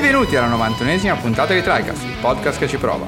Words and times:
Benvenuti 0.00 0.34
alla 0.34 0.48
91esima 0.56 1.20
puntata 1.20 1.52
di 1.52 1.60
TriCast, 1.60 2.04
il 2.04 2.16
podcast 2.22 2.58
che 2.58 2.66
ci 2.66 2.78
prova. 2.78 3.06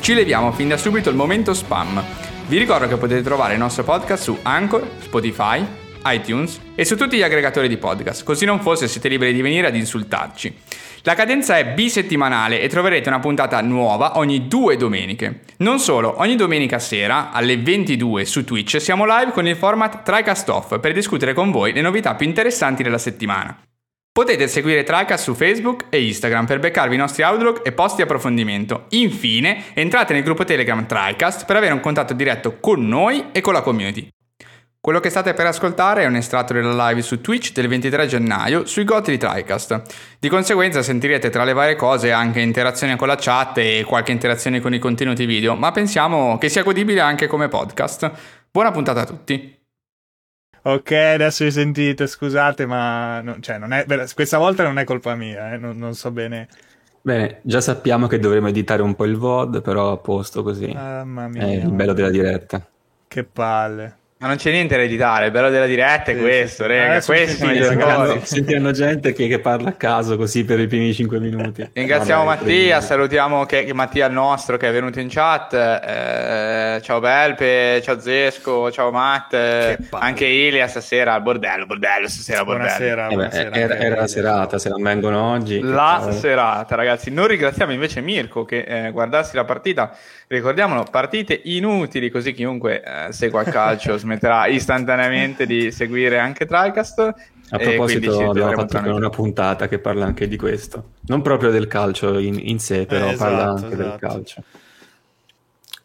Ci 0.00 0.14
leviamo 0.14 0.50
fin 0.50 0.66
da 0.66 0.78
subito 0.78 1.10
il 1.10 1.14
momento 1.14 1.52
spam. 1.52 2.02
Vi 2.46 2.56
ricordo 2.56 2.88
che 2.88 2.96
potete 2.96 3.20
trovare 3.20 3.52
il 3.52 3.58
nostro 3.58 3.84
podcast 3.84 4.22
su 4.22 4.38
Anchor, 4.40 4.92
Spotify, 5.00 5.62
iTunes 6.06 6.58
e 6.74 6.86
su 6.86 6.96
tutti 6.96 7.18
gli 7.18 7.22
aggregatori 7.22 7.68
di 7.68 7.76
podcast, 7.76 8.24
così 8.24 8.46
non 8.46 8.60
fosse 8.60 8.88
siete 8.88 9.08
liberi 9.08 9.34
di 9.34 9.42
venire 9.42 9.66
ad 9.66 9.76
insultarci. 9.76 10.56
La 11.02 11.14
cadenza 11.14 11.58
è 11.58 11.66
bisettimanale 11.74 12.62
e 12.62 12.68
troverete 12.68 13.10
una 13.10 13.20
puntata 13.20 13.60
nuova 13.60 14.16
ogni 14.16 14.48
due 14.48 14.78
domeniche. 14.78 15.40
Non 15.58 15.78
solo, 15.78 16.14
ogni 16.20 16.36
domenica 16.36 16.78
sera 16.78 17.30
alle 17.30 17.58
22 17.58 18.24
su 18.24 18.42
Twitch 18.42 18.80
siamo 18.80 19.04
live 19.04 19.32
con 19.32 19.46
il 19.46 19.54
format 19.54 20.02
TriCast 20.02 20.48
Off 20.48 20.80
per 20.80 20.94
discutere 20.94 21.34
con 21.34 21.50
voi 21.50 21.74
le 21.74 21.82
novità 21.82 22.14
più 22.14 22.26
interessanti 22.26 22.82
della 22.82 22.96
settimana. 22.96 23.65
Potete 24.16 24.48
seguire 24.48 24.82
Tricast 24.82 25.24
su 25.24 25.34
Facebook 25.34 25.88
e 25.90 26.02
Instagram 26.06 26.46
per 26.46 26.58
beccarvi 26.58 26.94
i 26.94 26.96
nostri 26.96 27.22
outlook 27.22 27.60
e 27.62 27.72
post 27.72 27.96
di 27.96 28.02
approfondimento. 28.02 28.86
Infine, 28.92 29.64
entrate 29.74 30.14
nel 30.14 30.22
gruppo 30.22 30.44
Telegram 30.44 30.86
Tricast 30.86 31.44
per 31.44 31.56
avere 31.56 31.74
un 31.74 31.80
contatto 31.80 32.14
diretto 32.14 32.56
con 32.58 32.88
noi 32.88 33.26
e 33.32 33.42
con 33.42 33.52
la 33.52 33.60
community. 33.60 34.08
Quello 34.80 35.00
che 35.00 35.10
state 35.10 35.34
per 35.34 35.44
ascoltare 35.44 36.04
è 36.04 36.06
un 36.06 36.16
estratto 36.16 36.54
della 36.54 36.88
live 36.88 37.02
su 37.02 37.20
Twitch 37.20 37.52
del 37.52 37.68
23 37.68 38.06
gennaio 38.06 38.64
sui 38.64 38.84
goti 38.84 39.10
di 39.10 39.18
TriCast. 39.18 39.82
Di 40.18 40.30
conseguenza 40.30 40.80
sentirete 40.80 41.28
tra 41.28 41.44
le 41.44 41.52
varie 41.52 41.76
cose 41.76 42.10
anche 42.10 42.40
interazione 42.40 42.96
con 42.96 43.08
la 43.08 43.16
chat 43.16 43.58
e 43.58 43.84
qualche 43.86 44.12
interazione 44.12 44.60
con 44.60 44.72
i 44.72 44.78
contenuti 44.78 45.26
video, 45.26 45.56
ma 45.56 45.72
pensiamo 45.72 46.38
che 46.38 46.48
sia 46.48 46.62
godibile 46.62 47.00
anche 47.00 47.26
come 47.26 47.48
podcast. 47.48 48.10
Buona 48.50 48.70
puntata 48.70 49.02
a 49.02 49.04
tutti! 49.04 49.55
Ok, 50.66 50.90
adesso 50.90 51.44
vi 51.44 51.52
sentite, 51.52 52.08
scusate, 52.08 52.66
ma 52.66 53.20
no, 53.20 53.36
cioè, 53.38 53.56
non 53.56 53.72
è, 53.72 53.86
questa 54.12 54.36
volta 54.36 54.64
non 54.64 54.80
è 54.80 54.84
colpa 54.84 55.14
mia, 55.14 55.52
eh, 55.52 55.58
non, 55.58 55.76
non, 55.76 55.94
so 55.94 56.10
bene. 56.10 56.48
Bene, 57.02 57.38
già 57.42 57.60
sappiamo 57.60 58.08
che 58.08 58.18
dovremo 58.18 58.48
editare 58.48 58.82
un 58.82 58.96
po' 58.96 59.04
il 59.04 59.16
VOD, 59.16 59.62
però 59.62 59.92
a 59.92 59.96
posto 59.98 60.42
così. 60.42 60.66
Mamma 60.72 61.28
mia. 61.28 61.42
È 61.42 61.50
il 61.52 61.70
bello 61.70 61.92
della 61.92 62.10
diretta. 62.10 62.66
Che 63.06 63.22
palle. 63.22 63.96
Ma 64.26 64.32
non 64.32 64.40
c'è 64.40 64.50
niente 64.50 64.74
da 64.74 64.82
editare, 64.82 65.26
il 65.26 65.30
bello 65.30 65.50
della 65.50 65.66
diretta 65.66 66.10
è 66.10 66.14
sì, 66.14 66.20
questo, 66.20 66.64
sì. 66.64 66.68
rega, 66.68 66.94
le 67.70 67.76
cose. 67.76 68.20
Sentiranno 68.24 68.72
gente 68.72 69.12
che, 69.12 69.28
che, 69.28 69.38
parla 69.38 69.68
a 69.68 69.72
caso 69.74 70.16
così 70.16 70.44
per 70.44 70.58
i 70.58 70.66
primi 70.66 70.92
5 70.92 71.20
minuti. 71.20 71.70
Ringraziamo 71.72 72.24
Vabbè, 72.24 72.40
Mattia, 72.40 72.80
salutiamo 72.80 73.46
che, 73.46 73.62
che 73.62 73.72
Mattia 73.72 74.06
il 74.06 74.12
nostro 74.12 74.56
che 74.56 74.68
è 74.68 74.72
venuto 74.72 74.98
in 74.98 75.06
chat, 75.08 75.52
eh, 75.54 76.80
ciao 76.82 76.98
Belpe, 76.98 77.80
ciao 77.84 78.00
Zesco, 78.00 78.72
ciao 78.72 78.90
Matt, 78.90 79.36
anche 79.90 80.24
Ilia 80.24 80.66
stasera 80.66 81.14
al 81.14 81.22
bordello, 81.22 81.64
bordello 81.64 82.08
stasera 82.08 82.42
bordello. 82.44 82.64
Buonasera, 82.66 83.06
buonasera 83.06 83.46
eh 83.46 83.50
beh, 83.50 83.60
era, 83.60 83.76
era 83.76 83.94
la 83.94 84.06
serata, 84.08 84.58
se 84.58 84.70
non 84.70 84.82
vengono 84.82 85.22
oggi. 85.22 85.60
La 85.60 86.08
serata 86.10 86.74
ragazzi, 86.74 87.12
noi 87.12 87.28
ringraziamo 87.28 87.70
invece 87.70 88.00
Mirko 88.00 88.44
che 88.44 88.64
eh, 88.66 88.90
guardarsi 88.90 89.36
la 89.36 89.44
partita 89.44 89.96
Ricordiamolo, 90.28 90.84
partite 90.90 91.40
inutili, 91.44 92.10
così 92.10 92.32
chiunque 92.32 92.82
eh, 92.82 93.12
segua 93.12 93.42
il 93.42 93.48
calcio 93.48 93.96
smetterà 94.16 94.46
istantaneamente 94.46 95.46
di 95.46 95.70
seguire 95.70 96.18
anche 96.18 96.46
Tricast. 96.46 97.14
A 97.50 97.58
proposito, 97.58 98.30
abbiamo 98.30 98.52
fatto 98.52 98.78
una 98.78 99.10
puntata 99.10 99.68
che 99.68 99.78
parla 99.78 100.04
anche 100.04 100.26
di 100.26 100.36
questo. 100.36 100.94
Non 101.06 101.22
proprio 101.22 101.50
del 101.50 101.68
calcio 101.68 102.18
in, 102.18 102.38
in 102.40 102.58
sé, 102.58 102.86
però 102.86 103.10
eh, 103.10 103.14
parla 103.14 103.38
esatto, 103.38 103.64
anche 103.64 103.74
esatto. 103.74 103.88
del 103.88 103.98
calcio. 103.98 104.42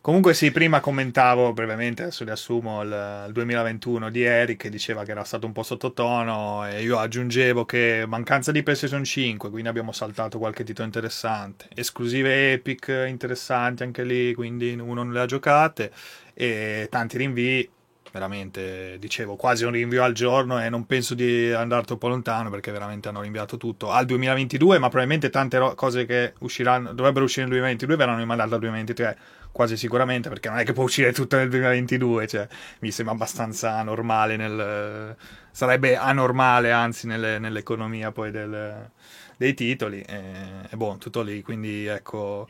Comunque 0.01 0.33
sì, 0.33 0.49
prima 0.49 0.79
commentavo 0.79 1.53
brevemente, 1.53 2.01
adesso 2.01 2.23
riassumo 2.23 2.81
il, 2.81 3.25
il 3.27 3.33
2021 3.33 4.09
di 4.09 4.23
Eric 4.23 4.61
che 4.61 4.69
diceva 4.71 5.03
che 5.03 5.11
era 5.11 5.23
stato 5.23 5.45
un 5.45 5.51
po' 5.51 5.61
sottotono 5.61 6.67
e 6.67 6.81
io 6.81 6.97
aggiungevo 6.97 7.65
che 7.65 8.05
mancanza 8.07 8.51
di 8.51 8.63
PlayStation 8.63 9.03
5, 9.03 9.51
quindi 9.51 9.69
abbiamo 9.69 9.91
saltato 9.91 10.39
qualche 10.39 10.63
titolo 10.63 10.87
interessante, 10.87 11.67
esclusive 11.75 12.53
Epic 12.53 13.05
interessanti 13.07 13.83
anche 13.83 14.03
lì, 14.03 14.33
quindi 14.33 14.71
uno 14.73 14.95
non 14.95 15.13
le 15.13 15.19
ha 15.19 15.25
giocate 15.27 15.91
e 16.33 16.87
tanti 16.89 17.17
rinvii, 17.17 17.69
veramente 18.11 18.97
dicevo 18.99 19.35
quasi 19.35 19.63
un 19.63 19.71
rinvio 19.71 20.03
al 20.03 20.13
giorno 20.13 20.61
e 20.61 20.69
non 20.69 20.85
penso 20.85 21.13
di 21.15 21.51
andare 21.51 21.83
troppo 21.83 22.07
lontano 22.07 22.49
perché 22.49 22.71
veramente 22.71 23.07
hanno 23.07 23.21
rinviato 23.21 23.57
tutto 23.57 23.91
al 23.91 24.05
2022, 24.05 24.79
ma 24.79 24.87
probabilmente 24.87 25.29
tante 25.29 25.57
ro- 25.57 25.75
cose 25.75 26.05
che 26.05 26.33
usciranno, 26.39 26.93
dovrebbero 26.93 27.25
uscire 27.25 27.43
nel 27.43 27.51
2022 27.51 27.95
verranno 27.95 28.19
rimandate 28.19 28.53
al 28.53 28.59
2023 28.59 29.17
quasi 29.51 29.77
sicuramente, 29.77 30.29
perché 30.29 30.49
non 30.49 30.59
è 30.59 30.63
che 30.63 30.73
può 30.73 30.83
uscire 30.83 31.11
tutto 31.11 31.35
nel 31.35 31.49
2022, 31.49 32.27
cioè, 32.27 32.47
mi 32.79 32.91
sembra 32.91 33.13
abbastanza 33.13 33.81
normale, 33.83 34.37
nel, 34.37 35.15
sarebbe 35.51 35.95
anormale 35.97 36.71
anzi 36.71 37.07
nelle, 37.07 37.37
nell'economia 37.37 38.11
poi 38.11 38.31
del, 38.31 38.89
dei 39.37 39.53
titoli, 39.53 40.01
e, 40.01 40.21
e 40.69 40.75
boh, 40.75 40.97
tutto 40.97 41.21
lì, 41.21 41.41
quindi 41.41 41.85
ecco, 41.85 42.47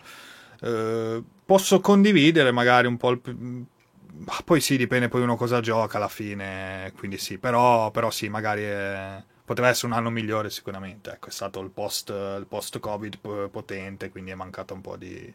eh, 0.62 1.24
posso 1.44 1.80
condividere 1.80 2.52
magari 2.52 2.88
un 2.88 2.98
po' 2.98 3.12
il... 3.12 3.22
Poi 4.46 4.62
sì, 4.62 4.78
dipende 4.78 5.08
poi 5.08 5.22
uno 5.22 5.36
cosa 5.36 5.62
gioca 5.62 5.98
alla 5.98 6.08
fine, 6.08 6.92
quindi 6.98 7.18
sì, 7.18 7.38
però, 7.38 7.92
però 7.92 8.12
sì, 8.12 8.30
magari 8.30 8.64
è, 8.64 9.24
poteva 9.44 9.70
essere 9.70 9.88
un 9.88 9.94
anno 9.94 10.10
migliore 10.10 10.50
sicuramente, 10.50 11.12
ecco, 11.12 11.28
è 11.28 11.32
stato 11.32 11.60
il 11.62 11.70
post, 11.70 12.10
il 12.10 12.46
post 12.48 12.80
Covid 12.80 13.18
potente, 13.50 14.10
quindi 14.10 14.32
è 14.32 14.36
mancato 14.36 14.74
un 14.74 14.82
po' 14.82 14.96
di, 14.96 15.34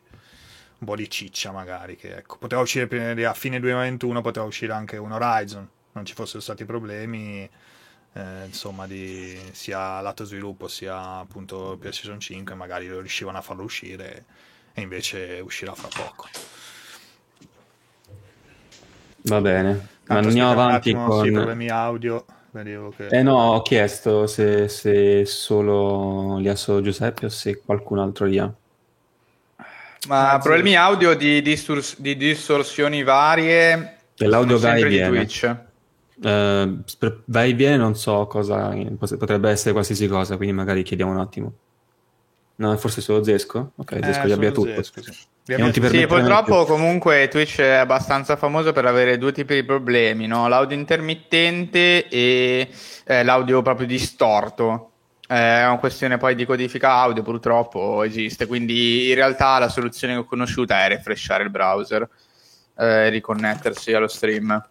un 0.78 0.86
po' 0.86 0.96
di 0.96 1.10
ciccia 1.10 1.52
magari, 1.52 1.96
che 1.96 2.16
ecco, 2.16 2.36
poteva 2.38 2.60
uscire 2.60 3.24
a 3.24 3.34
fine 3.34 3.60
2021, 3.60 4.20
poteva 4.20 4.46
uscire 4.46 4.72
anche 4.72 4.96
un 4.96 5.12
Horizon, 5.12 5.68
non 5.92 6.04
ci 6.04 6.14
fossero 6.14 6.40
stati 6.40 6.64
problemi, 6.64 7.48
eh, 8.12 8.44
insomma, 8.46 8.86
di, 8.86 9.38
sia 9.52 10.00
lato 10.00 10.24
sviluppo 10.24 10.68
sia 10.68 11.18
appunto 11.18 11.76
PlayStation 11.78 12.20
5, 12.20 12.54
magari 12.54 12.88
riuscivano 12.88 13.38
a 13.38 13.42
farlo 13.42 13.64
uscire 13.64 14.24
e 14.72 14.80
invece 14.80 15.40
uscirà 15.42 15.74
fra 15.74 15.88
poco. 15.88 16.28
Va 19.26 19.40
bene, 19.40 19.88
ma 20.06 20.18
andiamo 20.18 20.50
avanti 20.50 20.90
attimo, 20.90 21.06
con... 21.08 21.24
Sì, 21.24 21.30
problemi 21.32 21.68
audio. 21.68 22.24
Che... 22.96 23.08
Eh 23.08 23.22
no, 23.22 23.36
ho 23.36 23.60
chiesto 23.60 24.26
se, 24.26 24.66
se 24.68 25.26
solo 25.26 26.38
li 26.38 26.48
ha 26.48 26.56
solo 26.56 26.80
Giuseppe 26.80 27.26
o 27.26 27.28
se 27.28 27.60
qualcun 27.62 27.98
altro 27.98 28.24
li 28.24 28.38
ha. 28.38 28.50
Ma 30.08 30.32
ah, 30.32 30.38
problemi 30.38 30.70
sì. 30.70 30.76
audio 30.76 31.14
di, 31.14 31.42
distors- 31.42 32.00
di, 32.00 32.16
distorsioni 32.16 33.02
varie. 33.02 33.98
L'audio 34.16 34.58
va 34.58 34.74
e 34.76 34.86
viene. 34.86 35.16
Twitch. 35.16 35.56
Uh, 36.14 36.82
va 37.26 37.44
e 37.44 37.52
viene, 37.52 37.76
non 37.76 37.94
so 37.94 38.26
cosa. 38.26 38.74
Potrebbe 38.96 39.50
essere 39.50 39.72
qualsiasi 39.72 40.06
cosa, 40.08 40.36
quindi 40.36 40.54
magari 40.54 40.82
chiediamo 40.82 41.10
un 41.10 41.18
attimo. 41.18 41.52
No, 42.56 42.76
forse 42.78 43.00
solo 43.00 43.22
Zesco? 43.22 43.72
Ok, 43.76 43.92
eh, 43.92 44.00
Zesco 44.02 44.26
gli 44.26 44.32
abbia 44.32 44.50
tutto. 44.50 44.82
Zesco, 44.82 45.02
sì. 45.02 45.12
sì 45.42 46.06
purtroppo 46.06 46.64
comunque 46.64 47.28
Twitch 47.28 47.60
è 47.60 47.74
abbastanza 47.74 48.36
famoso 48.36 48.72
per 48.72 48.86
avere 48.86 49.18
due 49.18 49.32
tipi 49.32 49.54
di 49.54 49.64
problemi, 49.64 50.26
no? 50.26 50.48
l'audio 50.48 50.76
intermittente 50.76 52.08
e 52.08 52.68
eh, 53.04 53.22
l'audio 53.24 53.60
proprio 53.62 53.86
distorto. 53.86 54.92
Eh, 55.28 55.34
è 55.34 55.66
una 55.66 55.78
questione 55.78 56.16
poi 56.16 56.34
di 56.34 56.46
codifica 56.46 56.92
audio, 56.92 57.22
purtroppo 57.22 58.02
esiste, 58.02 58.46
quindi 58.46 59.08
in 59.08 59.14
realtà 59.16 59.58
la 59.58 59.68
soluzione 59.68 60.14
che 60.14 60.20
ho 60.20 60.24
conosciuto 60.24 60.72
è 60.72 60.88
refreshare 60.88 61.42
il 61.42 61.50
browser 61.50 62.08
e 62.78 62.86
eh, 62.86 63.08
riconnettersi 63.10 63.92
allo 63.92 64.08
stream. 64.08 64.66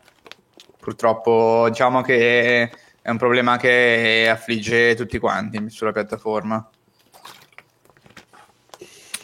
Purtroppo 0.79 1.65
diciamo 1.69 2.01
che 2.01 2.69
è 3.01 3.09
un 3.11 3.17
problema 3.17 3.57
che 3.57 4.27
affligge 4.29 4.95
tutti 4.95 5.19
quanti 5.19 5.69
sulla 5.69 5.91
piattaforma. 5.91 6.67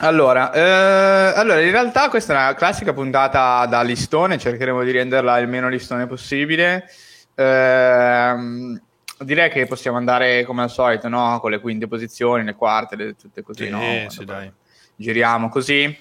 Allora, 0.03 0.51
eh, 0.51 1.39
allora, 1.39 1.61
in 1.61 1.69
realtà 1.69 2.09
questa 2.09 2.33
è 2.33 2.35
una 2.35 2.53
classica 2.55 2.91
puntata 2.91 3.67
da 3.67 3.83
listone, 3.83 4.39
cercheremo 4.39 4.83
di 4.83 4.91
renderla 4.91 5.37
il 5.37 5.47
meno 5.47 5.69
listone 5.69 6.07
possibile. 6.07 6.89
Eh, 7.35 8.35
direi 9.19 9.49
che 9.51 9.67
possiamo 9.67 9.97
andare 9.97 10.43
come 10.43 10.63
al 10.63 10.71
solito, 10.71 11.07
no? 11.07 11.39
Con 11.39 11.51
le 11.51 11.59
quinte 11.59 11.87
posizioni, 11.87 12.43
le 12.43 12.55
quarte, 12.55 12.95
le, 12.95 13.15
tutte 13.15 13.43
così, 13.43 13.65
sì, 13.65 13.69
no? 13.69 14.09
Sì. 14.09 14.51
Giriamo 14.95 15.49
così. 15.49 15.95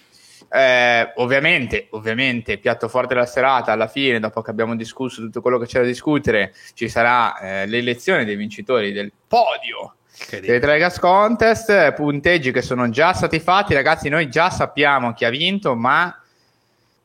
Eh, 0.50 1.12
ovviamente, 1.17 1.88
ovviamente, 1.91 2.56
piatto 2.56 2.88
forte 2.88 3.12
della 3.12 3.26
serata, 3.26 3.73
alla 3.73 3.87
fine, 3.87 4.19
dopo 4.19 4.41
che 4.41 4.50
abbiamo 4.50 4.75
discusso 4.76 5.20
tutto 5.20 5.43
quello 5.43 5.58
che 5.58 5.67
c'è 5.67 5.81
da 5.81 5.87
discutere, 5.87 6.55
ci 6.73 6.88
sarà 6.88 7.38
eh, 7.38 7.67
l'elezione 7.67 8.25
dei 8.25 8.37
vincitori 8.37 8.93
del 8.93 9.12
podio 9.29 9.96
delle 10.28 10.58
tre 10.58 10.93
contest, 11.00 11.93
punteggi 11.93 12.52
che 12.52 12.62
sono 12.62 12.88
già 12.90 13.12
stati 13.12 13.40
fatti, 13.40 13.75
ragazzi, 13.75 14.08
noi 14.08 14.28
già 14.28 14.50
sappiamo 14.50 15.12
chi 15.12 15.25
ha 15.25 15.31
vinto, 15.31 15.75
ma 15.75 16.19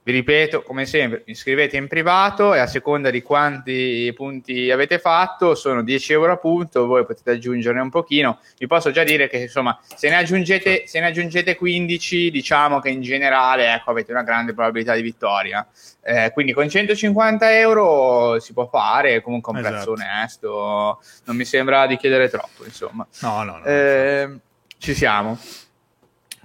vi 0.05 0.11
ripeto, 0.11 0.61
come 0.61 0.85
sempre, 0.85 1.23
iscrivete 1.25 1.77
in 1.77 1.87
privato 1.87 2.53
e 2.53 2.59
a 2.59 2.67
seconda 2.67 3.09
di 3.09 3.23
quanti 3.23 4.13
punti 4.15 4.69
avete 4.69 4.99
fatto, 4.99 5.55
sono 5.55 5.81
10 5.81 6.13
euro 6.13 6.33
a 6.33 6.37
punto, 6.37 6.85
voi 6.85 7.07
potete 7.07 7.31
aggiungerne 7.31 7.81
un 7.81 7.89
pochino. 7.89 8.37
Vi 8.59 8.67
posso 8.67 8.91
già 8.91 9.03
dire 9.03 9.27
che 9.27 9.37
insomma, 9.37 9.79
se 9.95 10.07
ne 10.09 10.17
aggiungete, 10.17 10.83
se 10.85 10.99
ne 10.99 11.07
aggiungete 11.07 11.55
15, 11.55 12.29
diciamo 12.29 12.79
che 12.81 12.89
in 12.89 13.01
generale 13.01 13.73
ecco, 13.73 13.89
avete 13.89 14.11
una 14.11 14.21
grande 14.21 14.53
probabilità 14.53 14.93
di 14.93 15.01
vittoria. 15.01 15.67
Eh, 16.03 16.29
quindi 16.33 16.53
con 16.53 16.69
150 16.69 17.57
euro 17.57 18.39
si 18.39 18.53
può 18.53 18.67
fare, 18.67 19.23
comunque 19.23 19.53
un 19.53 19.57
esatto. 19.57 19.73
prezzo 19.73 19.91
onesto, 19.93 21.01
non 21.23 21.35
mi 21.35 21.45
sembra 21.45 21.87
di 21.87 21.97
chiedere 21.97 22.29
troppo, 22.29 22.63
insomma. 22.63 23.07
No, 23.21 23.41
no, 23.41 23.57
no. 23.57 23.65
Eh, 23.65 24.29
Ci 24.77 24.93
siamo. 24.93 25.39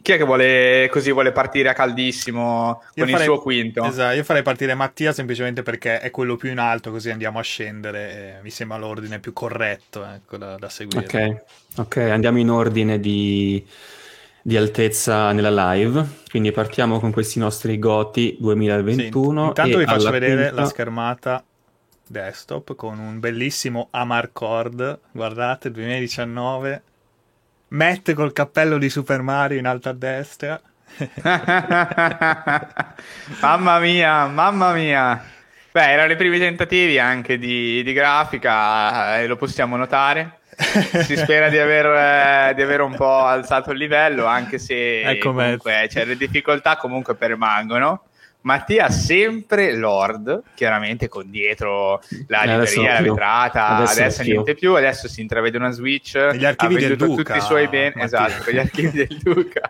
Chi 0.02 0.12
è 0.12 0.16
che 0.16 0.24
vuole, 0.24 0.88
così 0.90 1.12
vuole 1.12 1.30
partire 1.30 1.68
a 1.68 1.72
caldissimo 1.74 2.82
io 2.94 3.04
con 3.04 3.12
farei, 3.12 3.26
il 3.26 3.32
suo 3.32 3.38
quinto? 3.40 3.84
Esatto, 3.84 4.14
io 4.14 4.24
farei 4.24 4.42
partire 4.42 4.74
Mattia 4.74 5.12
semplicemente 5.12 5.62
perché 5.62 6.00
è 6.00 6.10
quello 6.10 6.36
più 6.36 6.50
in 6.50 6.58
alto, 6.58 6.90
così 6.90 7.10
andiamo 7.10 7.38
a 7.38 7.42
scendere. 7.42 8.40
mi 8.42 8.50
sembra 8.50 8.78
l'ordine 8.78 9.18
più 9.18 9.32
corretto 9.32 10.04
ecco, 10.04 10.38
da, 10.38 10.56
da 10.56 10.68
seguire. 10.70 11.04
Ok, 11.04 11.80
ok, 11.80 11.96
andiamo 11.98 12.38
in 12.38 12.50
ordine 12.50 12.98
di, 12.98 13.64
di, 14.40 14.56
altezza 14.56 15.32
nella 15.32 15.72
live. 15.72 16.02
Quindi 16.30 16.50
partiamo 16.50 16.98
con 16.98 17.12
questi 17.12 17.38
nostri 17.38 17.78
Goti 17.78 18.36
2021. 18.40 19.42
Sì, 19.42 19.48
intanto 19.48 19.78
vi 19.78 19.84
faccio 19.84 20.10
vedere 20.10 20.44
quinta... 20.44 20.60
la 20.62 20.66
schermata 20.66 21.44
desktop 22.06 22.74
con 22.74 22.98
un 22.98 23.20
bellissimo 23.20 23.88
Amarcord. 23.90 24.98
Guardate, 25.12 25.70
2019 25.70 26.82
Matt 27.70 28.12
col 28.14 28.32
cappello 28.32 28.78
di 28.78 28.88
Super 28.88 29.22
Mario 29.22 29.58
in 29.58 29.66
alto 29.66 29.88
a 29.88 29.92
destra. 29.92 30.60
mamma 33.40 33.78
mia, 33.78 34.26
mamma 34.26 34.72
mia. 34.72 35.24
Beh, 35.70 35.92
erano 35.92 36.12
i 36.12 36.16
primi 36.16 36.38
tentativi 36.38 36.98
anche 36.98 37.38
di, 37.38 37.82
di 37.84 37.92
grafica, 37.92 39.18
eh, 39.18 39.28
lo 39.28 39.36
possiamo 39.36 39.76
notare. 39.76 40.38
si 41.04 41.16
spera 41.16 41.48
di 41.48 41.58
aver, 41.58 41.86
eh, 41.86 42.54
di 42.54 42.62
aver, 42.62 42.80
un 42.80 42.96
po' 42.96 43.24
alzato 43.24 43.70
il 43.70 43.78
livello, 43.78 44.26
anche 44.26 44.58
se 44.58 45.02
ecco 45.02 45.32
comunque, 45.32 45.88
cioè, 45.90 46.04
le 46.04 46.16
difficoltà 46.16 46.76
comunque 46.76 47.14
permangono. 47.14 48.06
Mattia 48.42 48.88
sempre 48.88 49.74
Lord, 49.74 50.42
chiaramente 50.54 51.08
con 51.08 51.30
dietro 51.30 52.00
la 52.28 52.42
eh, 52.42 52.46
libreria, 52.46 52.94
la 52.94 53.00
vetrata, 53.02 53.66
adesso, 53.76 54.00
adesso 54.00 54.22
niente 54.22 54.54
più, 54.54 54.74
adesso 54.74 55.08
si 55.08 55.20
intravede 55.20 55.58
una 55.58 55.70
Switch, 55.70 56.16
gli 56.32 56.44
archivi 56.44 56.76
del 56.76 56.96
Duca, 56.96 57.22
tutti 57.22 57.38
i 57.38 57.40
suoi 57.42 57.68
beni, 57.68 57.94
esatto, 57.96 58.50
gli 58.50 58.58
archivi 58.58 58.90
del 58.90 59.18
Duca. 59.22 59.68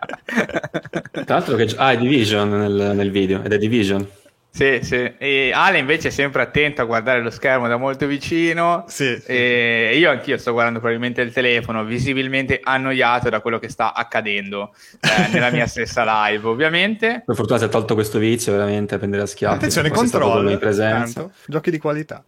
Tra 1.11 1.23
l'altro 1.27 1.55
che 1.55 1.73
ah, 1.75 1.91
è 1.91 1.97
Division 1.97 2.49
nel, 2.49 2.91
nel 2.95 3.11
video, 3.11 3.43
ed 3.43 3.51
è 3.51 3.57
Division. 3.57 4.07
Sì, 4.53 4.79
sì. 4.83 5.13
E 5.17 5.51
Ale 5.53 5.77
invece 5.77 6.09
è 6.09 6.11
sempre 6.11 6.41
attento 6.41 6.81
a 6.81 6.85
guardare 6.85 7.21
lo 7.21 7.29
schermo 7.29 7.69
da 7.69 7.77
molto 7.77 8.05
vicino. 8.05 8.83
Sì, 8.87 9.17
sì. 9.17 9.31
E 9.31 9.97
io 9.97 10.11
anch'io 10.11 10.37
sto 10.37 10.51
guardando 10.51 10.79
probabilmente 10.79 11.21
il 11.21 11.31
telefono, 11.31 11.85
visibilmente 11.85 12.59
annoiato 12.61 13.29
da 13.29 13.39
quello 13.39 13.59
che 13.59 13.69
sta 13.69 13.93
accadendo 13.93 14.73
eh, 14.99 15.29
nella 15.31 15.51
mia 15.51 15.67
stessa 15.67 16.03
live, 16.27 16.45
ovviamente. 16.47 17.23
Per 17.25 17.35
fortuna 17.35 17.59
si 17.59 17.65
è 17.65 17.69
tolto 17.69 17.93
questo 17.93 18.19
vizio, 18.19 18.51
veramente, 18.51 18.95
a 18.95 18.97
prendere 18.97 19.23
a 19.23 19.25
schiaffi. 19.25 19.55
Attenzione, 19.55 19.89
controllo. 19.89 20.49
Giochi 21.47 21.71
di 21.71 21.77
qualità. 21.77 22.21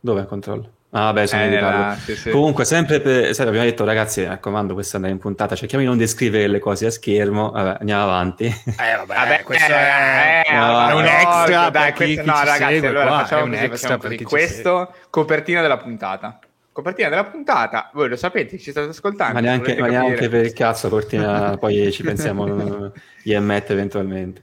Dove 0.00 0.20
è 0.20 0.22
il 0.22 0.28
controllo? 0.28 0.72
Ah, 0.90 1.12
beh, 1.12 1.26
sono 1.26 1.42
eh, 1.42 1.44
in 1.46 1.50
ritardo. 1.50 2.00
Sì, 2.00 2.16
sì. 2.16 2.30
Comunque, 2.30 2.64
sempre 2.64 3.00
per, 3.00 3.34
sai, 3.34 3.46
abbiamo 3.46 3.66
detto, 3.66 3.84
ragazzi, 3.84 4.20
mi 4.20 4.26
raccomando, 4.26 4.72
questa 4.72 4.98
è 4.98 5.08
in 5.08 5.18
puntata, 5.18 5.54
cerchiamo 5.54 5.84
di 5.84 5.88
non 5.90 5.98
descrivere 5.98 6.46
le 6.46 6.58
cose 6.60 6.86
a 6.86 6.90
schermo. 6.90 7.50
Vabbè, 7.50 7.76
andiamo 7.80 8.04
avanti. 8.04 8.44
Eh, 8.44 8.96
vabbè, 8.96 9.04
vabbè 9.14 9.42
questo 9.42 9.70
è, 9.70 10.42
è, 10.44 10.56
no, 10.56 10.88
è 10.88 10.94
un 10.94 11.04
extra 11.04 11.62
no, 11.64 11.70
dai, 11.70 11.92
questo, 11.92 12.24
no, 12.24 12.32
ragazzi, 12.32 12.74
segue, 12.74 12.88
allora 12.88 13.06
qua, 13.06 13.18
facciamo 13.18 13.50
così, 13.50 13.68
facciamo 13.68 13.98
così. 13.98 14.22
Questo, 14.22 14.94
copertina 15.10 15.60
della 15.60 15.76
puntata. 15.76 16.38
Copertina 16.72 17.08
della 17.08 17.24
puntata, 17.24 17.90
voi 17.92 18.08
lo 18.08 18.16
sapete, 18.16 18.56
ci 18.56 18.70
state 18.70 18.88
ascoltando. 18.88 19.34
Ma 19.34 19.40
neanche, 19.40 19.76
ma 19.78 19.88
neanche 19.88 20.28
per 20.28 20.44
il 20.44 20.52
cazzo, 20.54 20.88
copertina, 20.88 21.56
poi 21.60 21.92
ci 21.92 22.02
pensiamo 22.02 22.46
io 23.24 23.36
e 23.36 23.40
Matt 23.40 23.70
eventualmente. 23.70 24.42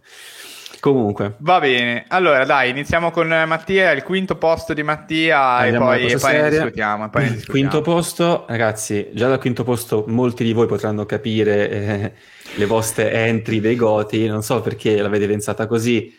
Comunque. 0.85 1.33
Va 1.39 1.59
bene, 1.59 2.05
allora 2.09 2.45
dai, 2.45 2.69
iniziamo 2.69 3.09
con 3.09 3.27
Mattia, 3.27 3.89
il 3.89 4.03
quinto 4.03 4.35
posto 4.35 4.75
di 4.75 4.83
Mattia 4.83 5.39
Andiamo 5.39 5.91
e 5.91 5.97
poi, 5.97 6.11
e 6.11 6.17
poi 6.19 6.33
ne 6.39 6.49
discutiamo. 6.51 7.09
Poi 7.09 7.23
ne 7.23 7.31
discutiamo. 7.31 7.69
Quinto 7.69 7.81
posto, 7.81 8.45
ragazzi, 8.47 9.09
già 9.11 9.27
dal 9.27 9.39
quinto 9.39 9.63
posto 9.63 10.03
molti 10.05 10.43
di 10.43 10.53
voi 10.53 10.67
potranno 10.67 11.07
capire 11.07 11.69
eh, 11.71 12.11
le 12.53 12.65
vostre 12.67 13.11
entry 13.11 13.59
dei 13.59 13.75
goti, 13.75 14.27
non 14.27 14.43
so 14.43 14.61
perché 14.61 15.01
l'avete 15.01 15.25
pensata 15.25 15.65
così, 15.65 16.15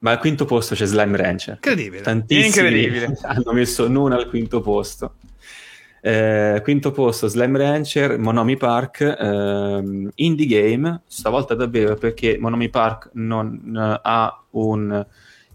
ma 0.00 0.10
al 0.10 0.18
quinto 0.18 0.44
posto 0.44 0.74
c'è 0.74 0.84
Slime 0.84 1.16
Rancher. 1.16 1.54
Incredibile. 1.54 2.02
Tantissimi 2.02 2.44
Incredibile. 2.44 3.18
hanno 3.24 3.52
messo 3.54 3.88
non 3.88 4.12
al 4.12 4.28
quinto 4.28 4.60
posto. 4.60 5.14
Eh, 6.06 6.60
quinto 6.62 6.90
posto 6.90 7.28
Slam 7.28 7.56
Rancher, 7.56 8.18
Monomi 8.18 8.58
Park, 8.58 9.00
eh, 9.00 10.10
Indie 10.16 10.46
Game, 10.46 11.00
stavolta 11.06 11.54
davvero 11.54 11.94
perché 11.94 12.36
Monomi 12.38 12.68
Park 12.68 13.08
non 13.14 13.58
uh, 13.74 14.00
ha 14.02 14.44
un 14.50 15.06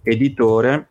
editore 0.01 0.87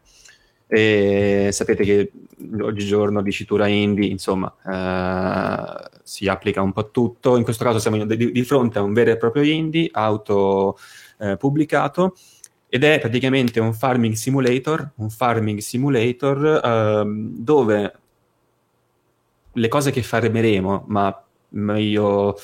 e 0.68 1.48
sapete 1.50 1.82
che 1.82 2.12
oggigiorno 2.60 3.20
dicitura 3.20 3.66
indie, 3.66 4.06
insomma, 4.06 4.54
eh, 4.64 5.90
si 6.04 6.28
applica 6.28 6.62
un 6.62 6.72
po' 6.72 6.80
a 6.80 6.88
tutto. 6.92 7.36
In 7.36 7.42
questo 7.42 7.64
caso 7.64 7.80
siamo 7.80 8.04
di, 8.04 8.30
di 8.30 8.42
fronte 8.44 8.78
a 8.78 8.82
un 8.82 8.92
vero 8.92 9.10
e 9.10 9.16
proprio 9.16 9.42
indie 9.42 9.88
auto 9.90 10.78
eh, 11.18 11.36
pubblicato 11.36 12.14
ed 12.68 12.84
è 12.84 13.00
praticamente 13.00 13.58
un 13.58 13.74
farming 13.74 14.14
simulator, 14.14 14.92
un 14.98 15.10
farming 15.10 15.58
simulator 15.58 16.60
ehm, 16.62 17.38
dove 17.38 17.92
le 19.52 19.68
cose 19.68 19.90
che 19.90 20.02
farmeremo, 20.02 20.84
ma 20.88 21.24
meglio, 21.50 22.36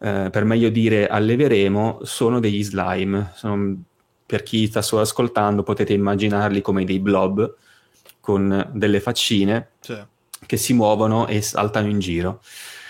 eh, 0.00 0.28
per 0.30 0.44
meglio 0.44 0.68
dire 0.68 1.06
alleveremo, 1.06 2.00
sono 2.02 2.40
degli 2.40 2.62
slime. 2.62 3.32
Sono, 3.34 3.82
per 4.26 4.42
chi 4.42 4.66
sta 4.66 4.82
solo 4.82 5.02
ascoltando 5.02 5.62
potete 5.62 5.92
immaginarli 5.92 6.60
come 6.60 6.84
dei 6.84 6.98
blob 6.98 7.54
con 8.20 8.70
delle 8.72 9.00
faccine 9.00 9.70
sì. 9.78 9.96
che 10.44 10.56
si 10.56 10.72
muovono 10.72 11.28
e 11.28 11.40
saltano 11.42 11.88
in 11.88 12.00
giro. 12.00 12.42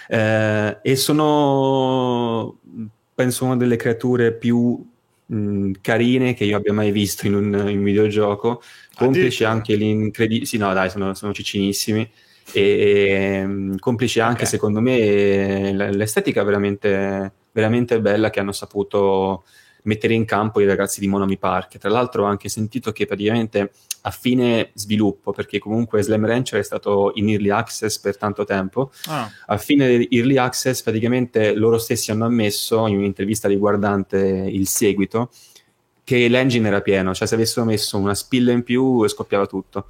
Eh, 0.08 0.78
e 0.82 0.96
sono, 0.96 2.58
penso, 3.14 3.44
una 3.44 3.56
delle 3.56 3.76
creature 3.76 4.32
più 4.32 4.82
mh, 5.26 5.72
carine 5.82 6.32
che 6.34 6.44
io 6.44 6.56
abbia 6.56 6.72
mai 6.72 6.90
visto 6.90 7.26
in 7.26 7.34
un, 7.34 7.68
in 7.68 7.78
un 7.78 7.84
videogioco, 7.84 8.62
complice 8.94 9.44
anche 9.44 9.74
l'incredibile... 9.74 10.46
Sì, 10.46 10.56
no, 10.56 10.72
dai, 10.72 10.88
sono, 10.88 11.12
sono 11.12 11.34
ciccinissimi 11.34 12.10
e 12.52 13.38
ehm, 13.40 13.78
complice 13.78 14.20
anche 14.20 14.42
okay. 14.42 14.46
secondo 14.46 14.80
me 14.80 15.72
l'estetica 15.72 16.42
veramente, 16.42 17.32
veramente 17.52 18.00
bella 18.00 18.30
che 18.30 18.40
hanno 18.40 18.52
saputo 18.52 19.44
mettere 19.86 20.14
in 20.14 20.24
campo 20.24 20.60
i 20.60 20.66
ragazzi 20.66 21.00
di 21.00 21.08
Monami 21.08 21.38
Park. 21.38 21.78
Tra 21.78 21.90
l'altro 21.90 22.24
ho 22.24 22.26
anche 22.26 22.48
sentito 22.48 22.92
che 22.92 23.06
praticamente 23.06 23.72
a 24.02 24.10
fine 24.10 24.70
sviluppo, 24.74 25.32
perché 25.32 25.58
comunque 25.58 26.02
Slam 26.02 26.26
Rancher 26.26 26.60
è 26.60 26.62
stato 26.62 27.12
in 27.14 27.28
early 27.28 27.50
access 27.50 27.98
per 27.98 28.16
tanto 28.16 28.44
tempo, 28.44 28.92
ah. 29.06 29.28
a 29.46 29.58
fine 29.58 30.08
early 30.10 30.36
access 30.36 30.82
praticamente 30.82 31.54
loro 31.54 31.78
stessi 31.78 32.10
hanno 32.10 32.26
ammesso 32.26 32.86
in 32.86 32.98
un'intervista 32.98 33.48
riguardante 33.48 34.18
il 34.18 34.68
seguito 34.68 35.30
che 36.04 36.28
l'engine 36.28 36.68
era 36.68 36.82
pieno, 36.82 37.12
cioè 37.14 37.26
se 37.26 37.34
avessero 37.34 37.66
messo 37.66 37.98
una 37.98 38.14
spilla 38.14 38.52
in 38.52 38.62
più 38.62 39.06
scoppiava 39.08 39.46
tutto 39.46 39.86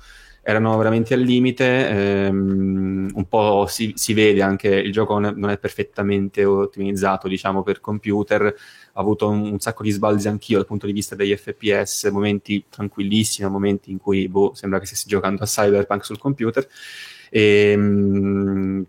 erano 0.48 0.76
veramente 0.76 1.12
al 1.12 1.22
limite, 1.22 1.88
ehm, 1.88 3.10
un 3.12 3.28
po' 3.28 3.66
si, 3.68 3.94
si, 3.96 4.14
vede 4.14 4.42
anche 4.42 4.68
il 4.68 4.92
gioco 4.92 5.18
non 5.18 5.50
è, 5.50 5.58
perfettamente 5.58 6.44
ottimizzato 6.44 7.26
diciamo 7.26 7.64
per 7.64 7.80
computer, 7.80 8.54
ho 8.92 9.00
avuto 9.00 9.28
un, 9.28 9.40
un, 9.50 9.58
sacco 9.58 9.82
di 9.82 9.90
sbalzi 9.90 10.28
anch'io 10.28 10.58
dal 10.58 10.66
punto 10.66 10.86
di 10.86 10.92
vista 10.92 11.16
degli 11.16 11.34
FPS, 11.34 12.04
momenti 12.12 12.64
tranquillissimi, 12.68 13.50
momenti 13.50 13.90
in 13.90 13.98
cui 13.98 14.28
boh, 14.28 14.54
sembra 14.54 14.78
che 14.78 14.86
stessi 14.86 15.08
giocando 15.08 15.42
a 15.42 15.46
Cyberpunk 15.46 16.04
sul 16.04 16.18
computer. 16.18 16.64
Ehm, 17.30 18.86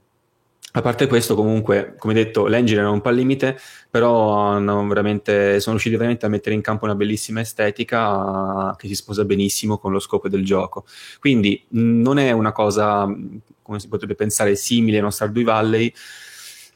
a 0.78 0.82
parte 0.82 1.08
questo, 1.08 1.34
comunque, 1.34 1.96
come 1.98 2.14
detto, 2.14 2.46
l'engine 2.46 2.82
era 2.82 2.92
un 2.92 3.02
po' 3.02 3.10
al 3.10 3.16
limite, 3.16 3.60
però 3.90 4.60
sono 4.60 4.82
riusciti 4.92 5.96
veramente 5.96 6.26
a 6.28 6.30
mettere 6.30 6.54
in 6.54 6.62
campo 6.62 6.86
una 6.86 6.94
bellissima 6.94 7.42
estetica 7.42 8.76
che 8.78 8.88
si 8.88 8.94
sposa 8.94 9.26
benissimo 9.26 9.80
con 9.80 9.92
lo 9.92 10.00
scopo 10.00 10.30
del 10.30 10.46
gioco. 10.46 10.86
Quindi 11.20 11.66
non 11.70 12.20
è 12.20 12.32
una 12.32 12.52
cosa, 12.52 13.12
come 13.62 13.80
si 13.80 13.88
potrebbe 13.88 14.14
pensare, 14.14 14.56
simile 14.56 14.98
a 14.98 15.02
uno 15.02 15.10
Stardew 15.10 15.44
Valley, 15.44 15.92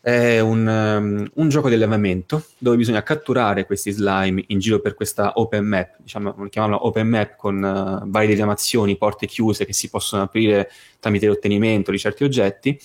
è 0.02 0.40
un, 0.40 0.66
um, 0.66 1.30
un, 1.36 1.50
gioco 1.50 1.70
di 1.70 1.76
allevamento 1.76 2.44
dove 2.58 2.76
bisogna 2.76 3.04
catturare 3.04 3.68
questi 3.68 3.92
slime 3.92 4.44
in 4.48 4.58
giro 4.58 4.80
per 4.80 4.96
questa 4.96 5.34
open 5.36 5.64
map, 5.64 5.98
diciamo, 6.00 6.48
chiamiamola 6.50 6.88
open 6.88 7.08
map 7.08 7.36
con 7.36 7.62
uh, 7.62 8.10
varie 8.10 8.34
diramazioni, 8.34 8.98
porte 8.98 9.28
chiuse 9.28 9.64
che 9.64 9.74
si 9.74 9.92
possono 9.92 10.24
aprire 10.24 10.72
tramite 11.00 11.28
l'ottenimento 11.28 11.92
di 11.92 12.00
certi 12.00 12.24
oggetti 12.24 12.80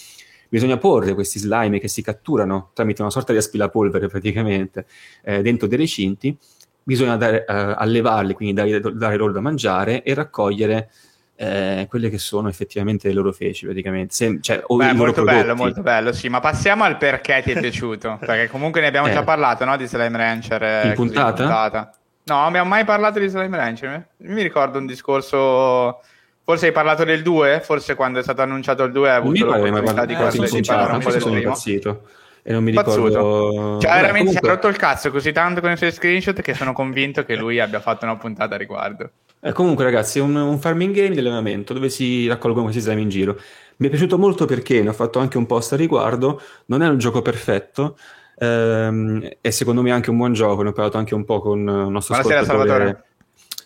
bisogna 0.56 0.78
porre 0.78 1.12
questi 1.12 1.38
slime 1.38 1.78
che 1.78 1.86
si 1.86 2.00
catturano 2.00 2.70
tramite 2.72 3.02
una 3.02 3.10
sorta 3.10 3.32
di 3.32 3.36
aspirapolvere 3.38 4.08
praticamente 4.08 4.86
eh, 5.22 5.42
dentro 5.42 5.66
dei 5.66 5.76
recinti, 5.76 6.34
bisogna 6.82 7.16
dare, 7.16 7.44
eh, 7.46 7.74
allevarli, 7.76 8.32
quindi 8.32 8.54
dare, 8.54 8.80
dare, 8.94 9.16
loro 9.18 9.32
da 9.32 9.40
mangiare 9.40 10.02
e 10.02 10.14
raccogliere 10.14 10.88
eh, 11.36 11.84
quelle 11.90 12.08
che 12.08 12.16
sono 12.16 12.48
effettivamente 12.48 13.06
le 13.06 13.12
loro 13.12 13.32
feci 13.32 13.66
praticamente. 13.66 14.14
Se, 14.14 14.38
cioè, 14.40 14.64
Beh, 14.66 14.94
molto 14.94 15.24
bello, 15.24 15.54
molto 15.54 15.82
bello, 15.82 16.14
sì, 16.14 16.30
ma 16.30 16.40
passiamo 16.40 16.84
al 16.84 16.96
perché 16.96 17.42
ti 17.44 17.52
è 17.52 17.60
piaciuto, 17.60 18.16
perché 18.18 18.48
comunque 18.48 18.80
ne 18.80 18.86
abbiamo 18.86 19.10
già 19.10 19.20
eh. 19.20 19.24
parlato, 19.24 19.66
no, 19.66 19.76
di 19.76 19.86
Slime 19.86 20.16
Rancher. 20.16 20.62
Eh, 20.62 20.88
in 20.88 20.94
puntata? 20.94 21.42
puntata? 21.42 21.90
No, 22.24 22.46
abbiamo 22.46 22.70
mai 22.70 22.86
parlato 22.86 23.18
di 23.18 23.28
Slime 23.28 23.58
Rancher. 23.58 24.08
Mi 24.20 24.40
ricordo 24.40 24.78
un 24.78 24.86
discorso 24.86 26.00
Forse 26.46 26.66
hai 26.66 26.72
parlato 26.72 27.02
del 27.02 27.22
2? 27.22 27.60
Forse 27.60 27.96
quando 27.96 28.20
è 28.20 28.22
stato 28.22 28.40
annunciato 28.40 28.84
il 28.84 28.92
2 28.92 29.10
hai 29.10 29.16
avuto 29.16 29.44
l'opportunità 29.44 30.04
di, 30.04 30.14
parlare, 30.14 30.48
di 30.48 30.62
parlare 30.64 30.92
un 30.92 31.02
po' 31.02 31.10
del 31.10 31.20
primo. 31.20 31.36
Impazzito. 31.38 32.02
e 32.44 32.52
non 32.52 32.62
mi 32.62 32.72
Pazzuto. 32.72 33.08
ricordo... 33.08 33.80
Cioè, 33.80 33.90
Vabbè, 33.90 34.00
veramente 34.00 34.18
comunque... 34.18 34.40
ci 34.40 34.46
ha 34.46 34.48
rotto 34.48 34.68
il 34.68 34.76
cazzo 34.76 35.10
così 35.10 35.32
tanto 35.32 35.60
con 35.60 35.72
i 35.72 35.76
suoi 35.76 35.90
screenshot 35.90 36.40
che 36.40 36.54
sono 36.54 36.72
convinto 36.72 37.24
che 37.24 37.34
lui 37.34 37.58
abbia 37.58 37.80
fatto 37.80 38.04
una 38.04 38.16
puntata 38.16 38.54
a 38.54 38.58
riguardo. 38.58 39.10
Eh, 39.40 39.50
comunque 39.50 39.82
ragazzi, 39.82 40.20
è 40.20 40.22
un, 40.22 40.36
un 40.36 40.60
farming 40.60 40.94
game 40.94 41.10
di 41.10 41.18
allenamento 41.18 41.74
dove 41.74 41.88
si 41.88 42.28
raccolgono 42.28 42.66
questi 42.66 42.80
slime 42.80 43.00
in 43.00 43.08
giro. 43.08 43.40
Mi 43.78 43.88
è 43.88 43.90
piaciuto 43.90 44.16
molto 44.16 44.44
perché 44.44 44.82
ne 44.82 44.90
ho 44.90 44.92
fatto 44.92 45.18
anche 45.18 45.38
un 45.38 45.46
post 45.46 45.72
a 45.72 45.76
riguardo, 45.76 46.40
non 46.66 46.80
è 46.80 46.86
un 46.86 46.98
gioco 46.98 47.22
perfetto, 47.22 47.98
ehm, 48.38 49.30
è 49.40 49.50
secondo 49.50 49.82
me 49.82 49.90
anche 49.90 50.10
un 50.10 50.16
buon 50.16 50.32
gioco, 50.32 50.62
ne 50.62 50.68
ho 50.68 50.72
parlato 50.72 50.96
anche 50.96 51.16
un 51.16 51.24
po' 51.24 51.40
con 51.40 51.58
il 51.58 51.90
nostro 51.90 52.14
Buonasera 52.14 52.44
Salvatore. 52.44 53.04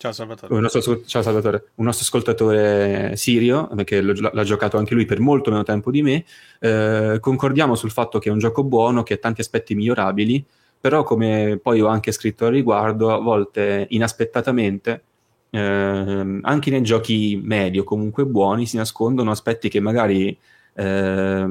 Ciao 0.01 0.13
Salvatore. 0.13 0.55
Un 0.55 0.61
nostro, 0.63 1.03
ciao 1.05 1.21
Salvatore. 1.21 1.73
Un 1.75 1.85
nostro 1.85 2.07
ascoltatore 2.07 3.17
sirio, 3.17 3.69
perché 3.77 4.01
l'ha 4.01 4.45
giocato 4.45 4.79
anche 4.79 4.95
lui 4.95 5.05
per 5.05 5.21
molto 5.21 5.51
meno 5.51 5.63
tempo 5.63 5.91
di 5.91 6.01
me, 6.01 6.25
eh, 6.59 7.19
concordiamo 7.21 7.75
sul 7.75 7.91
fatto 7.91 8.19
che 8.19 8.31
è 8.31 8.33
un 8.33 8.39
gioco 8.39 8.65
buono, 8.65 9.03
che 9.03 9.13
ha 9.13 9.17
tanti 9.19 9.43
aspetti 9.43 9.75
migliorabili, 9.75 10.43
però 10.81 11.03
come 11.03 11.61
poi 11.63 11.83
ho 11.83 11.87
anche 11.89 12.13
scritto 12.13 12.47
al 12.47 12.53
riguardo, 12.53 13.13
a 13.13 13.19
volte 13.19 13.89
inaspettatamente, 13.91 15.03
eh, 15.51 16.39
anche 16.41 16.71
nei 16.71 16.81
giochi 16.81 17.39
medio, 17.45 17.85
comunque 17.85 18.25
buoni, 18.25 18.65
si 18.65 18.79
nascondono 18.79 19.31
aspetti 19.31 19.69
che 19.69 19.81
magari 19.81 20.35
eh, 20.77 21.47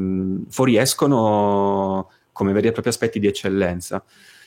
fuoriescono 0.50 2.10
come 2.32 2.52
veri 2.54 2.70
e 2.70 2.72
propri 2.72 2.90
aspetti 2.90 3.20
di 3.20 3.28
eccellenza. 3.28 4.04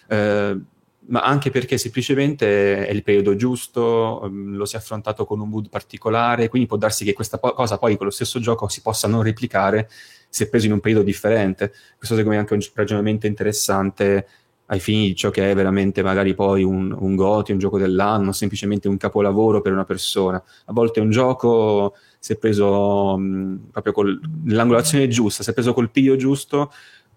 Eh, 0.08 0.58
ma 1.06 1.22
anche 1.22 1.50
perché 1.50 1.78
semplicemente 1.78 2.86
è 2.86 2.90
il 2.90 3.02
periodo 3.02 3.34
giusto, 3.34 4.22
mm, 4.28 4.54
lo 4.54 4.64
si 4.64 4.76
è 4.76 4.78
affrontato 4.78 5.24
con 5.24 5.40
un 5.40 5.48
mood 5.48 5.68
particolare, 5.68 6.48
quindi 6.48 6.68
può 6.68 6.76
darsi 6.76 7.04
che 7.04 7.12
questa 7.12 7.38
po- 7.38 7.52
cosa 7.54 7.78
poi 7.78 7.96
con 7.96 8.06
lo 8.06 8.12
stesso 8.12 8.38
gioco 8.40 8.68
si 8.68 8.82
possa 8.82 9.08
non 9.08 9.22
replicare 9.22 9.88
se 10.28 10.48
preso 10.48 10.66
in 10.66 10.72
un 10.72 10.80
periodo 10.80 11.04
differente. 11.04 11.70
Questo 11.96 12.14
secondo 12.14 12.30
me 12.30 12.36
è 12.36 12.38
anche 12.38 12.54
un 12.54 12.60
ragionamento 12.74 13.26
interessante 13.26 14.26
ai 14.66 14.80
fini 14.80 15.08
di 15.08 15.14
ciò 15.14 15.30
che 15.30 15.50
è 15.50 15.54
veramente 15.54 16.02
magari 16.02 16.34
poi 16.34 16.62
un, 16.62 16.96
un 16.98 17.14
goti, 17.14 17.52
un 17.52 17.58
gioco 17.58 17.78
dell'anno, 17.78 18.32
semplicemente 18.32 18.88
un 18.88 18.96
capolavoro 18.96 19.60
per 19.60 19.72
una 19.72 19.84
persona. 19.84 20.42
A 20.66 20.72
volte 20.72 21.00
un 21.00 21.10
gioco, 21.10 21.94
se 22.18 22.36
preso 22.36 23.16
mh, 23.18 23.22
mm, 23.22 23.56
proprio 23.70 23.92
con 23.92 24.20
l'angolazione 24.46 25.08
giusta, 25.08 25.42
se 25.42 25.52
preso 25.52 25.74
col 25.74 25.90
piglio 25.90 26.16
giusto, 26.16 26.72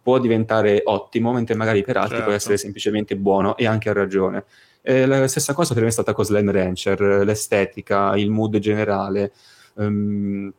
può 0.05 0.19
diventare 0.19 0.83
ottimo, 0.83 1.33
mentre 1.33 1.55
magari 1.55 1.81
per 1.81 1.97
altri 1.97 2.17
certo. 2.17 2.25
può 2.25 2.33
essere 2.35 2.57
semplicemente 2.57 3.17
buono 3.17 3.57
e 3.57 3.65
anche 3.65 3.89
a 3.89 3.93
ragione. 3.93 4.43
Eh, 4.83 5.07
la 5.07 5.27
stessa 5.27 5.55
cosa 5.55 5.73
per 5.73 5.81
me 5.81 5.89
è 5.89 5.91
stata 5.91 6.13
con 6.13 6.23
Slime 6.23 6.51
Rancher, 6.51 7.23
l'estetica, 7.25 8.15
il 8.15 8.29
mood 8.29 8.59
generale, 8.59 9.31
um, 9.77 10.53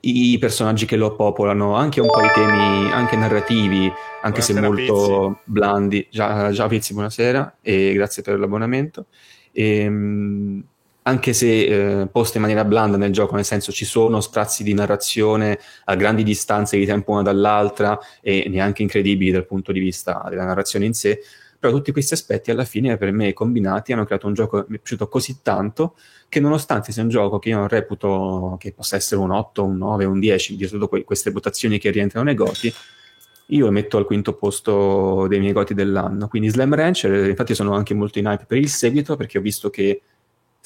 i 0.00 0.38
personaggi 0.40 0.86
che 0.86 0.96
lo 0.96 1.14
popolano, 1.14 1.74
anche 1.74 2.00
un 2.00 2.06
po' 2.06 2.24
i 2.24 2.30
temi 2.32 2.90
anche 2.90 3.16
narrativi, 3.16 3.92
anche 4.22 4.40
buonasera, 4.40 4.60
se 4.60 4.66
molto 4.66 5.28
Pizzi. 5.28 5.40
blandi. 5.44 6.08
Già, 6.10 6.50
già 6.50 6.66
Pizzi, 6.66 6.94
buonasera 6.94 7.58
e 7.60 7.92
grazie 7.92 8.22
per 8.22 8.38
l'abbonamento. 8.38 9.04
E, 9.52 9.86
um, 9.86 10.64
anche 11.08 11.32
se 11.32 12.00
eh, 12.02 12.06
poste 12.06 12.36
in 12.36 12.42
maniera 12.42 12.66
blanda 12.66 12.98
nel 12.98 13.12
gioco, 13.12 13.34
nel 13.34 13.46
senso 13.46 13.72
ci 13.72 13.86
sono 13.86 14.20
sprazzi 14.20 14.62
di 14.62 14.74
narrazione 14.74 15.58
a 15.86 15.96
grandi 15.96 16.22
distanze 16.22 16.76
di 16.76 16.84
tempo 16.84 17.12
una 17.12 17.22
dall'altra 17.22 17.98
e 18.20 18.46
neanche 18.48 18.82
incredibili 18.82 19.30
dal 19.30 19.46
punto 19.46 19.72
di 19.72 19.80
vista 19.80 20.26
della 20.28 20.44
narrazione 20.44 20.84
in 20.84 20.92
sé, 20.92 21.20
però 21.58 21.72
tutti 21.72 21.92
questi 21.92 22.12
aspetti 22.12 22.50
alla 22.50 22.64
fine 22.64 22.98
per 22.98 23.10
me 23.12 23.32
combinati 23.32 23.92
hanno 23.92 24.04
creato 24.04 24.26
un 24.26 24.34
gioco 24.34 24.60
che 24.60 24.66
mi 24.68 24.76
è 24.76 24.78
piaciuto 24.80 25.08
così 25.08 25.38
tanto 25.42 25.96
che 26.28 26.40
nonostante 26.40 26.92
sia 26.92 27.02
un 27.02 27.08
gioco 27.08 27.38
che 27.38 27.48
io 27.48 27.56
non 27.56 27.68
reputo 27.68 28.56
che 28.60 28.72
possa 28.72 28.96
essere 28.96 29.20
un 29.22 29.30
8, 29.30 29.64
un 29.64 29.78
9, 29.78 30.04
un 30.04 30.20
10, 30.20 30.56
di 30.56 30.68
tutte 30.68 30.88
que- 30.88 31.04
queste 31.04 31.30
votazioni 31.30 31.78
che 31.78 31.90
rientrano 31.90 32.26
nei 32.26 32.34
goti, 32.34 32.72
io 33.46 33.64
lo 33.64 33.72
metto 33.72 33.96
al 33.96 34.04
quinto 34.04 34.34
posto 34.34 35.26
dei 35.26 35.40
miei 35.40 35.54
goti 35.54 35.72
dell'anno. 35.72 36.28
Quindi 36.28 36.50
Slam 36.50 36.74
Rancher, 36.74 37.30
infatti 37.30 37.54
sono 37.54 37.72
anche 37.72 37.94
molto 37.94 38.18
in 38.18 38.26
hype 38.26 38.44
per 38.44 38.58
il 38.58 38.68
seguito 38.68 39.16
perché 39.16 39.38
ho 39.38 39.40
visto 39.40 39.70
che 39.70 40.02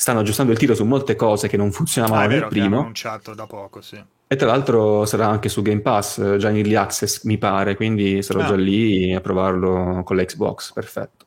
stanno 0.02 0.18
aggiustando 0.18 0.50
il 0.50 0.58
tiro 0.58 0.74
su 0.74 0.84
molte 0.84 1.14
cose 1.14 1.46
che 1.46 1.56
non 1.56 1.70
funzionavano 1.70 2.24
ah, 2.24 2.26
nel 2.26 2.46
primo. 2.48 2.80
annunciato 2.80 3.34
da 3.34 3.46
poco, 3.46 3.80
sì. 3.80 4.02
E 4.26 4.34
tra 4.34 4.48
l'altro 4.48 5.04
sarà 5.04 5.28
anche 5.28 5.48
su 5.48 5.62
Game 5.62 5.80
Pass, 5.80 6.36
già 6.38 6.50
in 6.50 6.56
early 6.56 6.74
access 6.74 7.22
mi 7.22 7.38
pare, 7.38 7.76
quindi 7.76 8.20
sarò 8.20 8.40
ah. 8.40 8.46
già 8.46 8.56
lì 8.56 9.14
a 9.14 9.20
provarlo 9.20 10.02
con 10.02 10.16
l'Xbox, 10.16 10.72
perfetto. 10.72 11.21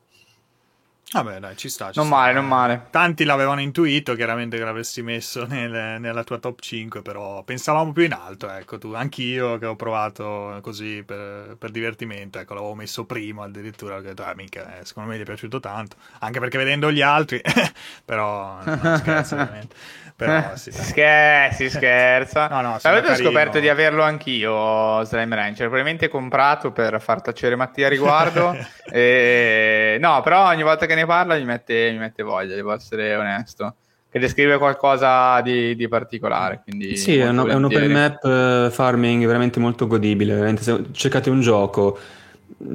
Vabbè, 1.12 1.40
dai, 1.40 1.56
ci 1.56 1.70
sta. 1.70 1.92
Ci 1.92 2.00
non 2.00 2.08
sta. 2.08 2.16
male, 2.16 2.34
non 2.34 2.48
male. 2.48 2.88
Tanti 2.90 3.24
l'avevano 3.24 3.62
intuito, 3.62 4.16
chiaramente, 4.16 4.58
che 4.58 4.64
l'avresti 4.64 5.02
messo 5.02 5.46
nel, 5.46 6.02
nella 6.02 6.24
tua 6.24 6.40
top 6.40 6.60
5, 6.60 7.02
però 7.02 7.44
pensavamo 7.44 7.94
più 7.94 8.04
in 8.04 8.14
alto, 8.14 8.50
ecco, 8.50 8.78
tu. 8.78 8.92
Anch'io 8.94 9.58
che 9.58 9.66
ho 9.68 9.76
provato 9.76 10.58
così 10.62 11.04
per, 11.06 11.56
per 11.58 11.70
divertimento, 11.72 12.40
ecco, 12.40 12.56
l'avevo 12.56 12.74
messo 12.76 13.06
primo 13.06 13.44
addirittura, 13.44 13.98
ho 13.98 14.02
detto, 14.02 14.24
ah, 14.24 14.34
mica, 14.36 14.80
eh, 14.80 14.86
secondo 14.86 15.12
me 15.12 15.18
gli 15.18 15.22
è 15.22 15.26
piaciuto 15.26 15.60
tanto, 15.60 15.96
anche 16.20 16.40
perché 16.40 16.58
vedendo 16.58 16.92
gli 16.92 17.02
altri, 17.02 17.40
però, 18.04 18.62
no, 18.64 18.98
scherzo, 18.98 19.36
ovviamente. 19.40 19.76
Però, 20.18 20.56
sì, 20.56 20.72
si, 20.72 20.82
scher- 20.82 21.54
si 21.54 21.70
scherza. 21.70 22.48
no, 22.48 22.62
no, 22.62 22.78
Avete 22.82 23.08
carino. 23.08 23.28
scoperto 23.28 23.60
di 23.60 23.68
averlo 23.68 24.02
anch'io, 24.02 25.04
Slime 25.04 25.36
Rancher. 25.36 25.68
Probabilmente 25.68 26.08
comprato 26.08 26.72
per 26.72 27.02
far 27.02 27.22
tacere 27.22 27.58
Mattia 27.58 27.88
a 27.88 27.90
riguardo. 27.90 28.56
e... 28.90 29.98
No, 30.00 30.22
però 30.22 30.48
ogni 30.48 30.64
volta 30.64 30.86
che 30.86 30.96
ne 30.96 31.06
parla 31.06 31.36
mi 31.36 31.44
mette, 31.44 31.92
mi 31.92 31.98
mette 31.98 32.24
voglia, 32.24 32.56
devo 32.56 32.74
essere 32.74 33.14
onesto. 33.16 33.76
Che 34.10 34.20
descrive 34.20 34.58
qualcosa 34.58 35.42
di, 35.42 35.76
di 35.76 35.90
particolare. 35.90 36.62
Quindi 36.64 36.96
sì, 36.96 37.18
è, 37.18 37.28
un, 37.28 37.50
è 37.50 37.54
un 37.54 37.66
open 37.66 37.92
map 37.92 38.24
uh, 38.24 38.70
farming 38.72 39.26
veramente 39.26 39.60
molto 39.60 39.86
godibile. 39.86 40.34
Veramente, 40.36 40.62
se 40.64 40.82
cercate 40.94 41.30
un 41.30 41.42
gioco 41.42 42.00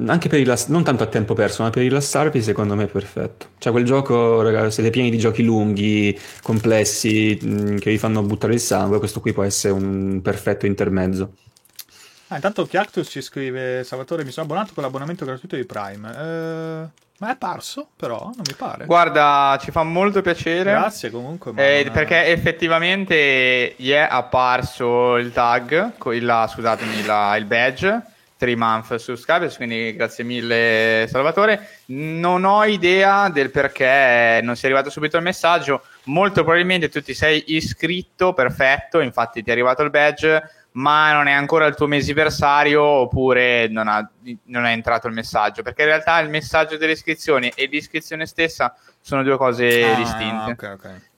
anche 0.07 0.29
per 0.29 0.39
rilass- 0.39 0.67
non 0.67 0.83
tanto 0.83 1.03
a 1.03 1.07
tempo 1.07 1.33
perso, 1.33 1.63
ma 1.63 1.69
per 1.69 1.83
rilassarvi, 1.83 2.41
secondo 2.41 2.75
me 2.75 2.85
è 2.85 2.87
perfetto. 2.87 3.47
Cioè, 3.57 3.71
quel 3.71 3.85
gioco, 3.85 4.41
ragazzi, 4.41 4.71
siete 4.71 4.89
pieni 4.89 5.09
di 5.09 5.17
giochi 5.17 5.43
lunghi, 5.43 6.17
complessi, 6.41 7.37
mh, 7.41 7.47
mm, 7.49 7.77
che 7.77 7.89
vi 7.91 7.97
fanno 7.97 8.21
buttare 8.21 8.53
il 8.53 8.59
sangue. 8.59 8.99
Questo 8.99 9.19
qui 9.19 9.33
può 9.33 9.43
essere 9.43 9.73
un 9.73 10.21
perfetto 10.21 10.65
intermezzo. 10.65 11.33
Ah, 12.27 12.35
intanto 12.35 12.65
Chiactus 12.65 13.07
ci 13.09 13.21
scrive: 13.21 13.83
Salvatore, 13.83 14.23
mi 14.23 14.31
sono 14.31 14.45
abbonato 14.45 14.73
con 14.73 14.83
l'abbonamento 14.83 15.25
gratuito 15.25 15.55
di 15.55 15.65
Prime. 15.65 16.09
Eh, 16.09 16.99
ma 17.17 17.27
è 17.27 17.31
apparso, 17.31 17.89
però, 17.95 18.19
non 18.23 18.43
mi 18.47 18.53
pare. 18.55 18.85
Guarda, 18.85 19.59
ci 19.61 19.71
fa 19.71 19.83
molto 19.83 20.21
piacere. 20.21 20.71
Grazie 20.71 21.11
comunque. 21.11 21.51
Eh, 21.55 21.83
non... 21.83 21.93
Perché 21.93 22.25
effettivamente 22.27 23.75
gli 23.77 23.91
è 23.91 24.07
apparso 24.09 25.17
il 25.17 25.31
tag, 25.31 25.91
il, 26.13 26.45
scusatemi, 26.49 27.05
la, 27.05 27.35
il 27.35 27.45
badge 27.45 28.10
3 28.41 28.55
month 28.55 28.95
subscribers, 28.95 29.55
quindi 29.55 29.93
grazie 29.95 30.23
mille 30.23 31.05
Salvatore. 31.07 31.81
Non 31.87 32.43
ho 32.43 32.63
idea 32.63 33.29
del 33.29 33.51
perché 33.51 34.39
non 34.41 34.55
sia 34.55 34.67
arrivato 34.67 34.89
subito 34.89 35.15
il 35.15 35.21
messaggio, 35.21 35.83
molto 36.05 36.41
probabilmente 36.41 36.89
tu 36.89 37.03
ti 37.03 37.13
sei 37.13 37.43
iscritto, 37.53 38.33
perfetto, 38.33 38.99
infatti 38.99 39.43
ti 39.43 39.49
è 39.49 39.51
arrivato 39.53 39.83
il 39.83 39.91
badge, 39.91 40.41
ma 40.71 41.13
non 41.13 41.27
è 41.27 41.33
ancora 41.33 41.67
il 41.67 41.75
tuo 41.75 41.85
mesiversario 41.85 42.81
oppure 42.81 43.67
non, 43.67 43.87
ha, 43.87 44.09
non 44.45 44.65
è 44.65 44.71
entrato 44.71 45.05
il 45.05 45.13
messaggio, 45.13 45.61
perché 45.61 45.83
in 45.83 45.89
realtà 45.89 46.19
il 46.19 46.31
messaggio 46.31 46.77
delle 46.77 46.93
iscrizioni 46.93 47.51
e 47.53 47.67
l'iscrizione 47.67 48.25
stessa 48.25 48.75
sono 48.99 49.21
due 49.21 49.37
cose 49.37 49.83
ah, 49.83 49.93
distinte. 49.93 50.51
Ok, 50.51 50.79
ok. 50.79 51.09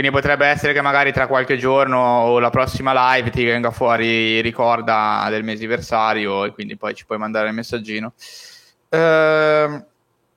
Quindi 0.00 0.18
potrebbe 0.18 0.46
essere 0.46 0.72
che 0.72 0.80
magari 0.80 1.12
tra 1.12 1.26
qualche 1.26 1.58
giorno 1.58 1.98
o 1.98 2.38
la 2.38 2.48
prossima 2.48 3.12
live 3.12 3.28
ti 3.28 3.44
venga 3.44 3.70
fuori 3.70 4.40
ricorda 4.40 5.26
del 5.28 5.44
mesiversario 5.44 6.46
e 6.46 6.52
quindi 6.52 6.78
poi 6.78 6.94
ci 6.94 7.04
puoi 7.04 7.18
mandare 7.18 7.48
il 7.48 7.54
messaggino. 7.54 8.14
Ehm, 8.88 9.84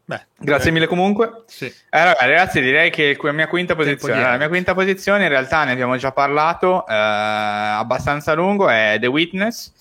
Beh, 0.05 0.25
Grazie 0.38 0.65
beh. 0.65 0.72
mille 0.74 0.88
comunque. 0.88 1.43
Sì. 1.46 1.65
Eh, 1.65 1.74
ragazzi, 1.89 2.60
direi 2.60 2.89
che 2.89 3.17
la 3.22 3.32
mia 3.32 3.48
quinta 3.48 3.74
posizione, 3.74 4.22
la 4.22 4.36
mia 4.36 4.50
quinta 4.50 4.74
posizione 4.74 5.24
in 5.24 5.29
realtà 5.29 5.63
ne 5.63 5.72
abbiamo 5.72 5.96
già 5.96 6.12
parlato, 6.12 6.86
eh, 6.86 6.93
abbastanza 6.93 8.34
lungo, 8.34 8.67
è 8.67 8.98
The 9.00 9.08
Witness. 9.08 9.72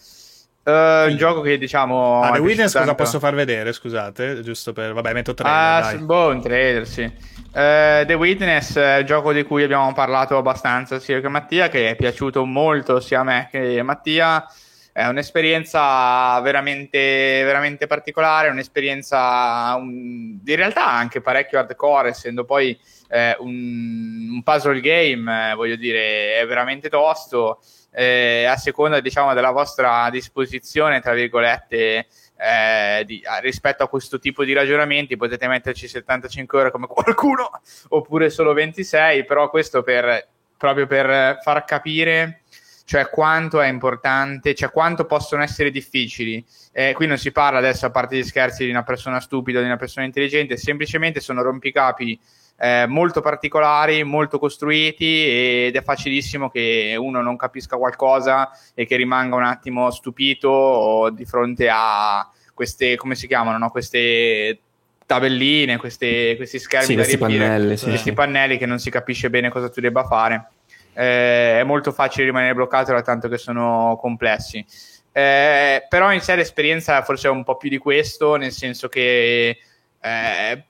Uh, 0.65 1.11
un 1.11 1.17
gioco 1.17 1.41
che 1.41 1.59
diciamo. 1.59 2.23
Ah, 2.23 2.31
The 2.31 2.39
Witness 2.39 2.73
cosa 2.73 2.85
tanto... 2.85 3.03
posso 3.03 3.19
far 3.19 3.35
vedere? 3.35 3.73
Scusate, 3.73 4.43
giusto 4.43 4.73
per. 4.73 4.93
Vabbè, 4.93 5.13
metto 5.13 5.35
trailer. 5.35 5.59
Ah, 5.59 5.81
dai. 5.81 5.99
boh, 5.99 6.29
un 6.29 6.41
trailer, 6.41 6.87
sì. 6.87 7.13
Uh, 7.55 8.07
The 8.07 8.15
Witness 8.15 8.79
è 8.79 8.97
il 9.01 9.05
gioco 9.05 9.31
di 9.31 9.43
cui 9.43 9.63
abbiamo 9.63 9.93
parlato 9.93 10.39
abbastanza 10.39 10.99
sia 10.99 11.21
che 11.21 11.29
Mattia, 11.29 11.69
che 11.69 11.91
è 11.91 11.97
piaciuto 11.97 12.47
molto 12.47 12.99
sia 12.99 13.21
a 13.21 13.25
me 13.25 13.49
che 13.51 13.79
a 13.79 13.85
Mattia. 13.85 14.47
È 14.91 15.07
un'esperienza 15.07 16.41
veramente, 16.41 17.43
veramente 17.45 17.87
particolare, 17.87 18.49
un'esperienza 18.49 19.75
un, 19.79 20.39
in 20.43 20.57
realtà 20.57 20.87
anche 20.87 21.21
parecchio 21.21 21.59
hardcore, 21.59 22.09
essendo 22.09 22.45
poi 22.47 22.79
eh, 23.09 23.37
un, 23.41 24.29
un, 24.33 24.43
puzzle 24.43 24.81
game, 24.81 25.51
eh, 25.51 25.55
voglio 25.55 25.77
dire, 25.77 26.39
è 26.41 26.47
veramente 26.47 26.89
tosto. 26.89 27.61
Eh, 27.91 28.45
a 28.45 28.57
seconda 28.57 29.01
diciamo 29.01 29.35
della 29.35 29.51
vostra 29.51 30.09
disposizione, 30.11 31.01
tra 31.01 31.13
virgolette, 31.13 32.07
eh, 32.43 33.05
di, 33.05 33.23
rispetto 33.41 33.85
a 33.85 33.89
questo 33.89 34.19
tipo 34.19 34.45
di 34.45 34.53
ragionamenti 34.53 35.17
potete 35.17 35.47
metterci 35.47 35.87
75 35.87 36.59
ore 36.59 36.71
come 36.71 36.87
qualcuno 36.87 37.51
oppure 37.91 38.31
solo 38.31 38.53
26 38.53 39.25
però 39.25 39.49
questo 39.49 39.83
per, 39.83 40.29
proprio 40.57 40.87
per 40.87 41.39
far 41.43 41.65
capire 41.65 42.43
cioè 42.85 43.09
quanto 43.09 43.61
è 43.61 43.69
importante, 43.69 44.55
cioè 44.55 44.71
quanto 44.71 45.07
possono 45.07 45.43
essere 45.43 45.71
difficili. 45.71 46.45
Eh, 46.73 46.93
qui 46.93 47.07
non 47.07 47.17
si 47.17 47.33
parla 47.33 47.59
adesso, 47.59 47.87
a 47.87 47.91
parte 47.91 48.17
gli 48.17 48.25
scherzi, 48.25 48.65
di 48.65 48.71
una 48.71 48.83
persona 48.83 49.21
stupida 49.21 49.61
di 49.61 49.67
una 49.67 49.77
persona 49.77 50.05
intelligente, 50.05 50.57
semplicemente 50.57 51.21
sono 51.21 51.43
rompicapi 51.43 52.21
eh, 52.59 52.87
molto 52.87 53.21
particolari, 53.21 54.05
molto 54.05 54.39
costruiti 54.39 55.67
ed 55.67 55.75
è 55.75 55.83
facilissimo 55.83 56.51
che 56.51 56.95
uno 56.99 57.21
non 57.23 57.37
capisca 57.37 57.77
qualcosa 57.77 58.51
e 58.75 58.87
che 58.87 58.97
rimanga 58.97 59.37
un 59.37 59.45
attimo 59.45 59.91
stupito 59.91 61.11
di 61.13 61.25
fronte 61.25 61.69
a 61.69 62.31
queste, 62.55 62.97
come 62.97 63.15
si 63.15 63.27
chiamano, 63.27 63.59
no? 63.59 63.71
queste 63.71 64.59
tabelline, 65.07 65.77
questi, 65.77 66.35
questi 66.37 66.59
schermi 66.59 66.87
sì, 66.87 66.95
questi 66.95 67.19
pannelli, 67.19 67.77
sì, 67.77 67.87
questi 67.87 68.13
pannelli 68.13 68.57
che 68.59 68.67
non 68.67 68.79
si 68.79 68.91
capisce 68.91 69.31
bene 69.31 69.51
cosa 69.51 69.69
tu 69.69 69.81
debba 69.81 70.05
fare. 70.05 70.49
Eh, 70.95 71.61
è 71.61 71.65
molto 71.65 71.93
facile 71.93 72.27
rimanere 72.27 72.55
bloccato 72.55 72.93
da 72.93 73.03
tanto 73.03 73.29
che 73.29 73.39
sono 73.39 73.99
complessi. 74.01 74.65
Eh, 75.13 75.87
però 75.89 76.13
in 76.13 76.21
sé 76.21 76.35
l'esperienza 76.37 77.03
forse 77.03 77.29
è 77.29 77.31
un 77.31 77.45
po' 77.45 77.57
più 77.57 77.69
di 77.69 77.79
questo, 77.79 78.37
nel 78.37 78.53
senso 78.53 78.89
che 78.89 79.59
eh, 80.01 80.65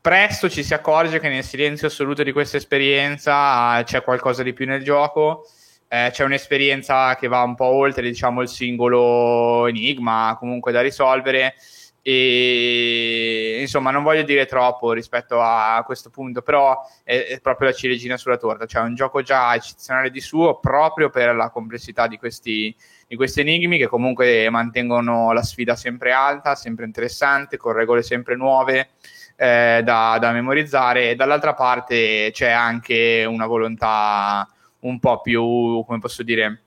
presto 0.00 0.48
ci 0.48 0.62
si 0.62 0.74
accorge 0.74 1.18
che 1.18 1.28
nel 1.28 1.42
silenzio 1.42 1.88
assoluto 1.88 2.22
di 2.22 2.32
questa 2.32 2.56
esperienza 2.56 3.82
c'è 3.84 4.02
qualcosa 4.02 4.42
di 4.42 4.52
più 4.52 4.66
nel 4.66 4.82
gioco. 4.82 5.46
Eh, 5.90 6.10
c'è 6.12 6.22
un'esperienza 6.22 7.16
che 7.16 7.28
va 7.28 7.42
un 7.42 7.54
po' 7.54 7.64
oltre 7.64 8.02
diciamo 8.02 8.42
il 8.42 8.48
singolo 8.48 9.66
enigma 9.66 10.36
comunque 10.38 10.70
da 10.70 10.82
risolvere. 10.82 11.54
E 12.02 13.58
insomma 13.60 13.90
non 13.90 14.02
voglio 14.02 14.22
dire 14.22 14.46
troppo 14.46 14.92
rispetto 14.92 15.40
a 15.42 15.82
questo 15.84 16.08
punto 16.08 16.40
però 16.40 16.80
è, 17.04 17.26
è 17.28 17.40
proprio 17.40 17.68
la 17.68 17.74
ciliegina 17.74 18.16
sulla 18.16 18.36
torta. 18.36 18.66
Cioè 18.66 18.82
un 18.82 18.94
gioco 18.94 19.22
già 19.22 19.54
eccezionale 19.54 20.10
di 20.10 20.20
suo 20.20 20.58
proprio 20.58 21.10
per 21.10 21.34
la 21.34 21.50
complessità 21.50 22.06
di 22.06 22.18
questi, 22.18 22.74
di 23.06 23.16
questi 23.16 23.40
enigmi 23.40 23.78
che 23.78 23.88
comunque 23.88 24.48
mantengono 24.50 25.32
la 25.32 25.42
sfida 25.42 25.74
sempre 25.74 26.12
alta 26.12 26.54
sempre 26.54 26.84
interessante 26.84 27.56
con 27.56 27.72
regole 27.72 28.02
sempre 28.02 28.36
nuove 28.36 28.90
eh, 29.36 29.80
da, 29.84 30.18
da 30.20 30.32
memorizzare. 30.32 31.10
E 31.10 31.14
dall'altra 31.14 31.54
parte 31.54 32.30
c'è 32.32 32.50
anche 32.50 33.24
una 33.26 33.46
volontà 33.46 34.48
un 34.80 34.98
po' 34.98 35.20
più 35.20 35.84
come 35.86 35.98
posso 36.00 36.22
dire 36.22 36.62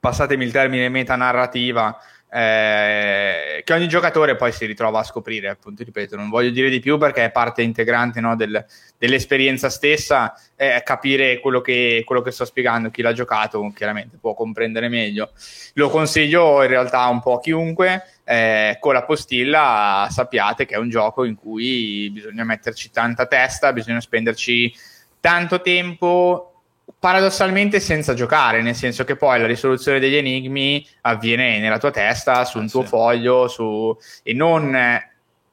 passatemi 0.00 0.44
il 0.44 0.52
termine 0.52 0.88
metanarrativa 0.88 1.98
eh, 2.28 3.62
che 3.64 3.72
ogni 3.72 3.88
giocatore 3.88 4.36
poi 4.36 4.52
si 4.52 4.66
ritrova 4.66 4.98
a 4.98 5.04
scoprire, 5.04 5.48
appunto, 5.48 5.84
ripeto, 5.84 6.16
non 6.16 6.28
voglio 6.28 6.50
dire 6.50 6.68
di 6.68 6.80
più 6.80 6.98
perché 6.98 7.24
è 7.24 7.30
parte 7.30 7.62
integrante 7.62 8.20
no, 8.20 8.34
del, 8.34 8.64
dell'esperienza 8.98 9.70
stessa, 9.70 10.34
eh, 10.56 10.82
capire 10.84 11.38
quello 11.40 11.60
che, 11.60 12.02
quello 12.04 12.22
che 12.22 12.32
sto 12.32 12.44
spiegando, 12.44 12.90
chi 12.90 13.00
l'ha 13.00 13.12
giocato 13.12 13.72
chiaramente 13.74 14.18
può 14.20 14.34
comprendere 14.34 14.88
meglio. 14.88 15.30
Lo 15.74 15.88
consiglio 15.88 16.62
in 16.62 16.68
realtà 16.68 17.06
un 17.06 17.20
po' 17.20 17.36
a 17.36 17.40
chiunque, 17.40 18.02
eh, 18.24 18.76
con 18.80 18.92
la 18.92 19.04
postilla 19.04 20.08
sappiate 20.10 20.66
che 20.66 20.74
è 20.74 20.78
un 20.78 20.90
gioco 20.90 21.24
in 21.24 21.36
cui 21.36 22.10
bisogna 22.10 22.44
metterci 22.44 22.90
tanta 22.90 23.26
testa, 23.26 23.72
bisogna 23.72 24.00
spenderci 24.00 24.74
tanto 25.20 25.60
tempo 25.60 26.55
paradossalmente 26.98 27.80
senza 27.80 28.14
giocare, 28.14 28.62
nel 28.62 28.74
senso 28.74 29.04
che 29.04 29.16
poi 29.16 29.40
la 29.40 29.46
risoluzione 29.46 29.98
degli 29.98 30.16
enigmi 30.16 30.86
avviene 31.02 31.58
nella 31.58 31.78
tua 31.78 31.90
testa, 31.90 32.44
su 32.44 32.58
un 32.58 32.68
tuo 32.68 32.82
sì. 32.82 32.88
foglio, 32.88 33.48
su... 33.48 33.96
e 34.22 34.32
non 34.32 34.76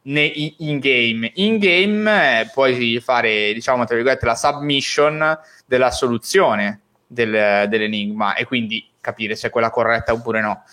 in 0.04 0.80
game. 0.80 1.32
In 1.36 1.58
game 1.60 2.41
eh, 2.41 2.50
puoi 2.54 3.00
fare, 3.00 3.54
diciamo, 3.54 3.86
tra 3.86 3.96
virgolette, 3.96 4.26
la 4.26 4.36
submission 4.36 5.39
della 5.65 5.91
soluzione 5.91 6.82
del, 7.08 7.67
dell'enigma 7.69 8.36
e 8.36 8.46
quindi 8.46 8.89
capire 9.00 9.36
se 9.36 9.48
è 9.48 9.50
quella 9.50 9.69
corretta 9.69 10.13
oppure 10.13 10.41
no. 10.41 10.63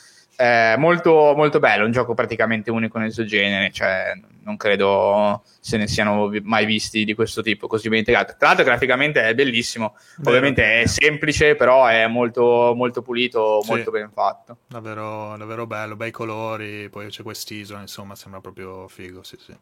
Eh, 0.40 0.74
molto, 0.78 1.34
molto 1.36 1.58
bello, 1.58 1.84
un 1.84 1.92
gioco 1.92 2.14
praticamente 2.14 2.70
unico 2.70 2.98
nel 2.98 3.12
suo 3.12 3.26
genere, 3.26 3.70
cioè 3.70 4.18
non 4.42 4.56
credo 4.56 5.42
se 5.60 5.76
ne 5.76 5.86
siano 5.86 6.32
mai 6.44 6.64
visti 6.64 7.04
di 7.04 7.12
questo 7.12 7.42
tipo, 7.42 7.66
così 7.66 7.90
ben 7.90 7.98
integrato. 7.98 8.36
Tra 8.38 8.46
l'altro 8.48 8.64
graficamente 8.64 9.22
è 9.22 9.34
bellissimo, 9.34 9.96
Vero. 10.16 10.30
ovviamente 10.30 10.80
è 10.80 10.86
semplice, 10.86 11.56
però 11.56 11.84
è 11.84 12.06
molto, 12.06 12.72
molto 12.74 13.02
pulito, 13.02 13.60
sì. 13.60 13.70
molto 13.70 13.90
ben 13.90 14.10
fatto. 14.14 14.56
Davvero, 14.66 15.36
davvero 15.36 15.66
bello, 15.66 15.94
bei 15.94 16.10
colori, 16.10 16.88
poi 16.88 17.08
c'è 17.08 17.22
quest'isola, 17.22 17.82
insomma, 17.82 18.14
sembra 18.14 18.40
proprio 18.40 18.88
figo, 18.88 19.22
sì 19.22 19.36
sì. 19.38 19.54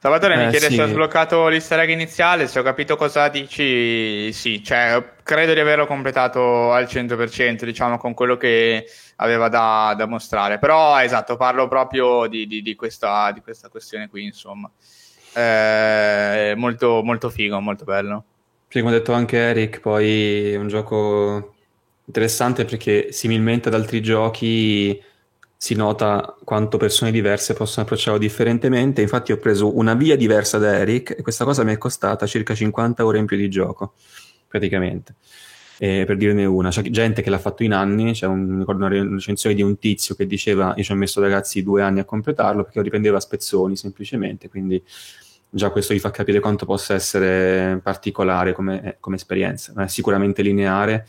Salvatore 0.00 0.34
eh, 0.34 0.44
mi 0.44 0.50
chiede 0.50 0.68
sì. 0.68 0.74
se 0.74 0.82
ho 0.82 0.86
sbloccato 0.86 1.48
l'easter 1.48 1.80
egg 1.80 1.90
iniziale, 1.90 2.46
se 2.46 2.58
ho 2.58 2.62
capito 2.62 2.96
cosa 2.96 3.28
dici, 3.28 4.32
sì, 4.32 4.62
cioè 4.62 5.02
credo 5.24 5.54
di 5.54 5.60
averlo 5.60 5.86
completato 5.86 6.72
al 6.72 6.84
100%, 6.84 7.64
diciamo, 7.64 7.98
con 7.98 8.14
quello 8.14 8.36
che 8.36 8.86
aveva 9.20 9.48
da, 9.48 9.94
da 9.96 10.06
mostrare. 10.06 10.58
Però, 10.58 11.00
esatto, 11.00 11.36
parlo 11.36 11.68
proprio 11.68 12.26
di, 12.26 12.46
di, 12.46 12.62
di, 12.62 12.74
questa, 12.74 13.30
di 13.32 13.40
questa, 13.40 13.68
questione 13.68 14.08
qui, 14.08 14.24
insomma. 14.24 14.70
Eh, 15.34 16.54
molto, 16.56 17.02
molto 17.02 17.30
figo, 17.30 17.60
molto 17.60 17.84
bello. 17.84 18.24
Sì, 18.68 18.80
come 18.80 18.94
ha 18.94 18.98
detto 18.98 19.12
anche 19.12 19.36
Eric, 19.38 19.80
poi 19.80 20.52
è 20.52 20.56
un 20.56 20.68
gioco 20.68 21.54
interessante 22.04 22.64
perché 22.64 23.12
similmente 23.12 23.68
ad 23.68 23.74
altri 23.74 24.00
giochi 24.02 25.02
si 25.56 25.74
nota 25.74 26.36
quanto 26.44 26.76
persone 26.76 27.10
diverse 27.10 27.54
possono 27.54 27.84
approcciarlo 27.84 28.18
differentemente. 28.18 29.02
Infatti, 29.02 29.32
ho 29.32 29.38
preso 29.38 29.76
una 29.76 29.94
via 29.94 30.16
diversa 30.16 30.58
da 30.58 30.76
Eric 30.76 31.16
e 31.18 31.22
questa 31.22 31.44
cosa 31.44 31.64
mi 31.64 31.72
è 31.72 31.78
costata 31.78 32.26
circa 32.26 32.54
50 32.54 33.04
ore 33.04 33.18
in 33.18 33.26
più 33.26 33.36
di 33.36 33.48
gioco, 33.48 33.94
praticamente. 34.46 35.14
E 35.80 36.04
per 36.04 36.16
dirne 36.16 36.44
una, 36.44 36.70
c'è 36.70 36.82
gente 36.82 37.22
che 37.22 37.30
l'ha 37.30 37.38
fatto 37.38 37.62
in 37.62 37.72
anni. 37.72 38.12
C'è 38.12 38.26
un, 38.26 38.58
ricordo 38.58 38.84
una 38.84 39.14
recensione 39.14 39.54
di 39.54 39.62
un 39.62 39.78
tizio 39.78 40.16
che 40.16 40.26
diceva: 40.26 40.74
Io 40.76 40.82
ci 40.82 40.90
ho 40.90 40.96
messo 40.96 41.20
ragazzi 41.20 41.62
due 41.62 41.82
anni 41.82 42.00
a 42.00 42.04
completarlo 42.04 42.62
perché 42.62 42.78
lo 42.78 42.84
riprendeva 42.84 43.18
a 43.18 43.20
spezzoni 43.20 43.76
semplicemente. 43.76 44.48
Quindi, 44.48 44.82
già 45.48 45.70
questo 45.70 45.92
vi 45.92 46.00
fa 46.00 46.10
capire 46.10 46.40
quanto 46.40 46.66
possa 46.66 46.94
essere 46.94 47.78
particolare 47.80 48.52
come, 48.52 48.96
come 48.98 49.16
esperienza. 49.16 49.72
Non 49.74 49.84
è 49.84 49.88
sicuramente 49.88 50.42
lineare. 50.42 51.06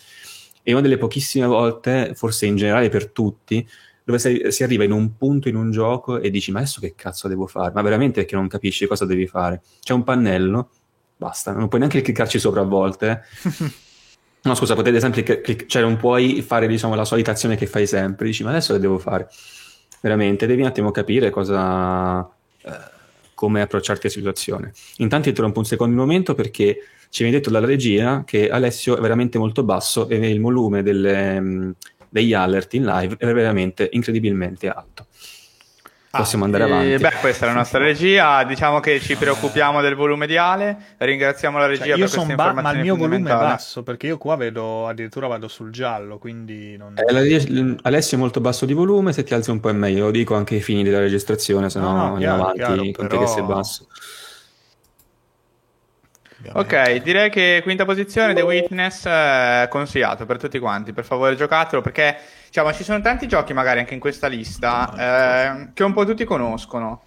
E 0.62 0.72
una 0.72 0.82
delle 0.82 0.98
pochissime 0.98 1.48
volte, 1.48 2.12
forse 2.14 2.46
in 2.46 2.56
generale 2.56 2.90
per 2.90 3.10
tutti, 3.10 3.68
dove 4.04 4.20
si, 4.20 4.46
si, 4.50 4.64
arriva 4.64 4.84
in 4.84 4.92
un 4.92 5.18
punto 5.18 5.50
in 5.50 5.56
un 5.56 5.72
gioco 5.72 6.20
e 6.20 6.30
dici 6.30 6.52
ma 6.52 6.60
adesso 6.60 6.80
che 6.80 6.94
cazzo 6.96 7.28
devo 7.28 7.48
fare? 7.48 7.72
Ma 7.74 7.82
veramente 7.82 8.22
perché 8.22 8.36
non 8.36 8.48
capisci 8.48 8.86
cosa 8.86 9.06
devi 9.06 9.26
fare? 9.26 9.62
C'è 9.82 9.94
un 9.94 10.04
pannello, 10.04 10.70
basta, 11.16 11.54
non 11.54 11.68
puoi 11.68 11.80
neanche 11.80 12.02
cliccarci 12.02 12.38
sopra 12.38 12.62
a 12.62 12.66
volte. 12.66 13.24
no 14.42 14.56
scusa, 14.56 14.76
potete 14.76 15.00
sempre 15.00 15.24
clic- 15.24 15.66
cioè 15.66 15.82
non 15.82 15.98
puoi 15.98 16.42
fare 16.42 16.68
diciamo 16.68 16.96
la 16.96 17.06
solita 17.06 17.32
azione 17.32 17.56
che 17.56 17.68
fai 17.68 17.88
sempre, 17.88 18.26
dici 18.26 18.44
ma 18.44 18.50
adesso 18.50 18.74
che 18.74 18.80
devo 18.80 18.98
fare? 18.98 19.28
Veramente, 20.02 20.46
devi 20.48 20.62
un 20.62 20.68
attimo 20.68 20.92
capire 20.92 21.30
cosa... 21.30 22.28
Eh, 22.62 22.98
come 23.40 23.62
approcciarti 23.62 24.08
alla 24.08 24.16
situazione. 24.16 24.74
Intanto 24.98 25.30
interrompo 25.30 25.60
un 25.60 25.66
secondo 25.66 25.96
momento 25.96 26.36
perché 26.36 26.78
ci 27.10 27.24
viene 27.24 27.38
detto 27.38 27.50
dalla 27.50 27.66
regia 27.66 28.26
che 28.26 28.50
Alessio 28.50 28.98
è 28.98 29.00
veramente 29.00 29.38
molto 29.38 29.64
basso 29.64 30.10
e 30.10 30.18
il 30.30 30.42
volume 30.42 30.84
delle, 30.84 31.74
degli 32.10 32.34
alert 32.34 32.74
in 32.74 32.84
live 32.84 33.16
è 33.18 33.32
veramente 33.32 33.88
incredibilmente 33.94 34.68
alto. 34.68 35.08
Possiamo 36.12 36.44
ah, 36.44 36.48
andare 36.48 36.64
avanti. 36.64 36.98
beh, 36.98 37.20
questa 37.22 37.46
è 37.46 37.50
la 37.50 37.54
nostra 37.54 37.78
regia. 37.78 38.44
Diciamo 38.44 38.80
che 38.80 39.00
ci 39.00 39.16
preoccupiamo 39.16 39.80
del 39.80 39.94
volume 39.94 40.26
ideale. 40.26 40.96
Ringraziamo 40.98 41.60
la 41.60 41.68
regia 41.68 41.84
cioè, 41.84 41.98
io 41.98 42.06
per 42.06 42.14
queste 42.16 42.36
ba- 42.36 42.54
Ma 42.54 42.72
il 42.72 42.80
mio 42.80 42.96
volume 42.96 43.18
è 43.18 43.36
basso 43.36 43.84
perché 43.84 44.08
io 44.08 44.18
qua 44.18 44.36
vedo 44.36 44.88
addirittura 44.88 45.28
vado 45.28 45.48
sul 45.48 45.70
giallo. 45.70 46.18
Quindi 46.18 46.76
non... 46.78 46.96
eh, 46.98 47.12
la, 47.12 47.76
Alessio 47.84 48.18
è 48.18 48.20
molto 48.20 48.42
basso 48.42 48.66
di 48.66 48.74
volume. 48.74 49.14
Se 49.14 49.24
ti 49.24 49.36
alzi 49.36 49.52
un 49.52 49.60
po' 49.60 49.70
è 49.70 49.74
meglio. 49.74 50.06
Lo 50.06 50.12
dico 50.12 50.34
anche 50.34 50.56
ai 50.56 50.62
fini 50.62 50.82
della 50.82 51.00
registrazione, 51.00 51.70
se 51.70 51.80
no, 51.80 51.92
no 51.92 52.14
andiamo 52.14 52.42
avanti 52.42 52.58
chiaro, 52.58 52.76
con 52.76 52.92
però... 52.92 53.08
te 53.08 53.18
che 53.20 53.28
sei 53.28 53.44
basso. 53.44 53.88
Ok, 56.54 57.02
direi 57.02 57.30
che 57.30 57.60
quinta 57.64 57.84
posizione, 57.84 58.34
The 58.34 58.42
Witness, 58.42 59.06
eh, 59.06 59.68
consigliato 59.70 60.26
per 60.26 60.38
tutti 60.38 60.58
quanti, 60.58 60.94
per 60.94 61.04
favore 61.04 61.36
giocatelo 61.36 61.82
perché 61.82 62.18
diciamo, 62.46 62.72
ci 62.74 62.84
sono 62.84 63.02
tanti 63.02 63.28
giochi 63.28 63.54
magari 63.54 63.80
anche 63.80 63.94
in 63.94 64.00
questa 64.00 64.28
lista 64.28 64.94
eh, 64.98 65.70
che 65.74 65.84
un 65.84 65.94
po' 65.94 66.06
tutti 66.06 66.24
conoscono. 66.24 67.04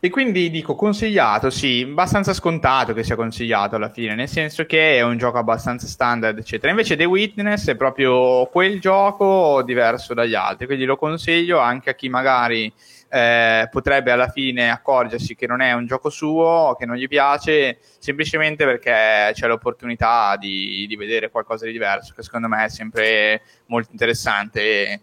E 0.00 0.10
quindi 0.10 0.48
dico 0.48 0.76
consigliato, 0.76 1.50
sì, 1.50 1.84
abbastanza 1.88 2.32
scontato 2.32 2.92
che 2.92 3.02
sia 3.02 3.16
consigliato 3.16 3.74
alla 3.74 3.90
fine, 3.90 4.14
nel 4.14 4.28
senso 4.28 4.64
che 4.64 4.96
è 4.96 5.02
un 5.02 5.16
gioco 5.18 5.38
abbastanza 5.38 5.88
standard, 5.88 6.38
eccetera. 6.38 6.70
Invece 6.70 6.94
The 6.94 7.04
Witness 7.04 7.68
è 7.70 7.74
proprio 7.74 8.46
quel 8.46 8.78
gioco 8.78 9.62
diverso 9.64 10.14
dagli 10.14 10.34
altri, 10.34 10.66
quindi 10.66 10.84
lo 10.84 10.96
consiglio 10.96 11.58
anche 11.58 11.90
a 11.90 11.94
chi 11.94 12.08
magari 12.08 12.72
eh, 13.10 13.68
potrebbe 13.70 14.10
alla 14.10 14.28
fine 14.28 14.70
accorgersi 14.70 15.34
che 15.34 15.46
non 15.46 15.60
è 15.60 15.72
un 15.72 15.86
gioco 15.86 16.10
suo, 16.10 16.76
che 16.78 16.86
non 16.86 16.96
gli 16.96 17.08
piace, 17.08 17.78
semplicemente 17.98 18.64
perché 18.64 19.32
c'è 19.32 19.46
l'opportunità 19.46 20.36
di, 20.36 20.86
di 20.86 20.96
vedere 20.96 21.30
qualcosa 21.30 21.64
di 21.64 21.72
diverso, 21.72 22.12
che 22.14 22.22
secondo 22.22 22.48
me 22.48 22.64
è 22.64 22.68
sempre 22.68 23.42
molto 23.66 23.90
interessante. 23.92 25.00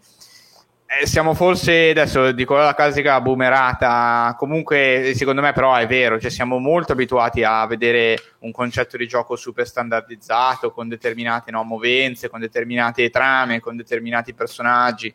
eh, 0.87 1.07
siamo 1.07 1.33
forse, 1.33 1.89
adesso 1.89 2.31
dico 2.31 2.55
la 2.55 2.75
classica 2.75 3.19
boomerata, 3.19 4.35
comunque 4.37 5.13
secondo 5.15 5.41
me 5.41 5.51
però 5.51 5.73
è 5.75 5.87
vero, 5.87 6.19
cioè 6.19 6.29
siamo 6.29 6.59
molto 6.59 6.91
abituati 6.91 7.43
a 7.43 7.65
vedere 7.65 8.17
un 8.39 8.51
concetto 8.51 8.95
di 8.95 9.07
gioco 9.07 9.35
super 9.35 9.65
standardizzato, 9.65 10.71
con 10.71 10.87
determinate 10.87 11.49
no, 11.49 11.63
movenze, 11.63 12.29
con 12.29 12.39
determinate 12.39 13.09
trame, 13.09 13.59
con 13.59 13.75
determinati 13.75 14.33
personaggi. 14.35 15.11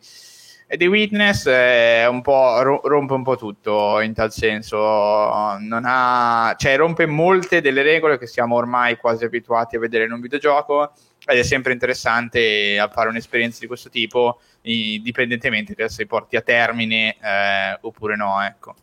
E 0.73 0.77
The 0.77 0.87
Witness 0.87 1.47
un 1.47 2.21
rompe 2.23 3.13
un 3.13 3.23
po' 3.23 3.35
tutto 3.35 3.99
in 3.99 4.13
tal 4.13 4.31
senso, 4.31 4.79
ha, 4.81 6.55
cioè 6.57 6.77
rompe 6.77 7.05
molte 7.05 7.59
delle 7.59 7.81
regole 7.81 8.17
che 8.17 8.25
siamo 8.25 8.55
ormai 8.55 8.95
quasi 8.95 9.25
abituati 9.25 9.75
a 9.75 9.79
vedere 9.79 10.05
in 10.05 10.13
un 10.13 10.21
videogioco 10.21 10.93
ed 11.25 11.37
è 11.37 11.43
sempre 11.43 11.73
interessante 11.73 12.77
fare 12.89 13.09
un'esperienza 13.09 13.57
di 13.59 13.67
questo 13.67 13.89
tipo, 13.89 14.39
indipendentemente 14.61 15.75
che 15.75 15.89
se 15.89 16.05
porti 16.05 16.37
a 16.37 16.41
termine 16.41 17.17
eh, 17.21 17.77
oppure 17.81 18.15
no. 18.15 18.41
Ecco. 18.41 18.75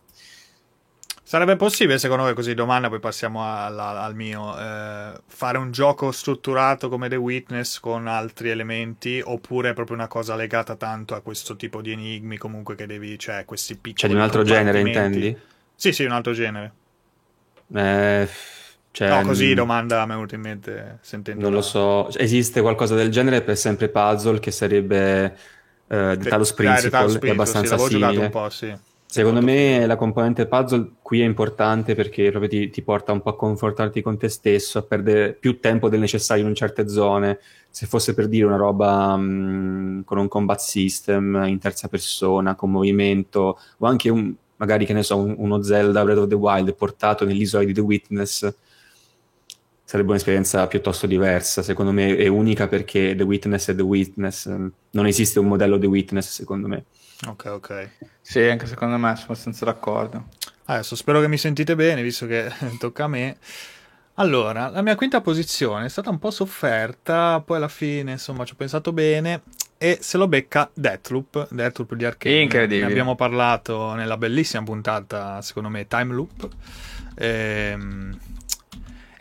Sarebbe 1.29 1.57
possibile, 1.57 1.99
secondo 1.99 2.23
me, 2.23 2.33
così 2.33 2.55
domanda, 2.55 2.89
poi 2.89 2.97
passiamo 2.97 3.43
alla, 3.43 4.01
al 4.01 4.15
mio, 4.15 4.59
eh, 4.59 5.11
fare 5.27 5.59
un 5.59 5.69
gioco 5.69 6.11
strutturato 6.11 6.89
come 6.89 7.07
The 7.07 7.17
Witness 7.17 7.79
con 7.79 8.07
altri 8.07 8.49
elementi, 8.49 9.21
oppure 9.23 9.69
è 9.69 9.73
proprio 9.73 9.95
una 9.95 10.07
cosa 10.07 10.35
legata 10.35 10.73
tanto 10.73 11.13
a 11.13 11.21
questo 11.21 11.55
tipo 11.55 11.83
di 11.83 11.91
enigmi, 11.91 12.37
comunque 12.37 12.73
che 12.73 12.87
devi, 12.87 13.19
cioè 13.19 13.45
questi 13.45 13.75
piccoli... 13.75 13.97
Cioè 13.97 14.09
di 14.09 14.15
un 14.15 14.21
altro 14.21 14.41
genere, 14.41 14.79
intendi? 14.79 15.37
Sì, 15.75 15.91
sì, 15.91 16.03
un 16.03 16.13
altro 16.13 16.33
genere. 16.33 16.71
Eh 17.75 18.27
cioè, 18.89 19.09
no, 19.09 19.21
così 19.21 19.53
domanda 19.53 20.03
mi 20.07 20.13
è 20.13 20.15
venuta 20.15 20.33
in 20.33 20.41
mente 20.41 20.97
sentendo. 21.01 21.43
Non 21.43 21.51
la... 21.51 21.57
lo 21.57 21.63
so, 21.63 22.09
esiste 22.17 22.59
qualcosa 22.61 22.95
del 22.95 23.11
genere 23.11 23.43
per 23.43 23.55
sempre 23.55 23.89
puzzle 23.89 24.39
che 24.39 24.49
sarebbe 24.49 25.37
uh, 25.85 26.17
The 26.17 26.27
Talos 26.27 26.53
Principle, 26.53 27.19
che 27.19 27.27
è 27.27 27.29
abbastanza 27.29 27.77
sì, 27.77 27.85
simile. 27.85 28.31
Sì. 28.49 28.87
Secondo 29.11 29.41
me 29.41 29.87
la 29.87 29.95
componente 29.95 30.45
puzzle 30.45 30.97
qui 31.01 31.21
è 31.21 31.25
importante 31.25 31.95
perché 31.95 32.29
proprio 32.29 32.47
ti, 32.47 32.69
ti, 32.69 32.83
porta 32.83 33.11
un 33.11 33.21
po' 33.23 33.31
a 33.31 33.35
confortarti 33.35 34.03
con 34.03 34.19
te 34.19 34.29
stesso, 34.29 34.77
a 34.77 34.83
perdere 34.83 35.33
più 35.33 35.59
tempo 35.59 35.89
del 35.89 35.99
necessario 35.99 36.45
in 36.47 36.53
certe 36.53 36.87
zone. 36.87 37.39
Se 37.71 37.87
fosse 37.87 38.13
per 38.13 38.27
dire 38.27 38.45
una 38.45 38.55
roba 38.55 39.17
mh, 39.17 40.03
con 40.05 40.19
un 40.19 40.27
combat 40.27 40.59
system 40.59 41.43
in 41.47 41.57
terza 41.57 41.87
persona, 41.87 42.53
con 42.53 42.69
movimento, 42.69 43.57
o 43.79 43.87
anche 43.87 44.09
un, 44.09 44.31
magari 44.57 44.85
che 44.85 44.93
ne 44.93 45.01
so, 45.01 45.17
un, 45.17 45.33
uno 45.39 45.63
Zelda 45.63 46.03
Breath 46.03 46.19
of 46.19 46.27
the 46.27 46.35
Wild 46.35 46.75
portato 46.75 47.25
nell'isola 47.25 47.63
di 47.63 47.73
The 47.73 47.81
Witness, 47.81 48.53
sarebbe 49.83 50.09
un'esperienza 50.11 50.67
piuttosto 50.67 51.07
diversa. 51.07 51.63
Secondo 51.63 51.91
me 51.91 52.15
è 52.15 52.27
unica 52.27 52.67
perché 52.67 53.15
The 53.15 53.23
Witness 53.23 53.69
è 53.69 53.75
The 53.75 53.81
Witness. 53.81 54.45
Non 54.91 55.07
esiste 55.07 55.39
un 55.39 55.47
modello 55.47 55.79
The 55.79 55.87
Witness, 55.87 56.29
secondo 56.29 56.67
me. 56.67 56.85
Ok, 57.27 57.45
ok. 57.45 57.89
Sì, 58.21 58.41
anche 58.41 58.65
secondo 58.65 58.97
me 58.97 59.15
sono 59.15 59.25
abbastanza 59.25 59.65
d'accordo. 59.65 60.27
Adesso 60.65 60.95
spero 60.95 61.19
che 61.19 61.27
mi 61.27 61.37
sentite 61.37 61.75
bene, 61.75 62.01
visto 62.01 62.25
che 62.25 62.51
tocca 62.79 63.05
a 63.05 63.07
me. 63.07 63.37
Allora, 64.15 64.69
la 64.69 64.81
mia 64.81 64.95
quinta 64.95 65.21
posizione 65.21 65.85
è 65.85 65.89
stata 65.89 66.09
un 66.09 66.19
po' 66.19 66.31
sofferta, 66.31 67.41
poi 67.41 67.57
alla 67.57 67.67
fine, 67.69 68.11
insomma, 68.11 68.43
ci 68.43 68.53
ho 68.53 68.55
pensato 68.57 68.91
bene 68.91 69.43
e 69.77 69.99
se 70.01 70.17
lo 70.17 70.27
becca 70.27 70.69
Deathloop, 70.73 71.47
Deathloop 71.51 71.93
di 71.93 72.05
Arcane. 72.05 72.41
Incredibile. 72.41 72.85
Ne 72.85 72.91
abbiamo 72.91 73.15
parlato 73.15 73.93
nella 73.93 74.17
bellissima 74.17 74.63
puntata, 74.63 75.41
secondo 75.41 75.69
me, 75.69 75.87
Time 75.87 76.13
Loop. 76.13 76.49
Ehm 77.15 78.19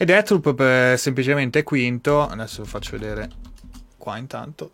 e 0.01 0.05
Deathloop 0.05 0.95
semplicemente 0.95 1.65
quinto. 1.65 2.23
Adesso 2.23 2.63
vi 2.63 2.69
faccio 2.69 2.93
vedere 2.93 3.29
qua 3.97 4.17
intanto. 4.17 4.71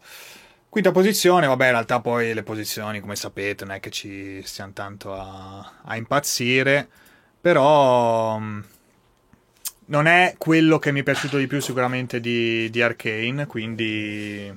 Quinta 0.75 0.91
posizione, 0.91 1.47
vabbè, 1.47 1.67
in 1.67 1.71
realtà 1.71 2.01
poi 2.01 2.35
le 2.35 2.43
posizioni, 2.43 2.99
come 2.99 3.15
sapete, 3.15 3.65
non 3.65 3.77
è 3.77 3.79
che 3.79 3.91
ci 3.91 4.43
stiamo 4.43 4.73
tanto 4.73 5.15
a, 5.15 5.75
a 5.85 5.95
impazzire, 5.95 6.89
però 7.41 8.37
mm, 8.41 8.61
non 9.85 10.07
è 10.07 10.35
quello 10.37 10.81
che 10.81 10.91
mi 10.91 10.99
è 10.99 11.03
piaciuto 11.05 11.37
di 11.37 11.47
più 11.47 11.61
sicuramente 11.61 12.19
di, 12.19 12.69
di 12.71 12.83
Arcane, 12.83 13.47
quindi, 13.47 14.53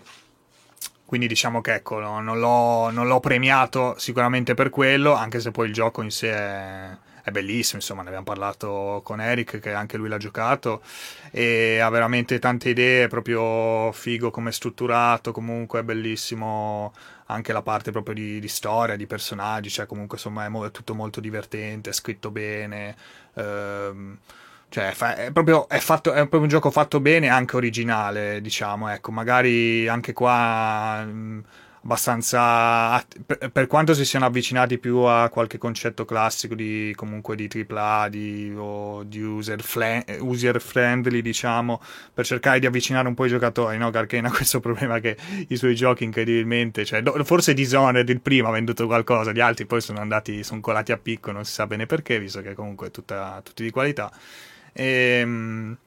quindi 1.05 1.27
diciamo 1.27 1.61
che 1.61 1.75
ecco, 1.75 1.99
non 1.99 2.39
l'ho, 2.39 2.89
non 2.89 3.05
l'ho 3.05 3.19
premiato 3.19 3.93
sicuramente 3.99 4.55
per 4.55 4.71
quello, 4.71 5.13
anche 5.13 5.39
se 5.39 5.51
poi 5.51 5.67
il 5.67 5.73
gioco 5.73 6.01
in 6.01 6.09
sé 6.09 6.31
è 6.31 6.97
è 7.27 7.31
bellissimo, 7.31 7.79
insomma, 7.81 8.03
ne 8.03 8.07
abbiamo 8.07 8.23
parlato 8.25 9.01
con 9.03 9.19
Eric 9.19 9.59
che 9.59 9.73
anche 9.73 9.97
lui 9.97 10.07
l'ha 10.07 10.17
giocato 10.17 10.81
e 11.29 11.77
ha 11.79 11.89
veramente 11.89 12.39
tante 12.39 12.69
idee, 12.69 13.07
proprio 13.09 13.91
figo 13.91 14.31
come 14.31 14.49
è 14.49 14.53
strutturato, 14.53 15.33
comunque 15.33 15.81
è 15.81 15.83
bellissimo 15.83 16.93
anche 17.25 17.51
la 17.51 17.61
parte 17.61 17.91
proprio 17.91 18.13
di, 18.15 18.39
di 18.39 18.47
storia, 18.47 18.95
di 18.95 19.07
personaggi, 19.07 19.69
cioè 19.69 19.85
comunque 19.85 20.15
insomma 20.15 20.45
è, 20.45 20.47
mo- 20.47 20.65
è, 20.65 20.71
tutto 20.71 20.95
molto 20.95 21.19
divertente, 21.19 21.89
è 21.89 21.93
scritto 21.93 22.31
bene. 22.31 22.95
Ehm, 23.33 24.17
cioè, 24.69 24.93
è 24.95 25.31
proprio, 25.33 25.67
è, 25.67 25.79
fatto, 25.79 26.11
è 26.11 26.19
proprio 26.19 26.41
un 26.41 26.47
gioco 26.47 26.71
fatto 26.71 27.01
bene, 27.01 27.27
anche 27.27 27.57
originale, 27.57 28.39
diciamo. 28.41 28.89
Ecco, 28.89 29.11
magari 29.11 29.85
anche 29.89 30.13
qua. 30.13 31.03
Mh, 31.03 31.43
abbastanza 31.83 33.03
per, 33.25 33.49
per, 33.51 33.67
quanto 33.67 33.93
si 33.93 34.03
siano 34.05 34.25
avvicinati 34.25 34.77
più 34.77 34.97
a 34.99 35.29
qualche 35.29 35.57
concetto 35.57 36.05
classico 36.05 36.55
di 36.55 36.93
comunque 36.95 37.35
di 37.35 37.47
AAA 37.47 38.09
di, 38.09 38.53
o 38.57 39.03
di 39.03 39.21
user, 39.21 39.61
fla- 39.61 40.03
user 40.19 40.59
friendly 40.59 41.21
diciamo 41.21 41.81
per 42.13 42.25
cercare 42.25 42.59
di 42.59 42.65
avvicinare 42.65 43.07
un 43.07 43.13
po' 43.13 43.25
i 43.25 43.29
giocatori 43.29 43.77
no? 43.77 43.89
Arcane 43.93 44.27
ha 44.29 44.31
questo 44.31 44.59
problema 44.59 44.99
che 44.99 45.15
i 45.47 45.55
suoi 45.55 45.75
giochi 45.75 46.03
incredibilmente 46.03 46.85
cioè, 46.85 47.03
forse 47.23 47.53
Dishonored 47.53 48.07
il 48.09 48.21
primo 48.21 48.49
ha 48.49 48.51
venduto 48.51 48.85
qualcosa 48.85 49.31
gli 49.31 49.39
altri 49.39 49.65
poi 49.65 49.81
sono 49.81 49.99
andati 49.99 50.43
sono 50.43 50.61
colati 50.61 50.91
a 50.91 50.97
picco 50.97 51.31
non 51.31 51.45
si 51.45 51.53
sa 51.53 51.67
bene 51.67 51.85
perché 51.85 52.19
visto 52.19 52.41
che 52.41 52.53
comunque 52.53 52.87
è 52.87 52.91
tutta, 52.91 53.39
tutti 53.43 53.63
di 53.63 53.69
qualità 53.69 54.11
e 54.73 55.19
ehm, 55.21 55.77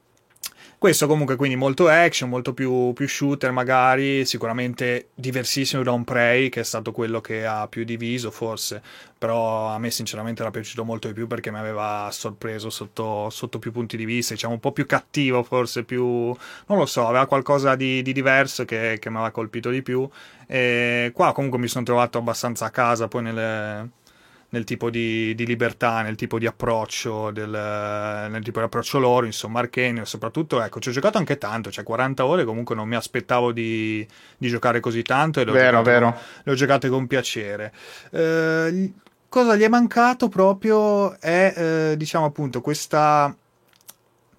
questo 0.80 1.06
comunque 1.06 1.36
quindi 1.36 1.56
molto 1.56 1.88
action, 1.88 2.30
molto 2.30 2.54
più, 2.54 2.94
più 2.94 3.06
shooter 3.06 3.52
magari, 3.52 4.24
sicuramente 4.24 5.08
diversissimo 5.14 5.82
da 5.82 5.92
un 5.92 6.04
Prey 6.04 6.48
che 6.48 6.60
è 6.60 6.62
stato 6.62 6.90
quello 6.90 7.20
che 7.20 7.44
ha 7.44 7.68
più 7.68 7.84
diviso 7.84 8.30
forse, 8.30 8.80
però 9.18 9.66
a 9.66 9.78
me 9.78 9.90
sinceramente 9.90 10.40
era 10.40 10.50
piaciuto 10.50 10.82
molto 10.82 11.06
di 11.08 11.12
più 11.12 11.26
perché 11.26 11.50
mi 11.50 11.58
aveva 11.58 12.08
sorpreso 12.10 12.70
sotto, 12.70 13.28
sotto 13.28 13.58
più 13.58 13.72
punti 13.72 13.98
di 13.98 14.06
vista, 14.06 14.32
diciamo 14.32 14.54
un 14.54 14.60
po' 14.60 14.72
più 14.72 14.86
cattivo 14.86 15.42
forse, 15.42 15.84
più... 15.84 16.02
non 16.04 16.78
lo 16.78 16.86
so, 16.86 17.06
aveva 17.06 17.26
qualcosa 17.26 17.74
di, 17.74 18.00
di 18.00 18.14
diverso 18.14 18.64
che, 18.64 18.96
che 18.98 19.10
mi 19.10 19.16
aveva 19.16 19.32
colpito 19.32 19.68
di 19.68 19.82
più. 19.82 20.08
E 20.46 21.12
qua 21.14 21.32
comunque 21.34 21.58
mi 21.58 21.68
sono 21.68 21.84
trovato 21.84 22.16
abbastanza 22.16 22.64
a 22.64 22.70
casa 22.70 23.06
poi 23.06 23.22
nelle 23.22 23.90
nel 24.50 24.64
tipo 24.64 24.90
di, 24.90 25.34
di, 25.34 25.46
libertà, 25.46 26.02
nel 26.02 26.16
tipo 26.16 26.38
di 26.38 26.46
approccio, 26.46 27.30
del, 27.30 27.50
nel 27.50 28.42
tipo 28.42 28.58
di 28.58 28.64
approccio 28.64 28.98
loro, 28.98 29.26
insomma, 29.26 29.60
Arcane, 29.60 30.04
soprattutto, 30.04 30.60
ecco, 30.60 30.80
ci 30.80 30.88
ho 30.88 30.92
giocato 30.92 31.18
anche 31.18 31.38
tanto, 31.38 31.70
cioè 31.70 31.84
40 31.84 32.24
ore, 32.26 32.44
comunque 32.44 32.74
non 32.74 32.88
mi 32.88 32.96
aspettavo 32.96 33.52
di, 33.52 34.06
di 34.36 34.48
giocare 34.48 34.80
così 34.80 35.02
tanto 35.02 35.40
e 35.40 35.44
le 35.44 35.50
ho, 35.50 35.54
vero, 35.54 35.78
giocate, 35.78 35.90
vero. 35.90 36.18
le 36.42 36.52
ho 36.52 36.54
giocate 36.54 36.88
con 36.88 37.06
piacere. 37.06 37.72
Eh, 38.10 38.92
cosa 39.28 39.56
gli 39.56 39.62
è 39.62 39.68
mancato 39.68 40.28
proprio 40.28 41.18
è, 41.20 41.54
eh, 41.56 41.96
diciamo 41.96 42.24
appunto, 42.24 42.60
questa 42.60 43.34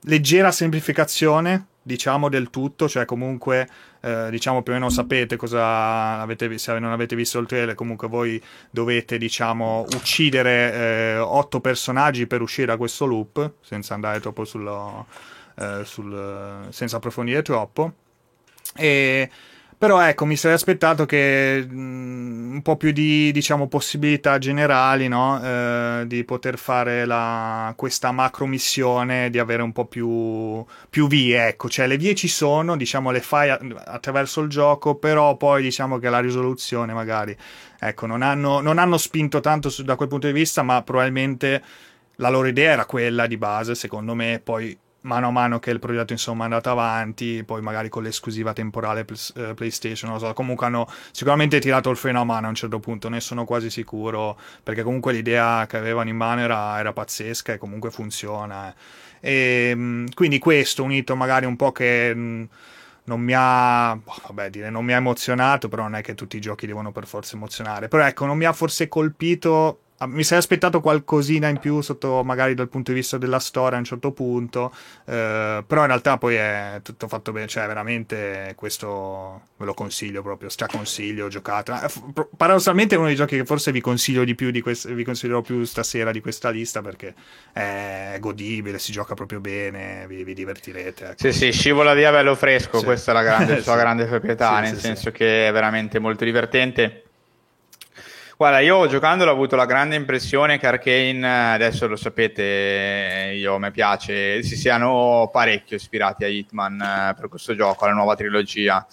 leggera 0.06 0.52
semplificazione 0.52 1.68
diciamo 1.82 2.30
del 2.30 2.50
tutto, 2.50 2.88
cioè 2.88 3.06
comunque 3.06 3.68
eh, 4.02 4.28
diciamo 4.30 4.64
più 4.64 4.74
o 4.74 4.76
meno 4.76 4.90
sapete 4.90 5.38
cosa 5.38 6.20
avete 6.20 6.58
se 6.58 6.80
non 6.80 6.92
avete 6.92 7.16
visto 7.16 7.40
il 7.40 7.48
trailer, 7.48 7.76
comunque 7.76 8.08
voi 8.08 8.42
dovete 8.70 9.18
diciamo 9.18 9.86
uccidere 9.94 10.74
eh, 10.74 11.18
otto 11.18 11.62
personaggi 11.62 12.28
per 12.28 12.42
uscire 12.42 12.68
da 12.68 12.78
questo 12.78 13.06
loop, 13.06 13.54
senza 13.62 13.94
andare 13.94 14.20
troppo 14.20 14.44
sullo, 14.44 15.06
eh, 15.56 15.82
sul, 15.84 16.68
senza 16.70 16.98
approfondire 16.98 17.42
troppo. 17.42 17.94
E 18.76 19.30
però 19.82 20.00
ecco, 20.00 20.26
mi 20.26 20.36
sarei 20.36 20.56
aspettato 20.58 21.08
che 21.08 21.66
mh, 21.68 21.74
mm, 21.74 22.54
un 22.54 22.62
po' 22.62 22.78
più 22.78 22.92
di 22.92 23.32
diciamo, 23.32 23.68
possibilità 23.68 24.38
generali, 24.38 25.08
no? 25.08 25.42
eh, 25.44 26.04
di 26.06 26.24
poter 26.24 26.60
fare 26.60 27.04
la, 27.06 27.74
questa 27.76 28.12
macro 28.12 28.46
missione, 28.46 29.32
di 29.32 29.40
avere 29.40 29.64
un 29.64 29.72
po' 29.72 29.86
più, 29.86 30.64
più, 30.88 31.08
vie. 31.08 31.48
Ecco, 31.48 31.68
cioè 31.68 31.88
le 31.88 31.98
vie 31.98 32.14
ci 32.14 32.28
sono, 32.28 32.78
diciamo, 32.78 33.10
le 33.10 33.22
fai 33.22 33.50
attraverso 33.50 34.42
il 34.42 34.50
gioco, 34.50 34.94
però 34.94 35.36
poi 35.36 35.64
diciamo 35.64 35.98
che 35.98 36.10
la 36.12 36.20
risoluzione 36.20 36.94
magari, 36.94 37.36
ecco, 37.80 38.06
non 38.06 38.22
hanno, 38.22 38.60
non 38.62 38.78
hanno 38.78 39.00
spinto 39.00 39.40
tanto 39.40 39.72
su, 39.72 39.84
da 39.84 39.96
quel 39.96 40.10
punto 40.10 40.28
di 40.28 40.34
vista, 40.34 40.62
ma 40.62 40.84
probabilmente 40.84 41.64
la 42.18 42.30
loro 42.30 42.46
idea 42.48 42.74
era 42.74 42.86
quella 42.86 43.26
di 43.26 43.38
base, 43.38 43.74
secondo 43.74 44.14
me, 44.14 44.40
poi 44.44 44.78
mano 45.02 45.28
a 45.28 45.32
mano 45.32 45.60
che 45.60 45.72
il 45.72 45.80
progetto 45.80 46.14
insomma 46.14 46.42
è 46.42 46.46
andato 46.46 46.70
avanti, 46.70 47.44
poi 47.44 47.62
magari 47.62 47.90
con 47.90 48.04
l'esclusiva 48.04 48.54
temporale 48.54 49.02
uh, 49.02 49.54
PlayStation, 49.54 50.12
non 50.12 50.20
lo 50.20 50.28
so, 50.28 50.34
comunque 50.34 50.66
hanno 50.66 50.88
sicuramente 51.12 51.60
tirato 51.60 51.90
il 51.90 51.98
freno 51.98 52.22
a 52.22 52.24
mano 52.24 52.46
a 52.46 52.50
un 52.50 52.56
certo 52.56 52.80
punto, 52.80 53.10
ne 53.10 53.20
sono 53.20 53.46
quasi 53.46 53.70
sicuro, 53.70 54.38
perché 54.64 54.84
comunque 54.84 55.14
l'idea 55.14 55.66
che 55.68 55.78
avevano 55.78 56.10
in 56.10 56.18
mano 56.18 56.42
era, 56.42 56.78
era 56.80 56.94
pazzesca 56.94 57.54
e 57.54 57.58
comunque 57.58 57.92
funziona. 57.92 58.74
Eh. 59.20 59.32
E, 59.32 60.06
quindi 60.14 60.40
questo 60.40 60.84
unito 60.84 61.16
magari 61.16 61.46
un 61.46 61.56
po' 61.56 61.72
che... 61.72 62.14
Mh, 62.16 62.50
non 63.04 63.20
mi 63.20 63.34
ha, 63.36 63.96
boh, 63.96 64.14
vabbè, 64.28 64.50
dire 64.50 64.70
non 64.70 64.86
mi 64.86 64.94
ha 64.94 64.98
emozionato, 64.98 65.68
però 65.68 65.84
non 65.84 65.96
è 65.96 66.02
che 66.02 66.14
tutti 66.14 66.38
i 66.38 66.40
giochi 66.40 66.68
devono 66.68 66.92
per 66.92 67.08
forza 67.08 67.36
emozionare. 67.36 67.88
Però 67.88 68.06
ecco, 68.06 68.26
non 68.26 68.38
mi 68.38 68.46
ha 68.46 68.54
forse 68.54 68.88
colpito 68.88 69.81
mi 70.08 70.24
sarei 70.24 70.40
aspettato 70.40 70.82
qualcosina 70.82 71.48
in 71.48 71.58
più 71.58 71.82
sotto 71.82 72.24
magari 72.24 72.54
dal 72.54 72.70
punto 72.70 72.92
di 72.92 72.98
vista 72.98 73.18
della 73.18 73.40
storia 73.40 73.76
a 73.76 73.80
un 73.80 73.86
certo 73.86 74.12
punto 74.12 74.74
eh, 75.06 75.64
però 75.66 75.82
in 75.82 75.88
realtà 75.88 76.18
poi 76.18 76.36
è 76.36 76.80
tutto 76.84 77.08
fatto 77.08 77.32
bene 77.32 77.48
cioè 77.48 77.68
veramente 77.68 78.54
questo 78.56 79.50
ve 79.58 79.66
lo 79.66 79.74
consiglio 79.74 80.22
proprio 80.22 80.50
straconsiglio 80.50 81.28
giocato 81.28 81.74
eh, 81.74 82.28
paradossalmente 82.36 82.96
è 82.96 82.98
uno 82.98 83.08
dei 83.08 83.16
giochi 83.16 83.38
che 83.38 83.46
forse 83.46 83.72
vi 83.72 83.82
consiglio 83.82 84.24
di 84.24 84.36
più 84.36 84.52
di 84.52 84.62
quest- 84.62 84.92
vi 84.92 85.04
consiglierò 85.04 85.42
più 85.42 85.64
stasera 85.64 86.12
di 86.12 86.20
questa 86.20 86.50
lista 86.50 86.82
perché 86.82 87.14
è 87.54 88.18
godibile 88.20 88.80
si 88.80 88.92
gioca 88.92 89.14
proprio 89.14 89.40
bene 89.40 90.06
vi, 90.08 90.24
vi 90.24 90.34
divertirete 90.34 91.06
ecco. 91.10 91.16
sì 91.18 91.32
sì 91.32 91.52
scivola 91.52 91.94
via 91.94 92.12
bello 92.12 92.36
fresco 92.36 92.80
sì. 92.80 92.86
questa 92.86 93.12
è 93.12 93.14
la 93.14 93.24
grande, 93.24 93.62
sua 93.62 93.74
sì. 93.74 93.80
grande 93.80 94.06
proprietà 94.06 94.56
sì, 94.56 94.72
nel 94.72 94.80
senso 94.80 95.12
che 95.12 95.48
è 95.48 95.52
veramente 95.52 96.00
molto 96.00 96.24
divertente 96.24 97.04
Guarda, 98.42 98.58
io 98.58 98.88
giocandolo 98.88 99.30
ho 99.30 99.34
avuto 99.36 99.56
la 99.56 99.68
grande 99.68 99.96
impressione 99.96 100.58
che 100.58 100.66
Arkane, 100.66 101.54
adesso 101.54 101.86
lo 101.86 101.96
sapete, 101.96 103.34
io 103.36 103.60
mi 103.60 103.70
piace, 103.70 104.42
si 104.42 104.56
siano 104.56 105.30
parecchio 105.32 105.76
ispirati 105.76 106.24
a 106.24 106.28
Hitman 106.28 106.82
eh, 106.82 107.14
per 107.14 107.30
questo 107.30 107.54
gioco, 107.54 107.86
alla 107.86 107.94
nuova 107.94 108.16
trilogia. 108.16 108.84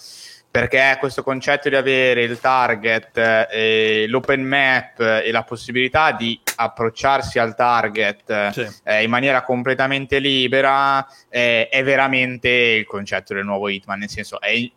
Perché 0.51 0.97
questo 0.99 1.23
concetto 1.23 1.67
di 1.67 1.75
avere 1.75 2.21
il 2.21 2.39
target, 2.39 3.47
eh, 3.49 4.05
l'open 4.07 4.43
map 4.43 4.99
e 4.99 5.31
la 5.31 5.41
possibilità 5.41 6.11
di 6.11 6.39
approcciarsi 6.55 7.39
al 7.39 7.55
target 7.55 8.49
sì. 8.49 8.67
eh, 8.83 9.01
in 9.01 9.09
maniera 9.09 9.41
completamente 9.41 10.19
libera 10.19 11.07
eh, 11.27 11.69
è 11.69 11.83
veramente 11.83 12.49
il 12.49 12.85
concetto 12.85 13.33
del 13.33 13.45
nuovo 13.45 13.67
Hitman. 13.67 13.97
Nel 13.97 14.09
senso, 14.09 14.39
è 14.39 14.69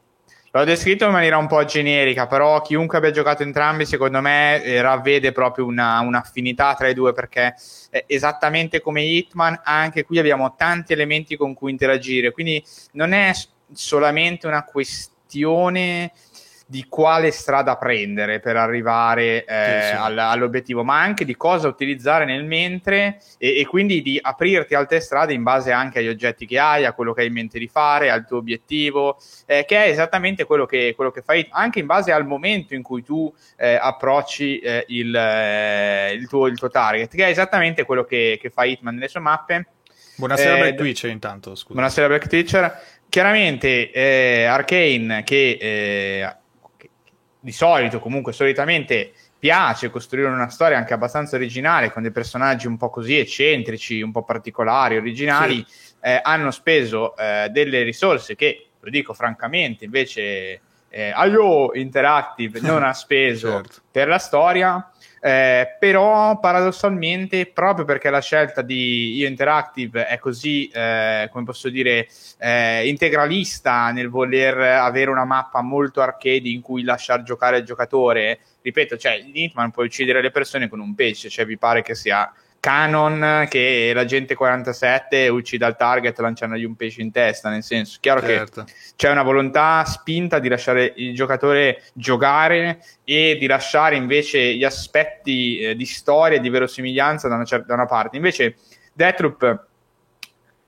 L'ho 0.55 0.65
descritto 0.65 1.07
in 1.07 1.13
maniera 1.13 1.39
un 1.39 1.47
po' 1.47 1.65
generica, 1.65 2.27
però 2.27 2.61
chiunque 2.61 2.99
abbia 2.99 3.11
giocato 3.11 3.43
entrambi, 3.43 3.87
secondo 3.87 4.21
me, 4.21 4.63
eh, 4.63 4.83
ravvede 4.83 5.33
proprio 5.33 5.65
una, 5.65 6.01
un'affinità 6.01 6.75
tra 6.75 6.89
i 6.89 6.95
due, 6.95 7.15
perché 7.15 7.55
eh, 7.89 8.05
esattamente 8.07 8.83
come 8.83 9.01
Hitman, 9.01 9.63
anche 9.65 10.05
qui 10.05 10.19
abbiamo 10.19 10.55
tanti 10.55 10.93
elementi 10.93 11.37
con 11.37 11.55
cui 11.55 11.71
interagire, 11.71 12.33
quindi 12.33 12.63
non 12.93 13.15
è 13.15 13.33
solamente 13.73 14.47
una 14.47 14.63
questione 14.63 16.13
di 16.67 16.87
quale 16.89 17.31
strada 17.31 17.77
prendere 17.77 18.41
per 18.41 18.57
arrivare 18.57 19.45
eh, 19.45 19.81
sì, 19.83 19.89
sì. 19.89 19.95
All, 19.95 20.19
all'obiettivo, 20.19 20.85
ma 20.85 21.01
anche 21.01 21.25
di 21.25 21.37
cosa 21.37 21.69
utilizzare 21.69 22.25
nel 22.25 22.45
mentre 22.45 23.21
e, 23.39 23.59
e, 23.59 23.67
quindi 23.67 24.03
di 24.03 24.19
aprirti 24.21 24.75
altre 24.75 25.01
strade 25.01 25.33
in 25.33 25.43
base 25.43 25.73
anche 25.73 25.99
agli 25.99 26.09
oggetti 26.09 26.47
che 26.47 26.59
hai, 26.59 26.85
a 26.85 26.93
quello 26.93 27.13
che 27.13 27.23
hai 27.23 27.27
in 27.27 27.33
mente 27.33 27.59
di 27.59 27.69
fare, 27.69 28.11
al 28.11 28.27
tuo 28.27 28.39
obiettivo, 28.39 29.19
eh, 29.47 29.65
che 29.67 29.85
è 29.85 29.89
esattamente 29.89 30.45
quello 30.45 30.67
che, 30.67 30.93
quello 30.95 31.11
che, 31.11 31.23
fai, 31.23 31.47
anche 31.51 31.81
in 31.81 31.87
base 31.87 32.13
al 32.13 32.27
momento 32.27 32.75
in 32.75 32.83
cui 32.83 33.03
tu 33.03 33.33
eh, 33.57 33.75
approcci 33.75 34.59
eh, 34.59 34.85
il, 34.89 35.15
eh, 35.15 36.13
il, 36.13 36.29
tuo, 36.29 36.47
il, 36.47 36.59
tuo, 36.59 36.69
target, 36.69 37.15
che 37.15 37.27
è 37.27 37.31
esattamente 37.31 37.85
quello 37.85 38.05
che, 38.05 38.39
che 38.41 38.51
fa 38.51 38.65
Hitman 38.65 38.95
nelle 38.95 39.09
sue 39.09 39.21
mappe. 39.21 39.67
Buonasera 40.17 40.57
Black 40.57 40.75
Twitcher 40.77 41.11
intanto, 41.11 41.55
scusa. 41.55 41.75
Buonasera 41.75 42.07
Black 42.07 42.29
Twitcher. 42.29 42.81
Chiaramente 43.09 43.91
eh, 43.91 44.45
Arcane 44.45 45.23
che 45.23 45.59
di 47.43 47.53
solito, 47.53 47.99
comunque 47.99 48.33
solitamente 48.33 49.13
piace 49.37 49.91
costruire 49.91 50.29
una 50.29 50.49
storia 50.49 50.79
anche 50.79 50.95
abbastanza 50.95 51.35
originale 51.35 51.91
con 51.91 52.03
dei 52.03 52.13
personaggi 52.13 52.69
un 52.69 52.77
po' 52.77 52.89
così 52.91 53.19
eccentrici, 53.19 54.01
un 54.01 54.13
po' 54.13 54.23
particolari, 54.23 54.97
originali, 54.97 55.65
sì. 55.67 55.95
eh, 56.03 56.21
hanno 56.23 56.53
speso 56.53 57.17
eh, 57.17 57.49
delle 57.51 57.83
risorse 57.83 58.37
che, 58.37 58.69
lo 58.79 58.91
dico 58.91 59.13
francamente, 59.15 59.85
invece 59.85 60.61
eh, 60.89 61.13
IO 61.27 61.75
Interactive 61.75 62.61
non 62.61 62.85
ha 62.85 62.93
speso 62.93 63.51
certo. 63.51 63.81
per 63.91 64.07
la 64.07 64.19
storia 64.19 64.92
eh, 65.25 65.77
però 65.79 66.41
paradossalmente 66.41 67.47
proprio 67.47 67.85
perché 67.85 68.11
la 68.11 68.21
scelta 68.21 68.61
di 68.61 69.15
Io 69.15 69.29
Interactive 69.29 70.09
è 70.09 70.19
così, 70.19 70.67
eh, 70.67 71.29
come 71.31 71.45
posso 71.45 71.69
dire, 71.69 72.09
eh, 72.39 72.89
integralista 72.89 73.93
nel 73.93 74.09
voler 74.09 74.59
avere 74.59 75.11
una 75.11 75.25
mappa 75.25 75.63
molto 75.63 76.01
arcade 76.01 76.49
in 76.49 76.61
cui 76.61 76.83
lasciar 76.83 77.23
giocare 77.23 77.59
il 77.59 77.65
giocatore, 77.65 78.41
ripeto, 78.63 78.97
cioè 78.97 79.13
in 79.13 79.31
Hitman 79.33 79.71
puoi 79.71 79.87
uccidere 79.87 80.23
le 80.23 80.33
persone 80.33 80.69
con 80.69 80.81
un 80.81 80.93
pesce, 80.97 81.29
cioè 81.29 81.47
vi 81.47 81.57
pare 81.57 81.83
che 81.83 81.95
sia 81.95 82.29
canon 82.63 83.49
che 83.49 83.91
l'agente 83.93 84.37
47 84.37 85.27
uccida 85.27 85.67
il 85.67 85.75
target 85.75 86.17
lanciandogli 86.21 86.63
un 86.63 86.77
pesce 86.77 87.03
in 87.03 87.11
testa, 87.11 87.51
nel 87.51 87.65
senso, 87.65 87.99
chiaro 88.01 88.21
certo. 88.21 88.63
che 88.63 88.73
c'è 88.95 89.11
una 89.11 89.25
volontà 89.25 89.85
spinta 89.85 90.39
di 90.39 90.49
lasciare 90.49 90.93
il 90.95 91.13
giocatore 91.13 91.83
giocare 91.93 92.81
e 93.03 93.37
di 93.37 93.49
lasciare 93.49 93.97
invece 93.97 94.55
gli 94.55 94.63
aspetti 94.63 95.59
eh, 95.59 95.75
di 95.75 95.85
storia 95.85 96.37
e 96.37 96.41
di 96.41 96.51
verosimiglianza 96.51 97.27
da 97.27 97.35
una, 97.35 97.45
certa, 97.45 97.67
da 97.67 97.75
una 97.75 97.87
parte. 97.87 98.15
Invece 98.15 98.55
Deathloop 98.93 99.67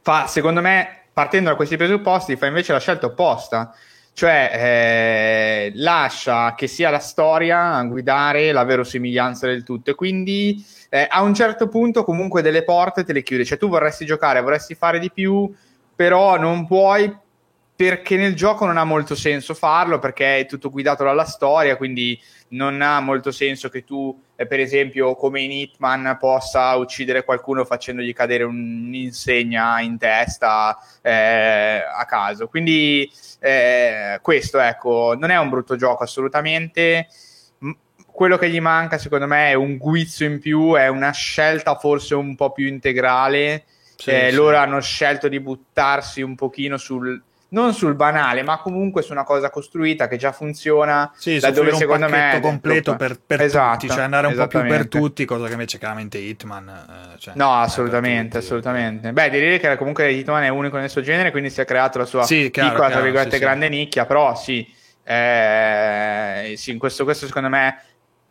fa, 0.03 0.27
secondo 0.27 0.61
me, 0.61 1.03
partendo 1.13 1.51
da 1.51 1.55
questi 1.55 1.77
presupposti, 1.77 2.35
fa 2.35 2.47
invece 2.47 2.73
la 2.73 2.81
scelta 2.81 3.07
opposta, 3.07 3.73
cioè 4.15 4.51
eh, 4.53 5.73
lascia 5.75 6.55
che 6.57 6.67
sia 6.67 6.91
la 6.91 6.99
storia 6.99 7.75
a 7.75 7.85
guidare 7.85 8.51
la 8.51 8.65
verosimiglianza 8.65 9.47
del 9.47 9.63
tutto 9.63 9.91
e 9.91 9.95
quindi 9.95 10.65
eh, 10.95 11.09
a 11.11 11.23
un 11.23 11.35
certo 11.35 11.67
punto 11.67 12.05
comunque 12.05 12.41
delle 12.41 12.63
porte 12.63 13.03
te 13.03 13.13
le 13.13 13.25
chiude, 13.25 13.45
cioè 13.45 13.59
tu 13.59 13.69
vorresti 13.69 14.07
giocare, 14.07 14.41
vorresti 14.41 14.77
fare 14.77 15.01
di 15.01 15.11
più, 15.11 15.53
però 15.93 16.39
non 16.39 16.69
puoi 16.69 17.13
perché 17.75 18.17
nel 18.17 18.37
gioco 18.37 18.65
non 18.65 18.77
ha 18.77 18.85
molto 18.85 19.17
senso 19.17 19.55
farlo 19.55 19.99
perché 19.99 20.39
è 20.39 20.47
tutto 20.47 20.71
guidato 20.71 21.03
dalla 21.03 21.25
storia, 21.25 21.77
quindi 21.77 22.17
non 22.51 22.81
ha 22.81 23.01
molto 23.01 23.33
senso 23.33 23.69
che 23.71 23.83
tu, 23.83 24.17
eh, 24.37 24.47
per 24.47 24.61
esempio, 24.61 25.17
come 25.17 25.41
in 25.41 25.51
Hitman, 25.51 26.17
possa 26.21 26.77
uccidere 26.77 27.25
qualcuno 27.25 27.65
facendogli 27.65 28.13
cadere 28.13 28.45
un'insegna 28.45 29.81
in 29.81 29.99
testa 29.99 30.79
eh, 31.03 31.83
a 31.93 32.05
caso. 32.05 32.47
Quindi 32.47 33.11
eh, 33.41 34.21
questo, 34.23 34.61
ecco, 34.61 35.17
non 35.19 35.31
è 35.31 35.39
un 35.39 35.49
brutto 35.49 35.75
gioco 35.75 36.05
assolutamente 36.05 37.09
quello 38.15 38.39
che 38.39 38.49
gli 38.49 38.61
manca, 38.61 38.97
secondo 38.97 39.27
me, 39.27 39.51
è 39.51 39.55
un 39.55 39.77
guizzo 39.77 40.23
in 40.23 40.39
più, 40.39 40.75
è 40.75 40.87
una 40.87 41.11
scelta 41.11 41.75
forse 41.75 42.15
un 42.15 42.37
po' 42.37 42.53
più 42.53 42.69
integrale. 42.69 43.65
Sì, 43.97 44.11
eh, 44.11 44.29
sì. 44.31 44.37
Loro 44.37 44.57
hanno 44.57 44.81
scelto 44.81 45.27
di 45.27 45.41
buttarsi 45.41 46.23
un 46.23 46.37
pochino 46.37 46.77
sul 46.77 47.21
non 47.49 47.73
sul 47.73 47.95
banale, 47.95 48.43
ma 48.43 48.59
comunque 48.59 49.03
su 49.03 49.13
una 49.13 49.23
cosa 49.23 49.51
costruita 49.51 50.09
che 50.09 50.17
già 50.17 50.33
funziona. 50.33 51.13
Sì, 51.17 51.39
da 51.39 51.51
dove 51.51 51.73
secondo 51.75 52.09
me 52.09 52.33
è 52.33 52.41
completo 52.41 52.95
per, 52.97 53.19
per 53.25 53.41
esatto, 53.43 53.79
tutti, 53.79 53.93
cioè 53.93 54.03
andare 54.03 54.27
un 54.29 54.35
po' 54.35 54.47
più 54.47 54.63
per 54.63 54.89
tutti, 54.89 55.25
cosa 55.25 55.47
che 55.47 55.53
invece 55.53 55.79
chiaramente 55.79 56.19
Hitman. 56.19 56.69
Eh, 57.15 57.19
cioè, 57.19 57.35
no, 57.37 57.53
assolutamente, 57.55 58.39
assolutamente. 58.39 59.13
Beh, 59.13 59.31
direi 59.31 59.59
che 59.59 59.77
comunque 59.77 60.13
Hitman 60.13 60.43
è 60.45 60.49
unico 60.49 60.77
nel 60.77 60.91
suo 60.91 61.01
genere, 61.01 61.31
quindi 61.31 61.51
si 61.51 61.61
è 61.61 61.65
creato 61.65 61.99
la 61.99 62.07
sua 62.07 62.25
sì, 62.25 62.51
chiaro, 62.51 62.71
piccola, 62.71 62.87
chiaro, 62.87 62.93
tra 62.93 63.03
virgolette, 63.03 63.37
sì, 63.37 63.43
grande 63.43 63.69
nicchia, 63.69 64.05
però 64.05 64.35
sì, 64.35 64.73
eh, 65.05 66.55
sì, 66.57 66.73
in 66.73 66.79
questo, 66.79 67.05
questo 67.05 67.27
secondo 67.27 67.49
me 67.49 67.79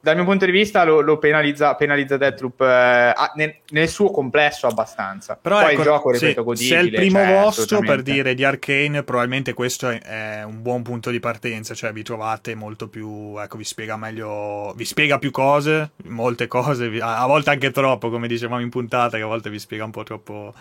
dal 0.03 0.15
mio 0.15 0.25
punto 0.25 0.43
di 0.43 0.51
vista 0.51 0.83
lo, 0.83 0.99
lo 0.99 1.17
penalizza, 1.17 1.75
penalizza 1.75 2.17
Deathloop 2.17 2.59
eh, 2.59 3.13
nel, 3.35 3.55
nel, 3.69 3.87
suo 3.87 4.11
complesso 4.11 4.67
abbastanza. 4.67 5.39
Però 5.41 5.61
Poi 5.61 5.71
ecco, 5.71 5.79
il 5.79 5.87
gioco, 5.87 6.11
ripeto, 6.11 6.41
sì, 6.41 6.45
godibile. 6.45 6.75
Se 6.75 6.77
è 6.77 6.83
il 6.83 6.91
primo 6.91 7.19
cioè, 7.19 7.41
vostro, 7.41 7.79
per 7.79 8.01
dire, 8.01 8.33
di 8.33 8.43
Arkane, 8.43 9.03
probabilmente 9.03 9.53
questo 9.53 9.87
è, 9.87 10.01
è, 10.01 10.43
un 10.43 10.61
buon 10.61 10.81
punto 10.81 11.09
di 11.09 11.21
partenza, 11.21 11.73
cioè 11.73 11.93
vi 11.93 12.03
trovate 12.03 12.53
molto 12.53 12.89
più, 12.89 13.37
ecco, 13.39 13.55
vi 13.55 13.63
spiega 13.63 13.95
meglio, 13.95 14.73
vi 14.75 14.83
spiega 14.83 15.17
più 15.19 15.31
cose, 15.31 15.91
molte 16.07 16.47
cose, 16.47 16.91
a 16.99 17.25
volte 17.25 17.51
anche 17.51 17.71
troppo, 17.71 18.09
come 18.09 18.27
dicevamo 18.27 18.61
in 18.61 18.69
puntata, 18.69 19.15
che 19.15 19.23
a 19.23 19.27
volte 19.27 19.49
vi 19.49 19.59
spiega 19.59 19.85
un 19.85 19.91
po' 19.91 20.03
troppo 20.03 20.53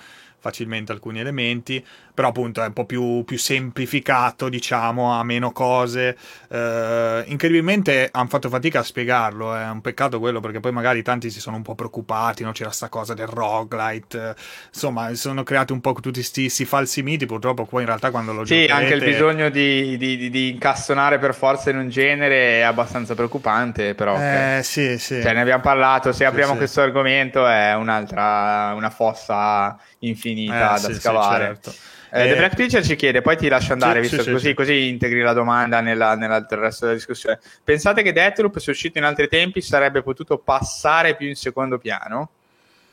facilmente 0.42 0.90
alcuni 0.90 1.20
elementi, 1.20 1.83
però 2.12 2.28
appunto 2.28 2.62
è 2.62 2.66
un 2.66 2.72
po' 2.72 2.85
più, 2.85 3.22
più 3.24 3.38
semplificato, 3.38 4.48
diciamo, 4.48 5.12
ha 5.12 5.22
meno 5.22 5.52
cose. 5.52 6.16
Eh, 6.48 7.22
incredibilmente 7.26 8.09
hanno 8.11 8.26
fatto 8.26 8.48
fatica 8.48 8.81
a 8.81 8.83
spiegarlo, 8.83 9.55
è 9.55 9.68
un 9.68 9.81
peccato 9.81 10.18
quello 10.18 10.40
perché 10.40 10.59
poi 10.59 10.72
magari 10.72 11.02
tanti 11.02 11.31
si 11.31 11.38
sono 11.38 11.57
un 11.57 11.62
po' 11.62 11.76
preoccupati, 11.76 12.42
no? 12.42 12.50
c'era 12.50 12.70
sta 12.70 12.88
cosa 12.88 13.14
del 13.14 13.28
roguelite, 13.28 14.35
insomma, 14.66 15.09
si 15.11 15.16
sono 15.16 15.44
creati 15.44 15.72
un 15.72 15.81
po' 15.81 15.92
tutti 15.92 16.20
questi 16.20 16.50
falsi 16.64 17.02
miti, 17.02 17.24
purtroppo 17.24 17.64
poi 17.64 17.83
in 17.83 17.87
realtà 17.87 18.11
quando 18.11 18.33
lo 18.33 18.44
sì. 18.44 18.64
Sì, 18.64 18.70
anche 18.70 18.94
il 18.94 19.05
bisogno 19.05 19.48
di, 19.48 19.96
di, 19.96 20.28
di, 20.28 20.50
incastonare 20.50 21.18
per 21.18 21.35
forza 21.35 21.70
in 21.70 21.78
un 21.78 21.88
genere 21.88 22.59
è 22.59 22.62
abbastanza 22.62 23.14
preoccupante, 23.14 23.94
però... 23.94 24.14
Okay. 24.14 24.59
Eh, 24.59 24.62
sì, 24.64 24.98
sì. 24.98 25.22
Cioè, 25.22 25.33
ne 25.35 25.40
abbiamo 25.40 25.62
parlato, 25.62 26.12
se 26.12 26.24
apriamo 26.24 26.52
sì, 26.52 26.59
questo 26.59 26.81
argomento 26.81 27.46
è 27.46 27.74
un'altra, 27.74 28.72
una 28.74 28.90
fossa 28.90 29.78
infinita 30.02 30.76
eh, 30.76 30.80
da 30.80 30.88
sì, 30.88 30.94
scavare. 30.94 31.58
Sì, 31.60 31.70
certo. 31.70 31.90
Eh, 32.14 32.24
The 32.24 32.32
eh, 32.32 32.36
Black 32.36 32.54
Teacher 32.56 32.84
ci 32.84 32.94
chiede, 32.94 33.22
poi 33.22 33.36
ti 33.36 33.48
lascio 33.48 33.72
andare, 33.72 34.02
sì, 34.04 34.08
visto 34.10 34.22
sì, 34.22 34.30
così, 34.32 34.48
sì. 34.48 34.54
così, 34.54 34.88
integri 34.88 35.22
la 35.22 35.32
domanda 35.32 35.80
nella, 35.80 36.14
nella, 36.14 36.46
nel 36.48 36.58
resto 36.58 36.84
della 36.84 36.96
discussione. 36.96 37.40
Pensate 37.64 38.02
che 38.02 38.12
Deathloop, 38.12 38.58
se 38.58 38.70
uscito 38.70 38.98
in 38.98 39.04
altri 39.04 39.28
tempi, 39.28 39.62
sarebbe 39.62 40.02
potuto 40.02 40.36
passare 40.36 41.16
più 41.16 41.26
in 41.26 41.36
secondo 41.36 41.78
piano? 41.78 42.30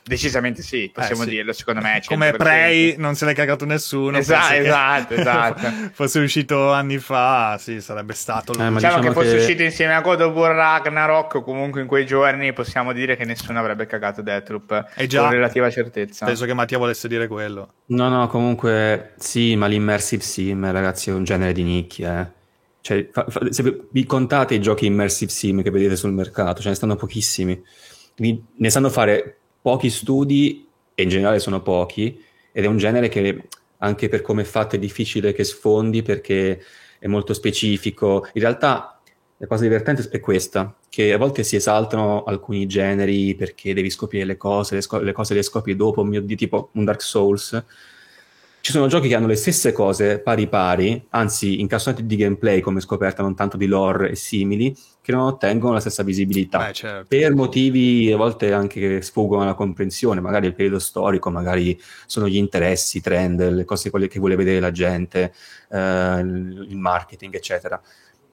Decisamente 0.10 0.63
sì, 0.63 0.89
possiamo 0.91 1.22
eh, 1.22 1.26
sì. 1.26 1.30
dirlo, 1.30 1.54
secondo 1.54 1.82
me. 1.82 2.00
100%. 2.00 2.06
Come 2.08 2.32
Prey 2.32 2.95
non 2.98 3.13
se 3.13 3.26
l'è 3.26 3.36
cagato 3.36 3.63
nessuno. 3.65 4.17
Esatto, 4.17 4.56
esatto, 4.56 5.13
esatto. 5.13 5.67
fosse 5.93 6.19
uscito 6.19 6.72
anni 6.72 6.98
fa, 6.98 7.60
sì, 7.60 7.80
sarebbe 7.80 8.13
stato... 8.13 8.54
Eh, 8.54 8.56
diciamo, 8.56 8.76
diciamo, 8.78 9.00
che 9.02 9.12
fosse 9.12 9.34
che... 9.34 9.38
uscito 9.38 9.62
insieme 9.62 9.93
a 9.93 10.02
God 10.02 10.22
of 10.22 10.34
War 10.34 10.56
Ragnarok, 10.56 11.43
comunque 11.43 11.82
in 11.82 11.86
quei 11.86 12.08
giorni 12.08 12.52
possiamo 12.54 12.91
dire 12.91 13.15
che 13.15 13.24
nessuno 13.24 13.60
avrebbe 13.60 13.86
cagato 13.86 14.24
Deathloop 14.24 14.93
e 14.95 15.06
già, 15.06 15.22
con 15.22 15.30
relativa 15.30 15.69
certezza. 15.69 16.26
Penso 16.26 16.45
che 16.45 16.56
Mattia 16.56 16.80
volesse 16.80 17.08
dire 17.08 17.28
quello. 17.28 17.74
No, 17.88 18.10
no, 18.10 18.28
comunque 18.30 19.13
sì, 19.17 19.56
ma 19.56 19.67
l'immersive 19.67 20.24
sim, 20.24 20.72
ragazzi, 20.72 21.12
è 21.12 21.13
un 21.13 21.24
genere 21.24 21.54
di 21.54 21.62
nicchia, 21.62 22.22
eh. 22.22 22.38
Cioè, 22.82 23.10
fa, 23.12 23.26
fa, 23.30 23.41
se 23.52 23.86
vi 23.91 24.06
contate 24.06 24.56
i 24.56 24.60
giochi 24.60 24.88
immersive 24.88 25.30
sim 25.30 25.62
che 25.62 25.69
vedete 25.69 25.95
sul 25.95 26.13
mercato, 26.13 26.63
ce 26.63 26.69
ne 26.69 26.76
stanno 26.76 26.95
pochissimi. 26.95 27.62
Ne 28.17 28.69
sanno 28.69 28.89
fare 28.89 29.38
pochi 29.70 29.92
studi 29.92 30.68
e 30.96 31.04
in 31.04 31.10
generale 31.10 31.38
sono 31.38 31.62
pochi 31.62 32.20
ed 32.52 32.64
è 32.64 32.68
un 32.68 32.78
genere 32.78 33.08
che 33.08 33.44
anche 33.78 34.10
per 34.10 34.22
come 34.22 34.42
è 34.42 34.46
fatto 34.46 34.76
è 34.76 34.80
difficile 34.80 35.32
che 35.32 35.44
sfondi 35.44 36.02
perché 36.02 36.60
è 36.98 37.06
molto 37.06 37.36
specifico. 37.36 38.28
In 38.34 38.42
realtà 38.42 39.00
la 39.38 39.46
cosa 39.46 39.62
divertente 39.62 40.10
è 40.10 40.20
questa, 40.20 40.76
che 40.90 41.14
a 41.14 41.20
volte 41.20 41.44
si 41.44 41.56
esaltano 41.56 42.24
alcuni 42.24 42.66
generi 42.66 43.36
perché 43.36 43.76
devi 43.76 43.92
scoprire 43.92 44.26
le 44.26 44.38
cose, 44.38 44.74
le, 44.74 44.82
sco- 44.82 45.02
le 45.02 45.12
cose 45.12 45.36
le 45.36 45.44
scopri 45.44 45.76
dopo, 45.76 46.04
mio 46.04 46.22
Dio, 46.22 46.36
tipo 46.36 46.70
un 46.74 46.84
Dark 46.84 47.04
Souls, 47.04 47.64
ci 48.62 48.72
sono 48.72 48.88
giochi 48.88 49.08
che 49.08 49.15
hanno 49.15 49.28
le 49.28 49.36
stesse 49.36 49.72
cose 49.72 50.19
pari 50.19 50.48
pari, 50.48 51.06
anzi 51.10 51.62
incastonati 51.62 52.06
di 52.06 52.15
gameplay 52.15 52.60
come 52.60 52.82
scoperta, 52.82 53.22
non 53.22 53.36
tanto 53.36 53.58
di 53.58 53.65
lore 53.65 54.12
e 54.12 54.15
simili, 54.15 54.76
che 55.02 55.12
non 55.12 55.22
ottengono 55.22 55.74
la 55.74 55.80
stessa 55.80 56.04
visibilità. 56.04 56.65
Beh, 56.65 56.74
certo. 56.74 57.06
Per 57.08 57.34
motivi 57.34 58.12
a 58.12 58.17
volte 58.17 58.52
anche 58.52 58.80
che 58.80 59.02
sfuggono 59.02 59.43
alla 59.43 59.54
comprensione, 59.54 60.19
magari 60.19 60.48
il 60.48 60.56
periodo 60.56 60.80
storico, 60.80 61.30
magari 61.30 61.80
sono 62.06 62.28
gli 62.28 62.36
interessi, 62.36 62.98
i 62.98 63.02
trend, 63.02 63.50
le 63.50 63.65
cose 63.65 63.89
che 63.89 64.19
vuole 64.19 64.36
vedere 64.36 64.60
la 64.60 64.72
gente, 64.72 65.34
eh, 65.72 66.19
il 66.19 66.78
marketing, 66.78 67.34
eccetera. 67.36 67.82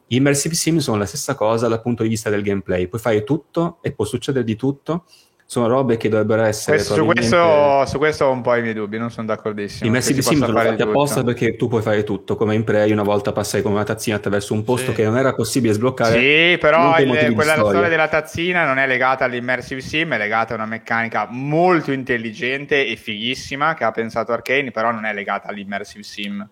Gli 0.08 0.16
immersive 0.16 0.54
sim 0.54 0.78
sono 0.78 0.98
la 0.98 1.06
stessa 1.06 1.34
cosa 1.34 1.66
dal 1.66 1.82
punto 1.82 2.04
di 2.04 2.08
vista 2.08 2.30
del 2.30 2.42
gameplay, 2.42 2.86
puoi 2.86 3.00
fare 3.00 3.24
tutto 3.24 3.78
e 3.82 3.92
può 3.92 4.04
succedere 4.04 4.44
di 4.44 4.54
tutto 4.54 5.04
sono 5.48 5.68
robe 5.68 5.96
che 5.96 6.08
dovrebbero 6.08 6.42
essere 6.42 6.76
questo, 6.76 6.94
probabilmente... 6.94 7.36
su, 7.36 7.42
questo, 7.42 7.86
su, 7.86 7.98
questo, 7.98 8.24
ho 8.24 8.32
un 8.32 8.42
po' 8.42 8.56
i 8.56 8.62
miei 8.62 8.74
dubbi 8.74 8.98
non 8.98 9.12
sono 9.12 9.28
d'accordissimo 9.28 9.88
i 9.88 9.92
Massive 9.92 10.20
Sim 10.20 10.44
sono 10.44 10.58
fatti 10.60 10.82
apposta 10.82 11.22
perché 11.22 11.54
tu 11.54 11.68
puoi 11.68 11.82
fare 11.82 12.02
tutto 12.02 12.34
come 12.34 12.56
in 12.56 12.64
Prey 12.64 12.90
una 12.90 13.04
volta 13.04 13.30
passai 13.30 13.62
come 13.62 13.76
una 13.76 13.84
tazzina 13.84 14.16
attraverso 14.16 14.54
un 14.54 14.64
posto 14.64 14.90
sì. 14.90 14.96
che 14.96 15.04
non 15.04 15.16
era 15.16 15.34
possibile 15.34 15.72
sbloccare 15.72 16.18
sì 16.18 16.58
però 16.58 16.98
il, 16.98 17.32
quella 17.32 17.52
storia. 17.52 17.70
storia 17.70 17.88
della 17.88 18.08
tazzina 18.08 18.64
non 18.64 18.78
è 18.78 18.88
legata 18.88 19.24
all'immersive 19.24 19.80
sim 19.80 20.14
è 20.14 20.18
legata 20.18 20.54
a 20.54 20.56
una 20.56 20.66
meccanica 20.66 21.28
molto 21.30 21.92
intelligente 21.92 22.84
e 22.84 22.96
fighissima 22.96 23.74
che 23.74 23.84
ha 23.84 23.92
pensato 23.92 24.32
Arkane 24.32 24.72
però 24.72 24.90
non 24.90 25.04
è 25.04 25.14
legata 25.14 25.46
all'immersive 25.46 26.02
sim 26.02 26.48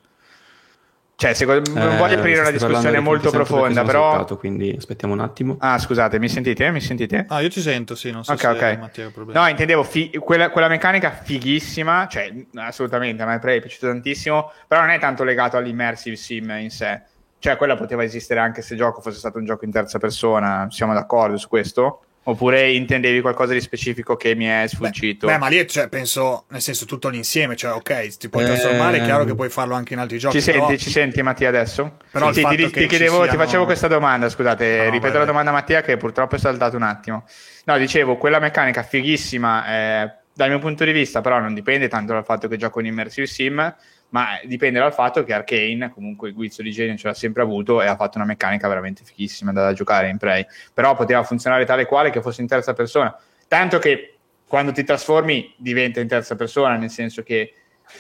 cioè, 1.25 1.33
secondo, 1.33 1.71
non 1.73 1.93
eh, 1.93 1.97
voglio 1.97 2.19
aprire 2.19 2.41
una 2.41 2.51
discussione 2.51 3.01
molto 3.01 3.31
profonda, 3.31 3.83
però. 3.83 4.11
Saltato, 4.11 4.37
quindi 4.37 4.75
aspettiamo 4.77 5.15
un 5.15 5.21
attimo. 5.21 5.57
Ah, 5.59 5.79
scusate, 5.79 6.19
mi 6.19 6.29
sentite? 6.29 6.71
Mi 6.71 6.83
sentite? 6.83 7.25
Ah, 7.29 7.41
io 7.41 7.49
ti 7.49 7.63
sento, 7.63 7.95
sì, 7.95 8.11
non 8.11 8.25
so 8.25 8.33
okay, 8.33 8.51
se 8.51 8.57
okay. 8.57 8.77
Mattia. 8.77 9.11
No, 9.33 9.49
intendevo 9.49 9.85
fi- 9.85 10.11
quella, 10.19 10.51
quella, 10.51 10.69
meccanica 10.69 11.11
fighissima, 11.13 12.07
cioè, 12.11 12.31
assolutamente, 12.57 13.23
a 13.23 13.27
me 13.27 13.37
è 13.37 13.39
piaciuto 13.39 13.87
tantissimo, 13.87 14.53
però 14.69 14.83
non 14.83 14.91
è 14.91 14.99
tanto 14.99 15.25
legato 15.25 15.57
all'immersive 15.57 16.17
sim 16.17 16.51
in 16.61 16.71
sé. 16.71 17.01
Cioè, 17.39 17.57
quella 17.57 17.75
poteva 17.75 18.05
esistere 18.05 18.41
anche 18.41 18.61
se 18.61 18.75
il 18.75 18.81
gioco 18.81 19.01
fosse 19.01 19.19
stato 19.19 19.39
un 19.39 19.47
gioco 19.47 19.65
in 19.65 19.71
terza 19.71 19.99
persona, 19.99 20.67
siamo 20.69 20.93
d'accordo 20.93 21.39
su 21.39 21.49
questo? 21.49 22.01
Oppure 22.27 22.73
intendevi 22.73 23.21
qualcosa 23.21 23.53
di 23.53 23.61
specifico 23.61 24.17
che 24.17 24.35
mi 24.35 24.47
è 24.47 24.65
sfuggito? 24.67 25.27
Beh, 25.27 25.35
beh 25.35 25.39
ma 25.39 25.49
lì 25.49 25.67
cioè, 25.69 25.89
penso, 25.89 26.47
nel 26.49 26.63
senso, 26.63 26.87
tutto 26.87 27.11
l'insieme, 27.11 27.55
cioè, 27.55 27.73
ok, 27.73 28.17
ti 28.17 28.31
puoi 28.31 28.45
trasformare, 28.45 28.99
è 28.99 29.05
chiaro 29.05 29.25
che 29.25 29.35
puoi 29.35 29.51
farlo 29.51 29.75
anche 29.75 29.93
in 29.93 29.99
altri 29.99 30.19
giochi. 30.19 30.41
Ci 30.41 30.51
però... 30.51 30.67
senti, 30.67 30.83
ci 30.83 30.91
senti 30.91 31.23
Mattia 31.23 31.49
adesso? 31.49 31.99
Però 32.11 32.33
sì, 32.33 32.43
ti, 32.43 32.71
ti, 32.71 32.87
chiedevo, 32.87 33.17
siano... 33.17 33.31
ti 33.31 33.37
facevo 33.37 33.65
questa 33.67 33.89
domanda, 33.89 34.31
scusate, 34.31 34.85
no, 34.85 34.91
ripeto 34.91 35.13
beh, 35.13 35.19
la 35.19 35.25
domanda 35.27 35.51
a 35.51 35.53
Mattia 35.53 35.83
che 35.83 35.99
purtroppo 35.99 36.37
è 36.37 36.39
saltato 36.39 36.77
un 36.77 36.83
attimo. 36.83 37.25
No, 37.67 37.77
dicevo, 37.77 38.17
quella 38.17 38.39
meccanica 38.39 38.83
fighissima, 38.83 39.67
eh, 39.67 40.13
dal 40.33 40.49
mio 40.49 40.61
punto 40.61 40.85
di 40.85 40.93
vista, 40.93 41.21
però 41.21 41.39
non 41.39 41.53
dipende 41.53 41.89
tanto 41.89 42.15
dal 42.15 42.25
fatto 42.25 42.49
che 42.49 42.57
gioco 42.57 42.81
in 42.81 42.87
Immersive 42.87 43.27
Sim, 43.27 43.75
ma 44.15 44.39
dipende 44.45 44.79
dal 44.79 44.95
fatto 44.95 45.25
che 45.25 45.33
Arkane, 45.33 45.91
comunque 45.93 46.29
il 46.29 46.35
guizzo 46.35 46.63
di 46.63 46.71
genio 46.71 46.97
ce 46.97 47.09
l'ha 47.09 47.15
sempre 47.15 47.43
avuto 47.43 47.83
e 47.83 47.87
ha 47.87 47.97
fatto 47.97 48.17
una 48.17 48.27
meccanica 48.27 48.69
veramente 48.69 49.03
fighissima 49.05 49.51
da 49.51 49.73
giocare 49.73 50.09
in 50.09 50.19
Prey, 50.19 50.47
però 50.73 50.95
poteva 50.95 51.25
funzionare 51.25 51.65
tale 51.65 51.85
quale 51.85 52.11
che 52.11 52.23
fosse 52.23 52.41
in 52.41 52.47
terza 52.47 52.75
persona, 52.75 53.19
tanto 53.49 53.81
che 53.81 54.15
quando 54.47 54.71
ti 54.71 54.85
trasformi 54.85 55.55
diventa 55.57 55.99
in 55.99 56.07
terza 56.07 56.37
persona, 56.37 56.77
nel 56.77 56.91
senso 56.91 57.25
che 57.25 57.55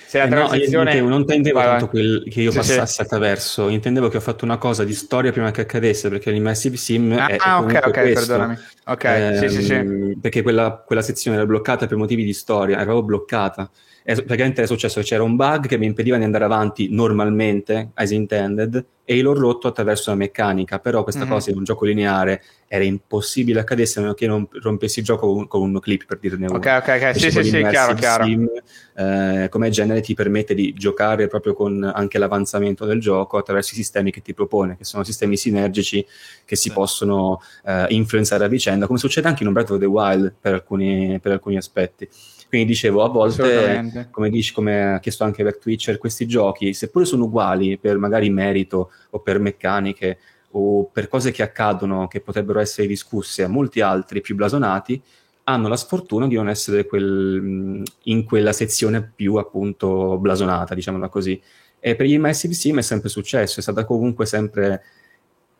se 0.06 0.18
la 0.18 0.28
transizione... 0.28 0.92
Eh 0.92 1.00
no, 1.00 1.08
non 1.08 1.20
intendevo 1.20 1.58
vai, 1.58 1.66
tanto 1.66 1.88
quel, 1.88 2.24
che 2.30 2.42
io 2.42 2.52
sì, 2.52 2.58
passassi 2.58 2.94
sì. 2.94 3.00
attraverso, 3.00 3.68
intendevo 3.68 4.06
che 4.06 4.18
ho 4.18 4.20
fatto 4.20 4.44
una 4.44 4.56
cosa 4.56 4.84
di 4.84 4.94
storia 4.94 5.32
prima 5.32 5.50
che 5.50 5.62
accadesse, 5.62 6.08
perché 6.10 6.30
l'immersive 6.30 6.76
sim 6.76 7.10
ah, 7.10 7.26
è, 7.26 7.36
ah, 7.40 7.58
ok, 7.58 7.80
ok, 7.86 7.90
questo. 7.90 8.12
perdonami. 8.12 8.58
Ok, 8.84 9.04
eh, 9.04 9.38
sì, 9.40 9.48
sì, 9.48 9.62
sì. 9.64 10.16
Perché 10.20 10.42
quella, 10.42 10.80
quella 10.86 11.02
sezione 11.02 11.38
era 11.38 11.46
bloccata 11.46 11.88
per 11.88 11.96
motivi 11.96 12.22
di 12.22 12.32
storia, 12.32 12.76
era 12.76 12.84
proprio 12.84 13.02
bloccata 13.02 13.68
è, 14.06 14.14
praticamente 14.16 14.62
è 14.62 14.66
successo 14.66 15.00
che 15.00 15.06
c'era 15.06 15.22
un 15.22 15.34
bug 15.34 15.66
che 15.66 15.78
mi 15.78 15.86
impediva 15.86 16.18
di 16.18 16.24
andare 16.24 16.44
avanti 16.44 16.88
normalmente, 16.90 17.90
as 17.94 18.10
intended, 18.10 18.84
e 19.06 19.20
l'ho 19.22 19.32
rotto 19.32 19.68
attraverso 19.68 20.10
la 20.10 20.16
meccanica, 20.16 20.78
però 20.78 21.02
questa 21.02 21.22
mm-hmm. 21.22 21.30
cosa 21.30 21.50
in 21.50 21.56
un 21.56 21.64
gioco 21.64 21.86
lineare 21.86 22.42
era 22.66 22.84
impossibile 22.84 23.60
accadesse 23.60 23.98
a 23.98 24.02
meno 24.02 24.14
che 24.14 24.26
non 24.26 24.46
rompessi 24.50 24.98
il 24.98 25.04
gioco 25.04 25.32
con, 25.32 25.46
con 25.46 25.62
un 25.62 25.78
clip 25.80 26.04
per 26.04 26.18
dirne 26.18 26.46
uno. 26.46 26.56
Ok, 26.56 26.66
ok, 26.66 26.88
ok, 26.88 27.18
sì, 27.18 27.30
sì, 27.30 27.44
sì, 27.44 27.66
chiaro, 27.66 27.94
chiaro. 27.94 28.24
Sim, 28.24 28.48
eh, 28.96 29.48
come 29.50 29.70
genere 29.70 30.00
ti 30.00 30.14
permette 30.14 30.54
di 30.54 30.74
giocare 30.74 31.26
proprio 31.26 31.54
con 31.54 31.82
anche 31.82 32.18
l'avanzamento 32.18 32.84
del 32.84 33.00
gioco 33.00 33.38
attraverso 33.38 33.72
i 33.72 33.76
sistemi 33.76 34.10
che 34.10 34.20
ti 34.20 34.34
propone, 34.34 34.76
che 34.76 34.84
sono 34.84 35.02
sistemi 35.02 35.36
sinergici 35.36 36.04
che 36.44 36.56
si 36.56 36.68
sì. 36.68 36.74
possono 36.74 37.40
eh, 37.64 37.86
influenzare 37.88 38.44
a 38.44 38.48
vicenda, 38.48 38.86
come 38.86 38.98
succede 38.98 39.28
anche 39.28 39.42
in 39.42 39.48
un 39.48 39.54
Breath 39.54 39.70
of 39.70 39.78
the 39.78 39.86
Wild 39.86 40.34
per 40.40 40.54
alcuni, 40.54 41.18
per 41.20 41.32
alcuni 41.32 41.56
aspetti. 41.56 42.08
Quindi 42.48 42.68
dicevo, 42.68 43.02
a 43.02 43.08
volte, 43.08 44.08
come, 44.10 44.30
dici, 44.30 44.52
come 44.52 44.94
ha 44.94 45.00
chiesto 45.00 45.24
anche 45.24 45.42
per 45.42 45.58
Twitcher, 45.58 45.98
questi 45.98 46.26
giochi, 46.26 46.72
seppure 46.72 47.04
sono 47.04 47.24
uguali 47.24 47.78
per 47.78 47.98
magari 47.98 48.30
merito 48.30 48.92
o 49.10 49.20
per 49.20 49.38
meccaniche 49.38 50.18
o 50.52 50.84
per 50.84 51.08
cose 51.08 51.32
che 51.32 51.42
accadono 51.42 52.06
che 52.06 52.20
potrebbero 52.20 52.60
essere 52.60 52.86
discusse 52.86 53.42
a 53.42 53.48
molti 53.48 53.80
altri 53.80 54.20
più 54.20 54.36
blasonati, 54.36 55.02
hanno 55.44 55.68
la 55.68 55.76
sfortuna 55.76 56.26
di 56.26 56.36
non 56.36 56.48
essere 56.48 56.86
quel, 56.86 57.82
in 58.04 58.24
quella 58.24 58.52
sezione 58.52 59.02
più 59.02 59.34
appunto 59.34 60.16
blasonata, 60.18 60.74
diciamola 60.74 61.08
così. 61.08 61.40
E 61.80 61.96
per 61.96 62.06
gli 62.06 62.12
Immersive 62.12 62.54
Sim 62.54 62.78
è 62.78 62.82
sempre 62.82 63.08
successo, 63.08 63.58
è 63.58 63.62
stata 63.62 63.84
comunque 63.84 64.26
sempre 64.26 64.82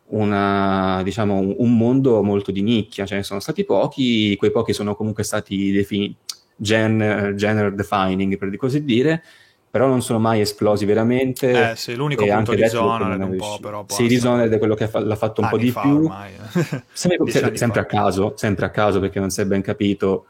una, 0.07 1.01
diciamo, 1.03 1.55
un 1.57 1.77
mondo 1.77 2.23
molto 2.23 2.51
di 2.51 2.61
nicchia, 2.61 3.05
ce 3.05 3.15
ne 3.15 3.23
sono 3.23 3.39
stati 3.39 3.63
pochi, 3.63 4.35
quei 4.37 4.51
pochi 4.51 4.73
sono 4.73 4.95
comunque 4.95 5.23
stati 5.23 5.71
definiti 5.71 6.17
gen, 6.55 7.33
gender 7.35 7.73
defining, 7.73 8.37
per 8.37 8.55
così 8.57 8.83
dire, 8.83 9.23
però 9.69 9.87
non 9.87 10.01
sono 10.01 10.19
mai 10.19 10.41
esplosi 10.41 10.85
veramente. 10.85 11.71
Eh, 11.71 11.75
sì, 11.75 11.95
l'unico 11.95 12.25
punto 12.25 12.53
di 12.53 12.61
Dishonored 12.61 13.21
un 13.21 13.35
po', 13.35 13.57
però. 13.61 13.85
Sì, 13.87 14.07
Dishonored 14.07 14.51
è 14.51 14.57
quello 14.57 14.75
che 14.75 14.87
fa, 14.87 14.99
l'ha 14.99 15.15
fatto 15.15 15.41
un 15.41 15.49
po' 15.49 15.57
di 15.57 15.71
più. 15.71 16.09
sempre, 16.93 17.31
sempre, 17.31 17.57
sempre 17.57 17.79
a 17.81 17.85
caso, 17.85 18.33
sempre 18.35 18.65
a 18.65 18.69
caso, 18.69 18.99
perché 18.99 19.19
non 19.19 19.29
si 19.29 19.41
è 19.41 19.45
ben 19.45 19.61
capito 19.61 20.25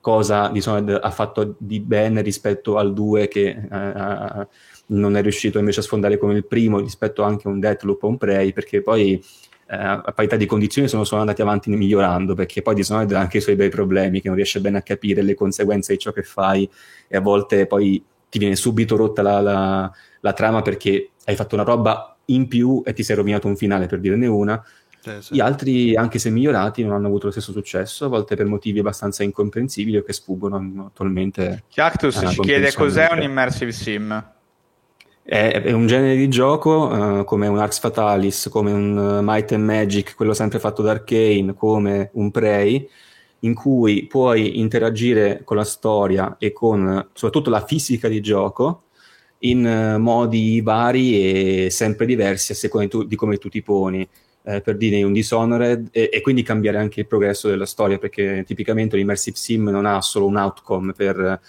cosa 0.00 0.48
Dishonored 0.50 1.00
ha 1.02 1.10
fatto 1.10 1.56
di 1.58 1.80
bene 1.80 2.22
rispetto 2.22 2.76
al 2.78 2.94
2 2.94 3.26
che 3.26 3.48
eh, 3.48 4.46
non 4.86 5.16
è 5.16 5.20
riuscito 5.20 5.58
invece 5.58 5.80
a 5.80 5.82
sfondare 5.82 6.16
come 6.16 6.34
il 6.34 6.44
primo 6.44 6.78
rispetto 6.78 7.24
anche 7.24 7.48
a 7.48 7.50
un 7.50 7.58
Deathloop 7.58 8.02
o 8.04 8.08
un 8.08 8.16
Prey, 8.16 8.52
perché 8.52 8.82
poi 8.82 9.20
eh, 9.68 9.76
a 9.76 10.12
parità 10.14 10.36
di 10.36 10.46
condizioni 10.46 10.88
sono 10.88 11.04
solo 11.04 11.22
andati 11.22 11.42
avanti 11.42 11.70
migliorando 11.70 12.34
perché 12.34 12.62
poi 12.62 12.74
Dishonored 12.74 13.12
ha 13.12 13.20
anche 13.20 13.38
i 13.38 13.40
suoi 13.40 13.56
bei 13.56 13.68
problemi 13.68 14.20
che 14.20 14.28
non 14.28 14.36
riesce 14.36 14.60
bene 14.60 14.78
a 14.78 14.82
capire 14.82 15.22
le 15.22 15.34
conseguenze 15.34 15.92
di 15.92 15.98
ciò 15.98 16.12
che 16.12 16.22
fai 16.22 16.68
e 17.08 17.16
a 17.16 17.20
volte 17.20 17.66
poi 17.66 18.02
ti 18.28 18.38
viene 18.38 18.56
subito 18.56 18.96
rotta 18.96 19.22
la, 19.22 19.40
la, 19.40 19.92
la 20.20 20.32
trama 20.32 20.62
perché 20.62 21.10
hai 21.24 21.36
fatto 21.36 21.54
una 21.54 21.64
roba 21.64 22.16
in 22.26 22.48
più 22.48 22.82
e 22.84 22.92
ti 22.92 23.02
sei 23.02 23.16
rovinato 23.16 23.46
un 23.48 23.56
finale 23.56 23.86
per 23.86 24.00
dirne 24.00 24.26
una 24.26 24.62
sì, 25.06 25.22
sì. 25.22 25.34
Gli 25.34 25.40
altri, 25.40 25.94
anche 25.94 26.18
se 26.18 26.30
migliorati, 26.30 26.82
non 26.82 26.92
hanno 26.92 27.06
avuto 27.06 27.26
lo 27.26 27.30
stesso 27.30 27.52
successo, 27.52 28.06
a 28.06 28.08
volte 28.08 28.34
per 28.34 28.46
motivi 28.46 28.80
abbastanza 28.80 29.22
incomprensibili 29.22 29.98
o 29.98 30.02
che 30.02 30.12
sfuggono 30.12 30.86
attualmente. 30.86 31.62
Cactus 31.72 32.24
ci 32.28 32.40
chiede 32.40 32.72
cos'è 32.72 33.08
un 33.12 33.22
immersive 33.22 33.70
sim. 33.70 34.34
È, 35.28 35.60
è, 35.60 35.72
un 35.72 35.88
genere 35.88 36.14
di 36.14 36.28
gioco 36.28 36.86
uh, 36.86 37.24
come 37.24 37.48
un 37.48 37.58
Arx 37.58 37.80
Fatalis, 37.80 38.48
come 38.48 38.70
un 38.70 38.96
uh, 38.96 39.22
Might 39.24 39.50
and 39.50 39.64
Magic, 39.64 40.14
quello 40.14 40.32
sempre 40.32 40.60
fatto 40.60 40.82
da 40.82 40.92
Arkane, 40.92 41.52
come 41.52 42.10
un 42.12 42.30
Prey, 42.30 42.88
in 43.40 43.52
cui 43.54 44.06
puoi 44.06 44.60
interagire 44.60 45.42
con 45.42 45.56
la 45.56 45.64
storia 45.64 46.36
e 46.38 46.52
con 46.52 47.08
soprattutto 47.12 47.50
la 47.50 47.64
fisica 47.64 48.06
di 48.06 48.20
gioco 48.20 48.84
in 49.40 49.66
uh, 49.66 49.98
modi 49.98 50.60
vari 50.60 51.64
e 51.64 51.70
sempre 51.70 52.06
diversi 52.06 52.52
a 52.52 52.54
seconda 52.54 52.86
tu, 52.86 53.02
di 53.02 53.16
come 53.16 53.36
tu 53.38 53.48
ti 53.48 53.62
poni. 53.62 54.08
eh, 54.44 54.60
per 54.60 54.76
dire 54.76 55.02
un 55.02 55.12
Dishonored 55.12 55.88
e, 55.90 56.08
e, 56.12 56.20
quindi 56.20 56.42
cambiare 56.42 56.78
anche 56.78 57.00
il 57.00 57.06
progresso 57.08 57.48
della 57.48 57.66
storia 57.66 57.98
perché 57.98 58.44
tipicamente 58.46 58.96
l'immersive 58.96 59.36
sim 59.36 59.68
non 59.70 59.86
ha 59.86 60.00
solo 60.02 60.26
un 60.26 60.36
outcome 60.36 60.92
per 60.92 61.40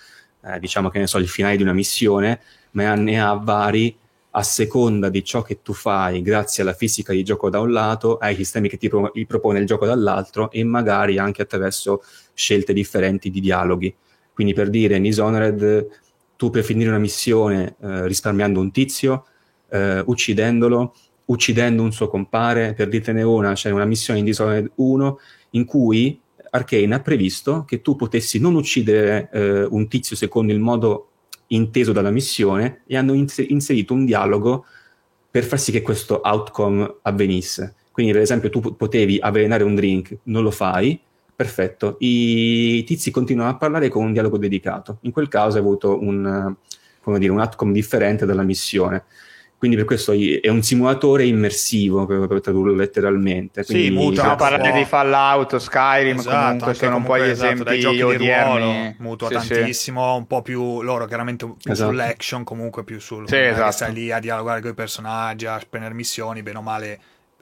eh, 0.43 0.59
diciamo 0.59 0.89
che 0.89 0.97
ne 0.97 1.05
so 1.05 1.19
il 1.19 1.27
finale 1.27 1.57
di 1.57 1.61
una 1.63 1.73
missione 1.73 2.39
ma 2.71 2.93
ne 2.95 3.21
ha 3.21 3.33
vari 3.33 3.95
a 4.31 4.43
seconda 4.43 5.09
di 5.09 5.23
ciò 5.23 5.41
che 5.41 5.61
tu 5.61 5.73
fai 5.73 6.21
grazie 6.21 6.61
alla 6.61 6.73
fisica 6.73 7.11
di 7.11 7.23
gioco 7.23 7.49
da 7.49 7.59
un 7.59 7.71
lato 7.71 8.17
ai 8.17 8.35
sistemi 8.35 8.69
che 8.69 8.77
ti, 8.77 8.87
pro- 8.87 9.11
propone 9.25 9.59
il 9.59 9.65
gioco 9.65 9.85
dall'altro 9.85 10.51
e 10.51 10.63
magari 10.63 11.17
anche 11.17 11.41
attraverso 11.41 12.03
scelte 12.33 12.73
differenti 12.73 13.31
di 13.31 13.39
dialoghi. 13.39 13.93
Quindi 14.33 14.53
per 14.53 14.69
dire 14.69 14.97
in 14.97 15.01
Dishonored 15.03 15.87
tu 16.35 16.49
per 16.51 16.63
finire 16.63 16.89
una 16.89 16.99
missione 16.99 17.75
eh, 17.81 18.05
risparmiando 18.05 18.59
un 18.59 18.71
tizio 18.71 19.25
eh, 19.69 20.03
uccidendolo 20.05 20.93
uccidendo 21.27 21.83
un 21.83 21.91
suo 21.91 22.07
compare, 22.07 22.73
per 22.73 22.89
dirtene 22.89 23.23
una, 23.23 23.53
c'è 23.53 23.69
una 23.71 23.85
missione 23.85 24.19
in 24.19 24.25
Dishonored 24.25 24.71
1 24.75 25.19
in 25.51 25.65
cui 25.65 26.19
Arkane 26.49 26.95
ha 26.95 26.99
previsto 26.99 27.63
che 27.65 27.81
tu 27.81 27.95
potessi 27.95 28.39
non 28.39 28.55
uccidere 28.55 29.29
eh, 29.31 29.63
un 29.63 29.87
tizio 29.87 30.15
secondo 30.15 30.53
il 30.53 30.59
modo 30.59 31.09
inteso 31.47 31.91
dalla 31.91 32.11
missione 32.11 32.81
e 32.85 32.97
hanno 32.97 33.13
inserito 33.13 33.93
un 33.93 34.05
dialogo 34.05 34.65
per 35.29 35.43
far 35.43 35.59
sì 35.59 35.71
che 35.71 35.81
questo 35.81 36.21
outcome 36.23 36.97
avvenisse. 37.03 37.75
Quindi, 37.91 38.11
per 38.11 38.21
esempio, 38.21 38.49
tu 38.49 38.75
potevi 38.75 39.17
avvelenare 39.19 39.63
un 39.63 39.75
drink, 39.75 40.17
non 40.23 40.43
lo 40.43 40.51
fai, 40.51 40.99
perfetto. 41.35 41.97
I 41.99 42.83
tizi 42.83 43.11
continuano 43.11 43.51
a 43.51 43.57
parlare 43.57 43.89
con 43.89 44.03
un 44.03 44.13
dialogo 44.13 44.37
dedicato. 44.37 44.97
In 45.01 45.11
quel 45.11 45.27
caso 45.27 45.57
hai 45.57 45.63
avuto 45.63 46.01
un, 46.01 46.55
dire, 47.17 47.31
un 47.31 47.39
outcome 47.39 47.71
differente 47.71 48.25
dalla 48.25 48.43
missione. 48.43 49.03
Quindi 49.57 49.75
per 49.75 49.85
questo 49.85 50.11
è 50.11 50.49
un 50.49 50.61
simulatore 50.61 51.25
immersivo, 51.25 52.05
per, 52.05 52.27
per 52.27 52.41
tradurlo 52.41 52.75
letteralmente. 52.75 53.65
Quindi, 53.65 53.85
sì, 53.85 53.89
mutua. 53.91 54.13
Stiamo 54.13 54.35
parlando 54.35 54.77
di 54.77 54.85
Fallout, 54.85 55.55
Skyrim, 55.55 56.19
esatto, 56.19 56.37
comunque 56.37 56.73
sono 56.75 56.95
un 56.97 57.03
po' 57.03 57.17
gli 57.17 57.21
esatto, 57.21 57.53
esempi 57.53 57.79
giochi 57.79 58.01
odierni. 58.01 58.59
Ruolo, 58.59 58.95
mutua 58.99 59.27
sì, 59.39 59.53
tantissimo, 59.53 60.11
sì. 60.11 60.17
un 60.17 60.27
po' 60.27 60.41
più 60.43 60.83
loro 60.83 61.07
chiaramente 61.07 61.45
più 61.45 61.71
esatto. 61.71 61.89
sull'action, 61.89 62.43
comunque 62.43 62.83
più 62.83 62.99
sul... 62.99 63.27
Sì, 63.27 63.37
esatto. 63.37 63.71
Stai 63.71 63.93
lì 63.93 64.11
a 64.11 64.19
dialogare 64.19 64.61
con 64.61 64.69
i 64.69 64.75
personaggi, 64.75 65.47
a 65.47 65.59
spendere 65.59 65.95
missioni, 65.95 66.43
bene 66.43 66.57
o 66.59 66.61
male 66.61 66.99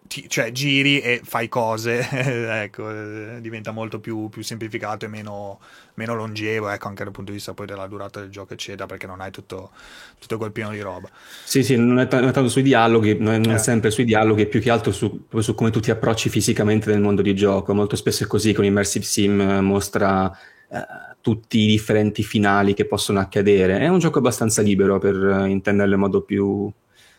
ti, 0.07 0.29
cioè 0.29 0.51
giri 0.51 0.99
e 0.99 1.21
fai 1.23 1.47
cose, 1.49 2.07
ecco, 2.63 2.89
eh, 2.89 3.41
diventa 3.41 3.71
molto 3.71 3.99
più, 3.99 4.29
più 4.29 4.43
semplificato 4.43 5.05
e 5.05 5.07
meno, 5.07 5.59
meno, 5.95 6.15
longevo, 6.15 6.69
ecco, 6.69 6.87
anche 6.87 7.03
dal 7.03 7.11
punto 7.11 7.31
di 7.31 7.37
vista 7.37 7.53
poi 7.53 7.65
della 7.65 7.87
durata 7.87 8.19
del 8.19 8.29
gioco, 8.29 8.53
eccetera, 8.53 8.85
perché 8.85 9.07
non 9.07 9.21
hai 9.21 9.31
tutto, 9.31 9.71
tutto 10.19 10.37
quel 10.37 10.51
pieno 10.51 10.71
di 10.71 10.79
roba. 10.81 11.09
Sì, 11.43 11.63
sì, 11.63 11.75
non 11.75 11.99
è, 11.99 12.07
t- 12.07 12.13
non 12.13 12.29
è 12.29 12.31
tanto 12.31 12.49
sui 12.49 12.61
dialoghi, 12.61 13.17
non 13.17 13.33
è, 13.33 13.37
non 13.37 13.53
è 13.53 13.55
eh. 13.55 13.59
sempre 13.59 13.89
sui 13.89 14.05
dialoghi, 14.05 14.43
è 14.43 14.47
più 14.47 14.61
che 14.61 14.69
altro 14.69 14.91
su, 14.91 15.25
su, 15.39 15.55
come 15.55 15.71
tu 15.71 15.79
ti 15.79 15.91
approcci 15.91 16.29
fisicamente 16.29 16.91
nel 16.91 17.01
mondo 17.01 17.21
di 17.21 17.33
gioco. 17.33 17.73
Molto 17.73 17.95
spesso 17.95 18.23
è 18.23 18.27
così, 18.27 18.53
con 18.53 18.65
Immersive 18.65 19.05
Sim 19.05 19.41
eh, 19.41 19.61
mostra 19.61 20.31
eh, 20.69 20.85
tutti 21.21 21.59
i 21.59 21.67
differenti 21.67 22.21
finali 22.21 22.73
che 22.73 22.85
possono 22.85 23.19
accadere. 23.19 23.79
È 23.79 23.87
un 23.87 23.99
gioco 23.99 24.19
abbastanza 24.19 24.61
libero 24.61 24.99
per 24.99 25.15
eh, 25.15 25.49
intenderlo 25.49 25.95
in 25.95 25.99
modo 25.99 26.21
più 26.21 26.71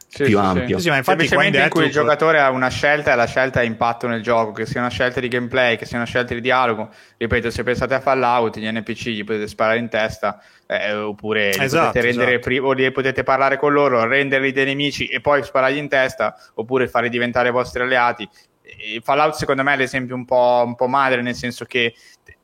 sì, 0.08 0.24
più 0.24 0.38
sì, 0.38 0.44
ampio. 0.44 0.78
Sì, 0.78 0.88
ma 0.88 0.96
infatti 0.96 1.26
Semplicemente 1.26 1.62
in 1.62 1.68
cui 1.68 1.84
il 1.84 1.90
giocatore 1.90 2.40
ha 2.40 2.50
una 2.50 2.68
scelta 2.68 3.12
e 3.12 3.16
la 3.16 3.26
scelta 3.26 3.60
ha 3.60 3.62
impatto 3.62 4.06
nel 4.06 4.22
gioco, 4.22 4.52
che 4.52 4.66
sia 4.66 4.80
una 4.80 4.90
scelta 4.90 5.20
di 5.20 5.28
gameplay, 5.28 5.76
che 5.76 5.84
sia 5.84 5.98
una 5.98 6.06
scelta 6.06 6.34
di 6.34 6.40
dialogo. 6.40 6.90
Ripeto, 7.16 7.50
se 7.50 7.62
pensate 7.62 7.94
a 7.94 8.00
Fallout, 8.00 8.58
gli 8.58 8.70
NPC 8.70 9.08
gli 9.08 9.24
potete 9.24 9.46
sparare 9.48 9.78
in 9.78 9.88
testa, 9.88 10.40
eh, 10.66 10.92
oppure 10.94 11.50
esatto, 11.50 11.86
potete 11.86 12.06
rendere 12.06 12.30
esatto. 12.32 12.46
pri- 12.46 12.58
o 12.58 12.72
li 12.72 12.90
potete 12.92 13.22
parlare 13.22 13.56
con 13.56 13.72
loro, 13.72 14.06
renderli 14.06 14.52
dei 14.52 14.64
nemici 14.64 15.06
e 15.06 15.20
poi 15.20 15.42
sparargli 15.42 15.76
in 15.76 15.88
testa, 15.88 16.36
oppure 16.54 16.88
farli 16.88 17.08
diventare 17.08 17.50
vostri 17.50 17.82
alleati. 17.82 18.28
E 18.62 19.00
Fallout 19.02 19.34
secondo 19.34 19.62
me 19.62 19.74
è 19.74 19.76
l'esempio 19.76 20.14
un 20.14 20.24
po', 20.24 20.62
un 20.64 20.74
po' 20.74 20.88
madre, 20.88 21.22
nel 21.22 21.34
senso 21.34 21.64
che 21.64 21.94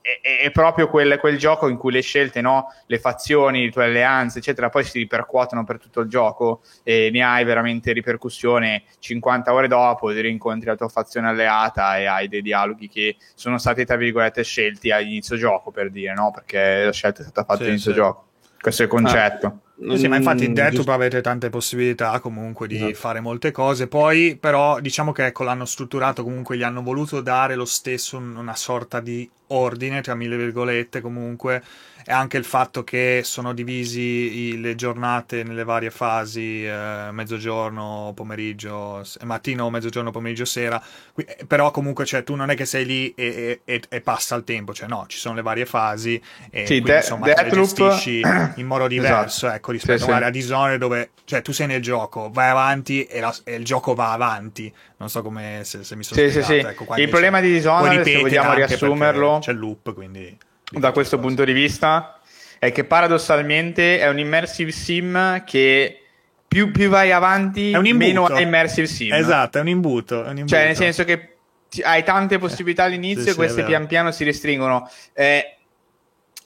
è, 0.03 0.41
è 0.43 0.51
proprio 0.51 0.89
quel, 0.89 1.17
quel, 1.19 1.39
gioco 1.39 1.69
in 1.69 1.77
cui 1.77 1.93
le 1.93 2.03
scelte, 2.03 2.41
no? 2.41 2.67
le 2.87 2.99
fazioni, 2.99 3.65
le 3.65 3.71
tue 3.71 3.85
alleanze, 3.85 4.39
eccetera, 4.39 4.69
poi 4.69 4.85
si 4.85 4.99
ripercuotono 4.99 5.65
per 5.65 5.79
tutto 5.79 6.01
il 6.01 6.09
gioco 6.09 6.61
e 6.83 7.09
ne 7.13 7.23
hai 7.23 7.45
veramente 7.45 7.93
ripercussione 7.93 8.83
50 8.99 9.53
ore 9.53 9.69
dopo, 9.69 10.13
ti 10.13 10.21
rincontri 10.21 10.67
la 10.67 10.77
tua 10.77 10.89
fazione 10.89 11.29
alleata 11.29 11.97
e 11.99 12.07
hai 12.07 12.29
dei 12.29 12.43
dialoghi 12.43 12.89
che 12.89 13.17
sono 13.35 13.59
stati, 13.59 13.85
tra 13.85 13.97
virgolette, 13.97 14.43
scelti 14.43 14.91
all'inizio 14.91 15.37
gioco, 15.37 15.71
per 15.71 15.91
dire, 15.91 16.13
no? 16.15 16.33
Perché 16.33 16.85
la 16.85 16.93
scelta 16.93 17.21
è 17.21 17.25
stata 17.25 17.45
fatta 17.45 17.59
sì, 17.59 17.63
all'inizio 17.63 17.93
sì. 17.93 17.97
gioco. 17.97 18.27
Questo 18.61 18.83
è 18.83 18.85
il 18.85 18.91
concetto. 18.91 19.47
Ah. 19.47 19.72
Sì, 19.97 20.07
ma 20.09 20.17
infatti 20.17 20.45
in 20.45 20.55
Deathloop 20.55 20.89
avete 20.89 21.21
tante 21.21 21.51
possibilità 21.51 22.19
comunque 22.21 22.67
di 22.69 22.77
esatto. 22.77 22.95
fare 22.95 23.21
molte 23.21 23.51
cose. 23.51 23.89
Poi, 23.89 24.37
però, 24.39 24.81
diciamo 24.81 25.13
che 25.13 25.27
ecco, 25.27 25.43
l'hanno 25.43 25.65
strutturato 25.65 26.23
comunque, 26.23 26.57
gli 26.57 26.63
hanno 26.63 26.83
voluto 26.83 27.21
dare 27.21 27.55
lo 27.55 27.65
stesso 27.65 28.17
una 28.17 28.55
sorta 28.55 29.01
di 29.01 29.29
ordine, 29.49 30.01
tra 30.01 30.15
mille 30.15 30.37
virgolette, 30.37 31.01
comunque 31.01 31.63
e 32.05 32.13
anche 32.13 32.37
il 32.37 32.45
fatto 32.45 32.85
che 32.85 33.21
sono 33.25 33.53
divisi 33.53 34.61
le 34.61 34.75
giornate 34.75 35.43
nelle 35.43 35.65
varie 35.65 35.91
fasi, 35.91 36.65
eh, 36.65 37.09
mezzogiorno, 37.11 38.13
pomeriggio, 38.15 39.05
mattino, 39.23 39.71
mezzogiorno, 39.71 40.11
pomeriggio, 40.11 40.45
sera, 40.45 40.83
eh, 41.17 41.45
però 41.47 41.71
comunque 41.71 42.05
cioè, 42.05 42.25
tu 42.25 42.35
non 42.35 42.51
è 42.51 42.55
che 42.55 42.65
sei 42.65 42.85
lì 42.85 43.15
e, 43.15 43.61
e, 43.65 43.83
e, 43.89 44.01
passa 44.01 44.35
il 44.37 44.45
tempo, 44.45 44.73
cioè 44.75 44.89
no, 44.89 45.05
ci 45.09 45.19
sono 45.19 45.35
le 45.35 45.43
varie 45.43 45.67
fasi 45.67 46.21
e 46.51 46.61
sì, 46.61 46.81
quindi 46.81 46.91
de- 46.91 46.97
insomma 46.97 47.27
le 47.27 47.51
gestisci 47.51 48.21
in 48.57 48.67
modo 48.67 48.87
diverso, 48.87 49.47
esatto. 49.47 49.55
ecco, 49.55 49.73
rispetto 49.73 50.05
sì, 50.05 50.11
a, 50.11 50.19
sì. 50.19 50.23
a 50.25 50.31
Dishonored 50.31 50.79
dove 50.79 51.11
cioè, 51.25 51.43
tu 51.43 51.53
sei 51.53 51.67
nel 51.67 51.83
gioco, 51.83 52.31
vai 52.33 52.51
avanti 52.51 53.05
e, 53.05 53.21
la, 53.21 53.35
e, 53.45 53.55
il 53.55 53.65
gioco 53.65 53.95
va 53.95 54.13
avanti, 54.13 54.73
non 54.99 55.09
so 55.09 55.23
come 55.23 55.61
se, 55.65 55.85
se 55.85 55.97
mi 55.97 56.03
sono 56.03 56.21
sì, 56.21 56.29
spiegato. 56.29 56.53
Sì, 56.53 56.61
sì. 56.61 56.67
Ecco, 56.67 56.97
il 56.97 57.09
problema 57.09 57.41
di 57.41 57.51
Dishonored, 57.51 58.03
se 58.03 58.21
vogliamo 58.21 58.55
riassumerlo... 58.55 59.39
C'è 59.41 59.53
il 59.53 59.59
loop, 59.59 59.95
quindi 59.95 60.37
da 60.73 60.93
questo 60.93 61.19
punto 61.19 61.45
di 61.45 61.53
vista 61.53 62.19
è 62.59 62.73
che 62.73 62.85
paradossalmente 62.85 63.99
è 63.99 64.09
un 64.09 64.19
immersive 64.19 64.71
sim 64.71 65.45
che 65.45 66.03
più, 66.47 66.71
più 66.71 66.89
vai 66.89 67.11
avanti, 67.13 67.77
meno 67.93 68.29
è 68.29 68.41
immersive 68.41 68.87
sim. 68.87 69.13
Esatto, 69.13 69.59
è 69.59 69.61
un 69.61 69.69
imbuto, 69.69 70.25
è 70.25 70.29
un 70.29 70.39
imbuto. 70.39 70.55
Cioè, 70.55 70.67
nel 70.67 70.77
senso 70.77 71.05
che 71.05 71.37
hai 71.83 72.05
tante 72.05 72.39
possibilità 72.39 72.85
all'inizio 72.85 73.23
sì, 73.23 73.31
e 73.31 73.35
queste 73.35 73.65
pian 73.65 73.87
piano 73.87 74.11
si 74.11 74.25
restringono. 74.25 74.89
Eh, 75.15 75.57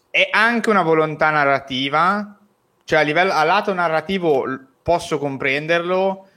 è 0.09 0.29
anche 0.31 0.71
una 0.71 0.83
volontà 0.83 1.31
narrativa, 1.31 2.39
cioè 2.85 3.01
a 3.01 3.03
livello 3.03 3.33
a 3.33 3.43
lato 3.43 3.75
narrativo 3.75 4.45
posso 4.83 5.19
comprenderlo, 5.19 6.29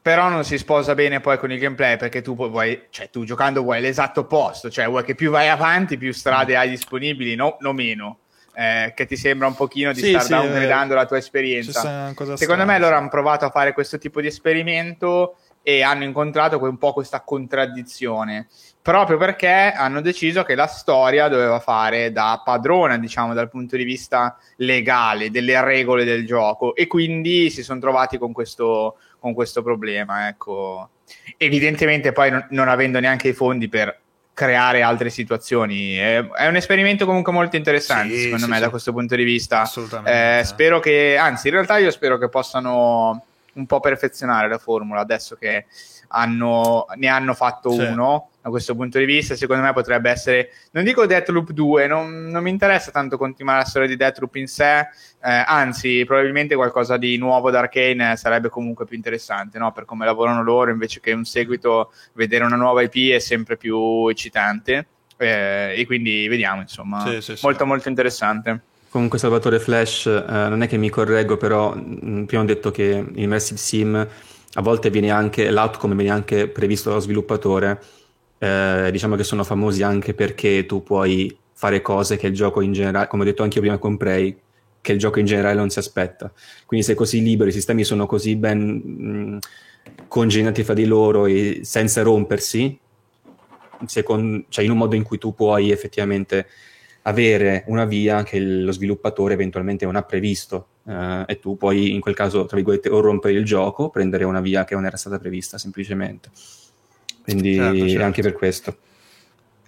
però 0.00 0.28
non 0.28 0.44
si 0.44 0.58
sposa 0.58 0.94
bene 0.94 1.20
poi 1.20 1.38
con 1.38 1.50
il 1.52 1.58
gameplay 1.58 1.96
perché 1.96 2.22
tu 2.22 2.34
vuoi, 2.34 2.86
cioè 2.90 3.10
tu 3.10 3.24
giocando 3.24 3.62
vuoi 3.62 3.80
l'esatto 3.80 4.20
opposto, 4.20 4.70
cioè 4.70 4.86
vuoi 4.86 5.04
che 5.04 5.14
più 5.14 5.30
vai 5.30 5.48
avanti 5.48 5.96
più 5.96 6.12
strade 6.12 6.56
hai 6.56 6.68
disponibili, 6.68 7.34
no, 7.34 7.56
no 7.60 7.72
meno. 7.72 8.18
Eh, 8.54 8.92
che 8.96 9.06
ti 9.06 9.16
sembra 9.16 9.46
un 9.46 9.54
pochino 9.54 9.92
di 9.92 10.00
sì, 10.00 10.08
star 10.08 10.22
sì, 10.22 10.32
downgradando 10.32 10.92
la 10.92 11.06
tua 11.06 11.18
esperienza. 11.18 12.08
Secondo 12.08 12.34
strana, 12.36 12.64
me 12.64 12.78
loro 12.80 12.96
hanno 12.96 13.08
provato 13.08 13.44
a 13.44 13.50
fare 13.50 13.72
questo 13.72 13.98
tipo 13.98 14.20
di 14.20 14.26
esperimento 14.26 15.36
e 15.62 15.82
hanno 15.82 16.02
incontrato 16.02 16.60
un 16.60 16.76
po' 16.76 16.92
questa 16.92 17.20
contraddizione 17.20 18.48
proprio 18.88 19.18
perché 19.18 19.70
hanno 19.76 20.00
deciso 20.00 20.44
che 20.44 20.54
la 20.54 20.66
storia 20.66 21.28
doveva 21.28 21.60
fare 21.60 22.10
da 22.10 22.40
padrona, 22.42 22.96
diciamo, 22.96 23.34
dal 23.34 23.50
punto 23.50 23.76
di 23.76 23.84
vista 23.84 24.38
legale, 24.56 25.30
delle 25.30 25.62
regole 25.62 26.04
del 26.04 26.24
gioco 26.24 26.74
e 26.74 26.86
quindi 26.86 27.50
si 27.50 27.62
sono 27.62 27.80
trovati 27.80 28.16
con 28.16 28.32
questo, 28.32 28.96
con 29.18 29.34
questo 29.34 29.62
problema. 29.62 30.28
Ecco. 30.28 30.90
Evidentemente 31.36 32.12
poi 32.12 32.30
non, 32.30 32.46
non, 32.50 32.68
avendo 32.68 33.00
neanche 33.00 33.28
i 33.28 33.32
fondi 33.32 33.68
per 33.68 34.00
creare 34.34 34.82
altre 34.82 35.10
situazioni. 35.10 35.96
È, 35.96 36.28
è 36.30 36.46
un 36.46 36.56
esperimento 36.56 37.06
comunque 37.06 37.32
molto 37.32 37.56
interessante, 37.56 38.14
sì, 38.14 38.22
secondo 38.22 38.44
sì, 38.44 38.50
me, 38.50 38.56
sì. 38.56 38.62
da 38.62 38.70
questo 38.70 38.92
punto 38.92 39.16
di 39.16 39.24
vista. 39.24 39.62
Assolutamente. 39.62 40.38
Eh, 40.38 40.44
spero 40.44 40.80
che, 40.80 41.16
anzi, 41.16 41.48
in 41.48 41.54
realtà 41.54 41.78
io 41.78 41.90
spero 41.90 42.18
che 42.18 42.28
possano 42.28 43.24
un 43.54 43.66
po' 43.66 43.80
perfezionare 43.80 44.48
la 44.48 44.58
formula 44.58 45.00
adesso 45.00 45.34
che 45.34 45.66
hanno, 46.08 46.86
ne 46.94 47.08
hanno 47.08 47.34
fatto 47.34 47.72
uno 47.72 48.30
da 48.48 48.50
questo 48.50 48.74
punto 48.74 48.98
di 48.98 49.04
vista. 49.04 49.36
Secondo 49.36 49.62
me 49.62 49.72
potrebbe 49.72 50.10
essere, 50.10 50.50
non 50.72 50.84
dico 50.84 51.06
Deathloop 51.06 51.52
2, 51.52 51.86
non, 51.86 52.26
non 52.26 52.42
mi 52.42 52.50
interessa 52.50 52.90
tanto 52.90 53.16
continuare 53.16 53.60
la 53.60 53.64
storia 53.64 53.88
di 53.88 53.96
Deathloop 53.96 54.34
in 54.36 54.48
sé, 54.48 54.80
eh, 54.80 55.44
anzi, 55.46 56.04
probabilmente 56.04 56.54
qualcosa 56.54 56.96
di 56.96 57.16
nuovo 57.16 57.50
da 57.50 57.60
Arkane 57.60 58.16
sarebbe 58.16 58.48
comunque 58.48 58.84
più 58.84 58.96
interessante, 58.96 59.58
no? 59.58 59.72
per 59.72 59.84
come 59.84 60.04
lavorano 60.04 60.42
loro, 60.42 60.70
invece 60.70 61.00
che 61.00 61.12
un 61.12 61.24
seguito, 61.24 61.92
vedere 62.14 62.44
una 62.44 62.56
nuova 62.56 62.82
IP 62.82 63.12
è 63.12 63.18
sempre 63.18 63.56
più 63.56 64.08
eccitante. 64.08 64.86
Eh, 65.20 65.74
e 65.76 65.84
quindi 65.84 66.28
vediamo, 66.28 66.60
insomma, 66.60 67.04
sì, 67.04 67.20
sì, 67.20 67.36
sì. 67.36 67.44
molto 67.44 67.66
molto 67.66 67.88
interessante. 67.88 68.60
Comunque 68.88 69.18
Salvatore 69.18 69.58
Flash, 69.58 70.06
eh, 70.06 70.22
non 70.48 70.62
è 70.62 70.68
che 70.68 70.76
mi 70.76 70.88
correggo, 70.88 71.36
però 71.36 71.74
mh, 71.74 71.98
mm, 72.04 72.24
prima 72.24 72.42
ho 72.42 72.46
detto 72.46 72.70
che 72.70 73.04
Immersive 73.14 73.58
Sim 73.58 74.08
a 74.54 74.62
volte 74.62 74.90
viene 74.90 75.10
anche, 75.10 75.50
l'outcome 75.50 75.94
viene 75.94 76.10
anche 76.10 76.48
previsto 76.48 76.88
dallo 76.88 77.00
sviluppatore 77.00 77.80
eh, 78.38 78.88
diciamo 78.90 79.16
che 79.16 79.24
sono 79.24 79.44
famosi 79.44 79.82
anche 79.82 80.14
perché 80.14 80.66
tu 80.66 80.82
puoi 80.82 81.36
fare 81.52 81.82
cose 81.82 82.16
che 82.16 82.28
il 82.28 82.34
gioco 82.34 82.60
in 82.60 82.72
generale, 82.72 83.08
come 83.08 83.22
ho 83.22 83.26
detto 83.26 83.42
anche 83.42 83.56
io 83.56 83.62
prima 83.62 83.78
con 83.78 83.96
Prey, 83.96 84.36
che 84.80 84.92
il 84.92 84.98
gioco 84.98 85.18
in 85.18 85.26
generale 85.26 85.56
non 85.56 85.70
si 85.70 85.78
aspetta. 85.78 86.32
Quindi 86.66 86.86
sei 86.86 86.94
così 86.94 87.22
libero, 87.22 87.48
i 87.48 87.52
sistemi 87.52 87.84
sono 87.84 88.06
così 88.06 88.36
ben 88.36 88.60
mh, 88.60 89.02
mm, 89.02 89.38
congegnati 90.06 90.62
fra 90.62 90.74
di 90.74 90.84
loro 90.84 91.26
e 91.26 91.60
senza 91.64 92.02
rompersi, 92.02 92.78
secondo, 93.86 94.44
cioè 94.48 94.64
in 94.64 94.70
un 94.70 94.78
modo 94.78 94.94
in 94.94 95.02
cui 95.02 95.18
tu 95.18 95.34
puoi 95.34 95.70
effettivamente 95.70 96.46
avere 97.02 97.64
una 97.66 97.84
via 97.86 98.22
che 98.22 98.38
lo 98.38 98.70
sviluppatore 98.70 99.34
eventualmente 99.34 99.84
non 99.84 99.96
ha 99.96 100.02
previsto 100.02 100.68
eh, 100.86 101.24
e 101.26 101.38
tu 101.38 101.56
puoi 101.56 101.92
in 101.92 102.00
quel 102.00 102.14
caso, 102.14 102.44
tra 102.44 102.56
virgolette, 102.56 102.88
o 102.88 103.00
rompere 103.00 103.34
il 103.34 103.44
gioco 103.44 103.88
prendere 103.90 104.24
una 104.24 104.40
via 104.40 104.64
che 104.64 104.74
non 104.74 104.84
era 104.84 104.96
stata 104.96 105.18
prevista 105.18 105.58
semplicemente. 105.58 106.30
Quindi 107.32 107.56
certo, 107.56 107.88
certo. 107.88 108.04
anche 108.04 108.22
per 108.22 108.32
questo. 108.32 108.76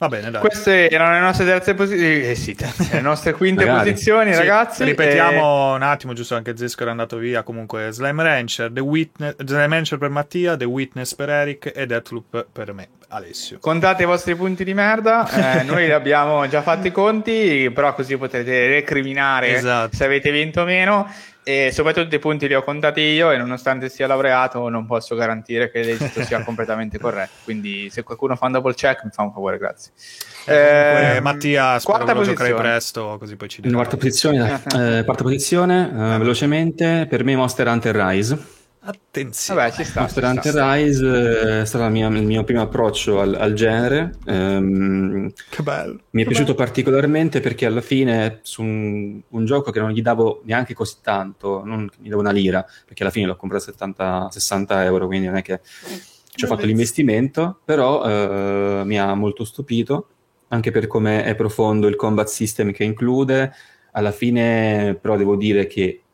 Va 0.00 0.08
bene, 0.08 0.30
dai. 0.30 0.40
Queste 0.40 0.88
erano 0.88 1.12
le 1.12 1.20
nostre 1.20 1.44
terze 1.44 1.74
posizioni, 1.74 2.30
eh, 2.30 2.34
sì, 2.34 2.56
le 2.90 3.02
nostre 3.02 3.34
quinte 3.34 3.66
posizioni, 3.66 4.32
sì, 4.32 4.38
ragazzi. 4.38 4.82
Ripetiamo 4.82 5.72
e... 5.72 5.74
un 5.74 5.82
attimo, 5.82 6.14
giusto 6.14 6.34
anche 6.34 6.56
Zesco 6.56 6.80
era 6.80 6.90
andato 6.90 7.18
via. 7.18 7.42
Comunque, 7.42 7.90
Slime 7.90 8.22
Rancher, 8.22 8.72
The 8.72 8.80
Witness, 8.80 9.34
Slime 9.44 9.68
Rancher 9.68 9.98
per 9.98 10.08
Mattia, 10.08 10.56
The 10.56 10.64
Witness 10.64 11.14
per 11.14 11.28
Eric 11.28 11.70
e 11.74 11.84
Deathloop 11.84 12.46
per 12.50 12.72
me, 12.72 12.88
Alessio. 13.08 13.58
Contate 13.58 14.04
i 14.04 14.06
vostri 14.06 14.34
punti 14.34 14.64
di 14.64 14.72
merda. 14.72 15.28
Eh, 15.60 15.64
noi 15.64 15.90
abbiamo 15.90 16.46
già 16.48 16.62
fatto 16.62 16.86
i 16.86 16.92
conti, 16.92 17.70
però 17.74 17.94
così 17.94 18.16
potete 18.16 18.68
recriminare 18.68 19.56
esatto. 19.56 19.96
se 19.96 20.04
avete 20.04 20.30
vinto 20.30 20.62
o 20.62 20.64
meno. 20.64 21.12
E 21.42 21.70
soprattutto 21.72 22.14
i 22.14 22.18
punti 22.18 22.46
li 22.46 22.54
ho 22.54 22.62
contati 22.62 23.00
io 23.00 23.30
e 23.30 23.36
nonostante 23.38 23.88
sia 23.88 24.06
laureato 24.06 24.68
non 24.68 24.86
posso 24.86 25.14
garantire 25.14 25.70
che 25.70 25.82
l'esito 25.82 26.22
sia 26.22 26.42
completamente 26.44 26.98
corretto. 26.98 27.32
Quindi 27.44 27.88
se 27.90 28.02
qualcuno 28.02 28.36
fa 28.36 28.46
un 28.46 28.52
double 28.52 28.74
check 28.74 29.04
mi 29.04 29.10
fa 29.10 29.22
un 29.22 29.32
favore, 29.32 29.58
grazie. 29.58 29.92
Eh, 30.46 31.16
eh, 31.16 31.20
Mattia, 31.20 31.78
spero 31.78 32.04
che 32.04 32.12
lo 32.12 32.22
giocherai 32.22 32.54
presto, 32.54 33.16
così 33.18 33.36
poi 33.36 33.48
ci 33.48 33.60
dirai. 33.60 33.76
Quarta 33.76 33.96
posizione, 33.96 34.62
eh, 34.66 35.02
quarta 35.04 35.22
posizione 35.22 35.88
eh, 35.88 36.18
velocemente, 36.18 37.06
per 37.08 37.24
me 37.24 37.36
Monster 37.36 37.66
Hunter 37.66 37.96
Rise. 37.96 38.58
Attenzione. 38.82 39.60
Vabbè, 39.60 39.72
ci 39.74 39.84
sta. 39.84 40.00
Monster 40.00 40.24
Hunter 40.24 40.54
Rise 40.54 41.60
è 41.60 41.64
stato 41.66 41.86
mia, 41.90 42.08
il 42.08 42.24
mio 42.24 42.44
primo 42.44 42.62
approccio 42.62 43.20
al, 43.20 43.34
al 43.34 43.52
genere. 43.52 44.14
Um, 44.24 45.30
che 45.50 45.62
bello. 45.62 46.00
Mi 46.10 46.22
è 46.22 46.24
che 46.24 46.30
piaciuto 46.30 46.54
bello. 46.54 46.64
particolarmente 46.64 47.40
perché 47.40 47.66
alla 47.66 47.82
fine 47.82 48.38
su 48.40 48.62
un, 48.62 49.20
un, 49.28 49.44
gioco 49.44 49.70
che 49.70 49.80
non 49.80 49.90
gli 49.90 50.00
davo 50.00 50.40
neanche 50.44 50.72
così 50.72 50.96
tanto, 51.02 51.62
non 51.62 51.90
gli 51.98 52.08
davo 52.08 52.22
una 52.22 52.30
lira, 52.30 52.64
perché 52.86 53.02
alla 53.02 53.12
fine 53.12 53.26
l'ho 53.26 53.36
comprato 53.36 53.64
a 53.64 53.72
70, 53.72 54.28
60 54.30 54.84
euro, 54.84 55.06
quindi 55.06 55.26
non 55.26 55.36
è 55.36 55.42
che 55.42 55.60
ci 56.34 56.44
ho 56.44 56.48
fatto 56.48 56.64
l'investimento, 56.64 57.60
però 57.62 58.02
uh, 58.02 58.84
mi 58.86 58.98
ha 58.98 59.12
molto 59.14 59.44
stupito, 59.44 60.08
anche 60.48 60.70
per 60.70 60.86
come 60.86 61.24
è 61.24 61.34
profondo 61.34 61.86
il 61.86 61.96
combat 61.96 62.28
system 62.28 62.72
che 62.72 62.84
include. 62.84 63.52
Alla 63.92 64.12
fine 64.12 64.96
però 64.98 65.18
devo 65.18 65.36
dire 65.36 65.66
che 65.66 66.04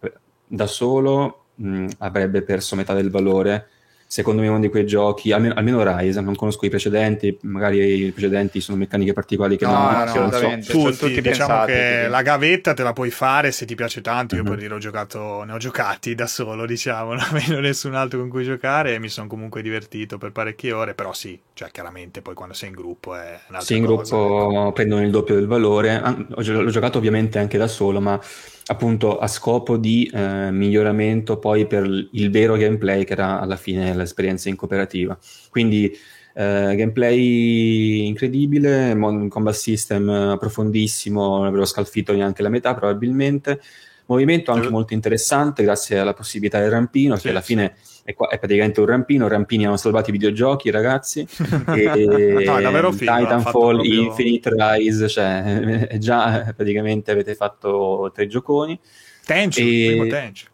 da 0.49 0.67
solo 0.67 1.46
mh, 1.57 1.87
avrebbe 1.99 2.43
perso 2.43 2.77
metà 2.77 2.95
del 2.95 3.11
valore. 3.11 3.69
Secondo 4.09 4.41
me 4.43 4.49
uno 4.49 4.61
di 4.61 4.69
quei 4.69 4.87
giochi, 4.87 5.33
almeno, 5.33 5.55
almeno 5.55 5.83
Rise, 5.99 6.21
non 6.21 6.37
conosco 6.37 6.65
i 6.65 6.69
precedenti, 6.71 7.37
magari 7.43 8.05
i 8.07 8.13
precedenti 8.13 8.61
sono 8.61 8.79
meccaniche 8.79 9.13
particolari 9.13 9.57
che 9.57 9.67
no, 9.67 9.73
non, 9.73 10.03
no, 10.05 10.05
no, 10.05 10.15
non 10.15 10.31
so. 10.33 10.61
Tutti, 10.65 10.97
tutti 10.97 11.21
diciamo 11.21 11.61
pensati, 11.61 11.73
che 11.73 11.83
quindi. 11.83 12.09
la 12.09 12.23
gavetta 12.23 12.73
te 12.75 12.83
la 12.85 12.93
puoi 12.93 13.11
fare 13.11 13.51
se 13.53 13.67
ti 13.67 13.75
piace 13.75 14.01
tanto. 14.01 14.37
Io 14.37 14.43
mm-hmm. 14.43 14.51
per 14.51 14.59
dire 14.59 14.75
ho 14.75 14.79
giocato, 14.79 15.43
ne 15.45 15.53
ho 15.53 15.59
giocati 15.59 16.15
da 16.15 16.27
solo, 16.27 16.67
diciamo, 16.67 17.11
non 17.15 17.21
avendo 17.21 17.61
nessun 17.61 17.95
altro 17.95 18.19
con 18.21 18.29
cui 18.29 18.45
giocare 18.45 18.95
e 18.95 18.99
mi 19.01 19.09
sono 19.09 19.27
comunque 19.27 19.63
divertito 19.63 20.19
per 20.19 20.33
parecchie 20.33 20.73
ore, 20.73 20.95
però 20.95 21.13
sì, 21.13 21.41
cioè 21.53 21.71
chiaramente 21.71 22.23
poi 22.23 22.35
quando 22.35 22.55
sei 22.55 22.69
in 22.69 22.75
gruppo 22.77 23.15
è 23.17 23.41
un'altra 23.49 23.59
Sì, 23.65 23.77
in 23.77 23.85
cosa, 23.85 24.17
gruppo 24.17 24.17
ecco. 24.27 24.73
prendono 24.73 25.03
il 25.03 25.11
doppio 25.11 25.35
del 25.35 25.47
valore. 25.47 26.01
L'ho 26.29 26.71
giocato 26.71 26.99
ovviamente 26.99 27.39
anche 27.39 27.57
da 27.59 27.67
solo, 27.67 28.01
ma 28.01 28.21
appunto 28.69 29.19
a 29.19 29.27
scopo 29.29 29.77
di 29.77 30.11
eh, 30.13 30.51
miglioramento 30.51 31.39
poi 31.39 31.67
per 31.67 31.85
il 31.85 32.31
vero 32.31 32.57
gameplay 32.57 33.05
che 33.05 33.13
era 33.13 33.41
alla 33.41 33.57
fine 33.57 33.95
l'esperienza 33.95 34.49
in 34.49 34.57
cooperativa. 34.57 35.17
Quindi 35.51 35.87
eh, 36.35 36.75
gameplay 36.77 38.07
incredibile, 38.07 38.97
combat 39.29 39.55
system 39.55 40.37
profondissimo, 40.39 41.37
non 41.39 41.47
avrò 41.47 41.65
scalfito 41.65 42.13
neanche 42.13 42.43
la 42.43 42.49
metà 42.49 42.75
probabilmente. 42.75 43.61
Movimento 44.07 44.53
anche 44.53 44.69
molto 44.69 44.95
interessante 44.95 45.65
grazie 45.65 45.99
alla 45.99 46.15
possibilità 46.15 46.61
del 46.61 46.71
rampino, 46.71 47.17
sì, 47.17 47.23
che 47.23 47.31
alla 47.31 47.41
fine 47.41 47.75
è, 48.07 48.15
qua, 48.15 48.29
è, 48.29 48.39
praticamente 48.39 48.79
un 48.79 48.87
rampino. 48.87 49.27
Rampini 49.27 49.67
hanno 49.67 49.77
salvato 49.77 50.11
i 50.11 50.13
videogiochi, 50.13 50.71
ragazzi. 50.71 51.27
e 51.75 52.45
no, 52.47 52.57
è 52.57 52.63
davvero 52.63 52.93
figo, 52.93 53.17
Titanfall, 53.17 53.75
proprio... 53.75 54.03
Infinite 54.03 54.51
Rise, 54.55 55.09
cioè 55.09 55.97
già 55.99 56.55
praticamente 56.57 57.11
avete 57.11 57.35
fatto 57.35 58.13
tre 58.15 58.29
gioconi. 58.29 58.79
Tenchu, 59.25 59.59
e... 59.59 59.87
primo 59.89 60.07
Tenchu. 60.07 60.45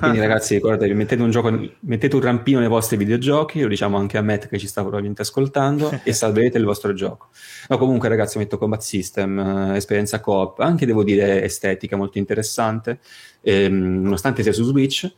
Quindi 0.00 0.18
ragazzi 0.18 0.54
ricordatevi, 0.54 0.92
mettete 0.94 1.22
un, 1.22 1.30
gioco, 1.30 1.56
mettete 1.78 2.16
un 2.16 2.20
rampino 2.20 2.58
nei 2.58 2.68
vostri 2.68 2.96
videogiochi, 2.96 3.60
lo 3.60 3.68
diciamo 3.68 3.96
anche 3.96 4.18
a 4.18 4.22
Matt 4.22 4.48
che 4.48 4.58
ci 4.58 4.66
sta 4.66 4.80
probabilmente 4.80 5.22
ascoltando, 5.22 6.00
e 6.02 6.12
salverete 6.12 6.58
il 6.58 6.64
vostro 6.64 6.92
gioco. 6.92 7.28
No, 7.68 7.78
comunque 7.78 8.08
ragazzi 8.08 8.38
metto 8.38 8.58
Combat 8.58 8.80
System, 8.80 9.38
eh, 9.38 9.76
esperienza 9.76 10.18
coop, 10.18 10.58
anche 10.58 10.86
devo 10.86 11.04
dire 11.04 11.44
estetica 11.44 11.96
molto 11.96 12.18
interessante, 12.18 12.98
ehm, 13.42 14.02
nonostante 14.02 14.42
sia 14.42 14.52
su 14.52 14.64
Switch, 14.64 15.08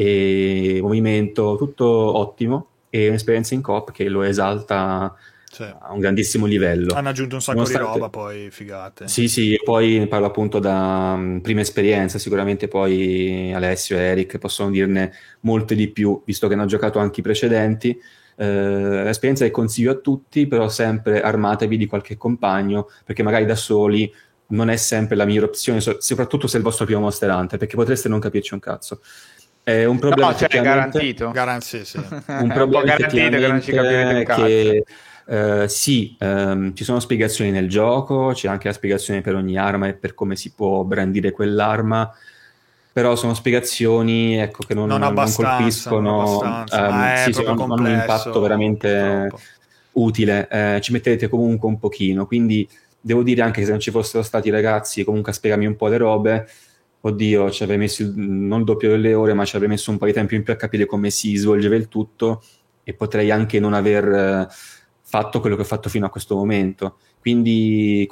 e 0.00 0.78
movimento, 0.80 1.56
tutto 1.56 1.84
ottimo, 1.84 2.66
e 2.88 3.08
un'esperienza 3.08 3.54
in 3.54 3.62
coop 3.62 3.90
che 3.90 4.08
lo 4.08 4.22
esalta 4.22 5.12
sì. 5.50 5.64
a 5.64 5.92
un 5.92 5.98
grandissimo 5.98 6.46
livello. 6.46 6.94
Hanno 6.94 7.08
aggiunto 7.08 7.34
un 7.34 7.40
sacco 7.40 7.58
Nonostante... 7.58 7.88
di 7.88 7.94
roba, 7.94 8.08
poi 8.08 8.48
figate. 8.52 9.08
Sì, 9.08 9.26
sì, 9.26 9.54
e 9.54 9.60
poi 9.64 10.06
parlo 10.06 10.26
appunto 10.26 10.60
da 10.60 11.14
um, 11.16 11.40
prima 11.40 11.62
esperienza, 11.62 12.16
sicuramente 12.18 12.68
poi 12.68 13.52
Alessio 13.52 13.96
e 13.96 14.02
Eric 14.02 14.38
possono 14.38 14.70
dirne 14.70 15.12
molte 15.40 15.74
di 15.74 15.88
più, 15.88 16.22
visto 16.24 16.46
che 16.46 16.54
hanno 16.54 16.66
giocato 16.66 17.00
anche 17.00 17.18
i 17.18 17.24
precedenti. 17.24 18.00
Eh, 18.36 19.02
l'esperienza 19.02 19.44
che 19.44 19.50
consiglio 19.50 19.90
a 19.90 19.96
tutti, 19.96 20.46
però 20.46 20.68
sempre 20.68 21.22
armatevi 21.22 21.76
di 21.76 21.86
qualche 21.86 22.16
compagno, 22.16 22.88
perché 23.04 23.24
magari 23.24 23.46
da 23.46 23.56
soli 23.56 24.14
non 24.50 24.70
è 24.70 24.76
sempre 24.76 25.16
la 25.16 25.24
migliore 25.24 25.46
opzione, 25.46 25.80
soprattutto 25.80 26.46
se 26.46 26.54
è 26.54 26.58
il 26.58 26.64
vostro 26.64 26.84
primo 26.84 27.00
Monster 27.00 27.30
Hunter, 27.30 27.58
perché 27.58 27.74
potreste 27.74 28.08
non 28.08 28.20
capirci 28.20 28.54
un 28.54 28.60
cazzo. 28.60 29.00
È 29.68 29.84
un 29.84 29.98
problema 29.98 30.30
no, 30.30 30.36
cioè, 30.36 30.62
garantito. 30.62 31.30
Garan- 31.30 31.60
sì, 31.60 31.84
sì. 31.84 31.98
un 32.00 32.48
problema 32.48 32.80
un 32.80 32.86
garantito 32.86 33.36
che 33.36 33.46
non 33.48 33.60
ci 33.60 33.72
capirete 33.72 34.14
un 34.14 34.24
cazzo. 34.24 34.44
Che, 34.44 34.84
Uh, 35.28 35.66
sì, 35.66 36.16
um, 36.20 36.74
ci 36.74 36.84
sono 36.84 37.00
spiegazioni 37.00 37.50
nel 37.50 37.68
gioco, 37.68 38.30
c'è 38.32 38.48
anche 38.48 38.68
la 38.68 38.72
spiegazione 38.72 39.20
per 39.20 39.34
ogni 39.34 39.58
arma 39.58 39.86
e 39.86 39.92
per 39.92 40.14
come 40.14 40.36
si 40.36 40.52
può 40.52 40.84
brandire 40.84 41.32
quell'arma, 41.32 42.10
però 42.90 43.14
sono 43.14 43.34
spiegazioni 43.34 44.38
ecco, 44.38 44.64
che 44.66 44.72
non, 44.72 44.88
non, 44.88 45.00
non 45.00 45.14
colpiscono, 45.30 46.40
non 46.42 46.64
um, 46.72 47.14
sì, 47.16 47.32
sì, 47.34 47.44
hanno 47.44 47.74
un 47.74 47.86
impatto 47.88 48.40
veramente 48.40 49.26
troppo. 49.28 49.42
utile, 49.92 50.48
uh, 50.50 50.80
ci 50.80 50.92
mettete 50.92 51.28
comunque 51.28 51.68
un 51.68 51.78
pochino, 51.78 52.24
quindi 52.24 52.66
devo 52.98 53.22
dire 53.22 53.42
anche 53.42 53.58
che 53.60 53.66
se 53.66 53.72
non 53.72 53.80
ci 53.80 53.90
fossero 53.90 54.22
stati 54.22 54.48
ragazzi 54.48 55.04
comunque 55.04 55.32
a 55.32 55.34
spiegarmi 55.34 55.66
un 55.66 55.76
po' 55.76 55.88
le 55.88 55.96
robe, 55.98 56.48
oddio, 57.00 57.50
ci 57.50 57.62
avrei 57.62 57.78
messo 57.78 58.10
non 58.14 58.60
il 58.60 58.64
doppio 58.64 58.90
delle 58.90 59.14
ore, 59.14 59.34
ma 59.34 59.44
ci 59.44 59.56
avrei 59.56 59.70
messo 59.70 59.90
un 59.90 59.98
po' 59.98 60.06
di 60.06 60.12
tempo 60.12 60.34
in 60.34 60.42
più 60.42 60.52
a 60.52 60.56
capire 60.56 60.86
come 60.86 61.10
si 61.10 61.34
svolgeva 61.36 61.76
il 61.76 61.88
tutto 61.88 62.42
e 62.82 62.94
potrei 62.94 63.30
anche 63.30 63.60
non 63.60 63.74
aver 63.74 64.48
fatto 65.02 65.40
quello 65.40 65.56
che 65.56 65.62
ho 65.62 65.64
fatto 65.66 65.88
fino 65.88 66.06
a 66.06 66.10
questo 66.10 66.34
momento. 66.34 66.98
Quindi 67.20 68.08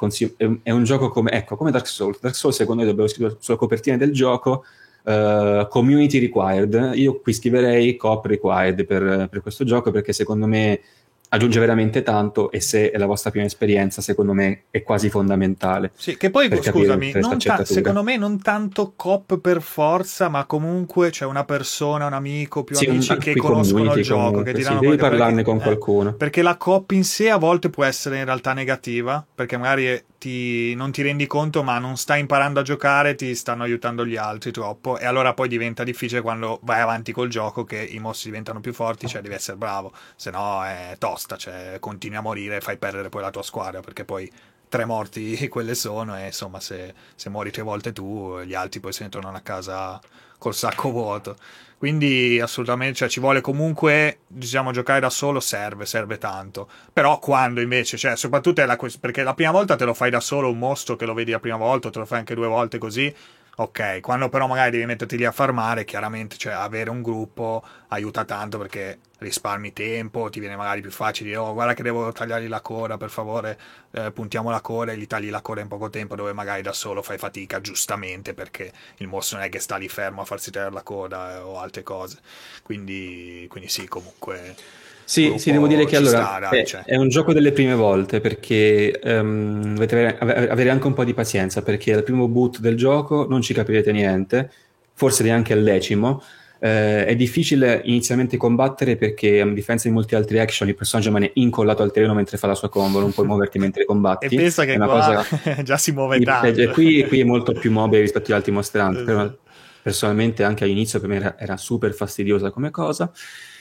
è 0.62 0.70
un 0.70 0.84
gioco 0.84 1.10
come, 1.10 1.30
ecco, 1.30 1.56
come 1.56 1.70
Dark 1.70 1.86
Souls. 1.86 2.20
Dark 2.20 2.34
Souls, 2.34 2.56
secondo 2.56 2.82
me, 2.82 2.88
dobbiamo 2.88 3.08
scrivere 3.08 3.36
sulla 3.38 3.56
copertina 3.56 3.96
del 3.96 4.12
gioco 4.12 4.64
uh, 5.04 5.66
community 5.68 6.18
required. 6.18 6.92
Io 6.94 7.20
qui 7.20 7.32
scriverei 7.32 7.96
cop 7.96 8.26
required 8.26 8.84
per, 8.84 9.28
per 9.30 9.40
questo 9.42 9.64
gioco 9.64 9.90
perché 9.90 10.12
secondo 10.12 10.46
me 10.46 10.80
aggiunge 11.28 11.58
veramente 11.58 12.02
tanto 12.02 12.50
e 12.50 12.60
se 12.60 12.90
è 12.90 12.98
la 12.98 13.06
vostra 13.06 13.30
prima 13.30 13.46
esperienza 13.46 14.00
secondo 14.00 14.32
me 14.32 14.62
è 14.70 14.82
quasi 14.82 15.10
fondamentale 15.10 15.90
sì 15.96 16.16
che 16.16 16.30
poi 16.30 16.48
scusami 16.62 17.12
ta- 17.38 17.64
secondo 17.64 18.02
me 18.02 18.16
non 18.16 18.40
tanto 18.40 18.92
cop 18.94 19.38
per 19.38 19.60
forza 19.60 20.28
ma 20.28 20.44
comunque 20.44 21.10
c'è 21.10 21.24
una 21.24 21.44
persona 21.44 22.06
un 22.06 22.12
amico 22.12 22.64
più 22.64 22.76
sì, 22.76 22.86
amici 22.86 23.16
che 23.16 23.34
conoscono 23.34 23.94
il 23.94 24.02
gioco 24.02 24.24
comunque, 24.26 24.52
che 24.52 24.58
ti 24.58 24.64
sì, 24.64 24.78
devi 24.78 24.96
parlarne 24.96 25.42
perché, 25.42 25.50
con 25.50 25.60
qualcuno 25.60 26.10
eh, 26.10 26.12
perché 26.12 26.42
la 26.42 26.56
cop 26.56 26.92
in 26.92 27.04
sé 27.04 27.30
a 27.30 27.36
volte 27.36 27.70
può 27.70 27.84
essere 27.84 28.18
in 28.18 28.24
realtà 28.24 28.52
negativa 28.52 29.24
perché 29.34 29.56
magari 29.56 30.02
ti, 30.18 30.74
non 30.74 30.90
ti 30.92 31.02
rendi 31.02 31.26
conto 31.26 31.62
ma 31.62 31.78
non 31.78 31.96
stai 31.96 32.20
imparando 32.20 32.60
a 32.60 32.62
giocare 32.62 33.14
ti 33.14 33.34
stanno 33.34 33.62
aiutando 33.62 34.06
gli 34.06 34.16
altri 34.16 34.50
troppo 34.50 34.98
e 34.98 35.04
allora 35.06 35.34
poi 35.34 35.48
diventa 35.48 35.84
difficile 35.84 36.20
quando 36.20 36.58
vai 36.62 36.80
avanti 36.80 37.12
col 37.12 37.28
gioco 37.28 37.64
che 37.64 37.82
i 37.82 37.98
mostri 37.98 38.30
diventano 38.30 38.60
più 38.60 38.72
forti 38.72 39.06
cioè 39.06 39.20
devi 39.20 39.34
essere 39.34 39.56
bravo 39.56 39.92
se 40.16 40.30
no 40.30 40.64
è 40.64 40.96
tosta 41.16 41.36
cioè 41.36 41.78
continui 41.80 42.18
a 42.18 42.20
morire 42.20 42.56
e 42.56 42.60
fai 42.60 42.76
perdere 42.76 43.08
poi 43.08 43.22
la 43.22 43.30
tua 43.30 43.42
squadra 43.42 43.80
perché 43.80 44.04
poi 44.04 44.30
tre 44.68 44.84
morti 44.84 45.48
quelle 45.48 45.74
sono 45.74 46.16
e 46.16 46.26
insomma 46.26 46.60
se, 46.60 46.94
se 47.14 47.30
muori 47.30 47.50
tre 47.50 47.62
volte 47.62 47.92
tu 47.92 48.40
gli 48.40 48.54
altri 48.54 48.80
poi 48.80 48.92
se 48.92 49.04
ne 49.04 49.08
tornano 49.08 49.36
a 49.36 49.40
casa 49.40 50.00
col 50.38 50.54
sacco 50.54 50.90
vuoto 50.90 51.36
quindi 51.78 52.40
assolutamente, 52.40 52.96
cioè, 52.96 53.08
ci 53.08 53.20
vuole 53.20 53.42
comunque, 53.42 54.20
diciamo, 54.26 54.72
giocare 54.72 54.98
da 54.98 55.10
solo 55.10 55.40
serve, 55.40 55.84
serve 55.84 56.16
tanto. 56.16 56.70
Però 56.90 57.18
quando 57.18 57.60
invece, 57.60 57.98
cioè, 57.98 58.16
soprattutto 58.16 58.62
è 58.62 58.64
la 58.64 58.78
perché 58.98 59.22
la 59.22 59.34
prima 59.34 59.50
volta 59.50 59.76
te 59.76 59.84
lo 59.84 59.92
fai 59.92 60.08
da 60.08 60.20
solo 60.20 60.50
un 60.50 60.56
mostro 60.58 60.96
che 60.96 61.04
lo 61.04 61.12
vedi 61.12 61.32
la 61.32 61.38
prima 61.38 61.58
volta, 61.58 61.90
te 61.90 61.98
lo 61.98 62.06
fai 62.06 62.20
anche 62.20 62.34
due 62.34 62.46
volte 62.46 62.78
così, 62.78 63.14
ok, 63.58 64.00
quando 64.00 64.28
però 64.28 64.46
magari 64.46 64.70
devi 64.70 64.86
metterti 64.86 65.16
lì 65.16 65.24
a 65.24 65.32
farmare, 65.32 65.84
chiaramente 65.84 66.36
cioè, 66.36 66.52
avere 66.52 66.90
un 66.90 67.02
gruppo 67.02 67.62
aiuta 67.88 68.24
tanto 68.24 68.58
perché 68.58 68.98
risparmi 69.18 69.72
tempo, 69.72 70.28
ti 70.28 70.40
viene 70.40 70.56
magari 70.56 70.82
più 70.82 70.90
facile, 70.90 71.36
oh 71.36 71.54
guarda 71.54 71.72
che 71.72 71.82
devo 71.82 72.12
tagliargli 72.12 72.48
la 72.48 72.60
coda, 72.60 72.98
per 72.98 73.08
favore 73.08 73.58
eh, 73.92 74.12
puntiamo 74.12 74.50
la 74.50 74.60
coda 74.60 74.92
e 74.92 74.98
gli 74.98 75.06
tagli 75.06 75.30
la 75.30 75.40
coda 75.40 75.62
in 75.62 75.68
poco 75.68 75.88
tempo 75.88 76.14
dove 76.16 76.34
magari 76.34 76.60
da 76.60 76.72
solo 76.72 77.02
fai 77.02 77.16
fatica 77.16 77.60
giustamente 77.60 78.34
perché 78.34 78.70
il 78.98 79.08
mostro 79.08 79.38
non 79.38 79.46
è 79.46 79.48
che 79.48 79.58
sta 79.58 79.76
lì 79.76 79.88
fermo 79.88 80.20
a 80.20 80.24
farsi 80.26 80.50
tagliare 80.50 80.74
la 80.74 80.82
coda 80.82 81.36
eh, 81.36 81.38
o 81.38 81.58
altre 81.58 81.82
cose, 81.82 82.18
quindi, 82.62 83.46
quindi 83.48 83.68
sì 83.68 83.88
comunque... 83.88 84.84
Sì, 85.06 85.34
sì, 85.38 85.52
devo 85.52 85.68
dire 85.68 85.84
che 85.84 85.94
allora 85.94 86.18
sta, 86.18 86.48
dai, 86.50 86.60
è, 86.60 86.64
cioè. 86.64 86.82
è, 86.82 86.96
un 86.96 87.08
gioco 87.08 87.32
delle 87.32 87.52
prime 87.52 87.74
volte 87.74 88.20
perché 88.20 88.98
um, 89.04 89.74
dovete 89.74 90.16
avere, 90.18 90.48
avere, 90.48 90.70
anche 90.70 90.88
un 90.88 90.94
po' 90.94 91.04
di 91.04 91.14
pazienza 91.14 91.62
perché 91.62 91.94
al 91.94 92.02
primo 92.02 92.26
boot 92.26 92.58
del 92.58 92.76
gioco 92.76 93.24
non 93.28 93.40
ci 93.40 93.54
capirete 93.54 93.92
niente, 93.92 94.50
forse 94.94 95.22
neanche 95.22 95.52
al 95.52 95.62
decimo. 95.62 96.20
Eh, 96.58 97.06
è 97.06 97.14
difficile 97.14 97.82
inizialmente 97.84 98.36
combattere 98.36 98.96
perché, 98.96 99.40
a 99.40 99.46
differenza 99.46 99.86
di 99.86 99.94
molti 99.94 100.16
altri 100.16 100.40
action, 100.40 100.68
il 100.68 100.74
personaggio 100.74 101.08
rimane 101.10 101.30
incollato 101.34 101.84
al 101.84 101.92
terreno 101.92 102.12
mentre 102.12 102.36
fa 102.36 102.48
la 102.48 102.56
sua 102.56 102.68
combo, 102.68 102.98
non 102.98 103.12
puoi 103.12 103.26
muoverti 103.28 103.60
mentre 103.60 103.84
combatti. 103.84 104.26
e 104.26 104.36
pensa 104.36 104.64
che 104.64 104.76
qua 104.76 104.86
cosa... 105.22 105.62
già 105.62 105.76
si 105.76 105.92
muove 105.92 106.18
tanto. 106.18 106.72
Qui, 106.72 107.04
qui, 107.06 107.20
è 107.20 107.24
molto 107.24 107.52
più 107.52 107.70
mobile 107.70 108.00
rispetto 108.00 108.32
agli 108.32 108.38
altri 108.38 108.50
mostranti. 108.50 109.02
Esatto. 109.02 109.38
Personalmente, 109.82 110.42
anche 110.42 110.64
all'inizio, 110.64 110.98
per 110.98 111.08
me 111.08 111.16
era, 111.16 111.38
era 111.38 111.56
super 111.56 111.94
fastidiosa 111.94 112.50
come 112.50 112.72
cosa. 112.72 113.12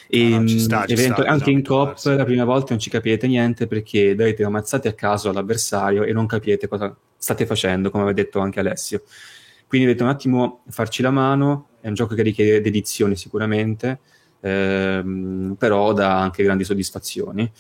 E, 0.08 0.30
no, 0.30 0.42
no, 0.42 0.48
sta, 0.48 0.86
evento- 0.88 1.22
sta, 1.22 1.32
anche 1.32 1.52
in 1.52 1.64
COP 1.64 2.00
la 2.04 2.24
prima 2.24 2.46
volta 2.46 2.68
non 2.70 2.80
ci 2.80 2.90
capite 2.90 3.28
niente 3.28 3.68
perché 3.68 4.16
date 4.16 4.44
ammazzate 4.44 4.88
a 4.88 4.94
caso 4.94 5.30
all'avversario 5.30 6.04
e 6.04 6.14
non 6.14 6.26
capite 6.28 6.68
cosa 6.68 6.96
state 7.18 7.46
facendo, 7.46 7.90
come 7.90 8.04
aveva 8.04 8.22
detto 8.22 8.40
anche 8.40 8.60
Alessio. 8.60 9.04
Quindi 9.68 9.88
dovete 9.88 10.04
un 10.04 10.10
attimo 10.10 10.62
farci 10.70 11.02
la 11.02 11.12
mano, 11.12 11.70
è 11.82 11.88
un 11.88 11.96
gioco 11.96 12.14
che 12.14 12.22
richiede 12.22 12.62
dedizione 12.62 13.16
sicuramente, 13.16 14.00
ehm, 14.42 15.56
però 15.58 15.92
dà 15.94 16.20
anche 16.20 16.44
grandi 16.44 16.64
soddisfazioni. 16.64 17.52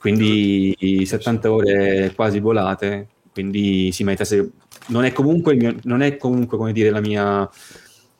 Quindi 0.00 1.04
70 1.04 1.52
ore 1.52 2.12
quasi 2.14 2.38
volate, 2.38 3.08
quindi 3.32 3.90
si 3.92 4.04
mette 4.04 4.24
se... 4.24 4.50
non 4.88 5.04
è 5.04 5.12
comunque, 5.12 5.54
mio, 5.54 5.74
non 5.84 6.02
è 6.02 6.16
comunque 6.16 6.56
come 6.56 6.72
dire, 6.72 6.90
la 6.90 7.00
mia, 7.00 7.48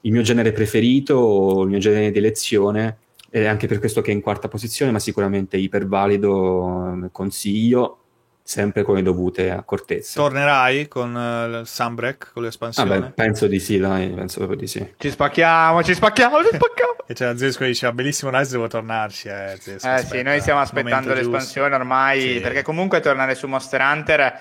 il 0.03 0.13
mio 0.13 0.23
genere 0.23 0.53
preferito 0.53 1.15
o 1.15 1.63
il 1.63 1.69
mio 1.69 1.79
genere 1.79 2.11
di 2.11 2.19
elezione, 2.19 2.99
ed 3.31 3.43
è 3.43 3.47
anche 3.47 3.67
per 3.67 3.79
questo 3.79 4.01
che 4.01 4.11
è 4.11 4.15
in 4.15 4.21
quarta 4.21 4.49
posizione, 4.49 4.91
ma 4.91 4.99
sicuramente 4.99 5.57
ipervalido, 5.57 7.09
consiglio, 7.13 7.99
sempre 8.43 8.83
con 8.83 8.95
le 8.95 9.03
dovute 9.03 9.51
accortezze. 9.51 10.15
Tornerai 10.15 10.89
con 10.89 11.15
uh, 11.15 11.65
Sunbreak, 11.65 12.31
con 12.33 12.43
l'espansione? 12.43 12.95
Ah, 12.95 13.01
beh, 13.01 13.11
penso 13.11 13.47
di 13.47 13.61
sì, 13.61 13.77
dai, 13.77 14.09
penso 14.09 14.39
proprio 14.39 14.59
di 14.59 14.67
sì. 14.67 14.95
Ci 14.97 15.11
spacchiamo, 15.11 15.83
ci 15.83 15.93
spacchiamo, 15.93 16.39
ci 16.43 16.55
spacchiamo! 16.55 16.97
e 17.07 17.15
c'era 17.15 17.37
Zesco 17.37 17.61
che 17.61 17.67
diceva, 17.67 17.93
bellissimo 17.93 18.31
Rise, 18.31 18.53
devo 18.53 18.67
tornarci, 18.67 19.29
eh, 19.29 19.57
Zesco, 19.61 19.87
Eh 19.87 19.91
aspetta, 19.91 20.17
sì, 20.17 20.23
noi 20.23 20.41
stiamo 20.41 20.61
aspettando 20.61 21.13
l'espansione 21.13 21.69
giusto. 21.69 21.83
ormai, 21.83 22.21
sì. 22.21 22.41
perché 22.41 22.63
comunque 22.63 23.01
tornare 23.01 23.35
su 23.35 23.47
Monster 23.47 23.81
Hunter 23.83 24.41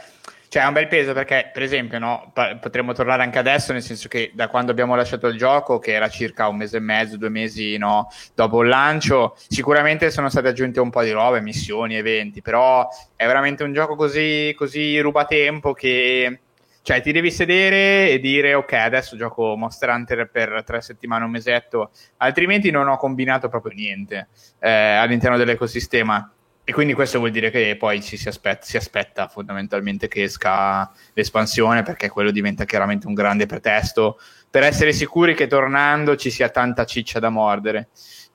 cioè 0.50 0.64
è 0.64 0.66
un 0.66 0.74
bel 0.74 0.88
peso 0.88 1.14
perché, 1.14 1.50
per 1.52 1.62
esempio, 1.62 2.00
no, 2.00 2.32
potremmo 2.62 2.94
tornare 2.94 3.24
anche 3.24 3.38
adesso, 3.38 3.74
nel 3.74 3.82
senso 3.82 4.08
che 4.08 4.32
da 4.34 4.48
quando 4.48 4.72
abbiamo 4.72 4.96
lasciato 4.96 5.28
il 5.28 5.38
gioco, 5.38 5.80
che 5.80 5.92
era 5.94 6.08
circa 6.08 6.48
un 6.48 6.58
mese 6.58 6.78
e 6.78 6.80
mezzo, 6.80 7.18
due 7.18 7.30
mesi 7.30 7.78
no, 7.78 8.10
dopo 8.34 8.62
il 8.62 8.70
lancio, 8.70 9.36
sicuramente 9.48 10.10
sono 10.10 10.30
state 10.30 10.48
aggiunte 10.48 10.80
un 10.80 10.90
po' 10.90 11.04
di 11.04 11.12
robe, 11.12 11.42
missioni, 11.42 11.96
eventi, 11.96 12.42
però 12.42 12.88
è 13.16 13.26
veramente 13.26 13.64
un 13.64 13.74
gioco 13.74 13.96
così, 13.96 14.54
così 14.58 15.00
rubatempo 15.00 15.74
che 15.74 16.40
cioè 16.88 17.02
ti 17.02 17.12
devi 17.12 17.32
sedere 17.32 18.10
e 18.12 18.20
dire 18.20 18.54
ok 18.54 18.72
adesso 18.72 19.18
gioco 19.18 19.58
Monster 19.58 19.90
Hunter 19.90 20.30
per 20.30 20.64
tre 20.66 20.80
settimane 20.80 21.26
un 21.26 21.32
mesetto. 21.32 21.92
Altrimenti 22.16 22.72
non 22.72 22.88
ho 22.88 22.96
combinato 22.96 23.50
proprio 23.50 23.74
niente 23.76 24.30
eh, 24.60 24.70
all'interno 24.70 25.36
dell'ecosistema 25.36 26.32
e 26.70 26.74
quindi 26.74 26.92
questo 26.92 27.20
vuol 27.20 27.32
dire 27.32 27.50
che 27.50 27.78
poi 27.80 28.02
ci 28.04 28.18
si 28.18 28.28
aspetta, 28.28 28.66
si 28.66 28.76
aspetta 28.76 29.30
fondamentalmente 29.30 30.10
che 30.10 30.24
esca 30.24 30.92
l'espansione 31.14 31.82
perché 31.82 32.10
quello 32.10 32.30
diventa 32.30 32.66
chiaramente 32.66 33.08
un 33.08 33.14
grande 33.14 33.46
pretesto 33.46 34.20
per 34.50 34.64
essere 34.64 34.92
sicuri 34.92 35.34
che 35.34 35.48
tornando 35.48 36.18
ci 36.18 36.30
sia 36.30 36.50
tanta 36.50 36.84
ciccia 36.84 37.20
da 37.20 37.30
mordere. 37.30 37.88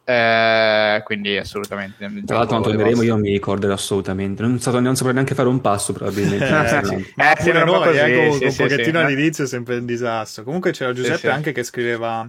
Eh, 0.02 1.02
quindi 1.04 1.36
assolutamente. 1.36 1.98
Tra 2.24 2.38
l'altro 2.38 2.60
quando 2.60 2.68
torneremo 2.70 3.02
io 3.02 3.12
non 3.12 3.20
mi 3.20 3.32
ricordo 3.32 3.70
assolutamente. 3.70 4.40
Non, 4.40 4.58
so, 4.58 4.80
non 4.80 4.96
saprei 4.96 5.12
neanche 5.12 5.34
fare 5.34 5.48
un 5.48 5.60
passo 5.60 5.92
probabilmente. 5.92 6.46
Eh, 6.46 6.78
eh, 7.22 7.36
sì, 7.38 7.52
noi, 7.52 7.60
eh, 7.60 7.64
comunque, 7.66 8.50
sì, 8.50 8.62
un 8.62 8.68
pochettino 8.68 8.98
sì, 8.98 9.04
all'inizio 9.04 9.44
è 9.44 9.46
sempre 9.46 9.76
un 9.76 9.84
disastro. 9.84 10.42
Comunque 10.44 10.70
c'era 10.70 10.94
Giuseppe 10.94 11.28
anche 11.28 11.52
che 11.52 11.62
scriveva 11.64 12.26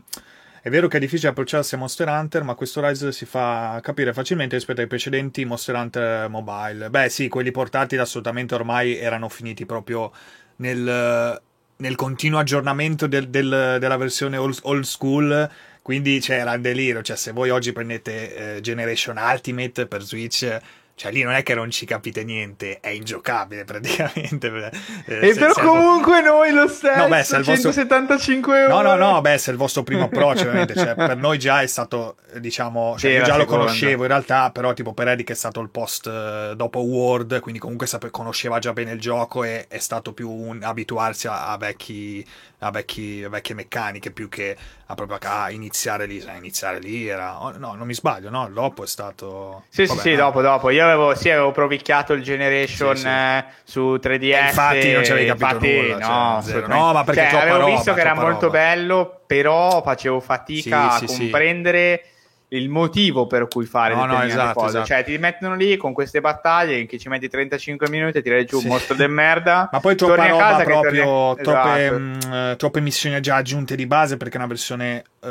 è 0.65 0.69
vero 0.69 0.87
che 0.87 0.95
è 0.95 0.99
difficile 1.01 1.27
approcciarsi 1.27 1.75
a 1.75 1.77
Monster 1.77 2.07
Hunter, 2.07 2.41
ma 2.43 2.55
questo 2.55 2.79
Rise 2.79 3.11
si 3.11 3.25
fa 3.25 3.81
capire 3.83 4.13
facilmente 4.13 4.55
rispetto 4.55 4.79
ai 4.79 4.87
precedenti 4.87 5.43
Monster 5.43 5.75
Hunter 5.75 6.29
Mobile. 6.29 6.89
Beh, 6.89 7.09
sì, 7.09 7.27
quelli 7.27 7.51
portati 7.51 7.97
assolutamente 7.97 8.55
ormai 8.55 8.95
erano 8.95 9.27
finiti 9.27 9.65
proprio 9.65 10.13
nel, 10.57 11.41
nel 11.75 11.95
continuo 11.95 12.39
aggiornamento 12.39 13.07
del, 13.07 13.27
del, 13.27 13.75
della 13.77 13.97
versione 13.97 14.37
old, 14.37 14.57
old 14.61 14.85
school. 14.85 15.51
Quindi 15.81 16.21
c'era 16.21 16.51
cioè, 16.51 16.55
il 16.55 16.61
delirio. 16.61 17.01
Cioè, 17.01 17.17
se 17.17 17.33
voi 17.33 17.49
oggi 17.49 17.73
prendete 17.73 18.55
eh, 18.55 18.61
Generation 18.61 19.17
Ultimate 19.17 19.85
per 19.85 20.01
Switch 20.01 20.47
cioè 20.95 21.11
lì 21.11 21.23
non 21.23 21.33
è 21.33 21.41
che 21.41 21.55
non 21.55 21.71
ci 21.71 21.85
capite 21.85 22.23
niente, 22.23 22.79
è 22.79 22.89
ingiocabile 22.89 23.63
praticamente. 23.65 24.71
Eh, 25.05 25.29
e 25.29 25.33
però 25.33 25.53
comunque 25.53 26.21
vo- 26.21 26.27
noi 26.27 26.51
lo 26.51 26.67
stesso, 26.67 27.01
no, 27.01 27.07
beh, 27.07 27.23
se 27.23 27.43
175 27.43 28.67
vostro... 28.67 28.77
euro. 28.77 28.81
No, 28.81 28.95
no, 28.95 29.11
no, 29.11 29.21
beh, 29.21 29.37
se 29.37 29.49
è 29.49 29.53
il 29.53 29.59
vostro 29.59 29.83
primo 29.83 30.03
approccio 30.03 30.43
ovviamente, 30.43 30.75
cioè, 30.75 30.93
per 30.95 31.17
noi 31.17 31.39
già 31.39 31.61
è 31.61 31.67
stato, 31.67 32.17
diciamo, 32.37 32.95
cioè, 32.97 33.11
sì, 33.11 33.17
io 33.17 33.23
già 33.23 33.37
lo 33.37 33.45
conoscevo 33.45 34.03
in 34.03 34.07
realtà, 34.07 34.51
però 34.51 34.73
tipo 34.73 34.93
per 34.93 35.07
Eric 35.07 35.31
è 35.31 35.35
stato 35.35 35.59
il 35.61 35.69
post 35.69 36.05
uh, 36.05 36.55
dopo 36.55 36.79
Word, 36.79 37.39
quindi 37.39 37.59
comunque 37.59 37.87
sape- 37.87 38.11
conosceva 38.11 38.59
già 38.59 38.71
bene 38.71 38.91
il 38.91 38.99
gioco 38.99 39.43
e 39.43 39.65
è 39.67 39.79
stato 39.79 40.13
più 40.13 40.29
un 40.29 40.61
abituarsi 40.61 41.27
a, 41.27 41.51
a 41.51 41.57
vecchi 41.57 42.25
a, 42.63 42.71
vecchi, 42.71 43.23
a 43.23 43.29
vecchie 43.29 43.55
meccaniche 43.55 44.11
più 44.11 44.29
che 44.29 44.55
a 44.85 44.95
proprio 44.95 45.17
a 45.21 45.51
iniziare 45.51 46.05
lì. 46.05 46.23
A 46.25 46.35
iniziare 46.35 46.79
lì 46.79 47.07
era. 47.07 47.43
Oh, 47.43 47.57
no, 47.57 47.73
non 47.73 47.85
mi 47.85 47.93
sbaglio, 47.93 48.29
no? 48.29 48.49
Dopo 48.51 48.83
è 48.83 48.87
stato. 48.87 49.65
Sì, 49.69 49.85
Vabbè, 49.85 50.01
sì, 50.01 50.09
sì, 50.09 50.15
dopo, 50.15 50.41
dopo. 50.41 50.69
Io 50.69 50.83
avevo, 50.83 51.15
sì, 51.15 51.29
avevo 51.29 51.51
provicchiato 51.51 52.13
il 52.13 52.23
Generation 52.23 52.95
sì, 52.95 53.01
sì. 53.01 53.07
Eh, 53.07 53.45
su 53.63 53.99
3DS. 54.01 54.21
E 54.21 54.45
infatti 54.47 54.91
non 54.91 55.03
ci 55.03 55.11
avevi 55.11 55.27
capito 55.27 55.65
infatti, 55.65 55.91
nulla. 55.91 55.97
No, 55.97 56.43
cioè, 56.43 56.67
no, 56.67 56.93
ma 56.93 57.03
perché 57.03 57.29
cioè, 57.29 57.41
avevo 57.41 57.57
roba, 57.57 57.71
visto 57.71 57.93
che 57.93 57.99
era 57.99 58.13
molto 58.13 58.45
roba. 58.45 58.57
bello, 58.57 59.21
però 59.27 59.81
facevo 59.81 60.19
fatica 60.19 60.91
a 60.93 61.03
comprendere 61.05 62.05
il 62.53 62.69
motivo 62.69 63.27
per 63.27 63.47
cui 63.47 63.65
fare 63.65 63.95
no, 63.95 64.05
no, 64.05 64.21
esatto, 64.21 64.53
cose. 64.53 64.67
Esatto. 64.67 64.85
Cioè, 64.85 65.03
ti 65.03 65.17
mettono 65.17 65.55
lì 65.55 65.75
con 65.77 65.93
queste 65.93 66.21
battaglie 66.21 66.77
in 66.77 66.87
cui 66.87 66.99
ci 66.99 67.09
metti 67.09 67.27
35 67.27 67.89
minuti 67.89 68.17
e 68.17 68.21
tirare 68.21 68.45
giù 68.45 68.59
un 68.59 68.65
mostro 68.65 68.95
del 68.95 69.09
merda. 69.09 69.69
Ma 69.71 69.79
poi 69.79 69.95
troppa 69.95 70.27
roba 70.27 70.61
proprio, 70.63 71.03
torni... 71.03 71.43
troppe, 71.43 71.85
esatto. 71.85 71.99
mh, 71.99 72.19
mm, 72.27 72.55
troppe, 72.55 72.81
missioni 72.81 73.19
già 73.21 73.35
aggiunte 73.35 73.75
di 73.75 73.85
base 73.85 74.17
perché 74.17 74.35
è 74.35 74.37
una 74.37 74.47
versione 74.47 75.03
uh, 75.19 75.27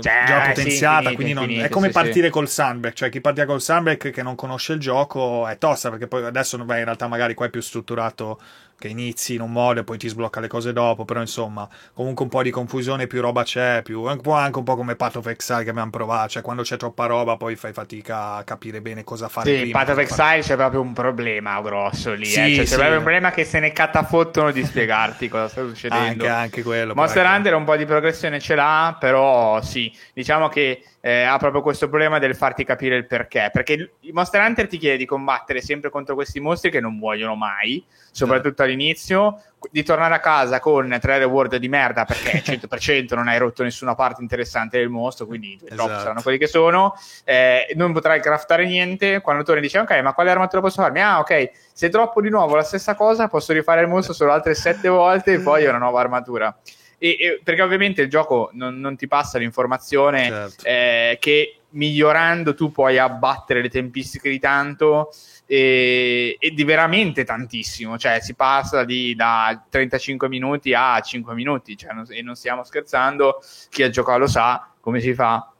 cioè, 0.00 0.24
già 0.26 0.44
potenziata. 0.46 1.08
Sì, 1.10 1.14
quindi 1.14 1.32
non... 1.32 1.50
è 1.50 1.68
come 1.68 1.88
sì, 1.88 1.92
partire 1.92 2.26
sì. 2.26 2.32
col 2.32 2.48
Sunbreak. 2.48 2.94
Cioè, 2.94 3.08
chi 3.08 3.20
partirà 3.20 3.46
col 3.46 3.60
Sunbreak 3.60 4.10
che 4.10 4.22
non 4.22 4.34
conosce 4.34 4.74
il 4.74 4.80
gioco 4.80 5.46
è 5.46 5.58
tosta 5.58 5.90
perché 5.90 6.06
poi 6.06 6.24
adesso 6.24 6.56
beh, 6.58 6.78
in 6.78 6.84
realtà 6.84 7.08
magari 7.08 7.34
qua 7.34 7.46
è 7.46 7.50
più 7.50 7.60
strutturato 7.60 8.40
che 8.80 8.88
inizi 8.88 9.34
in 9.34 9.42
un 9.42 9.52
modo 9.52 9.80
e 9.80 9.84
poi 9.84 9.98
ti 9.98 10.08
sblocca 10.08 10.40
le 10.40 10.48
cose 10.48 10.72
dopo, 10.72 11.04
però 11.04 11.20
insomma, 11.20 11.68
comunque 11.92 12.24
un 12.24 12.30
po' 12.30 12.42
di 12.42 12.50
confusione, 12.50 13.06
più 13.06 13.20
roba 13.20 13.42
c'è, 13.42 13.82
più 13.82 14.04
anche 14.04 14.58
un 14.58 14.64
po' 14.64 14.74
come 14.74 14.96
Path 14.96 15.16
of 15.16 15.26
Exile 15.26 15.64
che 15.64 15.70
abbiamo 15.70 15.90
provato, 15.90 16.30
cioè 16.30 16.42
quando 16.42 16.62
c'è 16.62 16.78
troppa 16.78 17.04
roba 17.04 17.36
poi 17.36 17.56
fai 17.56 17.74
fatica 17.74 18.36
a 18.36 18.42
capire 18.42 18.80
bene 18.80 19.04
cosa 19.04 19.28
fare. 19.28 19.54
Sì, 19.54 19.66
in 19.66 19.70
Path 19.70 19.90
of 19.90 19.98
Exile 19.98 20.40
c'è 20.40 20.56
proprio 20.56 20.80
un 20.80 20.94
problema 20.94 21.60
grosso 21.60 22.14
lì, 22.14 22.24
sì, 22.24 22.40
eh. 22.40 22.54
cioè, 22.54 22.64
sì. 22.64 22.70
c'è 22.70 22.76
proprio 22.76 22.96
un 22.96 23.02
problema 23.02 23.30
che 23.32 23.44
se 23.44 23.60
ne 23.60 23.70
catafottono 23.70 24.50
di 24.50 24.64
spiegarti 24.64 25.28
cosa 25.28 25.48
sta 25.48 25.66
succedendo. 25.66 26.24
Anche, 26.24 26.28
anche 26.28 26.62
quello. 26.62 26.94
Monster 26.94 27.26
Hunter 27.26 27.54
un 27.54 27.64
po' 27.64 27.76
di 27.76 27.84
progressione 27.84 28.40
ce 28.40 28.54
l'ha, 28.54 28.96
però 28.98 29.60
sì, 29.60 29.94
diciamo 30.14 30.48
che 30.48 30.82
eh, 31.00 31.22
ha 31.22 31.38
proprio 31.38 31.62
questo 31.62 31.88
problema 31.88 32.18
del 32.18 32.36
farti 32.36 32.64
capire 32.64 32.96
il 32.96 33.06
perché. 33.06 33.48
Perché 33.52 33.72
il 34.00 34.12
Monster 34.12 34.42
Hunter 34.42 34.66
ti 34.66 34.78
chiede 34.78 34.98
di 34.98 35.06
combattere 35.06 35.60
sempre 35.60 35.90
contro 35.90 36.14
questi 36.14 36.40
mostri 36.40 36.70
che 36.70 36.80
non 36.80 36.96
muoiono 36.96 37.34
mai, 37.34 37.84
soprattutto 38.10 38.62
all'inizio, 38.62 39.42
di 39.70 39.82
tornare 39.82 40.14
a 40.14 40.20
casa 40.20 40.60
con 40.60 40.96
tre 41.00 41.18
reward 41.18 41.56
di 41.56 41.68
merda 41.68 42.04
perché 42.04 42.40
100% 42.44 43.14
non 43.14 43.28
hai 43.28 43.38
rotto 43.38 43.62
nessuna 43.62 43.94
parte 43.94 44.20
interessante 44.22 44.78
del 44.78 44.88
mostro, 44.88 45.26
quindi 45.26 45.58
esatto. 45.64 45.88
saranno 45.88 46.22
quelli 46.22 46.38
che 46.38 46.46
sono. 46.46 46.94
Eh, 47.24 47.72
non 47.76 47.92
potrai 47.92 48.20
craftare 48.20 48.66
niente. 48.66 49.20
Quando 49.20 49.42
torni 49.42 49.62
dici, 49.62 49.78
ok, 49.78 50.00
ma 50.02 50.12
quale 50.12 50.30
armatura 50.30 50.60
posso 50.60 50.82
farmi? 50.82 51.00
Ah, 51.00 51.18
ok, 51.20 51.50
se 51.72 51.88
droppo 51.88 52.20
di 52.20 52.28
nuovo 52.28 52.56
la 52.56 52.62
stessa 52.62 52.94
cosa, 52.94 53.28
posso 53.28 53.54
rifare 53.54 53.80
il 53.80 53.88
mostro 53.88 54.12
solo 54.12 54.32
altre 54.32 54.54
sette 54.54 54.88
volte 54.88 55.34
e 55.34 55.40
poi 55.40 55.64
ho 55.64 55.70
una 55.70 55.78
nuova 55.78 56.00
armatura. 56.00 56.54
E, 57.02 57.16
e, 57.18 57.40
perché 57.42 57.62
ovviamente 57.62 58.02
il 58.02 58.10
gioco 58.10 58.50
non, 58.52 58.78
non 58.78 58.94
ti 58.94 59.08
passa 59.08 59.38
l'informazione 59.38 60.24
certo. 60.26 60.64
eh, 60.66 61.16
che 61.18 61.60
migliorando 61.70 62.54
tu 62.54 62.70
puoi 62.70 62.98
abbattere 62.98 63.62
le 63.62 63.70
tempistiche 63.70 64.28
di 64.28 64.38
tanto 64.38 65.10
e, 65.46 66.36
e 66.38 66.50
di 66.50 66.64
veramente 66.64 67.24
tantissimo, 67.24 67.96
cioè 67.96 68.20
si 68.20 68.34
passa 68.34 68.84
di, 68.84 69.14
da 69.14 69.64
35 69.68 70.28
minuti 70.28 70.74
a 70.74 71.00
5 71.00 71.32
minuti 71.32 71.76
cioè 71.76 71.92
non, 71.92 72.04
e 72.08 72.20
non 72.22 72.34
stiamo 72.34 72.64
scherzando, 72.64 73.40
chi 73.70 73.82
ha 73.82 73.88
giocato 73.88 74.18
lo 74.18 74.26
sa 74.26 74.70
come 74.80 75.00
si 75.00 75.14
fa 75.14 75.50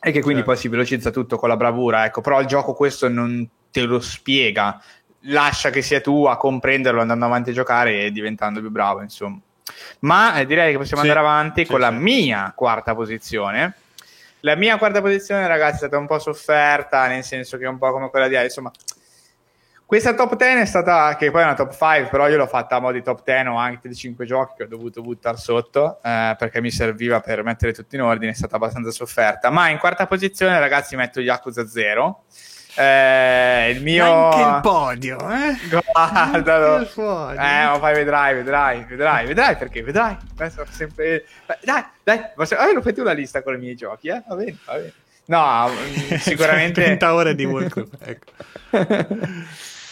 e 0.00 0.10
che 0.10 0.20
quindi 0.20 0.42
certo. 0.42 0.50
poi 0.50 0.56
si 0.56 0.68
velocizza 0.68 1.10
tutto 1.10 1.36
con 1.36 1.48
la 1.48 1.56
bravura, 1.56 2.04
ecco, 2.04 2.20
però 2.20 2.40
il 2.40 2.46
gioco 2.46 2.74
questo 2.74 3.08
non 3.08 3.48
te 3.70 3.82
lo 3.82 4.00
spiega, 4.00 4.80
lascia 5.22 5.70
che 5.70 5.82
sia 5.82 6.00
tu 6.00 6.26
a 6.26 6.36
comprenderlo 6.36 7.00
andando 7.00 7.24
avanti 7.24 7.50
a 7.50 7.52
giocare 7.52 8.04
e 8.04 8.10
diventando 8.12 8.60
più 8.60 8.70
bravo, 8.70 9.02
insomma. 9.02 9.40
Ma 10.00 10.38
eh, 10.38 10.46
direi 10.46 10.72
che 10.72 10.78
possiamo 10.78 11.02
sì, 11.02 11.08
andare 11.08 11.26
avanti 11.26 11.64
sì, 11.64 11.70
con 11.70 11.76
sì. 11.76 11.82
la 11.82 11.90
mia 11.90 12.52
quarta 12.54 12.94
posizione. 12.94 13.74
La 14.40 14.54
mia 14.54 14.76
quarta 14.78 15.00
posizione, 15.00 15.46
ragazzi, 15.46 15.74
è 15.74 15.78
stata 15.78 15.98
un 15.98 16.06
po' 16.06 16.18
sofferta, 16.18 17.06
nel 17.08 17.24
senso 17.24 17.56
che 17.58 17.64
è 17.64 17.68
un 17.68 17.78
po' 17.78 17.90
come 17.90 18.10
quella 18.10 18.28
di 18.28 18.36
Ale, 18.36 18.44
insomma, 18.44 18.70
questa 19.86 20.14
top 20.14 20.34
10 20.34 20.60
è 20.62 20.64
stata, 20.64 21.14
che 21.16 21.30
poi 21.30 21.42
è 21.42 21.44
una 21.44 21.54
top 21.54 21.70
5, 21.70 22.08
però 22.10 22.28
io 22.28 22.36
l'ho 22.36 22.48
fatta 22.48 22.74
a 22.74 22.80
mo' 22.80 22.90
di 22.90 23.02
top 23.02 23.22
10 23.22 23.46
o 23.46 23.56
anche 23.56 23.88
di 23.88 23.94
5 23.94 24.26
giochi 24.26 24.54
che 24.56 24.62
ho 24.64 24.66
dovuto 24.66 25.00
buttare 25.00 25.36
sotto 25.36 26.00
eh, 26.02 26.34
perché 26.36 26.60
mi 26.60 26.72
serviva 26.72 27.20
per 27.20 27.44
mettere 27.44 27.72
tutto 27.72 27.94
in 27.94 28.02
ordine, 28.02 28.32
è 28.32 28.34
stata 28.34 28.56
abbastanza 28.56 28.90
sofferta. 28.90 29.50
Ma 29.50 29.68
in 29.68 29.78
quarta 29.78 30.08
posizione, 30.08 30.58
ragazzi, 30.58 30.96
metto 30.96 31.20
Yakuza 31.20 31.68
0. 31.68 32.24
Eh, 32.78 33.70
il 33.70 33.82
mio... 33.82 34.04
Anche 34.04 34.56
il 34.56 34.60
podio, 34.60 35.18
eh? 35.30 35.56
Guardalo. 35.68 36.82
Il 36.82 36.90
podio. 36.92 37.40
Eh, 37.40 37.64
ma 37.64 37.78
poi 37.80 37.94
vedrai, 37.94 38.34
vedrai, 38.34 38.84
vedrai, 38.84 39.26
vedrai 39.26 39.56
perché, 39.56 39.82
vedrai. 39.82 40.16
Sempre... 40.68 41.24
Dai, 41.62 41.84
dai, 42.04 42.20
ma 42.36 42.44
se... 42.44 42.54
ah, 42.54 42.70
lo 42.72 42.82
fai 42.82 42.92
tu 42.92 43.02
la 43.02 43.12
lista 43.12 43.42
con 43.42 43.54
i 43.54 43.58
miei 43.58 43.74
giochi, 43.74 44.08
eh? 44.08 44.22
Va 44.28 44.34
bene, 44.34 44.56
va 44.66 44.74
bene. 44.74 44.92
No, 45.26 45.70
sicuramente... 46.20 46.82
30 46.82 47.14
ore 47.14 47.34
di 47.34 47.44
work, 47.44 47.84
ecco. 48.04 48.32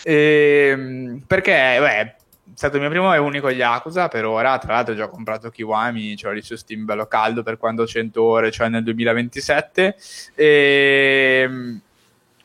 E, 0.02 1.20
perché, 1.26 1.76
beh, 1.78 2.00
è 2.00 2.14
stato 2.54 2.74
il 2.76 2.82
mio 2.82 2.90
primo 2.90 3.14
e 3.14 3.18
unico 3.18 3.48
Yakuza 3.48 4.08
per 4.08 4.26
ora. 4.26 4.58
Tra 4.58 4.74
l'altro, 4.74 4.92
ho 4.92 4.96
già 4.96 5.08
comprato 5.08 5.48
Kiwami, 5.48 6.20
l'ho 6.20 6.32
lì 6.32 6.42
su 6.42 6.54
Steam 6.54 6.84
bello 6.84 7.06
caldo 7.06 7.42
per 7.42 7.56
quando 7.56 7.82
ho 7.82 7.86
100 7.86 8.22
ore, 8.22 8.50
cioè 8.50 8.68
nel 8.68 8.84
2027. 8.84 9.96
E 10.34 11.80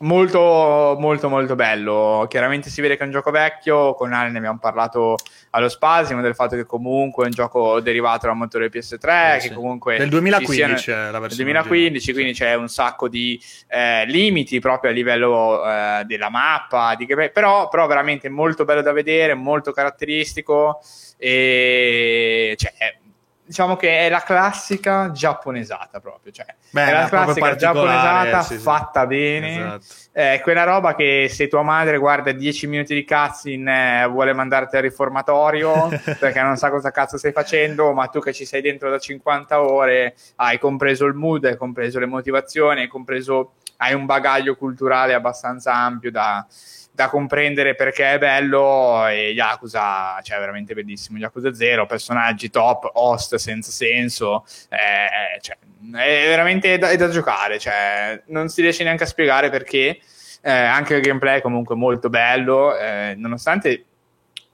molto 0.02 0.96
molto 0.98 1.28
molto 1.28 1.54
bello 1.54 2.26
chiaramente 2.28 2.70
si 2.70 2.80
vede 2.80 2.96
che 2.96 3.02
è 3.02 3.06
un 3.06 3.12
gioco 3.12 3.30
vecchio 3.30 3.94
con 3.94 4.12
Ale 4.12 4.30
ne 4.30 4.38
abbiamo 4.38 4.58
parlato 4.58 5.16
allo 5.50 5.68
spasimo 5.68 6.22
del 6.22 6.34
fatto 6.34 6.56
che 6.56 6.64
comunque 6.64 7.24
è 7.24 7.26
un 7.26 7.32
gioco 7.32 7.80
derivato 7.80 8.26
dal 8.26 8.36
motore 8.36 8.70
PS3 8.70 9.36
eh, 9.36 9.40
sì. 9.40 9.48
che 9.48 9.54
comunque 9.54 9.98
del 9.98 10.08
2015 10.08 10.82
siano, 10.82 11.10
la 11.10 11.18
versione 11.18 11.52
2015 11.52 12.12
quindi 12.14 12.32
c'è 12.32 12.54
un 12.54 12.68
sacco 12.68 13.08
di 13.08 13.38
eh, 13.68 14.06
limiti 14.06 14.58
proprio 14.58 14.90
a 14.90 14.94
livello 14.94 15.62
eh, 15.66 16.04
della 16.06 16.30
mappa 16.30 16.94
di 16.94 17.04
che, 17.04 17.30
però, 17.30 17.68
però 17.68 17.86
veramente 17.86 18.30
molto 18.30 18.64
bello 18.64 18.80
da 18.80 18.92
vedere 18.92 19.34
molto 19.34 19.72
caratteristico 19.72 20.80
e 21.18 22.54
cioè 22.56 22.72
diciamo 23.50 23.74
che 23.74 24.06
è 24.06 24.08
la 24.08 24.20
classica 24.20 25.10
giapponesata 25.10 25.98
proprio, 25.98 26.30
cioè 26.30 26.46
Beh, 26.70 26.86
è 26.86 26.92
la 26.92 27.08
classica 27.08 27.56
giapponesata 27.56 28.42
sì, 28.42 28.58
fatta 28.58 29.00
sì. 29.00 29.06
bene, 29.08 29.50
esatto. 29.56 29.84
è 30.12 30.40
quella 30.40 30.62
roba 30.62 30.94
che 30.94 31.26
se 31.28 31.48
tua 31.48 31.62
madre 31.62 31.98
guarda 31.98 32.30
10 32.30 32.68
minuti 32.68 32.94
di 32.94 33.04
cutscene 33.04 34.02
eh, 34.02 34.06
vuole 34.06 34.32
mandarti 34.34 34.76
al 34.76 34.82
riformatorio 34.82 35.88
perché 36.20 36.40
non 36.42 36.56
sa 36.58 36.70
cosa 36.70 36.92
cazzo 36.92 37.18
stai 37.18 37.32
facendo, 37.32 37.92
ma 37.92 38.06
tu 38.06 38.20
che 38.20 38.32
ci 38.32 38.44
sei 38.44 38.60
dentro 38.62 38.88
da 38.88 39.00
50 39.00 39.60
ore 39.60 40.14
hai 40.36 40.60
compreso 40.60 41.06
il 41.06 41.14
mood, 41.14 41.44
hai 41.44 41.56
compreso 41.56 41.98
le 41.98 42.06
motivazioni, 42.06 42.82
hai 42.82 42.88
compreso, 42.88 43.54
hai 43.78 43.94
un 43.94 44.06
bagaglio 44.06 44.54
culturale 44.54 45.12
abbastanza 45.12 45.74
ampio 45.74 46.12
da 46.12 46.46
da 47.00 47.08
comprendere 47.08 47.74
perché 47.74 48.12
è 48.12 48.18
bello 48.18 49.06
e 49.06 49.30
Yakuza, 49.30 50.20
cioè 50.22 50.38
veramente 50.38 50.74
bellissimo, 50.74 51.16
Yakuza 51.16 51.54
0, 51.54 51.86
personaggi 51.86 52.50
top, 52.50 52.90
host 52.92 53.36
senza 53.36 53.70
senso, 53.70 54.44
eh, 54.68 55.40
cioè, 55.40 55.56
è 55.56 56.26
veramente 56.28 56.76
da, 56.76 56.90
è 56.90 56.96
da 56.96 57.08
giocare, 57.08 57.58
cioè, 57.58 58.22
non 58.26 58.50
si 58.50 58.60
riesce 58.60 58.84
neanche 58.84 59.04
a 59.04 59.06
spiegare 59.06 59.48
perché, 59.48 59.98
eh, 60.42 60.52
anche 60.52 60.96
il 60.96 61.00
gameplay 61.00 61.38
è 61.38 61.40
comunque 61.40 61.74
molto 61.74 62.10
bello, 62.10 62.76
eh, 62.76 63.14
nonostante 63.16 63.86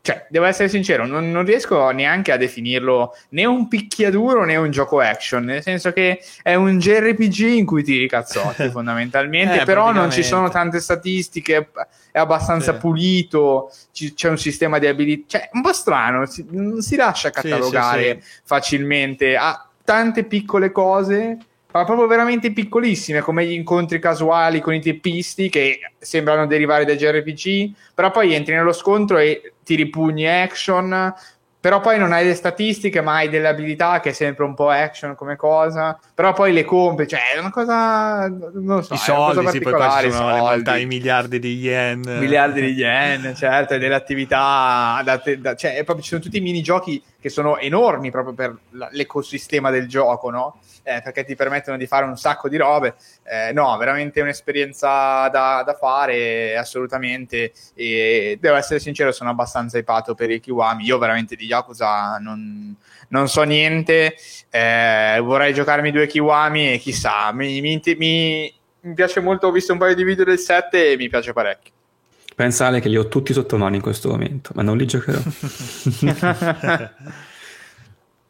cioè, 0.06 0.24
devo 0.28 0.44
essere 0.44 0.68
sincero, 0.68 1.04
non, 1.04 1.32
non, 1.32 1.44
riesco 1.44 1.90
neanche 1.90 2.30
a 2.30 2.36
definirlo 2.36 3.16
né 3.30 3.44
un 3.44 3.66
picchiaduro 3.66 4.44
né 4.44 4.54
un 4.54 4.70
gioco 4.70 5.00
action, 5.00 5.42
nel 5.42 5.62
senso 5.62 5.92
che 5.92 6.20
è 6.44 6.54
un 6.54 6.78
JRPG 6.78 7.40
in 7.40 7.66
cui 7.66 7.82
tiri 7.82 8.06
cazzotti 8.06 8.68
fondamentalmente, 8.70 9.62
eh, 9.62 9.64
però 9.64 9.90
non 9.90 10.12
ci 10.12 10.22
sono 10.22 10.48
tante 10.48 10.78
statistiche, 10.78 11.70
è 12.12 12.20
abbastanza 12.20 12.74
sì. 12.74 12.78
pulito, 12.78 13.72
ci, 13.90 14.14
c'è 14.14 14.28
un 14.28 14.38
sistema 14.38 14.78
di 14.78 14.86
abilità, 14.86 15.38
cioè 15.38 15.50
un 15.54 15.62
po' 15.62 15.72
strano, 15.72 16.24
si, 16.26 16.46
non 16.50 16.82
si 16.82 16.94
lascia 16.94 17.30
catalogare 17.30 18.20
sì, 18.20 18.28
sì, 18.28 18.40
facilmente, 18.44 19.34
ha 19.34 19.68
tante 19.82 20.22
piccole 20.22 20.70
cose 20.70 21.36
ma 21.72 21.84
proprio 21.84 22.06
veramente 22.06 22.52
piccolissime, 22.52 23.20
come 23.20 23.44
gli 23.44 23.52
incontri 23.52 23.98
casuali 23.98 24.60
con 24.60 24.72
i 24.72 24.80
teppisti 24.80 25.50
che 25.50 25.80
sembrano 25.98 26.46
derivare 26.46 26.86
dai 26.86 26.96
JRPG, 26.96 27.72
però 27.92 28.10
poi 28.10 28.32
entri 28.32 28.54
nello 28.54 28.72
scontro 28.72 29.18
e 29.18 29.52
tiri 29.66 29.88
pugni 29.88 30.28
action, 30.28 31.12
però 31.58 31.80
poi 31.80 31.98
non 31.98 32.12
hai 32.12 32.24
le 32.24 32.34
statistiche, 32.34 33.00
ma 33.00 33.14
hai 33.14 33.28
delle 33.28 33.48
abilità 33.48 33.98
che 33.98 34.10
è 34.10 34.12
sempre 34.12 34.44
un 34.44 34.54
po' 34.54 34.68
action 34.68 35.16
come 35.16 35.34
cosa, 35.34 35.98
però 36.14 36.32
poi 36.32 36.52
le 36.52 36.64
compri, 36.64 37.08
cioè 37.08 37.32
è 37.34 37.40
una 37.40 37.50
cosa, 37.50 38.28
non 38.28 38.84
so, 38.84 38.94
I 38.94 38.96
soldi, 38.96 39.48
sì, 39.48 39.58
poi 39.58 39.72
qua 39.72 39.98
ci 40.00 40.12
sono 40.12 40.36
soldi. 40.36 40.80
i 40.80 40.86
miliardi 40.86 41.40
di 41.40 41.56
yen. 41.56 42.02
Miliardi 42.20 42.60
di 42.60 42.70
yen, 42.70 43.34
certo, 43.34 43.74
e 43.74 43.78
delle 43.78 43.96
attività, 43.96 45.00
da 45.02 45.18
te, 45.18 45.40
da, 45.40 45.56
cioè 45.56 45.72
proprio, 45.82 46.02
ci 46.02 46.10
sono 46.10 46.20
tutti 46.20 46.36
i 46.36 46.40
minigiochi 46.40 47.02
che 47.26 47.32
sono 47.32 47.58
enormi 47.58 48.12
proprio 48.12 48.34
per 48.34 48.56
l'ecosistema 48.92 49.70
del 49.70 49.88
gioco, 49.88 50.30
no? 50.30 50.60
Eh, 50.84 51.00
perché 51.02 51.24
ti 51.24 51.34
permettono 51.34 51.76
di 51.76 51.88
fare 51.88 52.04
un 52.04 52.16
sacco 52.16 52.48
di 52.48 52.56
robe. 52.56 52.94
Eh, 53.24 53.52
no, 53.52 53.76
veramente 53.78 54.20
un'esperienza 54.20 55.28
da, 55.28 55.64
da, 55.66 55.74
fare, 55.74 56.56
assolutamente. 56.56 57.52
E 57.74 58.38
devo 58.40 58.54
essere 58.54 58.78
sincero, 58.78 59.10
sono 59.10 59.30
abbastanza 59.30 59.76
ipato 59.76 60.14
per 60.14 60.30
i 60.30 60.38
Kiwami. 60.38 60.84
Io 60.84 60.98
veramente 60.98 61.34
di 61.34 61.46
Yakuza 61.46 62.18
non, 62.18 62.72
non 63.08 63.28
so 63.28 63.42
niente. 63.42 64.14
Eh, 64.48 65.18
vorrei 65.20 65.52
giocarmi 65.52 65.90
due 65.90 66.06
Kiwami 66.06 66.74
e 66.74 66.78
chissà, 66.78 67.32
mi, 67.32 67.60
mi, 67.60 67.82
mi, 67.84 68.54
mi 68.82 68.94
piace 68.94 69.18
molto. 69.18 69.48
Ho 69.48 69.50
visto 69.50 69.72
un 69.72 69.80
paio 69.80 69.96
di 69.96 70.04
video 70.04 70.24
del 70.24 70.38
7 70.38 70.92
e 70.92 70.96
mi 70.96 71.08
piace 71.08 71.32
parecchio. 71.32 71.75
Pensare 72.36 72.80
che 72.80 72.90
li 72.90 72.98
ho 72.98 73.08
tutti 73.08 73.32
sotto 73.32 73.56
mano 73.56 73.76
in 73.76 73.80
questo 73.80 74.10
momento, 74.10 74.50
ma 74.54 74.60
non 74.60 74.76
li 74.76 74.86
giocherò. 74.86 75.18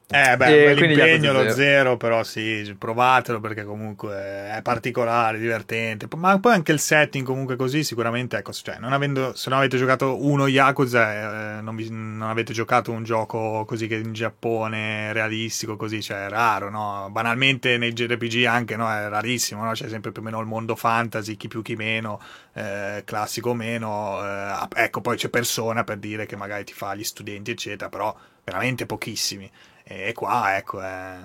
Eh 0.08 0.36
beh, 0.36 0.74
l'impegno 0.74 1.32
lo 1.32 1.50
zero, 1.50 1.96
però 1.96 2.22
sì, 2.22 2.76
provatelo 2.78 3.40
perché 3.40 3.64
comunque 3.64 4.14
è 4.14 4.60
particolare, 4.62 5.36
divertente. 5.36 6.06
Ma 6.16 6.38
poi 6.38 6.54
anche 6.54 6.70
il 6.70 6.78
setting 6.78 7.26
comunque 7.26 7.56
così 7.56 7.82
sicuramente, 7.82 8.36
ecco, 8.36 8.52
cioè, 8.52 8.78
non 8.78 8.92
avendo, 8.92 9.34
se 9.34 9.50
non 9.50 9.58
avete 9.58 9.76
giocato 9.78 10.24
uno 10.24 10.46
Yakuza, 10.46 11.56
eh, 11.58 11.60
non, 11.60 11.74
vi, 11.74 11.88
non, 11.90 12.22
avete 12.22 12.52
giocato 12.52 12.92
un 12.92 13.02
gioco 13.02 13.64
così 13.66 13.88
che 13.88 13.96
in 13.96 14.12
Giappone 14.12 15.12
realistico, 15.12 15.74
così, 15.74 16.00
cioè 16.00 16.26
è 16.26 16.28
raro, 16.28 16.70
no? 16.70 17.08
Banalmente 17.10 17.76
nei 17.76 17.92
JRPG 17.92 18.44
anche, 18.44 18.76
no? 18.76 18.88
È 18.88 19.08
rarissimo, 19.08 19.64
no? 19.64 19.72
C'è 19.72 19.88
sempre 19.88 20.12
più 20.12 20.22
o 20.22 20.24
meno 20.24 20.38
il 20.38 20.46
mondo 20.46 20.76
fantasy, 20.76 21.36
chi 21.36 21.48
più 21.48 21.62
chi 21.62 21.74
meno, 21.74 22.20
eh, 22.52 23.02
classico 23.04 23.50
o 23.50 23.54
meno. 23.54 24.24
Eh, 24.24 24.68
ecco, 24.84 25.00
poi 25.00 25.16
c'è 25.16 25.30
persona 25.30 25.82
per 25.82 25.96
dire 25.96 26.26
che 26.26 26.36
magari 26.36 26.62
ti 26.62 26.72
fa 26.74 26.94
gli 26.94 27.02
studenti, 27.02 27.50
eccetera, 27.50 27.88
però 27.88 28.16
veramente 28.44 28.86
pochissimi. 28.86 29.50
E 29.88 30.12
qua, 30.14 30.56
ecco, 30.56 30.80
è... 30.80 31.16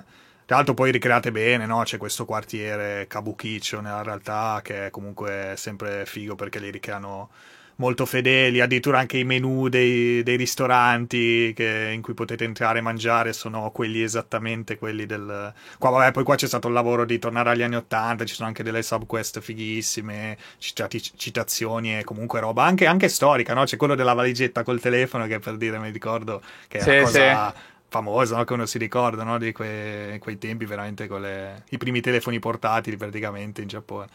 Tra 0.45 0.55
l'altro 0.57 0.76
poi 0.76 0.91
ricreate 0.91 1.32
bene, 1.32 1.66
no? 1.66 1.82
C'è 1.84 1.97
questo 1.97 2.26
quartiere 2.26 3.07
Kabukicho 3.07 3.80
nella 3.80 4.03
realtà 4.03 4.59
che 4.62 4.88
è 4.88 4.89
comunque 4.91 5.53
sempre 5.55 6.05
figo 6.05 6.36
perché 6.36 6.59
li 6.59 6.70
ricreano 6.70 7.30
molto 7.78 8.05
fedeli, 8.05 8.59
addirittura 8.59 8.99
anche 8.99 9.18
i 9.18 9.24
menu 9.24 9.68
dei, 9.68 10.22
dei 10.22 10.36
ristoranti 10.36 11.51
che, 11.55 11.89
in 11.91 12.03
cui 12.03 12.14
potete 12.14 12.43
entrare 12.43 12.78
e 12.78 12.82
mangiare 12.82 13.34
sono 13.34 13.72
quelli 13.72 14.03
esattamente 14.03 14.78
quelli 14.78 15.07
del... 15.07 15.51
Qua, 15.80 15.89
vabbè, 15.89 16.12
poi 16.12 16.24
qua 16.24 16.36
c'è 16.36 16.47
stato 16.47 16.68
il 16.68 16.74
lavoro 16.74 17.05
di 17.05 17.18
tornare 17.18 17.49
agli 17.49 17.64
anni 17.64 17.78
Ottanta, 17.78 18.26
ci 18.26 18.36
sono 18.36 18.47
anche 18.47 18.62
delle 18.62 18.84
subquest 18.84 19.39
fighissime, 19.39 20.38
citazioni 20.59 21.97
e 21.97 22.03
comunque 22.03 22.39
roba, 22.39 22.64
anche, 22.64 22.86
anche 22.86 23.07
storica, 23.09 23.55
no? 23.55 23.64
C'è 23.64 23.78
quello 23.78 23.95
della 23.95 24.14
valigetta 24.14 24.62
col 24.62 24.80
telefono 24.80 25.26
che 25.26 25.39
per 25.39 25.57
dire, 25.57 25.80
mi 25.80 25.89
ricordo 25.89 26.43
che 26.68 26.78
è 26.78 26.82
sì, 26.82 26.89
una 26.89 27.01
cosa... 27.01 27.53
Sì 27.55 27.70
famosa, 27.92 28.38
no? 28.38 28.46
che 28.46 28.54
uno 28.54 28.66
si 28.66 28.78
ricorda 28.78 29.24
no? 29.24 29.38
di 29.38 29.52
que- 29.52 30.18
quei 30.22 30.38
tempi 30.38 30.66
veramente 30.66 31.08
con 31.08 31.22
le... 31.22 31.66
i 31.72 31.78
primi 31.78 32.00
telefoni 32.00 32.39
portatili 32.39 32.96
praticamente 32.96 33.62
in 33.62 33.68
Giappone. 33.68 34.08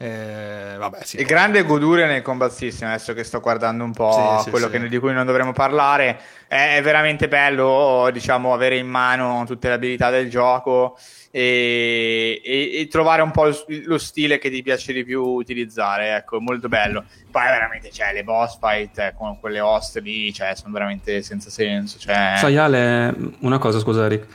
Eh, 0.00 0.76
vabbè, 0.78 0.98
sì, 1.02 1.16
il 1.16 1.24
poi... 1.24 1.34
grande 1.34 1.64
goduria 1.64 2.06
nel 2.06 2.22
Combat 2.22 2.52
System, 2.52 2.88
adesso 2.88 3.14
che 3.14 3.24
sto 3.24 3.40
guardando 3.40 3.82
un 3.82 3.92
po' 3.92 4.40
sì, 4.44 4.50
quello 4.50 4.66
sì, 4.66 4.78
che, 4.78 4.88
di 4.88 4.98
cui 4.98 5.12
non 5.12 5.26
dovremmo 5.26 5.52
parlare, 5.52 6.20
è, 6.46 6.76
è 6.76 6.82
veramente 6.82 7.26
bello 7.26 8.08
diciamo, 8.12 8.54
avere 8.54 8.76
in 8.76 8.86
mano 8.86 9.42
tutte 9.44 9.66
le 9.66 9.74
abilità 9.74 10.08
del 10.10 10.30
gioco 10.30 10.96
e, 11.32 12.40
e, 12.44 12.80
e, 12.80 12.86
trovare 12.86 13.22
un 13.22 13.32
po' 13.32 13.44
lo, 13.44 13.64
lo, 13.84 13.98
stile 13.98 14.38
che 14.38 14.50
ti 14.50 14.62
piace 14.62 14.92
di 14.92 15.04
più 15.04 15.22
utilizzare. 15.22 16.14
Ecco, 16.14 16.40
molto 16.40 16.68
bello. 16.68 17.04
Poi 17.30 17.44
veramente, 17.44 17.90
cioè, 17.90 18.12
le 18.12 18.24
boss 18.24 18.58
fight 18.58 18.98
eh, 18.98 19.14
con 19.16 19.38
quelle 19.38 19.60
host 19.60 19.98
lì, 19.98 20.32
cioè, 20.32 20.54
sono 20.54 20.72
veramente 20.72 21.22
senza 21.22 21.50
senso. 21.50 21.98
Cioè... 21.98 22.34
Sai 22.38 22.56
Ale, 22.56 23.14
una 23.40 23.58
cosa, 23.58 23.78
scusa 23.78 24.08
Rick. 24.08 24.26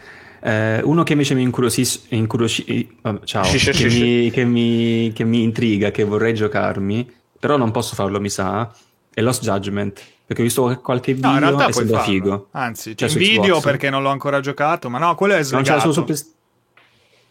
Eh, 0.45 0.81
uno 0.83 1.03
che 1.03 1.13
invece 1.13 1.35
mi 1.35 1.41
incuriosisce, 1.41 2.01
incuriosci, 2.09 2.97
ciao, 3.23 3.43
che, 3.49 3.87
mi, 3.87 4.29
che, 4.29 4.43
mi, 4.43 5.11
che 5.13 5.23
mi 5.23 5.41
intriga, 5.41 5.89
che 5.89 6.03
vorrei 6.03 6.33
giocarmi, 6.33 7.09
però 7.39 7.55
non 7.55 7.71
posso 7.71 7.95
farlo, 7.95 8.19
mi 8.19 8.29
sa, 8.29 8.69
è 9.13 9.21
Lost 9.21 9.41
Judgment. 9.41 10.01
Perché 10.25 10.41
ho 10.41 10.45
visto 10.45 10.79
qualche 10.81 11.13
video 11.13 11.29
no, 11.29 11.35
in 11.35 11.41
realtà 11.43 11.67
e 11.67 11.73
sembra 11.73 11.99
farlo. 11.99 12.13
figo. 12.13 12.47
Anzi, 12.51 12.97
cioè, 12.97 13.09
video 13.09 13.59
perché 13.61 13.89
non 13.89 14.01
l'ho 14.01 14.09
ancora 14.09 14.39
giocato, 14.39 14.89
ma 14.89 14.97
no, 14.97 15.15
quello 15.15 15.35
è 15.35 15.43
slegato. 15.43 15.69
Non 15.69 15.79
c'è 15.79 15.93
solo 15.93 16.07
su, 16.07 16.33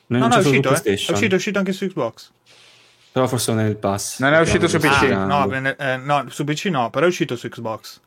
non 0.07 0.21
no, 0.21 0.27
no, 0.29 0.35
è 0.35 0.39
uscito, 0.39 0.75
eh? 0.75 0.83
è 0.83 0.93
uscito, 0.93 1.35
è 1.35 1.37
uscito 1.37 1.59
anche 1.59 1.73
su 1.73 1.87
Xbox. 1.87 2.31
Però 3.13 3.27
forse 3.27 3.53
non 3.53 3.61
è 3.61 3.65
nel 3.65 3.77
pass. 3.77 4.21
Non 4.21 4.33
è 4.33 4.41
uscito 4.41 4.69
su 4.69 4.79
PC. 4.79 5.03
Ah, 5.11 5.25
no, 5.25 5.53
eh, 5.53 5.97
no, 5.99 6.25
su 6.29 6.45
PC 6.45 6.67
no, 6.67 6.89
però 6.91 7.05
è 7.05 7.09
uscito 7.09 7.37
su 7.37 7.49
Xbox. 7.49 8.01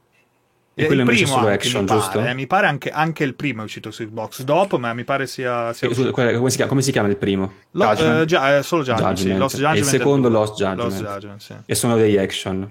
E 0.78 0.88
quello 0.88 1.04
il 1.04 1.08
primo 1.08 1.28
solo 1.28 1.48
action, 1.48 1.84
mi 1.84 1.88
giusto? 1.88 2.20
Pare, 2.20 2.32
eh, 2.32 2.34
mi 2.34 2.48
pare 2.48 2.68
anche, 2.68 2.90
anche, 2.90 3.24
il 3.24 3.34
primo 3.34 3.62
è 3.62 3.64
uscito 3.64 3.92
su 3.92 4.04
Xbox. 4.04 4.44
Dopo, 4.44 4.78
ma 4.78 4.94
mi 4.94 5.06
pare 5.06 5.26
sia. 5.26 5.72
sia 5.72 5.88
come, 5.88 6.50
si 6.50 6.58
chiama, 6.58 6.70
come, 6.70 6.82
si 6.82 6.92
chiama, 6.92 7.08
il 7.08 7.16
primo? 7.16 7.54
Lo, 7.72 7.92
eh, 7.92 8.26
già, 8.26 8.62
solo 8.62 8.84
Judgment. 8.84 9.16
Judgment. 9.16 9.34
Sì, 9.34 9.38
Lost 9.38 9.56
Judgment 9.56 9.78
e 9.78 9.80
il 9.80 9.86
secondo 9.86 10.30
Lost 10.30 10.56
Judgment. 10.56 10.92
Lost 10.92 11.02
Judgment 11.02 11.42
sì. 11.42 11.54
E 11.66 11.76
sono 11.76 11.96
degli 11.96 12.18
action. 12.18 12.70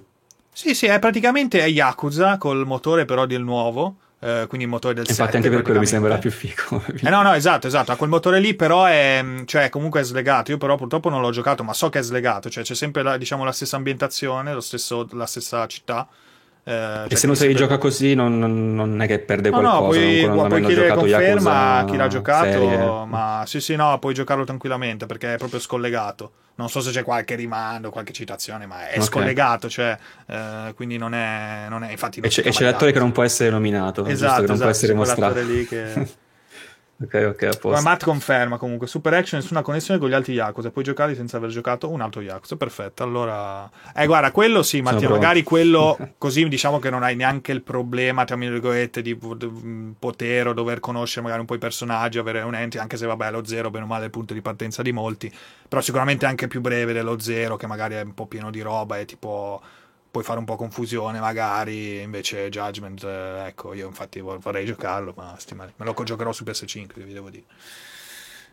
Sì, 0.52 0.74
sì, 0.74 0.86
è 0.86 0.98
praticamente 0.98 1.60
è 1.60 1.66
Yakuza 1.66 2.36
col 2.36 2.66
motore 2.66 3.06
però 3.06 3.24
del 3.24 3.42
nuovo. 3.42 3.96
Eh, 4.20 4.46
quindi 4.48 4.64
il 4.64 4.72
motore 4.72 4.94
del 4.94 5.04
Infatti, 5.06 5.32
7, 5.32 5.36
anche 5.36 5.50
per 5.50 5.62
quello 5.62 5.80
mi 5.80 5.86
sembra 5.86 6.16
più 6.16 6.30
figo. 6.30 6.82
eh 7.02 7.10
no, 7.10 7.22
no, 7.22 7.32
esatto, 7.32 7.66
esatto. 7.66 7.92
A 7.92 7.96
quel 7.96 8.08
motore 8.08 8.38
lì, 8.40 8.54
però, 8.54 8.84
è 8.84 9.22
cioè, 9.44 9.68
comunque 9.68 10.00
è 10.00 10.04
slegato. 10.04 10.50
Io, 10.50 10.58
però, 10.58 10.76
purtroppo 10.76 11.10
non 11.10 11.20
l'ho 11.20 11.30
giocato, 11.30 11.62
ma 11.62 11.74
so 11.74 11.88
che 11.90 11.98
è 11.98 12.02
slegato. 12.02 12.48
Cioè, 12.48 12.64
c'è 12.64 12.74
sempre 12.74 13.02
la, 13.02 13.16
diciamo, 13.18 13.44
la 13.44 13.52
stessa 13.52 13.76
ambientazione, 13.76 14.58
stesso, 14.62 15.06
la 15.12 15.26
stessa 15.26 15.66
città. 15.66 16.08
Eh, 16.66 16.72
e 16.72 17.08
cioè 17.08 17.18
se 17.18 17.26
non 17.26 17.36
si 17.36 17.42
sempre... 17.42 17.60
gioca 17.60 17.76
così 17.76 18.14
non, 18.14 18.38
non, 18.38 18.74
non, 18.74 19.02
è 19.02 19.06
che 19.06 19.18
perde 19.18 19.50
no, 19.50 19.60
qualcosa. 19.60 19.80
No, 19.80 19.86
puoi, 19.86 20.24
non 20.26 20.48
puoi 20.48 20.64
chiedere 20.64 20.94
conferma 20.94 21.76
a 21.76 21.84
chi 21.84 21.96
l'ha 21.96 22.08
giocato, 22.08 22.50
serie. 22.50 23.04
ma 23.06 23.42
sì 23.46 23.60
sì 23.60 23.76
no, 23.76 23.98
puoi 23.98 24.14
giocarlo 24.14 24.44
tranquillamente 24.44 25.04
perché 25.04 25.34
è 25.34 25.36
proprio 25.36 25.60
scollegato. 25.60 26.32
Non 26.56 26.68
so 26.68 26.80
se 26.80 26.92
c'è 26.92 27.02
qualche 27.02 27.34
rimando, 27.34 27.90
qualche 27.90 28.12
citazione, 28.12 28.64
ma 28.64 28.86
è 28.86 28.92
okay. 28.92 29.02
scollegato, 29.02 29.68
cioè, 29.68 29.98
eh, 30.26 30.72
quindi 30.74 30.96
non 30.96 31.12
è, 31.12 31.66
non 31.68 31.82
è 31.82 31.90
infatti 31.90 32.20
non 32.20 32.30
e, 32.30 32.32
c'è, 32.32 32.48
c'è 32.48 32.64
l'attore 32.64 32.92
che 32.92 32.98
non 33.00 33.12
può 33.12 33.24
essere 33.24 33.50
nominato, 33.50 34.06
esatto, 34.06 34.42
che 34.42 34.46
non 34.46 34.54
esatto, 34.54 34.58
può 34.60 34.68
essere 34.68 34.94
mostrato. 34.94 35.40
lì 35.42 35.66
che 35.66 35.92
Ok, 37.02 37.26
ok, 37.28 37.42
a 37.42 37.56
posto. 37.58 37.82
Matt 37.82 38.04
conferma 38.04 38.56
comunque, 38.56 38.86
Super 38.86 39.14
Action 39.14 39.40
nessuna 39.40 39.62
connessione 39.62 39.98
con 39.98 40.08
gli 40.08 40.12
altri 40.12 40.34
Yakuza, 40.34 40.70
puoi 40.70 40.84
giocare 40.84 41.16
senza 41.16 41.38
aver 41.38 41.50
giocato 41.50 41.90
un 41.90 42.00
altro 42.00 42.20
Yakuza, 42.20 42.56
perfetto, 42.56 43.02
allora... 43.02 43.68
Eh 43.94 44.06
guarda, 44.06 44.30
quello 44.30 44.62
sì, 44.62 44.80
Mattia, 44.80 45.08
magari 45.08 45.42
quello 45.42 45.98
così 46.18 46.46
diciamo 46.48 46.78
che 46.78 46.90
non 46.90 47.02
hai 47.02 47.16
neanche 47.16 47.50
il 47.50 47.62
problema, 47.62 48.24
tra 48.24 48.36
virgolette, 48.36 49.02
di 49.02 49.18
poter 49.98 50.48
o 50.48 50.52
dover 50.52 50.78
conoscere 50.78 51.22
magari 51.22 51.40
un 51.40 51.46
po' 51.46 51.56
i 51.56 51.58
personaggi, 51.58 52.18
avere 52.18 52.42
un 52.42 52.54
ente, 52.54 52.78
anche 52.78 52.96
se 52.96 53.06
vabbè 53.06 53.30
lo 53.32 53.44
zero, 53.44 53.70
bene 53.70 53.84
o 53.84 53.88
male, 53.88 54.02
è 54.02 54.06
il 54.06 54.12
punto 54.12 54.32
di 54.32 54.40
partenza 54.40 54.80
di 54.80 54.92
molti, 54.92 55.32
però 55.68 55.82
sicuramente 55.82 56.26
anche 56.26 56.46
più 56.46 56.60
breve 56.60 56.92
dello 56.92 57.18
zero, 57.18 57.56
che 57.56 57.66
magari 57.66 57.94
è 57.94 58.02
un 58.02 58.14
po' 58.14 58.26
pieno 58.26 58.50
di 58.50 58.60
roba 58.60 58.98
e 58.98 59.04
tipo 59.04 59.60
puoi 60.14 60.22
fare 60.22 60.38
un 60.38 60.44
po' 60.44 60.54
confusione 60.54 61.18
magari, 61.18 62.00
invece 62.00 62.48
Judgment, 62.48 63.02
eh, 63.02 63.46
ecco, 63.48 63.74
io 63.74 63.88
infatti 63.88 64.20
vorrei 64.20 64.64
giocarlo, 64.64 65.12
ma 65.16 65.36
me 65.50 65.84
lo 65.84 65.94
giocherò 66.04 66.30
su 66.30 66.44
PS5, 66.44 67.02
vi 67.02 67.12
devo 67.12 67.30
dire. 67.30 67.42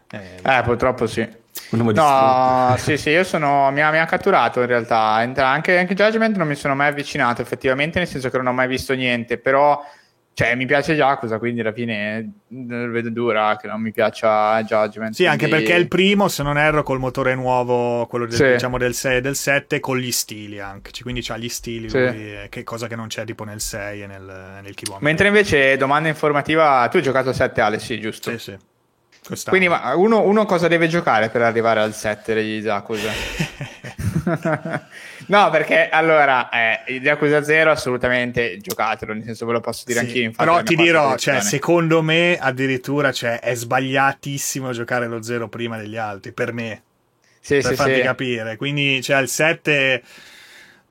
Eh, 0.09 0.39
eh 0.43 0.61
purtroppo 0.63 1.05
sì. 1.05 1.21
No, 1.69 2.75
sì, 2.79 2.97
sì, 2.97 3.11
io 3.11 3.23
sono. 3.23 3.69
Mi 3.69 3.81
ha, 3.81 3.91
mi 3.91 3.99
ha 3.99 4.05
catturato 4.05 4.61
in 4.61 4.65
realtà. 4.65 4.97
Anche, 4.97 5.77
anche 5.77 5.93
Judgment 5.93 6.35
non 6.35 6.47
mi 6.47 6.55
sono 6.55 6.73
mai 6.73 6.87
avvicinato, 6.87 7.43
effettivamente, 7.43 7.99
nel 7.99 8.07
senso 8.07 8.31
che 8.31 8.37
non 8.37 8.47
ho 8.47 8.53
mai 8.53 8.67
visto 8.67 8.95
niente. 8.95 9.37
Però 9.37 9.85
cioè, 10.33 10.55
mi 10.55 10.65
piace 10.65 10.93
Yakuza, 10.93 11.37
quindi 11.39 11.59
alla 11.59 11.73
fine 11.73 12.31
non 12.47 12.89
vedo 12.91 13.09
dura 13.09 13.57
che 13.59 13.67
non 13.67 13.81
mi 13.81 13.91
piaccia 13.91 14.63
Judgment. 14.63 15.13
Sì, 15.13 15.25
quindi... 15.25 15.43
anche 15.43 15.47
perché 15.49 15.75
è 15.75 15.77
il 15.77 15.89
primo, 15.89 16.29
se 16.29 16.41
non 16.41 16.57
erro, 16.57 16.83
col 16.83 16.99
motore 16.99 17.35
nuovo, 17.35 18.05
quello 18.07 18.25
del, 18.25 18.35
sì. 18.35 18.51
diciamo 18.51 18.77
del 18.77 18.93
6 18.93 19.17
e 19.17 19.21
del 19.21 19.35
7, 19.35 19.79
con 19.81 19.97
gli 19.97 20.11
stili 20.11 20.59
anche. 20.59 20.91
Quindi 21.01 21.21
c'ha 21.21 21.37
gli 21.37 21.49
stili, 21.49 21.89
sì. 21.89 21.97
lui, 21.97 22.47
che 22.49 22.63
cosa 22.63 22.87
che 22.87 22.95
non 22.95 23.07
c'è 23.07 23.25
tipo 23.25 23.43
nel 23.43 23.59
6 23.59 24.03
e 24.03 24.07
nel, 24.07 24.59
nel 24.63 24.73
Kiwami. 24.73 25.03
Mentre 25.03 25.27
invece, 25.27 25.75
domanda 25.75 26.07
informativa, 26.07 26.87
tu 26.89 26.97
hai 26.97 27.03
giocato 27.03 27.29
a 27.29 27.33
7 27.33 27.61
Ale, 27.61 27.79
sì, 27.79 27.99
giusto? 27.99 28.31
Sì, 28.31 28.37
sì. 28.37 28.57
Quest'anno. 29.23 29.57
Quindi 29.57 29.67
ma 29.67 29.93
uno, 29.95 30.23
uno, 30.23 30.45
cosa 30.45 30.67
deve 30.67 30.87
giocare 30.87 31.29
per 31.29 31.41
arrivare 31.41 31.81
al 31.81 31.93
7 31.93 32.33
degli 32.33 32.63
Yakuza? 32.63 33.11
no, 35.27 35.49
perché 35.49 35.89
allora 35.89 36.49
eh, 36.49 36.93
Yakuza 36.93 37.43
0 37.43 37.71
assolutamente 37.71 38.57
giocatelo, 38.57 39.13
nel 39.13 39.23
senso 39.23 39.45
ve 39.45 39.53
lo 39.53 39.59
posso 39.59 39.83
dire 39.85 39.99
sì, 40.01 40.05
anch'io. 40.05 40.31
Però 40.31 40.63
ti 40.63 40.75
dirò, 40.75 41.15
cioè, 41.17 41.41
secondo 41.41 42.01
me 42.01 42.37
addirittura 42.39 43.11
cioè, 43.11 43.39
è 43.39 43.53
sbagliatissimo 43.55 44.71
giocare 44.71 45.07
lo 45.07 45.21
0 45.21 45.47
prima 45.47 45.77
degli 45.77 45.97
altri, 45.97 46.31
per 46.31 46.53
me. 46.53 46.81
Sì, 47.39 47.55
per 47.55 47.65
sì, 47.65 47.75
farti 47.75 47.95
sì. 47.95 48.01
capire. 48.01 48.55
Quindi 48.55 49.01
cioè, 49.01 49.19
il 49.19 49.27
7 49.27 50.03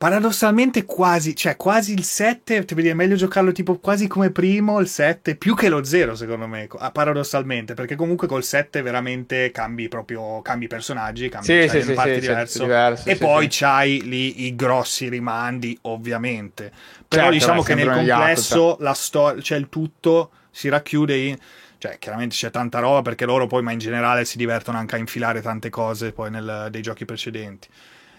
paradossalmente 0.01 0.87
quasi, 0.87 1.37
cioè 1.37 1.57
quasi 1.57 1.93
il 1.93 2.05
7, 2.05 2.65
ti 2.65 2.75
è 2.75 2.95
meglio 2.95 3.17
giocarlo 3.17 3.53
tipo 3.53 3.77
quasi 3.77 4.07
come 4.07 4.31
primo 4.31 4.81
il 4.81 4.89
7, 4.89 5.37
più 5.37 5.55
che 5.55 5.69
lo 5.69 5.85
0 5.85 6.15
secondo 6.15 6.47
me, 6.47 6.67
ah, 6.79 6.91
paradossalmente, 6.91 7.75
perché 7.75 7.97
comunque 7.97 8.27
col 8.27 8.43
7 8.43 8.81
veramente 8.81 9.51
cambi 9.51 9.89
proprio, 9.89 10.41
cambi 10.41 10.69
personaggi, 10.69 11.29
cambi 11.29 11.45
sì, 11.45 11.69
sì, 11.69 11.83
sì, 11.83 11.93
parti 11.93 12.15
sì, 12.15 12.21
diverso, 12.21 12.63
diverso, 12.63 13.09
e 13.11 13.13
sì, 13.13 13.19
poi 13.19 13.43
sì. 13.43 13.59
c'hai 13.59 14.01
lì 14.09 14.47
i 14.47 14.57
grossi 14.57 15.11
rimandi 15.11 15.77
ovviamente, 15.83 16.73
però 17.07 17.25
certo, 17.25 17.37
diciamo 17.37 17.63
che 17.63 17.75
nel 17.75 17.91
complesso 17.91 18.79
la 18.81 18.95
storia, 18.95 19.43
cioè 19.43 19.59
il 19.59 19.69
tutto 19.69 20.31
si 20.51 20.71
racchiude 20.71 21.15
in 21.15 21.37
cioè 21.77 21.99
chiaramente 21.99 22.35
c'è 22.35 22.51
tanta 22.51 22.79
roba 22.79 23.03
perché 23.03 23.27
loro 23.27 23.47
poi 23.47 23.63
ma 23.63 23.73
in 23.73 23.79
generale 23.79 24.25
si 24.25 24.39
divertono 24.39 24.79
anche 24.79 24.95
a 24.95 24.99
infilare 24.99 25.43
tante 25.43 25.69
cose 25.69 26.13
poi 26.13 26.31
nel, 26.31 26.69
dei 26.71 26.81
giochi 26.81 27.05
precedenti 27.05 27.69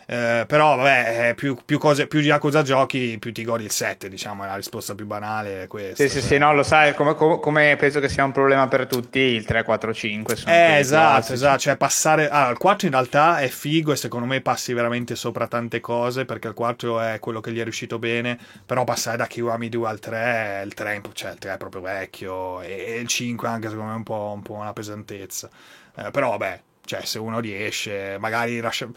eh, 0.06 0.46
però 0.48 0.76
vabbè, 0.76 1.30
eh, 1.30 1.36
più, 1.36 1.58
più, 1.64 1.78
cose, 1.78 2.08
più 2.08 2.20
Yakuza 2.20 2.62
giochi, 2.64 3.18
più 3.20 3.32
ti 3.32 3.44
godi 3.44 3.64
il 3.64 3.72
7, 3.72 4.10
diciamo, 4.10 4.44
è 4.44 4.48
la 4.48 4.56
risposta 4.56 4.96
più 4.96 5.06
banale 5.06 5.64
è 5.64 5.68
questa. 5.68 6.04
Sì, 6.04 6.10
sì, 6.10 6.22
sì, 6.22 6.38
no, 6.38 6.54
lo 6.54 6.64
sai, 6.64 6.94
come, 6.94 7.16
come, 7.16 7.76
penso 7.78 8.00
che 8.00 8.10
sia 8.10 8.24
un 8.24 8.32
problema 8.32 8.68
per 8.68 8.88
tutti, 8.88 9.20
il 9.20 9.46
3, 9.46 9.64
4, 9.64 9.94
5 9.94 10.36
sono 10.36 10.54
Eh, 10.54 10.78
esatto, 10.80 11.12
classici. 11.12 11.34
esatto, 11.34 11.60
cioè 11.60 11.78
passare... 11.78 12.30
Allora, 12.30 12.52
il 12.52 12.58
4 12.58 12.88
in 12.88 12.94
realtà 12.94 13.40
è 13.40 13.48
figo 13.48 13.92
e 13.92 13.96
secondo 13.96 14.26
me 14.26 14.42
passi 14.42 14.74
veramente 14.74 15.16
sopra 15.16 15.48
tante 15.48 15.80
cose, 15.80 16.26
perché 16.26 16.48
il 16.48 16.54
4 16.54 17.00
è 17.00 17.20
quello 17.20 17.40
che 17.40 17.52
gli 17.52 17.60
è 17.60 17.64
riuscito 17.64 18.00
bene, 18.00 18.38
però 18.66 18.84
passare 18.84 19.18
da 19.18 19.28
Kiwami 19.28 19.70
2 19.70 19.88
al 19.88 20.00
3, 20.00 20.62
il 20.66 20.74
3, 20.74 21.02
cioè, 21.14 21.32
il 21.32 21.38
3 21.38 21.54
è 21.54 21.58
proprio 21.58 21.82
vecchio, 21.82 22.62
e, 22.62 22.98
il 23.00 23.08
5 23.08 23.48
anche 23.48 23.70
secondo 23.70 23.90
me 23.90 23.94
è 23.94 23.98
un 23.98 24.04
po', 24.04 24.32
un 24.36 24.42
po 24.42 24.54
una 24.54 24.74
pesantezza. 24.74 25.50
Eh, 25.96 26.12
però 26.12 26.32
vabbè, 26.32 26.62
cioè, 26.92 27.06
se 27.06 27.20
uno 27.20 27.40
riesce, 27.40 28.18
magari 28.20 28.60
lascia... 28.60 28.90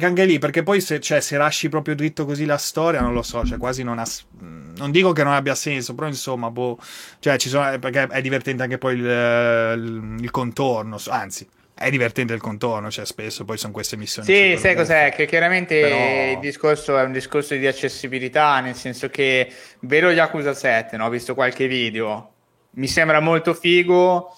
Anche 0.00 0.24
lì, 0.24 0.38
perché 0.38 0.62
poi 0.62 0.80
se, 0.80 1.00
cioè, 1.00 1.20
se 1.20 1.36
lasci 1.36 1.68
proprio 1.68 1.94
dritto 1.94 2.24
così 2.24 2.46
la 2.46 2.56
storia, 2.56 3.02
non 3.02 3.12
lo 3.12 3.20
so, 3.20 3.44
cioè 3.44 3.58
quasi 3.58 3.82
non 3.82 3.98
ha... 3.98 4.06
Non 4.40 4.90
dico 4.90 5.12
che 5.12 5.22
non 5.22 5.34
abbia 5.34 5.54
senso, 5.54 5.94
però 5.94 6.06
insomma, 6.06 6.50
boh... 6.50 6.78
Cioè, 7.18 7.36
ci 7.36 7.50
sono... 7.50 7.78
Perché 7.78 8.06
è 8.06 8.22
divertente 8.22 8.62
anche 8.62 8.78
poi 8.78 8.94
il, 8.94 9.04
il, 9.04 10.16
il 10.20 10.30
contorno, 10.30 10.98
anzi... 11.08 11.46
È 11.74 11.90
divertente 11.90 12.32
il 12.32 12.40
contorno, 12.40 12.90
cioè 12.90 13.04
spesso 13.04 13.44
poi 13.44 13.58
sono 13.58 13.72
queste 13.72 13.96
missioni. 13.96 14.26
Sì, 14.26 14.56
sai 14.56 14.76
cos'è? 14.76 15.12
Che 15.14 15.26
chiaramente 15.26 15.80
però... 15.80 16.32
il 16.32 16.38
discorso 16.38 16.96
è 16.96 17.02
un 17.02 17.12
discorso 17.12 17.54
di 17.54 17.66
accessibilità, 17.66 18.60
nel 18.60 18.76
senso 18.76 19.08
che 19.08 19.50
vedo 19.80 20.10
Yakuza 20.10 20.54
7, 20.54 20.96
no? 20.96 21.06
ho 21.06 21.08
visto 21.08 21.34
qualche 21.34 21.66
video, 21.66 22.34
mi 22.72 22.86
sembra 22.86 23.20
molto 23.20 23.52
figo, 23.52 24.32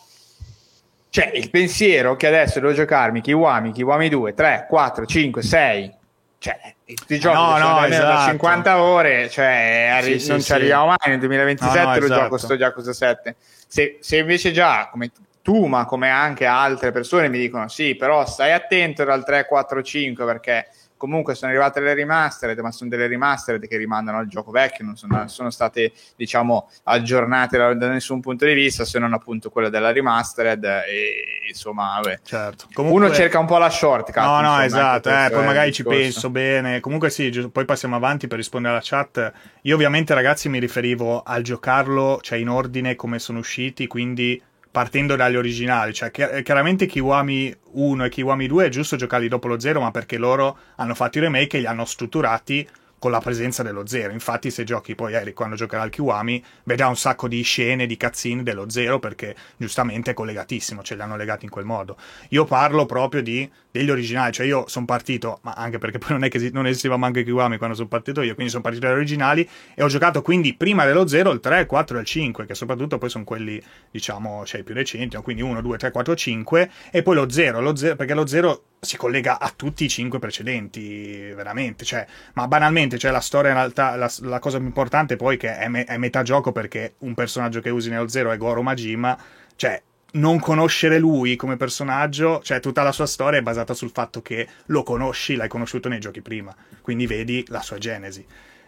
cioè, 1.15 1.31
il 1.33 1.49
pensiero 1.49 2.17
che 2.17 2.27
adesso 2.27 2.59
devo 2.59 2.73
giocarmi 2.73 3.21
Kiwami, 3.21 3.71
Kiwami 3.71 4.09
2, 4.09 4.35
3, 4.35 4.67
4, 4.69 5.07
5, 5.07 5.43
6, 5.43 5.95
cioè, 6.39 6.75
tutti 6.85 7.15
i 7.15 7.21
giochi 7.21 7.37
no, 7.37 7.57
no, 7.57 7.85
esatto. 7.85 8.31
50 8.31 8.83
ore, 8.83 9.31
cioè, 9.31 9.91
arri- 9.93 10.19
sì, 10.19 10.31
non 10.31 10.41
sì, 10.41 10.47
ci 10.47 10.53
arriviamo 10.55 10.87
mai 10.87 10.97
nel 11.07 11.21
2027 11.21 11.79
no, 11.79 11.85
no, 11.85 11.99
lo 11.99 12.05
esatto. 12.05 12.21
gioco 12.21 12.37
sto 12.37 12.55
Yakuza 12.55 12.93
7. 12.93 13.37
Se, 13.69 13.99
se 14.01 14.17
invece 14.17 14.51
già, 14.51 14.89
come 14.91 15.13
tu, 15.41 15.67
ma 15.67 15.85
come 15.85 16.11
anche 16.11 16.47
altre 16.47 16.91
persone 16.91 17.29
mi 17.29 17.39
dicono, 17.39 17.69
sì, 17.69 17.95
però 17.95 18.27
stai 18.27 18.51
attento 18.51 19.05
dal 19.05 19.25
3, 19.25 19.47
4, 19.47 19.83
5 19.85 20.25
perché 20.25 20.67
comunque 21.05 21.35
sono 21.35 21.51
arrivate 21.51 21.81
le 21.81 21.93
remastered, 21.93 22.59
ma 22.61 22.73
sono 22.73 22.89
delle 22.89 23.07
remastered 23.07 23.69
che 23.69 23.77
rimandano 23.77 24.17
al 24.17 24.27
gioco 24.27 24.51
vecchio, 24.51 24.87
non 24.87 24.97
sono, 24.97 25.29
sono 25.29 25.51
state 25.51 25.93
diciamo 26.17 26.71
aggiornate 26.85 27.59
da, 27.59 27.75
da, 27.75 27.89
nessun 27.89 28.23
punto 28.23 28.47
di 28.47 28.55
vista, 28.55 28.87
se 28.87 28.99
non 28.99 29.13
appunto 29.13 29.51
quella 29.51 29.69
della 29.69 29.93
remastered 29.93 30.65
e 30.65 31.45
insomma, 31.47 32.01
vabbè. 32.01 32.21
Certo. 32.23 32.69
Comunque... 32.73 33.05
Uno 33.05 33.15
cerca 33.15 33.39
un 33.39 33.45
po' 33.45 33.59
la 33.59 33.69
shortcut. 33.69 34.17
No, 34.17 34.41
no, 34.41 34.63
insomma, 34.63 34.97
esatto, 34.97 35.11
eh, 35.11 35.29
poi 35.31 35.45
magari 35.45 35.73
ci 35.73 35.83
penso 35.83 36.31
bene. 36.31 36.81
Comunque 36.81 37.11
sì, 37.11 37.51
poi 37.53 37.67
passiamo 37.67 37.97
avanti 37.97 38.27
per 38.27 38.39
rispondere 38.39 38.73
alla 38.73 38.83
chat. 38.83 39.33
Io 39.63 39.75
ovviamente 39.75 40.15
ragazzi 40.15 40.49
mi 40.49 40.59
riferivo 40.59 41.23
al 41.23 41.43
giocarlo, 41.43 42.19
cioè 42.23 42.39
in 42.39 42.49
ordine 42.49 42.97
come 42.97 43.19
sono 43.19 43.41
usciti, 43.41 43.87
quindi 43.87 44.41
partendo 44.75 45.15
dagli 45.15 45.37
originali. 45.37 45.95
Cioè, 45.95 46.11
chiaramente 46.43 46.87
Kiwami 46.87 47.55
1 47.75 48.05
e 48.07 48.09
Kiwami 48.09 48.49
2 48.49 48.67
è 48.67 48.69
giusto 48.71 48.97
giocarli 48.97 49.29
dopo 49.29 49.47
lo 49.47 49.61
0, 49.61 49.81
ma 49.81 49.93
perché 49.93 50.19
loro 50.19 50.59
hanno 50.75 50.97
fatto 50.97 51.19
i 51.19 51.21
remake 51.21 51.59
e 51.59 51.61
li 51.61 51.67
hanno 51.67 51.85
strutturati 51.85 52.69
con 53.05 53.13
la 53.13 53.21
presenza 53.21 53.63
dello 53.63 53.87
zero. 53.87 54.15
Infatti, 54.15 54.51
se 54.51 54.65
giochi 54.65 54.95
poi 54.95 55.13
Eric 55.13 55.35
quando 55.35 55.57
giocherà 55.57 55.83
al 55.83 55.91
Kiwami, 55.91 56.43
vedrà 56.63 56.89
un 56.89 56.97
sacco 56.97 57.29
di 57.29 57.43
scene, 57.43 57.85
di 57.85 57.99
cutscene 57.99 58.43
dello 58.43 58.71
zero 58.71 58.99
perché 58.99 59.37
giustamente 59.59 60.13
è 60.13 60.15
collegatissimo, 60.15 60.83
ce 60.83 60.95
li 60.95 61.03
hanno 61.03 61.15
legati 61.15 61.45
in 61.45 61.51
quel 61.51 61.67
modo. 61.67 61.99
Io 62.31 62.47
parlo 62.47 62.87
proprio 62.87 63.21
di, 63.21 63.47
degli 63.71 63.91
originali, 63.91 64.33
cioè 64.33 64.47
io 64.47 64.65
sono 64.69 64.87
partito, 64.87 65.41
ma 65.43 65.53
anche 65.53 65.77
perché 65.77 65.99
poi 66.01 66.13
non 66.13 66.25
è 66.25 66.31
che 66.31 66.49
non 66.51 66.67
esisteva 66.67 66.97
manco 66.97 67.19
il 67.19 67.27
Kiwami 67.27 67.59
quando 67.59 67.77
sono 67.77 67.89
partito 67.89 68.23
io, 68.23 68.33
quindi 68.33 68.51
sono 68.51 68.63
partito 68.63 68.87
dagli 68.87 68.97
originali 68.97 69.47
e 69.75 69.83
ho 69.83 69.89
giocato 69.89 70.23
quindi 70.23 70.55
prima 70.55 70.87
dello 70.87 71.07
zero 71.07 71.31
il 71.31 71.41
3, 71.41 71.61
il 71.61 71.67
4 71.67 71.99
e 71.99 72.01
il 72.01 72.07
5, 72.07 72.47
che 72.47 72.55
soprattutto 72.55 72.97
poi 72.97 73.11
sono 73.11 73.25
quelli, 73.25 73.63
diciamo, 73.91 74.47
cioè 74.47 74.63
più 74.63 74.73
recenti, 74.73 75.15
quindi 75.19 75.43
1, 75.43 75.61
2, 75.61 75.77
3, 75.77 75.91
4, 75.91 76.15
5 76.15 76.71
e 76.91 77.03
poi 77.03 77.17
lo 77.17 77.29
zero, 77.29 77.61
lo 77.61 77.77
zero 77.77 77.97
perché 77.97 78.15
lo 78.15 78.27
zero 78.27 78.63
si 78.85 78.97
collega 78.97 79.41
a 79.41 79.53
tutti 79.55 79.85
i 79.85 79.89
cinque 79.89 80.19
precedenti, 80.19 81.33
veramente. 81.35 81.85
Cioè, 81.85 82.07
ma 82.35 82.47
banalmente, 82.47 82.94
cioè, 82.99 83.11
la 83.11 83.21
storia 83.21 83.51
in 83.51 83.57
realtà, 83.57 83.97
la, 83.97 84.11
la 84.21 84.39
cosa 84.39 84.59
più 84.59 84.67
importante 84.67 85.17
poi 85.17 85.37
che 85.37 85.57
è, 85.57 85.69
me, 85.69 85.85
è 85.85 85.97
metà 85.97 86.23
gioco 86.23 86.53
perché 86.53 86.95
un 86.99 87.15
personaggio 87.15 87.61
che 87.61 87.71
usi 87.71 87.91
nello 87.91 88.09
zero 88.09 88.31
è 88.31 88.37
Goro 88.37 88.63
Majima, 88.63 89.17
cioè 89.57 89.81
non 90.15 90.39
conoscere 90.39 90.99
lui 90.99 91.37
come 91.37 91.57
personaggio, 91.57 92.41
cioè 92.43 92.61
tutta 92.61 92.83
la 92.83 92.93
sua 92.93 93.07
storia 93.07 93.39
è 93.39 93.43
basata 93.43 93.75
sul 93.75 93.91
fatto 93.91 94.23
che 94.23 94.47
lo 94.67 94.83
conosci, 94.83 95.35
l'hai 95.35 95.49
conosciuto 95.49 95.89
nei 95.89 96.01
giochi 96.01 96.21
prima, 96.21 96.55
quindi 96.83 97.07
vedi 97.07 97.45
la 97.49 97.63
sua 97.63 97.79
genesi. 97.79 98.25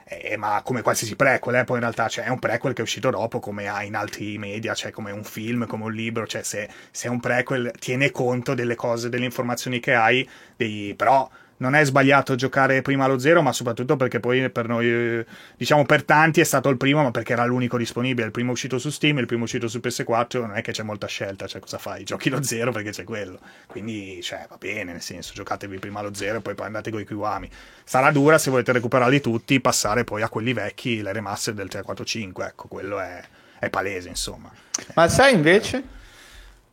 Eh, 0.08 0.36
ma 0.36 0.62
come 0.64 0.82
qualsiasi 0.82 1.16
prequel, 1.16 1.56
eh, 1.56 1.64
poi 1.64 1.76
in 1.76 1.82
realtà 1.82 2.06
cioè, 2.06 2.26
è 2.26 2.28
un 2.28 2.38
prequel 2.38 2.72
che 2.72 2.80
è 2.80 2.84
uscito 2.84 3.10
dopo, 3.10 3.40
come 3.40 3.66
ha 3.66 3.82
in 3.82 3.96
altri 3.96 4.38
media, 4.38 4.72
cioè 4.72 4.92
come 4.92 5.10
un 5.10 5.24
film, 5.24 5.66
come 5.66 5.84
un 5.84 5.92
libro, 5.92 6.26
cioè 6.28 6.42
se, 6.42 6.68
se 6.92 7.08
è 7.08 7.10
un 7.10 7.18
prequel 7.18 7.72
tiene 7.78 8.12
conto 8.12 8.54
delle 8.54 8.76
cose, 8.76 9.08
delle 9.08 9.24
informazioni 9.24 9.80
che 9.80 9.94
hai, 9.94 10.28
dei, 10.56 10.94
però 10.94 11.28
non 11.58 11.74
è 11.74 11.84
sbagliato 11.84 12.34
giocare 12.34 12.82
prima 12.82 13.04
allo 13.04 13.18
zero, 13.18 13.42
ma 13.42 13.52
soprattutto 13.52 13.96
perché 13.96 14.20
poi 14.20 14.50
per 14.50 14.68
noi, 14.68 15.24
diciamo 15.56 15.84
per 15.86 16.04
tanti 16.04 16.40
è 16.40 16.44
stato 16.44 16.68
il 16.68 16.76
primo, 16.76 17.02
ma 17.02 17.10
perché 17.10 17.32
era 17.32 17.44
l'unico 17.44 17.78
disponibile. 17.78 18.26
Il 18.26 18.32
primo 18.32 18.52
uscito 18.52 18.78
su 18.78 18.90
Steam, 18.90 19.18
il 19.18 19.26
primo 19.26 19.44
uscito 19.44 19.68
su 19.68 19.78
PS4, 19.82 20.40
non 20.40 20.56
è 20.56 20.62
che 20.62 20.72
c'è 20.72 20.82
molta 20.82 21.06
scelta, 21.06 21.46
cioè 21.46 21.60
cosa 21.60 21.78
fai? 21.78 22.04
Giochi 22.04 22.28
lo 22.28 22.42
zero 22.42 22.72
perché 22.72 22.90
c'è 22.90 23.04
quello. 23.04 23.38
Quindi, 23.66 24.20
cioè, 24.22 24.46
va 24.48 24.56
bene, 24.58 24.92
nel 24.92 25.02
senso, 25.02 25.32
giocatevi 25.34 25.78
prima 25.78 26.02
lo 26.02 26.14
zero 26.14 26.38
e 26.38 26.40
poi 26.40 26.66
andate 26.66 26.90
con 26.90 27.00
i 27.00 27.06
Kiwami. 27.06 27.48
Sarà 27.84 28.10
dura 28.10 28.38
se 28.38 28.50
volete 28.50 28.72
recuperarli 28.72 29.20
tutti, 29.20 29.60
passare 29.60 30.04
poi 30.04 30.22
a 30.22 30.28
quelli 30.28 30.52
vecchi, 30.52 31.00
le 31.02 31.12
remaster 31.12 31.54
del 31.54 31.68
345, 31.68 32.46
ecco, 32.46 32.68
quello 32.68 32.98
è, 33.00 33.22
è 33.58 33.70
palese, 33.70 34.08
insomma. 34.08 34.50
Ma 34.94 35.08
sai 35.08 35.34
invece? 35.34 35.95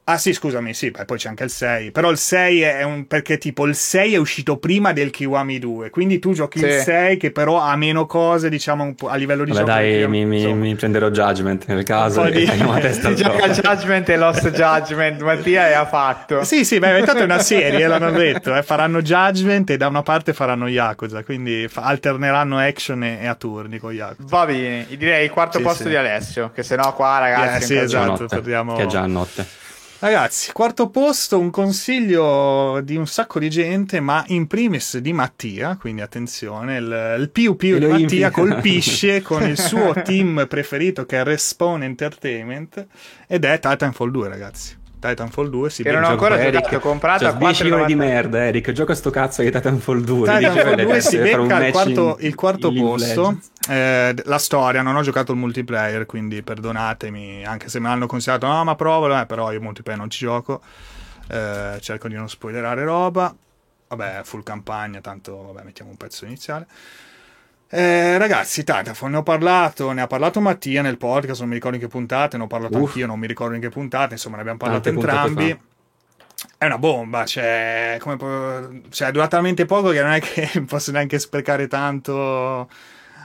Ah 0.06 0.18
sì, 0.18 0.34
scusami, 0.34 0.74
sì, 0.74 0.91
poi 0.91 1.18
c'è 1.18 1.30
anche 1.30 1.45
il 1.45 1.49
6. 1.49 1.91
Però 1.91 2.12
il 2.12 2.18
6 2.18 2.60
è 2.60 2.84
un... 2.84 3.08
perché 3.08 3.38
tipo 3.38 3.66
il 3.66 3.74
6 3.74 4.16
è 4.16 4.18
uscito 4.18 4.58
prima 4.58 4.91
del 4.91 5.12
Kiwami 5.12 5.60
2, 5.60 5.89
quindi 5.91 6.20
tu 6.20 6.34
giochi 6.34 6.60
sì. 6.60 6.66
il 6.66 6.82
6 6.82 7.16
che 7.16 7.32
però 7.32 7.60
ha 7.60 7.74
meno 7.78 8.06
cose, 8.06 8.49
diciamo, 8.49 8.95
a 9.08 9.16
livello 9.16 9.45
di 9.45 9.51
Vabbè, 9.51 9.62
gioco. 9.62 9.72
dai, 9.72 10.08
mi, 10.10 10.26
mi, 10.26 10.54
mi, 10.54 10.76
prenderò 10.76 11.10
Judgment 11.10 11.68
nel 11.68 11.84
caso. 11.84 12.24
Di... 12.24 12.43
a 12.51 12.80
testa 12.80 13.16
si 13.16 13.16
gioca 13.16 13.47
Judgment 13.47 14.10
e 14.10 14.18
Lost 14.18 14.49
Judgment, 14.51 15.22
Mattia 15.22 15.70
e 15.70 15.74
ha 15.74 15.86
fatto. 15.86 16.43
Sì, 16.43 16.66
sì, 16.66 16.80
beh, 16.80 16.99
intanto 16.99 17.22
è 17.22 17.26
una 17.26 17.39
serie, 17.41 17.88
l'hanno 17.88 18.12
detto, 18.12 18.54
eh, 18.54 18.62
faranno 18.62 19.01
Judgment 19.01 19.70
e 19.70 19.78
da 19.78 19.88
una 19.88 20.04
parte 20.04 20.34
faranno 20.34 20.68
Yakuza, 20.68 21.24
quindi 21.24 21.70
fa... 21.70 21.84
alterneranno 21.84 22.58
action 22.58 23.01
e... 23.04 23.20
e, 23.22 23.28
a 23.28 23.36
turni 23.36 23.78
con 23.78 23.93
Yakuza. 23.93 24.28
Va 24.28 24.45
bene, 24.45 24.86
direi 24.97 25.24
il 25.24 25.32
quarto 25.32 25.60
sì, 25.60 25.64
posto 25.64 25.84
sì. 25.84 25.89
di 25.89 25.95
Alessio, 25.95 26.51
che 26.54 26.62
se 26.62 26.76
no 26.76 26.91
qua 26.93 27.20
ragazzi... 27.20 27.64
Eh, 27.64 27.66
sì, 27.66 27.78
esatto, 27.78 28.26
torniamo... 28.26 28.76
Che 28.76 28.84
è 28.84 28.88
già 28.88 29.06
notte. 29.06 29.62
Ragazzi, 30.04 30.51
quarto 30.51 30.89
posto, 30.89 31.39
un 31.39 31.49
consiglio 31.49 32.82
di 32.84 32.97
un 32.97 33.08
sacco 33.08 33.39
di 33.39 33.49
gente, 33.49 34.01
ma 34.01 34.22
in 34.28 34.47
primis 34.47 34.97
di 34.97 35.14
Mattia, 35.14 35.78
quindi 35.80 36.01
attenzione, 36.01 36.76
il, 36.76 37.16
il 37.20 37.30
più 37.30 37.56
più 37.56 37.78
di 37.80 37.86
Mattia 37.86 38.30
colpisce 38.30 39.22
con 39.24 39.47
il 39.47 39.58
suo 39.58 39.93
team 40.04 40.45
preferito 40.49 41.06
che 41.06 41.22
è 41.22 41.24
Respawn 41.24 41.84
Entertainment 41.84 42.86
ed 43.28 43.45
è 43.45 43.58
Titanfall 43.60 44.12
2, 44.12 44.28
ragazzi. 44.28 44.82
Titanfall 45.08 45.49
2 45.49 45.70
si 45.70 45.84
che 45.84 45.91
non 45.91 46.04
ho 46.04 46.08
ancora 46.08 46.38
giocato, 46.38 46.76
ho 46.76 46.80
comprato 46.80 47.26
cioè, 47.26 47.34
a 47.34 47.38
10 47.38 47.72
ore 47.72 47.86
di 47.86 47.95
merda 47.95 48.45
Eric 48.45 48.72
gioca 48.72 48.95
sto 48.95 49.10
cazzo 49.10 49.41
di 49.41 49.51
Titanfall 49.51 49.99
2 49.99 50.38
Titanfall 50.38 50.82
2 50.82 51.01
si 51.01 51.18
becca 51.18 51.66
il 51.66 51.72
quarto, 51.72 52.18
il 52.20 52.36
quarto 52.36 52.70
in, 52.70 52.80
posto. 52.80 53.39
Eh, 53.70 54.16
la 54.24 54.38
storia 54.38 54.82
non 54.82 54.95
ho 54.95 55.01
giocato 55.01 55.34
il 55.34 55.38
multiplayer 55.38 56.06
quindi 56.06 56.41
perdonatemi 56.41 57.45
anche 57.45 57.70
se 57.70 57.80
me 57.80 57.89
l'hanno 57.89 58.08
consigliato 58.08 58.47
no 58.47 58.64
ma 58.64 58.76
provalo 58.76 59.20
eh, 59.20 59.26
però 59.26 59.51
io 59.51 59.62
multiplayer 59.62 59.99
non 59.99 60.10
ci 60.10 60.26
gioco. 60.26 60.62
Eh, 61.30 61.78
cerco 61.80 62.08
di 62.08 62.16
non 62.16 62.30
spoilerare 62.30 62.84
roba. 62.84 63.34
Vabbè 63.88 64.22
full 64.24 64.43
campagna 64.43 65.01
tanto 65.01 65.51
vabbè 65.51 65.64
mettiamo 65.64 65.91
un 65.91 65.97
pezzo 65.97 66.26
iniziale 66.26 66.66
eh, 67.76 68.19
ragazzi, 68.19 68.63
Titanfall 68.63 69.09
ne 69.09 69.17
ho 69.17 69.24
parlato, 69.24 69.91
ne 69.93 70.01
ha 70.01 70.07
parlato 70.07 70.39
Mattia 70.39 70.84
nel 70.84 70.97
podcast, 70.97 71.39
non 71.39 71.49
mi 71.49 71.55
ricordo 71.55 71.78
in 71.78 71.82
che 71.82 71.88
puntate, 71.88 72.38
ne 72.38 72.43
ho 72.43 72.47
parlato 72.47 72.78
Uff. 72.78 72.89
anch'io, 72.89 73.07
non 73.07 73.17
mi 73.17 73.26
ricordo 73.26 73.55
in 73.55 73.61
che 73.61 73.69
puntate, 73.69 74.13
insomma 74.13 74.36
ne 74.36 74.41
abbiamo 74.41 74.59
parlato 74.59 74.84
Tante 74.84 74.99
entrambi. 74.99 75.59
È 76.55 76.65
una 76.65 76.78
bomba, 76.78 77.26
cioè, 77.26 77.97
come, 77.99 78.82
cioè, 78.89 79.09
dura 79.09 79.28
talmente 79.28 79.65
poco 79.65 79.89
che 79.89 80.03
non 80.03 80.11
è 80.11 80.19
che 80.19 80.61
posso 80.67 80.91
neanche 80.91 81.17
sprecare 81.17 81.67
tanto. 81.67 82.69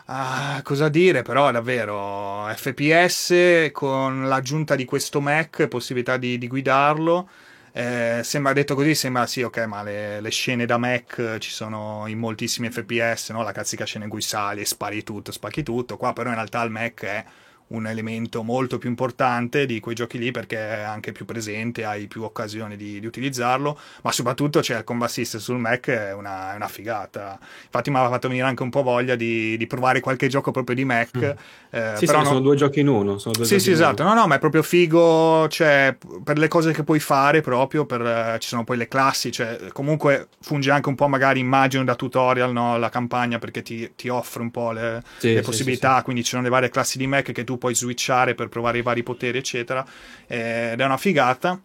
Ah, 0.07 0.63
cosa 0.65 0.89
dire, 0.89 1.21
però 1.21 1.51
davvero 1.51 2.51
FPS 2.55 3.69
con 3.73 4.27
l'aggiunta 4.27 4.75
di 4.75 4.87
questo 4.87 5.21
Mac, 5.21 5.69
possibilità 5.69 6.17
di, 6.17 6.39
di 6.39 6.49
guidarlo 6.49 7.29
eh, 7.73 8.21
sembra 8.23 8.53
detto 8.53 8.75
così, 8.75 8.95
sembra 8.95 9.27
sì, 9.27 9.43
ok, 9.43 9.59
ma 9.67 9.83
le, 9.83 10.21
le, 10.21 10.31
scene 10.31 10.67
da 10.67 10.79
Mac 10.79 11.39
ci 11.39 11.51
sono 11.51 12.05
in 12.07 12.19
moltissimi 12.19 12.71
FPS, 12.71 13.31
no? 13.31 13.43
La 13.43 13.53
classica 13.53 13.85
scena 13.85 14.05
in 14.05 14.11
cui 14.11 14.23
sali 14.23 14.61
e 14.61 14.65
spari 14.65 15.03
tutto, 15.03 15.33
spacchi 15.33 15.63
tutto. 15.63 15.97
Qua 15.97 16.13
però 16.13 16.29
in 16.31 16.37
realtà 16.37 16.63
il 16.63 16.71
Mac 16.71 17.05
è 17.05 17.25
un 17.69 17.87
elemento 17.87 18.43
molto 18.43 18.79
più 18.79 18.89
importante 18.89 19.67
di 19.67 19.81
quei 19.81 19.95
giochi 19.95 20.19
lì 20.19 20.31
perché 20.31 20.57
è 20.57 20.81
anche 20.81 21.13
più 21.13 21.25
presente, 21.25 21.85
hai 21.85 22.07
più 22.07 22.23
occasioni 22.23 22.77
di, 22.77 23.01
di 23.01 23.07
utilizzarlo, 23.07 23.79
ma 24.03 24.13
soprattutto 24.13 24.61
c'è 24.61 24.79
il 24.79 24.85
Combat 24.85 25.11
System 25.11 25.41
sul 25.41 25.59
Mac, 25.59 25.89
è 25.89 26.13
una, 26.15 26.53
è 26.53 26.57
una 26.57 26.69
figata. 26.69 27.39
Infatti 27.65 27.91
mi 27.91 27.97
ha 27.97 28.09
fatto 28.09 28.29
venire 28.29 28.47
anche 28.47 28.63
un 28.63 28.71
po' 28.71 28.83
voglia 28.83 29.17
di, 29.17 29.57
di 29.57 29.67
provare 29.67 30.01
qualche 30.01 30.29
gioco 30.29 30.51
proprio 30.51 30.75
di 30.77 30.85
Mac. 30.85 31.17
Mm. 31.17 31.23
Eh, 31.71 31.93
sì, 31.97 32.07
però 32.07 32.19
sì, 32.19 32.25
no... 32.25 32.31
sono 32.31 32.41
due 32.41 32.57
giochi 32.57 32.81
in 32.81 32.89
uno. 32.89 33.19
sì, 33.19 33.59
sì, 33.59 33.71
esatto. 33.71 34.03
No, 34.03 34.15
no, 34.15 34.27
ma 34.27 34.37
è 34.37 34.39
proprio 34.39 34.63
figo, 34.63 35.47
cioè, 35.49 35.95
per 36.25 36.39
le 36.39 36.49
cose 36.49 36.73
che 36.73 36.85
puoi 36.85 37.01
fare 37.01 37.43
proprio, 37.43 37.85
per, 37.85 38.01
eh, 38.01 38.37
ci 38.39 38.49
sono 38.49 38.65
poi 38.65 38.79
le 38.79 38.89
classi, 38.89 39.31
cioè, 39.31 39.59
comunque 39.73 40.29
funge 40.41 40.71
anche 40.71 40.89
un 40.89 40.95
po' 40.95 41.09
magari, 41.09 41.41
immagino, 41.41 41.85
da 41.85 41.95
tutorial, 41.95 42.53
no? 42.53 42.79
la 42.79 42.89
campagna, 42.89 43.39
perché 43.39 43.61
ti, 43.61 43.93
ti 43.95 44.09
offre 44.09 44.41
un 44.43 44.51
po' 44.51 44.73
le, 44.73 45.03
sì, 45.19 45.35
le 45.35 45.43
possibilità, 45.43 46.01
quindi 46.03 46.23
ci 46.23 46.31
sono 46.31 46.43
le 46.43 46.49
varie 46.49 46.71
classi 46.71 46.97
di 46.97 47.07
Mac 47.07 47.33
che 47.33 47.45
tu 47.45 47.58
puoi 47.59 47.75
switchare 47.75 48.35
per 48.35 48.49
provare 48.49 48.79
i 48.79 48.83
vari 48.83 49.03
poteri, 49.03 49.39
eccetera. 49.39 49.85
Eh, 50.27 50.71
ed 50.73 50.81
è 50.81 50.85
una 50.85 50.97
figata. 50.97 51.61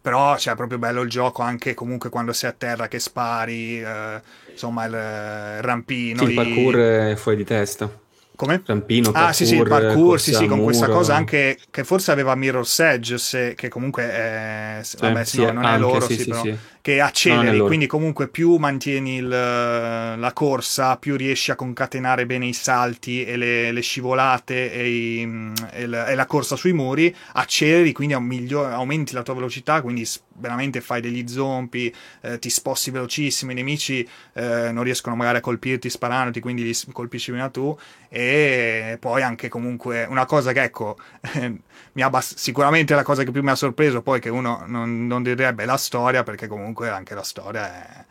Però 0.00 0.36
cioè, 0.36 0.52
è 0.52 0.56
proprio 0.56 0.76
bello 0.78 1.00
il 1.00 1.08
gioco 1.08 1.40
anche 1.40 1.72
comunque 1.72 2.10
quando 2.10 2.34
sei 2.34 2.50
a 2.50 2.54
terra 2.56 2.88
che 2.88 2.98
spari, 2.98 3.80
eh, 3.80 4.20
insomma 4.50 4.84
il, 4.84 4.92
il 4.92 5.62
rampino. 5.62 6.24
Sì, 6.24 6.28
il 6.28 6.34
parkour 6.34 6.76
è 6.76 7.14
fuori 7.16 7.38
di 7.38 7.44
testa. 7.44 8.02
Come? 8.36 8.62
Rampino, 8.66 9.12
parkour, 9.12 9.30
ah, 9.30 9.32
sì, 9.32 9.46
sì, 9.46 9.56
il 9.56 9.66
parkour, 9.66 10.20
sì, 10.20 10.34
sì, 10.34 10.46
con 10.46 10.62
questa 10.62 10.88
cosa 10.88 11.14
anche 11.14 11.56
che 11.70 11.84
forse 11.84 12.10
aveva 12.10 12.34
Mirror's 12.34 12.80
Edge, 12.80 13.16
se, 13.16 13.54
che 13.54 13.68
comunque 13.68 14.02
è, 14.10 14.80
sì, 14.82 14.96
vabbè, 14.98 15.24
sì, 15.24 15.38
no, 15.38 15.52
non 15.52 15.64
anche, 15.64 15.76
è 15.76 15.78
loro, 15.78 16.06
sì, 16.06 16.24
però, 16.24 16.42
che 16.84 17.00
acceleri, 17.00 17.60
quindi 17.60 17.86
comunque 17.86 18.28
più 18.28 18.56
mantieni 18.56 19.16
il, 19.16 19.26
la 19.26 20.30
corsa, 20.34 20.98
più 20.98 21.16
riesci 21.16 21.50
a 21.50 21.54
concatenare 21.54 22.26
bene 22.26 22.44
i 22.44 22.52
salti 22.52 23.24
e 23.24 23.38
le, 23.38 23.72
le 23.72 23.80
scivolate 23.80 24.70
e, 24.70 24.88
i, 24.90 25.52
e, 25.72 25.86
la, 25.86 26.08
e, 26.08 26.14
la, 26.14 26.26
corsa 26.26 26.56
sui 26.56 26.74
muri, 26.74 27.16
acceleri, 27.32 27.90
quindi 27.92 28.12
aumenti 28.12 29.14
la 29.14 29.22
tua 29.22 29.32
velocità, 29.32 29.80
quindi 29.80 30.06
veramente 30.34 30.82
fai 30.82 31.00
degli 31.00 31.26
zombie, 31.26 31.90
eh, 32.20 32.38
ti 32.38 32.50
sposti 32.50 32.90
velocissimo, 32.90 33.52
i 33.52 33.54
nemici 33.54 34.06
eh, 34.34 34.70
non 34.70 34.84
riescono 34.84 35.16
magari 35.16 35.38
a 35.38 35.40
colpirti 35.40 35.88
sparandoti, 35.88 36.40
quindi 36.40 36.64
li 36.64 36.76
colpisci 36.92 37.30
prima 37.30 37.48
tu 37.48 37.74
e 38.10 38.98
poi 39.00 39.22
anche 39.22 39.48
comunque 39.48 40.04
una 40.04 40.26
cosa 40.26 40.52
che 40.52 40.62
ecco 40.64 40.98
mi 41.92 42.02
ha 42.02 42.10
bass- 42.10 42.36
sicuramente 42.36 42.94
la 42.94 43.02
cosa 43.02 43.22
che 43.22 43.30
più 43.30 43.42
mi 43.42 43.50
ha 43.50 43.54
sorpreso 43.54 44.02
poi 44.02 44.20
che 44.20 44.28
uno 44.28 44.64
non, 44.66 45.06
non 45.06 45.22
direbbe 45.22 45.64
la 45.64 45.76
storia 45.76 46.22
perché 46.22 46.46
comunque 46.46 46.88
anche 46.88 47.14
la 47.14 47.22
storia 47.22 47.66
è 47.66 48.04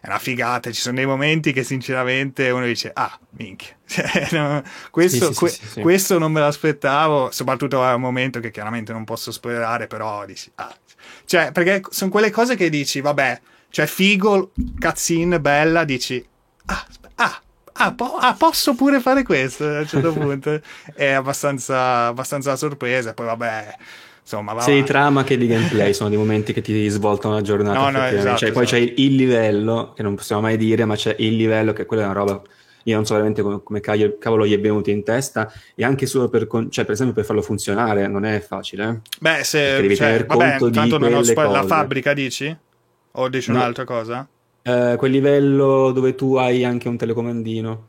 è 0.00 0.06
una 0.06 0.18
figata. 0.18 0.70
Ci 0.72 0.80
sono 0.80 0.96
dei 0.96 1.06
momenti 1.06 1.52
che 1.52 1.62
sinceramente 1.62 2.48
uno 2.50 2.64
dice, 2.64 2.90
ah, 2.92 3.18
minchia, 3.32 3.76
cioè, 3.86 4.28
no, 4.32 4.62
questo, 4.90 5.26
sì, 5.26 5.32
sì, 5.32 5.38
que- 5.38 5.48
sì, 5.48 5.80
questo, 5.82 6.18
non 6.18 6.32
me 6.32 6.40
l'aspettavo, 6.40 7.30
soprattutto 7.30 7.84
a 7.84 7.94
un 7.94 8.00
momento 8.00 8.40
che 8.40 8.50
chiaramente 8.50 8.92
non 8.92 9.04
posso 9.04 9.30
spoilerare, 9.30 9.86
però 9.86 10.24
dici, 10.24 10.50
ah. 10.56 10.74
Cioè, 11.24 11.52
perché 11.52 11.82
sono 11.90 12.10
quelle 12.10 12.30
cose 12.30 12.56
che 12.56 12.70
dici, 12.70 13.00
vabbè, 13.00 13.40
cioè 13.68 13.86
figo, 13.86 14.52
cutscene, 14.78 15.38
bella, 15.40 15.84
dici, 15.84 16.26
ah, 16.66 16.86
ah, 17.80 17.92
po- 17.92 18.16
ah, 18.16 18.34
posso 18.34 18.74
pure 18.74 19.00
fare 19.00 19.22
questo 19.22 19.64
a 19.64 19.80
un 19.80 19.86
certo 19.86 20.12
punto. 20.18 20.60
è 20.94 21.10
abbastanza, 21.10 22.06
abbastanza 22.06 22.56
sorpresa, 22.56 23.14
poi 23.14 23.26
vabbè 23.26 23.74
Insomma, 24.22 24.52
va 24.52 24.64
di 24.64 24.84
trama 24.84 25.24
che 25.24 25.36
di 25.36 25.48
gameplay 25.48 25.92
sono 25.92 26.08
dei 26.08 26.18
momenti 26.18 26.52
che 26.52 26.60
ti 26.60 26.88
svoltano 26.88 27.34
la 27.34 27.40
giornata. 27.40 27.78
No, 27.78 27.90
no, 27.90 28.04
esatto, 28.04 28.20
cioè, 28.20 28.32
esatto. 28.34 28.52
Poi 28.52 28.66
c'è 28.66 28.76
il 28.76 29.16
livello, 29.16 29.92
che 29.96 30.04
non 30.04 30.14
possiamo 30.14 30.42
mai 30.42 30.56
dire, 30.56 30.84
ma 30.84 30.94
c'è 30.94 31.16
il 31.18 31.34
livello, 31.34 31.72
che 31.72 31.84
quella 31.84 32.02
è 32.02 32.04
una 32.04 32.14
roba 32.14 32.40
io 32.84 32.94
non 32.94 33.04
so 33.04 33.14
veramente 33.14 33.42
come, 33.42 33.62
come 33.62 33.80
cavolo 33.80 34.46
gli 34.46 34.54
è 34.54 34.60
venuto 34.60 34.90
in 34.90 35.02
testa 35.02 35.52
e 35.74 35.84
anche 35.84 36.06
solo 36.06 36.28
per, 36.28 36.46
cioè, 36.70 36.84
per 36.84 36.94
esempio 36.94 37.14
per 37.14 37.24
farlo 37.24 37.42
funzionare 37.42 38.06
non 38.06 38.24
è 38.24 38.40
facile 38.40 38.88
eh. 38.88 39.00
beh 39.20 39.44
se 39.44 39.80
devi 39.82 39.96
cioè, 39.96 40.24
vabbè, 40.24 40.70
tanto 40.70 40.96
non 40.96 41.12
ho 41.12 41.22
sp- 41.22 41.36
la 41.36 41.66
fabbrica 41.66 42.14
dici? 42.14 42.56
o 43.12 43.28
dici 43.28 43.50
no. 43.50 43.58
un'altra 43.58 43.84
cosa? 43.84 44.26
Eh, 44.62 44.94
quel 44.98 45.10
livello 45.10 45.90
dove 45.92 46.14
tu 46.14 46.36
hai 46.36 46.64
anche 46.64 46.88
un 46.88 46.96
telecomandino 46.96 47.88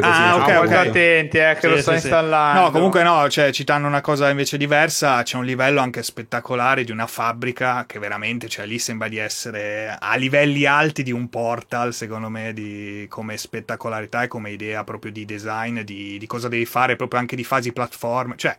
ah, 0.00 0.36
ok, 0.36 0.66
ok. 0.66 0.72
attenti, 0.72 1.38
eh, 1.38 1.54
che 1.54 1.60
sì, 1.60 1.68
lo 1.68 1.76
sto 1.78 1.90
sì, 1.90 1.96
installando. 1.96 2.60
No, 2.60 2.70
comunque 2.70 3.02
no, 3.02 3.28
cioè, 3.28 3.52
citando 3.52 3.88
una 3.88 4.00
cosa 4.00 4.28
invece 4.28 4.56
diversa, 4.56 5.22
c'è 5.22 5.36
un 5.36 5.44
livello 5.44 5.80
anche 5.80 6.02
spettacolare 6.02 6.84
di 6.84 6.90
una 6.90 7.06
fabbrica 7.06 7.84
che 7.86 7.98
veramente, 7.98 8.48
cioè, 8.48 8.66
lì 8.66 8.78
sembra 8.78 9.08
di 9.08 9.16
essere 9.16 9.96
a 9.98 10.14
livelli 10.16 10.66
alti 10.66 11.02
di 11.02 11.12
un 11.12 11.28
portal, 11.28 11.94
secondo 11.94 12.28
me, 12.28 12.52
di, 12.52 13.06
come 13.08 13.36
spettacolarità 13.36 14.22
e 14.22 14.28
come 14.28 14.50
idea 14.50 14.84
proprio 14.84 15.12
di 15.12 15.24
design, 15.24 15.80
di, 15.80 16.18
di 16.18 16.26
cosa 16.26 16.48
devi 16.48 16.66
fare, 16.66 16.96
proprio 16.96 17.20
anche 17.20 17.36
di 17.36 17.44
fasi 17.44 17.72
platform, 17.72 18.34
cioè 18.36 18.56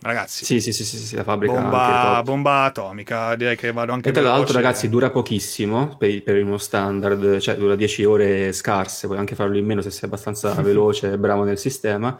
Ragazzi, 0.00 0.44
sì, 0.44 0.60
sì, 0.60 0.72
sì, 0.72 0.84
sì, 0.84 0.96
sì 0.96 1.16
la 1.16 1.24
fabbrica 1.24 1.60
bomba, 1.60 2.22
bomba, 2.24 2.62
atomica. 2.64 3.34
Direi 3.34 3.56
che 3.56 3.72
vado 3.72 3.92
anche 3.92 4.10
E 4.10 4.12
tra 4.12 4.22
l'altro, 4.22 4.54
ragazzi, 4.54 4.88
dura 4.88 5.10
pochissimo 5.10 5.96
per, 5.96 6.22
per, 6.22 6.40
uno 6.40 6.56
standard, 6.56 7.38
cioè 7.38 7.56
dura 7.56 7.74
10 7.74 8.04
ore 8.04 8.52
scarse. 8.52 9.08
Puoi 9.08 9.18
anche 9.18 9.34
farlo 9.34 9.56
in 9.56 9.66
meno 9.66 9.80
se 9.80 9.90
sei 9.90 10.08
abbastanza 10.08 10.54
veloce 10.62 11.12
e 11.12 11.18
bravo 11.18 11.42
nel 11.42 11.58
sistema. 11.58 12.16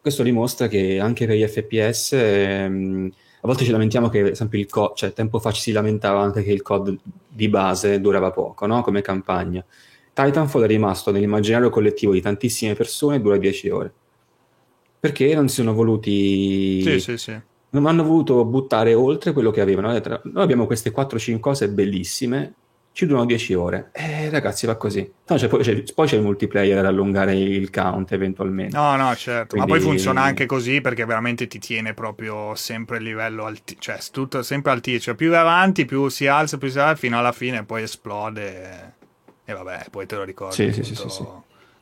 Questo 0.00 0.24
dimostra 0.24 0.66
che 0.66 0.98
anche 0.98 1.24
per 1.26 1.36
gli 1.36 1.46
FPS, 1.46 2.12
ehm, 2.14 3.12
a 3.42 3.46
volte 3.46 3.64
ci 3.64 3.70
lamentiamo 3.70 4.08
che, 4.08 4.18
ad 4.18 4.26
esempio, 4.26 4.58
il 4.58 4.68
code, 4.68 4.94
cioè 4.96 5.12
tempo 5.12 5.38
fa 5.38 5.52
ci 5.52 5.60
si 5.60 5.70
lamentava 5.70 6.20
anche 6.20 6.42
che 6.42 6.50
il 6.50 6.62
code 6.62 6.98
di 7.28 7.48
base 7.48 8.00
durava 8.00 8.32
poco, 8.32 8.66
no? 8.66 8.82
Come 8.82 9.02
campagna. 9.02 9.64
Titanfall 10.12 10.64
è 10.64 10.66
rimasto 10.66 11.12
nell'immaginario 11.12 11.70
collettivo 11.70 12.12
di 12.12 12.20
tantissime 12.20 12.74
persone 12.74 13.16
e 13.16 13.20
dura 13.20 13.36
10 13.36 13.68
ore 13.70 13.94
perché 15.02 15.34
non 15.34 15.48
si 15.48 15.56
sono 15.56 15.72
voluti... 15.74 16.80
Sì, 16.80 17.00
sì, 17.00 17.18
sì. 17.18 17.36
Non 17.70 17.86
hanno 17.86 18.04
voluto 18.04 18.44
buttare 18.44 18.94
oltre 18.94 19.32
quello 19.32 19.50
che 19.50 19.60
avevano. 19.60 19.88
Noi 19.90 20.20
abbiamo 20.36 20.64
queste 20.64 20.92
4-5 20.92 21.40
cose 21.40 21.68
bellissime, 21.70 22.54
ci 22.92 23.06
durano 23.06 23.26
10 23.26 23.54
ore. 23.54 23.90
Eh, 23.90 24.30
ragazzi, 24.30 24.64
va 24.64 24.76
così. 24.76 25.00
No, 25.26 25.34
c'è, 25.34 25.48
poi, 25.48 25.64
c'è, 25.64 25.82
poi, 25.92 26.06
c'è, 26.06 26.14
il 26.14 26.22
multiplayer 26.22 26.78
ad 26.78 26.86
allungare 26.86 27.34
il 27.34 27.68
count 27.70 28.12
eventualmente. 28.12 28.76
No, 28.76 28.94
no, 28.94 29.12
certo. 29.16 29.56
Quindi... 29.56 29.72
Ma 29.72 29.76
poi 29.76 29.84
funziona 29.84 30.22
anche 30.22 30.46
così 30.46 30.80
perché 30.80 31.04
veramente 31.04 31.48
ti 31.48 31.58
tiene 31.58 31.94
proprio 31.94 32.54
sempre 32.54 32.98
il 32.98 33.02
livello 33.02 33.44
alti, 33.44 33.74
cioè 33.80 33.98
tutto 34.12 34.44
sempre 34.44 34.70
altissimo. 34.70 35.00
Cioè, 35.00 35.14
più 35.16 35.34
avanti, 35.34 35.84
più 35.84 36.06
si 36.10 36.28
alza, 36.28 36.58
più 36.58 36.68
si 36.68 36.78
alza, 36.78 36.94
fino 36.94 37.18
alla 37.18 37.32
fine 37.32 37.64
poi 37.64 37.82
esplode. 37.82 38.94
E 39.44 39.52
vabbè, 39.52 39.86
poi 39.90 40.06
te 40.06 40.14
lo 40.14 40.22
ricordi. 40.22 40.54
Sì, 40.54 40.72
sì, 40.72 40.84
sì, 40.84 40.94
sì, 40.94 41.08
sì. 41.08 41.24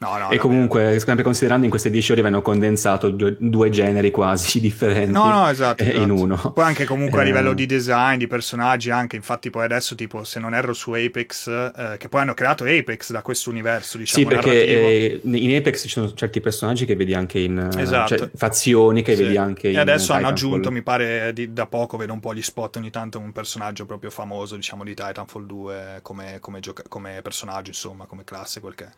No, 0.01 0.17
no, 0.17 0.31
e 0.31 0.39
comunque, 0.39 0.99
sempre 0.99 1.23
considerando 1.23 1.65
in 1.65 1.71
queste 1.71 1.91
10 1.91 2.13
ore 2.13 2.23
vengono 2.23 2.41
condensato 2.41 3.11
due, 3.11 3.37
due, 3.39 3.69
generi 3.69 4.11
quasi 4.11 4.59
differenti 4.59 5.13
no, 5.13 5.29
no, 5.29 5.47
esatto, 5.51 5.83
esatto. 5.83 6.01
in 6.01 6.09
uno. 6.09 6.37
Poi 6.55 6.65
anche 6.65 6.87
comunque 6.87 7.19
eh... 7.19 7.23
a 7.23 7.25
livello 7.27 7.53
di 7.53 7.67
design, 7.67 8.17
di 8.17 8.27
personaggi, 8.27 8.89
anche 8.89 9.17
infatti 9.17 9.51
poi 9.51 9.65
adesso 9.65 9.95
tipo 9.95 10.25
se 10.25 10.41
non 10.41 10.55
erro 10.55 10.73
su 10.73 10.93
Apex, 10.93 11.49
eh, 11.49 11.97
che 11.99 12.09
poi 12.09 12.23
hanno 12.23 12.33
creato 12.33 12.65
Apex 12.65 13.11
da 13.11 13.21
questo 13.21 13.51
universo, 13.51 13.99
diciamo, 13.99 14.27
Sì, 14.27 14.35
perché 14.35 14.65
eh, 14.65 15.21
in 15.23 15.55
Apex 15.55 15.83
ci 15.83 15.89
sono 15.91 16.15
certi 16.15 16.41
personaggi 16.41 16.87
che 16.87 16.97
vedi 16.97 17.13
anche 17.13 17.39
in... 17.39 17.59
Eh, 17.59 17.83
esatto. 17.83 18.17
Cioè, 18.17 18.31
fazioni 18.35 19.03
che 19.03 19.15
sì. 19.15 19.23
vedi 19.23 19.37
anche 19.37 19.67
e 19.67 19.73
in... 19.73 19.77
E 19.77 19.81
adesso 19.81 20.15
hanno 20.15 20.29
aggiunto, 20.29 20.71
mi 20.71 20.81
pare, 20.81 21.35
di, 21.35 21.53
da 21.53 21.67
poco 21.67 21.99
vedo 21.99 22.15
un 22.15 22.21
po' 22.21 22.33
gli 22.33 22.41
spot 22.41 22.77
ogni 22.77 22.91
tanto 22.91 23.19
un 23.19 23.33
personaggio 23.33 23.85
proprio 23.85 24.09
famoso, 24.09 24.57
diciamo, 24.57 24.83
di 24.83 24.95
Titanfall 24.95 25.45
2 25.45 25.99
come, 26.01 26.39
come, 26.41 26.61
gioca- 26.61 26.85
come 26.89 27.21
personaggio, 27.23 27.69
insomma, 27.69 28.07
come 28.07 28.25
classe, 28.25 28.61
quel 28.61 28.75
che 28.75 28.85
è. 28.85 28.91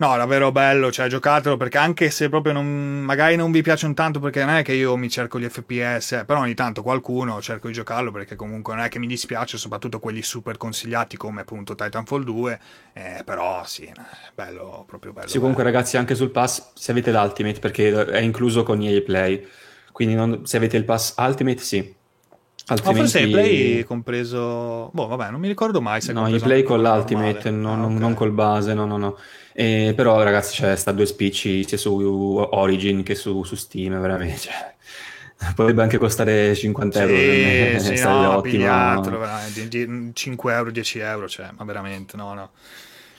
No, 0.00 0.16
davvero 0.16 0.52
bello, 0.52 0.92
cioè 0.92 1.08
giocatelo 1.08 1.56
perché 1.56 1.76
anche 1.76 2.10
se 2.10 2.28
proprio 2.28 2.52
non, 2.52 3.00
magari 3.00 3.34
non 3.34 3.50
vi 3.50 3.62
piacciono 3.62 3.94
tanto 3.94 4.20
perché 4.20 4.44
non 4.44 4.54
è 4.54 4.62
che 4.62 4.72
io 4.72 4.96
mi 4.96 5.10
cerco 5.10 5.40
gli 5.40 5.48
FPS, 5.48 6.12
eh, 6.12 6.24
però 6.24 6.38
ogni 6.38 6.54
tanto 6.54 6.84
qualcuno 6.84 7.40
cerco 7.40 7.66
di 7.66 7.72
giocarlo 7.72 8.12
perché 8.12 8.36
comunque 8.36 8.76
non 8.76 8.84
è 8.84 8.88
che 8.88 9.00
mi 9.00 9.08
dispiace, 9.08 9.58
soprattutto 9.58 9.98
quelli 9.98 10.22
super 10.22 10.56
consigliati 10.56 11.16
come 11.16 11.40
appunto 11.40 11.74
Titanfall 11.74 12.22
2, 12.22 12.60
eh, 12.92 13.22
però 13.24 13.64
sì, 13.64 13.92
bello, 14.36 14.84
proprio 14.86 15.12
bello. 15.12 15.26
Sì, 15.26 15.38
comunque 15.38 15.64
bello. 15.64 15.74
ragazzi 15.74 15.96
anche 15.96 16.14
sul 16.14 16.30
pass 16.30 16.74
se 16.74 16.92
avete 16.92 17.10
l'Ultimate 17.10 17.58
perché 17.58 18.06
è 18.06 18.20
incluso 18.20 18.62
con 18.62 18.80
EA 18.80 19.02
Play, 19.02 19.44
quindi 19.90 20.14
non, 20.14 20.46
se 20.46 20.58
avete 20.58 20.76
il 20.76 20.84
pass 20.84 21.14
Ultimate 21.18 21.58
sì, 21.58 21.96
Altrimenti... 22.70 23.00
Ma 23.00 23.08
forse 23.08 23.28
play 23.28 23.82
compreso. 23.84 24.90
Boh, 24.92 25.06
vabbè, 25.06 25.30
non 25.30 25.40
mi 25.40 25.48
ricordo 25.48 25.80
mai. 25.80 26.02
Se 26.02 26.12
no, 26.12 26.28
i 26.28 26.38
play 26.38 26.62
con 26.62 26.82
l'Ultimate, 26.82 27.50
non, 27.50 27.80
ah, 27.80 27.84
okay. 27.86 27.98
non, 27.98 28.14
col 28.14 28.30
base, 28.30 28.74
no, 28.74 28.84
no, 28.84 28.98
no. 28.98 29.16
E, 29.60 29.92
però, 29.96 30.22
ragazzi, 30.22 30.60
c'è 30.60 30.76
sta 30.76 30.92
due 30.92 31.04
spicci 31.04 31.66
sia 31.66 31.76
su 31.76 31.90
Origin 32.50 33.02
che 33.02 33.16
su, 33.16 33.42
su 33.42 33.56
Steam, 33.56 34.00
veramente. 34.00 34.38
Cioè, 34.38 34.74
potrebbe 35.56 35.82
anche 35.82 35.98
costare 35.98 36.54
50 36.54 37.02
euro. 37.02 37.80
Sì, 37.80 37.96
sì 37.96 38.04
no, 38.06 38.40
pigliatelo, 38.40 39.18
5 40.12 40.54
euro, 40.54 40.70
10 40.70 40.98
euro, 41.00 41.28
cioè, 41.28 41.48
ma 41.56 41.64
veramente, 41.64 42.16
no, 42.16 42.34
no. 42.34 42.50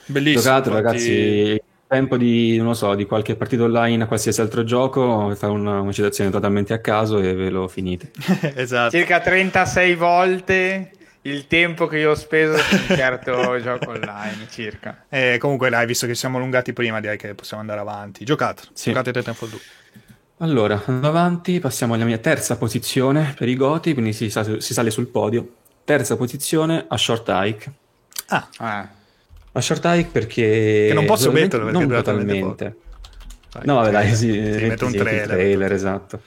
Bellissimo. 0.06 0.40
Giocato, 0.40 0.70
infatti... 0.70 0.86
ragazzi, 0.86 1.62
tempo 1.86 2.16
di, 2.16 2.56
non 2.56 2.74
so, 2.74 2.94
di 2.94 3.04
qualche 3.04 3.36
partita 3.36 3.64
online 3.64 4.04
a 4.04 4.06
qualsiasi 4.06 4.40
altro 4.40 4.64
gioco, 4.64 5.34
fare 5.34 5.52
una, 5.52 5.80
una 5.80 5.92
citazione 5.92 6.30
totalmente 6.30 6.72
a 6.72 6.78
caso 6.78 7.18
e 7.18 7.34
ve 7.34 7.50
lo 7.50 7.68
finite. 7.68 8.12
esatto. 8.56 8.96
Circa 8.96 9.20
36 9.20 9.94
volte 9.94 10.92
il 11.22 11.46
tempo 11.46 11.86
che 11.86 11.98
io 11.98 12.10
ho 12.10 12.14
speso 12.14 12.56
su 12.56 12.74
un 12.74 12.96
certo 12.96 13.60
gioco 13.60 13.90
online, 13.90 14.46
circa. 14.50 15.04
E 15.08 15.36
comunque 15.38 15.68
dai, 15.68 15.86
visto 15.86 16.06
che 16.06 16.14
siamo 16.14 16.38
allungati 16.38 16.72
prima, 16.72 17.00
direi 17.00 17.18
che 17.18 17.34
possiamo 17.34 17.60
andare 17.60 17.80
avanti. 17.80 18.24
Giocate, 18.24 18.62
sì. 18.72 18.90
giocate 18.90 19.12
Titanfall 19.12 19.48
2. 19.50 19.58
Allora, 20.38 20.82
andando 20.86 21.08
avanti, 21.08 21.60
passiamo 21.60 21.94
alla 21.94 22.04
mia 22.04 22.16
terza 22.16 22.56
posizione 22.56 23.34
per 23.36 23.48
i 23.48 23.56
Goti, 23.56 23.92
quindi 23.92 24.14
si, 24.14 24.30
si 24.30 24.72
sale 24.72 24.90
sul 24.90 25.08
podio. 25.08 25.56
Terza 25.84 26.16
posizione 26.16 26.86
a 26.88 26.96
Short 26.96 27.26
Hike. 27.28 27.72
Ah. 28.28 28.48
ah. 28.58 28.88
A 29.52 29.60
Short 29.60 29.84
Hike 29.84 30.08
perché... 30.10 30.86
Che 30.88 30.94
non 30.94 31.04
posso 31.04 31.30
metterlo 31.30 31.66
perché 31.66 31.84
non 31.84 31.88
totalmente. 31.88 32.76
Vai, 33.52 33.62
no, 33.66 33.74
vabbè, 33.74 33.90
dai, 33.90 34.14
sì, 34.14 34.30
ti 34.30 34.64
metto 34.66 34.86
un 34.86 34.92
trailer. 34.92 35.26
trailer 35.26 35.72
esatto. 35.72 36.22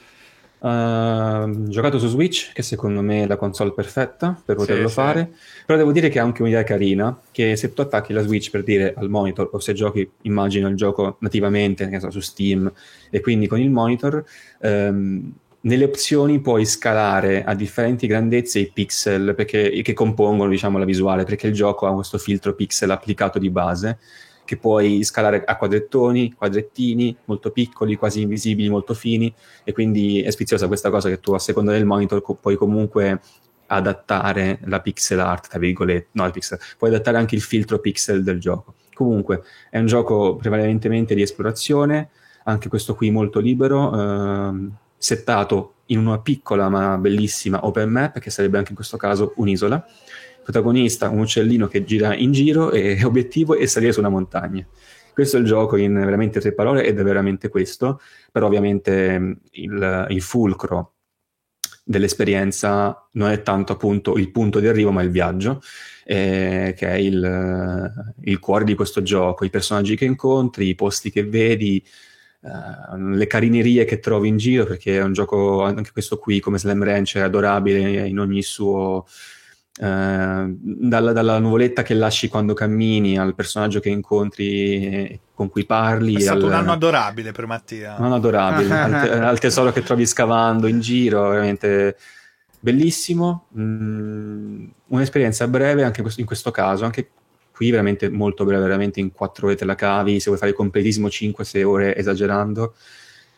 Uh, 0.64 1.68
giocato 1.68 2.00
su 2.00 2.08
Switch, 2.08 2.54
che 2.54 2.62
secondo 2.62 3.02
me 3.02 3.24
è 3.24 3.28
la 3.28 3.36
console 3.36 3.74
perfetta 3.74 4.42
per 4.46 4.56
poterlo 4.56 4.88
sì, 4.88 4.94
fare. 4.94 5.32
Sì. 5.34 5.64
Però 5.66 5.78
devo 5.78 5.92
dire 5.92 6.08
che 6.08 6.20
ha 6.20 6.24
anche 6.24 6.42
un'idea 6.42 6.64
carina, 6.64 7.20
che 7.32 7.58
se 7.58 7.74
tu 7.74 7.82
attacchi 7.82 8.14
la 8.14 8.22
Switch 8.22 8.50
per 8.50 8.64
dire 8.64 8.94
al 8.96 9.10
monitor, 9.10 9.50
o 9.52 9.60
se 9.60 9.74
giochi, 9.74 10.10
immagino 10.22 10.70
il 10.70 10.78
gioco 10.78 11.18
nativamente, 11.20 12.00
so, 12.00 12.10
su 12.12 12.22
Steam, 12.22 12.72
e 13.10 13.20
quindi 13.20 13.48
con 13.48 13.60
il 13.60 13.72
monitor, 13.72 14.24
um, 14.60 15.34
nelle 15.60 15.84
opzioni 15.84 16.40
puoi 16.40 16.66
scalare 16.66 17.44
a 17.44 17.54
differenti 17.56 18.08
grandezze 18.08 18.60
i 18.60 18.72
pixel 18.74 19.36
perché, 19.36 19.82
che 19.82 19.94
compongono 19.94 20.50
diciamo, 20.50 20.78
la 20.78 20.86
visuale, 20.86 21.26
perché 21.26 21.48
il 21.48 21.54
gioco 21.54 21.88
ha 21.88 21.94
questo 21.94 22.18
filtro 22.18 22.54
pixel 22.54 22.90
applicato 22.90 23.38
di 23.38 23.50
base 23.50 23.98
che 24.54 24.58
puoi 24.58 25.04
scalare 25.04 25.44
a 25.44 25.58
quadrettoni, 25.58 26.34
quadrettini 26.34 27.16
molto 27.26 27.52
piccoli, 27.52 27.96
quasi 27.96 28.22
invisibili, 28.22 28.70
molto 28.70 28.94
fini 28.94 29.34
e 29.64 29.72
quindi 29.72 30.22
è 30.22 30.30
sfiziosa 30.30 30.68
questa 30.68 30.90
cosa 30.90 31.10
che 31.10 31.20
tu 31.20 31.34
a 31.34 31.40
seconda 31.40 31.72
del 31.72 31.86
monitor 31.86 32.22
co- 32.22 32.36
puoi 32.36 32.56
comunque 32.56 33.20
adattare 33.68 34.60
la 34.66 34.82
pixel 34.82 35.20
art, 35.20 35.50
tra 35.50 35.60
virgolette, 35.60 36.10
no, 36.12 36.26
il 36.26 36.32
pixel, 36.32 36.60
puoi 36.78 36.92
adattare 36.92 37.18
anche 37.18 37.36
il 37.36 37.42
filtro 37.42 37.80
pixel 37.80 38.24
del 38.24 38.40
gioco. 38.40 38.76
Comunque 38.94 39.42
è 39.70 39.80
un 39.80 39.88
gioco 39.88 40.36
prevalentemente 40.36 41.16
di 41.16 41.24
esplorazione, 41.24 42.10
anche 42.44 42.70
questo 42.70 42.94
qui 42.94 43.10
molto 43.10 43.40
libero, 43.40 43.92
ehm, 43.94 44.72
settato 44.98 45.74
in 45.88 45.98
una 46.00 46.20
piccola 46.20 46.70
ma 46.70 46.98
bellissima 46.98 47.66
open 47.66 47.90
map, 47.90 48.20
che 48.20 48.30
sarebbe 48.30 48.58
anche 48.58 48.70
in 48.70 48.76
questo 48.76 48.98
caso 48.98 49.34
un'isola. 49.38 49.84
Protagonista, 50.44 51.10
un 51.10 51.20
uccellino 51.20 51.68
che 51.68 51.84
gira 51.84 52.14
in 52.16 52.32
giro 52.32 52.72
e 52.72 53.04
obiettivo 53.04 53.56
è 53.56 53.66
salire 53.66 53.94
su 53.94 54.00
una 54.00 54.10
montagna. 54.10 54.66
Questo 55.14 55.38
è 55.38 55.40
il 55.40 55.46
gioco 55.46 55.78
in 55.78 55.94
veramente 55.94 56.40
tre 56.40 56.54
parole 56.54 56.86
ed 56.86 57.00
è 57.00 57.04
veramente 57.04 57.48
questo, 57.48 58.02
però 58.32 58.48
ovviamente 58.48 59.38
il, 59.52 60.06
il 60.10 60.22
fulcro 60.22 60.94
dell'esperienza 61.84 63.08
non 63.14 63.30
è 63.30 63.42
tanto 63.42 63.74
appunto 63.74 64.18
il 64.18 64.32
punto 64.32 64.60
di 64.60 64.68
arrivo, 64.68 64.92
ma 64.92 65.02
il 65.02 65.12
viaggio, 65.12 65.62
eh, 66.06 66.74
che 66.76 66.88
è 66.88 66.94
il, 66.94 68.14
il, 68.22 68.40
cuore 68.40 68.64
di 68.64 68.74
questo 68.74 69.02
gioco, 69.02 69.46
i 69.46 69.50
personaggi 69.50 69.96
che 69.96 70.06
incontri, 70.06 70.68
i 70.68 70.76
posti 70.76 71.12
che 71.12 71.24
vedi, 71.26 71.84
eh, 72.42 72.98
le 72.98 73.28
carinerie 73.28 73.86
che 73.86 74.00
trovi 74.00 74.30
in 74.30 74.38
giro, 74.38 74.66
perché 74.66 74.98
è 74.98 75.04
un 75.04 75.14
gioco, 75.14 75.64
anche 75.64 75.92
questo 75.92 76.18
qui, 76.18 76.40
come 76.40 76.58
Slam 76.58 76.84
Ranch, 76.84 77.18
è 77.18 77.22
adorabile 77.22 78.08
in 78.08 78.20
ogni 78.20 78.42
suo 78.42 79.06
eh, 79.80 80.56
dalla, 80.56 81.12
dalla, 81.14 81.40
nuvoletta 81.40 81.82
che 81.82 81.96
lasci 81.96 82.28
quando 82.28 82.54
cammini 82.54 83.18
al 83.18 83.34
personaggio 83.34 83.80
che 83.80 83.90
incontri 83.90 85.20
con 85.34 85.50
cui 85.50 85.66
parli. 85.66 86.16
È 86.16 86.20
stato 86.20 86.46
al, 86.46 86.52
un 86.52 86.54
anno 86.54 86.72
adorabile 86.74 87.32
per 87.32 87.48
Mattia. 87.48 87.96
Un 87.98 88.06
anno 88.06 88.16
adorabile, 88.16 88.70
al, 88.80 88.94
al, 89.24 89.40
tesoro 89.40 89.72
che 89.72 89.82
trovi 89.82 90.06
scavando 90.06 90.68
in 90.68 90.80
giro, 90.80 91.30
veramente 91.30 91.98
bellissimo. 92.60 93.48
Mm, 93.58 94.68
un'esperienza 94.90 95.48
breve 95.48 95.84
anche 95.84 96.04
in 96.18 96.26
questo 96.26 96.52
caso, 96.52 96.86
anche 96.86 97.10
qui 97.52 97.72
veramente 97.72 98.10
molto 98.10 98.46
breve, 98.46 98.62
veramente 98.62 99.00
in 99.00 99.12
4 99.12 99.48
ore 99.48 99.56
te 99.56 99.66
la 99.66 99.76
cavi, 99.76 100.20
se 100.20 100.26
vuoi 100.26 100.38
fare 100.38 100.52
il 100.52 100.58
completismo 100.58 101.08
5-6 101.08 101.64
ore 101.64 101.96
esagerando. 101.96 102.76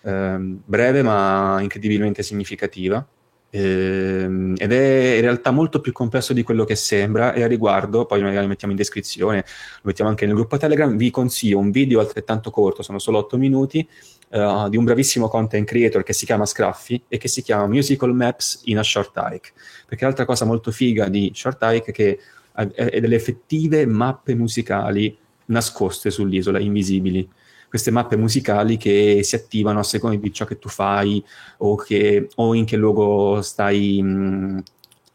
Eh, 0.02 0.36
breve 0.38 1.02
ma 1.02 1.60
incredibilmente 1.62 2.24
significativa 2.24 3.06
Ehm, 3.06 3.15
ed 3.58 4.72
è 4.72 5.16
in 5.16 5.22
realtà 5.22 5.52
molto 5.52 5.80
più 5.80 5.94
complesso 5.94 6.34
di 6.34 6.44
quello 6.44 6.66
che 6.66 6.76
sembra 6.76 7.34
e 7.34 7.42
a 7.42 7.48
riguardo, 7.48 8.06
poi 8.06 8.22
magari 8.22 8.42
lo 8.42 8.48
mettiamo 8.50 8.74
in 8.74 8.80
descrizione, 8.80 9.38
lo 9.38 9.82
mettiamo 9.84 10.10
anche 10.10 10.26
nel 10.26 10.36
gruppo 10.36 10.58
Telegram, 10.58 10.94
vi 10.98 11.10
consiglio 11.10 11.58
un 11.58 11.72
video 11.72 12.02
altrettanto 12.02 12.50
corto, 12.50 12.84
sono 12.84 13.00
solo 13.00 13.20
8 13.20 13.38
minuti, 13.38 13.88
uh, 14.32 14.68
di 14.68 14.76
un 14.76 14.84
bravissimo 14.84 15.30
content 15.30 15.66
creator 15.66 16.04
che 16.04 16.12
si 16.12 16.26
chiama 16.26 16.46
Scruffy 16.46 17.04
e 17.08 17.18
che 17.18 17.30
si 17.30 17.42
chiama 17.42 17.66
Musical 17.68 18.14
Maps 18.14 18.64
in 18.66 18.78
a 18.78 18.84
Short 18.84 19.14
Hike, 19.16 19.52
perché 19.88 20.04
l'altra 20.04 20.26
cosa 20.26 20.44
molto 20.44 20.72
figa 20.72 21.08
di 21.08 21.32
Short 21.34 21.60
Hike 21.62 21.92
è 21.92 21.94
che 21.94 22.20
ha 22.58 22.66
delle 22.66 23.16
effettive 23.16 23.86
mappe 23.86 24.36
musicali 24.36 25.18
nascoste 25.46 26.10
sull'isola, 26.10 26.60
invisibili 26.60 27.30
queste 27.70 27.92
mappe 27.92 28.16
musicali 28.16 28.78
che 28.78 29.22
si 29.24 29.36
attivano 29.36 29.80
a 29.80 29.84
seconda 29.84 30.18
di 30.18 30.34
ciò 30.34 30.46
che 30.46 30.60
tu 30.60 30.70
fai 30.70 31.24
o, 31.58 31.76
che, 31.76 32.30
o 32.36 32.54
in 32.54 32.66
che 32.66 32.78
luogo 32.78 33.42
stai 33.42 34.02
mh, 34.02 34.64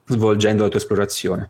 svolgendo 0.07 0.63
la 0.63 0.69
tua 0.69 0.79
esplorazione. 0.79 1.49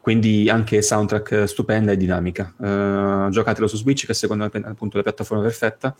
Quindi 0.00 0.48
anche 0.48 0.82
soundtrack 0.82 1.48
stupenda 1.48 1.90
e 1.90 1.96
dinamica. 1.96 2.54
Uh, 2.56 3.28
giocatelo 3.28 3.66
su 3.66 3.76
Switch, 3.76 4.06
che 4.06 4.14
secondo 4.14 4.48
me 4.52 4.60
è 4.60 4.68
appunto 4.68 4.98
la 4.98 5.02
piattaforma 5.02 5.42
perfetta. 5.42 5.96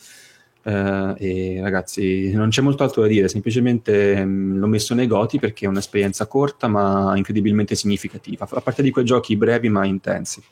Uh, 0.63 1.15
e 1.17 1.59
ragazzi, 1.61 2.33
non 2.33 2.49
c'è 2.49 2.61
molto 2.61 2.83
altro 2.83 3.03
da 3.03 3.09
dire, 3.09 3.29
semplicemente 3.29 4.25
mh, 4.25 4.59
l'ho 4.59 4.67
messo 4.67 4.95
nei 4.95 5.07
goti 5.07 5.39
perché 5.39 5.67
è 5.67 5.69
un'esperienza 5.69 6.27
corta 6.27 6.67
ma 6.67 7.13
incredibilmente 7.17 7.77
significativa, 7.77 8.49
a 8.51 8.61
parte 8.61 8.83
di 8.83 8.91
quei 8.91 9.05
giochi 9.05 9.37
brevi 9.37 9.69
ma 9.69 9.85
intensi. 9.85 10.43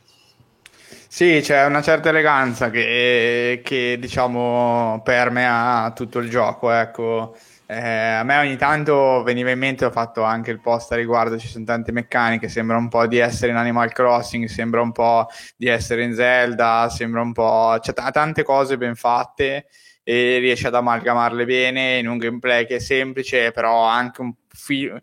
Sì, 1.15 1.39
c'è 1.43 1.65
una 1.67 1.81
certa 1.81 2.09
eleganza 2.09 2.71
che, 2.71 3.61
che 3.63 3.97
diciamo 4.01 5.01
permea 5.05 5.93
tutto 5.95 6.19
il 6.19 6.29
gioco, 6.29 6.73
ecco. 6.73 7.37
Eh, 7.67 7.79
a 7.79 8.25
me 8.25 8.37
ogni 8.39 8.57
tanto 8.57 9.23
veniva 9.23 9.51
in 9.53 9.59
mente, 9.61 9.85
ho 9.85 9.93
fatto 9.93 10.25
anche 10.25 10.51
il 10.51 10.61
post 10.61 10.91
a 10.91 10.97
riguardo, 10.97 11.39
ci 11.39 11.47
sono 11.47 11.65
tante 11.65 11.93
meccaniche, 11.93 12.49
sembra 12.49 12.77
un 12.79 12.89
po' 12.89 13.07
di 13.07 13.19
essere 13.19 13.53
in 13.53 13.59
Animal 13.59 13.93
Crossing, 13.93 14.47
sembra 14.47 14.81
un 14.81 14.91
po' 14.91 15.29
di 15.57 15.69
essere 15.69 16.03
in 16.03 16.15
Zelda, 16.15 16.89
sembra 16.91 17.21
un 17.21 17.33
po'... 17.33 17.77
c'è 17.81 17.93
t- 17.93 18.11
tante 18.11 18.43
cose 18.43 18.77
ben 18.77 18.97
fatte 18.97 19.67
e 20.03 20.39
riesce 20.39 20.67
ad 20.67 20.75
amalgamarle 20.75 21.45
bene 21.45 21.99
in 21.99 22.09
un 22.09 22.19
gameplay 22.19 22.67
che 22.67 22.77
è 22.77 22.79
semplice, 22.81 23.53
però 23.53 23.85
anche 23.85 24.21
un 24.21 24.35
filo 24.49 25.01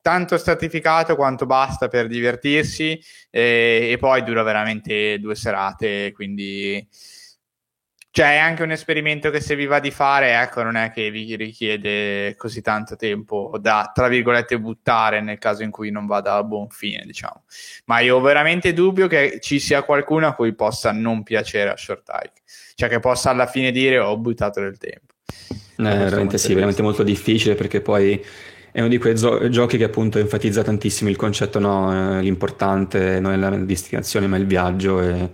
tanto 0.00 0.36
stratificato 0.36 1.16
quanto 1.16 1.46
basta 1.46 1.88
per 1.88 2.06
divertirsi 2.06 3.00
e, 3.30 3.88
e, 3.90 3.96
poi 3.98 4.22
dura 4.22 4.42
veramente 4.42 5.18
due 5.18 5.34
serate, 5.34 6.12
quindi 6.12 6.86
cioè 8.12 8.34
è 8.34 8.38
anche 8.38 8.64
un 8.64 8.72
esperimento 8.72 9.30
che 9.30 9.40
se 9.40 9.54
vi 9.54 9.66
va 9.66 9.78
di 9.78 9.92
fare, 9.92 10.40
ecco, 10.40 10.64
non 10.64 10.74
è 10.74 10.90
che 10.90 11.12
vi 11.12 11.36
richiede 11.36 12.34
così 12.36 12.60
tanto 12.60 12.96
tempo 12.96 13.52
da, 13.60 13.92
tra 13.94 14.08
virgolette, 14.08 14.58
buttare 14.58 15.20
nel 15.20 15.38
caso 15.38 15.62
in 15.62 15.70
cui 15.70 15.92
non 15.92 16.06
vada 16.06 16.34
a 16.34 16.42
buon 16.42 16.68
fine, 16.70 17.04
diciamo. 17.06 17.44
Ma 17.84 18.00
io 18.00 18.16
ho 18.16 18.20
veramente 18.20 18.72
dubbio 18.72 19.06
che 19.06 19.38
ci 19.40 19.60
sia 19.60 19.84
qualcuno 19.84 20.26
a 20.26 20.34
cui 20.34 20.52
possa 20.56 20.90
non 20.90 21.22
piacere 21.22 21.70
a 21.70 21.76
Short 21.76 22.08
Hike, 22.08 22.42
cioè 22.74 22.88
che 22.88 22.98
possa 22.98 23.30
alla 23.30 23.46
fine 23.46 23.70
dire 23.70 23.98
ho 24.00 24.18
buttato 24.18 24.60
del 24.60 24.76
tempo. 24.76 25.14
Eh, 25.76 25.82
veramente 25.82 26.36
sì, 26.36 26.52
veramente 26.52 26.82
molto 26.82 27.04
difficile 27.04 27.54
perché 27.54 27.80
poi 27.80 28.22
è 28.72 28.80
uno 28.80 28.88
di 28.88 28.98
quei 28.98 29.16
zo- 29.16 29.48
giochi 29.48 29.76
che 29.76 29.84
appunto 29.84 30.18
enfatizza 30.18 30.62
tantissimo 30.62 31.10
il 31.10 31.16
concetto, 31.16 31.58
no, 31.58 32.18
eh, 32.18 32.22
l'importante 32.22 33.20
non 33.20 33.32
è 33.32 33.36
la 33.36 33.50
destinazione 33.50 34.26
ma 34.26 34.36
il 34.36 34.46
viaggio 34.46 35.00
e 35.00 35.30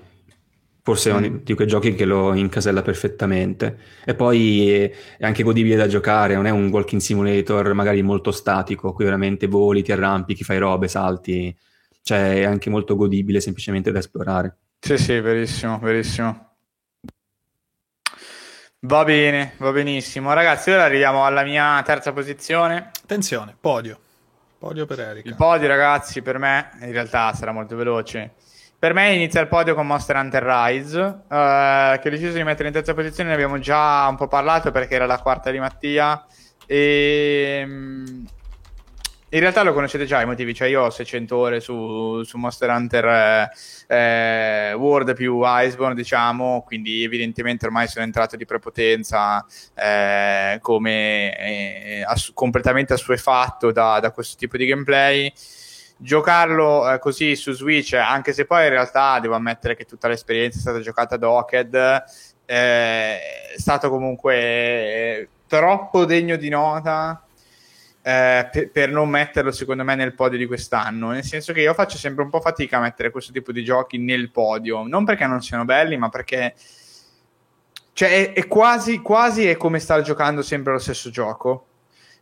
forse 0.83 1.11
mm. 1.11 1.15
è 1.15 1.17
uno 1.17 1.41
di 1.43 1.55
quei 1.55 1.67
giochi 1.67 1.95
che 1.95 2.05
lo 2.05 2.33
incasella 2.35 2.83
perfettamente 2.83 3.79
e 4.05 4.15
poi 4.15 4.71
è 4.71 5.25
anche 5.25 5.43
godibile 5.43 5.77
da 5.77 5.89
giocare, 5.89 6.35
non 6.35 6.47
è 6.47 6.51
un 6.51 6.69
walking 6.69 7.01
simulator 7.01 7.73
magari 7.73 8.03
molto 8.03 8.31
statico, 8.31 8.93
qui 8.93 9.05
veramente 9.05 9.47
voli, 9.47 9.83
ti 9.83 9.93
arrampichi, 9.93 10.45
fai 10.45 10.59
robe, 10.59 10.89
salti, 10.89 11.55
cioè 12.03 12.41
è 12.41 12.45
anche 12.45 12.71
molto 12.71 12.95
godibile 12.95 13.41
semplicemente 13.41 13.91
da 13.91 13.99
esplorare. 13.99 14.57
Sì, 14.79 14.97
sì, 14.97 15.19
verissimo, 15.19 15.79
verissimo. 15.81 16.56
Va 18.87 19.03
bene, 19.03 19.55
va 19.57 19.73
benissimo. 19.73 20.33
Ragazzi, 20.33 20.71
ora 20.71 20.85
arriviamo 20.85 21.27
alla 21.27 21.43
mia 21.43 21.83
terza 21.83 22.13
posizione. 22.13 22.93
Attenzione, 23.03 23.57
podio. 23.61 23.99
Podio 24.61 24.87
per 24.87 25.01
Erika. 25.01 25.29
Il 25.29 25.35
podio, 25.35 25.67
ragazzi, 25.67 26.23
per 26.23 26.39
me, 26.39 26.71
in 26.83 26.93
realtà 26.93 27.35
sarà 27.35 27.51
molto 27.51 27.75
veloce. 27.75 28.35
Per 28.79 28.95
me 28.95 29.13
inizia 29.13 29.41
il 29.41 29.49
podio 29.49 29.75
con 29.75 29.89
Monster 29.89 30.15
Hunter 30.15 30.41
Rise, 30.41 31.01
uh, 31.01 31.99
che 31.99 32.03
ho 32.05 32.11
deciso 32.11 32.37
di 32.37 32.45
mettere 32.45 32.69
in 32.69 32.75
terza 32.75 32.95
posizione, 32.95 33.31
ne 33.31 33.35
abbiamo 33.35 33.59
già 33.59 34.07
un 34.09 34.15
po' 34.15 34.29
parlato 34.29 34.71
perché 34.71 34.95
era 34.95 35.07
la 35.07 35.19
quarta 35.19 35.51
di 35.51 35.59
Mattia. 35.59 36.25
E 36.65 37.65
mm, 37.67 38.25
in 39.31 39.41
realtà 39.41 39.63
lo 39.63 39.73
conoscete 39.73 40.05
già 40.05 40.21
i 40.21 40.27
motivi, 40.27 40.55
cioè 40.55 40.69
io 40.69 40.83
ho 40.83 40.91
600 40.91 41.37
ore 41.37 41.59
su, 41.59 42.23
su 42.23 42.39
Monster 42.39 42.71
Hunter 42.71 43.51
eh, 43.89 44.73
World 44.75 45.15
più 45.15 45.41
Iceborne, 45.43 45.97
diciamo, 45.97 46.63
quindi 46.65 47.03
evidentemente 47.03 47.67
ormai 47.67 47.89
sono 47.89 48.05
entrato 48.05 48.37
di 48.37 48.45
prepotenza 48.45 49.45
eh, 49.75 50.59
come 50.61 51.37
eh, 51.39 52.05
ass- 52.07 52.31
completamente 52.35 52.93
assuefatto 52.93 53.73
da, 53.73 53.99
da 53.99 54.13
questo 54.13 54.37
tipo 54.37 54.57
di 54.57 54.67
gameplay. 54.67 55.33
Giocarlo 55.99 56.93
eh, 56.93 56.99
così 57.01 57.35
su 57.35 57.51
Switch, 57.53 57.95
anche 57.95 58.33
se 58.33 58.45
poi 58.45 58.65
in 58.65 58.71
realtà 58.71 59.19
devo 59.19 59.35
ammettere 59.35 59.75
che 59.75 59.87
tutta 59.87 60.07
l'esperienza 60.07 60.59
è 60.59 60.61
stata 60.61 60.81
giocata 60.81 61.17
Docked, 61.17 61.75
eh, 61.75 62.05
è 62.45 63.55
stato 63.57 63.91
comunque 63.91 64.37
eh, 64.37 65.29
troppo 65.49 66.05
degno 66.05 66.37
di 66.37 66.49
nota 66.49 67.26
eh, 68.07 68.49
per, 68.53 68.71
per, 68.71 68.89
non 68.89 69.09
metterlo 69.09 69.51
secondo 69.51 69.83
me 69.83 69.97
nel 69.97 70.15
podio 70.15 70.39
di 70.39 70.47
quest'anno, 70.47 71.11
nel 71.11 71.25
senso 71.25 71.53
che 71.53 71.63
io 71.63 71.75
faccio 71.75 71.97
sempre 71.97 72.23
un 72.23 72.31
po' 72.31 72.41
fatica 72.41 72.77
a 72.77 72.81
mettere 72.81 73.11
questo 73.11 73.33
tipo 73.33 73.51
di 73.51 73.65
giochi 73.65 73.99
nel 73.99 74.31
podio, 74.31 74.87
non 74.87 75.05
perché 75.05 75.27
non 75.27 75.43
siano 75.43 75.65
belli, 75.65 75.97
ma 75.97 76.09
perché 76.09 76.55
cioè, 77.93 78.31
è, 78.31 78.33
è 78.33 78.47
quasi, 78.47 79.01
quasi 79.01 79.49
è 79.49 79.57
come 79.57 79.81
star 79.81 80.03
giocando 80.03 80.43
sempre 80.43 80.73
lo 80.73 80.79
stesso 80.79 81.11
gioco 81.11 81.67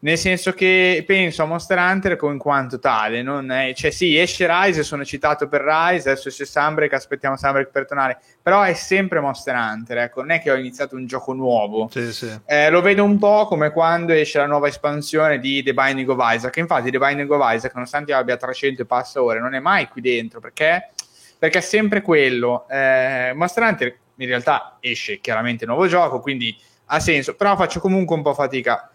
nel 0.04 0.18
senso 0.18 0.52
che 0.52 1.02
penso 1.06 1.42
a 1.42 1.46
Monster 1.46 1.78
Hunter 1.78 2.18
in 2.20 2.36
quanto 2.36 2.78
tale, 2.78 3.22
non 3.22 3.50
è, 3.50 3.72
cioè 3.72 3.90
sì, 3.90 4.18
esce 4.18 4.46
Rise, 4.46 4.82
sono 4.82 5.02
citato 5.02 5.48
per 5.48 5.62
Rise, 5.62 6.10
adesso 6.10 6.28
esce 6.28 6.44
Sunbreak, 6.44 6.92
aspettiamo 6.92 7.38
Sunbreak 7.38 7.70
per 7.70 7.86
tornare, 7.86 8.18
però 8.42 8.60
è 8.62 8.74
sempre 8.74 9.20
Monster 9.20 9.54
Hunter, 9.54 9.96
ecco, 9.98 10.20
non 10.20 10.32
è 10.32 10.42
che 10.42 10.50
ho 10.50 10.56
iniziato 10.56 10.94
un 10.94 11.06
gioco 11.06 11.32
nuovo, 11.32 11.88
sì, 11.90 12.12
sì. 12.12 12.30
Eh, 12.44 12.68
lo 12.68 12.82
vedo 12.82 13.02
un 13.02 13.18
po' 13.18 13.46
come 13.46 13.70
quando 13.70 14.12
esce 14.12 14.36
la 14.36 14.46
nuova 14.46 14.68
espansione 14.68 15.38
di 15.38 15.62
The 15.62 15.72
Binding 15.72 16.10
of 16.10 16.18
Isaac, 16.20 16.54
infatti 16.58 16.90
The 16.90 16.98
Binding 16.98 17.30
of 17.30 17.54
Isaac, 17.54 17.72
nonostante 17.72 18.12
abbia 18.12 18.36
300 18.36 18.82
e 18.82 18.84
passa 18.84 19.22
ore, 19.22 19.40
non 19.40 19.54
è 19.54 19.58
mai 19.58 19.88
qui 19.88 20.02
dentro, 20.02 20.38
perché, 20.38 20.90
perché 21.38 21.58
è 21.58 21.62
sempre 21.62 22.02
quello, 22.02 22.68
eh, 22.68 23.32
Monster 23.34 23.62
Hunter 23.62 23.98
in 24.16 24.26
realtà 24.26 24.76
esce 24.80 25.18
chiaramente 25.20 25.64
nuovo 25.64 25.86
gioco, 25.86 26.20
quindi 26.20 26.54
ha 26.88 27.00
senso, 27.00 27.34
però 27.36 27.56
faccio 27.56 27.80
comunque 27.80 28.14
un 28.14 28.20
po' 28.20 28.34
fatica 28.34 28.90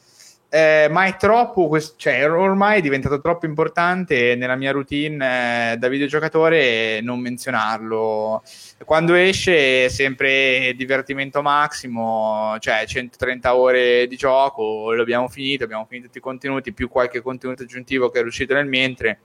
eh, 0.51 0.87
ma 0.89 1.05
è 1.05 1.15
troppo, 1.15 1.69
cioè 1.95 2.29
ormai 2.29 2.79
è 2.79 2.81
diventato 2.81 3.21
troppo 3.21 3.45
importante 3.45 4.35
nella 4.35 4.55
mia 4.55 4.71
routine 4.71 5.73
eh, 5.73 5.77
da 5.77 5.87
videogiocatore 5.87 7.01
non 7.01 7.19
menzionarlo. 7.19 8.41
Quando 8.83 9.13
esce 9.13 9.85
è 9.85 9.89
sempre 9.89 10.73
divertimento 10.75 11.43
massimo, 11.43 12.55
cioè 12.59 12.83
130 12.87 13.55
ore 13.55 14.07
di 14.07 14.15
gioco, 14.15 14.91
lo 14.91 15.01
abbiamo 15.03 15.27
finito, 15.27 15.65
abbiamo 15.65 15.85
finito 15.87 16.07
tutti 16.07 16.17
i 16.17 16.21
contenuti, 16.21 16.73
più 16.73 16.89
qualche 16.89 17.21
contenuto 17.21 17.63
aggiuntivo 17.63 18.09
che 18.09 18.19
è 18.19 18.23
uscito 18.23 18.55
nel 18.55 18.65
mentre 18.65 19.19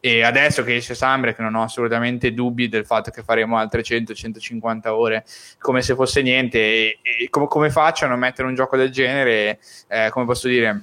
e 0.00 0.22
adesso 0.22 0.62
che 0.62 0.76
esce 0.76 0.94
Sunbreak 0.94 1.38
non 1.40 1.54
ho 1.54 1.62
assolutamente 1.62 2.32
dubbi 2.32 2.68
del 2.68 2.86
fatto 2.86 3.10
che 3.10 3.22
faremo 3.22 3.56
altre 3.56 3.82
100-150 3.82 4.88
ore 4.88 5.24
come 5.58 5.82
se 5.82 5.94
fosse 5.94 6.22
niente. 6.22 6.58
E, 6.58 6.98
e 7.02 7.28
com- 7.30 7.48
come 7.48 7.70
faccio 7.70 8.04
a 8.04 8.08
non 8.08 8.18
mettere 8.18 8.46
un 8.46 8.54
gioco 8.54 8.76
del 8.76 8.90
genere, 8.90 9.58
eh, 9.88 10.08
come 10.10 10.26
posso 10.26 10.48
dire, 10.48 10.82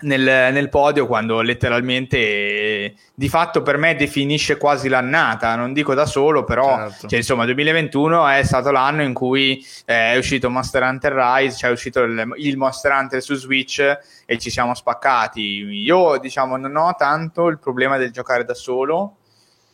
nel, 0.00 0.52
nel, 0.52 0.68
podio 0.68 1.06
quando 1.06 1.40
letteralmente 1.40 2.16
eh, 2.18 2.94
di 3.14 3.28
fatto 3.28 3.62
per 3.62 3.78
me 3.78 3.94
definisce 3.94 4.58
quasi 4.58 4.88
l'annata, 4.88 5.54
non 5.56 5.72
dico 5.72 5.94
da 5.94 6.04
solo, 6.04 6.44
però 6.44 6.76
certo. 6.76 7.08
cioè, 7.08 7.18
insomma 7.18 7.44
2021 7.46 8.26
è 8.28 8.42
stato 8.42 8.70
l'anno 8.70 9.02
in 9.02 9.14
cui 9.14 9.64
eh, 9.86 10.12
è 10.12 10.16
uscito 10.16 10.50
Monster 10.50 10.82
Hunter 10.82 11.12
Rise, 11.12 11.56
cioè 11.56 11.70
è 11.70 11.72
uscito 11.72 12.02
il, 12.02 12.34
il, 12.36 12.56
Monster 12.56 12.92
Hunter 12.92 13.22
su 13.22 13.34
Switch 13.34 13.98
e 14.26 14.38
ci 14.38 14.50
siamo 14.50 14.74
spaccati. 14.74 15.40
Io 15.40 16.18
diciamo 16.18 16.56
non 16.56 16.76
ho 16.76 16.94
tanto 16.96 17.46
il 17.46 17.58
problema 17.58 17.96
del 17.96 18.10
giocare 18.10 18.44
da 18.44 18.54
solo, 18.54 19.16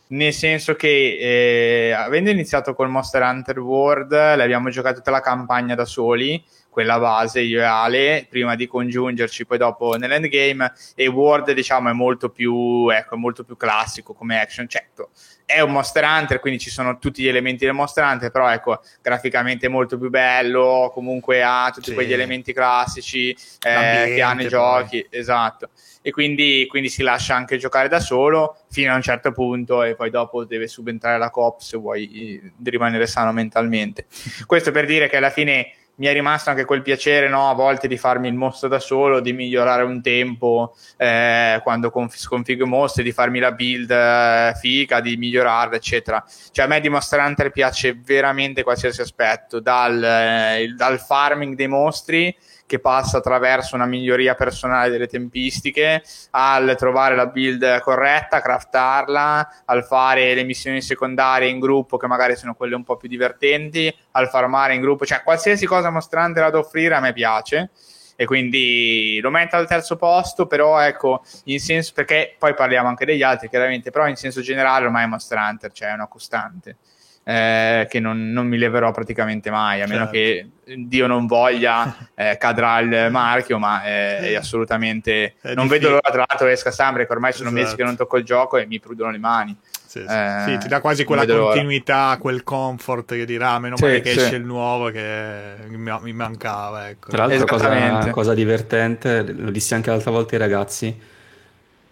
nel 0.07 0.33
senso 0.33 0.75
che 0.75 1.17
eh, 1.19 1.91
avendo 1.91 2.29
iniziato 2.29 2.73
col 2.73 2.89
Monster 2.89 3.23
Hunter 3.23 3.59
World 3.59 4.11
l'abbiamo 4.11 4.69
giocato 4.69 4.97
tutta 4.97 5.11
la 5.11 5.21
campagna 5.21 5.75
da 5.75 5.85
soli 5.85 6.41
quella 6.73 6.99
base 6.99 7.39
io 7.39 7.61
e 7.61 7.63
Ale 7.63 8.25
prima 8.27 8.55
di 8.55 8.65
congiungerci 8.65 9.45
poi 9.45 9.59
dopo 9.59 9.95
nell'endgame 9.95 10.73
e 10.95 11.07
World 11.07 11.51
diciamo 11.51 11.89
è 11.89 11.93
molto 11.93 12.29
più 12.29 12.89
ecco 12.89 13.15
molto 13.15 13.43
più 13.43 13.55
classico 13.55 14.13
come 14.13 14.41
action. 14.41 14.67
Certo 14.67 15.11
è 15.45 15.59
un 15.59 15.71
Monster 15.71 16.03
Hunter 16.03 16.39
quindi 16.39 16.59
ci 16.59 16.71
sono 16.71 16.97
tutti 16.97 17.21
gli 17.21 17.27
elementi 17.27 17.65
del 17.65 17.75
Monster 17.75 18.03
Hunter 18.03 18.31
però 18.31 18.49
ecco 18.49 18.81
graficamente 19.01 19.67
è 19.67 19.69
molto 19.69 19.99
più 19.99 20.09
bello 20.09 20.89
comunque 20.93 21.43
ha 21.43 21.69
tutti 21.71 21.89
sì. 21.89 21.93
quegli 21.93 22.13
elementi 22.13 22.53
classici 22.53 23.29
eh, 23.29 24.13
che 24.15 24.21
ha 24.21 24.33
nei 24.33 24.47
giochi 24.47 25.05
esatto. 25.09 25.69
E 26.05 26.11
quindi, 26.11 26.65
quindi, 26.67 26.89
si 26.89 27.01
lascia 27.01 27.33
anche 27.35 27.57
giocare 27.57 27.87
da 27.87 28.01
solo 28.01 28.57
fino 28.69 28.91
a 28.91 28.95
un 28.95 29.01
certo 29.01 29.31
punto 29.31 29.83
e 29.83 29.95
poi 29.95 30.09
dopo 30.09 30.43
deve 30.43 30.67
subentrare 30.67 31.17
la 31.17 31.29
coop 31.29 31.61
se 31.61 31.77
vuoi 31.77 32.41
eh, 32.43 32.51
rimanere 32.61 33.07
sano 33.07 33.31
mentalmente. 33.31 34.05
Questo 34.45 34.71
per 34.71 34.85
dire 34.85 35.07
che 35.07 35.15
alla 35.15 35.29
fine 35.29 35.71
mi 35.95 36.07
è 36.07 36.13
rimasto 36.13 36.49
anche 36.49 36.65
quel 36.65 36.81
piacere 36.81 37.29
no, 37.29 37.49
a 37.49 37.53
volte 37.53 37.87
di 37.87 37.97
farmi 37.97 38.27
il 38.27 38.33
mostro 38.33 38.67
da 38.67 38.79
solo, 38.79 39.19
di 39.19 39.31
migliorare 39.33 39.83
un 39.83 40.01
tempo 40.01 40.75
eh, 40.97 41.59
quando 41.61 41.91
conf- 41.91 42.17
sconfigo 42.17 42.65
i 42.65 42.67
mostri, 42.67 43.03
di 43.03 43.11
farmi 43.11 43.39
la 43.39 43.51
build 43.51 43.91
eh, 43.91 44.53
figa, 44.59 45.01
di 45.01 45.17
migliorarla, 45.17 45.75
eccetera. 45.75 46.23
Cioè 46.51 46.65
a 46.65 46.67
me 46.67 46.79
di 46.79 46.89
Monster 46.89 47.19
Hunter 47.19 47.51
piace 47.51 47.99
veramente 48.03 48.63
qualsiasi 48.63 49.01
aspetto, 49.01 49.59
dal, 49.59 50.03
eh, 50.03 50.73
dal 50.75 50.99
farming 50.99 51.55
dei 51.55 51.67
mostri 51.67 52.35
che 52.73 52.79
passa 52.79 53.17
attraverso 53.17 53.75
una 53.75 53.85
miglioria 53.85 54.33
personale 54.33 54.89
delle 54.89 55.05
tempistiche, 55.05 56.01
al 56.31 56.75
trovare 56.75 57.15
la 57.15 57.27
build 57.27 57.79
corretta, 57.81 58.41
craftarla, 58.41 59.63
al 59.65 59.85
fare 59.85 60.33
le 60.33 60.43
missioni 60.43 60.81
secondarie 60.81 61.49
in 61.49 61.59
gruppo 61.59 61.97
che 61.97 62.07
magari 62.07 62.35
sono 62.35 62.55
quelle 62.55 62.73
un 62.73 62.83
po' 62.83 62.97
più 62.97 63.07
divertenti, 63.07 63.95
al 64.13 64.27
farmare 64.27 64.73
in 64.73 64.81
gruppo, 64.81 65.05
cioè 65.05 65.21
qualsiasi 65.21 65.67
cosa 65.67 65.91
mostrante 65.91 66.39
da 66.39 66.57
offrire 66.57 66.95
a 66.95 66.99
me 66.99 67.13
piace. 67.13 67.69
E 68.15 68.25
quindi 68.25 69.19
lo 69.21 69.29
metto 69.29 69.55
al 69.55 69.67
terzo 69.67 69.95
posto, 69.95 70.47
però 70.47 70.79
ecco, 70.79 71.23
in 71.45 71.59
senso 71.59 71.91
perché 71.93 72.35
poi 72.39 72.55
parliamo 72.55 72.87
anche 72.87 73.05
degli 73.05 73.23
altri 73.23 73.49
chiaramente, 73.49 73.91
però 73.91 74.07
in 74.07 74.15
senso 74.15 74.41
generale 74.41 74.85
ormai 74.85 75.03
è 75.03 75.07
Monster 75.07 75.37
Hunter, 75.37 75.71
cioè 75.71 75.89
è 75.89 75.93
una 75.93 76.07
costante 76.07 76.77
eh, 77.23 77.87
che 77.89 77.99
non, 77.99 78.31
non, 78.31 78.47
mi 78.47 78.57
leverò 78.57 78.91
praticamente 78.91 79.49
mai, 79.49 79.81
a 79.81 79.87
meno 79.87 80.09
certo. 80.09 80.11
che 80.11 80.75
Dio 80.75 81.07
non 81.07 81.25
voglia 81.25 82.09
eh, 82.15 82.37
cadrà 82.37 82.79
il 82.79 83.07
marchio, 83.11 83.57
ma 83.59 83.83
è, 83.83 84.19
è 84.19 84.35
assolutamente... 84.35 85.35
È 85.39 85.53
non 85.53 85.67
vedo 85.67 85.89
l'ora 85.89 86.09
tra 86.11 86.25
l'altro 86.27 86.47
esca 86.47 86.71
Sambre, 86.71 87.05
che 87.07 87.13
ormai 87.13 87.31
sono 87.31 87.49
esatto. 87.49 87.63
mesi 87.63 87.75
che 87.77 87.83
non 87.83 87.95
tocco 87.95 88.17
il 88.17 88.25
gioco 88.25 88.57
e 88.57 88.65
mi 88.65 88.79
prudono 88.79 89.11
le 89.11 89.17
mani. 89.19 89.57
Sì, 89.93 89.99
sì. 89.99 90.05
Eh, 90.13 90.43
sì, 90.47 90.57
ti 90.57 90.67
dà 90.67 90.81
quasi 90.81 91.03
quella 91.03 91.25
continuità, 91.25 92.07
l'ora. 92.07 92.17
quel 92.17 92.43
comfort 92.43 93.13
che 93.13 93.25
dirà, 93.25 93.59
meno 93.59 93.75
male 93.79 94.01
che 94.01 94.11
esce 94.11 94.35
il 94.35 94.43
nuovo 94.43 94.89
che 94.89 95.53
mi, 95.67 95.97
mi 96.01 96.13
mancava. 96.13 96.89
Ecco. 96.89 97.11
Tra 97.11 97.27
l'altro, 97.27 97.45
cosa, 97.45 98.09
cosa, 98.09 98.33
divertente, 98.33 99.21
lo 99.21 99.51
dissi 99.51 99.75
anche 99.75 99.91
l'altra 99.91 100.09
volta 100.09 100.33
ai 100.33 100.41
ragazzi, 100.41 100.99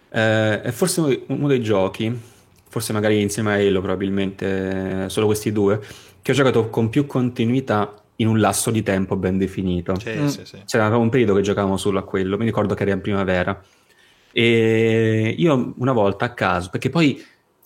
eh, 0.10 0.62
è 0.62 0.72
forse 0.72 1.24
uno 1.28 1.48
dei 1.48 1.62
giochi 1.62 2.30
forse 2.72 2.93
magari 2.93 3.19
insieme 3.19 3.52
a 3.52 3.56
Halo 3.57 3.81
probabilmente, 3.81 5.10
solo 5.10 5.26
questi 5.26 5.52
due, 5.52 5.81
che 6.22 6.31
ho 6.31 6.34
giocato 6.34 6.69
con 6.69 6.88
più 6.88 7.06
continuità 7.06 8.02
in 8.15 8.27
un 8.27 8.39
lasso 8.39 8.72
di 8.72 8.81
tempo 8.81 9.18
ben 9.18 9.38
definito. 9.38 9.99
Sì, 9.99 10.10
mm. 10.11 10.26
sì, 10.27 10.45
sì. 10.45 10.61
C'era 10.65 10.95
un 10.95 11.10
periodo 11.10 11.34
che 11.34 11.41
giocavamo 11.41 11.76
solo 11.76 11.99
a 11.99 12.03
quello, 12.03 12.38
mi 12.38 12.45
ricordo 12.45 12.73
che 12.73 12.84
era 12.84 12.93
in 12.93 13.02
primavera. 13.02 13.61
E 14.31 15.35
io 15.38 15.73
una 15.80 15.91
volta 15.91 16.23
a 16.23 16.34
caso, 16.34 16.69
perché 16.69 16.89
poi 16.89 17.22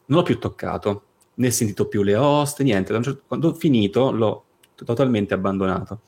non 0.06 0.18
l'ho 0.18 0.24
più 0.24 0.40
toccato, 0.40 1.04
né 1.36 1.52
sentito 1.52 1.88
più 1.88 2.02
le 2.02 2.16
host, 2.16 2.64
niente. 2.64 2.92
Certo, 3.04 3.22
quando 3.28 3.50
ho 3.50 3.54
finito 3.54 4.10
l'ho 4.10 4.44
totalmente 4.74 5.36
abbandonato. 5.36 6.00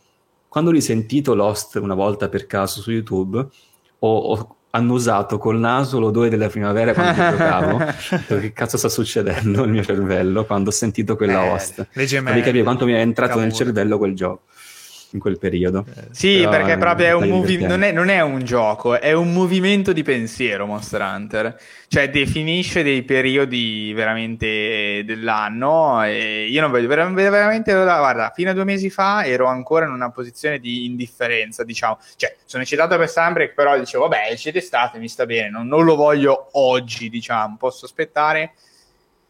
Quando 0.47 0.71
ho 0.71 0.73
risentito 0.73 1.35
l'host 1.35 1.75
una 1.75 1.93
volta 1.93 2.29
per 2.29 2.47
caso 2.47 2.81
su 2.81 2.89
YouTube, 2.89 3.37
ho, 3.99 4.17
ho 4.17 4.55
hanno 4.72 4.94
usato 4.94 5.38
col 5.38 5.57
naso 5.57 5.99
l'odore 5.99 6.30
della 6.30 6.49
primavera 6.49 6.94
quando 6.94 7.14
giocavo. 7.14 7.81
che 8.39 8.53
cazzo 8.53 8.77
sta 8.77 8.89
succedendo 8.89 9.61
nel 9.61 9.72
mio 9.72 9.84
cervello 9.84 10.45
quando 10.45 10.69
ho 10.69 10.73
sentito 10.73 11.15
quella 11.15 11.45
eh, 11.45 11.49
host? 11.49 11.88
Devi 11.94 12.45
capire 12.45 12.64
quanto 12.64 12.85
mi 12.85 12.94
è 12.94 12.99
entrato 12.99 13.30
Cavolo. 13.30 13.48
nel 13.48 13.56
cervello 13.56 13.98
quel 13.98 14.15
gioco 14.15 14.41
in 15.18 15.19
quel 15.19 15.38
periodo. 15.38 15.85
Sì, 16.11 16.38
Però 16.38 16.52
perché 16.52 16.77
proprio 16.77 17.07
è 17.07 17.14
un 17.14 17.27
movi- 17.27 17.65
non, 17.65 17.84
è, 17.84 17.91
non, 17.91 18.10
è, 18.10 18.22
un 18.22 18.44
gioco, 18.44 18.99
è 18.99 19.11
un 19.11 19.34
movimento 19.34 19.91
di 19.91 20.03
pensiero 20.03 20.65
Monster 20.65 21.02
Hunter. 21.02 21.60
Cioè 21.89 22.10
definisce 22.10 22.84
dei 22.84 23.03
periodi 23.03 23.94
veramente 23.94 25.03
dell'anno 25.06 26.03
e 26.03 26.45
io 26.49 26.60
non 26.61 26.69
vedo 26.69 26.88
veramente, 26.88 27.72
guarda, 27.72 28.31
fino 28.35 28.49
a 28.49 28.53
due 28.53 28.65
mesi 28.65 28.89
fa 28.89 29.26
ero 29.26 29.48
ancora 29.48 29.85
in 29.85 29.91
una 29.91 30.11
posizione 30.11 30.60
di 30.60 30.85
indifferenza, 30.85 31.64
diciamo. 31.64 31.98
Cioè, 32.15 32.35
sono 32.45 32.64
eccitato 32.64 32.98
per 32.98 33.10
Sunbreak, 33.10 33.53
però 33.53 33.77
dicevo, 33.77 34.07
vabbè, 34.07 34.35
siete 34.35 34.60
state, 34.60 34.99
mi 34.99 35.07
sta 35.07 35.26
bene, 35.26 35.49
non, 35.49 35.68
non 35.68 35.85
lo 35.85 35.95
voglio 35.95 36.49
oggi, 36.53 37.10
diciamo, 37.10 37.56
posso 37.57 37.85
aspettare 37.85 38.53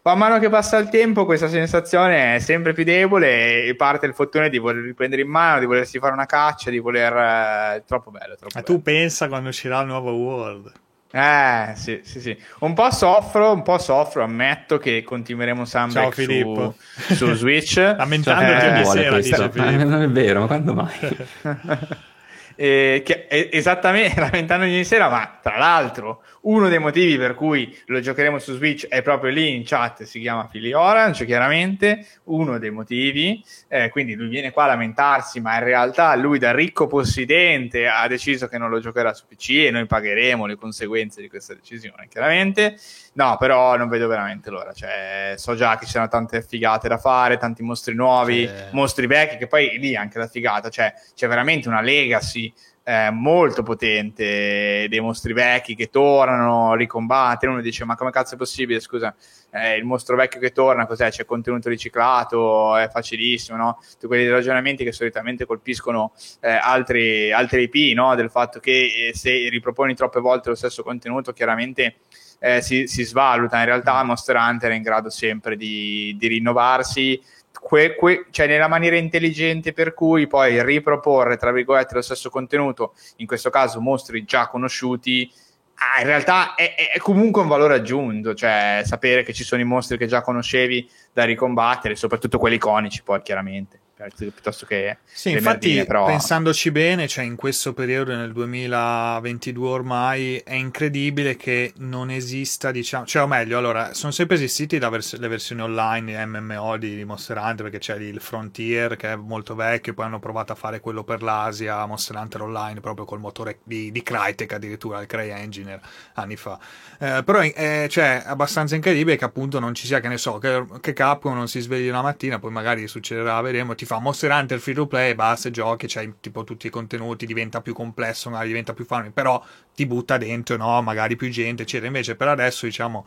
Man 0.08 0.20
mano 0.20 0.40
che 0.40 0.48
passa 0.48 0.78
il 0.78 0.88
tempo, 0.88 1.26
questa 1.26 1.50
sensazione 1.50 2.36
è 2.36 2.40
sempre 2.40 2.72
più 2.72 2.86
debole 2.86 3.66
e 3.66 3.76
parte 3.76 4.06
il 4.06 4.14
fottone 4.14 4.50
di 4.50 4.58
voler 4.58 4.82
riprendere 4.82 5.22
in 5.22 5.28
mano, 5.28 5.60
di 5.60 5.66
volersi 5.66 6.00
fare 6.00 6.14
una 6.14 6.26
caccia, 6.26 6.70
di 6.70 6.80
voler. 6.80 7.14
Eh, 7.14 7.84
troppo 7.86 8.10
bello. 8.10 8.36
Troppo 8.38 8.54
Ma 8.56 8.62
bello. 8.62 8.78
tu 8.78 8.82
pensa 8.82 9.28
quando 9.28 9.50
uscirà 9.50 9.82
il 9.82 9.88
nuovo 9.88 10.12
World? 10.12 10.72
Eh, 11.12 11.74
sì, 11.76 12.00
sì, 12.04 12.22
sì. 12.22 12.38
Un 12.60 12.74
po' 12.74 12.90
soffro, 12.90 13.52
un 13.52 13.64
po' 13.64 13.80
soffro, 13.80 14.24
ammetto 14.24 14.78
che 14.78 15.04
continueremo 15.04 15.66
Sunbreak 15.66 16.14
su, 16.14 16.74
su 17.14 17.34
Switch. 17.34 17.76
Lamentandoti 17.98 18.86
cioè, 18.86 19.12
ogni 19.12 19.24
sera, 19.24 19.48
dice 19.50 19.84
Non 19.84 20.04
è 20.04 20.08
vero, 20.08 20.40
ma 20.40 20.48
quando 20.48 20.74
mai? 20.74 21.18
eh, 22.58 23.04
che, 23.06 23.28
esattamente 23.30 24.20
lamentando 24.20 24.66
ieri 24.66 24.84
sera, 24.84 25.08
ma 25.10 25.40
tra 25.42 25.58
l'altro 25.58 26.24
uno 26.42 26.70
dei 26.70 26.80
motivi 26.80 27.18
per 27.18 27.36
cui 27.36 27.78
lo 27.86 28.00
giocheremo 28.00 28.40
su 28.40 28.56
Switch 28.56 28.88
è 28.88 29.02
proprio 29.02 29.32
lì 29.32 29.56
in 29.56 29.64
chat, 29.66 30.04
si 30.04 30.20
chiama 30.20 30.48
Philly 30.48 30.74
Orange, 30.74 31.26
chiaramente, 31.26 32.06
uno 32.26 32.58
dei 32.58 32.72
motivi, 32.72 33.44
eh, 33.68 33.90
quindi 33.90 34.16
lui 34.16 34.28
viene 34.28 34.52
qua 34.52 34.64
a 34.64 34.68
lamentarsi, 34.68 35.40
ma 35.40 35.58
in 35.58 35.64
realtà 35.64 36.16
lui 36.16 36.40
da 36.40 36.54
ricco 36.54 36.88
possidente 36.88 37.88
ha 37.88 38.08
deciso 38.08 38.48
che 38.48 38.58
non 38.58 38.70
lo 38.70 38.80
giocherà 38.80 39.14
su 39.14 39.26
PC 39.28 39.66
e 39.66 39.72
noi 39.72 39.86
pagheremo 39.86 40.46
le 40.46 40.56
conseguenze 40.56 41.22
di 41.22 41.30
questa 41.30 41.54
decisione, 41.54 42.08
chiaramente. 42.10 42.78
No, 43.14 43.36
però 43.38 43.76
non 43.78 43.90
vedo 43.90 44.08
veramente 44.08 44.50
l'ora, 44.50 44.74
cioè, 44.74 45.34
so 45.38 45.56
già 45.56 45.78
che 45.78 45.86
ci 45.86 45.92
sono 45.92 46.08
tante 46.08 46.42
figate 46.42 46.88
da 46.88 46.98
fare, 46.98 47.38
tanti 47.38 47.64
mostri 47.64 47.96
nuovi, 47.96 48.48
sì. 48.48 48.54
mostri 48.72 49.08
vecchi, 49.08 49.38
che 49.38 49.48
poi 49.48 49.78
lì 49.80 49.96
anche 49.96 50.20
la 50.20 50.28
figata, 50.28 50.70
cioè 50.70 50.94
c'è 51.16 51.28
veramente 51.28 51.68
una 51.68 51.82
legacy 51.82 52.47
eh, 52.88 53.12
molto 53.12 53.64
potente 53.64 54.86
dei 54.88 55.02
mostri 55.02 55.34
vecchi 55.34 55.76
che 55.76 55.90
tornano, 55.90 56.74
ricombattere. 56.74 57.52
Uno 57.52 57.60
dice: 57.60 57.84
Ma 57.84 57.96
come 57.96 58.12
cazzo 58.12 58.36
è 58.36 58.38
possibile? 58.38 58.80
Scusa, 58.80 59.14
eh, 59.52 59.76
il 59.76 59.84
mostro 59.84 60.16
vecchio 60.16 60.40
che 60.40 60.54
torna, 60.54 60.86
cos'è? 60.86 61.10
C'è 61.10 61.26
contenuto 61.26 61.68
riciclato, 61.68 62.78
è 62.78 62.88
facilissimo, 62.88 63.58
no? 63.58 63.80
Tutti 63.92 64.08
quei 64.08 64.30
ragionamenti 64.30 64.86
che 64.86 64.94
solitamente 64.94 65.46
colpiscono 65.46 66.14
eh, 66.40 66.50
altri, 66.50 67.30
altri 67.34 67.70
IP, 67.70 67.94
no? 67.94 68.16
Del 68.16 68.30
fatto 68.30 68.62
che 68.62 69.10
eh, 69.10 69.14
se 69.14 69.50
riproponi 69.50 69.94
troppe 69.94 70.22
volte 70.22 70.48
lo 70.48 70.56
stesso 70.56 70.82
contenuto, 70.82 71.34
chiaramente. 71.34 71.96
Eh, 72.40 72.62
si, 72.62 72.86
si, 72.86 73.04
svaluta 73.04 73.58
in 73.58 73.66
realtà 73.66 74.04
Monster 74.04 74.36
Hunter 74.36 74.70
è 74.70 74.76
in 74.76 74.84
grado 74.84 75.10
sempre 75.10 75.58
di, 75.58 76.16
di 76.20 76.28
rinnovarsi 76.28 77.20
que, 77.68 77.96
que, 77.98 78.28
cioè 78.32 78.48
nella 78.48 78.70
maniera 78.70 78.96
intelligente 78.96 79.74
per 79.74 79.94
cui 79.94 80.26
poi 80.26 80.64
riproporre, 80.64 81.36
tra 81.36 81.52
virgolette, 81.52 81.96
lo 81.96 82.02
stesso 82.02 82.30
contenuto, 82.30 82.94
in 83.18 83.28
questo 83.28 83.50
caso 83.50 83.82
mostri 83.82 84.24
già 84.24 84.48
conosciuti, 84.48 85.30
ah, 85.76 86.00
in 86.00 86.08
realtà 86.08 86.56
è, 86.56 86.76
è, 86.94 86.98
comunque 87.00 87.42
un 87.42 87.50
valore 87.50 87.74
aggiunto, 87.76 88.34
cioè 88.34 88.84
sapere 88.86 89.24
che 89.24 89.34
ci 89.34 89.44
sono 89.44 89.62
i 89.62 89.66
mostri 89.66 89.98
che 89.98 90.08
già 90.08 90.22
conoscevi 90.22 90.90
da 91.12 91.26
ricombattere, 91.26 91.98
soprattutto 91.98 92.38
quelli 92.38 92.56
iconici 92.56 93.04
poi 93.04 93.22
chiaramente. 93.22 93.82
Piuttosto 94.16 94.66
che 94.66 94.98
sì, 95.04 95.32
infatti 95.32 95.84
però... 95.84 96.06
pensandoci 96.06 96.70
bene 96.70 97.08
cioè 97.08 97.26
in 97.26 97.36
questo 97.36 97.74
periodo 97.74 98.16
nel 98.16 98.32
2022 98.32 99.68
ormai 99.68 100.38
è 100.38 100.54
incredibile 100.54 101.36
che 101.36 101.74
non 101.78 102.12
esista 102.12 102.72
diciamo 102.72 103.06
cioè 103.06 103.24
o 103.24 103.28
meglio 103.28 103.58
allora 103.58 103.96
sono 103.96 104.12
sempre 104.12 104.36
esistiti 104.36 104.78
vers- 104.78 105.18
le 105.18 105.28
versioni 105.28 105.62
online 105.62 106.16
di 106.16 106.26
MMO 106.26 106.78
di, 106.78 106.96
di 106.96 107.06
Monster 107.06 107.38
Hunter 107.38 107.70
perché 107.70 107.80
c'è 107.80 107.96
il 107.98 108.22
Frontier 108.22 108.96
che 108.96 109.14
è 109.14 109.16
molto 109.16 109.56
vecchio 109.56 109.94
poi 109.94 110.06
hanno 110.06 110.20
provato 110.20 110.52
a 110.52 110.56
fare 110.56 110.80
quello 110.80 111.04
per 111.04 111.24
l'Asia 111.24 111.84
Monster 111.86 112.16
Hunter 112.18 112.42
Online 112.42 112.80
proprio 112.80 113.06
col 113.06 113.20
motore 113.20 113.60
di, 113.64 113.92
di 113.92 114.04
Crytek 114.04 114.54
addirittura 114.54 115.02
il 115.02 115.08
CryEngine 115.08 115.80
anni 116.14 116.36
fa. 116.36 116.60
Eh, 117.00 117.24
però 117.24 117.40
è 117.40 117.88
cioè, 117.90 118.22
abbastanza 118.26 118.76
incredibile 118.76 119.16
che 119.16 119.26
appunto 119.26 119.60
non 119.60 119.74
ci 119.74 119.88
sia 119.88 120.00
che 120.00 120.08
ne 120.08 120.18
so 120.18 120.38
che, 120.38 120.64
che 120.82 120.94
Capcom 120.94 121.34
non 121.34 121.48
si 121.48 121.60
svegli 121.62 121.88
una 121.88 122.02
mattina 122.02 122.38
poi 122.40 122.52
magari 122.52 122.88
succederà 122.88 123.42
vedremo 123.42 123.74
ti 123.74 123.86
fa 123.88 124.00
Monster 124.00 124.30
Hunter 124.32 124.60
free 124.60 124.76
to 124.76 124.86
play, 124.86 125.16
basta, 125.16 125.50
giochi, 125.50 125.88
c'hai 125.88 126.14
tipo 126.20 126.44
tutti 126.44 126.68
i 126.68 126.70
contenuti, 126.70 127.26
diventa 127.26 127.62
più 127.62 127.74
complesso, 127.74 128.30
magari 128.30 128.50
diventa 128.50 128.74
più 128.74 128.86
farming, 128.86 129.14
però 129.14 129.44
ti 129.74 129.88
butta 129.88 130.18
dentro, 130.18 130.58
no, 130.58 130.82
magari 130.84 131.16
più 131.16 131.30
gente, 131.30 131.64
eccetera. 131.64 131.88
Invece 131.88 132.16
per 132.16 132.28
adesso, 132.28 132.66
diciamo, 132.66 133.06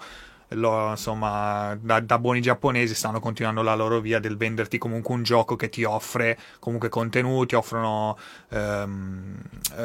lo, 0.50 0.90
insomma, 0.90 1.76
da, 1.80 2.00
da, 2.00 2.18
buoni 2.18 2.40
giapponesi 2.40 2.94
stanno 2.94 3.20
continuando 3.20 3.62
la 3.62 3.74
loro 3.74 4.00
via 4.00 4.18
del 4.18 4.36
venderti 4.36 4.78
comunque 4.78 5.14
un 5.14 5.22
gioco 5.22 5.54
che 5.56 5.68
ti 5.68 5.84
offre 5.84 6.38
comunque 6.58 6.88
contenuti, 6.88 7.54
offrono 7.54 8.18
um, 8.48 9.36
uh, 9.76 9.82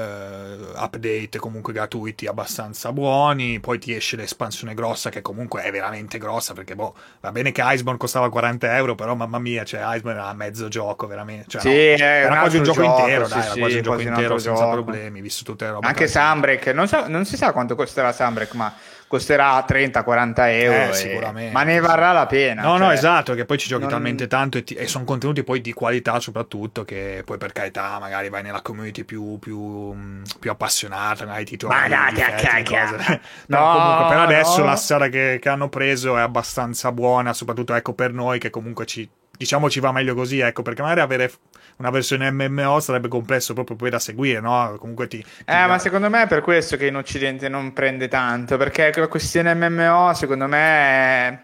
update 0.76 1.38
comunque 1.40 1.74
gratuiti 1.74 2.26
abbastanza 2.26 2.92
buoni, 2.92 3.60
poi 3.60 3.78
ti 3.78 3.94
esce 3.94 4.16
l'espansione 4.16 4.74
grossa 4.74 5.10
che 5.10 5.22
comunque 5.22 5.62
è 5.62 5.72
veramente 5.72 6.18
grossa 6.18 6.54
perché 6.54 6.76
boh, 6.76 6.96
va 7.20 7.32
bene 7.32 7.52
che 7.52 7.62
Iceborne 7.64 8.00
costava 8.00 8.30
40 8.30 8.76
euro, 8.76 8.96
però 8.96 9.14
mamma 9.14 9.40
mia, 9.40 9.64
cioè 9.64 9.82
Iceborne 9.84 10.20
era 10.20 10.34
mezzo 10.34 10.68
gioco 10.68 11.06
veramente, 11.06 11.46
cioè, 11.48 11.62
sì, 11.62 12.02
no, 12.02 12.10
era 12.10 12.40
quasi 12.40 12.58
un 12.58 12.64
gioco 12.64 12.82
intero, 12.82 13.28
dai, 13.28 13.42
era 13.42 13.54
quasi 13.56 13.76
un 13.78 13.84
gioco 13.84 14.02
intero 14.02 14.38
senza 14.40 14.62
gioco. 14.64 14.84
problemi, 14.84 15.22
visto 15.22 15.44
tutte 15.44 15.66
le 15.66 15.72
robe. 15.72 15.88
Anche 15.88 16.08
Sunbreak, 16.08 16.68
non, 16.68 16.88
so, 16.88 17.08
non 17.08 17.26
si 17.26 17.38
sa 17.38 17.52
quanto 17.52 17.76
costerà 17.76 18.12
Sunbreak, 18.12 18.54
ma 18.54 18.74
costerà 19.08 19.64
30-40 19.68 20.34
euro. 20.50 20.90
Eh, 20.90 20.94
sicuramente. 20.94 21.52
Ma 21.52 21.64
ne 21.64 21.80
varrà 21.80 22.12
la 22.12 22.26
pena. 22.26 22.64
No, 22.64 22.78
cioè, 22.78 22.80
no, 22.80 22.92
esatto, 22.92 23.34
che 23.34 23.46
poi 23.46 23.58
ci 23.58 23.68
giochi 23.68 23.84
non... 23.84 23.92
talmente 23.92 24.28
tanto 24.28 24.58
e, 24.58 24.64
ti... 24.64 24.74
e, 24.74 24.88
sono 24.88 25.04
contenuti 25.04 25.44
poi 25.44 25.62
di 25.62 25.74
qualità 25.74 26.20
soprattutto 26.20 26.84
che 26.84 27.24
poi 27.26 27.38
per 27.38 27.52
carità 27.52 27.98
magari 28.00 28.30
vai 28.30 28.44
nella 28.44 28.62
community 28.62 29.04
più, 29.04 29.38
più, 29.40 29.96
più 30.40 30.52
appassionata, 30.52 31.26
magari 31.26 31.46
ti 31.46 31.58
trovi... 31.58 31.76
Ma 31.76 31.88
dai, 31.88 32.14
cacca! 32.14 33.24
No, 33.48 33.60
no, 33.60 33.72
comunque 33.74 34.08
per 34.10 34.18
adesso 34.18 34.60
no. 34.60 34.66
la 34.66 34.76
strada 34.76 35.08
che, 35.08 35.40
che 35.42 35.50
hanno 35.50 35.70
preso 35.70 36.18
è 36.18 36.22
abbastanza 36.22 36.92
buona, 36.92 37.34
soprattutto 37.34 37.74
ecco 37.74 37.94
per 37.94 38.12
noi 38.12 38.40
che 38.40 38.50
comunque 38.50 38.86
ci 38.86 39.08
diciamo 39.38 39.70
ci 39.70 39.80
va 39.80 39.92
meglio 39.92 40.16
così, 40.16 40.40
ecco, 40.40 40.62
perché 40.62 40.82
magari 40.82 41.02
avere 41.02 41.32
una 41.78 41.90
versione 41.90 42.32
MMO 42.32 42.80
sarebbe 42.80 43.08
complesso 43.08 43.54
proprio 43.54 43.76
poi 43.76 43.90
da 43.90 44.00
seguire, 44.00 44.40
no? 44.40 44.76
Comunque 44.80 45.08
ti... 45.08 45.18
ti 45.18 45.26
eh, 45.42 45.54
da... 45.54 45.68
ma 45.68 45.80
secondo 45.80 46.10
me 46.10 46.24
è 46.24 46.28
per 46.28 46.42
questo 46.42 46.78
che 46.78 46.88
in 46.88 46.96
Occidente 46.96 47.50
non 47.50 47.74
prende 47.74 48.08
tanto, 48.08 48.58
perché 48.58 48.92
la 48.96 49.08
questione 49.08 49.54
MMO 49.54 50.14
secondo 50.14 50.48
me... 50.48 51.28
È 51.28 51.44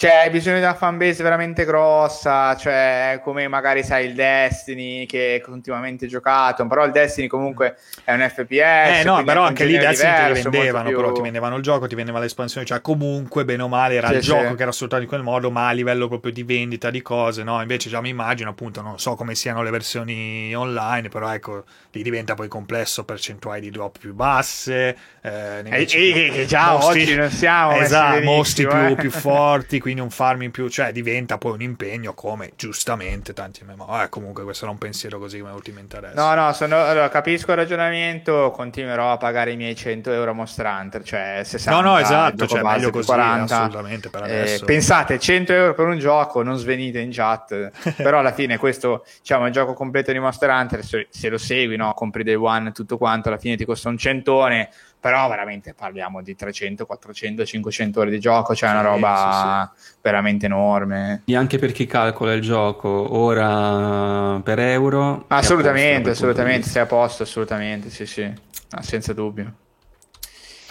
cioè, 0.00 0.12
hai 0.12 0.30
bisogno 0.30 0.56
di 0.56 0.62
una 0.62 0.72
fanbase 0.72 1.22
veramente 1.22 1.66
grossa, 1.66 2.56
cioè, 2.56 3.20
come 3.22 3.48
magari 3.48 3.84
sai 3.84 4.06
il 4.06 4.14
Destiny 4.14 5.04
che 5.04 5.34
è 5.34 5.40
continuamente 5.42 6.06
giocato, 6.06 6.66
però 6.66 6.86
il 6.86 6.90
Destiny 6.90 7.26
comunque 7.26 7.76
è 8.04 8.14
un 8.14 8.26
FPS. 8.26 9.00
Eh 9.00 9.02
no, 9.04 9.22
però 9.24 9.42
anche 9.42 9.66
lì 9.66 9.76
Destiny 9.76 10.10
diverso, 10.10 10.48
ti 10.48 10.56
vendevano, 10.56 10.88
più... 10.88 10.96
però 10.96 11.12
ti 11.12 11.20
vendevano 11.20 11.56
il 11.56 11.62
gioco, 11.62 11.86
ti 11.86 11.94
vendevano 11.94 12.24
l'espansione, 12.24 12.66
cioè 12.66 12.80
comunque 12.80 13.44
bene 13.44 13.62
o 13.62 13.68
male 13.68 13.96
era 13.96 14.08
sì, 14.08 14.14
il 14.14 14.22
sì. 14.22 14.28
gioco 14.30 14.54
che 14.54 14.62
era 14.62 14.72
sfruttato 14.72 15.02
in 15.02 15.08
quel 15.08 15.22
modo, 15.22 15.50
ma 15.50 15.68
a 15.68 15.72
livello 15.72 16.08
proprio 16.08 16.32
di 16.32 16.44
vendita 16.44 16.88
di 16.88 17.02
cose, 17.02 17.42
no? 17.42 17.60
Invece 17.60 17.90
già 17.90 18.00
mi 18.00 18.08
immagino, 18.08 18.48
appunto, 18.48 18.80
non 18.80 18.98
so 18.98 19.16
come 19.16 19.34
siano 19.34 19.62
le 19.62 19.68
versioni 19.68 20.54
online, 20.54 21.10
però 21.10 21.30
ecco, 21.30 21.64
lì 21.90 22.02
diventa 22.02 22.32
poi 22.32 22.48
complesso, 22.48 23.04
percentuali 23.04 23.60
di 23.60 23.70
drop 23.70 23.98
più 23.98 24.14
basse, 24.14 24.96
eh, 25.20 25.62
e, 25.62 25.82
e, 25.82 26.30
che 26.32 26.46
già 26.46 26.70
mostri, 26.72 27.02
oggi 27.02 27.14
non 27.16 27.28
siamo 27.28 27.72
esatto, 27.72 28.22
mostri 28.22 28.66
più, 28.66 28.78
eh. 28.78 28.94
più 28.94 29.10
forti, 29.10 29.78
quindi 29.78 29.88
un 29.98 30.10
farm 30.10 30.42
in 30.42 30.50
più, 30.50 30.68
cioè 30.68 30.92
diventa 30.92 31.38
poi 31.38 31.52
un 31.52 31.62
impegno 31.62 32.14
come 32.14 32.52
giustamente 32.54 33.32
tanti 33.32 33.64
MMO. 33.64 34.02
Eh, 34.02 34.08
comunque 34.08 34.44
questo 34.44 34.64
era 34.64 34.72
un 34.72 34.78
pensiero 34.78 35.18
così 35.18 35.40
come 35.40 35.52
ultimamente 35.52 35.96
adesso. 35.96 36.14
No, 36.14 36.34
no, 36.34 36.52
sono, 36.52 36.80
allora, 36.84 37.08
capisco 37.08 37.50
il 37.50 37.56
ragionamento, 37.56 38.52
continuerò 38.54 39.12
a 39.12 39.16
pagare 39.16 39.52
i 39.52 39.56
miei 39.56 39.74
100 39.74 40.12
euro 40.12 40.34
Monster 40.34 40.66
Hunter, 40.66 41.02
cioè 41.02 41.40
60 41.42 41.80
No, 41.80 41.88
no, 41.88 41.98
esatto, 41.98 42.46
cioè 42.46 42.62
meglio 42.62 42.90
così, 42.90 43.06
40. 43.06 43.54
assolutamente 43.54 44.10
per 44.10 44.24
eh, 44.24 44.60
pensate, 44.64 45.18
100 45.18 45.52
euro 45.52 45.74
per 45.74 45.86
un 45.86 45.98
gioco, 45.98 46.42
non 46.42 46.56
svenite 46.56 47.00
in 47.00 47.10
chat, 47.10 47.70
però 47.96 48.18
alla 48.18 48.32
fine 48.32 48.58
questo, 48.58 49.04
diciamo, 49.18 49.44
è 49.44 49.46
il 49.48 49.52
gioco 49.52 49.72
completo 49.72 50.12
di 50.12 50.18
Monster 50.18 50.50
Hunter, 50.50 50.84
se, 50.84 51.08
se 51.10 51.28
lo 51.28 51.38
segui, 51.38 51.76
no, 51.76 51.92
compri 51.94 52.22
day 52.22 52.34
one 52.34 52.72
tutto 52.72 52.98
quanto, 52.98 53.28
alla 53.28 53.38
fine 53.38 53.56
ti 53.56 53.64
costa 53.64 53.88
un 53.88 53.98
centone, 53.98 54.70
però 55.00 55.28
veramente 55.28 55.72
parliamo 55.74 56.22
di 56.22 56.36
300, 56.36 56.84
400, 56.84 57.44
500 57.44 58.00
ore 58.00 58.10
di 58.10 58.20
gioco, 58.20 58.54
cioè 58.54 58.68
sì, 58.68 58.74
una 58.74 58.84
roba 58.84 59.72
sì, 59.74 59.82
sì. 59.82 59.98
veramente 60.02 60.46
enorme. 60.46 61.22
E 61.24 61.34
anche 61.34 61.58
per 61.58 61.72
chi 61.72 61.86
calcola 61.86 62.34
il 62.34 62.42
gioco 62.42 63.16
ora 63.16 64.38
per 64.42 64.58
euro. 64.58 65.24
Assolutamente, 65.28 66.10
assolutamente, 66.10 66.68
sei 66.68 66.82
a 66.82 66.86
posto, 66.86 67.22
assolutamente, 67.22 67.88
sì, 67.88 68.04
sì, 68.04 68.30
ah, 68.70 68.82
senza 68.82 69.14
dubbio. 69.14 69.54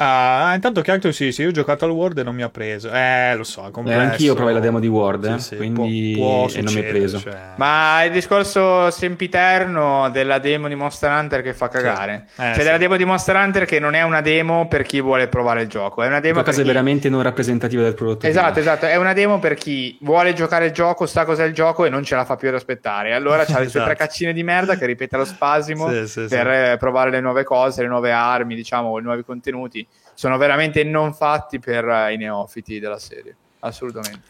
Ah, 0.01 0.53
intanto 0.55 0.81
Cactus 0.81 1.13
sì, 1.13 1.33
sì, 1.33 1.41
io 1.41 1.49
ho 1.49 1.51
giocato 1.51 1.83
al 1.83 1.91
Word 1.91 2.19
e 2.19 2.23
non 2.23 2.33
mi 2.33 2.41
ha 2.41 2.49
preso. 2.49 2.89
Eh, 2.89 3.35
lo 3.35 3.43
so, 3.43 3.65
è. 3.65 3.89
Eh, 3.89 3.93
anch'io 3.93 4.33
provai 4.33 4.53
la 4.53 4.61
demo 4.61 4.79
di 4.79 4.87
Word, 4.87 5.25
sì, 5.25 5.33
eh, 5.33 5.39
sì, 5.39 5.55
quindi 5.57 6.13
può, 6.15 6.45
può 6.45 6.57
e 6.57 6.61
non 6.61 6.73
mi 6.73 6.79
ha 6.79 6.83
preso. 6.83 7.19
Cioè... 7.19 7.37
Ma 7.57 8.03
il 8.05 8.13
discorso 8.13 8.89
sempiterno 8.91 10.09
della 10.09 10.39
demo 10.39 10.69
di 10.69 10.75
Monster 10.75 11.11
Hunter 11.11 11.41
che 11.41 11.53
fa 11.53 11.67
cagare. 11.67 12.27
Sì. 12.33 12.41
Eh, 12.41 12.53
cioè, 12.53 12.63
della 12.63 12.77
demo 12.77 12.95
di 12.95 13.03
Monster 13.03 13.35
Hunter 13.35 13.65
che 13.65 13.79
non 13.79 13.93
è 13.93 14.01
una 14.03 14.21
demo 14.21 14.69
per 14.69 14.83
chi 14.83 15.01
vuole 15.01 15.27
provare 15.27 15.63
il 15.63 15.67
gioco, 15.67 16.01
è 16.01 16.07
una 16.07 16.21
demo 16.21 16.43
per 16.43 16.53
chi... 16.53 16.63
veramente 16.63 17.09
non 17.09 17.21
rappresentativa 17.21 17.83
del 17.83 17.93
prodotto. 17.93 18.25
Esatto, 18.25 18.59
esatto, 18.59 18.85
è 18.85 18.95
una 18.95 19.11
demo 19.11 19.39
per 19.39 19.55
chi 19.55 19.97
vuole 19.99 20.31
giocare 20.31 20.67
il 20.67 20.71
gioco, 20.71 21.07
sa 21.07 21.25
cos'è 21.25 21.43
il 21.43 21.53
gioco 21.53 21.83
e 21.83 21.89
non 21.89 22.05
ce 22.05 22.15
la 22.15 22.23
fa 22.23 22.37
più 22.37 22.47
ad 22.47 22.55
aspettare. 22.55 23.13
Allora 23.13 23.43
c'ha 23.43 23.59
le 23.59 23.67
sue 23.67 23.81
tre 23.81 23.91
esatto. 23.91 24.07
caccine 24.07 24.31
di 24.31 24.43
merda 24.43 24.77
che 24.77 24.85
ripete 24.85 25.17
lo 25.17 25.25
spasimo 25.25 25.87
per 25.87 26.77
provare 26.77 27.09
le 27.09 27.19
nuove 27.19 27.43
cose, 27.43 27.81
le 27.81 27.89
nuove 27.89 28.13
armi, 28.13 28.55
diciamo, 28.55 28.97
i 28.97 29.01
nuovi 29.01 29.25
contenuti 29.25 29.87
sono 30.19 30.35
veramente 30.35 30.83
non 30.83 31.13
fatti 31.13 31.59
per 31.59 31.85
uh, 31.85 32.11
i 32.11 32.17
neofiti 32.17 32.77
della 32.77 32.99
serie, 32.99 33.33
assolutamente. 33.59 34.27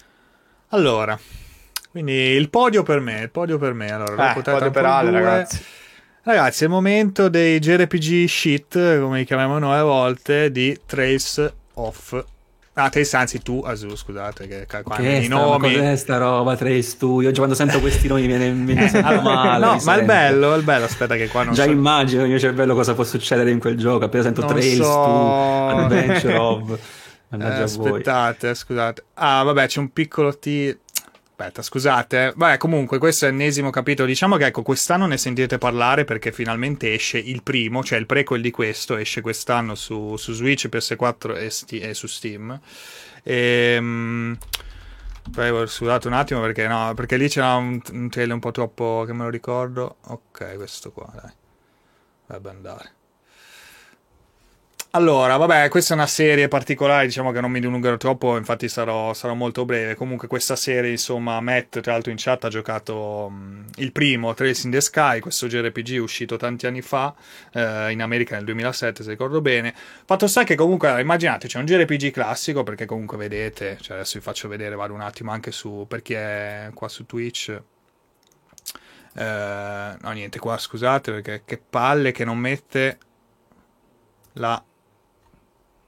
Allora, 0.68 1.18
quindi 1.90 2.14
il 2.14 2.52
podio 2.52 2.84
per 2.84 3.00
me, 3.00 3.22
il 3.22 3.32
podio 3.32 3.58
per 3.58 3.74
me. 3.74 3.92
Allora, 3.92 4.36
eh, 4.36 4.40
podio 4.40 4.70
per 4.70 4.86
Ale, 4.86 5.10
ragazzi. 5.10 5.66
Ragazzi, 6.22 6.62
è 6.62 6.68
il 6.68 6.74
momento 6.74 7.28
dei 7.28 7.58
JRPG 7.58 8.28
shit, 8.28 9.00
come 9.00 9.18
li 9.18 9.26
chiamiamo 9.26 9.58
noi 9.58 9.80
a 9.80 9.84
volte, 9.84 10.52
di 10.52 10.80
Trace 10.86 11.52
of 11.74 12.24
Ah, 12.80 12.90
Trace, 12.90 13.18
anzi 13.18 13.42
tu, 13.42 13.62
Azu, 13.66 13.96
scusate, 13.96 14.48
che, 14.48 14.66
che 14.66 14.78
i 14.78 15.26
sta, 15.26 15.36
nomi... 15.36 15.74
cos'è 15.74 15.96
sta 15.96 16.18
roba, 16.18 16.56
Trace, 16.56 16.98
tu? 16.98 17.20
Io 17.22 17.32
quando 17.34 17.54
sento 17.56 17.80
questi 17.80 18.08
nomi 18.08 18.22
mi 18.22 18.28
viene, 18.28 18.50
mi 18.52 18.74
viene 18.74 18.88
sempre 18.88 19.20
male. 19.22 19.66
no, 19.66 19.78
ma 19.84 19.96
è 19.98 20.04
bello, 20.06 20.56
è 20.56 20.62
bello, 20.62 20.86
aspetta 20.86 21.16
che 21.16 21.28
qua 21.28 21.44
non 21.44 21.54
Già 21.54 21.64
so... 21.64 21.70
immagino 21.70 22.22
nel 22.22 22.30
mio 22.30 22.40
cervello 22.40 22.74
cosa 22.76 22.94
può 22.94 23.04
succedere 23.04 23.52
in 23.52 23.60
quel 23.60 23.78
gioco, 23.78 24.06
appena 24.06 24.24
sento 24.24 24.42
non 24.42 24.52
Trace, 24.52 24.76
so... 24.76 24.84
tu, 24.84 25.78
Adventure 25.78 26.38
of... 26.38 26.80
Eh, 27.32 27.44
aspettate, 27.44 28.56
scusate. 28.56 29.04
Ah, 29.14 29.44
vabbè, 29.44 29.68
c'è 29.68 29.80
un 29.80 29.94
piccolo 29.94 30.36
T... 30.36 30.78
Aspetta, 31.40 31.62
scusate. 31.62 32.34
Beh, 32.36 32.58
comunque, 32.58 32.98
questo 32.98 33.26
è 33.26 33.30
l'ennesimo 33.30 33.70
capitolo. 33.70 34.10
Diciamo 34.10 34.36
che 34.36 34.48
ecco, 34.48 34.62
quest'anno 34.62 35.06
ne 35.06 35.16
sentirete 35.18 35.58
parlare 35.58 36.04
perché 36.04 36.34
finalmente 36.34 36.94
esce 36.94 37.18
il 37.18 37.44
primo, 37.44 37.82
cioè 37.82 37.98
il 37.98 38.06
prequel 38.06 38.42
di 38.42 38.52
questo, 38.52 38.98
esce 38.98 39.22
quest'anno 39.22 39.74
su, 39.74 40.18
su 40.18 40.34
Switch, 40.34 40.68
PS4 40.68 41.38
e, 41.38 41.50
sti- 41.50 41.80
e 41.80 41.94
su 41.94 42.08
Steam. 42.08 42.60
Ehm, 43.24 44.38
poi 45.32 45.66
scusate 45.66 46.08
un 46.08 46.14
attimo 46.14 46.42
perché 46.42 46.68
no, 46.68 46.94
perché 46.94 47.16
lì 47.16 47.30
c'era 47.30 47.56
un, 47.56 47.80
un 47.94 48.10
trailer 48.10 48.34
un 48.34 48.42
po' 48.42 48.52
troppo 48.52 49.06
che 49.06 49.14
me 49.14 49.24
lo 49.24 49.30
ricordo. 49.30 49.96
Ok, 50.08 50.58
questo 50.58 50.92
qua, 50.92 51.10
dai. 51.14 51.32
Dovrebbe 52.26 52.50
andare. 52.50 52.99
Allora, 54.94 55.38
vabbè, 55.38 55.70
questa 55.70 55.94
è 55.94 55.98
una 55.98 56.08
serie 56.08 56.48
particolare, 56.48 57.06
diciamo 57.06 57.32
che 57.32 57.40
non 57.40 57.52
mi 57.52 57.60
dilungherò 57.60 57.96
troppo, 57.98 58.38
infatti 58.38 58.68
sarò, 58.68 59.14
sarò 59.14 59.36
molto 59.36 59.64
breve. 59.64 59.94
Comunque 59.94 60.28
questa 60.28 60.56
serie, 60.56 60.90
insomma, 60.90 61.40
Matt, 61.42 61.80
tra 61.80 61.92
l'altro 61.92 62.10
in 62.10 62.18
chat, 62.18 62.46
ha 62.46 62.50
giocato 62.50 63.28
um, 63.28 63.66
il 63.76 63.92
primo, 63.92 64.34
Trace 64.34 64.66
in 64.66 64.72
the 64.72 64.82
Sky, 64.82 65.20
questo 65.20 65.46
JRPG 65.46 66.02
uscito 66.02 66.38
tanti 66.38 66.66
anni 66.66 66.82
fa, 66.82 67.14
eh, 67.54 67.92
in 67.92 68.02
America 68.02 68.36
nel 68.36 68.46
2007, 68.46 69.04
se 69.04 69.12
ricordo 69.12 69.42
bene. 69.42 69.76
Fatto 70.06 70.26
sta 70.26 70.44
che 70.44 70.56
comunque, 70.56 71.00
immaginate, 71.00 71.48
c'è 71.48 71.60
un 71.60 71.66
JRPG 71.66 72.10
classico, 72.10 72.64
perché 72.64 72.86
comunque 72.86 73.16
vedete, 73.18 73.78
cioè 73.82 73.98
adesso 73.98 74.18
vi 74.18 74.24
faccio 74.24 74.48
vedere, 74.48 74.74
vado 74.74 74.96
un 74.96 75.02
attimo 75.02 75.30
anche 75.32 75.52
su, 75.52 75.86
per 75.88 76.02
chi 76.02 76.14
è 76.16 76.72
qua 76.74 76.88
su 76.88 77.06
Twitch... 77.06 77.62
Eh, 79.16 79.96
no, 80.02 80.12
niente, 80.12 80.40
qua 80.40 80.58
scusate 80.58 81.12
perché 81.12 81.42
che 81.46 81.58
palle 81.58 82.12
che 82.12 82.24
non 82.24 82.38
mette 82.38 82.98
la 84.34 84.64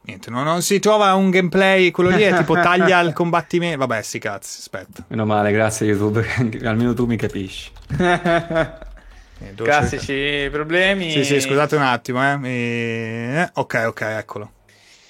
Niente, 0.04 0.30
non, 0.32 0.44
non, 0.44 0.62
si 0.64 0.80
trova 0.80 1.14
un 1.14 1.30
gameplay, 1.30 1.92
quello 1.92 2.10
lì 2.10 2.24
è 2.24 2.36
tipo 2.36 2.54
taglia 2.60 3.00
il 3.02 3.14
combattimento. 3.14 3.78
Vabbè, 3.78 4.02
sti 4.02 4.20
cazzi, 4.20 4.60
aspetta. 4.60 5.04
Meno 5.08 5.26
male, 5.26 5.52
grazie 5.52 5.88
YouTube, 5.88 6.26
almeno 6.66 6.94
tu 6.94 7.06
mi 7.06 7.18
capisci. 7.18 7.72
Eh, 7.98 9.56
Classici 9.56 10.06
cercare. 10.06 10.50
problemi. 10.52 11.12
Sì, 11.12 11.24
sì, 11.24 11.42
scusate 11.42 11.76
un 11.76 11.82
attimo, 11.82 12.22
eh. 12.24 12.48
E... 12.48 13.50
Ok, 13.54 13.84
ok, 13.88 14.02
eccolo. 14.02 14.52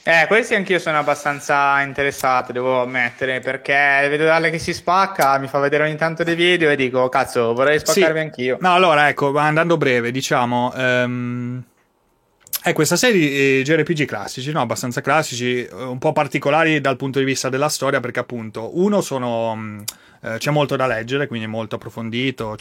Eh, 0.03 0.25
questi 0.27 0.55
anch'io 0.55 0.79
sono 0.79 0.97
abbastanza 0.97 1.79
interessato, 1.81 2.51
devo 2.51 2.81
ammettere, 2.81 3.39
perché 3.39 4.07
vedo 4.09 4.25
Dalle 4.25 4.49
che 4.49 4.57
si 4.57 4.73
spacca, 4.73 5.37
mi 5.37 5.47
fa 5.47 5.59
vedere 5.59 5.83
ogni 5.83 5.95
tanto 5.95 6.23
dei 6.23 6.35
video 6.35 6.71
e 6.71 6.75
dico, 6.75 7.07
cazzo, 7.09 7.53
vorrei 7.53 7.77
spaccarmi 7.77 8.19
sì. 8.19 8.25
anch'io. 8.25 8.57
No, 8.61 8.73
allora, 8.73 9.09
ecco, 9.09 9.37
andando 9.37 9.77
breve, 9.77 10.11
diciamo... 10.11 10.73
Um... 10.75 11.63
Eh, 12.63 12.73
questa 12.73 12.95
serie 12.95 13.19
di 13.19 13.59
eh, 13.59 13.61
JRPG 13.63 14.05
classici, 14.05 14.51
no? 14.51 14.61
abbastanza 14.61 15.01
classici, 15.01 15.67
un 15.71 15.97
po' 15.97 16.13
particolari 16.13 16.79
dal 16.79 16.95
punto 16.95 17.17
di 17.17 17.25
vista 17.25 17.49
della 17.49 17.69
storia, 17.69 17.99
perché 17.99 18.19
appunto, 18.19 18.77
uno 18.77 19.01
sono... 19.01 19.55
Mm, 19.55 19.79
eh, 20.23 20.37
c'è 20.37 20.51
molto 20.51 20.75
da 20.75 20.85
leggere, 20.85 21.25
quindi 21.25 21.47
è 21.47 21.49
molto 21.49 21.77
approfondito, 21.77 22.55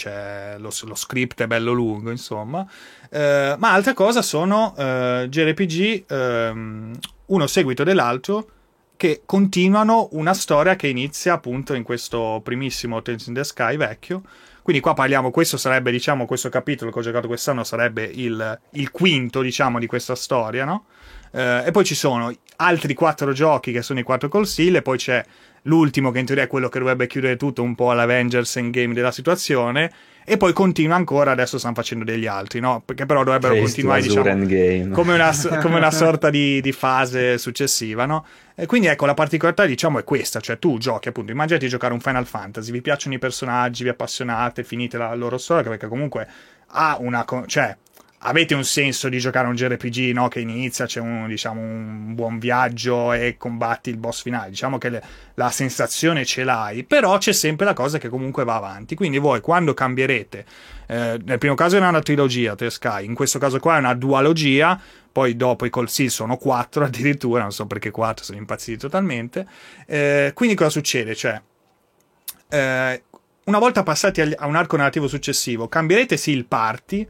lo, 0.56 0.70
lo 0.84 0.94
script 0.94 1.42
è 1.42 1.46
bello 1.46 1.72
lungo, 1.72 2.10
insomma. 2.10 2.66
Eh, 3.10 3.54
ma 3.58 3.72
altra 3.72 3.92
cosa 3.92 4.22
sono 4.22 4.74
eh, 4.78 5.26
JRPG, 5.28 6.04
ehm, 6.10 6.98
uno 7.26 7.46
seguito 7.46 7.84
dell'altro, 7.84 8.48
che 8.96 9.20
continuano 9.26 10.08
una 10.12 10.32
storia 10.32 10.76
che 10.76 10.88
inizia 10.88 11.34
appunto 11.34 11.74
in 11.74 11.82
questo 11.82 12.40
primissimo 12.42 13.02
Tales 13.02 13.26
in 13.26 13.34
the 13.34 13.44
Sky 13.44 13.76
vecchio. 13.76 14.22
Quindi 14.62 14.82
qua 14.82 14.94
parliamo, 14.94 15.30
questo 15.30 15.56
sarebbe, 15.56 15.90
diciamo, 15.90 16.26
questo 16.26 16.48
capitolo 16.48 16.90
che 16.90 16.98
ho 16.98 17.02
giocato 17.02 17.26
quest'anno 17.26 17.64
sarebbe 17.64 18.04
il, 18.04 18.60
il 18.72 18.90
quinto, 18.90 19.42
diciamo, 19.42 19.78
di 19.78 19.86
questa 19.86 20.14
storia, 20.14 20.64
no? 20.64 20.84
Eh, 21.32 21.64
e 21.66 21.70
poi 21.70 21.84
ci 21.84 21.94
sono 21.94 22.34
altri 22.56 22.94
quattro 22.94 23.32
giochi 23.32 23.72
che 23.72 23.82
sono 23.82 24.00
i 24.00 24.02
quattro 24.02 24.44
stile, 24.44 24.78
e 24.78 24.82
poi 24.82 24.98
c'è 24.98 25.24
l'ultimo 25.62 26.10
che 26.10 26.18
in 26.18 26.26
teoria 26.26 26.44
è 26.44 26.48
quello 26.48 26.68
che 26.68 26.78
dovrebbe 26.78 27.06
chiudere 27.06 27.36
tutto 27.36 27.62
un 27.62 27.74
po' 27.74 27.92
l'Avengers 27.92 28.56
Endgame 28.56 28.94
della 28.94 29.12
situazione 29.12 29.90
e 30.24 30.36
poi 30.36 30.52
continua 30.52 30.96
ancora, 30.96 31.32
adesso 31.32 31.58
stanno 31.58 31.74
facendo 31.74 32.04
degli 32.04 32.26
altri, 32.26 32.60
no? 32.60 32.82
Perché 32.84 33.06
però 33.06 33.24
dovrebbero 33.24 33.54
Face 33.54 33.64
continuare, 33.64 34.02
diciamo, 34.02 34.94
come 34.94 35.14
una, 35.14 35.32
come 35.60 35.76
una, 35.76 35.90
sorta 35.90 36.30
di, 36.30 36.60
di, 36.60 36.72
fase 36.72 37.38
successiva, 37.38 38.06
no? 38.06 38.24
E 38.54 38.66
quindi 38.66 38.86
ecco, 38.86 39.06
la 39.06 39.14
particolarità, 39.14 39.64
diciamo, 39.64 39.98
è 39.98 40.04
questa, 40.04 40.38
cioè 40.40 40.58
tu 40.58 40.78
giochi, 40.78 41.08
appunto, 41.08 41.32
immaginati 41.32 41.66
giocare 41.68 41.94
un 41.94 42.00
Final 42.00 42.26
Fantasy, 42.26 42.70
vi 42.70 42.82
piacciono 42.82 43.16
i 43.16 43.18
personaggi, 43.18 43.82
vi 43.82 43.88
appassionate, 43.88 44.62
finite 44.62 44.98
la 44.98 45.14
loro 45.14 45.38
storia, 45.38 45.70
perché 45.70 45.88
comunque 45.88 46.28
ha 46.66 46.96
una... 47.00 47.24
cioè 47.46 47.76
avete 48.22 48.54
un 48.54 48.64
senso 48.64 49.08
di 49.08 49.18
giocare 49.18 49.46
un 49.46 49.54
JRPG 49.54 50.12
no? 50.12 50.28
che 50.28 50.40
inizia, 50.40 50.84
c'è 50.84 51.00
un, 51.00 51.26
diciamo, 51.26 51.60
un 51.60 52.14
buon 52.14 52.38
viaggio 52.38 53.12
e 53.12 53.36
combatti 53.38 53.88
il 53.88 53.96
boss 53.96 54.22
finale. 54.22 54.50
Diciamo 54.50 54.76
che 54.76 54.90
le, 54.90 55.02
la 55.34 55.50
sensazione 55.50 56.24
ce 56.24 56.44
l'hai, 56.44 56.84
però 56.84 57.16
c'è 57.16 57.32
sempre 57.32 57.64
la 57.64 57.72
cosa 57.72 57.98
che 57.98 58.08
comunque 58.08 58.44
va 58.44 58.56
avanti. 58.56 58.94
Quindi 58.94 59.18
voi 59.18 59.40
quando 59.40 59.72
cambierete, 59.72 60.44
eh, 60.86 61.20
nel 61.24 61.38
primo 61.38 61.54
caso 61.54 61.76
è 61.76 61.80
una 61.80 62.00
trilogia, 62.00 62.54
Tre 62.54 62.68
Sky, 62.68 63.06
in 63.06 63.14
questo 63.14 63.38
caso 63.38 63.58
qua 63.58 63.76
è 63.76 63.78
una 63.78 63.94
dualogia, 63.94 64.78
poi 65.10 65.34
dopo 65.34 65.64
i 65.64 65.70
col 65.70 65.88
sono 65.88 66.36
quattro 66.36 66.84
addirittura, 66.86 67.42
non 67.42 67.52
so 67.52 67.66
perché 67.66 67.90
quattro, 67.90 68.24
sono 68.24 68.38
impazziti 68.38 68.78
totalmente. 68.78 69.46
Eh, 69.86 70.32
quindi 70.34 70.54
cosa 70.54 70.70
succede? 70.70 71.14
Cioè, 71.14 71.40
eh, 72.50 73.02
una 73.44 73.58
volta 73.58 73.82
passati 73.82 74.20
a 74.20 74.46
un 74.46 74.56
arco 74.56 74.76
narrativo 74.76 75.08
successivo, 75.08 75.68
cambierete 75.68 76.18
sì 76.18 76.32
il 76.32 76.44
party, 76.44 77.08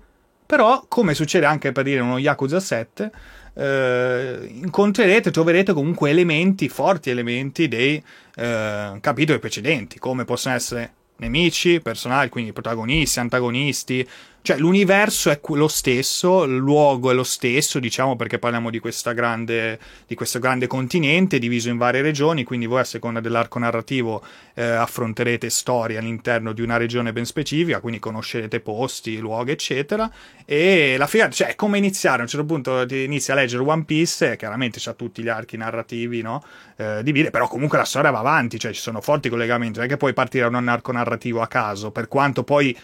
però, 0.51 0.85
come 0.89 1.15
succede 1.15 1.47
anche 1.47 1.71
per 1.71 1.85
dire 1.85 2.01
uno 2.01 2.19
Yakuza 2.19 2.59
7, 2.59 3.09
eh, 3.55 4.49
incontrerete, 4.51 5.31
troverete 5.31 5.73
comunque 5.73 6.11
elementi, 6.11 6.69
forti 6.69 7.09
elementi 7.09 7.69
dei 7.69 8.03
eh, 8.35 8.99
capitoli 9.01 9.39
precedenti, 9.39 10.01
come 10.01 10.25
possono 10.25 10.57
essere 10.57 10.95
nemici, 11.19 11.79
personaggi, 11.79 12.31
quindi 12.31 12.53
protagonisti, 12.53 13.21
antagonisti, 13.21 14.05
cioè 14.43 14.57
l'universo 14.57 15.31
è 15.31 15.41
lo 15.55 15.69
stesso, 15.69 16.45
il 16.45 16.57
luogo 16.57 17.11
è 17.11 17.15
lo 17.15 17.25
stesso, 17.25 17.79
diciamo 17.79 18.17
perché 18.17 18.39
parliamo 18.39 18.71
di, 18.71 18.81
grande, 19.15 19.79
di 20.07 20.15
questo 20.15 20.39
grande 20.39 20.67
continente 20.67 21.39
diviso 21.39 21.69
in 21.69 21.77
varie 21.77 22.01
regioni, 22.01 22.45
quindi 22.45 22.67
voi 22.67 22.81
a 22.81 22.85
seconda 22.85 23.21
dell'arco 23.21 23.59
narrativo 23.59 24.23
eh, 24.55 24.63
affronterete 24.63 25.51
storie 25.51 25.99
all'interno 25.99 26.53
di 26.53 26.63
una 26.63 26.79
regione 26.79 27.13
ben 27.13 27.27
specifica, 27.27 27.81
quindi 27.81 27.99
conoscerete 27.99 28.61
posti, 28.61 29.19
luoghi, 29.19 29.51
eccetera. 29.51 30.11
E 30.47 30.97
la 30.97 31.07
figata, 31.07 31.31
cioè, 31.31 31.55
come 31.55 31.79
iniziare? 31.79 32.19
A 32.19 32.23
un 32.23 32.29
certo 32.29 32.47
punto 32.47 32.87
ti 32.87 33.05
inizi 33.05 33.33
a 33.33 33.35
leggere 33.35 33.63
One 33.63 33.85
Piece, 33.85 34.33
e 34.33 34.37
chiaramente 34.37 34.79
c'ha 34.81 34.95
tutti 34.95 35.23
gli 35.23 35.29
archi 35.29 35.57
narrativi, 35.57 36.23
no? 36.23 36.43
Eh, 36.77 37.03
di 37.03 37.13
dire, 37.13 37.31
però 37.31 37.47
comunque 37.47 37.79
la 37.79 37.85
storia 37.85 38.11
va 38.11 38.21
avanti, 38.21 38.59
cioè 38.59 38.73
ci 38.73 38.81
sono 38.81 39.01
forti 39.01 39.29
collegamenti, 39.29 39.77
non 39.79 39.87
è 39.87 39.89
che 39.89 39.97
puoi 39.97 40.13
partire 40.13 40.49
da 40.49 40.57
un 40.57 40.69
arco 40.69 40.93
narrativo 40.93 41.43
a 41.43 41.47
caso, 41.47 41.91
per 41.91 42.09
quanto 42.09 42.43
poi 42.43 42.77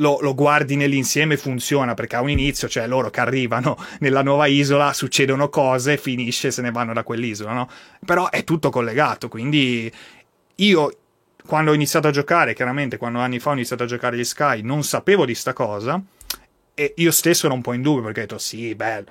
lo, 0.00 0.18
lo, 0.20 0.34
guardi 0.34 0.76
nell'insieme 0.76 1.36
funziona 1.36 1.94
perché 1.94 2.16
ha 2.16 2.20
un 2.20 2.30
inizio, 2.30 2.68
cioè 2.68 2.86
loro 2.86 3.10
che 3.10 3.20
arrivano 3.20 3.76
nella 4.00 4.22
nuova 4.22 4.46
isola, 4.46 4.92
succedono 4.92 5.48
cose, 5.48 5.96
finisce, 5.96 6.50
se 6.50 6.62
ne 6.62 6.70
vanno 6.70 6.92
da 6.92 7.04
quell'isola, 7.04 7.52
no? 7.52 7.68
Però 8.04 8.28
è 8.28 8.44
tutto 8.44 8.70
collegato, 8.70 9.28
quindi 9.28 9.90
io 10.56 10.94
quando 11.46 11.70
ho 11.70 11.74
iniziato 11.74 12.08
a 12.08 12.10
giocare, 12.10 12.54
chiaramente 12.54 12.96
quando 12.96 13.18
anni 13.20 13.38
fa 13.38 13.50
ho 13.50 13.54
iniziato 13.54 13.84
a 13.84 13.86
giocare 13.86 14.16
gli 14.16 14.24
Sky, 14.24 14.62
non 14.62 14.82
sapevo 14.82 15.24
di 15.24 15.34
sta 15.34 15.52
cosa 15.52 16.00
e 16.74 16.94
io 16.96 17.10
stesso 17.10 17.46
ero 17.46 17.54
un 17.54 17.62
po' 17.62 17.72
in 17.72 17.82
dubbio 17.82 18.02
perché 18.02 18.20
ho 18.20 18.22
detto 18.22 18.38
sì, 18.38 18.74
bello 18.74 19.06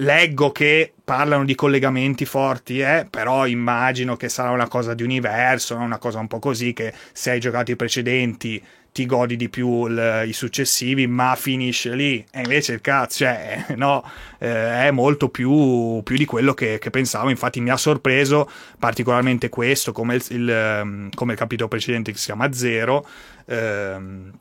leggo 0.00 0.52
che 0.52 0.92
parlano 1.02 1.44
di 1.44 1.54
collegamenti 1.54 2.24
forti, 2.24 2.80
eh, 2.80 3.06
però 3.08 3.46
immagino 3.46 4.16
che 4.16 4.28
sarà 4.28 4.50
una 4.50 4.68
cosa 4.68 4.94
di 4.94 5.02
universo, 5.02 5.74
una 5.76 5.98
cosa 5.98 6.18
un 6.18 6.28
po' 6.28 6.38
così 6.38 6.72
che 6.72 6.92
se 7.12 7.30
hai 7.30 7.40
giocato 7.40 7.70
i 7.70 7.76
precedenti 7.76 8.62
ti 8.92 9.06
godi 9.06 9.36
di 9.36 9.48
più 9.48 9.86
il, 9.86 10.24
i 10.26 10.32
successivi, 10.32 11.06
ma 11.06 11.34
finisce 11.36 11.94
lì. 11.94 12.24
E 12.30 12.40
invece 12.40 12.72
il 12.72 12.80
cazzo, 12.80 13.18
cioè, 13.18 13.66
no, 13.76 14.02
eh, 14.38 14.86
è 14.86 14.90
molto 14.90 15.28
più, 15.28 16.00
più 16.02 16.16
di 16.16 16.24
quello 16.24 16.54
che, 16.54 16.78
che, 16.78 16.90
pensavo. 16.90 17.30
Infatti 17.30 17.60
mi 17.60 17.70
ha 17.70 17.76
sorpreso 17.76 18.50
particolarmente 18.78 19.48
questo, 19.48 19.92
come 19.92 20.16
il, 20.16 20.24
il, 20.30 20.50
ehm, 20.50 21.10
come 21.14 21.32
il 21.32 21.38
capitolo 21.38 21.68
precedente 21.68 22.12
che 22.12 22.18
si 22.18 22.26
chiama 22.26 22.52
Zero. 22.52 23.06
Ehm, 23.46 24.32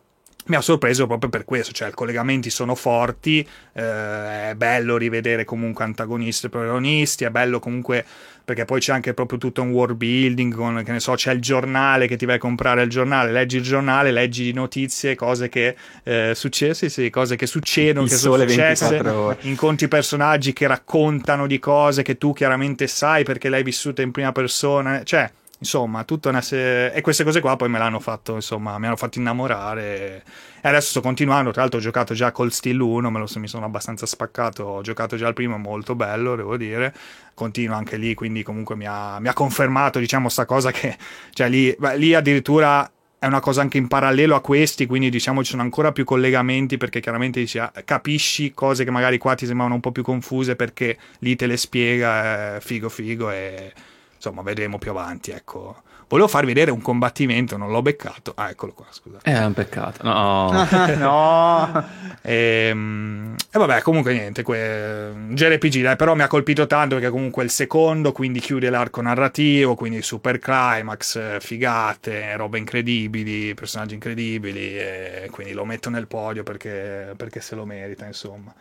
mi 0.47 0.55
ha 0.55 0.61
sorpreso 0.61 1.07
proprio 1.07 1.29
per 1.29 1.45
questo, 1.45 1.73
cioè 1.73 1.89
i 1.89 1.93
collegamenti 1.93 2.49
sono 2.49 2.73
forti, 2.73 3.45
eh, 3.73 4.49
è 4.49 4.53
bello 4.55 4.97
rivedere 4.97 5.43
comunque 5.43 5.83
antagonisti 5.83 6.45
e 6.45 6.49
protagonisti, 6.49 7.25
è 7.25 7.29
bello 7.29 7.59
comunque 7.59 8.05
perché 8.47 8.63
poi 8.63 8.79
c'è 8.79 8.93
anche 8.93 9.13
proprio 9.13 9.37
tutto 9.37 9.61
un 9.61 9.71
world 9.71 9.97
building 9.97 10.55
con, 10.55 10.81
che 10.85 10.93
ne 10.93 11.01
so, 11.01 11.15
c'è 11.15 11.33
il 11.33 11.41
giornale 11.41 12.07
che 12.07 12.15
ti 12.15 12.25
vai 12.25 12.35
a 12.35 12.39
comprare 12.39 12.81
il 12.81 12.89
giornale, 12.89 13.33
leggi 13.33 13.57
il 13.57 13.61
giornale, 13.61 14.09
leggi 14.09 14.53
notizie, 14.53 15.15
cose 15.15 15.49
che 15.49 15.75
eh, 16.03 16.31
successe, 16.33 16.87
sì, 16.87 17.09
cose 17.09 17.35
che 17.35 17.45
succedono, 17.45 18.05
il 18.05 18.09
che 18.09 18.15
sono 18.15 18.37
successe, 18.37 19.37
incontri 19.41 19.89
personaggi 19.89 20.53
che 20.53 20.65
raccontano 20.65 21.45
di 21.45 21.59
cose 21.59 22.03
che 22.03 22.17
tu 22.17 22.31
chiaramente 22.31 22.87
sai 22.87 23.25
perché 23.25 23.49
l'hai 23.49 23.63
vissuta 23.63 24.01
in 24.01 24.11
prima 24.11 24.31
persona, 24.31 25.03
cioè 25.03 25.29
Insomma, 25.59 26.03
tutta 26.03 26.29
una 26.29 26.41
serie... 26.41 26.93
E 26.93 27.01
queste 27.01 27.23
cose 27.23 27.41
qua 27.41 27.55
poi 27.55 27.69
me 27.69 27.79
l'hanno 27.79 27.99
fatto, 27.99 28.35
insomma, 28.35 28.77
mi 28.77 28.85
hanno 28.85 28.95
fatto 28.95 29.17
innamorare. 29.17 30.23
E 30.61 30.67
adesso 30.67 30.89
sto 30.89 31.01
continuando, 31.01 31.51
tra 31.51 31.61
l'altro 31.61 31.79
ho 31.79 31.81
giocato 31.81 32.13
già 32.13 32.31
col 32.31 32.51
Steel 32.51 32.79
1, 32.79 33.09
me 33.09 33.19
lo, 33.19 33.27
mi 33.35 33.47
sono 33.47 33.65
abbastanza 33.65 34.05
spaccato, 34.05 34.63
ho 34.63 34.81
giocato 34.81 35.15
già 35.15 35.27
il 35.27 35.34
primo, 35.34 35.57
molto 35.57 35.95
bello, 35.95 36.35
devo 36.35 36.57
dire. 36.57 36.93
Continuo 37.34 37.75
anche 37.75 37.97
lì, 37.97 38.13
quindi 38.13 38.43
comunque 38.43 38.75
mi 38.75 38.85
ha, 38.88 39.19
mi 39.19 39.29
ha 39.29 39.34
confermato, 39.34 39.99
diciamo, 39.99 40.29
sta 40.29 40.45
cosa 40.45 40.71
che... 40.71 40.95
Cioè 41.31 41.49
lì, 41.49 41.75
beh, 41.77 41.97
lì 41.97 42.13
addirittura 42.13 42.89
è 43.19 43.25
una 43.25 43.39
cosa 43.39 43.61
anche 43.61 43.79
in 43.79 43.88
parallelo 43.88 44.35
a 44.35 44.41
questi, 44.41 44.85
quindi 44.85 45.09
diciamo 45.09 45.43
ci 45.43 45.49
sono 45.49 45.63
ancora 45.63 45.91
più 45.91 46.03
collegamenti 46.03 46.77
perché 46.77 46.99
chiaramente 46.99 47.39
dici, 47.39 47.57
ah, 47.57 47.71
capisci 47.84 48.53
cose 48.53 48.84
che 48.84 48.91
magari 48.91 49.17
qua 49.17 49.34
ti 49.34 49.45
sembravano 49.45 49.75
un 49.75 49.81
po' 49.81 49.91
più 49.91 50.03
confuse 50.03 50.55
perché 50.55 50.97
lì 51.19 51.35
te 51.35 51.47
le 51.47 51.57
spiega, 51.57 52.57
eh, 52.57 52.61
figo 52.61 52.89
figo 52.89 53.31
e 53.31 53.73
insomma, 54.18 54.41
vedremo 54.41 54.77
più 54.77 54.91
avanti, 54.91 55.31
ecco. 55.31 55.84
Volevo 56.10 56.30
farvi 56.30 56.48
vedere 56.48 56.72
un 56.72 56.81
combattimento, 56.81 57.57
non 57.57 57.69
l'ho 57.69 57.81
beccato. 57.81 58.31
Ah, 58.35 58.49
eccolo 58.49 58.72
qua, 58.73 58.85
scusate. 58.89 59.30
Eh, 59.30 59.34
è 59.34 59.45
un 59.45 59.53
peccato. 59.53 60.03
No. 60.03 60.52
no. 60.95 61.85
E, 62.22 62.68
ehm, 62.72 63.35
e, 63.52 63.57
vabbè, 63.60 63.81
comunque 63.81 64.14
niente, 64.14 64.41
que... 64.41 65.11
JRPG, 65.30 65.81
dai, 65.81 65.95
però 65.98 66.15
mi 66.15 66.22
ha 66.22 66.27
colpito 66.27 66.65
tanto 66.65 66.95
perché 66.95 67.10
comunque 67.10 67.41
è 67.41 67.45
il 67.45 67.52
secondo, 67.52 68.14
quindi 68.14 68.39
chiude 68.39 68.69
l'arco 68.69 69.02
narrativo, 69.02 69.76
quindi 69.76 70.02
super 70.02 70.39
climax, 70.39 71.39
figate, 71.39 72.38
robe 72.38 72.57
incredibili, 72.57 73.53
personaggi 73.53 73.95
incredibili, 73.95 74.77
e 74.77 75.27
quindi 75.30 75.52
lo 75.52 75.65
metto 75.65 75.89
nel 75.89 76.07
podio 76.07 76.44
perché, 76.44 77.14
perché 77.18 77.41
se 77.41 77.56
lo 77.56 77.65
merita, 77.65 78.06
insomma. 78.06 78.53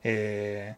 E 0.00 0.74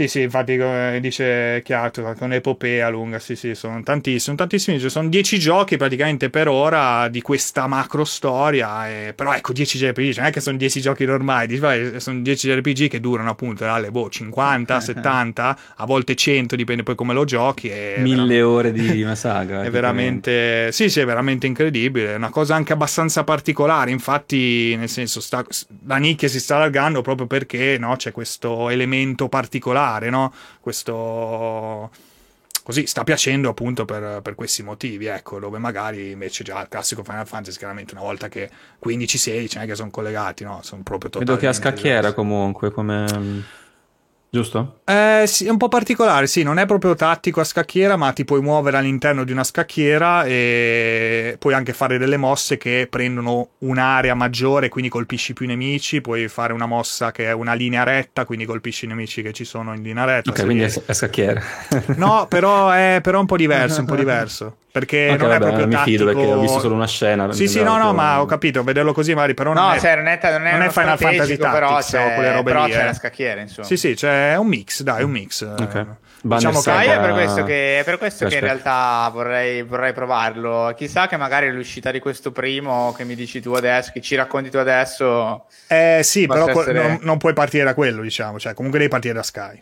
Sì, 0.00 0.08
sì, 0.08 0.22
infatti 0.22 0.58
dice 0.98 1.60
Chiaro, 1.62 2.14
con 2.16 2.32
epopea 2.32 2.88
lunga, 2.88 3.18
sì, 3.18 3.36
sì, 3.36 3.54
sono 3.54 3.82
tantissimi, 3.82 4.18
sono 4.18 4.36
tantissimi, 4.38 4.78
sono 4.88 5.10
dieci 5.10 5.38
giochi 5.38 5.76
praticamente 5.76 6.30
per 6.30 6.48
ora 6.48 7.08
di 7.08 7.20
questa 7.20 7.66
macro 7.66 8.04
storia, 8.04 8.88
e... 8.88 9.12
però 9.12 9.34
ecco, 9.34 9.52
dieci 9.52 9.76
JRPG, 9.76 10.12
cioè 10.12 10.20
non 10.20 10.28
è 10.28 10.30
che 10.30 10.40
sono 10.40 10.56
dieci 10.56 10.80
giochi 10.80 11.04
normali, 11.04 11.60
sono 11.98 12.20
dieci 12.20 12.48
JRPG 12.48 12.88
che 12.88 12.98
durano 12.98 13.28
appunto 13.28 13.64
dalle 13.64 13.90
boh, 13.90 14.08
50, 14.08 14.80
70, 14.80 15.58
a 15.76 15.84
volte 15.84 16.14
100, 16.14 16.56
dipende 16.56 16.82
poi 16.82 16.94
come 16.94 17.12
lo 17.12 17.26
giochi. 17.26 17.68
E 17.68 17.96
Mille 17.98 18.40
ore 18.40 18.72
di 18.72 19.02
una 19.02 19.14
saga. 19.14 19.60
è 19.64 19.70
veramente, 19.70 20.72
sì, 20.72 20.88
sì, 20.88 21.00
è 21.00 21.04
veramente 21.04 21.46
incredibile, 21.46 22.14
è 22.14 22.16
una 22.16 22.30
cosa 22.30 22.54
anche 22.54 22.72
abbastanza 22.72 23.22
particolare, 23.22 23.90
infatti, 23.90 24.74
nel 24.76 24.88
senso, 24.88 25.20
sta... 25.20 25.44
la 25.84 25.96
nicchia 25.96 26.28
si 26.28 26.40
sta 26.40 26.56
allargando 26.56 27.02
proprio 27.02 27.26
perché 27.26 27.76
no, 27.78 27.96
c'è 27.96 28.12
questo 28.12 28.70
elemento 28.70 29.28
particolare 29.28 29.88
particolare, 29.90 30.10
no? 30.10 30.32
Questo 30.60 31.90
così 32.62 32.86
sta 32.86 33.02
piacendo 33.02 33.48
appunto 33.48 33.84
per, 33.84 34.20
per, 34.22 34.34
questi 34.34 34.62
motivi, 34.62 35.06
ecco, 35.06 35.40
dove 35.40 35.58
magari 35.58 36.10
invece 36.10 36.44
già 36.44 36.60
il 36.60 36.68
classico 36.68 37.02
Final 37.02 37.26
Fantasy 37.26 37.58
chiaramente 37.58 37.94
una 37.94 38.02
volta 38.04 38.28
che 38.28 38.48
15-16 38.84 39.50
non 39.54 39.64
è 39.64 39.66
che 39.66 39.74
sono 39.74 39.90
collegati, 39.90 40.44
no, 40.44 40.60
sono 40.62 40.82
proprio 40.82 41.10
totalmente 41.10 41.46
Vedo 41.46 41.52
che 41.52 41.58
a 41.58 41.60
scacchiera 41.60 41.96
diversi. 41.96 42.16
comunque 42.16 42.70
come 42.70 43.58
giusto? 44.30 44.80
Eh, 44.84 45.24
sì, 45.26 45.46
è 45.46 45.50
un 45.50 45.56
po' 45.56 45.68
particolare, 45.68 46.26
sì, 46.26 46.42
non 46.42 46.58
è 46.58 46.66
proprio 46.66 46.94
tattico 46.94 47.40
a 47.40 47.44
scacchiera, 47.44 47.96
ma 47.96 48.12
ti 48.12 48.24
puoi 48.24 48.40
muovere 48.40 48.76
all'interno 48.76 49.24
di 49.24 49.32
una 49.32 49.44
scacchiera 49.44 50.24
e 50.24 51.36
puoi 51.38 51.54
anche 51.54 51.72
fare 51.72 51.98
delle 51.98 52.16
mosse 52.16 52.56
che 52.56 52.86
prendono 52.88 53.50
un'area 53.58 54.14
maggiore, 54.14 54.68
quindi 54.68 54.90
colpisci 54.90 55.32
più 55.32 55.46
nemici, 55.46 56.00
puoi 56.00 56.28
fare 56.28 56.52
una 56.52 56.66
mossa 56.66 57.10
che 57.12 57.26
è 57.26 57.32
una 57.32 57.54
linea 57.54 57.82
retta, 57.82 58.24
quindi 58.24 58.44
colpisci 58.44 58.84
i 58.84 58.88
nemici 58.88 59.22
che 59.22 59.32
ci 59.32 59.44
sono 59.44 59.74
in 59.74 59.82
linea 59.82 60.04
retta. 60.04 60.30
Ok, 60.30 60.44
quindi 60.44 60.62
è, 60.62 60.82
è 60.86 60.92
scacchiera. 60.92 61.42
no, 61.96 62.26
però 62.28 62.70
è 62.70 63.00
però 63.02 63.20
un 63.20 63.26
po' 63.26 63.36
diverso, 63.36 63.80
un 63.80 63.86
po' 63.86 63.96
diverso. 63.96 64.56
Perché 64.72 65.06
okay, 65.06 65.18
non 65.18 65.28
vabbè, 65.28 65.34
è 65.34 65.38
proprio 65.38 65.66
mi 65.66 65.72
tattico. 65.72 65.90
fido 65.90 66.04
perché 66.04 66.32
ho 66.32 66.40
visto 66.40 66.60
solo 66.60 66.74
una 66.74 66.86
scena. 66.86 67.32
Sì, 67.32 67.48
sì, 67.48 67.62
no, 67.62 67.76
no, 67.76 67.92
ma 67.92 68.20
ho 68.20 68.24
capito, 68.26 68.62
vederlo 68.62 68.92
così 68.92 69.14
magari, 69.14 69.34
però 69.34 69.52
non 69.52 69.64
no, 69.64 69.72
è, 69.72 69.80
cioè, 69.80 69.96
non 69.96 70.06
è, 70.06 70.18
non 70.22 70.46
è, 70.46 70.52
non 70.52 70.62
è 70.62 70.70
Final 70.70 70.96
Fantasy 70.96 71.36
Tactics 71.36 71.50
però 71.50 71.78
c'è, 71.80 72.14
quelle 72.14 72.32
robe 72.32 72.52
però 72.52 72.66
lì. 72.66 72.72
c'è 72.72 72.82
eh. 72.82 72.84
la 72.84 72.94
scacchiera, 72.94 73.40
insomma. 73.40 73.66
Sì, 73.66 73.76
sì, 73.76 73.94
c'è 73.94 74.36
un 74.36 74.46
mix, 74.46 74.82
dai, 74.82 75.02
un 75.02 75.10
mix. 75.10 75.44
Ok. 76.22 76.34
Diciamo 76.36 76.60
che 76.60 76.84
è 76.84 77.00
per 77.00 77.12
questo 77.12 77.44
che, 77.44 77.80
è 77.80 77.84
per 77.84 77.98
questo 77.98 78.26
che 78.26 78.34
in 78.34 78.40
realtà 78.40 79.08
vorrei, 79.12 79.62
vorrei, 79.62 79.94
provarlo. 79.94 80.72
Chissà 80.76 81.06
che 81.06 81.16
magari 81.16 81.50
l'uscita 81.50 81.90
di 81.90 81.98
questo 81.98 82.30
primo 82.30 82.92
che 82.94 83.04
mi 83.04 83.14
dici 83.14 83.40
tu 83.40 83.52
adesso, 83.52 83.90
che 83.92 84.02
ci 84.02 84.16
racconti 84.16 84.50
tu 84.50 84.58
adesso. 84.58 85.46
Eh 85.66 86.00
sì, 86.02 86.26
però 86.26 86.46
essere... 86.48 86.72
non, 86.72 86.98
non, 87.02 87.16
puoi 87.16 87.32
partire 87.32 87.64
da 87.64 87.72
quello, 87.72 88.02
diciamo. 88.02 88.38
Cioè, 88.38 88.52
comunque 88.52 88.78
devi 88.78 88.90
partire 88.90 89.14
da 89.14 89.22
Sky. 89.22 89.60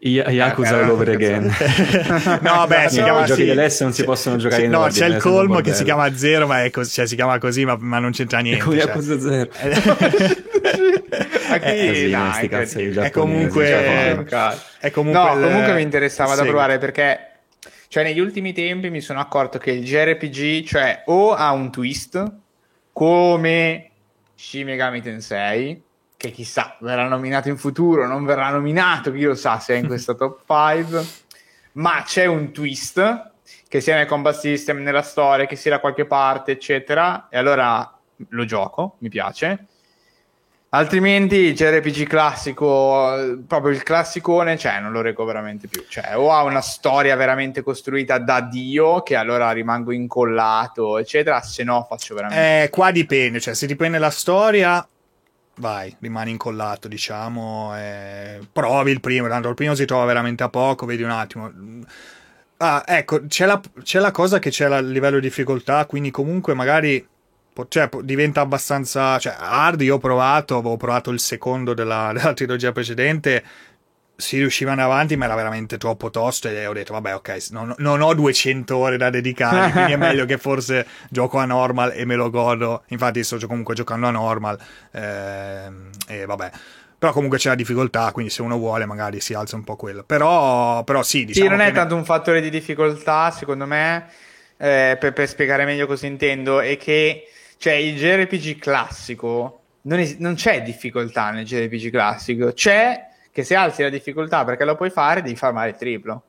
I- 0.00 0.22
Yakuza 0.28 0.78
eh, 0.78 0.82
all 0.82 0.90
over 0.90 1.08
again. 1.08 1.44
no, 2.40 2.66
beh, 2.68 2.88
si 2.88 3.02
chiama 3.02 3.22
I 3.22 3.26
giochi 3.26 3.40
sì. 3.40 3.46
dell'S 3.46 3.80
non 3.80 3.92
si 3.92 4.04
possono 4.04 4.36
giocare 4.36 4.60
sì, 4.60 4.66
in 4.66 4.72
No, 4.72 4.86
c'è 4.86 5.06
il 5.06 5.16
colmo 5.16 5.60
che 5.60 5.74
si 5.74 5.82
chiama 5.82 6.14
Zero, 6.16 6.46
ma 6.46 6.62
così, 6.70 6.92
cioè, 6.92 7.06
si 7.06 7.16
chiama 7.16 7.38
così, 7.38 7.64
ma, 7.64 7.76
ma 7.80 7.98
non 7.98 8.12
c'entra 8.12 8.38
niente. 8.38 8.62
Con 8.62 8.78
cioè. 8.78 8.86
Yakuza 8.86 9.18
Zero. 9.18 9.48
Ma 11.48 11.58
chi, 11.58 12.10
dai, 12.10 12.48
è 12.48 13.10
comunque, 13.10 13.66
cioè, 13.66 14.58
è 14.80 14.90
comunque 14.90 15.22
no, 15.22 15.34
il... 15.34 15.44
comunque 15.44 15.74
mi 15.74 15.82
interessava 15.82 16.34
da 16.34 16.42
provare 16.42 16.78
perché 16.78 17.36
cioè 17.88 18.02
negli 18.02 18.18
ultimi 18.18 18.52
tempi 18.52 18.90
mi 18.90 19.00
sono 19.00 19.20
accorto 19.20 19.58
che 19.58 19.70
il 19.70 19.84
JRPG 19.84 20.64
cioè 20.64 21.02
o 21.06 21.34
ha 21.34 21.52
un 21.52 21.70
twist 21.70 22.32
come 22.92 23.90
Shin 24.34 24.66
Megami 24.66 25.00
Tensei 25.00 25.82
che 26.16 26.30
chissà 26.30 26.76
verrà 26.80 27.06
nominato 27.06 27.48
in 27.48 27.56
futuro 27.56 28.06
non 28.06 28.24
verrà 28.24 28.50
nominato 28.50 29.12
chi 29.12 29.22
lo 29.22 29.34
sa 29.34 29.58
se 29.60 29.74
è 29.74 29.78
in 29.78 29.86
questa 29.86 30.14
top 30.14 30.40
5 30.46 31.06
ma 31.72 32.02
c'è 32.04 32.26
un 32.26 32.52
twist 32.52 33.32
che 33.68 33.80
sia 33.80 33.94
nel 33.94 34.06
combat 34.06 34.36
system 34.36 34.82
nella 34.82 35.02
storia 35.02 35.46
che 35.46 35.56
sia 35.56 35.70
da 35.72 35.80
qualche 35.80 36.06
parte 36.06 36.52
eccetera 36.52 37.28
e 37.28 37.38
allora 37.38 37.98
lo 38.30 38.44
gioco 38.44 38.96
mi 38.98 39.08
piace 39.08 39.66
Altrimenti 40.76 41.36
il 41.36 41.54
JRPG 41.54 42.06
classico, 42.06 43.38
proprio 43.46 43.72
il 43.72 43.82
classicone, 43.82 44.58
cioè 44.58 44.78
non 44.78 44.92
lo 44.92 45.00
reggo 45.00 45.24
veramente 45.24 45.68
più. 45.68 45.82
Cioè, 45.88 46.18
o 46.18 46.30
ha 46.30 46.42
una 46.42 46.60
storia 46.60 47.16
veramente 47.16 47.62
costruita 47.62 48.18
da 48.18 48.42
Dio, 48.42 49.00
che 49.00 49.16
allora 49.16 49.50
rimango 49.52 49.90
incollato, 49.90 50.98
eccetera, 50.98 51.40
se 51.40 51.64
no 51.64 51.86
faccio 51.88 52.14
veramente. 52.14 52.64
Eh, 52.64 52.68
qua 52.68 52.90
dipende, 52.90 53.40
cioè 53.40 53.54
se 53.54 53.66
dipende 53.66 53.96
la 53.96 54.10
storia, 54.10 54.86
vai, 55.54 55.96
rimani 55.98 56.32
incollato, 56.32 56.88
diciamo, 56.88 57.74
eh, 57.74 58.40
provi 58.52 58.90
il 58.90 59.00
primo, 59.00 59.28
tanto 59.28 59.48
il 59.48 59.54
primo 59.54 59.74
si 59.74 59.86
trova 59.86 60.04
veramente 60.04 60.42
a 60.42 60.50
poco, 60.50 60.84
vedi 60.84 61.02
un 61.02 61.10
attimo. 61.10 61.50
Ah, 62.58 62.84
ecco, 62.86 63.24
c'è 63.26 63.46
la, 63.46 63.58
c'è 63.82 63.98
la 63.98 64.10
cosa 64.10 64.38
che 64.38 64.50
c'è 64.50 64.66
a 64.66 64.80
livello 64.80 65.16
di 65.16 65.26
difficoltà, 65.26 65.86
quindi 65.86 66.10
comunque 66.10 66.52
magari 66.52 67.02
cioè, 67.68 67.88
diventa 68.02 68.40
abbastanza 68.40 69.18
cioè, 69.18 69.34
hard. 69.38 69.80
Io 69.82 69.96
ho 69.96 69.98
provato, 69.98 70.56
avevo 70.56 70.76
provato 70.76 71.10
il 71.10 71.20
secondo 71.20 71.74
della, 71.74 72.12
della 72.14 72.34
trilogia 72.34 72.72
precedente. 72.72 73.42
Si 74.18 74.38
riuscivano 74.38 74.82
avanti, 74.82 75.14
ma 75.16 75.26
era 75.26 75.34
veramente 75.34 75.76
troppo 75.76 76.10
tosto. 76.10 76.48
E 76.48 76.66
ho 76.66 76.72
detto, 76.72 76.92
vabbè, 76.94 77.14
ok, 77.16 77.46
non, 77.50 77.74
non 77.78 78.00
ho 78.00 78.14
200 78.14 78.76
ore 78.76 78.96
da 78.96 79.10
dedicare. 79.10 79.70
quindi 79.72 79.92
è 79.92 79.96
meglio 79.96 80.24
che 80.24 80.38
forse 80.38 80.86
gioco 81.10 81.38
a 81.38 81.44
normal 81.44 81.92
e 81.94 82.04
me 82.04 82.14
lo 82.14 82.30
godo. 82.30 82.84
Infatti, 82.88 83.22
sto 83.22 83.38
comunque 83.46 83.74
giocando 83.74 84.06
a 84.06 84.10
normal. 84.10 84.58
Ehm, 84.92 85.90
e 86.08 86.24
vabbè. 86.24 86.50
Però 86.98 87.12
comunque 87.12 87.36
c'è 87.36 87.50
la 87.50 87.54
difficoltà, 87.54 88.10
quindi 88.10 88.32
se 88.32 88.40
uno 88.40 88.56
vuole 88.56 88.86
magari 88.86 89.20
si 89.20 89.34
alza 89.34 89.54
un 89.54 89.64
po' 89.64 89.76
quello. 89.76 90.02
Però, 90.02 90.82
però 90.84 91.02
sì, 91.02 91.26
diciamo. 91.26 91.44
Sì, 91.44 91.50
non 91.50 91.60
è 91.60 91.66
ne... 91.66 91.72
tanto 91.72 91.94
un 91.94 92.06
fattore 92.06 92.40
di 92.40 92.48
difficoltà, 92.48 93.30
secondo 93.30 93.66
me. 93.66 94.06
Eh, 94.56 94.96
per, 94.98 95.12
per 95.12 95.28
spiegare 95.28 95.66
meglio 95.66 95.86
cosa 95.86 96.06
intendo, 96.06 96.60
è 96.60 96.78
che 96.78 97.28
cioè, 97.58 97.74
il 97.74 97.96
JRPG 97.96 98.58
classico 98.58 99.60
non, 99.82 99.98
es- 99.98 100.16
non 100.18 100.34
c'è 100.34 100.62
difficoltà 100.62 101.30
nel 101.30 101.44
JRPG 101.44 101.90
classico, 101.90 102.52
c'è 102.52 103.08
che 103.30 103.44
se 103.44 103.54
alzi 103.54 103.82
la 103.82 103.90
difficoltà 103.90 104.44
perché 104.44 104.64
lo 104.64 104.76
puoi 104.76 104.90
fare, 104.90 105.22
devi 105.22 105.36
farmare 105.36 105.70
il 105.70 105.76
triplo. 105.76 106.22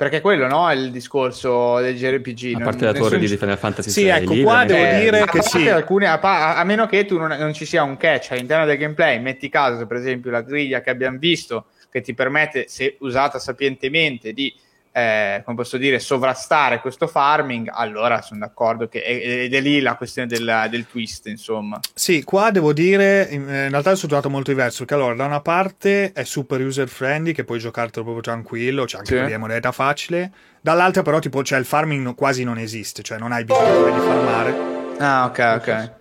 Perché 0.00 0.22
quello 0.22 0.46
no, 0.46 0.70
è 0.70 0.74
il 0.74 0.90
discorso 0.90 1.78
del 1.80 1.94
JRPG. 1.94 2.54
A 2.58 2.64
parte 2.64 2.86
la 2.86 2.94
torre 2.94 3.18
di 3.18 3.28
Final 3.36 3.58
Fantasy 3.58 3.90
Sì, 3.90 4.06
ecco, 4.06 4.34
qua 4.40 4.64
devo 4.64 4.82
eh, 4.82 4.98
dire 4.98 5.26
che 5.26 5.42
sì. 5.42 5.68
Alcune, 5.68 6.06
a, 6.06 6.16
pa- 6.16 6.56
a, 6.56 6.64
meno 6.64 6.86
che 6.86 7.04
tu 7.04 7.18
non, 7.18 7.28
non, 7.28 7.52
ci 7.52 7.66
sia 7.66 7.82
un 7.82 7.98
catch 7.98 8.32
all'interno 8.32 8.64
del 8.64 8.78
gameplay, 8.78 9.20
metti 9.20 9.50
caso 9.50 9.86
per 9.86 9.98
esempio 9.98 10.30
la 10.30 10.40
griglia 10.40 10.80
che 10.80 10.88
abbiamo 10.88 11.18
visto, 11.18 11.66
che 11.90 12.00
ti 12.00 12.14
permette, 12.14 12.64
se 12.66 12.96
usata 13.00 13.38
sapientemente, 13.38 14.32
di 14.32 14.50
eh, 14.92 15.42
come 15.44 15.56
posso 15.56 15.76
dire, 15.76 16.00
sovrastare 16.00 16.80
questo 16.80 17.06
farming, 17.06 17.70
allora 17.72 18.22
sono 18.22 18.40
d'accordo 18.40 18.88
che 18.88 18.98
ed 18.98 19.54
è 19.54 19.60
lì 19.60 19.80
la 19.80 19.94
questione 19.94 20.26
del, 20.26 20.66
del, 20.68 20.86
twist, 20.86 21.26
insomma. 21.26 21.78
Sì, 21.94 22.24
qua 22.24 22.50
devo 22.50 22.72
dire, 22.72 23.28
in, 23.30 23.42
in 23.42 23.68
realtà 23.70 23.92
è 23.92 23.96
strutturato 23.96 24.28
molto 24.28 24.50
diverso, 24.50 24.78
perché 24.78 24.94
allora 24.94 25.14
da 25.14 25.26
una 25.26 25.40
parte 25.40 26.12
è 26.12 26.24
super 26.24 26.60
user 26.60 26.88
friendly, 26.88 27.32
che 27.32 27.44
puoi 27.44 27.60
giocartelo 27.60 28.02
proprio 28.04 28.22
tranquillo, 28.22 28.84
c'è 28.84 28.98
anche 28.98 29.28
sì. 29.28 29.36
moneta 29.36 29.70
facile, 29.70 30.32
dall'altra 30.60 31.02
però 31.02 31.20
tipo 31.20 31.42
cioè, 31.44 31.58
il 31.58 31.66
farming 31.66 32.14
quasi 32.16 32.42
non 32.42 32.58
esiste, 32.58 33.02
cioè 33.02 33.18
non 33.18 33.30
hai 33.30 33.44
bisogno 33.44 33.92
di 33.92 34.00
farmare. 34.00 34.78
Ah, 34.98 35.24
ok, 35.26 35.52
ok. 35.56 35.92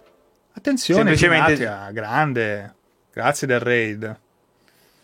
Attenzione, 0.53 1.01
Semplicemente... 1.01 1.55
Tinatia, 1.55 1.91
grande, 1.91 2.73
grazie 3.13 3.45
del 3.45 3.59
raid. 3.59 4.19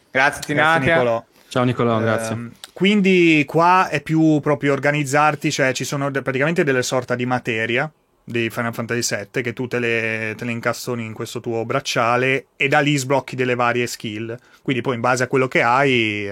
Grazie 0.09 0.41
Tinatia. 0.41 1.23
Ciao 1.47 1.63
Nicolò, 1.63 1.99
grazie. 1.99 2.63
Quindi 2.75 3.45
qua 3.47 3.87
è 3.87 4.01
più 4.01 4.41
proprio 4.41 4.73
organizzarti, 4.73 5.49
cioè 5.49 5.71
ci 5.71 5.85
sono 5.85 6.11
praticamente 6.11 6.65
delle 6.65 6.83
sorta 6.83 7.15
di 7.15 7.25
materia 7.25 7.89
di 8.21 8.49
Final 8.49 8.73
Fantasy 8.73 9.15
VII 9.31 9.41
che 9.41 9.53
tu 9.53 9.65
te 9.67 9.79
le, 9.79 10.33
te 10.35 10.43
le, 10.43 10.51
incastoni 10.51 11.05
in 11.05 11.13
questo 11.13 11.39
tuo 11.39 11.63
bracciale 11.63 12.47
e 12.57 12.67
da 12.67 12.81
lì 12.81 12.97
sblocchi 12.97 13.37
delle 13.37 13.55
varie 13.55 13.87
skill. 13.87 14.37
Quindi 14.61 14.81
poi 14.81 14.95
in 14.95 14.99
base 14.99 15.23
a 15.23 15.27
quello 15.27 15.47
che 15.47 15.61
hai, 15.61 16.29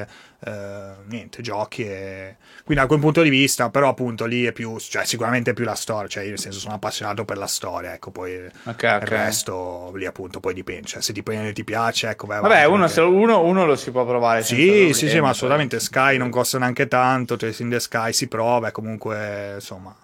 niente, 1.07 1.41
giochi 1.41 1.83
e... 1.83 2.35
Quindi 2.63 2.81
da 2.81 2.87
quel 2.87 2.99
punto 2.99 3.21
di 3.21 3.29
vista, 3.29 3.69
però 3.69 3.89
appunto 3.89 4.25
lì 4.25 4.45
è 4.45 4.51
più, 4.51 4.77
cioè 4.79 5.05
sicuramente 5.05 5.51
è 5.51 5.53
più 5.53 5.65
la 5.65 5.75
storia, 5.75 6.07
cioè 6.07 6.23
io 6.23 6.29
nel 6.29 6.39
senso 6.39 6.59
sono 6.59 6.73
appassionato 6.73 7.25
per 7.25 7.37
la 7.37 7.47
storia, 7.47 7.93
ecco, 7.93 8.11
poi 8.11 8.35
okay, 8.35 8.97
il 8.97 9.03
okay. 9.03 9.07
resto 9.07 9.91
lì 9.95 10.05
appunto 10.05 10.39
poi 10.39 10.53
dipende, 10.53 10.87
cioè 10.87 11.01
se 11.01 11.13
dipende 11.13 11.51
ti 11.53 11.63
piace, 11.63 12.09
ecco, 12.09 12.27
vai 12.27 12.41
Vabbè, 12.41 12.65
uno, 12.65 12.87
se 12.87 13.01
uno, 13.01 13.43
uno, 13.43 13.65
lo 13.65 13.75
si 13.75 13.91
può 13.91 14.05
provare. 14.05 14.43
Sì, 14.43 14.93
sì, 14.93 15.09
sì, 15.09 15.19
ma 15.19 15.29
assolutamente 15.29 15.79
Sky 15.79 16.17
non 16.17 16.29
costa 16.29 16.57
neanche 16.57 16.87
tanto, 16.87 17.37
cioè 17.37 17.53
in 17.59 17.69
the 17.69 17.79
Sky 17.79 18.13
si 18.13 18.27
prova 18.27 18.69
e 18.69 18.71
comunque, 18.71 19.53
insomma, 19.55 19.95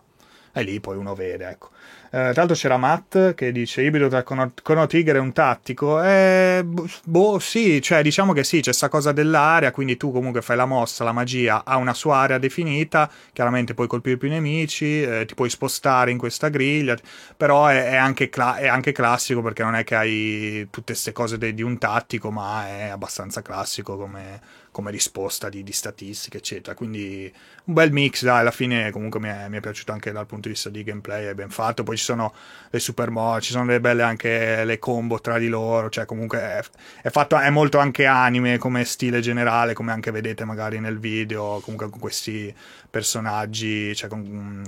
è 0.52 0.61
lì 0.61 0.80
poi 0.80 0.98
uno 0.98 1.16
vede, 1.16 1.49
ecco. 1.49 1.70
Tra 2.10 2.34
l'altro 2.34 2.56
c'era 2.56 2.77
Matt 2.77 3.34
che 3.36 3.52
dice 3.52 3.84
ibrido 3.84 4.07
tra 4.07 4.23
Chrono 4.23 4.88
Trigger 4.88 5.15
e 5.18 5.19
un 5.19 5.31
tattico. 5.31 6.02
Eh, 6.02 6.65
boh, 7.03 7.40
sì, 7.40 7.81
cioè 7.81 8.02
diciamo 8.02 8.34
che 8.34 8.44
sì, 8.44 8.57
c'è 8.57 8.65
questa 8.65 8.90
cosa 8.90 9.11
dell'area, 9.11 9.72
quindi 9.72 9.98
tu 9.98 10.11
comunque 10.11 10.41
fai 10.41 10.56
la 10.57 10.65
mossa, 10.65 11.03
la 11.03 11.11
magia 11.11 11.64
ha 11.65 11.77
una 11.77 11.94
sua 11.94 12.18
area 12.18 12.38
definita, 12.38 13.10
chiaramente 13.31 13.73
puoi 13.73 13.88
colpire 13.88 14.18
più 14.18 14.30
nemici, 14.30 15.02
eh, 15.02 15.26
ti 15.26 15.36
puoi 15.36 15.49
spostare 15.49 16.11
in 16.11 16.18
questa 16.18 16.49
griglia, 16.49 16.98
però 17.38 17.68
è, 17.68 17.90
è, 17.91 17.95
anche, 17.95 18.30
cla- 18.30 18.57
è 18.57 18.68
anche, 18.68 18.91
classico 18.91 19.41
perché 19.41 19.64
non 19.64 19.76
è 19.76 19.84
che 19.84 19.95
hai 19.95 20.68
tutte 20.72 20.94
queste 20.94 21.11
cose 21.11 21.38
de- 21.38 21.53
di 21.53 21.61
un 21.61 21.77
tattico, 21.77 22.31
ma 22.31 22.68
è 22.68 22.90
abbastanza 22.90 23.41
classico 23.41 23.98
come 23.98 24.41
come 24.80 24.91
risposta 24.91 25.49
di, 25.49 25.61
di, 25.61 25.73
statistiche, 25.73 26.38
eccetera. 26.38 26.73
Quindi 26.73 27.31
un 27.65 27.73
bel 27.73 27.91
mix, 27.91 28.23
dai, 28.23 28.39
alla 28.39 28.51
fine 28.51 28.91
comunque 28.91 29.19
mi 29.19 29.27
è, 29.27 29.49
mi 29.49 29.57
è, 29.57 29.60
piaciuto 29.60 29.91
anche 29.91 30.14
dal 30.14 30.26
punto 30.26 30.47
di 30.47 30.53
vista 30.53 30.69
di 30.69 30.84
gameplay, 30.84 31.26
è 31.26 31.34
ben 31.34 31.49
fatto. 31.49 31.84
Poi 31.84 31.97
ci 31.97 32.03
sono 32.06 32.34
le 32.69 32.80
super 32.80 33.10
mod, 33.10 33.41
ci 33.41 33.51
sono 33.51 33.65
delle 33.65 33.81
belle 33.81 34.03
anche 34.03 34.64
le 34.64 34.80
combo 34.80 35.19
tra 35.19 35.38
di 35.38 35.49
loro, 35.49 35.89
cioè 35.89 36.06
comunque 36.06 36.39
è, 36.39 36.64
è, 37.01 37.10
fatto, 37.10 37.38
è 37.38 37.49
molto 37.49 37.77
anche 37.77 38.06
anime 38.06 38.57
come 38.57 38.85
stile 38.85 39.19
generale, 39.19 39.73
come 39.73 39.91
anche 39.91 40.11
vedete 40.11 40.45
magari 40.45 40.80
nel 40.80 40.97
video, 40.97 41.60
comunque 41.61 41.89
con 41.89 41.99
questi 41.99 42.53
personaggi, 42.89 43.93
cioè 43.95 44.10
con... 44.10 44.64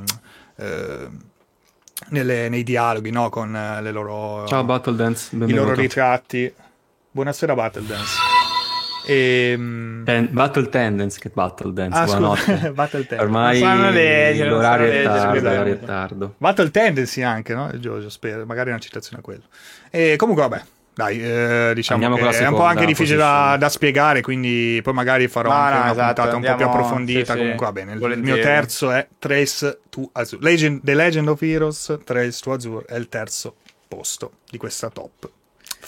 Eh, 0.57 1.09
nelle, 2.09 2.49
nei 2.49 2.63
dialoghi, 2.63 3.11
no? 3.11 3.29
Con 3.29 3.51
le 3.51 3.91
loro... 3.91 4.45
Ciao 4.47 4.63
Battle 4.65 4.95
Dance, 4.95 5.33
I 5.35 5.53
loro 5.53 5.73
ritratti. 5.73 6.53
Buonasera 7.11 7.53
Battle 7.53 7.85
Dance. 7.85 8.40
E, 9.05 9.51
ehm, 9.51 10.03
Ten- 10.05 10.29
Battle 10.31 10.69
Tendence, 10.69 11.19
che 11.19 11.29
Battle 11.33 11.73
Dance, 11.73 11.97
ah, 11.97 12.05
buonanotte. 12.05 12.71
Battle 12.73 13.05
Tendence. 13.05 13.23
Ormai 13.23 13.59
legge, 13.91 14.45
l'orario, 14.45 14.91
è 14.91 15.03
tardo, 15.03 15.39
l'orario 15.39 15.73
è 15.73 15.79
tardo. 15.79 16.33
Battle 16.37 16.71
Tendency 16.71 17.21
anche, 17.21 17.53
no? 17.53 17.69
Giorgio, 17.79 18.09
spero, 18.09 18.45
magari 18.45 18.69
una 18.69 18.79
citazione 18.79 19.19
a 19.19 19.23
quello. 19.23 19.43
E 19.89 20.15
comunque, 20.17 20.47
vabbè, 20.47 20.63
dai, 20.93 21.23
eh, 21.23 21.71
diciamo 21.73 22.15
che 22.15 22.29
è 22.37 22.47
un 22.47 22.55
po' 22.55 22.63
anche 22.63 22.85
difficile 22.85 23.17
da, 23.17 23.55
da, 23.57 23.69
spiegare, 23.69 24.21
quindi 24.21 24.81
poi 24.83 24.93
magari 24.93 25.27
farò 25.27 25.49
no, 25.49 25.55
anche 25.55 25.73
no, 25.73 25.81
una 25.81 25.91
esatto, 25.91 26.05
puntata 26.05 26.35
andiamo, 26.35 26.55
un 26.55 26.59
po' 26.59 26.63
più 26.63 26.73
approfondita. 26.73 27.33
Sì, 27.33 27.39
comunque, 27.39 27.65
va 27.65 27.71
bene. 27.71 27.93
Il 27.93 28.21
mio 28.21 28.39
terzo 28.39 28.91
è 28.91 29.07
Trace 29.17 29.79
to 29.89 30.09
Azure. 30.11 30.43
Legend, 30.43 30.81
The 30.83 30.93
Legend 30.93 31.27
of 31.29 31.41
Heroes, 31.41 31.97
Trace 32.03 32.39
to 32.41 32.53
Azure 32.53 32.85
è 32.85 32.95
il 32.95 33.07
terzo 33.07 33.55
posto 33.87 34.31
di 34.49 34.57
questa 34.57 34.89
top. 34.89 35.29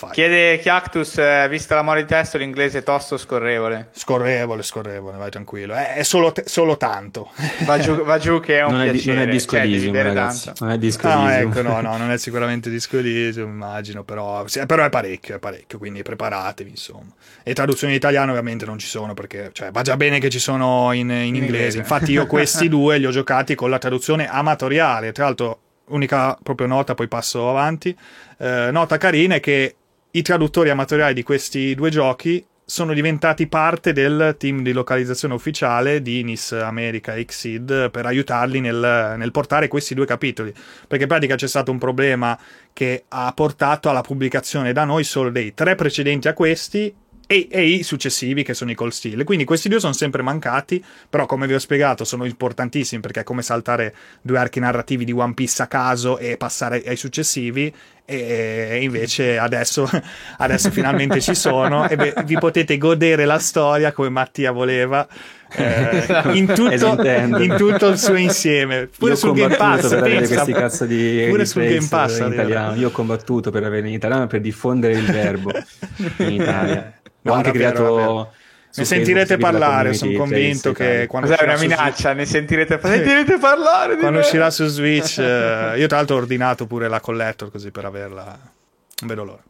Fai. 0.06 0.14
Chiede 0.14 0.60
Chiactus, 0.60 1.18
eh, 1.18 1.48
vista 1.50 1.76
la 1.76 1.82
mole 1.82 2.02
di 2.02 2.08
testo, 2.08 2.38
l'inglese 2.38 2.80
è 2.80 2.84
tosto 2.84 3.16
o 3.16 3.18
scorrevole? 3.18 3.90
Scorrevole, 3.92 4.62
scorrevole, 4.64 5.18
vai 5.18 5.30
tranquillo. 5.30 5.74
È, 5.74 5.96
è 5.96 6.04
solo, 6.04 6.32
te- 6.32 6.44
solo, 6.46 6.78
tanto. 6.78 7.30
Va 7.66 7.80
giù, 7.80 8.04
va 8.04 8.18
giù, 8.18 8.40
che 8.40 8.60
è 8.60 8.64
un 8.64 8.74
non 8.74 8.90
piacere. 8.90 9.14
È, 9.14 9.16
non 9.16 9.28
è 9.30 9.32
disco 9.32 9.56
cioè, 9.56 9.62
Elysium, 9.62 10.02
ragazzi. 10.02 10.52
Non 10.60 10.72
è 10.72 10.78
disco 10.78 11.08
no, 11.08 11.30
ecco, 11.30 11.62
no, 11.62 11.82
no, 11.82 11.96
non 11.98 12.12
è 12.12 12.18
sicuramente 12.18 12.70
disco 12.70 12.98
Elysium, 12.98 13.50
immagino, 13.50 14.04
però, 14.04 14.46
sì, 14.48 14.66
però 14.66 14.84
è 14.84 14.90
parecchio, 14.90 15.36
è 15.36 15.40
parecchio, 15.40 15.78
quindi 15.78 16.02
preparatevi, 16.02 16.70
insomma. 16.70 17.14
E 17.44 17.54
traduzioni 17.54 17.94
in 17.94 18.00
italiano 18.00 18.32
ovviamente 18.32 18.66
non 18.66 18.78
ci 18.78 18.88
sono, 18.88 19.14
perché 19.14 19.50
cioè, 19.54 19.72
va 19.72 19.82
già 19.82 19.96
bene 19.96 20.20
che 20.20 20.30
ci 20.30 20.40
sono 20.40 20.92
in, 20.92 21.10
in, 21.10 21.12
in 21.12 21.26
inglese. 21.36 21.46
inglese. 21.46 21.78
Infatti 21.78 22.12
io 22.12 22.26
questi 22.28 22.68
due 22.68 22.98
li 22.98 23.06
ho 23.06 23.12
giocati 23.12 23.56
con 23.56 23.70
la 23.70 23.78
traduzione 23.78 24.28
amatoriale, 24.28 25.12
tra 25.12 25.26
l'altro 25.26 25.60
unica 25.86 26.38
proprio 26.42 26.68
nota, 26.68 26.94
poi 26.94 27.08
passo 27.08 27.50
avanti. 27.50 27.96
Eh, 28.38 28.70
nota 28.72 28.98
carina 28.98 29.36
è 29.36 29.40
che 29.40 29.76
i 30.15 30.22
traduttori 30.22 30.69
amatoriali 30.69 31.14
di 31.14 31.23
questi 31.23 31.73
due 31.73 31.90
giochi 31.90 32.45
sono 32.65 32.94
diventati 32.94 33.48
parte 33.48 33.94
del 33.94 34.35
team 34.38 34.61
di 34.61 34.72
localizzazione 34.72 35.34
ufficiale 35.34 36.03
di 36.03 36.23
NIS 36.23 36.52
America 36.52 37.14
Xseed 37.14 37.90
per 37.90 38.06
aiutarli 38.06 38.60
nel, 38.60 39.15
nel, 39.18 39.31
portare 39.31 39.68
questi 39.68 39.95
due 39.95 40.06
capitoli. 40.06 40.53
Perché 40.88 41.03
in 41.03 41.10
pratica 41.10 41.35
c'è 41.35 41.48
stato 41.48 41.72
un 41.72 41.80
problema 41.80 42.38
che 42.73 43.06
ha 43.07 43.31
portato 43.34 43.90
alla 43.90 44.02
pubblicazione 44.02 44.72
da 44.72 44.85
noi 44.85 45.03
solo 45.03 45.31
dei 45.31 45.53
tre 45.56 45.73
precedenti 45.73 46.27
a 46.27 46.34
questi 46.34 46.94
e, 47.28 47.48
e, 47.50 47.66
i 47.66 47.84
successivi 47.84 48.44
che 48.44 48.54
sono 48.54 48.72
i 48.72 48.76
Cold 48.76 48.91
Steel. 48.91 49.24
Quindi 49.24 49.45
questi 49.45 49.70
due 49.70 49.80
sono 49.80 49.94
sempre 49.94 50.22
mancati, 50.22 50.84
però 51.10 51.26
come 51.26 51.48
vi 51.48 51.54
ho 51.54 51.60
spiegato 51.60 52.04
sono 52.04 52.26
importantissimi 52.26 53.02
perché 53.02 53.22
è 53.22 53.24
come 53.24 53.41
saltare 53.41 53.94
due 54.22 54.38
archi 54.38 54.60
narrativi 54.60 55.06
di 55.06 55.12
One 55.12 55.34
Piece 55.34 55.62
a 55.62 55.68
caso 55.68 56.18
e 56.18 56.38
passare 56.38 56.84
ai 56.86 56.98
successivi 56.98 57.74
e 58.06 58.80
invece 58.82 59.38
adesso, 59.38 59.90
adesso 60.38 60.70
finalmente 60.72 61.22
ci 61.22 61.34
sono 61.36 61.88
e 61.88 61.95
beh, 61.95 62.16
vi 62.26 62.38
potete 62.38 62.78
godere 62.78 63.24
la 63.24 63.40
storia 63.40 63.94
come 63.94 64.10
Mattia 64.10 64.52
voleva 64.52 65.08
eh, 65.56 66.06
in, 66.34 66.48
tutto, 66.54 66.70
in, 66.70 67.56
tutto, 67.58 67.88
il 67.88 67.98
suo 67.98 68.16
insieme. 68.16 68.90
Pure 68.98 69.12
io 69.12 69.18
sul 69.18 69.34
Game 69.34 69.56
Pass 69.56 69.88
per 69.88 70.00
avere 70.00 70.28
questi 70.28 70.52
cazzo 70.52 70.86
di 70.86 71.26
pure 71.30 71.45
sul 71.45 71.64
Game 71.64 71.88
Pass 71.88 72.20
in 72.20 72.34
italiano. 72.34 72.76
io 72.76 72.90
ho 72.90 72.91
combattuto 72.91 73.52
per 73.52 73.64
avere 73.64 73.88
in 73.88 73.94
italiano 73.94 74.28
per 74.28 74.41
diffondere 74.41 74.94
il 74.94 75.06
verbo 75.06 75.52
in 76.18 76.32
Italia 76.34 76.94
ho 77.26 77.34
anche 77.34 77.52
creato 77.52 78.32
ne 78.76 78.86
sentirete 78.86 79.38
parlare, 79.38 79.94
sono 79.94 80.14
convinto 80.14 80.72
che 80.72 81.06
quando 81.08 81.30
Cos'è 81.30 81.44
una 81.44 81.58
minaccia, 81.58 82.10
su... 82.10 82.16
ne 82.16 82.26
sentirete, 82.26 82.80
sentirete 82.82 83.38
parlare 83.38 83.98
quando 83.98 84.20
uscirà 84.20 84.50
su 84.50 84.66
Switch. 84.66 85.20
eh, 85.22 85.76
io 85.78 85.88
tra 85.88 85.98
l'altro 85.98 86.16
ho 86.16 86.20
ordinato 86.20 86.66
pure 86.66 86.88
la 86.88 87.00
collector 87.00 87.52
così 87.52 87.70
per 87.70 87.86
averla. 87.86 88.24
Non 88.24 89.08
vedo 89.08 89.24
l'ora. 89.24 89.44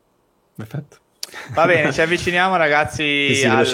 Perfetto. 0.56 0.98
Va 1.54 1.66
bene, 1.66 1.92
ci 1.94 2.02
avviciniamo 2.02 2.58
ragazzi 2.58 3.34
sì, 3.34 3.46
alla, 3.46 3.66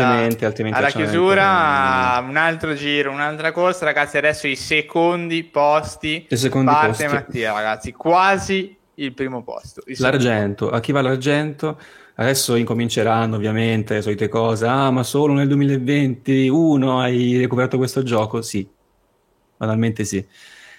alla 0.72 0.90
chiusura, 0.90 2.24
un 2.26 2.38
altro 2.38 2.74
giro, 2.74 3.12
un'altra 3.12 3.52
corsa, 3.52 3.86
ragazzi 3.86 4.18
adesso 4.18 4.48
i 4.48 4.56
secondi 4.56 5.44
posti, 5.44 6.28
I 6.30 6.38
secondi 6.38 6.72
parte 6.72 7.04
posti. 7.04 7.08
Mattia 7.08 7.54
ragazzi, 7.54 7.92
quasi 7.92 8.78
il 8.96 9.14
primo 9.14 9.42
posto. 9.44 9.82
Il 9.88 9.98
l'argento, 10.00 10.70
a 10.70 10.80
chi 10.80 10.92
va 10.92 11.02
l'argento? 11.02 11.80
Adesso 12.20 12.56
incominceranno 12.56 13.38
ovviamente 13.38 13.94
le 13.94 14.02
solite 14.02 14.28
cose. 14.28 14.66
Ah, 14.66 14.92
ma 14.92 15.04
solo 15.04 15.34
nel 15.34 15.48
2021 15.48 17.00
hai 17.00 17.38
recuperato 17.38 17.78
questo 17.78 18.04
gioco? 18.04 18.42
Sì, 18.42 18.68
banalmente 19.56 20.04
sì. 20.04 20.26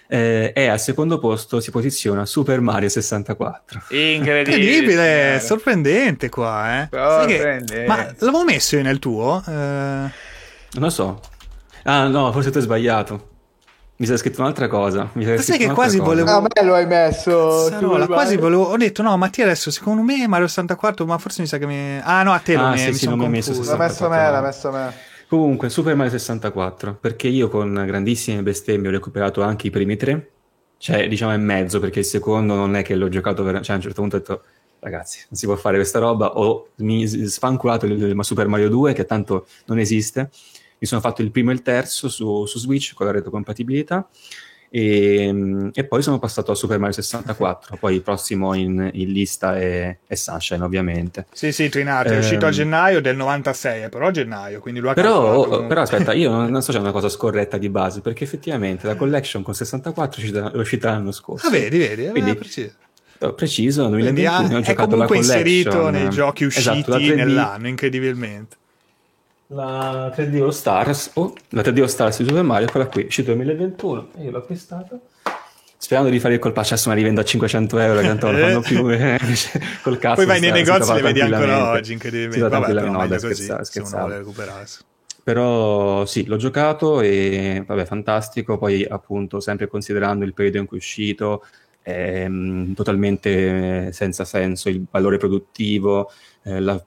Eh, 0.06 0.52
e 0.54 0.66
al 0.66 0.78
secondo 0.78 1.18
posto 1.18 1.60
si 1.60 1.70
posiziona 1.70 2.26
Super 2.26 2.60
Mario 2.60 2.90
64. 2.90 3.84
Incredibile, 3.88 4.38
Incredibile 4.40 5.40
sorprendente 5.40 6.28
qua, 6.28 6.82
eh. 6.82 6.88
Sorprendente. 6.90 7.74
Che, 7.74 7.86
ma 7.86 8.04
l'avevo 8.18 8.44
messo 8.44 8.76
io 8.76 8.82
nel 8.82 8.98
tuo? 8.98 9.42
Eh... 9.46 9.50
Non 9.52 10.10
lo 10.72 10.90
so. 10.90 11.20
Ah, 11.84 12.06
no, 12.08 12.30
forse 12.32 12.50
tu 12.50 12.58
hai 12.58 12.64
sbagliato. 12.64 13.29
Mi 14.00 14.06
sei 14.06 14.16
scritto 14.16 14.40
un'altra 14.40 14.66
cosa. 14.66 15.10
Mi 15.12 15.24
sei 15.24 15.38
sai 15.40 15.58
che 15.58 15.68
quasi 15.72 15.98
cosa. 15.98 16.08
volevo. 16.08 16.30
A 16.30 16.40
me 16.40 16.64
lo 16.64 16.72
hai 16.72 16.86
messo. 16.86 17.68
Sarola, 17.68 18.06
quasi 18.06 18.38
volevo. 18.38 18.62
Ho 18.62 18.76
detto 18.78 19.02
no, 19.02 19.14
Mattia 19.18 19.44
adesso 19.44 19.70
secondo 19.70 20.00
me 20.00 20.26
Mario 20.26 20.46
64, 20.46 21.04
ma 21.04 21.18
forse 21.18 21.42
mi 21.42 21.46
sa 21.46 21.58
che 21.58 21.66
mi. 21.66 22.00
Ah 22.02 22.22
no, 22.22 22.32
a 22.32 22.38
te 22.38 22.56
lo 22.56 22.64
ah, 22.64 22.70
mi, 22.70 22.78
sì, 22.78 22.86
mi 22.86 22.92
sì, 22.94 23.04
sono 23.04 23.16
non 23.16 23.30
messo. 23.30 23.52
L'ha 23.62 23.76
messo 23.76 24.08
me, 24.08 24.30
l'ha 24.30 24.40
messo 24.40 24.70
me. 24.70 24.94
Comunque, 25.28 25.68
Super 25.68 25.94
Mario 25.96 26.12
64, 26.12 26.96
perché 26.98 27.28
io 27.28 27.50
con 27.50 27.74
grandissime 27.86 28.42
bestemmie 28.42 28.88
ho 28.88 28.92
recuperato 28.92 29.42
anche 29.42 29.66
i 29.66 29.70
primi 29.70 29.96
tre. 29.96 30.30
Cioè, 30.78 31.06
diciamo, 31.06 31.32
è 31.32 31.36
mezzo, 31.36 31.78
perché 31.78 31.98
il 31.98 32.06
secondo 32.06 32.54
non 32.54 32.76
è 32.76 32.82
che 32.82 32.94
l'ho 32.94 33.10
giocato 33.10 33.44
per... 33.44 33.60
Cioè, 33.60 33.74
a 33.74 33.76
un 33.76 33.82
certo 33.82 34.00
punto 34.00 34.16
ho 34.16 34.18
detto, 34.18 34.42
ragazzi, 34.78 35.18
non 35.28 35.38
si 35.38 35.44
può 35.44 35.56
fare 35.56 35.76
questa 35.76 35.98
roba. 35.98 36.38
Ho 36.38 36.68
mi 36.76 37.06
sfanculato 37.06 37.84
il 37.84 38.16
Super 38.20 38.48
Mario 38.48 38.70
2, 38.70 38.94
che 38.94 39.04
tanto 39.04 39.46
non 39.66 39.78
esiste. 39.78 40.30
Mi 40.80 40.86
sono 40.86 41.00
fatto 41.00 41.22
il 41.22 41.30
primo 41.30 41.50
e 41.50 41.54
il 41.54 41.62
terzo 41.62 42.08
su, 42.08 42.46
su 42.46 42.58
Switch 42.58 42.94
con 42.94 43.06
la 43.06 43.12
retrocompatibilità. 43.12 44.08
E, 44.72 45.70
e, 45.74 45.84
poi 45.84 46.00
sono 46.00 46.20
passato 46.20 46.52
a 46.52 46.54
Super 46.54 46.78
Mario 46.78 46.94
64 46.94 47.76
poi 47.76 47.96
il 47.96 48.02
prossimo 48.02 48.54
in, 48.54 48.88
in 48.92 49.10
lista 49.10 49.58
è, 49.58 49.98
è, 50.06 50.14
Sunshine 50.14 50.62
ovviamente. 50.62 51.26
Sì 51.32 51.50
sì 51.50 51.68
Trinato 51.68 52.10
è 52.10 52.14
eh, 52.14 52.18
uscito 52.18 52.46
a 52.46 52.50
gennaio 52.50 53.00
del 53.00 53.16
96 53.16 53.88
però 53.88 54.06
a 54.06 54.10
gennaio 54.12 54.60
quindi 54.60 54.78
lo 54.78 54.90
ha 54.90 54.94
però, 54.94 55.66
però 55.66 55.80
aspetta 55.80 56.12
io 56.12 56.30
non, 56.30 56.48
non 56.52 56.62
so 56.62 56.70
se 56.70 56.78
è 56.78 56.80
una 56.80 56.92
cosa 56.92 57.08
scorretta 57.08 57.58
di 57.58 57.68
base 57.68 58.00
perché 58.00 58.22
effettivamente 58.22 58.86
la 58.86 58.94
collection 58.94 59.42
con 59.42 59.54
64 59.54 60.52
è 60.52 60.56
uscita 60.56 60.90
l'anno 60.90 61.10
scorso. 61.10 61.48
Ah 61.48 61.50
vedi 61.50 61.76
vedi 61.76 62.08
quindi, 62.10 62.36
preciso. 62.36 62.74
preciso 63.34 63.88
2021 63.88 64.56
ho 64.56 64.60
giocato 64.60 64.94
la 64.94 65.06
collection. 65.06 65.36
inserito 65.36 65.90
nei 65.90 66.08
giochi 66.10 66.44
esatto, 66.44 66.78
usciti 66.78 67.06
esatto, 67.06 67.16
nell'anno 67.16 67.66
incredibilmente 67.66 68.58
la 69.52 70.12
3D 70.14 70.42
All 70.42 70.50
Stars, 70.50 71.10
oh, 71.14 71.32
la 71.50 71.62
3D 71.62 71.80
All 71.80 71.86
Stars 71.86 72.18
di 72.18 72.24
Super 72.26 72.42
Mario, 72.42 72.68
quella 72.68 72.86
qui, 72.86 73.04
uscito 73.04 73.32
2021, 73.32 74.08
e 74.18 74.24
io 74.24 74.30
l'ho 74.30 74.38
acquistata. 74.38 74.98
Sperando 75.76 76.10
di 76.10 76.20
fare 76.20 76.34
il 76.34 76.40
colpaccio, 76.40 76.74
adesso 76.74 76.88
me 76.88 76.94
la 76.94 77.00
rivendo 77.00 77.22
a 77.22 77.24
500 77.24 77.78
euro, 77.78 78.00
tanto 78.02 78.30
non 78.30 78.38
lo 78.38 78.46
fanno 78.46 78.60
più 78.60 78.90
eh, 78.90 79.18
col 79.82 79.98
cazzo. 79.98 80.16
Poi 80.16 80.26
vai 80.26 80.40
nei 80.40 80.52
negozi 80.52 80.90
e 80.90 80.94
le 80.94 81.02
vedi 81.02 81.20
ancora 81.20 81.70
oggi, 81.70 81.92
incredibilmente. 81.94 82.48
Vabbè, 82.48 82.74
però 82.74 82.90
no, 82.90 83.06
da 83.06 83.18
scherzare, 83.18 83.64
scherzare. 83.64 84.24
Però 85.22 86.04
sì, 86.04 86.26
l'ho 86.26 86.36
giocato 86.36 87.00
e 87.00 87.64
vabbè, 87.66 87.86
fantastico. 87.86 88.58
Poi 88.58 88.84
appunto, 88.84 89.40
sempre 89.40 89.68
considerando 89.68 90.24
il 90.24 90.34
periodo 90.34 90.58
in 90.58 90.66
cui 90.66 90.76
è 90.76 90.80
uscito, 90.80 91.44
è, 91.80 92.28
mh, 92.28 92.74
totalmente 92.74 93.90
senza 93.92 94.24
senso 94.24 94.68
il 94.68 94.84
valore 94.88 95.16
produttivo, 95.16 96.10
eh, 96.42 96.60
la 96.60 96.80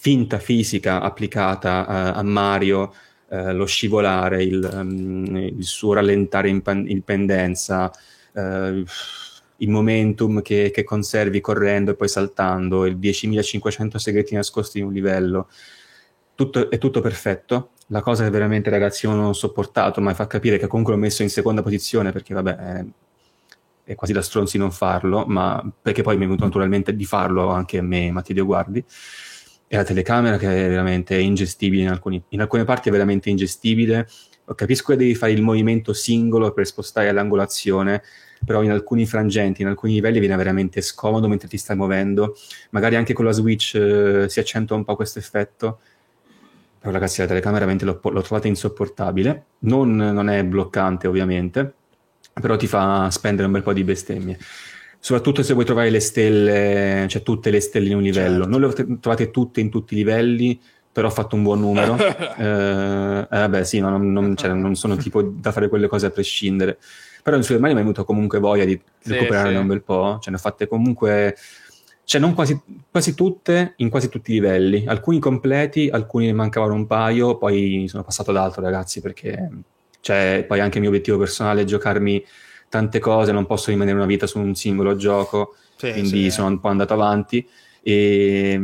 finta 0.00 0.38
fisica 0.38 1.02
applicata 1.02 1.86
a, 1.86 2.12
a 2.14 2.22
Mario, 2.22 2.94
eh, 3.28 3.52
lo 3.52 3.66
scivolare, 3.66 4.42
il, 4.42 4.66
um, 4.72 5.36
il, 5.36 5.64
suo 5.64 5.92
rallentare 5.92 6.48
in, 6.48 6.62
pan- 6.62 6.88
in 6.88 7.02
pendenza, 7.02 7.92
eh, 8.32 8.82
il 9.58 9.68
momentum 9.68 10.40
che, 10.40 10.70
che, 10.72 10.84
conservi 10.84 11.42
correndo 11.42 11.90
e 11.90 11.96
poi 11.96 12.08
saltando, 12.08 12.86
il 12.86 12.96
10.500 12.96 13.96
segreti 13.96 14.34
nascosti 14.34 14.78
in 14.78 14.86
un 14.86 14.92
livello, 14.94 15.48
tutto, 16.34 16.70
è 16.70 16.78
tutto 16.78 17.02
perfetto. 17.02 17.72
La 17.88 18.00
cosa 18.00 18.24
che 18.24 18.30
veramente 18.30 18.70
ragazzi 18.70 19.04
io 19.04 19.12
non 19.12 19.26
ho 19.26 19.32
sopportato, 19.34 20.00
ma 20.00 20.14
fa 20.14 20.26
capire 20.26 20.56
che 20.56 20.66
comunque 20.66 20.94
l'ho 20.94 21.00
messo 21.00 21.22
in 21.22 21.28
seconda 21.28 21.62
posizione 21.62 22.10
perché 22.10 22.32
vabbè 22.32 22.56
è, 22.56 22.84
è 23.84 23.94
quasi 23.94 24.14
da 24.14 24.22
stronzi 24.22 24.56
non 24.56 24.70
farlo, 24.70 25.26
ma 25.26 25.62
perché 25.82 26.02
poi 26.02 26.16
mi 26.16 26.22
è 26.22 26.26
venuto 26.26 26.44
naturalmente 26.44 26.96
di 26.96 27.04
farlo 27.04 27.50
anche 27.50 27.76
a 27.76 27.82
me, 27.82 28.10
Mattidio 28.10 28.46
Guardi, 28.46 28.82
e 29.72 29.76
la 29.76 29.84
telecamera 29.84 30.36
che 30.36 30.48
è 30.48 30.68
veramente 30.68 31.16
ingestibile 31.16 31.82
in, 31.82 31.90
alcuni, 31.90 32.20
in 32.30 32.40
alcune 32.40 32.64
parti 32.64 32.88
è 32.88 32.92
veramente 32.92 33.30
ingestibile. 33.30 34.08
Capisco 34.52 34.90
che 34.90 34.98
devi 34.98 35.14
fare 35.14 35.30
il 35.30 35.42
movimento 35.42 35.92
singolo 35.92 36.50
per 36.52 36.66
spostare 36.66 37.12
l'angolazione, 37.12 38.02
però 38.44 38.64
in 38.64 38.72
alcuni 38.72 39.06
frangenti, 39.06 39.62
in 39.62 39.68
alcuni 39.68 39.92
livelli 39.92 40.18
viene 40.18 40.34
veramente 40.34 40.80
scomodo 40.80 41.28
mentre 41.28 41.46
ti 41.46 41.56
stai 41.56 41.76
muovendo. 41.76 42.36
Magari 42.70 42.96
anche 42.96 43.12
con 43.12 43.24
la 43.24 43.30
Switch 43.30 43.76
eh, 43.76 44.28
si 44.28 44.40
accentua 44.40 44.74
un 44.74 44.82
po' 44.82 44.96
questo 44.96 45.20
effetto. 45.20 45.78
Però 46.80 46.92
ragazzi 46.92 47.20
la 47.20 47.28
telecamera 47.28 47.60
veramente 47.64 47.84
l'ho, 47.84 48.00
l'ho 48.02 48.22
trovata 48.22 48.48
insopportabile. 48.48 49.44
Non, 49.60 49.94
non, 49.94 50.28
è 50.28 50.42
bloccante 50.42 51.06
ovviamente, 51.06 51.74
però 52.32 52.56
ti 52.56 52.66
fa 52.66 53.08
spendere 53.12 53.46
un 53.46 53.52
bel 53.52 53.62
po' 53.62 53.72
di 53.72 53.84
bestemmie. 53.84 54.36
Soprattutto 55.02 55.42
se 55.42 55.54
vuoi 55.54 55.64
trovare 55.64 55.90
le 55.90 56.00
stelle, 56.00 57.06
cioè 57.08 57.22
tutte 57.22 57.50
le 57.50 57.60
stelle 57.60 57.88
in 57.88 57.96
un 57.96 58.02
livello. 58.02 58.44
Certo. 58.44 58.58
Non 58.58 58.60
le 58.60 58.98
trovate 59.00 59.30
tutte 59.30 59.60
in 59.60 59.70
tutti 59.70 59.94
i 59.94 59.96
livelli, 59.96 60.60
però 60.92 61.08
ho 61.08 61.10
fatto 61.10 61.36
un 61.36 61.42
buon 61.42 61.60
numero. 61.60 61.96
eh, 62.38 63.26
eh, 63.30 63.48
beh 63.48 63.64
sì, 63.64 63.80
ma 63.80 63.88
non, 63.88 64.12
non, 64.12 64.36
cioè, 64.36 64.52
non 64.52 64.74
sono 64.74 64.96
tipo 64.96 65.22
da 65.22 65.52
fare 65.52 65.68
quelle 65.68 65.88
cose 65.88 66.06
a 66.06 66.10
prescindere 66.10 66.78
però 67.22 67.36
in 67.36 67.42
Super 67.42 67.60
Mario 67.60 67.76
mi 67.76 67.82
è 67.82 67.84
venuto 67.84 68.04
comunque 68.04 68.38
voglia 68.38 68.64
di 68.64 68.80
sì, 68.98 69.12
recuperarne 69.12 69.52
sì. 69.52 69.56
un 69.56 69.66
bel 69.66 69.82
po', 69.82 70.18
ce 70.20 70.30
ne 70.30 70.36
ho 70.36 70.38
fatte 70.38 70.66
comunque, 70.66 71.36
cioè 72.04 72.20
non 72.20 72.34
quasi, 72.34 72.60
quasi, 72.90 73.14
tutte, 73.14 73.74
in 73.76 73.90
quasi 73.90 74.08
tutti 74.08 74.30
i 74.30 74.34
livelli, 74.34 74.84
alcuni 74.86 75.18
completi, 75.18 75.88
alcuni 75.88 76.26
ne 76.26 76.32
mancavano 76.32 76.74
un 76.74 76.86
paio, 76.86 77.36
poi 77.36 77.86
sono 77.88 78.02
passato 78.02 78.30
ad 78.30 78.38
altro 78.38 78.62
ragazzi 78.62 79.00
perché 79.00 79.48
cioè, 80.00 80.44
poi 80.46 80.60
anche 80.60 80.76
il 80.76 80.80
mio 80.80 80.90
obiettivo 80.90 81.18
personale 81.18 81.62
è 81.62 81.64
giocarmi 81.64 82.24
tante 82.70 82.98
cose, 82.98 83.32
non 83.32 83.44
posso 83.44 83.70
rimanere 83.70 83.96
una 83.96 84.06
vita 84.06 84.26
su 84.26 84.38
un 84.38 84.54
singolo 84.54 84.96
gioco, 84.96 85.56
sì, 85.76 85.92
quindi 85.92 86.30
sono 86.30 86.46
un 86.46 86.60
po' 86.60 86.68
andato 86.68 86.94
avanti. 86.94 87.46
E 87.82 88.58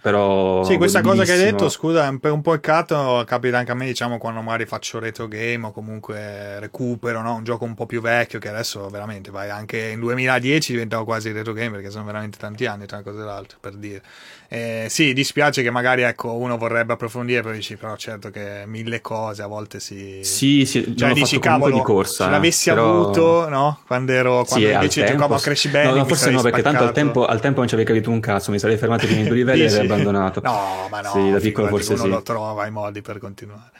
però 0.00 0.64
sì 0.64 0.76
questa 0.76 1.00
cosa 1.00 1.24
che 1.24 1.32
hai 1.32 1.38
detto 1.38 1.68
scusa 1.68 2.16
per 2.18 2.32
un 2.32 2.40
po' 2.40 2.54
il 2.54 2.60
cato 2.60 3.22
capita 3.26 3.58
anche 3.58 3.72
a 3.72 3.74
me 3.74 3.86
diciamo 3.86 4.18
quando 4.18 4.40
magari 4.40 4.64
faccio 4.64 4.98
retro 4.98 5.28
game 5.28 5.66
o 5.66 5.72
comunque 5.72 6.58
recupero 6.60 7.20
no? 7.20 7.34
un 7.34 7.44
gioco 7.44 7.64
un 7.64 7.74
po' 7.74 7.86
più 7.86 8.00
vecchio 8.00 8.38
che 8.38 8.48
adesso 8.48 8.88
veramente 8.88 9.30
vai 9.30 9.50
anche 9.50 9.88
in 9.88 10.00
2010 10.00 10.72
diventavo 10.72 11.04
quasi 11.04 11.32
retro 11.32 11.52
game 11.52 11.72
perché 11.72 11.90
sono 11.90 12.04
veramente 12.04 12.38
tanti 12.38 12.66
anni 12.66 12.86
tra 12.86 12.98
una 12.98 13.10
cosa 13.10 13.22
e 13.22 13.24
l'altra 13.24 13.58
per 13.60 13.74
dire 13.74 14.02
eh, 14.50 14.86
sì, 14.88 15.12
dispiace 15.12 15.62
che 15.62 15.70
magari 15.70 16.02
ecco, 16.02 16.32
uno 16.32 16.56
vorrebbe 16.56 16.94
approfondire, 16.94 17.42
però 17.42 17.52
dici, 17.52 17.76
però 17.76 17.96
certo 17.96 18.30
che 18.30 18.62
mille 18.64 19.02
cose 19.02 19.42
a 19.42 19.46
volte 19.46 19.78
si... 19.78 20.20
Sì, 20.22 20.64
sì, 20.64 20.96
cioè 20.96 21.12
dici, 21.12 21.38
cavolo, 21.38 21.74
di 21.74 21.82
corsa, 21.82 22.24
se 22.24 22.30
l'avessi 22.30 22.70
però... 22.70 23.02
avuto, 23.02 23.48
no? 23.50 23.80
Quando 23.86 24.12
ero, 24.12 24.44
quando 24.44 24.66
sì, 24.66 24.72
invece 24.72 25.04
giocavo 25.04 25.34
a 25.34 25.38
Crash 25.38 25.68
Bandicoot 25.68 25.94
No, 25.94 26.00
no 26.00 26.08
forse 26.08 26.30
no, 26.30 26.40
perché 26.40 26.62
tanto 26.62 26.82
al 26.82 26.92
tempo, 26.92 27.26
al 27.26 27.40
tempo 27.40 27.58
non 27.58 27.68
ci 27.68 27.74
avevi 27.74 27.90
capito 27.90 28.10
un 28.10 28.20
cazzo, 28.20 28.50
mi 28.50 28.58
sarei 28.58 28.78
fermato 28.78 29.04
prima 29.04 29.20
i 29.20 29.24
due 29.24 29.36
livelli 29.36 29.64
e 29.64 29.66
avrei 29.66 29.84
abbandonato. 29.84 30.40
No, 30.42 30.88
ma 30.90 31.00
no, 31.02 31.10
sì, 31.10 31.30
da 31.30 31.38
piccolo 31.40 31.66
forse 31.66 31.92
uno 31.92 32.02
sì. 32.04 32.08
lo 32.08 32.22
trova 32.22 32.66
i 32.66 32.70
modi 32.70 33.02
per 33.02 33.18
continuare. 33.18 33.70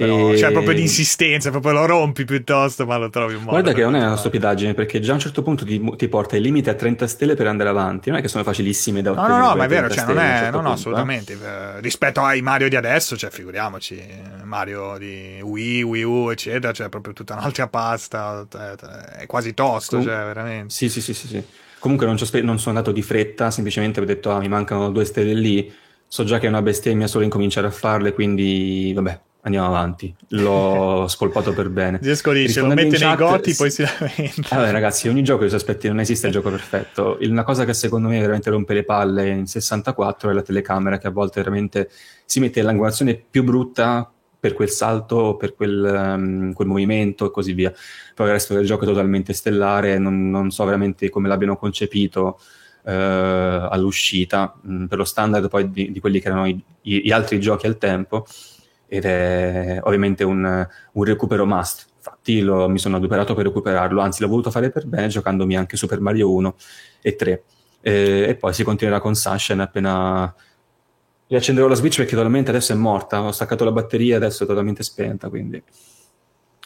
Però, 0.00 0.32
e... 0.32 0.38
Cioè, 0.38 0.50
proprio 0.50 0.72
l'insistenza, 0.72 1.50
proprio 1.50 1.72
lo 1.72 1.84
rompi 1.84 2.24
piuttosto, 2.24 2.86
ma 2.86 2.96
lo 2.96 3.10
trovi 3.10 3.34
un 3.34 3.40
modo. 3.40 3.50
Guarda 3.50 3.74
che 3.74 3.82
non 3.82 3.96
è 3.96 3.98
una 3.98 4.16
stupidaggine, 4.16 4.72
perché 4.72 4.98
già 4.98 5.10
a 5.10 5.14
un 5.16 5.20
certo 5.20 5.42
punto 5.42 5.66
ti, 5.66 5.78
ti, 5.96 6.08
porta 6.08 6.36
il 6.36 6.42
limite 6.42 6.70
a 6.70 6.74
30 6.74 7.06
stelle 7.06 7.34
per 7.34 7.46
andare 7.46 7.68
avanti. 7.68 8.08
Non 8.08 8.18
è 8.18 8.22
che 8.22 8.28
sono 8.28 8.42
facilissime 8.42 9.02
da 9.02 9.10
ottenere. 9.10 9.32
No, 9.34 9.38
no, 9.40 9.48
no, 9.50 9.56
ma 9.56 9.64
è 9.64 9.68
vero, 9.68 9.90
cioè, 9.90 10.06
non 10.06 10.18
è, 10.18 10.38
certo 10.38 10.56
no, 10.56 10.62
no, 10.62 10.68
punto, 10.68 10.70
assolutamente. 10.70 11.32
Eh? 11.34 11.80
Rispetto 11.82 12.22
ai 12.22 12.40
Mario 12.40 12.70
di 12.70 12.76
adesso, 12.76 13.14
cioè, 13.18 13.28
figuriamoci, 13.28 14.02
Mario 14.44 14.96
di 14.96 15.38
Wii, 15.42 15.82
Wii 15.82 16.02
U, 16.02 16.30
eccetera, 16.30 16.72
cioè, 16.72 16.88
proprio 16.88 17.12
tutta 17.12 17.34
un'altra 17.34 17.68
pasta, 17.68 18.46
è 19.18 19.26
quasi 19.26 19.52
tosto, 19.52 19.96
Com- 19.96 20.06
cioè, 20.06 20.14
veramente. 20.14 20.72
Sì, 20.72 20.88
sì, 20.88 21.02
sì, 21.02 21.12
sì. 21.12 21.26
sì. 21.26 21.44
Comunque 21.78 22.06
non, 22.06 22.16
non, 22.42 22.58
sono 22.58 22.78
andato 22.78 22.90
di 22.92 23.02
fretta, 23.02 23.50
semplicemente 23.50 24.00
ho 24.00 24.04
detto, 24.06 24.30
ah, 24.30 24.38
mi 24.38 24.48
mancano 24.48 24.90
due 24.90 25.04
stelle 25.04 25.34
lì, 25.34 25.70
so 26.06 26.24
già 26.24 26.38
che 26.38 26.46
è 26.46 26.48
una 26.48 26.62
bestemmia 26.62 27.06
solo 27.06 27.24
incominciare 27.24 27.66
a 27.66 27.70
farle, 27.70 28.14
quindi 28.14 28.92
vabbè, 28.94 29.20
Andiamo 29.42 29.68
avanti, 29.68 30.14
l'ho 30.28 31.06
spolpato 31.08 31.54
per 31.54 31.70
bene. 31.70 31.98
Gesco 32.02 32.32
dice, 32.32 32.60
lo 32.60 32.66
mette 32.68 32.98
nei 32.98 33.16
goti, 33.16 33.54
poi 33.54 33.70
si 33.70 33.82
lamenta. 33.82 34.54
Allora, 34.54 34.70
ragazzi, 34.70 35.08
ogni 35.08 35.22
gioco 35.22 35.48
si 35.48 35.54
aspetti, 35.54 35.88
non 35.88 36.00
esiste 36.00 36.26
il 36.26 36.32
gioco 36.32 36.50
perfetto. 36.50 37.16
Una 37.22 37.42
cosa 37.42 37.64
che 37.64 37.72
secondo 37.72 38.08
me 38.08 38.20
veramente 38.20 38.50
rompe 38.50 38.74
le 38.74 38.84
palle 38.84 39.28
in 39.28 39.46
64 39.46 40.30
è 40.30 40.32
la 40.34 40.42
telecamera, 40.42 40.98
che 40.98 41.06
a 41.06 41.10
volte 41.10 41.40
veramente 41.40 41.88
si 42.26 42.38
mette 42.38 42.60
nell'angolazione 42.60 43.14
più 43.30 43.42
brutta 43.42 44.12
per 44.38 44.52
quel 44.52 44.68
salto, 44.68 45.36
per 45.36 45.54
quel, 45.54 46.16
um, 46.16 46.52
quel, 46.52 46.68
movimento 46.68 47.26
e 47.26 47.30
così 47.30 47.54
via. 47.54 47.72
Poi 48.14 48.26
il 48.26 48.32
resto 48.32 48.52
del 48.52 48.66
gioco 48.66 48.84
è 48.84 48.86
totalmente 48.86 49.32
stellare, 49.32 49.98
non, 49.98 50.28
non 50.28 50.50
so 50.50 50.64
veramente 50.64 51.08
come 51.08 51.28
l'abbiano 51.28 51.56
concepito. 51.56 52.38
Uh, 52.82 53.68
all'uscita 53.68 54.58
mh, 54.58 54.72
mm, 54.72 54.84
per 54.86 54.96
lo 54.96 55.04
standard 55.04 55.50
poi 55.50 55.70
di, 55.70 55.92
di 55.92 56.00
quelli 56.00 56.18
che 56.18 56.28
erano 56.28 56.46
i, 56.46 56.58
gli 56.80 57.10
altri 57.10 57.38
giochi 57.38 57.66
al 57.66 57.76
tempo 57.76 58.24
ed 58.92 59.04
è 59.04 59.78
ovviamente 59.84 60.24
un, 60.24 60.66
un 60.92 61.04
recupero 61.04 61.46
must. 61.46 61.86
Infatti 61.96 62.40
lo, 62.40 62.68
mi 62.68 62.78
sono 62.80 62.96
adoperato 62.96 63.34
per 63.34 63.44
recuperarlo, 63.44 64.00
anzi 64.00 64.20
l'ho 64.20 64.28
voluto 64.28 64.50
fare 64.50 64.70
per 64.70 64.86
bene 64.86 65.06
giocandomi 65.06 65.56
anche 65.56 65.76
Super 65.76 66.00
Mario 66.00 66.32
1 66.32 66.56
e 67.00 67.14
3. 67.14 67.44
E, 67.82 68.24
e 68.28 68.34
poi 68.34 68.52
si 68.52 68.64
continuerà 68.64 69.00
con 69.00 69.14
Sunshine 69.14 69.62
appena 69.62 70.34
riaccenderò 71.28 71.68
la 71.68 71.76
Switch 71.76 71.98
perché 71.98 72.16
totalmente 72.16 72.50
adesso 72.50 72.72
è 72.72 72.74
morta, 72.74 73.22
ho 73.22 73.30
staccato 73.30 73.64
la 73.64 73.70
batteria 73.70 74.16
adesso 74.16 74.42
è 74.42 74.46
totalmente 74.48 74.82
spenta, 74.82 75.28
quindi 75.28 75.62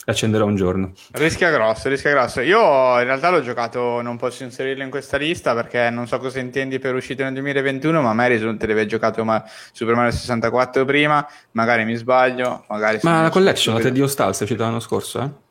accenderò 0.05 0.44
un 0.44 0.56
giorno. 0.56 0.93
Rischia 1.12 1.51
grosso, 1.51 1.89
rischia 1.89 2.10
grosso. 2.10 2.40
Io 2.40 2.59
in 2.59 3.05
realtà 3.05 3.31
l'ho 3.31 3.43
giocato, 3.43 4.01
non 4.01 4.16
posso 4.16 4.43
inserirlo 4.43 4.82
in 4.82 4.90
questa 4.90 5.16
lista 5.16 5.55
perché 5.55 5.90
non 5.90 6.06
so 6.06 6.18
cosa 6.18 6.39
intendi 6.39 6.78
per 6.78 6.94
uscita 6.94 7.24
nel 7.24 7.32
2021, 7.35 8.02
ma 8.02 8.10
a 8.10 8.14
me 8.14 8.28
risulta 8.28 8.66
di 8.66 8.72
aver 8.72 8.86
giocato 8.86 9.24
ma 9.24 9.43
Super 9.72 9.94
Mario 9.94 10.12
64 10.12 10.85
prima, 10.85 11.26
magari 11.52 11.85
mi 11.85 11.94
sbaglio, 11.94 12.64
magari... 12.68 12.98
Ma 13.02 13.22
la 13.22 13.31
collection, 13.31 13.74
la 13.74 13.81
3D 13.81 14.01
All 14.01 14.06
Stars 14.06 14.40
è 14.40 14.43
uscita 14.43 14.64
l'anno 14.64 14.81
scorso, 14.81 15.20
eh? 15.20 15.43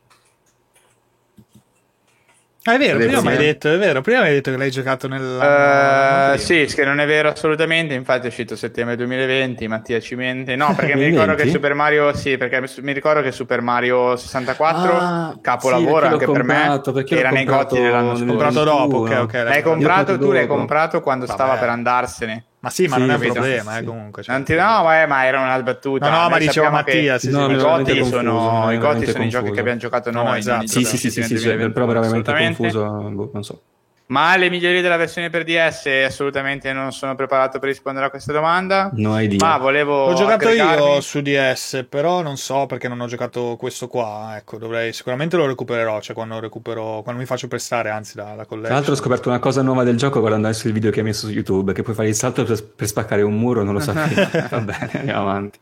Ah, 2.66 2.76
è 2.76 2.78
vero, 2.78 2.98
prima 2.98 3.20
mi 3.20 3.28
hai 3.28 3.38
detto, 3.38 3.70
è 3.70 3.78
vero, 3.78 4.00
prima 4.00 4.22
mi 4.22 4.28
hai 4.28 4.34
detto 4.36 4.50
che 4.50 4.56
l'hai 4.56 4.72
giocato 4.72 5.10
nel... 5.10 5.22
Uh, 5.22 6.38
sì, 6.38 6.66
che 6.74 6.86
non 6.86 7.02
è 7.02 7.06
vero 7.06 7.28
assolutamente, 7.28 7.94
infatti 7.94 8.24
è 8.24 8.30
uscito 8.30 8.56
settembre 8.56 8.96
2020, 8.96 9.68
Mattia 9.68 10.00
Cimente, 10.00 10.56
no, 10.56 10.74
perché 10.74 10.96
mi 10.96 11.04
ricordo 11.04 11.36
che 11.36 11.50
Super 11.50 11.74
Mario, 11.74 12.16
sì, 12.16 12.38
perché 12.38 12.64
mi 12.82 12.94
ricordo 12.94 13.22
che 13.22 13.34
Super 13.34 13.60
Mario 13.60 14.16
64, 14.16 14.98
ah, 14.98 15.38
capolavoro 15.42 16.06
sì, 16.06 16.12
anche 16.14 16.26
per 16.26 16.44
me, 16.44 16.82
era 17.10 17.32
nei 17.32 17.44
gotti 17.44 17.82
dell'anno 17.82 18.16
scorso. 18.16 18.24
L'ho 18.24 18.30
comprato 18.30 18.64
dopo, 18.64 18.98
ok, 19.00 19.20
ok. 19.24 19.34
L'hai 19.34 19.62
comprato, 19.62 20.18
tu 20.18 20.32
l'hai 20.32 20.48
comprato 20.48 21.02
quando 21.02 21.26
Vabbè. 21.26 21.38
stava 21.38 21.58
per 21.58 21.68
andarsene. 21.68 22.46
Ma 22.64 22.70
sì, 22.70 22.88
ma 22.88 22.96
sì, 22.96 23.02
non 23.02 23.12
è 23.12 23.16
un 23.16 23.32
problema, 23.34 23.78
eh, 23.78 23.84
comunque. 23.84 24.24
Cioè. 24.24 24.42
Ti, 24.44 24.56
no, 24.56 24.84
ma, 24.84 25.06
ma, 25.06 25.26
era 25.26 25.42
una 25.42 25.62
battuta. 25.62 26.10
No, 26.10 26.22
no, 26.22 26.30
ma 26.30 26.38
diceva 26.38 26.70
Mattia. 26.70 27.18
Sì, 27.18 27.30
no, 27.30 27.52
I 27.52 27.58
Gotti 27.58 28.06
sono, 28.06 28.72
i, 28.72 28.78
gotti 28.78 29.06
sono 29.06 29.26
i 29.26 29.30
giochi 29.30 29.52
che 29.52 29.60
abbiamo 29.60 29.80
giocato 29.80 30.12
noi. 30.12 30.24
No, 30.24 30.36
esatto. 30.36 30.68
Sì, 30.68 30.86
sì, 30.86 30.98
sì, 30.98 31.12
sì, 31.12 31.38
sì, 31.38 31.70
però 31.72 31.86
veramente 31.86 32.34
confuso, 32.34 32.86
boh, 32.86 33.32
non 33.34 33.44
so. 33.44 33.62
Ma 34.08 34.36
le 34.36 34.50
migliorie 34.50 34.82
della 34.82 34.98
versione 34.98 35.30
per 35.30 35.44
DS 35.44 35.86
assolutamente 36.06 36.72
non 36.74 36.92
sono 36.92 37.16
preparato 37.16 37.58
per 37.58 37.70
rispondere 37.70 38.06
a 38.06 38.10
questa 38.10 38.34
domanda. 38.34 38.92
No 38.94 39.20
idea. 39.20 39.38
Ma 39.40 39.58
volevo. 39.58 40.10
L'ho 40.10 40.14
giocato 40.14 40.48
aggregarmi... 40.50 40.94
io 40.96 41.02
su 41.02 41.22
DS, 41.22 41.86
però 41.88 42.22
non 42.22 42.36
so 42.36 42.66
perché 42.66 42.90
non 42.90 43.00
ho 43.00 43.08
giocato 43.08 43.56
questo 43.58 43.88
qua. 43.88 44.36
Ecco, 44.36 44.58
dovrei 44.58 44.92
sicuramente 44.92 45.38
lo 45.38 45.46
recupererò. 45.46 46.02
Cioè, 46.02 46.14
quando 46.14 46.40
recupero, 46.40 47.02
quando 47.02 47.22
mi 47.22 47.26
faccio 47.26 47.48
prestare, 47.48 47.90
anzi, 47.90 48.18
la, 48.18 48.36
la 48.36 48.46
collection. 48.46 48.64
Tra 48.64 48.74
l'altro, 48.74 48.94
ho 48.94 48.98
scoperto 48.98 49.30
una 49.30 49.40
cosa 49.40 49.62
nuova 49.62 49.84
del 49.84 49.96
gioco 49.96 50.20
guardando 50.20 50.48
adesso 50.48 50.68
il 50.68 50.74
video 50.74 50.92
che 50.92 51.00
hai 51.00 51.06
messo 51.06 51.28
su 51.28 51.32
YouTube: 51.32 51.72
che 51.72 51.82
puoi 51.82 51.96
fare 51.96 52.10
il 52.10 52.16
salto 52.16 52.44
per, 52.44 52.62
per 52.64 52.88
spaccare 52.88 53.22
un 53.22 53.36
muro. 53.36 53.64
Non 53.64 53.74
lo 53.74 53.80
sapevo. 53.80 54.30
Va 54.52 54.60
bene, 54.60 54.92
andiamo 54.94 55.22
avanti. 55.22 55.60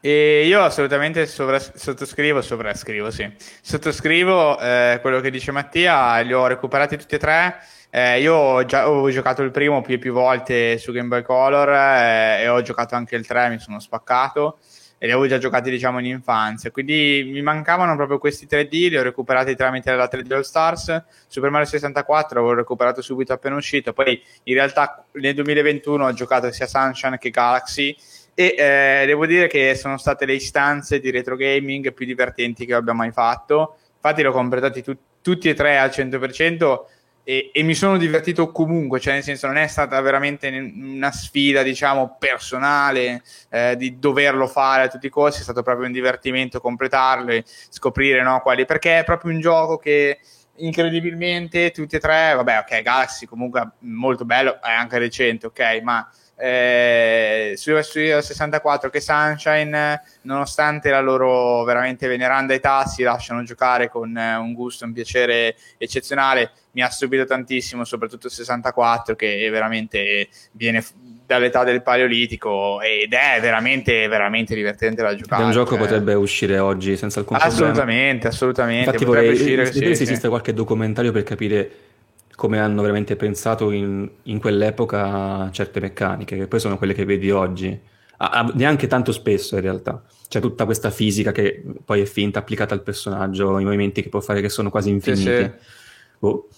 E 0.00 0.44
io 0.46 0.62
assolutamente 0.62 1.24
sovra- 1.26 1.58
sottoscrivo, 1.58 2.42
sovrascrivo, 2.42 3.10
sì. 3.10 3.30
Sottoscrivo 3.62 4.58
eh, 4.58 4.98
quello 5.00 5.20
che 5.20 5.30
dice 5.30 5.50
Mattia, 5.50 6.20
li 6.20 6.32
ho 6.32 6.46
recuperati 6.46 6.98
tutti 6.98 7.14
e 7.14 7.18
tre. 7.18 7.56
Eh, 7.96 8.20
io 8.20 8.34
ho, 8.34 8.64
già, 8.64 8.90
ho 8.90 9.08
giocato 9.08 9.42
il 9.42 9.52
primo 9.52 9.80
più 9.80 9.94
e 9.94 9.98
più 9.98 10.12
volte 10.12 10.78
su 10.78 10.90
Game 10.90 11.06
Boy 11.06 11.22
Color 11.22 11.68
eh, 11.68 12.42
e 12.42 12.48
ho 12.48 12.60
giocato 12.60 12.96
anche 12.96 13.14
il 13.14 13.24
3, 13.24 13.50
mi 13.50 13.60
sono 13.60 13.78
spaccato 13.78 14.58
e 14.98 15.06
li 15.06 15.12
avevo 15.12 15.28
già 15.28 15.38
giocati 15.38 15.70
diciamo 15.70 16.00
in 16.00 16.06
infanzia. 16.06 16.72
Quindi 16.72 17.30
mi 17.32 17.40
mancavano 17.40 17.94
proprio 17.94 18.18
questi 18.18 18.48
3D 18.50 18.88
li 18.88 18.96
ho 18.96 19.02
recuperati 19.04 19.54
tramite 19.54 19.94
la 19.94 20.08
3D 20.10 20.32
All 20.32 20.40
Stars. 20.40 21.04
Super 21.28 21.50
Mario 21.50 21.68
64 21.68 22.40
l'avevo 22.40 22.58
recuperato 22.58 23.00
subito 23.00 23.32
appena 23.32 23.54
uscito. 23.54 23.92
Poi 23.92 24.20
in 24.42 24.54
realtà 24.54 25.06
nel 25.12 25.34
2021 25.34 26.04
ho 26.04 26.12
giocato 26.14 26.50
sia 26.50 26.66
Sunshine 26.66 27.16
che 27.16 27.30
Galaxy 27.30 27.96
e 28.34 28.56
eh, 28.58 29.04
devo 29.06 29.24
dire 29.24 29.46
che 29.46 29.76
sono 29.76 29.98
state 29.98 30.26
le 30.26 30.34
istanze 30.34 30.98
di 30.98 31.12
retro 31.12 31.36
gaming 31.36 31.92
più 31.92 32.06
divertenti 32.06 32.66
che 32.66 32.74
abbia 32.74 32.92
mai 32.92 33.12
fatto. 33.12 33.76
Infatti 33.94 34.22
l'ho 34.22 34.32
completati 34.32 34.82
tu- 34.82 34.98
tutti 35.24 35.48
e 35.48 35.54
tre 35.54 35.78
al 35.78 35.90
100% 35.90 36.80
e, 37.24 37.50
e, 37.54 37.62
mi 37.62 37.74
sono 37.74 37.96
divertito 37.96 38.52
comunque, 38.52 39.00
cioè 39.00 39.14
nel 39.14 39.22
senso 39.22 39.46
non 39.46 39.56
è 39.56 39.66
stata 39.66 39.98
veramente 40.02 40.48
una 40.48 41.10
sfida 41.10 41.62
diciamo 41.62 42.16
personale 42.18 43.22
eh, 43.48 43.76
di 43.76 43.98
doverlo 43.98 44.46
fare 44.46 44.84
a 44.84 44.88
tutti 44.88 45.06
i 45.06 45.10
costi, 45.10 45.40
è 45.40 45.42
stato 45.42 45.62
proprio 45.62 45.86
un 45.86 45.92
divertimento 45.92 46.60
completarlo 46.60 47.32
e 47.32 47.44
scoprire 47.46 48.22
no, 48.22 48.40
quali, 48.40 48.66
perché 48.66 48.98
è 48.98 49.04
proprio 49.04 49.32
un 49.32 49.40
gioco 49.40 49.78
che 49.78 50.18
incredibilmente 50.56 51.70
tutti 51.70 51.96
e 51.96 51.98
tre, 51.98 52.34
vabbè 52.34 52.58
ok 52.58 52.82
Galaxy 52.82 53.26
comunque 53.26 53.70
molto 53.80 54.24
bello, 54.24 54.60
è 54.60 54.70
anche 54.70 54.98
recente 54.98 55.46
ok, 55.46 55.80
ma 55.82 56.08
eh, 56.36 57.54
su 57.56 57.72
64 57.80 58.90
che 58.90 59.00
Sunshine, 59.00 60.02
nonostante 60.22 60.90
la 60.90 61.00
loro 61.00 61.62
veramente 61.64 62.08
veneranda 62.08 62.54
età, 62.54 62.86
si 62.86 63.02
lasciano 63.02 63.42
giocare 63.44 63.88
con 63.88 64.16
eh, 64.16 64.34
un 64.36 64.52
gusto, 64.52 64.84
un 64.84 64.92
piacere 64.92 65.56
eccezionale. 65.78 66.50
Mi 66.74 66.82
ha 66.82 66.90
subito 66.90 67.24
tantissimo, 67.24 67.84
soprattutto 67.84 68.26
il 68.26 68.32
64, 68.32 69.16
che 69.16 69.48
veramente 69.50 70.28
viene 70.52 70.84
dall'età 71.26 71.64
del 71.64 71.82
paleolitico 71.82 72.80
ed 72.80 73.12
è 73.12 73.40
veramente, 73.40 74.06
veramente 74.08 74.54
divertente 74.54 75.02
da 75.02 75.14
giocare. 75.14 75.42
È 75.42 75.46
un 75.46 75.52
gioco 75.52 75.70
cioè... 75.70 75.78
potrebbe 75.78 76.14
uscire 76.14 76.58
oggi 76.58 76.96
senza 76.96 77.20
alcun 77.20 77.38
problema. 77.38 77.62
Assolutamente, 77.62 78.28
assolutamente. 78.28 78.84
Infatti 78.86 79.04
vorrei 79.04 79.32
uscire, 79.32 79.66
sì, 79.66 79.78
se 79.78 79.94
sì. 79.94 80.02
esiste 80.02 80.28
qualche 80.28 80.52
documentario 80.52 81.12
per 81.12 81.22
capire 81.22 81.70
come 82.34 82.58
hanno 82.58 82.82
veramente 82.82 83.16
pensato 83.16 83.70
in, 83.70 84.08
in, 84.24 84.38
quell'epoca 84.40 85.48
certe 85.52 85.80
meccaniche, 85.80 86.36
che 86.36 86.46
poi 86.48 86.60
sono 86.60 86.76
quelle 86.76 86.92
che 86.92 87.04
vedi 87.04 87.30
oggi, 87.30 87.78
a, 88.16 88.30
a, 88.30 88.52
neanche 88.54 88.86
tanto 88.86 89.12
spesso 89.12 89.54
in 89.54 89.62
realtà. 89.62 90.02
C'è 90.28 90.40
tutta 90.40 90.64
questa 90.64 90.90
fisica 90.90 91.30
che 91.32 91.62
poi 91.84 92.00
è 92.00 92.04
finta, 92.04 92.40
applicata 92.40 92.74
al 92.74 92.82
personaggio, 92.82 93.58
i 93.58 93.64
movimenti 93.64 94.02
che 94.02 94.08
può 94.08 94.20
fare 94.20 94.40
che 94.40 94.48
sono 94.48 94.70
quasi 94.70 94.90
infiniti. 94.90 95.22
Sì, 95.22 95.36
sì. 95.36 95.52
Boh. 96.18 96.48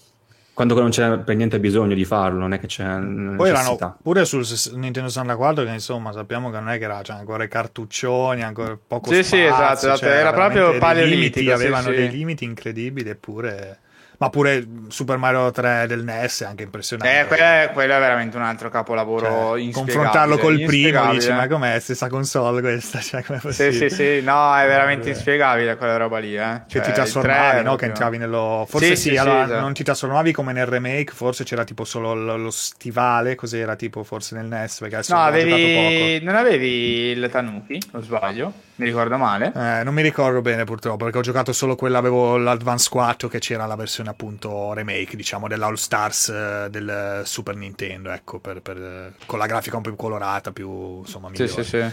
Quando 0.57 0.81
non 0.81 0.89
c'è 0.89 1.19
per 1.19 1.37
niente 1.37 1.61
bisogno 1.61 1.95
di 1.95 2.07
farlo, 2.07 2.39
non 2.39 2.55
è 2.55 2.59
che 2.59 2.67
c'è 2.67 2.83
Poi 2.83 3.47
erano 3.47 3.99
pure 4.03 4.25
sul 4.25 4.43
Nintendo 4.73 5.11
64 5.11 5.65
che 5.65 5.71
insomma 5.71 6.13
sappiamo 6.13 6.51
che 6.51 6.59
non 6.59 6.71
è 6.71 6.79
che 6.79 6.85
era, 6.85 7.03
c'è 7.03 7.13
ancora 7.13 7.45
i 7.45 7.49
cartuccioni, 7.49 8.43
ancora 8.43 8.75
poco 8.75 9.13
sì, 9.13 9.23
spazio. 9.23 9.37
Sì, 9.37 9.45
esatto, 9.45 9.93
esatto. 9.93 10.05
era 10.07 10.33
proprio 10.33 10.79
paleolitico. 10.79 11.53
Avevano 11.53 11.91
dei 11.91 12.11
limiti 12.11 12.45
incredibili 12.45 13.11
eppure 13.11 13.81
ma 14.19 14.31
pure 14.31 14.67
Super 14.89 15.17
Mario 15.19 15.51
3 15.51 15.87
del 15.87 16.03
NES 16.03 16.43
è 16.43 16.47
anche 16.47 16.63
impressionante. 16.63 17.21
Eh, 17.21 17.27
quello 17.27 17.43
è, 17.43 17.71
quello 17.73 17.95
è 17.95 17.99
veramente 17.99 18.37
un 18.37 18.43
altro 18.43 18.69
capolavoro 18.69 19.59
cioè, 19.59 19.71
Confrontarlo 19.71 20.39
col 20.39 20.63
primo, 20.63 21.13
dici, 21.13 21.31
ma 21.31 21.47
com'è 21.47 21.79
stessa 21.81 22.09
console 22.09 22.61
questa? 22.61 23.01
Cioè, 23.07 23.23
com'è 23.23 23.53
sì, 23.53 23.73
sì, 23.73 23.89
sì, 23.89 24.21
no, 24.23 24.57
è 24.57 24.67
veramente 24.67 25.11
inspiegabile 25.11 25.77
quella 25.77 25.97
roba 25.97 26.19
lì. 26.19 26.37
Eh. 26.37 26.63
Cioè, 26.67 26.67
che 26.67 26.81
ti 26.81 26.93
trasformavi, 26.93 27.63
no? 27.63 27.77
Che 27.77 27.85
entravi 27.85 28.19
nello... 28.19 28.67
Forse 28.69 28.97
sì, 28.97 29.11
sì 29.11 29.17
allora 29.17 29.45
esatto. 29.45 29.61
non 29.61 29.73
ti 29.75 29.85
trasformavi 29.85 30.33
come 30.33 30.53
nel 30.53 30.67
remake, 30.67 31.13
forse 31.13 31.45
c'era 31.45 31.65
tipo 31.65 31.85
solo 31.85 32.15
lo, 32.15 32.37
lo 32.37 32.51
stivale, 32.51 33.35
cos'era 33.35 33.77
tipo 33.77 34.03
forse 34.03 34.35
nel 34.35 34.47
NES, 34.47 34.81
perché 34.81 34.95
adesso 34.97 35.15
no, 35.15 35.23
avevi... 35.23 36.25
non 36.25 36.35
avevi 36.35 36.69
il 37.11 37.29
Tanuki, 37.31 37.81
o 37.93 38.01
sbaglio? 38.01 38.53
Mi 38.77 38.85
ricordo 38.85 39.17
male? 39.17 39.53
Eh, 39.55 39.83
non 39.85 39.95
mi 39.95 40.03
ricordo 40.03 40.43
bene 40.43 40.65
purtroppo, 40.65 41.05
perché 41.05 41.19
ho 41.19 41.23
giocato 41.23 41.55
solo 41.55 41.77
quella, 41.77 41.97
avevo 41.97 42.37
l'Advance 42.37 42.91
4 42.91 43.27
che 43.27 43.39
c'era 43.39 43.65
la 43.65 43.75
versione 43.75 44.11
appunto 44.11 44.75
remake, 44.75 45.17
diciamo, 45.17 45.49
dell'All 45.49 45.75
Stars 45.75 46.29
eh, 46.29 46.69
del 46.71 47.23
Super 47.25 47.57
Nintendo, 47.57 48.11
ecco, 48.11 48.39
per, 48.39 48.61
per, 48.61 49.15
con 49.25 49.39
la 49.39 49.47
grafica 49.47 49.77
un 49.77 49.83
po' 49.83 49.89
più 49.89 49.99
colorata, 49.99 50.53
più 50.53 50.99
insomma 50.99 51.31
migliore. 51.31 51.51
Sì, 51.51 51.63
sì, 51.63 51.69
sì. 51.71 51.85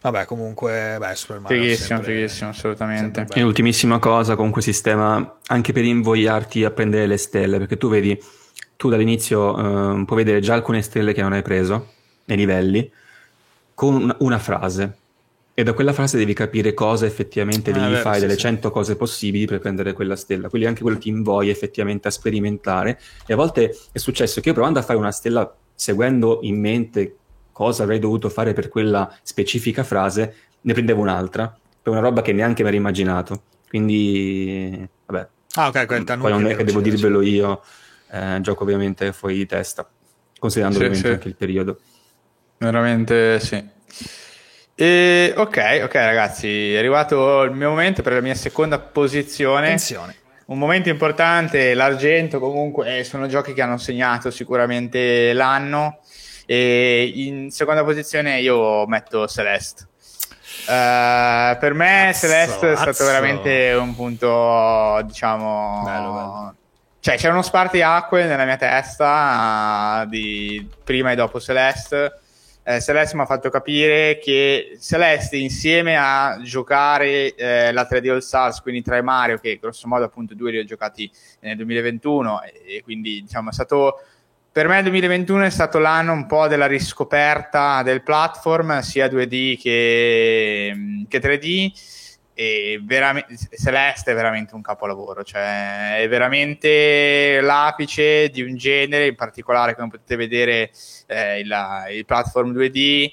Vabbè, 0.00 0.24
comunque, 0.24 0.96
beh, 0.98 1.14
Super 1.14 1.38
Mario 1.40 1.60
Fighissimo, 1.60 1.86
sempre, 1.86 2.14
fighissimo, 2.14 2.50
assolutamente. 2.50 3.26
E 3.34 3.42
ultimissima 3.42 3.98
cosa, 3.98 4.34
comunque 4.34 4.62
sistema 4.62 5.36
anche 5.46 5.72
per 5.72 5.84
invogliarti 5.84 6.64
a 6.64 6.70
prendere 6.70 7.06
le 7.06 7.18
stelle, 7.18 7.58
perché 7.58 7.76
tu 7.76 7.90
vedi, 7.90 8.18
tu 8.76 8.88
dall'inizio 8.88 10.00
eh, 10.00 10.04
puoi 10.06 10.24
vedere 10.24 10.40
già 10.40 10.54
alcune 10.54 10.80
stelle 10.80 11.12
che 11.12 11.20
non 11.20 11.34
hai 11.34 11.42
preso 11.42 11.92
nei 12.24 12.38
livelli, 12.38 12.90
con 13.74 13.94
una, 13.94 14.16
una 14.20 14.38
frase 14.38 14.96
e 15.54 15.62
da 15.64 15.74
quella 15.74 15.92
frase 15.92 16.16
devi 16.16 16.32
capire 16.32 16.72
cosa 16.72 17.04
effettivamente 17.04 17.70
ah, 17.72 17.74
devi 17.74 17.96
fare, 17.96 18.14
sì, 18.14 18.20
delle 18.22 18.34
sì. 18.34 18.40
100 18.40 18.70
cose 18.70 18.96
possibili 18.96 19.44
per 19.44 19.58
prendere 19.58 19.92
quella 19.92 20.16
stella. 20.16 20.48
Quindi 20.48 20.66
anche 20.66 20.80
quello 20.80 20.98
ti 20.98 21.10
invoglia 21.10 21.50
effettivamente 21.50 22.08
a 22.08 22.10
sperimentare. 22.10 22.98
E 23.26 23.34
a 23.34 23.36
volte 23.36 23.76
è 23.92 23.98
successo 23.98 24.40
che 24.40 24.48
io 24.48 24.54
provando 24.54 24.78
a 24.78 24.82
fare 24.82 24.98
una 24.98 25.12
stella 25.12 25.54
seguendo 25.74 26.38
in 26.42 26.58
mente 26.58 27.16
cosa 27.52 27.82
avrei 27.82 27.98
dovuto 27.98 28.30
fare 28.30 28.54
per 28.54 28.68
quella 28.68 29.14
specifica 29.22 29.84
frase, 29.84 30.34
ne 30.62 30.72
prendevo 30.72 31.02
un'altra, 31.02 31.54
per 31.82 31.92
una 31.92 32.00
roba 32.00 32.22
che 32.22 32.32
neanche 32.32 32.62
mi 32.62 32.68
ero 32.68 32.78
immaginato. 32.78 33.42
Quindi, 33.68 34.88
vabbè. 35.06 35.28
Ah, 35.54 35.68
ok, 35.68 35.86
quella 35.86 36.16
Poi 36.16 36.30
non 36.30 36.46
è 36.46 36.56
che 36.56 36.64
devo 36.64 36.80
dirvelo 36.80 37.20
io, 37.20 37.62
eh, 38.10 38.38
gioco 38.40 38.62
ovviamente 38.62 39.12
fuori 39.12 39.34
di 39.34 39.46
testa, 39.46 39.86
considerando 40.38 40.78
sì, 40.78 40.84
ovviamente 40.84 41.12
anche 41.12 41.28
il 41.28 41.36
periodo. 41.36 41.78
Veramente 42.56 43.38
sì. 43.40 43.62
E, 44.74 45.34
ok, 45.36 45.80
ok 45.84 45.94
ragazzi, 45.94 46.74
è 46.74 46.78
arrivato 46.78 47.42
il 47.42 47.52
mio 47.52 47.68
momento 47.68 48.02
per 48.02 48.14
la 48.14 48.20
mia 48.20 48.34
seconda 48.34 48.78
posizione. 48.78 49.66
Attenzione. 49.66 50.16
Un 50.46 50.58
momento 50.58 50.88
importante, 50.88 51.74
l'argento 51.74 52.38
comunque 52.38 52.98
eh, 52.98 53.04
sono 53.04 53.26
giochi 53.26 53.52
che 53.52 53.62
hanno 53.62 53.78
segnato 53.78 54.30
sicuramente 54.30 55.32
l'anno 55.32 56.00
e 56.46 57.10
in 57.14 57.50
seconda 57.50 57.84
posizione 57.84 58.40
io 58.40 58.86
metto 58.86 59.26
Celeste. 59.28 59.86
Uh, 60.66 61.56
per 61.58 61.72
me 61.74 62.08
azzo, 62.08 62.26
Celeste 62.26 62.72
è 62.72 62.74
stato 62.74 62.90
azzo. 62.90 63.04
veramente 63.04 63.72
un 63.72 63.94
punto, 63.94 65.00
diciamo... 65.04 65.82
Bello, 65.84 66.12
bello. 66.12 66.54
Cioè 67.00 67.16
c'è 67.16 67.30
uno 67.30 67.42
spartiacque 67.42 68.26
nella 68.26 68.44
mia 68.44 68.56
testa 68.56 70.02
uh, 70.04 70.08
di 70.08 70.68
prima 70.84 71.12
e 71.12 71.14
dopo 71.14 71.40
Celeste 71.40 72.21
eh, 72.64 72.80
Celeste 72.80 73.16
mi 73.16 73.22
ha 73.22 73.26
fatto 73.26 73.50
capire 73.50 74.18
che 74.18 74.78
Celeste 74.80 75.36
insieme 75.36 75.96
a 75.96 76.40
giocare 76.42 77.34
eh, 77.34 77.72
la 77.72 77.86
3D 77.90 78.10
All 78.10 78.18
Stars, 78.18 78.60
quindi 78.60 78.82
tra 78.82 78.96
i 78.96 79.02
Mario, 79.02 79.38
che 79.38 79.58
grosso 79.60 79.88
modo 79.88 80.04
appunto 80.04 80.34
due 80.34 80.52
li 80.52 80.58
ho 80.58 80.64
giocati 80.64 81.10
nel 81.40 81.56
2021 81.56 82.42
e, 82.42 82.76
e 82.76 82.82
quindi 82.82 83.22
diciamo 83.22 83.50
è 83.50 83.52
stato 83.52 84.00
per 84.52 84.68
me 84.68 84.76
il 84.76 84.82
2021 84.82 85.44
è 85.44 85.50
stato 85.50 85.78
l'anno 85.78 86.12
un 86.12 86.26
po' 86.26 86.46
della 86.46 86.66
riscoperta 86.66 87.82
del 87.82 88.02
platform 88.02 88.80
sia 88.80 89.06
2D 89.06 89.58
che, 89.58 91.04
che 91.08 91.20
3D 91.20 91.70
e 91.70 91.72
veramente, 91.72 92.01
Celeste 93.58 94.12
è 94.12 94.14
veramente 94.14 94.54
un 94.54 94.62
capolavoro, 94.62 95.22
cioè 95.22 95.98
è 95.98 96.08
veramente 96.08 97.40
l'apice 97.40 98.28
di 98.30 98.42
un 98.42 98.56
genere, 98.56 99.06
in 99.06 99.14
particolare 99.14 99.74
come 99.74 99.88
potete 99.88 100.16
vedere 100.16 100.70
eh, 101.06 101.40
il, 101.40 101.54
il, 101.92 102.04
platform 102.04 102.52
2D. 102.52 103.12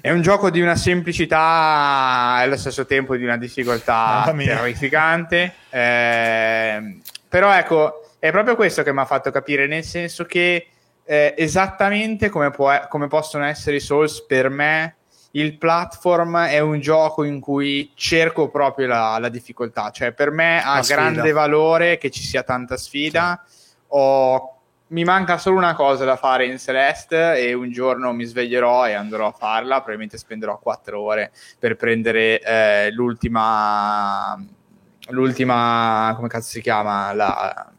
È 0.00 0.10
un 0.10 0.20
gioco 0.22 0.50
di 0.50 0.60
una 0.60 0.76
semplicità 0.76 2.38
e 2.40 2.44
allo 2.44 2.56
stesso 2.56 2.86
tempo 2.86 3.16
di 3.16 3.24
una 3.24 3.38
difficoltà 3.38 4.24
terrificante. 4.36 5.54
Eh, 5.70 6.98
però 7.28 7.52
ecco, 7.52 8.10
è 8.18 8.30
proprio 8.30 8.56
questo 8.56 8.82
che 8.82 8.92
mi 8.92 9.00
ha 9.00 9.04
fatto 9.04 9.30
capire, 9.30 9.66
nel 9.66 9.84
senso 9.84 10.24
che 10.24 10.68
eh, 11.04 11.34
esattamente 11.36 12.28
come, 12.28 12.50
può, 12.50 12.86
come 12.88 13.06
possono 13.06 13.44
essere 13.44 13.76
i 13.76 13.80
Souls 13.80 14.24
per 14.26 14.48
me 14.48 14.95
il 15.36 15.58
platform 15.58 16.38
è 16.46 16.58
un 16.60 16.80
gioco 16.80 17.22
in 17.22 17.40
cui 17.40 17.92
cerco 17.94 18.48
proprio 18.48 18.86
la, 18.86 19.18
la 19.18 19.28
difficoltà, 19.28 19.90
cioè 19.90 20.12
per 20.12 20.30
me 20.30 20.62
ha 20.62 20.80
grande 20.80 21.32
valore 21.32 21.98
che 21.98 22.10
ci 22.10 22.22
sia 22.22 22.42
tanta 22.42 22.76
sfida. 22.76 23.42
Sì. 23.46 23.64
Ho, 23.88 24.52
mi 24.88 25.04
manca 25.04 25.36
solo 25.36 25.58
una 25.58 25.74
cosa 25.74 26.04
da 26.04 26.16
fare 26.16 26.46
in 26.46 26.58
Celeste 26.58 27.38
e 27.38 27.52
un 27.52 27.70
giorno 27.70 28.12
mi 28.12 28.24
sveglierò 28.24 28.86
e 28.86 28.94
andrò 28.94 29.26
a 29.26 29.32
farla, 29.32 29.76
probabilmente 29.76 30.16
spenderò 30.16 30.58
quattro 30.58 31.00
ore 31.00 31.32
per 31.58 31.76
prendere 31.76 32.40
eh, 32.40 32.90
l'ultima 32.92 34.42
l'ultima 35.10 36.12
come 36.16 36.26
cazzo 36.26 36.48
si 36.48 36.60
chiama 36.60 37.12
la, 37.12 37.72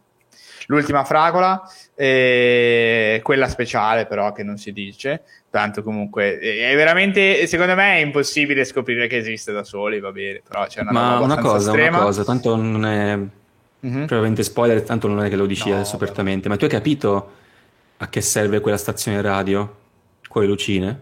l'ultima 0.68 1.04
fragola 1.04 1.62
e 1.94 3.20
quella 3.24 3.50
speciale 3.50 4.06
però 4.06 4.32
che 4.32 4.44
non 4.44 4.58
si 4.58 4.72
dice 4.72 5.24
tanto 5.58 5.82
comunque. 5.82 6.38
È 6.38 6.76
veramente 6.76 7.48
secondo 7.48 7.74
me 7.74 7.96
è 7.96 8.00
impossibile 8.00 8.64
scoprire 8.64 9.08
che 9.08 9.18
esiste 9.18 9.52
da 9.52 9.64
soli 9.64 10.00
va 10.00 10.12
bene 10.12 10.42
però 10.48 10.68
c'è 10.68 10.82
una 10.82 10.92
ma 10.92 11.20
una 11.20 11.40
cosa 11.40 11.72
estrema. 11.72 11.98
una 11.98 12.06
cosa 12.06 12.24
tanto 12.24 12.56
non 12.56 12.86
è 12.86 13.18
mm-hmm. 13.18 14.06
probabilmente 14.06 14.44
spoiler 14.44 14.84
tanto 14.84 15.08
non 15.08 15.24
è 15.24 15.30
che 15.30 15.36
lo 15.36 15.48
dici 15.48 15.70
no, 15.70 15.76
adesso 15.76 15.96
apertamente 15.96 16.48
ma 16.48 16.58
tu 16.58 16.66
hai 16.66 16.70
capito 16.70 17.32
a 17.98 18.08
che 18.08 18.22
serve 18.22 18.60
quella 18.60 18.78
stazione 18.78 19.20
radio 19.22 19.76
con 20.28 20.44
le 20.44 20.48
lucine? 20.48 21.02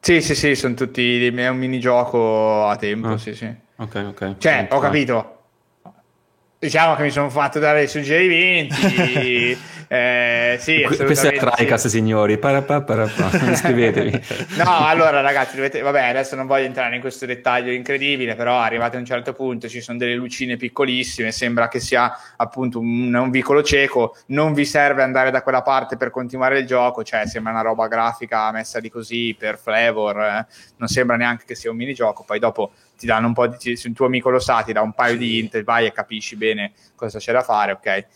Sì 0.00 0.20
sì 0.20 0.34
sì 0.34 0.56
sono 0.56 0.74
tutti 0.74 1.24
è 1.24 1.48
un 1.48 1.58
minigioco 1.58 2.66
a 2.66 2.74
tempo 2.74 3.10
ah. 3.10 3.18
sì 3.18 3.34
sì. 3.36 3.54
Ok 3.76 4.04
ok. 4.08 4.34
Cioè 4.38 4.66
ho 4.70 4.80
capito. 4.80 5.36
Diciamo 6.58 6.94
che 6.94 7.02
mi 7.02 7.10
sono 7.10 7.28
fatto 7.28 7.58
dare 7.58 7.88
suggerimenti 7.88 9.56
Eh, 9.92 10.56
sì, 10.58 10.80
Questa 10.84 11.04
è 11.28 11.36
Tricast, 11.36 11.84
sì. 11.84 11.98
signori. 11.98 12.38
Iscrivetevi. 13.52 14.24
no, 14.56 14.86
allora 14.86 15.20
ragazzi, 15.20 15.56
dovete... 15.56 15.82
vabbè, 15.82 16.04
adesso 16.04 16.34
non 16.34 16.46
voglio 16.46 16.64
entrare 16.64 16.94
in 16.94 17.02
questo 17.02 17.26
dettaglio 17.26 17.70
incredibile, 17.72 18.34
però 18.34 18.58
arrivate 18.58 18.96
a 18.96 19.00
un 19.00 19.04
certo 19.04 19.34
punto 19.34 19.68
ci 19.68 19.82
sono 19.82 19.98
delle 19.98 20.14
lucine 20.14 20.56
piccolissime, 20.56 21.30
sembra 21.30 21.68
che 21.68 21.78
sia 21.78 22.10
appunto 22.38 22.78
un, 22.78 23.12
un 23.12 23.30
vicolo 23.30 23.62
cieco, 23.62 24.16
non 24.28 24.54
vi 24.54 24.64
serve 24.64 25.02
andare 25.02 25.30
da 25.30 25.42
quella 25.42 25.60
parte 25.60 25.98
per 25.98 26.08
continuare 26.08 26.60
il 26.60 26.66
gioco, 26.66 27.04
cioè 27.04 27.26
sembra 27.26 27.52
una 27.52 27.60
roba 27.60 27.86
grafica 27.86 28.50
messa 28.50 28.80
di 28.80 28.88
così 28.88 29.36
per 29.38 29.58
flavor, 29.58 30.22
eh? 30.22 30.46
non 30.78 30.88
sembra 30.88 31.16
neanche 31.16 31.44
che 31.44 31.54
sia 31.54 31.70
un 31.70 31.76
minigioco, 31.76 32.24
poi 32.26 32.38
dopo 32.38 32.72
ti 32.96 33.04
danno 33.04 33.26
un 33.26 33.34
po' 33.34 33.46
di... 33.46 33.76
se 33.76 33.88
un 33.88 33.92
tuo 33.92 34.06
amico 34.06 34.30
lo 34.30 34.38
sa, 34.38 34.62
ti 34.62 34.72
dà 34.72 34.80
un 34.80 34.94
paio 34.94 35.18
di 35.18 35.38
int, 35.38 35.62
vai 35.64 35.84
e 35.84 35.92
capisci 35.92 36.34
bene 36.36 36.72
cosa 36.94 37.18
c'è 37.18 37.32
da 37.32 37.42
fare, 37.42 37.72
ok? 37.72 38.06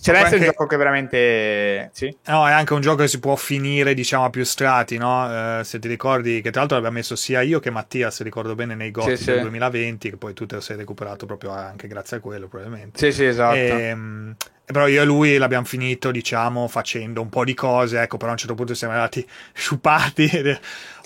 Celeste 0.00 0.34
anche... 0.34 0.36
è 0.36 0.38
un 0.38 0.44
gioco 0.52 0.66
che 0.66 0.76
veramente. 0.76 1.90
Sì? 1.92 2.16
No, 2.26 2.48
è 2.48 2.52
anche 2.52 2.72
un 2.72 2.80
gioco 2.80 3.02
che 3.02 3.08
si 3.08 3.20
può 3.20 3.36
finire, 3.36 3.92
diciamo, 3.92 4.24
a 4.24 4.30
più 4.30 4.44
strati, 4.44 4.96
no? 4.96 5.58
Eh, 5.60 5.64
se 5.64 5.78
ti 5.78 5.88
ricordi, 5.88 6.40
che 6.40 6.50
tra 6.50 6.60
l'altro 6.60 6.76
l'abbiamo 6.76 6.96
messo 6.96 7.16
sia 7.16 7.42
io 7.42 7.60
che 7.60 7.70
Mattia, 7.70 8.10
se 8.10 8.24
ricordo 8.24 8.54
bene, 8.54 8.74
nei 8.74 8.90
GOTY 8.90 9.16
sì, 9.16 9.24
del 9.26 9.34
sì. 9.36 9.40
2020, 9.42 10.10
che 10.10 10.16
poi 10.16 10.32
tu 10.32 10.46
te 10.46 10.54
lo 10.54 10.60
sei 10.62 10.76
recuperato 10.76 11.26
proprio 11.26 11.50
anche 11.50 11.86
grazie 11.86 12.16
a 12.16 12.20
quello, 12.20 12.48
probabilmente. 12.48 12.98
Sì, 12.98 13.12
sì, 13.12 13.24
esatto. 13.26 13.56
E, 13.56 13.68
ehm, 13.68 14.36
però 14.70 14.86
io 14.86 15.02
e 15.02 15.04
lui 15.04 15.36
l'abbiamo 15.36 15.64
finito, 15.64 16.10
diciamo, 16.10 16.68
facendo 16.68 17.20
un 17.20 17.28
po' 17.28 17.44
di 17.44 17.54
cose, 17.54 18.00
ecco, 18.00 18.16
però 18.16 18.28
a 18.30 18.32
un 18.32 18.38
certo 18.38 18.54
punto 18.54 18.74
siamo 18.74 18.94
andati 18.94 19.26
sciupati, 19.52 20.58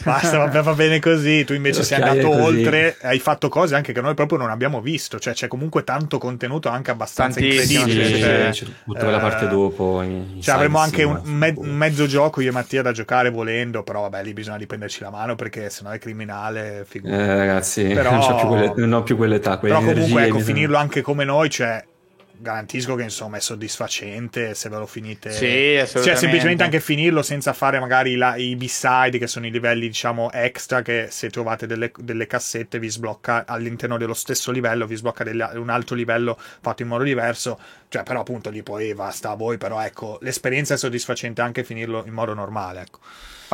basta, 0.03 0.47
va, 0.47 0.63
va, 0.63 0.75
bene 0.75 1.01
così, 1.01 1.45
tu 1.45 1.55
invece 1.55 1.83
sei 1.83 2.01
andato 2.01 2.31
oltre, 2.31 2.97
hai 3.03 3.19
fatto 3.19 3.49
cose 3.49 3.75
anche 3.75 3.93
che 3.93 4.01
noi 4.01 4.15
proprio 4.15 4.39
non 4.39 4.51
abbiamo 4.51 4.81
visto, 4.81 5.19
cioè 5.19 5.35
c'è 5.35 5.49
comunque 5.49 5.85
tanto 5.85 6.19
contenuto 6.19 6.69
anche 6.69 6.91
abbastanza 6.91 7.41
incredibile. 7.41 8.53
Sì, 8.53 8.55
cioè, 8.55 8.73
tutta 8.85 9.03
quella 9.03 9.19
parte 9.19 9.49
dopo. 9.49 10.05
Cioè 10.41 10.55
avremo 10.55 10.79
anche 10.79 11.03
un, 11.03 11.21
me- 11.25 11.55
mezzo 11.57 12.07
gioco 12.07 12.41
io 12.41 12.51
e 12.51 12.53
Mattia 12.53 12.83
da 12.83 12.93
giocare 12.93 13.31
volendo, 13.31 13.83
però 13.83 14.03
vabbè, 14.03 14.23
lì 14.23 14.33
bisogna 14.33 14.57
riprenderci 14.57 15.03
la 15.03 15.11
mano 15.11 15.35
perché 15.35 15.71
sennò 15.71 15.91
è 15.91 15.99
criminale, 15.99 16.85
figura. 16.87 17.15
Eh, 17.15 17.37
ragazzi, 17.37 17.85
però, 17.85 18.11
non, 18.15 18.21
ho 18.21 18.37
più, 18.37 18.47
quelle, 18.47 18.73
non 18.77 18.93
ho 18.93 19.03
più 19.03 19.17
quell'età, 19.17 19.59
però 19.59 19.81
comunque, 19.81 20.25
ecco, 20.27 20.39
finirlo 20.39 20.77
anche 20.77 21.03
come 21.03 21.25
noi, 21.25 21.51
cioè 21.51 21.83
garantisco 22.45 22.95
che 22.95 23.03
insomma 23.03 23.39
è 23.39 23.41
soddisfacente 23.41 24.55
se 24.55 24.69
ve 24.69 24.77
lo 24.77 24.87
finite. 24.87 25.33
Sì, 25.33 25.77
assolutamente. 25.77 26.03
Cioè, 26.03 26.15
semplicemente 26.15 26.63
anche 26.63 26.79
finirlo 26.79 27.23
senza 27.23 27.53
fare 27.53 27.81
magari 27.81 28.15
la, 28.15 28.37
i 28.37 28.55
B-side, 28.55 29.19
che 29.19 29.27
sono 29.27 29.47
i 29.47 29.51
livelli, 29.51 29.89
diciamo, 29.89 30.31
extra, 30.31 30.83
che 30.83 31.09
se 31.11 31.31
trovate 31.31 31.67
delle, 31.67 31.91
delle 31.97 32.27
cassette 32.27 32.79
vi 32.79 32.89
sblocca 32.89 33.45
all'interno 33.47 33.97
dello 33.97 34.15
stesso 34.15 34.53
livello, 34.53 34.87
vi 34.87 34.95
sblocca 34.95 35.25
delle, 35.25 35.49
un 35.55 35.71
altro 35.71 35.97
livello 35.97 36.39
fatto 36.39 36.83
in 36.83 36.89
modo 36.89 37.03
diverso. 37.03 37.59
Cioè, 37.89 38.03
però 38.03 38.21
appunto 38.21 38.51
lì 38.51 38.63
poi 38.63 38.95
basta 38.95 39.31
a 39.31 39.35
voi, 39.35 39.57
però 39.59 39.83
ecco, 39.83 40.19
l'esperienza 40.21 40.75
è 40.75 40.77
soddisfacente 40.77 41.41
anche 41.41 41.65
finirlo 41.65 42.05
in 42.07 42.13
modo 42.13 42.35
normale, 42.35 42.83
ecco. 42.83 42.99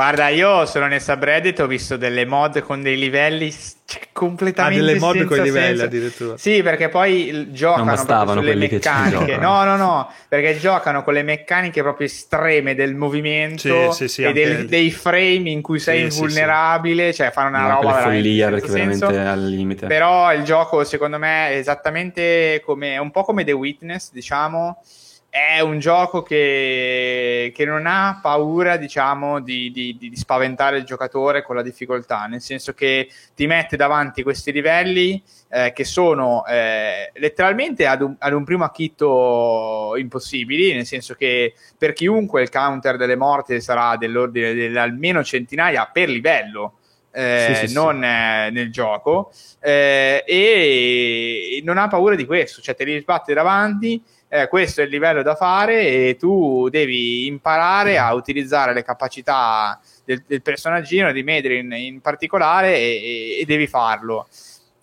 Guarda, 0.01 0.29
io 0.29 0.65
sono 0.65 0.87
nel 0.87 0.99
subreddit, 0.99 1.59
ho 1.59 1.67
visto 1.67 1.95
delle 1.95 2.25
mod 2.25 2.61
con 2.61 2.81
dei 2.81 2.97
livelli 2.97 3.51
cioè, 3.51 4.07
completamente 4.11 4.81
ah, 4.81 4.85
delle 4.87 4.99
mod 4.99 5.23
con 5.25 5.37
i 5.37 5.43
livelli 5.43 5.79
addirittura. 5.79 6.37
Sì, 6.37 6.63
perché 6.63 6.89
poi 6.89 7.49
giocano 7.51 7.95
sulle 7.95 8.55
meccaniche. 8.55 9.37
No, 9.37 9.63
no, 9.63 9.75
no, 9.75 10.11
perché 10.27 10.57
giocano 10.57 11.03
con 11.03 11.13
le 11.13 11.21
meccaniche 11.21 11.83
proprio 11.83 12.07
estreme 12.07 12.73
del 12.73 12.95
movimento 12.95 13.91
sì, 13.91 14.07
sì, 14.07 14.07
sì, 14.07 14.23
e 14.23 14.33
del, 14.33 14.65
dei 14.65 14.89
frame 14.89 15.51
in 15.51 15.61
cui 15.61 15.77
sei 15.77 16.01
invulnerabile, 16.01 17.13
cioè 17.13 17.29
fanno 17.29 17.49
una 17.49 17.67
no, 17.67 17.73
roba 17.75 17.93
veramente 17.93 18.21
follia 18.23 18.49
perché 18.49 18.67
veramente 18.71 19.19
al 19.19 19.45
limite. 19.45 19.85
Però 19.85 20.33
il 20.33 20.41
gioco 20.41 20.83
secondo 20.83 21.19
me 21.19 21.49
è 21.49 21.57
esattamente 21.57 22.59
come 22.65 22.97
un 22.97 23.11
po' 23.11 23.23
come 23.23 23.43
The 23.43 23.51
Witness, 23.51 24.11
diciamo 24.11 24.81
è 25.31 25.61
un 25.61 25.79
gioco 25.79 26.23
che, 26.23 27.53
che 27.55 27.63
non 27.63 27.85
ha 27.87 28.19
paura, 28.21 28.75
diciamo, 28.75 29.39
di, 29.39 29.71
di, 29.71 29.95
di, 29.97 30.13
spaventare 30.13 30.77
il 30.77 30.83
giocatore 30.83 31.41
con 31.41 31.55
la 31.55 31.61
difficoltà, 31.61 32.25
nel 32.25 32.41
senso 32.41 32.73
che 32.73 33.09
ti 33.33 33.47
mette 33.47 33.77
davanti 33.77 34.23
questi 34.23 34.51
livelli 34.51 35.23
eh, 35.47 35.71
che 35.71 35.85
sono 35.85 36.45
eh, 36.45 37.11
letteralmente 37.13 37.87
ad 37.87 38.01
un, 38.01 38.13
ad 38.19 38.33
un, 38.33 38.43
primo 38.43 38.65
acchitto 38.65 39.93
impossibili, 39.95 40.73
nel 40.73 40.85
senso 40.85 41.13
che 41.13 41.53
per 41.77 41.93
chiunque 41.93 42.41
il 42.41 42.49
counter 42.49 42.97
delle 42.97 43.15
morti 43.15 43.61
sarà 43.61 43.95
dell'ordine 43.95 44.53
di 44.53 44.77
almeno 44.77 45.23
centinaia 45.23 45.89
per 45.91 46.09
livello. 46.09 46.73
Eh, 47.13 47.55
sì, 47.55 47.67
sì, 47.67 47.73
non 47.73 47.99
sì. 47.99 48.05
Eh, 48.05 48.49
nel 48.51 48.71
gioco 48.71 49.33
eh, 49.59 50.23
e 50.25 51.61
non 51.63 51.77
ha 51.77 51.87
paura 51.87 52.15
di 52.15 52.25
questo, 52.25 52.61
cioè 52.61 52.73
te 52.73 52.85
li 52.85 52.99
sbatte 52.99 53.33
davanti 53.33 54.01
eh, 54.33 54.47
questo 54.47 54.79
è 54.79 54.85
il 54.85 54.89
livello 54.89 55.23
da 55.23 55.35
fare 55.35 55.81
e 55.81 56.15
tu 56.17 56.69
devi 56.69 57.25
imparare 57.25 57.97
a 57.97 58.13
utilizzare 58.13 58.73
le 58.73 58.81
capacità 58.81 59.77
del, 60.05 60.23
del 60.25 60.41
personaggino 60.41 61.11
di 61.11 61.21
Medrin 61.21 61.73
in 61.73 61.99
particolare 61.99 62.77
e, 62.77 63.39
e, 63.41 63.45
devi 63.45 63.67
farlo. 63.67 64.25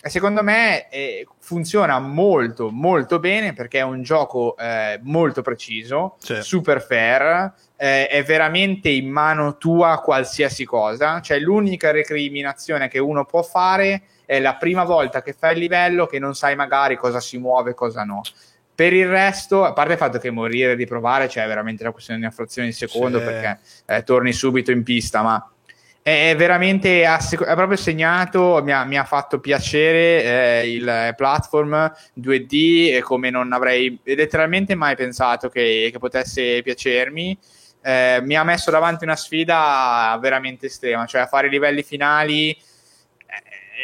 E 0.02 0.10
secondo 0.10 0.42
me 0.42 0.90
eh, 0.90 1.26
funziona 1.38 1.98
molto 1.98 2.70
molto 2.70 3.18
bene 3.18 3.54
perché 3.54 3.78
è 3.78 3.82
un 3.82 4.02
gioco 4.02 4.54
eh, 4.58 5.00
molto 5.04 5.40
preciso, 5.40 6.16
certo. 6.20 6.44
super 6.44 6.82
fair, 6.82 7.50
eh, 7.76 8.06
è 8.06 8.22
veramente 8.24 8.90
in 8.90 9.08
mano 9.08 9.56
tua 9.56 10.02
qualsiasi 10.04 10.66
cosa, 10.66 11.22
cioè 11.22 11.38
l'unica 11.38 11.90
recriminazione 11.90 12.88
che 12.88 12.98
uno 12.98 13.24
può 13.24 13.42
fare 13.42 14.02
è 14.26 14.40
la 14.40 14.56
prima 14.56 14.84
volta 14.84 15.22
che 15.22 15.32
fai 15.32 15.54
il 15.54 15.60
livello 15.60 16.04
che 16.04 16.18
non 16.18 16.34
sai 16.34 16.54
magari 16.54 16.96
cosa 16.96 17.18
si 17.18 17.38
muove 17.38 17.70
e 17.70 17.74
cosa 17.74 18.04
no. 18.04 18.20
Per 18.78 18.92
il 18.92 19.08
resto, 19.08 19.64
a 19.64 19.72
parte 19.72 19.94
il 19.94 19.98
fatto 19.98 20.18
che 20.18 20.30
morire 20.30 20.76
di 20.76 20.86
provare, 20.86 21.24
c'è 21.24 21.40
cioè 21.40 21.48
veramente 21.48 21.82
una 21.82 21.90
questione 21.90 22.20
di 22.20 22.24
una 22.26 22.32
frazione 22.32 22.68
di 22.68 22.74
secondo 22.74 23.18
sì. 23.18 23.24
perché 23.24 23.58
eh, 23.86 24.04
torni 24.04 24.32
subito 24.32 24.70
in 24.70 24.84
pista, 24.84 25.20
ma 25.20 25.50
è 26.00 26.36
veramente 26.36 27.04
ha, 27.04 27.18
è 27.18 27.54
proprio 27.56 27.76
segnato 27.76 28.62
mi 28.62 28.70
ha, 28.72 28.84
mi 28.84 28.96
ha 28.96 29.02
fatto 29.02 29.40
piacere 29.40 30.22
eh, 30.62 30.72
il 30.72 31.12
platform 31.16 31.92
2D 32.20 33.00
come 33.00 33.30
non 33.30 33.52
avrei 33.52 33.98
letteralmente 34.04 34.76
mai 34.76 34.94
pensato 34.94 35.48
che, 35.48 35.88
che 35.90 35.98
potesse 35.98 36.62
piacermi 36.62 37.36
eh, 37.82 38.20
mi 38.22 38.36
ha 38.36 38.44
messo 38.44 38.70
davanti 38.70 39.02
una 39.02 39.16
sfida 39.16 40.16
veramente 40.22 40.66
estrema 40.66 41.04
cioè 41.04 41.22
a 41.22 41.26
fare 41.26 41.48
i 41.48 41.50
livelli 41.50 41.82
finali 41.82 42.56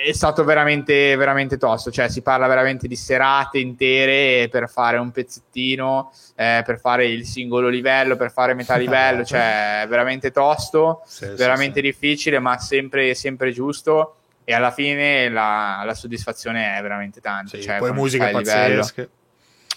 è 0.04 0.12
stato 0.12 0.44
veramente, 0.44 1.16
veramente 1.16 1.56
tosto. 1.56 1.90
Cioè, 1.90 2.10
si 2.10 2.20
parla 2.20 2.46
veramente 2.46 2.86
di 2.86 2.94
serate 2.94 3.58
intere 3.58 4.48
per 4.50 4.68
fare 4.68 4.98
un 4.98 5.10
pezzettino, 5.10 6.12
eh, 6.36 6.62
per 6.64 6.78
fare 6.78 7.06
il 7.06 7.24
singolo 7.24 7.68
livello, 7.68 8.14
per 8.16 8.30
fare 8.30 8.52
metà 8.52 8.76
livello. 8.76 9.24
cioè, 9.26 9.86
veramente 9.88 10.30
tosto, 10.30 11.02
sì, 11.06 11.26
veramente 11.36 11.80
sì, 11.80 11.86
difficile, 11.86 12.38
ma 12.38 12.58
sempre, 12.58 13.14
sempre 13.14 13.50
giusto. 13.50 14.16
E 14.44 14.52
alla 14.52 14.70
fine 14.70 15.30
la, 15.30 15.82
la 15.86 15.94
soddisfazione 15.94 16.76
è 16.76 16.82
veramente 16.82 17.22
tanta. 17.22 17.56
Sì, 17.56 17.62
cioè, 17.62 17.78
poi 17.78 17.92
musiche 17.92 18.28
pazzesche. 18.28 19.08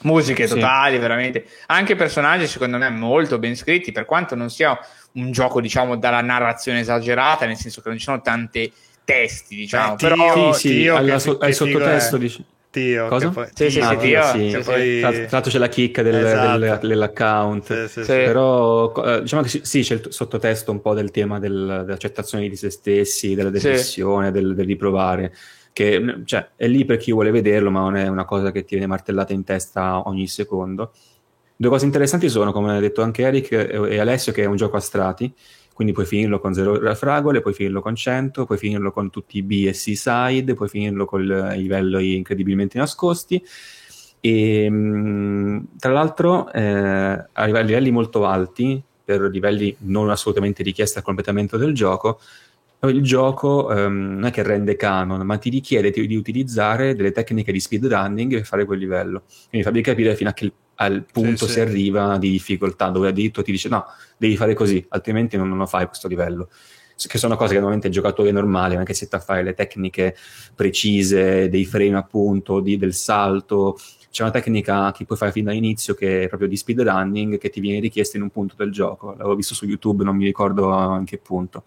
Musiche 0.01 0.45
totali, 0.45 0.97
veramente. 0.97 1.47
Anche 1.67 1.95
personaggi, 1.95 2.47
secondo 2.47 2.77
me, 2.77 2.89
molto 2.89 3.39
ben 3.39 3.55
scritti, 3.55 3.93
per 3.93 4.03
quanto 4.03 4.35
non 4.35 4.49
sia 4.49 4.77
un 5.13 5.31
gioco, 5.31 5.61
diciamo, 5.61 5.95
dalla 5.95 6.21
narrazione 6.21 6.81
esagerata, 6.81 7.45
nel 7.45 7.55
senso 7.55 7.81
che 7.81 7.87
non 7.87 7.97
ci 7.97 8.03
sono 8.03 8.21
tante 8.21 8.71
testi, 9.07 9.55
diciamo. 9.55 9.93
Eh, 9.93 9.95
però 9.95 10.51
sì, 10.51 10.67
sì, 10.67 10.87
alla, 10.89 11.17
so- 11.17 11.37
al 11.37 11.53
sottotesto 11.53 12.17
dici. 12.17 12.43
Tio, 12.69 13.07
Cosa? 13.07 13.29
Poi, 13.29 13.47
sì, 13.53 13.71
sì, 13.71 13.79
ah, 13.79 13.95
tio, 13.95 14.21
sì. 14.23 14.49
Sì, 14.51 14.59
poi... 14.59 14.99
Tra, 14.99 15.09
l'altro 15.09 15.49
c'è 15.49 15.57
la 15.57 15.69
chicca 15.69 16.01
del, 16.01 16.15
esatto. 16.15 16.59
del, 16.59 16.79
dell'account, 16.81 17.85
sì, 17.85 18.01
però 18.01 18.93
eh, 19.05 19.21
diciamo 19.21 19.41
che 19.41 19.61
sì, 19.63 19.81
c'è 19.81 19.93
il 19.93 20.07
sottotesto 20.09 20.71
un 20.71 20.81
po' 20.81 20.93
del 20.93 21.09
tema 21.09 21.39
del, 21.39 21.83
dell'accettazione 21.85 22.49
di 22.49 22.55
se 22.57 22.69
stessi, 22.69 23.33
della 23.33 23.49
depressione, 23.49 24.31
del, 24.31 24.53
del 24.53 24.65
riprovare, 24.65 25.33
che 25.71 26.21
cioè, 26.25 26.49
è 26.57 26.67
lì 26.67 26.83
per 26.83 26.97
chi 26.97 27.13
vuole 27.13 27.31
vederlo, 27.31 27.71
ma 27.71 27.79
non 27.79 27.95
è 27.95 28.07
una 28.09 28.25
cosa 28.25 28.51
che 28.51 28.65
ti 28.65 28.75
viene 28.75 28.87
martellata 28.87 29.31
in 29.31 29.45
testa 29.45 30.05
ogni 30.05 30.27
secondo. 30.27 30.91
Due 31.55 31.69
cose 31.69 31.85
interessanti 31.85 32.27
sono, 32.27 32.51
come 32.51 32.75
ha 32.75 32.79
detto 32.81 33.01
anche 33.01 33.23
Eric 33.23 33.51
e 33.53 33.97
Alessio, 33.97 34.33
che 34.33 34.43
è 34.43 34.45
un 34.45 34.57
gioco 34.57 34.75
a 34.75 34.81
strati, 34.81 35.33
quindi 35.77 35.93
puoi 35.93 36.07
finirlo 36.07 36.39
con 36.39 36.55
0 36.55 36.95
fragole, 36.95 37.39
puoi 37.39 37.53
finirlo 37.53 37.83
con 37.83 37.93
100, 37.93 38.47
puoi 38.47 38.57
finirlo 38.57 38.91
con 38.91 39.11
tutti 39.11 39.37
i 39.37 39.43
B 39.43 39.65
e 39.67 39.73
C 39.73 39.95
side, 39.95 40.55
puoi 40.55 40.67
finirlo 40.69 41.05
con 41.05 41.21
i 41.21 41.61
livelli 41.61 42.15
incredibilmente 42.15 42.79
nascosti. 42.79 43.39
E 44.19 45.61
tra 45.77 45.91
l'altro, 45.91 46.51
eh, 46.51 47.25
a 47.31 47.45
livelli 47.45 47.91
molto 47.91 48.25
alti, 48.25 48.81
per 49.05 49.21
livelli 49.21 49.75
non 49.81 50.09
assolutamente 50.09 50.63
richiesti 50.63 50.97
al 50.97 51.03
completamento 51.03 51.57
del 51.57 51.75
gioco, 51.75 52.19
il 52.79 53.03
gioco 53.03 53.67
um, 53.69 54.15
non 54.15 54.25
è 54.25 54.31
che 54.31 54.41
rende 54.41 54.75
canon, 54.75 55.23
ma 55.27 55.37
ti 55.37 55.51
richiede 55.51 55.91
di, 55.91 56.07
di 56.07 56.15
utilizzare 56.15 56.95
delle 56.95 57.11
tecniche 57.11 57.51
di 57.51 57.59
speedrunning 57.59 58.33
per 58.33 58.45
fare 58.45 58.65
quel 58.65 58.79
livello. 58.79 59.25
Quindi 59.49 59.67
farvi 59.67 59.83
capire 59.83 60.15
fino 60.15 60.31
a 60.31 60.33
che 60.33 60.51
al 60.77 61.05
punto 61.11 61.45
sì, 61.45 61.51
si 61.51 61.51
sì. 61.53 61.59
arriva 61.59 62.17
di 62.17 62.31
difficoltà, 62.31 62.89
dove 62.89 63.09
addirittura 63.09 63.45
ti 63.45 63.51
dice 63.51 63.69
no, 63.69 63.85
devi 64.17 64.35
fare 64.35 64.53
così, 64.53 64.83
altrimenti 64.89 65.37
non, 65.37 65.49
non 65.49 65.57
lo 65.57 65.65
fai 65.65 65.85
questo 65.85 66.07
livello. 66.07 66.49
Che 66.99 67.19
sono 67.19 67.35
cose 67.35 67.49
che 67.49 67.59
normalmente 67.59 67.87
il 67.87 67.93
giocatore 67.93 68.31
normale, 68.31 68.75
anche 68.75 68.95
se 68.95 69.07
a 69.11 69.19
fare 69.19 69.43
le 69.43 69.53
tecniche 69.53 70.15
precise, 70.55 71.47
dei 71.47 71.63
frame 71.63 71.95
appunto, 71.95 72.59
di, 72.59 72.75
del 72.77 72.95
salto, 72.95 73.77
c'è 74.09 74.23
una 74.23 74.31
tecnica 74.31 74.91
che 74.91 75.05
puoi 75.05 75.15
fare 75.15 75.31
fin 75.31 75.43
dall'inizio 75.43 75.93
che 75.93 76.23
è 76.23 76.27
proprio 76.27 76.49
di 76.49 76.57
speedrunning 76.57 77.37
che 77.37 77.51
ti 77.51 77.59
viene 77.59 77.79
richiesta 77.79 78.17
in 78.17 78.23
un 78.23 78.31
punto 78.31 78.55
del 78.57 78.71
gioco. 78.71 79.11
L'avevo 79.11 79.35
visto 79.35 79.53
su 79.53 79.67
YouTube, 79.67 80.03
non 80.03 80.15
mi 80.15 80.25
ricordo 80.25 80.95
in 80.97 81.05
che 81.05 81.19
punto. 81.19 81.61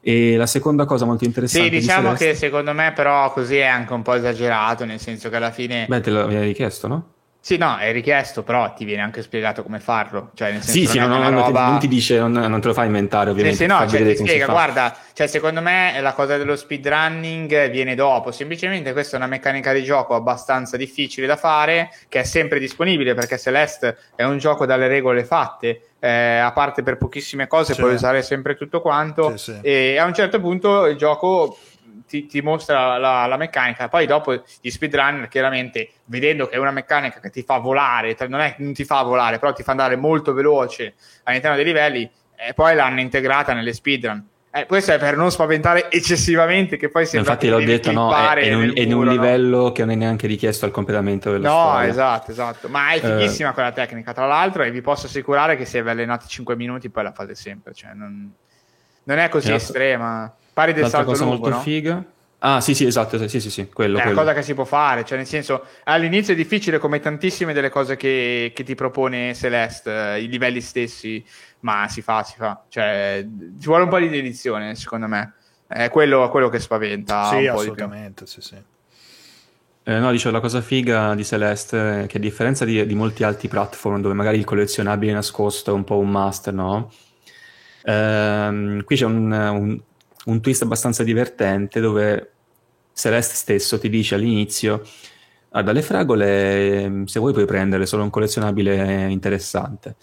E 0.00 0.34
la 0.34 0.46
seconda 0.46 0.84
cosa 0.84 1.04
molto 1.04 1.24
interessante. 1.24 1.68
Sì, 1.68 1.78
diciamo 1.78 2.10
di 2.10 2.16
che 2.16 2.34
secondo 2.34 2.72
me, 2.72 2.92
però, 2.92 3.32
così 3.32 3.56
è 3.56 3.66
anche 3.66 3.92
un 3.92 4.02
po' 4.02 4.14
esagerato, 4.14 4.84
nel 4.84 4.98
senso 4.98 5.28
che 5.28 5.36
alla 5.36 5.52
fine. 5.52 5.86
Beh, 5.88 6.00
te 6.00 6.10
l'avevi 6.10 6.46
richiesto, 6.46 6.88
no? 6.88 7.12
Sì, 7.42 7.56
no, 7.56 7.78
è 7.78 7.90
richiesto, 7.90 8.42
però 8.42 8.74
ti 8.74 8.84
viene 8.84 9.00
anche 9.00 9.22
spiegato 9.22 9.62
come 9.62 9.80
farlo. 9.80 10.30
Cioè, 10.34 10.52
nel 10.52 10.62
senso 10.62 10.78
sì, 10.78 10.86
sì, 10.86 10.98
no, 10.98 11.06
no, 11.06 11.30
roba... 11.30 11.68
non, 11.68 11.78
ti, 11.78 11.88
dice, 11.88 12.18
non, 12.18 12.32
non, 12.32 12.60
te 12.60 12.66
lo 12.66 12.74
fa 12.74 12.84
inventare, 12.84 13.30
ovviamente. 13.30 13.56
Sì, 13.56 13.64
sì 13.64 13.70
no, 13.70 13.88
cioè, 13.88 14.04
ti 14.04 14.16
spiega, 14.16 14.44
guarda, 14.44 14.94
cioè, 15.14 15.26
secondo 15.26 15.62
me 15.62 15.98
la 16.02 16.12
cosa 16.12 16.36
dello 16.36 16.54
speedrunning 16.54 17.70
viene 17.70 17.94
dopo. 17.94 18.30
Semplicemente 18.30 18.92
questa 18.92 19.16
è 19.16 19.18
una 19.18 19.28
meccanica 19.28 19.72
di 19.72 19.82
gioco 19.82 20.14
abbastanza 20.14 20.76
difficile 20.76 21.26
da 21.26 21.36
fare, 21.36 21.90
che 22.10 22.20
è 22.20 22.24
sempre 22.24 22.58
disponibile, 22.58 23.14
perché 23.14 23.38
Celeste 23.38 23.96
è 24.14 24.24
un 24.24 24.36
gioco 24.36 24.66
dalle 24.66 24.86
regole 24.86 25.24
fatte. 25.24 25.84
Eh, 25.98 26.36
a 26.38 26.52
parte 26.52 26.82
per 26.82 26.98
pochissime 26.98 27.46
cose, 27.46 27.72
sì. 27.72 27.80
puoi 27.80 27.94
usare 27.94 28.22
sempre 28.22 28.54
tutto 28.54 28.82
quanto. 28.82 29.36
Sì, 29.38 29.52
sì. 29.52 29.60
E 29.62 29.96
a 29.96 30.04
un 30.04 30.12
certo 30.12 30.40
punto 30.40 30.86
il 30.86 30.96
gioco 30.96 31.56
ti, 32.10 32.26
ti 32.26 32.40
mostra 32.40 32.98
la, 32.98 33.26
la, 33.26 33.36
meccanica. 33.36 33.88
Poi 33.88 34.04
dopo 34.04 34.42
gli 34.60 34.68
speedrunner, 34.68 35.28
chiaramente, 35.28 35.90
vedendo 36.06 36.48
che 36.48 36.56
è 36.56 36.58
una 36.58 36.72
meccanica 36.72 37.20
che 37.20 37.30
ti 37.30 37.42
fa 37.44 37.58
volare, 37.58 38.16
non 38.26 38.40
è 38.40 38.56
non 38.58 38.72
ti 38.72 38.84
fa 38.84 39.00
volare, 39.02 39.38
però 39.38 39.52
ti 39.52 39.62
fa 39.62 39.70
andare 39.70 39.94
molto 39.94 40.32
veloce 40.32 40.94
all'interno 41.22 41.54
dei 41.54 41.64
livelli, 41.64 42.10
e 42.36 42.52
poi 42.52 42.74
l'hanno 42.74 42.98
integrata 42.98 43.52
nelle 43.52 43.72
speedrun. 43.72 44.26
Eh, 44.52 44.66
questo 44.66 44.90
è 44.90 44.98
per 44.98 45.16
non 45.16 45.30
spaventare 45.30 45.88
eccessivamente, 45.92 46.76
che 46.76 46.88
poi 46.88 47.06
sembra 47.06 47.34
Infatti 47.34 47.48
l'ho 47.48 47.60
detto, 47.64 47.92
no, 47.92 48.12
è, 48.12 48.46
in 48.46 48.56
un, 48.56 48.72
è 48.74 48.80
in 48.80 48.92
un 48.92 49.06
livello 49.06 49.62
no? 49.64 49.72
che 49.72 49.84
non 49.84 49.92
è 49.92 49.94
neanche 49.94 50.26
richiesto 50.26 50.64
al 50.64 50.72
completamento 50.72 51.30
della 51.30 51.48
no, 51.48 51.60
storia. 51.60 51.84
No, 51.84 51.88
esatto, 51.88 52.30
esatto. 52.32 52.68
Ma 52.68 52.90
è 52.90 52.96
eh. 52.96 52.98
fighissima 52.98 53.50
eh. 53.50 53.52
quella 53.52 53.70
tecnica, 53.70 54.12
tra 54.12 54.26
l'altro, 54.26 54.64
e 54.64 54.72
vi 54.72 54.80
posso 54.80 55.06
assicurare 55.06 55.56
che 55.56 55.64
se 55.64 55.80
vi 55.80 55.90
allenate 55.90 56.26
5 56.26 56.56
minuti 56.56 56.90
poi 56.90 57.04
la 57.04 57.12
fate 57.12 57.36
sempre. 57.36 57.74
Cioè, 57.74 57.92
non, 57.94 58.32
non 59.04 59.18
è 59.18 59.28
così 59.28 59.52
esatto. 59.52 59.62
estrema. 59.62 60.34
Pari 60.52 60.72
del 60.72 60.82
L'altra 60.82 60.98
salto 61.00 61.12
cosa 61.12 61.24
lungo, 61.24 61.38
molto 61.40 61.56
no? 61.56 61.62
figa. 61.62 62.04
Ah, 62.42 62.60
sì, 62.62 62.74
sì, 62.74 62.86
esatto, 62.86 63.28
sì, 63.28 63.40
sì, 63.40 63.50
sì, 63.50 63.68
quello, 63.68 63.98
È 63.98 64.00
quello. 64.00 64.16
una 64.16 64.22
cosa 64.22 64.34
che 64.34 64.42
si 64.42 64.54
può 64.54 64.64
fare, 64.64 65.04
cioè 65.04 65.18
nel 65.18 65.26
senso, 65.26 65.62
all'inizio 65.84 66.32
è 66.32 66.36
difficile 66.36 66.78
come 66.78 66.98
tantissime 66.98 67.52
delle 67.52 67.68
cose 67.68 67.96
che, 67.96 68.52
che 68.54 68.62
ti 68.62 68.74
propone 68.74 69.34
Celeste, 69.34 70.14
eh, 70.14 70.22
i 70.22 70.28
livelli 70.28 70.62
stessi, 70.62 71.22
ma 71.60 71.86
si 71.88 72.00
fa, 72.00 72.22
si 72.22 72.36
fa. 72.36 72.64
Cioè, 72.66 73.26
ci 73.60 73.66
vuole 73.66 73.82
un 73.82 73.90
po' 73.90 73.98
di 73.98 74.08
dedizione, 74.08 74.74
secondo 74.74 75.06
me. 75.06 75.34
È 75.66 75.90
quello, 75.90 76.28
quello 76.30 76.48
che 76.48 76.58
spaventa 76.58 77.28
sì, 77.28 77.46
assolutamente, 77.46 78.26
sì, 78.26 78.40
sì. 78.40 78.56
Eh, 79.82 79.98
no, 79.98 80.10
dicevo, 80.10 80.34
la 80.34 80.40
cosa 80.40 80.60
figa 80.62 81.14
di 81.14 81.24
Celeste 81.24 82.04
è 82.04 82.06
che 82.06 82.16
a 82.16 82.20
differenza 82.20 82.64
di, 82.64 82.84
di 82.86 82.94
molti 82.94 83.22
altri 83.22 83.48
platform 83.48 84.00
dove 84.00 84.14
magari 84.14 84.38
il 84.38 84.44
collezionabile 84.44 85.12
nascosto 85.12 85.70
è 85.70 85.74
un 85.74 85.84
po' 85.84 85.98
un 85.98 86.10
master, 86.10 86.54
no? 86.54 86.90
Ehm, 87.84 88.84
qui 88.84 88.96
c'è 88.96 89.04
un, 89.04 89.30
un, 89.30 89.80
un, 90.26 90.40
twist 90.40 90.62
abbastanza 90.62 91.02
divertente 91.02 91.80
dove 91.80 92.32
Celeste 92.92 93.34
stesso 93.34 93.78
ti 93.78 93.88
dice 93.88 94.14
all'inizio 94.14 94.82
ah, 95.50 95.62
dalle 95.62 95.82
fragole 95.82 97.04
se 97.06 97.18
vuoi 97.18 97.32
puoi 97.32 97.46
prendere 97.46 97.86
solo 97.86 98.02
un 98.02 98.10
collezionabile 98.10 99.10
interessante 99.10 99.96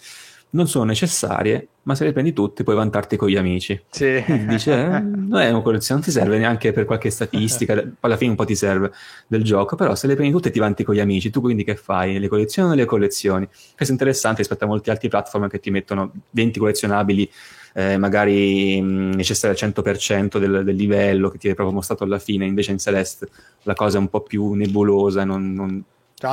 non 0.50 0.66
sono 0.66 0.84
necessarie, 0.84 1.68
ma 1.82 1.94
se 1.94 2.04
le 2.04 2.12
prendi 2.12 2.32
tutte 2.32 2.62
puoi 2.62 2.76
vantarti 2.76 3.16
con 3.16 3.28
gli 3.28 3.36
amici. 3.36 3.78
Sì. 3.90 4.22
Dice, 4.46 4.72
eh, 4.72 5.00
non 5.00 5.40
è 5.40 5.50
una 5.50 5.60
collezione, 5.60 6.00
non 6.00 6.10
ti 6.10 6.10
serve 6.10 6.38
neanche 6.38 6.72
per 6.72 6.84
qualche 6.84 7.10
statistica, 7.10 7.82
alla 8.00 8.16
fine 8.16 8.30
un 8.30 8.36
po' 8.36 8.44
ti 8.44 8.54
serve 8.54 8.92
del 9.26 9.42
gioco, 9.42 9.76
però 9.76 9.94
se 9.94 10.06
le 10.06 10.14
prendi 10.14 10.32
tutte 10.32 10.50
ti 10.50 10.58
vanti 10.58 10.84
con 10.84 10.94
gli 10.94 11.00
amici, 11.00 11.30
tu 11.30 11.40
quindi 11.40 11.64
che 11.64 11.76
fai? 11.76 12.18
Le 12.18 12.28
collezioni 12.28 12.72
o 12.72 12.74
le 12.74 12.86
collezioni? 12.86 13.46
Questo 13.46 13.88
è 13.88 13.90
interessante 13.90 14.38
rispetto 14.38 14.64
a 14.64 14.68
molti 14.68 14.90
altri 14.90 15.08
platform 15.08 15.48
che 15.48 15.60
ti 15.60 15.70
mettono 15.70 16.12
20 16.30 16.58
collezionabili 16.58 17.30
eh, 17.78 17.96
magari 17.96 18.80
mh, 18.80 19.14
necessari 19.14 19.56
al 19.56 19.70
100% 19.70 20.38
del, 20.38 20.64
del, 20.64 20.74
livello 20.74 21.28
che 21.28 21.38
ti 21.38 21.46
hai 21.46 21.54
proprio 21.54 21.76
mostrato 21.76 22.02
alla 22.02 22.18
fine, 22.18 22.44
invece 22.44 22.72
in 22.72 22.78
Celeste 22.78 23.28
la 23.62 23.74
cosa 23.74 23.98
è 23.98 24.00
un 24.00 24.08
po' 24.08 24.22
più 24.22 24.54
nebulosa, 24.54 25.22
non, 25.22 25.54
non 25.54 25.84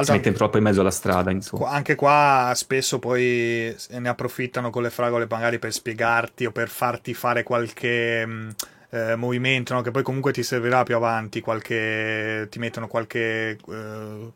si 0.02 0.12
mette 0.12 0.32
proprio 0.32 0.60
in 0.60 0.66
mezzo 0.66 0.82
alla 0.82 0.90
strada. 0.90 1.30
Insomma. 1.30 1.70
Anche 1.70 1.94
qua 1.94 2.52
spesso 2.56 2.98
poi 2.98 3.76
ne 3.90 4.10
approfittano 4.10 4.72
con 4.72 4.82
le 4.82 4.90
fragole 4.90 5.28
magari 5.30 5.60
per 5.60 5.72
spiegarti 5.72 6.46
o 6.46 6.52
per 6.52 6.68
farti 6.68 7.14
fare 7.14 7.44
qualche... 7.44 8.26
Mh, 8.26 8.56
eh, 8.92 9.16
movimento 9.16 9.74
no? 9.74 9.82
che 9.82 9.92
poi 9.92 10.04
comunque 10.04 10.32
ti 10.32 10.42
servirà 10.42 10.84
più 10.84 10.96
avanti 10.96 11.42
qualche 11.42 12.48
ti 12.50 12.60
mettono 12.60 12.88
qualche 12.88 13.58
eh, 13.68 14.32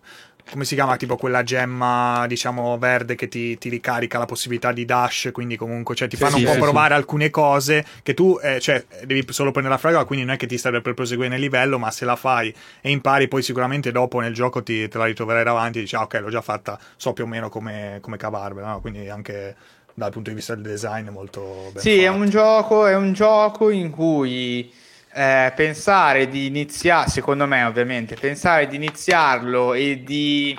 come 0.51 0.65
si 0.65 0.76
chiama, 0.76 0.97
tipo 0.97 1.15
quella 1.15 1.43
gemma, 1.43 2.26
diciamo, 2.27 2.77
verde 2.77 3.15
che 3.15 3.27
ti, 3.27 3.57
ti, 3.57 3.69
ricarica 3.69 4.17
la 4.17 4.26
possibilità 4.26 4.71
di 4.71 4.85
dash, 4.85 5.30
quindi 5.31 5.55
comunque, 5.55 5.95
cioè, 5.95 6.07
ti 6.07 6.15
fanno 6.15 6.38
sì, 6.38 6.43
un 6.43 6.45
po' 6.45 6.53
sì, 6.53 6.59
provare 6.59 6.93
alcune 6.93 7.30
cose 7.30 7.85
che 8.03 8.13
tu, 8.13 8.39
eh, 8.41 8.59
cioè, 8.59 8.85
devi 9.05 9.26
solo 9.30 9.51
prendere 9.51 9.76
la 9.76 9.80
fragola, 9.80 10.05
quindi 10.05 10.26
non 10.26 10.34
è 10.34 10.38
che 10.38 10.47
ti 10.47 10.57
serve 10.57 10.81
per 10.81 10.93
proseguire 10.93 11.30
nel 11.30 11.39
livello, 11.39 11.77
ma 11.77 11.91
se 11.91 12.05
la 12.05 12.15
fai 12.15 12.53
e 12.81 12.89
impari, 12.89 13.27
poi 13.27 13.41
sicuramente 13.41 13.91
dopo 13.91 14.19
nel 14.19 14.34
gioco 14.34 14.63
ti, 14.63 14.88
te 14.88 14.97
la 14.97 15.05
ritroverai 15.05 15.43
davanti 15.43 15.77
e 15.80 15.81
dici, 15.81 15.95
ah, 15.95 16.01
ok, 16.01 16.19
l'ho 16.21 16.30
già 16.30 16.41
fatta, 16.41 16.80
so 16.95 17.13
più 17.13 17.23
o 17.23 17.27
meno 17.27 17.49
come, 17.49 17.99
come 18.01 18.17
cavarvela, 18.17 18.67
no? 18.71 18.81
quindi 18.81 19.09
anche 19.09 19.55
dal 19.93 20.11
punto 20.11 20.30
di 20.30 20.35
vista 20.35 20.55
del 20.55 20.63
design 20.63 21.07
è 21.07 21.11
molto 21.11 21.69
ben 21.73 21.81
Sì, 21.81 21.97
fatto. 21.97 22.01
è 22.01 22.07
un 22.07 22.30
gioco, 22.30 22.85
è 22.85 22.95
un 22.95 23.13
gioco 23.13 23.69
in 23.69 23.89
cui 23.89 24.71
eh, 25.19 25.51
pensare 25.53 26.29
di 26.29 26.45
iniziare, 26.45 27.09
secondo 27.09 27.45
me 27.45 27.63
ovviamente, 27.63 28.15
pensare 28.15 28.67
di 28.67 28.77
iniziarlo 28.77 29.73
e 29.73 30.01
di, 30.01 30.57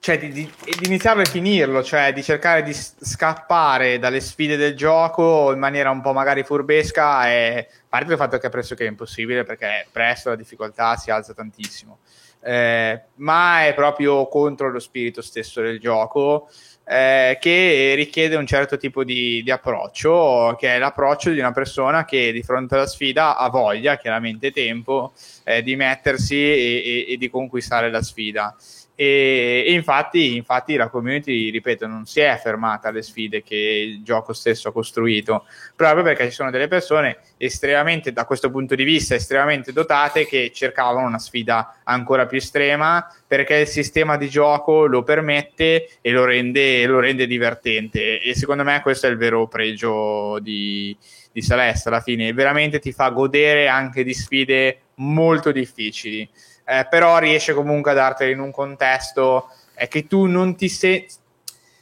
cioè 0.00 0.18
di, 0.18 0.32
di, 0.32 0.50
di, 0.64 0.86
iniziarlo 0.86 1.20
e 1.20 1.26
finirlo, 1.26 1.82
cioè 1.82 2.14
di 2.14 2.22
cercare 2.22 2.62
di 2.62 2.72
scappare 2.72 3.98
dalle 3.98 4.20
sfide 4.20 4.56
del 4.56 4.74
gioco 4.74 5.52
in 5.52 5.58
maniera 5.58 5.90
un 5.90 6.00
po' 6.00 6.14
magari 6.14 6.44
furbesca, 6.44 7.26
è, 7.26 7.68
a 7.68 7.84
parte 7.86 8.12
il 8.12 8.18
fatto 8.18 8.38
che 8.38 8.46
è 8.46 8.50
pressoché 8.50 8.86
impossibile 8.86 9.44
perché 9.44 9.86
presto 9.92 10.30
la 10.30 10.36
difficoltà 10.36 10.96
si 10.96 11.10
alza 11.10 11.34
tantissimo, 11.34 11.98
eh, 12.40 13.02
ma 13.16 13.66
è 13.66 13.74
proprio 13.74 14.26
contro 14.28 14.70
lo 14.70 14.78
spirito 14.78 15.20
stesso 15.20 15.60
del 15.60 15.78
gioco 15.78 16.48
eh, 16.84 17.38
che 17.40 17.94
richiede 17.96 18.36
un 18.36 18.46
certo 18.46 18.76
tipo 18.76 19.04
di, 19.04 19.42
di, 19.42 19.50
approccio, 19.50 20.54
che 20.58 20.74
è 20.74 20.78
l'approccio 20.78 21.30
di 21.30 21.38
una 21.38 21.52
persona 21.52 22.04
che 22.04 22.30
di 22.30 22.42
fronte 22.42 22.74
alla 22.74 22.86
sfida 22.86 23.36
ha 23.36 23.48
voglia, 23.48 23.96
chiaramente 23.96 24.50
tempo, 24.50 25.12
eh, 25.44 25.62
di 25.62 25.76
mettersi 25.76 26.36
e, 26.36 27.06
e, 27.08 27.12
e 27.12 27.16
di 27.16 27.30
conquistare 27.30 27.90
la 27.90 28.02
sfida. 28.02 28.54
E, 28.96 29.64
e 29.66 29.72
infatti, 29.72 30.36
infatti, 30.36 30.76
la 30.76 30.88
community, 30.88 31.50
ripeto, 31.50 31.86
non 31.86 32.06
si 32.06 32.20
è 32.20 32.38
fermata 32.40 32.88
alle 32.88 33.02
sfide 33.02 33.42
che 33.42 33.56
il 33.56 34.04
gioco 34.04 34.32
stesso 34.32 34.68
ha 34.68 34.72
costruito, 34.72 35.46
proprio 35.74 36.04
perché 36.04 36.26
ci 36.26 36.34
sono 36.34 36.50
delle 36.50 36.68
persone 36.68 37.18
estremamente, 37.36 38.12
da 38.12 38.24
questo 38.24 38.50
punto 38.50 38.74
di 38.74 38.84
vista, 38.84 39.14
estremamente 39.14 39.72
dotate 39.72 40.26
che 40.26 40.52
cercavano 40.54 41.06
una 41.06 41.18
sfida 41.18 41.80
ancora 41.84 42.26
più 42.26 42.38
estrema 42.38 43.06
perché 43.26 43.56
il 43.56 43.66
sistema 43.66 44.16
di 44.16 44.28
gioco 44.28 44.86
lo 44.86 45.02
permette 45.02 45.88
e 46.00 46.10
lo 46.12 46.24
rende, 46.24 46.86
lo 46.86 47.00
rende 47.00 47.26
divertente. 47.26 48.20
E 48.20 48.34
secondo 48.36 48.62
me 48.62 48.80
questo 48.80 49.08
è 49.08 49.10
il 49.10 49.16
vero 49.16 49.48
pregio 49.48 50.38
di, 50.40 50.96
di 51.32 51.42
Celeste 51.42 51.88
alla 51.88 52.00
fine, 52.00 52.32
veramente 52.32 52.78
ti 52.78 52.92
fa 52.92 53.08
godere 53.08 53.66
anche 53.66 54.04
di 54.04 54.14
sfide 54.14 54.78
molto 54.96 55.50
difficili 55.50 56.28
eh, 56.64 56.86
però 56.88 57.18
riesce 57.18 57.54
comunque 57.54 57.90
a 57.90 57.94
dartelo 57.94 58.30
in 58.30 58.40
un 58.40 58.50
contesto 58.50 59.50
è 59.74 59.88
che 59.88 60.06
tu 60.06 60.26
non 60.26 60.56
ti 60.56 60.68
senti 60.68 61.22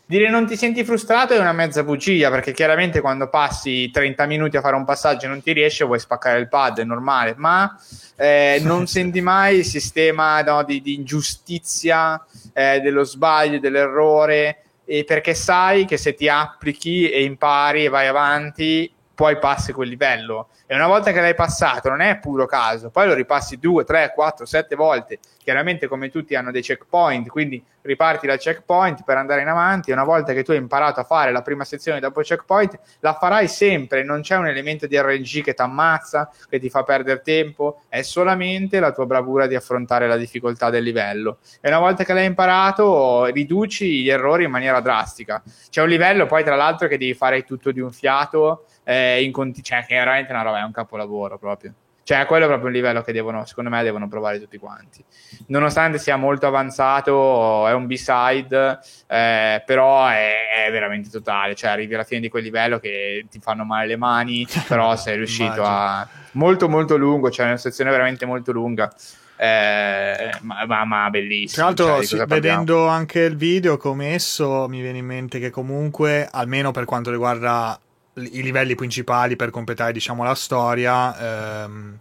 dire 0.04 0.28
non 0.28 0.46
ti 0.46 0.56
senti 0.56 0.84
frustrato 0.84 1.32
è 1.32 1.38
una 1.38 1.52
mezza 1.52 1.82
bugia 1.84 2.28
perché 2.28 2.52
chiaramente 2.52 3.00
quando 3.00 3.28
passi 3.28 3.90
30 3.90 4.26
minuti 4.26 4.56
a 4.58 4.60
fare 4.60 4.76
un 4.76 4.84
passaggio 4.84 5.24
e 5.24 5.28
non 5.28 5.40
ti 5.40 5.52
riesce 5.52 5.84
vuoi 5.84 6.00
spaccare 6.00 6.38
il 6.38 6.48
pad 6.48 6.80
è 6.80 6.84
normale 6.84 7.34
ma 7.36 7.74
eh, 8.16 8.60
non 8.62 8.86
senti 8.88 9.22
mai 9.22 9.58
il 9.58 9.64
sistema 9.64 10.42
no, 10.42 10.64
di, 10.64 10.82
di, 10.82 10.94
ingiustizia 10.94 12.22
eh, 12.52 12.80
dello 12.80 13.04
sbaglio 13.04 13.58
dell'errore 13.58 14.64
e 14.84 15.04
perché 15.04 15.32
sai 15.32 15.86
che 15.86 15.96
se 15.96 16.14
ti 16.14 16.28
applichi 16.28 17.08
e 17.08 17.22
impari 17.22 17.86
e 17.86 17.88
vai 17.88 18.06
avanti 18.08 18.92
poi 19.22 19.38
passi 19.38 19.72
quel 19.72 19.88
livello 19.88 20.48
e 20.66 20.74
una 20.74 20.88
volta 20.88 21.12
che 21.12 21.20
l'hai 21.20 21.36
passato 21.36 21.88
non 21.88 22.00
è 22.00 22.18
puro 22.18 22.44
caso, 22.44 22.90
poi 22.90 23.06
lo 23.06 23.14
ripassi 23.14 23.56
due, 23.56 23.84
tre, 23.84 24.10
quattro, 24.12 24.46
sette 24.46 24.74
volte. 24.74 25.20
Chiaramente 25.38 25.86
come 25.86 26.08
tutti 26.08 26.34
hanno 26.34 26.50
dei 26.50 26.62
checkpoint, 26.62 27.28
quindi 27.28 27.62
riparti 27.82 28.26
dal 28.26 28.38
checkpoint 28.38 29.02
per 29.04 29.16
andare 29.16 29.42
in 29.42 29.48
avanti 29.48 29.90
e 29.90 29.92
una 29.92 30.04
volta 30.04 30.32
che 30.32 30.42
tu 30.42 30.52
hai 30.52 30.56
imparato 30.56 31.00
a 31.00 31.04
fare 31.04 31.30
la 31.32 31.42
prima 31.42 31.64
sezione 31.64 32.00
dopo 32.00 32.20
il 32.20 32.26
checkpoint, 32.26 32.78
la 33.00 33.14
farai 33.14 33.48
sempre, 33.48 34.02
non 34.02 34.22
c'è 34.22 34.36
un 34.36 34.46
elemento 34.46 34.86
di 34.86 34.98
RNG 34.98 35.42
che 35.42 35.54
ti 35.54 35.62
ammazza, 35.62 36.30
che 36.48 36.58
ti 36.58 36.70
fa 36.70 36.82
perdere 36.82 37.20
tempo, 37.22 37.82
è 37.88 38.02
solamente 38.02 38.80
la 38.80 38.92
tua 38.92 39.06
bravura 39.06 39.46
di 39.46 39.54
affrontare 39.54 40.06
la 40.06 40.16
difficoltà 40.16 40.70
del 40.70 40.82
livello. 40.82 41.38
E 41.60 41.68
una 41.68 41.80
volta 41.80 42.04
che 42.04 42.12
l'hai 42.12 42.26
imparato, 42.26 43.26
riduci 43.26 44.02
gli 44.02 44.10
errori 44.10 44.44
in 44.44 44.50
maniera 44.50 44.80
drastica. 44.80 45.42
C'è 45.70 45.82
un 45.82 45.88
livello 45.88 46.26
poi 46.26 46.44
tra 46.44 46.56
l'altro 46.56 46.88
che 46.88 46.98
devi 46.98 47.14
fare 47.14 47.42
tutto 47.42 47.72
di 47.72 47.80
un 47.80 47.92
fiato 47.92 48.66
eh, 48.84 49.22
in 49.22 49.32
conti- 49.32 49.62
cioè 49.62 49.84
che 49.84 49.94
è 49.94 49.98
veramente 49.98 50.32
una 50.32 50.42
roba, 50.42 50.60
è 50.60 50.64
un 50.64 50.72
capolavoro 50.72 51.38
proprio. 51.38 51.74
Cioè, 52.04 52.26
quello 52.26 52.44
è 52.44 52.48
proprio 52.48 52.68
un 52.68 52.74
livello 52.74 53.02
che 53.02 53.12
devono, 53.12 53.44
secondo 53.44 53.70
me, 53.70 53.82
devono 53.84 54.08
provare 54.08 54.40
tutti 54.40 54.58
quanti. 54.58 55.04
Nonostante 55.46 55.98
sia 55.98 56.16
molto 56.16 56.48
avanzato, 56.48 57.68
è 57.68 57.72
un 57.72 57.86
B-side, 57.86 58.80
eh, 59.06 59.62
però 59.64 60.08
è, 60.08 60.66
è, 60.66 60.70
veramente 60.72 61.10
totale. 61.10 61.54
Cioè, 61.54 61.70
arrivi 61.70 61.94
alla 61.94 62.02
fine 62.02 62.20
di 62.20 62.28
quel 62.28 62.42
livello 62.42 62.80
che 62.80 63.26
ti 63.30 63.38
fanno 63.38 63.64
male 63.64 63.86
le 63.86 63.96
mani, 63.96 64.46
però 64.66 64.96
sei 64.96 65.16
riuscito 65.16 65.62
a... 65.62 66.06
Molto, 66.32 66.68
molto 66.68 66.96
lungo, 66.96 67.30
cioè 67.30 67.46
una 67.46 67.56
sezione 67.56 67.90
veramente 67.90 68.26
molto 68.26 68.50
lunga. 68.50 68.92
Eh, 69.36 70.30
ma, 70.40 70.66
ma, 70.66 70.84
ma, 70.84 71.10
bellissimo. 71.10 71.72
Tra 71.72 71.84
l'altro, 71.86 72.04
cioè, 72.04 72.26
vedendo 72.26 72.88
anche 72.88 73.20
il 73.20 73.36
video 73.36 73.76
come 73.76 74.14
esso, 74.14 74.66
mi 74.68 74.80
viene 74.80 74.98
in 74.98 75.06
mente 75.06 75.38
che 75.38 75.50
comunque, 75.50 76.28
almeno 76.30 76.72
per 76.72 76.84
quanto 76.84 77.10
riguarda 77.10 77.78
i 78.14 78.42
livelli 78.42 78.74
principali 78.74 79.36
per 79.36 79.50
completare 79.50 79.92
diciamo 79.92 80.22
la 80.22 80.34
storia 80.34 81.64
ehm, 81.64 81.98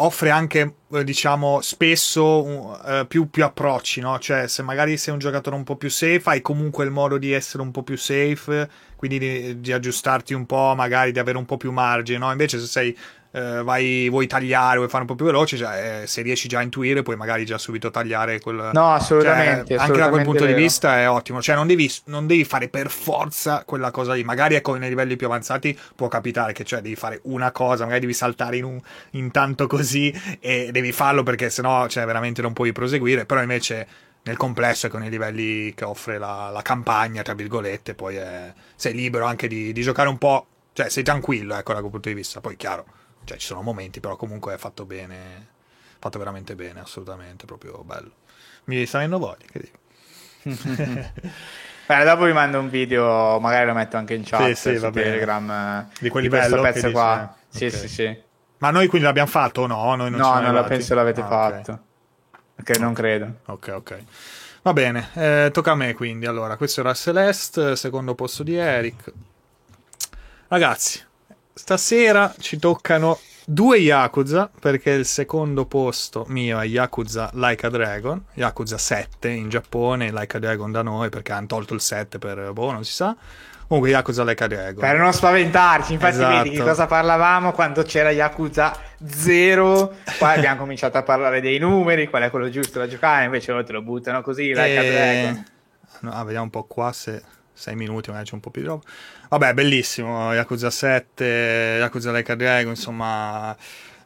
offre 0.00 0.30
anche 0.30 0.74
eh, 0.92 1.04
diciamo 1.04 1.60
spesso 1.60 2.44
uh, 2.44 3.06
più, 3.06 3.28
più, 3.30 3.44
approcci 3.44 4.00
no? 4.00 4.18
cioè 4.18 4.46
se 4.46 4.62
magari 4.62 4.96
sei 4.96 5.12
un 5.12 5.18
giocatore 5.18 5.56
un 5.56 5.64
po' 5.64 5.76
più 5.76 5.90
safe 5.90 6.22
hai 6.26 6.40
comunque 6.40 6.84
il 6.84 6.90
modo 6.90 7.18
di 7.18 7.32
essere 7.32 7.62
un 7.62 7.70
po' 7.70 7.82
più 7.82 7.96
safe 7.96 8.68
quindi 8.96 9.18
di, 9.18 9.60
di 9.60 9.72
aggiustarti 9.72 10.34
un 10.34 10.46
po' 10.46 10.74
magari 10.76 11.12
di 11.12 11.18
avere 11.18 11.38
un 11.38 11.44
po' 11.44 11.56
più 11.56 11.72
margine 11.72 12.18
no? 12.18 12.30
invece 12.30 12.58
se 12.60 12.66
sei 12.66 12.96
eh, 13.38 13.62
vai, 13.62 14.08
vuoi 14.08 14.26
tagliare, 14.26 14.78
vuoi 14.78 14.88
fare 14.88 15.02
un 15.02 15.08
po' 15.08 15.14
più 15.14 15.24
veloce, 15.24 15.56
cioè, 15.56 16.00
eh, 16.02 16.06
se 16.06 16.22
riesci 16.22 16.48
già 16.48 16.58
a 16.58 16.62
intuire 16.62 17.02
puoi 17.02 17.16
magari 17.16 17.44
già 17.44 17.56
subito 17.56 17.90
tagliare 17.90 18.40
quel... 18.40 18.70
No, 18.72 18.92
assolutamente. 18.92 19.76
Cioè, 19.76 19.84
anche 19.84 19.98
da 19.98 20.08
quel 20.08 20.24
punto 20.24 20.44
vero. 20.44 20.56
di 20.56 20.62
vista 20.62 20.98
è 20.98 21.08
ottimo, 21.08 21.40
cioè 21.40 21.54
non 21.54 21.66
devi, 21.66 21.90
non 22.06 22.26
devi, 22.26 22.44
fare 22.44 22.68
per 22.68 22.90
forza 22.90 23.62
quella 23.64 23.90
cosa 23.90 24.14
lì, 24.14 24.24
magari 24.24 24.56
ecco 24.56 24.74
nei 24.74 24.88
livelli 24.88 25.16
più 25.16 25.26
avanzati 25.26 25.78
può 25.94 26.08
capitare 26.08 26.52
che 26.52 26.64
cioè 26.64 26.80
devi 26.80 26.96
fare 26.96 27.20
una 27.24 27.52
cosa, 27.52 27.84
magari 27.84 28.00
devi 28.00 28.14
saltare 28.14 28.56
in 28.56 28.64
un, 28.64 28.80
intanto 29.10 29.66
così 29.66 30.12
e 30.40 30.70
devi 30.72 30.92
farlo 30.92 31.22
perché 31.22 31.50
sennò 31.50 31.86
cioè, 31.86 32.04
veramente 32.06 32.42
non 32.42 32.52
puoi 32.52 32.72
proseguire, 32.72 33.24
però 33.24 33.40
invece 33.40 33.86
nel 34.22 34.36
complesso 34.36 34.86
e 34.86 34.90
con 34.90 35.04
i 35.04 35.10
livelli 35.10 35.72
che 35.74 35.84
offre 35.84 36.18
la, 36.18 36.50
la 36.52 36.62
campagna, 36.62 37.22
tra 37.22 37.34
virgolette, 37.34 37.94
poi 37.94 38.16
è, 38.16 38.52
sei 38.74 38.94
libero 38.94 39.26
anche 39.26 39.46
di, 39.46 39.72
di 39.72 39.82
giocare 39.82 40.08
un 40.08 40.18
po', 40.18 40.46
cioè 40.72 40.88
sei 40.88 41.04
tranquillo 41.04 41.54
ecco 41.54 41.72
da 41.72 41.78
quel 41.78 41.92
punto 41.92 42.08
di 42.08 42.14
vista, 42.14 42.40
poi 42.40 42.56
chiaro 42.56 42.96
cioè, 43.28 43.36
ci 43.36 43.46
sono 43.46 43.60
momenti, 43.60 44.00
però 44.00 44.16
comunque 44.16 44.54
è 44.54 44.56
fatto 44.56 44.86
bene. 44.86 45.56
Fatto 45.98 46.18
veramente 46.18 46.54
bene, 46.54 46.80
assolutamente, 46.80 47.44
proprio 47.44 47.82
bello. 47.84 48.12
Mi 48.64 48.86
sta 48.86 48.98
venendo 48.98 49.18
voglia, 49.18 49.44
che 49.50 49.60
dico. 49.60 49.78
Beh, 51.86 52.04
dopo 52.04 52.24
vi 52.24 52.32
mando 52.32 52.58
un 52.58 52.70
video, 52.70 53.38
magari 53.40 53.66
lo 53.66 53.74
metto 53.74 53.96
anche 53.96 54.14
in 54.14 54.22
chat 54.24 54.52
sì, 54.52 54.54
sì, 54.54 54.78
su 54.78 54.90
Telegram 54.90 55.88
di, 55.98 56.08
quel 56.08 56.22
di 56.22 56.28
questo 56.28 56.60
pezzo 56.60 56.90
qua. 56.90 57.34
Sì, 57.48 57.66
okay. 57.66 57.78
sì, 57.78 57.88
sì. 57.88 58.22
Ma 58.58 58.70
noi 58.70 58.86
quindi 58.86 59.06
l'abbiamo 59.06 59.28
fatto 59.28 59.62
o 59.62 59.66
no? 59.66 59.94
Noi 59.94 60.10
non 60.10 60.20
no, 60.20 60.40
non 60.40 60.54
la 60.54 60.64
penso 60.64 60.94
l'avete 60.94 61.20
ah, 61.20 61.26
fatto. 61.26 61.72
Okay. 61.72 61.84
Perché 62.54 62.78
non 62.78 62.92
credo. 62.94 63.40
Ok, 63.46 63.72
ok. 63.74 63.98
Va 64.62 64.72
bene, 64.72 65.08
eh, 65.14 65.50
tocca 65.52 65.72
a 65.72 65.74
me 65.74 65.94
quindi. 65.94 66.26
Allora, 66.26 66.56
questo 66.56 66.80
era 66.80 66.94
Celeste, 66.94 67.76
secondo 67.76 68.14
posto 68.14 68.42
di 68.42 68.54
Eric. 68.54 69.12
Ragazzi, 70.48 71.02
stasera 71.58 72.32
ci 72.38 72.58
toccano 72.58 73.18
due 73.44 73.78
Yakuza, 73.78 74.48
perché 74.60 74.90
il 74.90 75.04
secondo 75.04 75.66
posto 75.66 76.24
mio 76.28 76.60
è 76.60 76.66
Yakuza 76.66 77.30
Like 77.34 77.66
a 77.66 77.70
Dragon, 77.70 78.22
Yakuza 78.34 78.78
7 78.78 79.28
in 79.28 79.48
Giappone, 79.48 80.12
Like 80.12 80.36
a 80.36 80.40
Dragon 80.40 80.70
da 80.70 80.82
noi, 80.82 81.08
perché 81.08 81.32
hanno 81.32 81.46
tolto 81.46 81.74
il 81.74 81.80
7 81.80 82.18
per, 82.18 82.52
boh, 82.52 82.70
non 82.70 82.84
si 82.84 82.92
sa. 82.92 83.16
Comunque 83.66 83.90
Yakuza 83.90 84.22
Like 84.22 84.44
a 84.44 84.46
Dragon. 84.46 84.80
Per 84.80 84.96
non 84.98 85.12
spaventarci, 85.12 85.94
infatti 85.94 86.14
esatto. 86.14 86.42
vedi 86.42 86.50
di 86.50 86.62
cosa 86.62 86.86
parlavamo 86.86 87.52
quando 87.52 87.82
c'era 87.82 88.10
Yakuza 88.10 88.74
0, 89.04 89.94
poi 90.18 90.34
abbiamo 90.36 90.60
cominciato 90.60 90.96
a 90.96 91.02
parlare 91.02 91.40
dei 91.40 91.58
numeri, 91.58 92.08
qual 92.08 92.22
è 92.22 92.30
quello 92.30 92.48
giusto 92.50 92.78
da 92.78 92.86
giocare, 92.86 93.24
invece 93.24 93.50
loro 93.50 93.64
te 93.64 93.72
lo 93.72 93.82
buttano 93.82 94.22
così, 94.22 94.48
Like 94.48 94.74
e... 94.74 94.76
a 94.76 94.82
Dragon. 94.82 95.46
No, 96.00 96.12
ah, 96.12 96.22
vediamo 96.22 96.44
un 96.44 96.50
po' 96.50 96.64
qua 96.64 96.92
se 96.92 97.22
6 97.54 97.74
minuti, 97.74 98.10
magari 98.10 98.28
c'è 98.28 98.34
un 98.34 98.40
po' 98.40 98.50
più 98.50 98.62
di 98.62 98.68
roba. 98.68 98.82
Vabbè, 99.28 99.54
bellissimo, 99.54 100.32
Yakuza 100.32 100.70
7, 100.70 101.76
Yakuza 101.80 102.12
Like 102.12 102.32
a 102.32 102.34
Dragon, 102.34 102.70
insomma... 102.70 103.56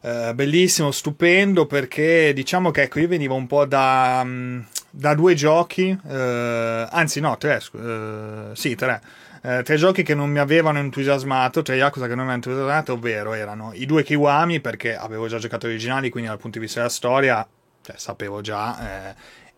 Eh, 0.05 0.33
bellissimo, 0.35 0.91
stupendo 0.91 1.65
perché 1.65 2.33
diciamo 2.33 2.71
che 2.71 2.81
ecco 2.81 2.99
io 2.99 3.07
venivo 3.07 3.35
un 3.35 3.47
po' 3.47 3.63
da, 3.65 4.21
mm, 4.21 4.59
da 4.89 5.15
due 5.15 5.33
giochi, 5.33 5.97
eh, 6.09 6.87
anzi 6.91 7.21
no, 7.21 7.37
tre, 7.37 7.61
eh, 7.73 8.49
sì, 8.51 8.75
tre. 8.75 9.01
Eh, 9.41 9.61
tre 9.63 9.77
giochi 9.77 10.03
che 10.03 10.13
non 10.13 10.29
mi 10.29 10.39
avevano 10.39 10.79
entusiasmato, 10.79 11.61
tre 11.61 11.77
Yakuza 11.77 12.07
che 12.07 12.15
non 12.15 12.25
mi 12.25 12.31
avevano 12.31 12.43
entusiasmato, 12.43 12.93
ovvero 12.93 13.31
erano 13.31 13.71
i 13.73 13.85
due 13.85 14.03
Kiwami 14.03 14.59
perché 14.59 14.93
avevo 14.93 15.27
già 15.27 15.37
giocato 15.37 15.67
originali, 15.67 16.09
quindi 16.09 16.29
dal 16.29 16.37
punto 16.37 16.59
di 16.59 16.65
vista 16.65 16.81
della 16.81 16.91
storia 16.91 17.47
cioè, 17.83 17.95
sapevo 17.97 18.41
già, 18.41 19.09
eh, 19.09 19.15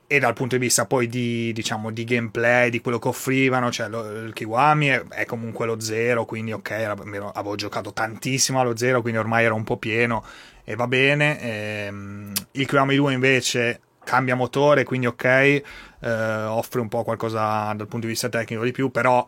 e 0.08 0.20
dal 0.20 0.34
punto 0.34 0.56
di 0.56 0.62
vista 0.62 0.86
poi 0.86 1.08
di, 1.08 1.52
diciamo, 1.54 1.92
di 1.92 2.04
gameplay, 2.04 2.70
di 2.70 2.82
quello 2.82 3.00
che 3.00 3.08
offrivano, 3.08 3.72
cioè 3.72 3.90
lo, 3.90 4.26
il 4.26 4.34
Kiwami 4.34 4.88
è, 4.88 5.04
è, 5.08 5.26
comunque 5.26 5.66
lo 5.66 5.80
zero, 5.80 6.26
quindi 6.26 6.52
ok, 6.52 6.72
avevo 7.34 7.56
giocato 7.56 7.92
tantissimo 7.92 8.60
allo 8.60 8.76
zero, 8.78 9.02
quindi 9.02 9.20
ormai 9.20 9.46
era 9.46 9.54
un 9.54 9.64
po' 9.64 9.78
pieno 9.78 10.24
e 10.64 10.76
va 10.76 10.88
bene. 10.88 11.42
Ehm, 11.42 12.34
il 12.52 12.68
Kiwami 12.68 12.96
2 12.96 13.14
invece 13.14 13.82
cambia 14.04 14.36
motore, 14.36 14.84
quindi 14.84 15.08
ok, 15.08 15.24
eh, 15.24 15.64
offre 16.02 16.82
un 16.82 16.88
po' 16.88 17.04
qualcosa 17.04 17.74
dal 17.74 17.88
punto 17.88 18.06
di 18.06 18.14
vista 18.14 18.30
tecnico 18.30 18.64
di 18.64 18.72
più, 18.72 18.92
però 18.92 19.28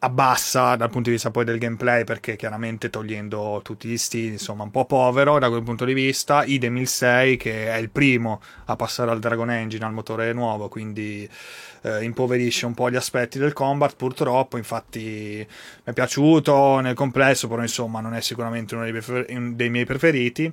abbassa 0.00 0.76
dal 0.76 0.90
punto 0.90 1.08
di 1.08 1.14
vista 1.14 1.30
poi 1.30 1.44
del 1.44 1.58
gameplay 1.58 2.04
perché 2.04 2.36
chiaramente 2.36 2.90
togliendo 2.90 3.60
tutti 3.64 3.88
gli 3.88 3.96
stili 3.96 4.32
insomma 4.32 4.62
un 4.62 4.70
po' 4.70 4.84
povero 4.84 5.38
da 5.38 5.48
quel 5.48 5.62
punto 5.62 5.84
di 5.84 5.94
vista. 5.94 6.44
Idem 6.44 6.76
il 6.76 6.88
6 6.88 7.36
che 7.36 7.72
è 7.72 7.76
il 7.76 7.90
primo 7.90 8.40
a 8.66 8.76
passare 8.76 9.10
al 9.10 9.20
Dragon 9.20 9.50
Engine 9.50 9.84
al 9.84 9.92
motore 9.92 10.32
nuovo 10.32 10.68
quindi 10.68 11.28
eh, 11.82 12.02
impoverisce 12.02 12.66
un 12.66 12.74
po' 12.74 12.90
gli 12.90 12.96
aspetti 12.96 13.38
del 13.38 13.52
combat 13.52 13.96
purtroppo. 13.96 14.56
Infatti 14.56 15.46
mi 15.46 15.46
è 15.84 15.92
piaciuto 15.92 16.80
nel 16.80 16.94
complesso 16.94 17.48
però 17.48 17.62
insomma 17.62 18.00
non 18.00 18.14
è 18.14 18.20
sicuramente 18.20 18.74
uno 18.74 18.84
dei, 18.84 19.70
miei 19.70 19.84
preferiti 19.84 20.52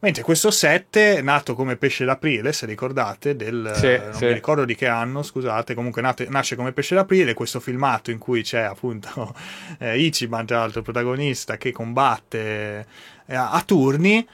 Mentre 0.00 0.22
questo 0.22 0.52
7 0.52 1.16
è 1.16 1.22
nato 1.22 1.56
come 1.56 1.74
pesce 1.74 2.04
d'aprile, 2.04 2.52
se 2.52 2.66
ricordate, 2.66 3.34
del, 3.34 3.72
sì, 3.74 3.98
non 3.98 4.14
sì. 4.14 4.26
mi 4.26 4.32
ricordo 4.32 4.64
di 4.64 4.76
che 4.76 4.86
anno, 4.86 5.24
scusate, 5.24 5.74
comunque 5.74 6.00
nate, 6.00 6.28
nasce 6.28 6.54
come 6.54 6.70
pesce 6.70 6.94
d'aprile, 6.94 7.34
questo 7.34 7.58
filmato 7.58 8.12
in 8.12 8.18
cui 8.18 8.42
c'è 8.42 8.60
appunto 8.60 9.34
eh, 9.80 9.98
Ichiban, 9.98 10.46
tra 10.46 10.58
l'altro 10.58 10.78
il 10.78 10.84
protagonista, 10.84 11.56
che 11.56 11.72
combatte 11.72 12.86
eh, 13.26 13.34
a, 13.34 13.50
a 13.50 13.60
turni 13.62 14.24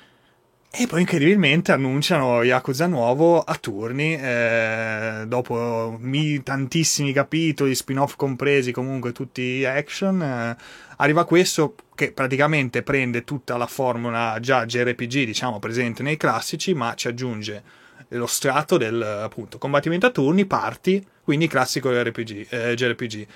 e 0.76 0.88
poi 0.88 1.02
incredibilmente 1.02 1.70
annunciano 1.70 2.42
Yakuza 2.42 2.88
nuovo 2.88 3.40
a 3.40 3.54
turni, 3.54 4.16
eh, 4.16 5.22
dopo 5.24 5.96
mi, 6.00 6.42
tantissimi 6.42 7.12
capitoli, 7.12 7.76
spin-off 7.76 8.16
compresi, 8.16 8.72
comunque 8.72 9.12
tutti 9.12 9.64
action. 9.64 10.20
Eh, 10.20 10.56
arriva 10.96 11.24
questo 11.24 11.74
che 11.94 12.12
praticamente 12.12 12.82
prende 12.82 13.24
tutta 13.24 13.56
la 13.56 13.66
formula 13.66 14.38
già 14.40 14.66
JRPG, 14.66 15.24
diciamo, 15.24 15.58
presente 15.58 16.02
nei 16.02 16.16
classici, 16.16 16.74
ma 16.74 16.94
ci 16.94 17.08
aggiunge 17.08 17.62
lo 18.08 18.26
strato 18.26 18.76
del 18.76 19.00
appunto 19.00 19.58
combattimento 19.58 20.06
a 20.06 20.10
turni, 20.10 20.46
parti, 20.46 21.04
quindi 21.22 21.46
classico 21.46 21.90
RPG, 21.90 22.46
eh, 22.50 22.74
JRPG. 22.74 23.26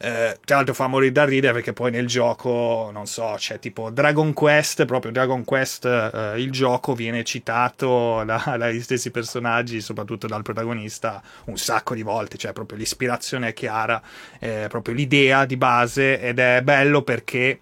Eh, 0.00 0.38
tra 0.44 0.56
l'altro 0.56 0.74
fa 0.74 0.86
morire 0.86 1.10
da 1.10 1.24
ridere 1.24 1.52
perché 1.52 1.72
poi 1.72 1.90
nel 1.90 2.06
gioco, 2.06 2.90
non 2.92 3.06
so, 3.06 3.34
c'è 3.36 3.58
tipo 3.58 3.90
Dragon 3.90 4.32
Quest, 4.32 4.84
proprio 4.84 5.10
Dragon 5.10 5.44
Quest, 5.44 5.86
eh, 5.86 6.34
il 6.36 6.52
gioco 6.52 6.94
viene 6.94 7.24
citato 7.24 8.22
da, 8.24 8.54
dagli 8.56 8.80
stessi 8.80 9.10
personaggi, 9.10 9.80
soprattutto 9.80 10.28
dal 10.28 10.42
protagonista, 10.42 11.20
un 11.46 11.58
sacco 11.58 11.94
di 11.94 12.02
volte, 12.02 12.36
cioè 12.36 12.52
proprio 12.52 12.78
l'ispirazione 12.78 13.48
è 13.48 13.52
chiara, 13.52 14.00
eh, 14.38 14.66
proprio 14.68 14.94
l'idea 14.94 15.44
di 15.44 15.56
base 15.56 16.20
ed 16.20 16.38
è 16.38 16.62
bello 16.62 17.02
perché 17.02 17.58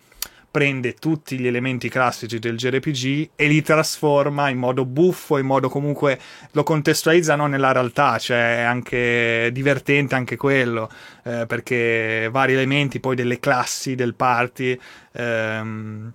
prende 0.56 0.94
tutti 0.94 1.38
gli 1.38 1.46
elementi 1.46 1.90
classici 1.90 2.38
del 2.38 2.56
JRPG 2.56 3.28
e 3.36 3.46
li 3.46 3.60
trasforma 3.60 4.48
in 4.48 4.56
modo 4.56 4.86
buffo, 4.86 5.36
in 5.36 5.44
modo 5.44 5.68
comunque 5.68 6.18
lo 6.52 6.62
contestualizza 6.62 7.36
non 7.36 7.50
nella 7.50 7.72
realtà, 7.72 8.16
cioè 8.16 8.60
è 8.60 8.62
anche 8.62 9.50
divertente 9.52 10.14
anche 10.14 10.36
quello, 10.36 10.88
eh, 11.24 11.44
perché 11.46 12.30
vari 12.32 12.54
elementi 12.54 13.00
poi 13.00 13.14
delle 13.14 13.38
classi 13.38 13.94
del 13.94 14.14
party 14.14 14.80
ehm, 15.12 16.12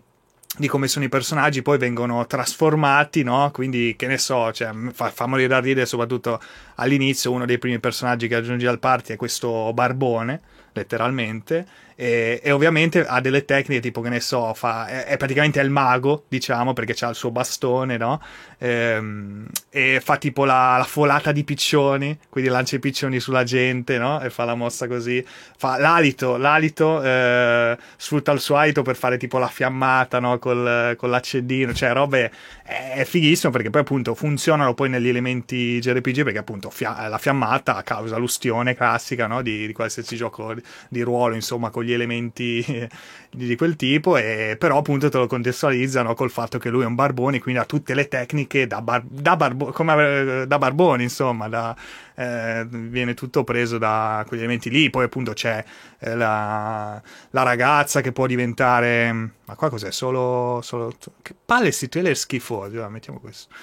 di 0.58 0.68
come 0.68 0.88
sono 0.88 1.06
i 1.06 1.10
personaggi 1.10 1.62
poi 1.62 1.78
vengono 1.78 2.26
trasformati, 2.26 3.22
no? 3.22 3.52
Quindi 3.54 3.94
che 3.96 4.08
ne 4.08 4.18
so, 4.18 4.52
cioè, 4.52 4.72
fa, 4.92 5.12
fa 5.12 5.28
morire 5.28 5.50
da 5.50 5.60
ridere 5.60 5.86
soprattutto 5.86 6.42
all'inizio 6.78 7.32
uno 7.32 7.46
dei 7.46 7.60
primi 7.60 7.80
personaggi 7.80 8.28
che 8.28 8.38
aggiungi 8.38 8.66
al 8.66 8.80
party 8.80 9.14
è 9.14 9.18
questo 9.18 9.72
barbone 9.72 10.42
letteralmente, 10.74 11.66
e, 12.02 12.40
e, 12.42 12.52
ovviamente 12.52 13.06
ha 13.06 13.22
delle 13.22 13.46
tecniche 13.46 13.80
tipo 13.80 14.02
che 14.02 14.10
ne 14.10 14.20
so, 14.22 14.56
fa, 14.56 14.88
è, 14.88 15.06
è 15.06 15.18
praticamente 15.18 15.60
il 15.60 15.70
mago, 15.70 16.24
diciamo, 16.28 16.74
perché 16.74 16.96
ha 17.06 17.10
il 17.10 17.16
suo 17.16 17.30
bastone, 17.30 17.98
no? 17.98 18.20
Ehm, 18.58 19.48
e 19.70 20.00
fa 20.04 20.18
tipo 20.18 20.44
la, 20.44 20.78
la, 20.78 20.84
folata 20.84 21.32
di 21.32 21.44
piccioni, 21.44 22.18
quindi 22.28 22.50
lancia 22.50 22.78
i 22.78 22.80
piccioni 22.80 23.20
sulla 23.20 23.44
gente, 23.44 24.00
no? 24.00 24.20
E 24.20 24.32
fa 24.32 24.46
la 24.46 24.56
mossa 24.56 24.88
così. 24.88 25.24
Fa 25.58 25.78
l'alito, 25.78 26.38
l'alito, 26.38 27.04
eh, 27.04 27.78
sfrutta 27.98 28.32
il 28.32 28.40
suo 28.40 28.56
alito 28.56 28.82
per 28.82 28.96
fare 28.96 29.18
tipo 29.18 29.38
la 29.38 29.48
fiammata, 29.48 30.20
no? 30.20 30.40
Col, 30.40 30.96
con 30.98 31.12
l'accendino, 31.12 31.72
cioè 31.72 31.94
robe, 31.94 32.32
è 32.64 33.04
fighissimo 33.06 33.52
perché 33.52 33.70
poi 33.70 33.82
appunto 33.82 34.16
funzionano 34.16 34.74
poi 34.74 34.90
negli 34.90 35.08
elementi 35.10 35.78
JRPG 35.80 36.24
perché 36.24 36.40
appunto 36.40 36.70
fia- 36.72 37.08
la 37.08 37.18
fiammata 37.20 37.84
causa 37.84 38.18
l'ustione 38.18 38.76
classica, 38.76 39.28
no? 39.28 39.44
Di, 39.44 39.68
di 39.68 39.74
qualsiasi 39.74 40.16
gioco 40.16 40.56
di, 40.90 41.02
ruolo, 41.02 41.36
insomma, 41.36 41.70
con 41.70 41.84
gli 41.84 41.94
elementi 41.94 42.64
di 43.32 43.56
quel 43.56 43.76
tipo, 43.76 44.18
e, 44.18 44.56
però 44.60 44.78
appunto 44.78 45.10
te 45.10 45.18
lo 45.18 45.28
contestualizzano 45.28 46.14
col 46.14 46.32
fatto 46.32 46.58
che 46.58 46.70
lui 46.70 46.84
è 46.84 46.86
un 46.86 46.96
barbone, 46.96 47.40
quindi 47.40 47.60
ha 47.62 47.66
tutte 47.66 47.94
le 47.94 48.08
tecniche 48.08 48.68
da, 48.68 48.82
bar, 48.82 49.04
da, 49.06 49.36
barbo, 49.36 49.72
come, 49.72 50.46
da 50.48 50.58
barbone, 50.58 51.04
insomma, 51.04 51.48
da, 51.48 51.76
eh, 52.16 52.66
viene 52.70 53.14
tutto 53.14 53.44
preso 53.44 53.78
da 53.78 54.24
quegli 54.28 54.42
elementi 54.42 54.70
lì, 54.70 54.90
poi 54.90 55.06
appunto 55.06 55.34
c'è 55.34 55.64
eh, 56.00 56.16
la, 56.16 57.02
la, 57.32 57.44
ragazza 57.44 58.02
che 58.02 58.12
può 58.12 58.28
diventare... 58.28 59.12
Ma 59.46 59.56
qua 59.56 59.70
cos'è? 59.70 59.92
Solo... 59.92 60.60
solo 60.62 60.94
che 61.22 61.34
palle 61.46 61.72
sti 61.72 61.90
trailer 61.90 62.18
schifosi, 62.18 62.78
mettiamo 62.90 63.20
questo. 63.20 63.54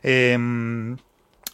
E, 0.00 0.30
ehm, 0.30 0.96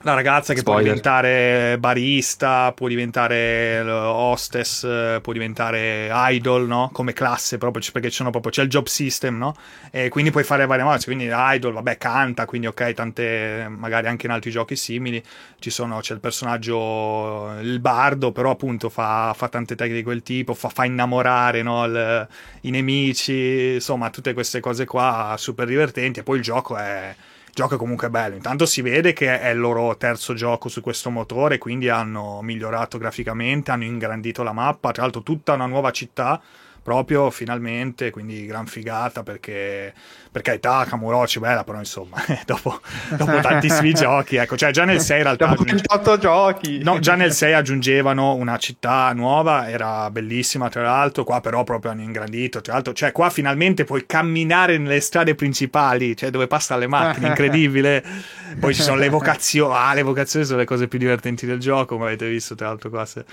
la 0.03 0.15
ragazza 0.15 0.53
che 0.53 0.61
Spoiler. 0.61 0.83
può 0.83 0.93
diventare 0.93 1.79
barista, 1.79 2.73
può 2.73 2.89
diventare 2.89 3.81
hostess, 3.81 5.21
può 5.21 5.33
diventare 5.33 6.09
idol, 6.13 6.67
no? 6.67 6.91
Come 6.93 7.13
classe 7.13 7.59
proprio, 7.59 7.83
perché 7.93 8.11
proprio, 8.31 8.51
c'è 8.51 8.63
il 8.63 8.69
job 8.69 8.87
system, 8.87 9.39
no? 9.39 9.55
E 9.91 10.09
quindi 10.09 10.31
puoi 10.31 10.45
fare 10.45 10.67
varie 10.67 10.85
mosse, 10.85 11.05
quindi 11.05 11.29
idol, 11.31 11.73
vabbè, 11.75 11.99
canta, 11.99 12.47
quindi 12.47 12.67
ok, 12.67 12.93
tante, 12.93 13.67
magari 13.69 14.09
anche 14.09 14.27
in 14.27 14.33
altri 14.33 14.51
giochi 14.51 14.77
simili, 14.77 15.23
ci 15.59 15.71
sono, 15.71 16.01
c'è 16.01 16.15
il 16.15 16.21
personaggio, 16.21 17.59
il 17.61 17.79
bardo, 17.81 18.33
però 18.33 18.51
appunto 18.51 18.89
fa, 18.89 19.33
fa 19.37 19.49
tante 19.49 19.75
tecniche 19.75 19.99
di 19.99 20.05
quel 20.05 20.23
tipo, 20.23 20.55
fa, 20.55 20.69
fa 20.69 20.85
innamorare, 20.85 21.63
no? 21.63 21.85
Il, 21.85 22.29
I 22.63 22.71
nemici, 22.71 23.75
insomma, 23.75 24.11
tutte 24.11 24.33
queste 24.33 24.61
cose 24.61 24.85
qua 24.85 25.35
super 25.39 25.67
divertenti 25.67 26.21
e 26.21 26.23
poi 26.23 26.39
il 26.39 26.43
gioco 26.43 26.77
è 26.77 27.15
gioco 27.53 27.75
è 27.75 27.79
comunque 27.79 28.11
bello. 28.11 28.35
Intanto 28.35 28.67
si 28.67 28.81
vede 28.81 29.13
che 29.13 29.41
è 29.41 29.51
il 29.51 29.59
loro 29.59 29.97
terzo 29.97 30.35
gioco 30.35 30.69
su 30.69 30.81
questo 30.81 31.11
motore, 31.11 31.59
quindi 31.59 31.89
hanno 31.89 32.41
migliorato 32.43 32.99
graficamente, 32.99 33.71
hanno 33.71 33.85
ingrandito 33.85 34.43
la 34.43 34.53
mappa, 34.53 34.91
tra 34.93 35.03
l'altro 35.03 35.23
tutta 35.23 35.53
una 35.53 35.67
nuova 35.67 35.91
città 35.91 36.41
proprio 36.83 37.31
finalmente, 37.31 38.11
quindi 38.11 38.45
gran 38.45 38.67
figata 38.67 39.23
perché 39.23 39.93
per 40.33 40.43
carità 40.43 40.85
Kamurochi 40.89 41.39
bella, 41.39 41.63
però 41.63 41.79
insomma 41.79 42.17
dopo, 42.45 42.81
dopo 43.11 43.39
tantissimi 43.41 43.93
giochi, 43.95 44.37
ecco, 44.37 44.57
cioè 44.57 44.71
già 44.71 44.85
nel 44.85 45.01
6 45.01 45.17
in 45.19 45.23
realtà... 45.23 45.47
Dopo 45.47 45.63
28 45.63 46.19
giochi! 46.19 46.83
No, 46.83 46.99
già 46.99 47.15
nel 47.15 47.33
6 47.33 47.53
aggiungevano 47.53 48.35
una 48.35 48.57
città 48.57 49.13
nuova, 49.13 49.69
era 49.69 50.11
bellissima 50.11 50.69
tra 50.71 50.83
l'altro, 50.83 51.25
qua 51.25 51.41
però 51.41 51.63
proprio 51.65 51.93
hanno 51.93 52.03
ingrandito, 52.03 52.61
tra 52.61 52.73
l'altro, 52.73 52.93
cioè 52.95 53.13
qua 53.13 53.31
finalmente 53.31 53.85
puoi 53.85 54.07
camminare 54.07 54.79
nelle 54.79 55.01
strade 55.01 55.35
principali, 55.35 56.17
cioè 56.17 56.31
dove 56.31 56.47
passano 56.47 56.81
le 56.81 56.87
macchine, 56.89 57.29
incredibile. 57.29 58.03
Poi 58.59 58.75
ci 58.75 58.83
sono 58.83 58.97
le 58.97 59.09
vocazioni, 59.09 59.75
ah, 59.75 59.95
le 59.95 60.03
vocazioni 60.03 60.45
sono 60.45 60.59
le 60.59 60.67
cose 60.67 60.89
più 60.89 60.99
divertenti 60.99 61.47
del 61.47 61.59
gioco, 61.59 61.97
come 61.97 62.09
avete 62.09 62.29
visto 62.29 62.55
tra 62.55 62.69
l'altro 62.69 62.91
qua. 62.91 63.07
Se... 63.07 63.25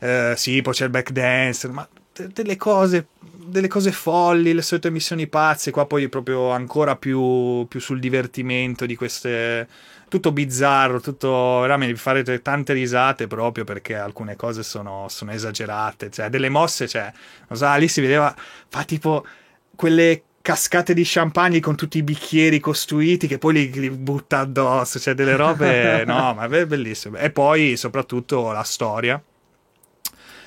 Eh, 0.00 0.34
sì, 0.36 0.60
poi 0.60 0.74
c'è 0.74 0.84
il 0.84 0.90
backdance, 0.90 1.68
ma 1.68 1.86
delle 2.32 2.56
cose, 2.56 3.08
delle 3.20 3.68
cose 3.68 3.92
folli, 3.92 4.52
le 4.52 4.62
solite 4.62 4.90
missioni 4.90 5.26
pazze, 5.26 5.70
qua 5.70 5.86
poi 5.86 6.08
proprio 6.08 6.50
ancora 6.50 6.96
più, 6.96 7.66
più 7.68 7.80
sul 7.80 8.00
divertimento 8.00 8.86
di 8.86 8.96
queste... 8.96 9.68
Tutto 10.08 10.30
bizzarro, 10.30 11.00
tutto 11.00 11.58
veramente 11.62 11.96
farete 11.96 12.40
tante 12.40 12.72
risate 12.72 13.26
proprio 13.26 13.64
perché 13.64 13.96
alcune 13.96 14.36
cose 14.36 14.62
sono, 14.62 15.06
sono 15.08 15.32
esagerate, 15.32 16.10
cioè 16.10 16.28
delle 16.28 16.48
mosse, 16.48 16.86
cioè, 16.86 17.12
non 17.48 17.58
so, 17.58 17.74
lì 17.74 17.88
si 17.88 18.00
vedeva, 18.00 18.32
fa 18.68 18.84
tipo 18.84 19.26
quelle 19.74 20.22
cascate 20.46 20.94
di 20.94 21.02
champagne 21.04 21.58
con 21.58 21.74
tutti 21.74 21.98
i 21.98 22.04
bicchieri 22.04 22.60
costruiti 22.60 23.26
che 23.26 23.38
poi 23.38 23.52
li, 23.54 23.80
li 23.80 23.90
butta 23.90 24.38
addosso, 24.38 25.00
cioè 25.00 25.14
delle 25.14 25.34
robe, 25.34 26.04
no, 26.06 26.34
ma 26.34 26.44
è 26.44 26.66
bellissimo. 26.66 27.16
E 27.16 27.32
poi 27.32 27.76
soprattutto 27.76 28.52
la 28.52 28.62
storia 28.62 29.20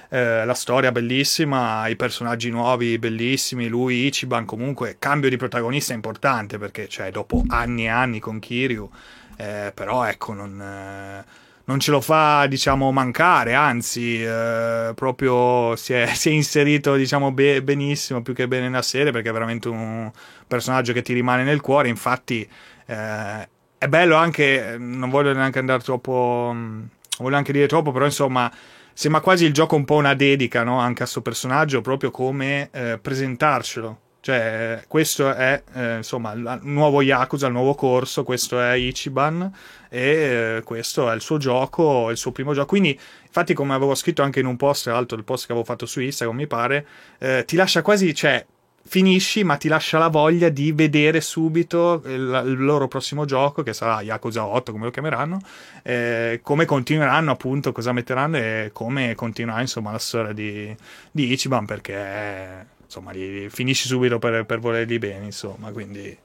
eh, 0.09 0.43
la 0.43 0.53
storia 0.55 0.91
bellissima, 0.91 1.87
i 1.87 1.95
personaggi 1.95 2.49
nuovi 2.49 2.97
bellissimi, 2.97 3.67
lui 3.67 4.07
Ichiban 4.07 4.43
comunque 4.43 4.95
cambio 4.97 5.29
di 5.29 5.37
protagonista 5.37 5.93
importante 5.93 6.57
perché 6.57 6.87
cioè, 6.87 7.11
dopo 7.11 7.43
anni 7.47 7.83
e 7.83 7.89
anni 7.89 8.19
con 8.19 8.39
Kiryu, 8.39 8.89
eh, 9.37 9.71
però 9.71 10.05
ecco 10.05 10.33
non, 10.33 10.59
eh, 10.59 11.23
non, 11.65 11.79
ce 11.79 11.91
lo 11.91 12.01
fa 12.01 12.47
diciamo 12.47 12.91
mancare, 12.91 13.53
anzi 13.53 14.23
eh, 14.23 14.93
proprio 14.95 15.75
si 15.75 15.93
è, 15.93 16.07
si 16.15 16.29
è, 16.29 16.31
inserito 16.31 16.95
diciamo 16.95 17.31
be- 17.31 17.61
benissimo, 17.61 18.23
più 18.23 18.33
che 18.33 18.47
bene 18.47 18.67
nella 18.67 18.81
serie 18.81 19.11
perché 19.11 19.29
è 19.29 19.33
veramente 19.33 19.69
un 19.69 20.11
personaggio 20.47 20.91
che 20.91 21.03
ti 21.03 21.13
rimane 21.13 21.43
nel 21.43 21.61
cuore, 21.61 21.87
infatti 21.87 22.49
eh, 22.87 23.49
è 23.77 23.87
bello 23.87 24.15
anche, 24.15 24.75
non 24.79 25.11
voglio 25.11 25.33
neanche 25.33 25.59
andare 25.59 25.83
troppo, 25.83 26.49
non 26.51 26.89
voglio 27.19 27.37
anche 27.37 27.53
dire 27.53 27.67
troppo, 27.67 27.91
però 27.91 28.05
insomma 28.05 28.51
sembra 28.99 29.21
quasi 29.21 29.45
il 29.45 29.53
gioco 29.53 29.77
un 29.77 29.85
po' 29.85 29.95
una 29.95 30.13
dedica 30.13 30.63
no? 30.63 30.77
anche 30.77 31.03
a 31.03 31.05
questo 31.05 31.21
personaggio, 31.21 31.79
proprio 31.79 32.11
come 32.11 32.67
eh, 32.73 32.99
presentarcelo. 33.01 33.99
Cioè, 34.19 34.83
questo 34.89 35.33
è 35.33 35.63
eh, 35.73 35.95
insomma 35.95 36.33
il 36.33 36.59
nuovo 36.63 37.01
Yakuza, 37.01 37.47
il 37.47 37.53
nuovo 37.53 37.75
corso, 37.75 38.25
questo 38.25 38.59
è 38.59 38.73
Ichiban 38.73 39.49
e 39.87 40.57
eh, 40.57 40.63
questo 40.65 41.09
è 41.09 41.15
il 41.15 41.21
suo 41.21 41.37
gioco, 41.37 42.09
il 42.09 42.17
suo 42.17 42.33
primo 42.33 42.53
gioco. 42.53 42.67
Quindi, 42.67 42.99
infatti, 43.25 43.53
come 43.53 43.73
avevo 43.73 43.95
scritto 43.95 44.21
anche 44.21 44.41
in 44.41 44.45
un 44.45 44.57
post, 44.57 44.83
tra 44.83 44.91
l'altro 44.91 45.15
il 45.15 45.23
post 45.23 45.45
che 45.45 45.53
avevo 45.53 45.65
fatto 45.65 45.85
su 45.85 46.01
Instagram, 46.01 46.35
mi 46.35 46.47
pare, 46.47 46.85
eh, 47.19 47.45
ti 47.47 47.55
lascia 47.55 47.81
quasi, 47.81 48.13
cioè, 48.13 48.45
finisci, 48.83 49.43
ma 49.43 49.57
ti 49.57 49.67
lascia 49.67 49.97
la 49.97 50.07
voglia 50.07 50.49
di 50.49 50.71
vedere 50.71 51.21
subito 51.21 52.01
il, 52.05 52.43
il 52.45 52.63
loro 52.63 52.87
prossimo 52.87 53.25
gioco, 53.25 53.63
che 53.63 53.73
sarà 53.73 54.01
Yakuza 54.01 54.45
8, 54.45 54.71
come 54.71 54.85
lo 54.85 54.91
chiameranno, 54.91 55.39
eh, 55.83 56.39
come 56.43 56.65
continueranno 56.65 57.31
appunto, 57.31 57.71
cosa 57.71 57.91
metteranno 57.91 58.37
e 58.37 58.69
come 58.73 59.15
continuerà 59.15 59.61
insomma 59.61 59.91
la 59.91 59.99
storia 59.99 60.33
di, 60.33 60.75
di 61.11 61.31
Ichiban, 61.31 61.65
perché 61.65 62.67
insomma 62.83 63.11
li, 63.11 63.47
finisci 63.49 63.87
subito 63.87 64.17
per, 64.17 64.45
per 64.45 64.59
volerli 64.59 64.97
bene, 64.97 65.25
insomma, 65.25 65.71
quindi 65.71 66.17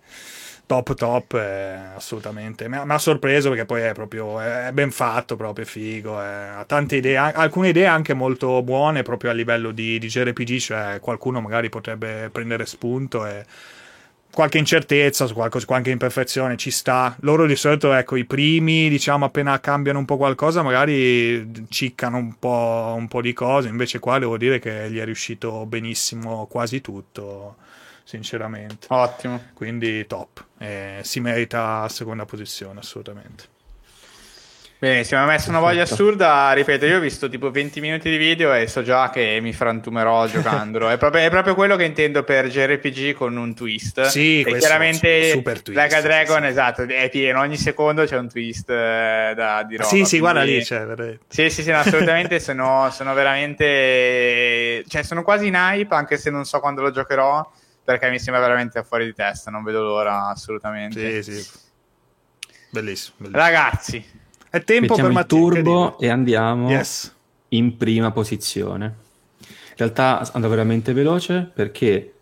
top 0.66 0.95
top 0.95 1.35
eh, 1.35 1.95
assolutamente. 1.95 2.69
Mi 2.69 2.77
ha, 2.77 2.99
sorpreso 2.99 3.51
perché 3.51 3.65
poi 3.65 3.82
è 3.82 3.93
proprio 3.93 4.41
è 4.41 4.70
ben 4.73 4.91
fatto 4.91 5.36
proprio 5.36 5.65
figo 5.65 6.20
eh, 6.20 6.24
ha 6.24 6.65
tante 6.65 6.97
idee 6.97 7.16
alcune 7.16 7.69
idee 7.69 7.86
anche 7.86 8.15
molto 8.15 8.62
buone 8.62 9.03
proprio 9.03 9.31
a 9.31 9.35
livello 9.35 9.73
di, 9.73 9.99
di 9.99 10.07
JRPG 10.07 10.57
cioè 10.59 10.99
qualcuno 11.01 11.41
magari 11.41 11.69
potrebbe 11.69 12.31
prendere 12.31 12.65
spunto 12.66 13.27
e 13.27 13.45
qualche 14.35 14.59
incertezza 14.59 15.27
su 15.27 15.32
qualcosa, 15.32 15.65
qualche 15.65 15.91
imperfezione 15.91 16.57
ci 16.57 16.70
sta. 16.70 17.16
Loro 17.20 17.47
di 17.47 17.57
solito 17.57 17.93
ecco 17.95 18.16
i 18.16 18.24
primi 18.24 18.89
diciamo 18.89 19.24
appena 19.24 19.59
cambiano 19.61 20.01
un 20.01 20.05
po' 20.05 20.16
qualcosa 20.16 20.62
magari 20.62 21.66
ciccano 21.69 22.19
un 22.19 22.39
po', 22.39 22.95
un 22.97 23.09
po' 23.09 23.23
di 23.23 23.32
cose. 23.32 23.69
Invece 23.69 23.99
qua 24.01 24.19
devo 24.19 24.36
dire 24.36 24.59
che 24.59 24.91
gli 24.91 24.99
è 24.99 25.05
riuscito 25.05 25.65
benissimo 25.66 26.47
quasi 26.47 26.81
tutto 26.81 27.57
sinceramente. 28.05 28.87
Ottimo. 28.91 29.43
Quindi 29.55 30.07
top. 30.07 30.45
Eh, 30.59 31.01
si 31.03 31.21
merita 31.21 31.81
la 31.81 31.89
seconda 31.89 32.25
posizione, 32.25 32.79
assolutamente. 32.79 33.53
Benissimo, 34.85 35.21
mi 35.21 35.27
ha 35.29 35.31
messo 35.31 35.49
una 35.49 35.61
voglia 35.61 35.85
assurda, 35.85 36.53
ripeto, 36.53 36.85
io 36.85 36.99
ho 36.99 37.01
visto 37.01 37.31
tipo 37.31 37.51
20 37.51 37.81
minuti 37.81 38.11
di 38.11 38.19
video 38.19 38.53
e 38.53 38.67
so 38.67 38.83
già 38.83 39.09
che 39.09 39.39
mi 39.41 39.55
frantumerò 39.55 40.27
giocandolo. 40.29 40.91
è, 40.91 40.99
proprio, 40.99 41.23
è 41.23 41.31
proprio 41.31 41.55
quello 41.55 41.75
che 41.77 41.85
intendo 41.85 42.23
per 42.23 42.49
JRPG 42.49 43.15
con 43.15 43.35
un 43.35 43.55
twist. 43.55 44.03
Sì, 44.03 44.43
e 44.43 44.59
chiaramente 44.59 45.31
super 45.31 45.63
twist. 45.63 45.81
Like 45.81 45.97
a 45.97 46.03
Dragon, 46.03 46.43
sì. 46.43 46.49
esatto, 46.49 46.83
è 46.83 47.09
pieno, 47.09 47.41
ogni 47.41 47.57
secondo 47.57 48.05
c'è 48.05 48.19
un 48.19 48.29
twist 48.29 48.69
eh, 48.69 49.33
da 49.35 49.63
di 49.63 49.77
roba. 49.77 49.89
Sì, 49.89 50.05
sì, 50.05 50.19
quindi... 50.19 50.19
guarda 50.19 50.43
lì, 50.43 50.63
c'è 50.63 50.85
veramente. 50.85 51.25
Sì, 51.29 51.49
sì, 51.49 51.63
sì, 51.63 51.71
no, 51.71 51.79
assolutamente 51.79 52.39
sono, 52.41 52.91
sono 52.91 53.15
veramente... 53.15 54.85
Cioè, 54.87 55.03
sono 55.03 55.23
quasi 55.23 55.47
in 55.47 55.55
hype, 55.55 55.95
anche 55.95 56.19
se 56.19 56.29
non 56.29 56.45
so 56.45 56.61
quando 56.61 56.83
lo 56.83 56.91
giocherò 56.91 57.51
perché 57.85 58.11
mi 58.11 58.19
sembra 58.19 58.40
veramente 58.40 58.82
fuori 58.82 59.05
di 59.05 59.15
testa, 59.15 59.51
non 59.51 59.62
vedo 59.62 59.82
l'ora 59.82 60.28
assolutamente. 60.28 61.23
Sì, 61.23 61.32
sì. 61.32 61.51
Bellissimo. 62.70 63.15
bellissimo. 63.19 63.39
Ragazzi, 63.39 64.05
è 64.51 64.62
tempo 64.65 64.94
Mettiamo 64.94 65.12
per 65.12 65.20
il 65.20 65.27
turbo 65.27 65.98
e 65.98 66.09
andiamo 66.09 66.70
yes. 66.70 67.15
in 67.48 67.77
prima 67.77 68.11
posizione. 68.11 69.02
In 69.47 69.77
realtà 69.77 70.28
andrò 70.32 70.48
veramente 70.48 70.93
veloce 70.93 71.51
perché 71.52 72.15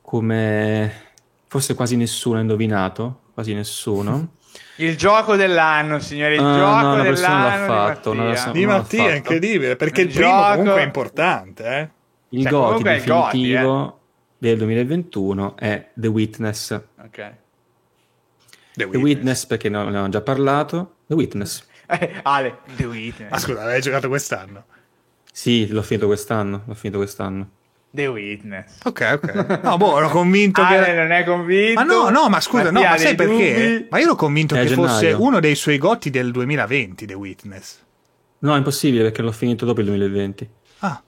come 0.00 1.02
forse 1.46 1.74
quasi 1.74 1.96
nessuno 1.96 2.38
ha 2.38 2.40
indovinato, 2.40 3.20
quasi 3.32 3.54
nessuno, 3.54 4.32
Il 4.76 4.96
gioco 4.96 5.36
dell'anno, 5.36 6.00
signore, 6.00 6.34
il 6.34 6.40
uh, 6.40 6.56
gioco 6.56 6.86
no, 6.86 7.02
dell'anno 7.02 7.66
l'ha 7.66 7.66
fatto, 7.66 8.10
di 8.12 8.18
Mattia. 8.18 8.52
Di 8.52 8.66
Mattia 8.66 9.10
è 9.10 9.14
incredibile, 9.16 9.76
perché 9.76 10.02
il, 10.02 10.08
il 10.08 10.14
primo 10.14 10.30
gioco... 10.30 10.56
comunque 10.56 10.80
è 10.80 10.84
importante, 10.84 11.64
eh? 11.64 11.88
Il 12.30 12.42
cioè, 12.42 12.50
GOTY 12.50 12.82
definitivo 12.82 13.20
GOTY, 13.20 13.52
eh? 13.52 13.92
Del 14.38 14.58
2021 14.58 15.56
è 15.56 15.90
The 15.94 16.06
Witness. 16.08 16.70
Ok. 17.02 17.10
The, 17.10 17.34
The 18.74 18.84
Witness. 18.84 19.02
Witness. 19.02 19.46
perché 19.46 19.68
ne 19.68 19.78
abbiamo 19.78 20.08
già 20.08 20.20
parlato. 20.20 20.96
The 21.06 21.14
Witness. 21.14 21.66
Eh, 21.86 22.20
Ale, 22.22 22.58
The 22.76 22.86
Witness. 22.86 23.30
Ah, 23.30 23.38
scusa, 23.38 23.64
l'hai 23.64 23.80
giocato 23.80 24.08
quest'anno? 24.08 24.64
Sì, 25.30 25.68
l'ho 25.68 25.82
finito 25.82 26.06
quest'anno. 26.06 26.62
L'ho 26.66 26.74
finito 26.74 26.98
quest'anno. 26.98 27.50
The 27.90 28.06
Witness. 28.08 28.78
Ok, 28.84 29.20
ok. 29.22 29.60
No, 29.62 29.76
boh, 29.76 29.98
ero 29.98 30.08
convinto 30.08 30.60
Ale 30.62 30.84
che... 30.84 30.92
non 30.94 31.12
è 31.12 31.24
convinto. 31.24 31.80
Ma 31.80 31.84
no, 31.84 32.08
no, 32.08 32.28
ma 32.28 32.40
scusa, 32.40 32.70
no, 32.72 32.82
ma 32.82 32.96
sai 32.96 33.14
perché? 33.14 33.86
Ma 33.88 33.98
io 33.98 34.04
ero 34.04 34.16
convinto 34.16 34.56
che 34.56 34.66
gennaio. 34.66 34.88
fosse 34.88 35.12
uno 35.12 35.38
dei 35.38 35.54
suoi 35.54 35.78
gotti 35.78 36.10
del 36.10 36.32
2020, 36.32 37.06
The 37.06 37.14
Witness. 37.14 37.82
No, 38.40 38.54
è 38.54 38.56
impossibile 38.56 39.04
perché 39.04 39.22
l'ho 39.22 39.30
finito 39.30 39.64
dopo 39.64 39.80
il 39.80 39.86
2020. 39.86 40.48
Ah. 40.80 41.00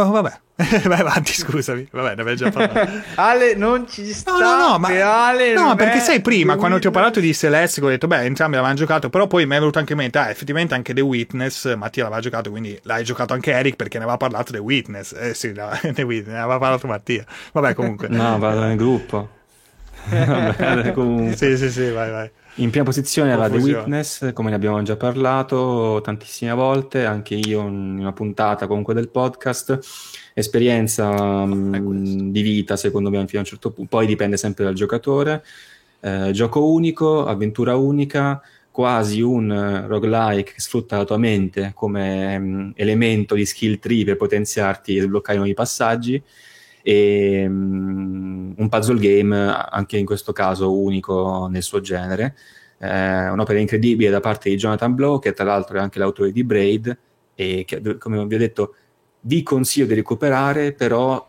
Oh, 0.00 0.10
vabbè. 0.12 0.32
Vai 0.86 1.00
avanti, 1.00 1.32
scusami. 1.32 1.88
Vabbè, 1.90 2.14
ne 2.14 2.22
avevi 2.22 2.36
già 2.36 2.50
parlato. 2.50 2.88
Ale, 3.16 3.54
non 3.56 3.88
ci 3.88 4.12
sta. 4.12 4.30
No, 4.30 4.38
no, 4.38 4.68
no, 4.68 4.78
ma, 4.78 5.26
Ale 5.26 5.54
no 5.54 5.74
perché 5.74 5.98
sai, 5.98 6.20
prima, 6.20 6.54
quando 6.54 6.78
ti 6.78 6.86
ho 6.86 6.92
parlato 6.92 7.18
di 7.18 7.34
Celeste, 7.34 7.80
ho 7.80 7.88
detto, 7.88 8.06
beh, 8.06 8.22
entrambi 8.22 8.54
l'avevano 8.54 8.78
giocato, 8.78 9.10
però 9.10 9.26
poi 9.26 9.44
mi 9.44 9.56
è 9.56 9.58
venuto 9.58 9.80
anche 9.80 9.94
in 9.94 9.98
mente, 9.98 10.18
ah, 10.18 10.30
effettivamente 10.30 10.74
anche 10.74 10.94
The 10.94 11.00
Witness, 11.00 11.74
Mattia 11.74 12.04
l'aveva 12.04 12.20
giocato, 12.20 12.50
quindi 12.50 12.78
l'hai 12.82 13.02
giocato 13.02 13.34
anche 13.34 13.50
Eric 13.50 13.74
perché 13.74 13.98
ne 13.98 14.04
aveva 14.04 14.18
parlato 14.18 14.52
The 14.52 14.58
Witness. 14.58 15.12
Eh 15.18 15.34
sì, 15.34 15.52
no, 15.52 15.68
The 15.82 16.02
Witness, 16.02 16.32
ne 16.32 16.40
aveva 16.40 16.58
parlato 16.58 16.86
Mattia. 16.86 17.24
Vabbè, 17.52 17.74
comunque. 17.74 18.06
no, 18.08 18.38
vado 18.38 18.60
nel 18.60 18.76
gruppo. 18.76 19.30
Vabbè, 20.08 20.92
comunque. 20.92 21.36
Sì, 21.36 21.56
sì, 21.56 21.70
sì, 21.70 21.90
vai, 21.90 22.10
vai. 22.10 22.30
In 22.58 22.70
prima 22.70 22.84
posizione 22.84 23.30
era 23.30 23.48
The 23.48 23.58
Witness, 23.58 24.32
come 24.32 24.50
ne 24.50 24.56
abbiamo 24.56 24.82
già 24.82 24.96
parlato 24.96 26.00
tantissime 26.02 26.52
volte, 26.52 27.04
anche 27.04 27.36
io 27.36 27.60
in 27.60 27.98
una 28.00 28.12
puntata 28.12 28.66
comunque 28.66 28.94
del 28.94 29.10
podcast 29.10 29.78
esperienza 30.34 31.44
mh, 31.46 31.76
mm, 31.78 32.30
di 32.30 32.42
vita, 32.42 32.76
secondo 32.76 33.10
me, 33.10 33.24
fino 33.26 33.38
a 33.38 33.42
un 33.42 33.48
certo 33.48 33.70
punto. 33.70 33.96
Poi 33.96 34.06
dipende 34.06 34.36
sempre 34.36 34.64
dal 34.64 34.74
giocatore. 34.74 35.44
Eh, 36.00 36.30
gioco 36.32 36.68
unico, 36.68 37.26
avventura 37.26 37.76
unica, 37.76 38.42
quasi 38.72 39.20
un 39.20 39.84
roguelike 39.86 40.54
che 40.54 40.60
sfrutta 40.60 40.96
la 40.96 41.04
tua 41.04 41.16
mente 41.16 41.70
come 41.76 42.38
mh, 42.38 42.44
mm, 42.44 42.70
elemento 42.74 43.36
di 43.36 43.46
skill 43.46 43.78
tree 43.78 44.04
per 44.04 44.16
potenziarti 44.16 44.96
e 44.96 45.02
sbloccare 45.02 45.38
nuovi 45.38 45.54
passaggi. 45.54 46.20
E 46.88 47.44
mm, 47.46 48.52
un 48.56 48.68
puzzle 48.70 48.98
game, 48.98 49.36
anche 49.70 49.98
in 49.98 50.06
questo 50.06 50.32
caso 50.32 50.72
unico 50.72 51.46
nel 51.50 51.62
suo 51.62 51.80
genere. 51.80 52.34
Eh, 52.78 53.28
un'opera 53.28 53.58
incredibile 53.58 54.08
da 54.08 54.20
parte 54.20 54.48
di 54.48 54.56
Jonathan 54.56 54.94
Blow, 54.94 55.18
che 55.18 55.34
tra 55.34 55.44
l'altro 55.44 55.76
è 55.76 55.80
anche 55.80 55.98
l'autore 55.98 56.32
di 56.32 56.44
Braid, 56.44 56.98
e 57.34 57.64
che, 57.66 57.98
come 57.98 58.24
vi 58.24 58.34
ho 58.34 58.38
detto, 58.38 58.74
vi 59.20 59.42
consiglio 59.42 59.84
di 59.86 59.94
recuperare, 59.94 60.72
però 60.72 61.28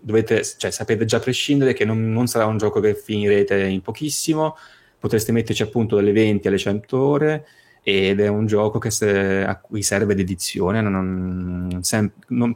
dovete, 0.00 0.42
cioè, 0.44 0.72
sapete 0.72 1.04
già 1.04 1.18
a 1.18 1.20
prescindere 1.20 1.72
che 1.72 1.84
non, 1.84 2.12
non, 2.12 2.26
sarà 2.26 2.46
un 2.46 2.58
gioco 2.58 2.80
che 2.80 2.96
finirete 2.96 3.64
in 3.64 3.82
pochissimo, 3.82 4.56
potreste 4.98 5.30
metterci 5.30 5.62
appunto 5.62 5.94
dalle 5.96 6.12
20 6.12 6.48
alle 6.48 6.58
100 6.58 6.98
ore 6.98 7.46
ed 7.82 8.18
è 8.18 8.26
un 8.26 8.46
gioco 8.46 8.80
se, 8.90 9.44
a 9.44 9.56
cui 9.60 9.82
serve 9.82 10.16
dedizione, 10.16 10.80
non, 10.80 11.78
sem- 11.82 12.10
non, 12.28 12.52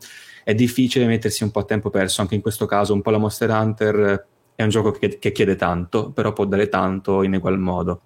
è 0.50 0.54
difficile 0.54 1.06
mettersi 1.06 1.44
un 1.44 1.52
po' 1.52 1.60
a 1.60 1.64
tempo 1.64 1.90
perso, 1.90 2.22
anche 2.22 2.34
in 2.34 2.40
questo 2.40 2.66
caso 2.66 2.92
un 2.92 3.02
po' 3.02 3.10
la 3.10 3.18
Monster 3.18 3.50
Hunter 3.50 4.26
è 4.56 4.62
un 4.64 4.68
gioco 4.68 4.90
che, 4.90 5.18
che 5.18 5.30
chiede 5.30 5.54
tanto, 5.54 6.10
però 6.10 6.32
può 6.32 6.44
dare 6.44 6.68
tanto 6.68 7.22
in 7.22 7.34
egual 7.34 7.58
modo. 7.58 8.00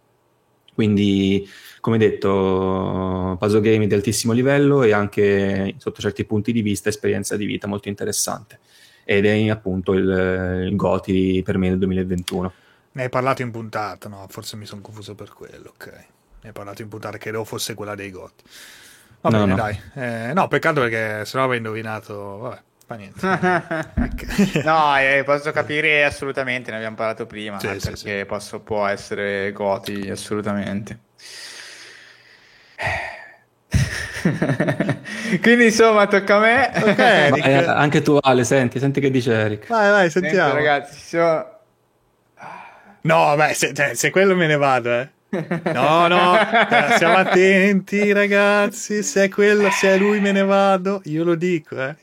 Quindi 0.75 1.49
come 1.81 1.97
detto, 1.97 3.37
puzzle 3.39 3.61
game 3.61 3.87
di 3.87 3.95
altissimo 3.95 4.33
livello 4.33 4.83
e 4.83 4.93
anche 4.93 5.75
sotto 5.79 6.03
certi 6.03 6.27
punti 6.27 6.53
di 6.53 6.61
vista 6.61 6.91
esperienza 6.91 7.37
di 7.37 7.47
vita 7.47 7.67
molto 7.67 7.89
interessante. 7.89 8.59
Ed 9.05 9.25
è 9.25 9.49
appunto 9.49 9.95
il, 9.95 10.67
il 10.69 10.77
Goti 10.77 11.41
per 11.43 11.57
me 11.57 11.71
del 11.71 11.79
2021. 11.79 12.53
Ne 12.93 13.03
hai 13.03 13.09
parlato 13.09 13.41
in 13.41 13.51
puntata, 13.51 14.09
no? 14.11 14.27
Forse 14.29 14.57
mi 14.57 14.67
sono 14.67 14.83
confuso 14.83 15.15
per 15.15 15.33
quello, 15.33 15.73
ok. 15.75 15.87
Ne 16.43 16.49
hai 16.49 16.53
parlato 16.53 16.83
in 16.83 16.89
puntata, 16.89 17.17
credo 17.17 17.45
fosse 17.45 17.73
quella 17.73 17.95
dei 17.95 18.11
Goti. 18.11 18.45
Va 19.25 19.31
no, 19.31 19.39
bene, 19.39 19.47
no. 19.47 19.57
dai. 19.57 19.81
Eh, 19.95 20.35
no, 20.35 20.49
peccato 20.49 20.83
perché 20.83 21.25
se 21.25 21.39
no 21.39 21.45
avevo 21.45 21.57
indovinato, 21.57 22.37
vabbè. 22.37 22.61
Fa 22.87 22.95
niente. 22.97 23.25
no, 24.63 24.99
eh, 24.99 25.23
posso 25.25 25.51
capire 25.51 26.05
assolutamente, 26.05 26.71
ne 26.71 26.77
abbiamo 26.77 26.97
parlato 26.97 27.25
prima, 27.25 27.59
sì, 27.59 27.69
sì, 27.79 27.89
perché 27.89 28.19
sì. 28.19 28.25
Posso, 28.27 28.61
può 28.61 28.87
essere 28.87 29.51
Goti 29.53 30.11
assolutamente. 30.11 30.99
Quindi 35.41 35.65
insomma 35.65 36.07
tocca 36.07 36.37
a 36.37 36.41
me. 36.41 36.71
Okay, 36.75 37.41
eh, 37.41 37.65
anche 37.65 38.03
tu 38.03 38.19
Ale, 38.21 38.45
senti, 38.45 38.79
senti 38.79 39.01
che 39.01 39.11
dice 39.11 39.33
Eric. 39.33 39.69
Vai, 39.69 39.91
vai, 39.91 40.11
sentiamo. 40.11 40.53
Senti, 40.53 40.55
ragazzi, 40.55 40.99
sono... 40.99 41.49
No, 43.01 43.35
beh, 43.37 43.55
se, 43.55 43.73
cioè, 43.73 43.95
se, 43.95 44.11
quello 44.11 44.35
me 44.35 44.47
ne 44.47 44.57
vado, 44.57 44.91
eh. 44.91 45.09
No, 45.73 46.07
no, 46.07 46.37
siamo 46.97 47.17
attenti 47.17 48.13
ragazzi, 48.13 49.03
se 49.03 49.25
è 49.25 49.29
quello, 49.29 49.71
se 49.71 49.95
è 49.95 49.99
lui 49.99 50.21
me 50.21 50.33
ne 50.33 50.45
vado, 50.45 51.01
io 51.05 51.25
lo 51.25 51.35
dico, 51.35 51.81
eh. 51.83 51.97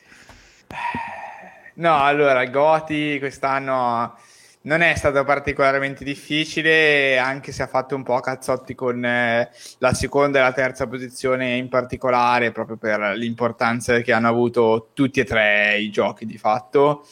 No, 1.74 2.02
allora, 2.02 2.44
Goti 2.46 3.16
quest'anno 3.18 4.16
non 4.62 4.80
è 4.82 4.94
stato 4.94 5.24
particolarmente 5.24 6.04
difficile, 6.04 7.18
anche 7.18 7.50
se 7.50 7.62
ha 7.62 7.66
fatto 7.66 7.96
un 7.96 8.02
po' 8.02 8.20
cazzotti 8.20 8.74
con 8.74 9.04
eh, 9.04 9.50
la 9.78 9.94
seconda 9.94 10.38
e 10.38 10.42
la 10.42 10.52
terza 10.52 10.86
posizione 10.86 11.56
in 11.56 11.68
particolare, 11.68 12.52
proprio 12.52 12.76
per 12.76 13.14
l'importanza 13.16 13.98
che 14.00 14.12
hanno 14.12 14.28
avuto 14.28 14.90
tutti 14.92 15.20
e 15.20 15.24
tre 15.24 15.78
i 15.78 15.90
giochi 15.90 16.26
di 16.26 16.38
fatto. 16.38 17.06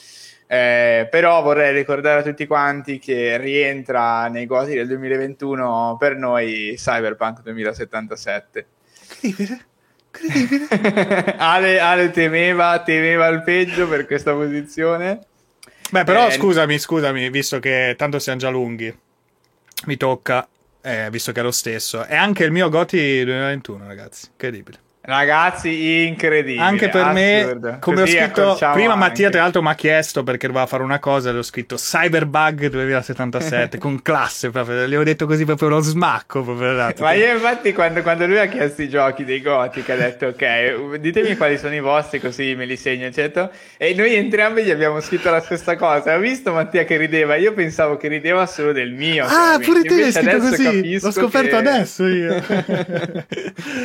Eh, 0.53 1.07
però 1.09 1.43
vorrei 1.43 1.73
ricordare 1.73 2.19
a 2.19 2.23
tutti 2.25 2.45
quanti 2.45 2.99
che 2.99 3.39
rientra 3.39 4.27
nei 4.27 4.47
goti 4.47 4.75
del 4.75 4.89
2021 4.89 5.95
per 5.97 6.17
noi 6.17 6.75
Cyberpunk 6.77 7.43
2077. 7.43 8.67
Incredibile. 9.21 9.67
Incredibile. 10.07 11.37
Ale, 11.39 11.79
Ale 11.79 12.11
temeva, 12.11 12.83
temeva 12.83 13.29
il 13.29 13.45
peggio 13.45 13.87
per 13.87 14.07
questa 14.07 14.33
posizione. 14.33 15.21
Beh, 15.89 16.03
però 16.03 16.27
eh, 16.27 16.33
scusami, 16.33 16.81
scusami, 16.81 17.31
visto 17.31 17.61
che 17.61 17.95
tanto 17.97 18.19
siamo 18.19 18.41
già 18.41 18.49
lunghi, 18.49 18.93
mi 19.87 19.97
tocca, 19.97 20.49
eh, 20.81 21.11
visto 21.13 21.31
che 21.31 21.39
è 21.39 21.43
lo 21.45 21.53
stesso. 21.53 22.03
È 22.03 22.17
anche 22.17 22.43
il 22.43 22.51
mio 22.51 22.69
Goti 22.69 23.23
2021, 23.23 23.87
ragazzi. 23.87 24.27
Incredibile. 24.33 24.79
Ragazzi, 25.03 26.07
incredibile. 26.07 26.63
Anche 26.63 26.91
per 26.91 27.07
me, 27.13 27.79
come 27.81 28.03
Così 28.03 28.17
ho 28.17 28.21
scritto 28.21 28.57
prima, 28.73 28.93
anche. 28.93 28.97
Mattia 28.97 29.31
tra 29.31 29.41
l'altro 29.41 29.63
mi 29.63 29.69
ha 29.69 29.75
chiesto 29.75 30.23
perché 30.23 30.47
doveva 30.47 30.67
fare 30.67 30.83
una 30.83 30.99
cosa, 30.99 31.33
le 31.33 31.39
ho 31.39 31.43
scritto 31.43 31.77
Cyberbug 31.77 32.69
2077 32.69 33.79
con 33.81 34.03
classe 34.03 34.51
proprio. 34.51 34.87
Gli 34.87 34.95
ho 34.95 35.03
detto 35.03 35.25
così 35.25 35.47
proprio 35.47 35.69
lo 35.69 35.81
smacco. 35.81 36.43
Proprio, 36.43 36.73
esatto. 36.73 37.01
Ma 37.03 37.13
io, 37.13 37.33
infatti, 37.33 37.73
quando, 37.73 38.03
quando, 38.03 38.27
lui 38.27 38.39
ha 38.39 38.47
chiesto 38.47 38.83
i 38.83 38.91
giochi 38.91 39.25
dei 39.25 39.41
Gothic, 39.41 39.89
ha 39.89 39.97
detto 39.97 40.27
ok, 40.27 40.99
ditemi 40.99 41.35
quali 41.35 41.57
sono 41.57 41.75
i 41.75 41.81
vostri, 41.81 42.21
così 42.21 42.55
me 42.55 42.67
li 42.67 42.77
segno, 42.77 43.07
eccetera. 43.07 43.51
E 43.79 43.95
noi 43.95 44.15
entrambi 44.15 44.65
gli 44.65 44.71
abbiamo 44.71 45.01
scritto 45.01 45.31
la 45.31 45.41
stessa 45.41 45.77
cosa. 45.77 46.15
Ho 46.15 46.19
visto 46.19 46.53
Mattia 46.53 46.85
che 46.85 46.99
rideva, 46.99 47.37
io 47.37 47.55
pensavo 47.55 47.97
che 47.97 48.09
rideva 48.09 48.45
solo 48.45 48.73
del 48.73 48.93
mio. 48.93 49.25
Ah, 49.25 49.59
pure 49.63 49.81
te 49.81 49.95
hai 49.95 50.13
scritto 50.13 50.39
così. 50.41 51.01
L'ho 51.01 51.11
scoperto 51.11 51.59
che... 51.59 51.69
adesso 51.69 52.07
io. 52.07 52.35
io 52.45 52.45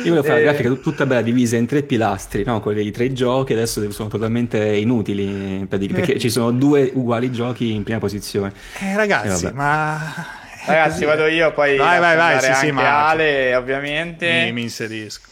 volevo 0.04 0.22
fare 0.22 0.44
la 0.44 0.52
grafica 0.52 0.68
tutta 0.74 1.05
bella 1.06 1.22
divisa 1.22 1.56
in 1.56 1.66
tre 1.66 1.82
pilastri, 1.82 2.44
no? 2.44 2.60
Quelli 2.60 2.90
tre 2.90 3.12
giochi 3.12 3.52
adesso 3.52 3.90
sono 3.90 4.08
totalmente 4.08 4.76
inutili 4.76 5.66
perché 5.68 6.18
ci 6.18 6.30
sono 6.30 6.50
due 6.50 6.90
uguali 6.94 7.30
giochi 7.32 7.72
in 7.72 7.82
prima 7.82 7.98
posizione. 7.98 8.52
Eh, 8.80 8.96
ragazzi, 8.96 9.50
ma 9.52 10.44
Ragazzi, 10.66 11.04
vado 11.04 11.26
io, 11.26 11.52
poi 11.52 11.76
vai, 11.76 12.00
vai, 12.00 12.16
vai, 12.16 12.40
sì, 12.40 12.52
sì, 12.54 12.70
ma... 12.72 13.06
Ale, 13.06 13.54
ovviamente. 13.54 14.46
Mi, 14.46 14.52
mi 14.52 14.62
inserisco. 14.62 15.28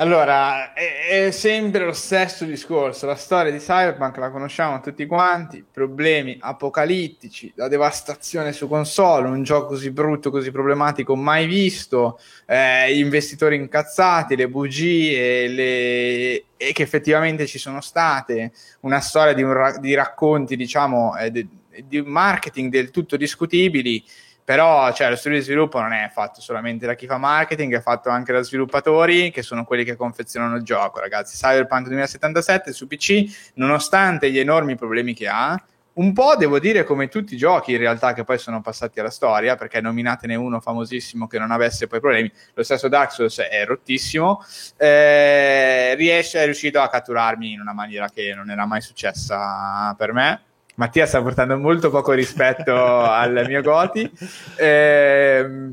Allora, 0.00 0.74
è, 0.74 1.26
è, 1.26 1.30
sempre 1.32 1.84
lo 1.84 1.92
stesso 1.92 2.44
discorso. 2.44 3.04
La 3.06 3.16
storia 3.16 3.50
di 3.50 3.58
Cyberpunk 3.58 4.16
la 4.18 4.30
conosciamo 4.30 4.78
tutti 4.80 5.06
quanti. 5.06 5.64
Problemi 5.68 6.36
apocalittici, 6.40 7.52
la 7.56 7.66
devastazione 7.66 8.52
su 8.52 8.68
console, 8.68 9.26
un 9.26 9.42
gioco 9.42 9.66
così 9.70 9.90
brutto, 9.90 10.30
così 10.30 10.52
problematico 10.52 11.16
mai 11.16 11.46
visto. 11.46 12.20
Eh, 12.46 12.96
investitori 12.96 13.56
incazzati, 13.56 14.36
le 14.36 14.48
bugie, 14.48 15.48
le... 15.48 16.44
che 16.56 16.82
effettivamente 16.82 17.48
ci 17.48 17.58
sono 17.58 17.80
state. 17.80 18.52
Una 18.82 19.00
storia 19.00 19.32
di, 19.32 19.42
un 19.42 19.52
ra- 19.52 19.78
di 19.78 19.94
racconti, 19.94 20.54
diciamo, 20.54 21.16
eh, 21.16 21.32
di, 21.32 21.48
di 21.88 22.02
marketing 22.02 22.70
del 22.70 22.92
tutto 22.92 23.16
discutibili 23.16 24.04
però 24.48 24.90
cioè, 24.94 25.10
lo 25.10 25.16
studio 25.16 25.36
di 25.36 25.44
sviluppo 25.44 25.78
non 25.78 25.92
è 25.92 26.08
fatto 26.10 26.40
solamente 26.40 26.86
da 26.86 26.94
chi 26.94 27.04
fa 27.04 27.18
marketing, 27.18 27.76
è 27.76 27.82
fatto 27.82 28.08
anche 28.08 28.32
da 28.32 28.40
sviluppatori 28.40 29.30
che 29.30 29.42
sono 29.42 29.66
quelli 29.66 29.84
che 29.84 29.94
confezionano 29.94 30.56
il 30.56 30.62
gioco, 30.62 31.00
ragazzi. 31.00 31.36
Cyberpunk 31.36 31.88
2077 31.88 32.72
su 32.72 32.86
PC, 32.86 33.52
nonostante 33.56 34.30
gli 34.30 34.38
enormi 34.38 34.74
problemi 34.74 35.12
che 35.12 35.28
ha, 35.28 35.62
un 35.96 36.14
po' 36.14 36.34
devo 36.36 36.58
dire 36.58 36.84
come 36.84 37.08
tutti 37.08 37.34
i 37.34 37.36
giochi 37.36 37.72
in 37.72 37.78
realtà 37.78 38.14
che 38.14 38.24
poi 38.24 38.38
sono 38.38 38.62
passati 38.62 38.98
alla 39.00 39.10
storia, 39.10 39.54
perché 39.54 39.82
nominatene 39.82 40.34
uno 40.34 40.60
famosissimo 40.60 41.26
che 41.26 41.38
non 41.38 41.50
avesse 41.50 41.86
poi 41.86 42.00
problemi, 42.00 42.32
lo 42.54 42.62
stesso 42.62 42.88
Dark 42.88 43.12
Souls 43.12 43.40
è 43.40 43.66
rottissimo, 43.66 44.42
eh, 44.78 45.94
riesce, 45.94 46.40
è 46.40 46.44
riuscito 46.46 46.80
a 46.80 46.88
catturarmi 46.88 47.52
in 47.52 47.60
una 47.60 47.74
maniera 47.74 48.08
che 48.08 48.32
non 48.34 48.48
era 48.48 48.64
mai 48.64 48.80
successa 48.80 49.94
per 49.98 50.14
me. 50.14 50.47
Mattia 50.78 51.06
sta 51.06 51.20
portando 51.20 51.58
molto 51.58 51.90
poco 51.90 52.12
rispetto 52.12 52.72
al 53.02 53.44
mio 53.48 53.62
Goti. 53.62 54.10
Eh, 54.56 55.72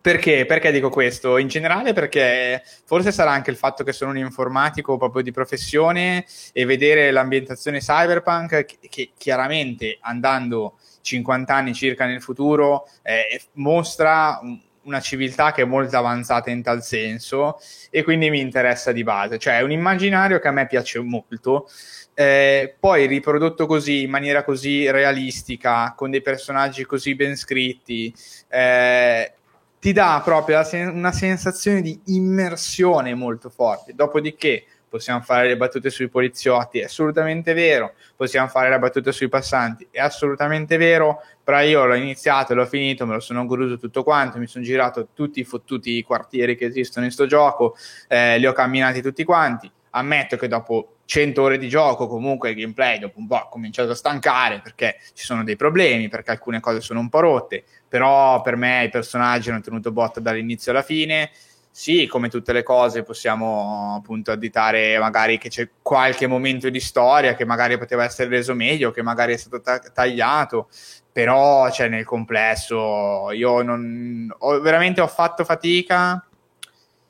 perché? 0.00 0.44
Perché 0.46 0.72
dico 0.72 0.90
questo? 0.90 1.38
In 1.38 1.46
generale 1.46 1.92
perché 1.92 2.62
forse 2.84 3.12
sarà 3.12 3.30
anche 3.30 3.50
il 3.50 3.56
fatto 3.56 3.84
che 3.84 3.92
sono 3.92 4.10
un 4.10 4.18
informatico 4.18 4.96
proprio 4.96 5.22
di 5.22 5.30
professione 5.30 6.26
e 6.52 6.64
vedere 6.66 7.10
l'ambientazione 7.12 7.78
cyberpunk 7.78 8.64
che, 8.64 8.78
che 8.90 9.12
chiaramente 9.16 9.98
andando 10.00 10.78
50 11.00 11.54
anni 11.54 11.72
circa 11.72 12.04
nel 12.04 12.20
futuro 12.20 12.88
eh, 13.02 13.40
mostra 13.52 14.40
un, 14.42 14.60
una 14.84 15.00
civiltà 15.00 15.52
che 15.52 15.62
è 15.62 15.64
molto 15.64 15.96
avanzata 15.96 16.50
in 16.50 16.62
tal 16.62 16.82
senso 16.82 17.58
e 17.90 18.02
quindi 18.02 18.30
mi 18.30 18.40
interessa 18.40 18.92
di 18.92 19.02
base. 19.02 19.38
Cioè 19.38 19.58
è 19.58 19.62
un 19.62 19.70
immaginario 19.70 20.38
che 20.38 20.48
a 20.48 20.52
me 20.52 20.66
piace 20.66 21.00
molto. 21.00 21.68
Eh, 22.14 22.76
poi 22.78 23.06
riprodotto 23.06 23.66
così 23.66 24.02
in 24.02 24.10
maniera 24.10 24.44
così 24.44 24.90
realistica, 24.90 25.94
con 25.96 26.10
dei 26.10 26.22
personaggi 26.22 26.84
così 26.84 27.14
ben 27.14 27.36
scritti, 27.36 28.14
eh, 28.48 29.32
ti 29.80 29.92
dà 29.92 30.22
proprio 30.24 30.62
sen- 30.62 30.94
una 30.94 31.12
sensazione 31.12 31.82
di 31.82 32.00
immersione 32.06 33.14
molto 33.14 33.50
forte. 33.50 33.94
Dopodiché 33.94 34.64
possiamo 34.94 35.22
fare 35.22 35.48
le 35.48 35.56
battute 35.56 35.90
sui 35.90 36.08
poliziotti, 36.08 36.78
è 36.78 36.84
assolutamente 36.84 37.52
vero, 37.52 37.94
possiamo 38.14 38.46
fare 38.46 38.70
le 38.70 38.78
battute 38.78 39.10
sui 39.10 39.28
passanti, 39.28 39.88
è 39.90 39.98
assolutamente 39.98 40.76
vero, 40.76 41.20
però 41.42 41.60
io 41.62 41.84
l'ho 41.84 41.96
iniziato, 41.96 42.54
l'ho 42.54 42.64
finito, 42.64 43.04
me 43.04 43.14
lo 43.14 43.20
sono 43.20 43.44
goduto 43.44 43.76
tutto 43.76 44.04
quanto, 44.04 44.38
mi 44.38 44.46
sono 44.46 44.62
girato 44.62 45.08
tutti 45.12 45.40
i 45.40 45.44
fottuti 45.44 46.00
quartieri 46.04 46.54
che 46.54 46.66
esistono 46.66 47.06
in 47.06 47.10
sto 47.10 47.26
gioco, 47.26 47.76
eh, 48.06 48.38
li 48.38 48.46
ho 48.46 48.52
camminati 48.52 49.02
tutti 49.02 49.24
quanti, 49.24 49.68
ammetto 49.90 50.36
che 50.36 50.46
dopo 50.46 50.93
100 51.06 51.42
ore 51.42 51.58
di 51.58 51.68
gioco 51.68 52.06
comunque 52.06 52.50
il 52.50 52.56
gameplay 52.56 52.98
dopo 52.98 53.18
un 53.18 53.26
po' 53.26 53.36
ha 53.36 53.48
cominciato 53.48 53.90
a 53.90 53.94
stancare 53.94 54.60
perché 54.60 54.98
ci 55.14 55.24
sono 55.24 55.44
dei 55.44 55.56
problemi, 55.56 56.08
perché 56.08 56.30
alcune 56.30 56.60
cose 56.60 56.80
sono 56.80 57.00
un 57.00 57.08
po' 57.08 57.20
rotte, 57.20 57.64
però 57.88 58.40
per 58.40 58.56
me 58.56 58.84
i 58.84 58.88
personaggi 58.88 59.50
hanno 59.50 59.60
tenuto 59.60 59.92
botta 59.92 60.20
dall'inizio 60.20 60.72
alla 60.72 60.82
fine. 60.82 61.30
Sì, 61.70 62.06
come 62.06 62.28
tutte 62.28 62.52
le 62.52 62.62
cose 62.62 63.02
possiamo 63.02 63.96
appunto 63.98 64.30
additare 64.30 64.96
magari 65.00 65.38
che 65.38 65.48
c'è 65.48 65.68
qualche 65.82 66.28
momento 66.28 66.70
di 66.70 66.78
storia 66.78 67.34
che 67.34 67.44
magari 67.44 67.76
poteva 67.76 68.04
essere 68.04 68.28
reso 68.28 68.54
meglio, 68.54 68.92
che 68.92 69.02
magari 69.02 69.32
è 69.32 69.36
stato 69.36 69.60
ta- 69.60 69.80
tagliato, 69.80 70.68
però 71.10 71.68
cioè, 71.72 71.88
nel 71.88 72.04
complesso 72.04 73.32
io 73.32 73.62
non 73.62 74.32
ho, 74.38 74.60
veramente 74.60 75.00
ho 75.00 75.08
fatto 75.08 75.44
fatica 75.44 76.24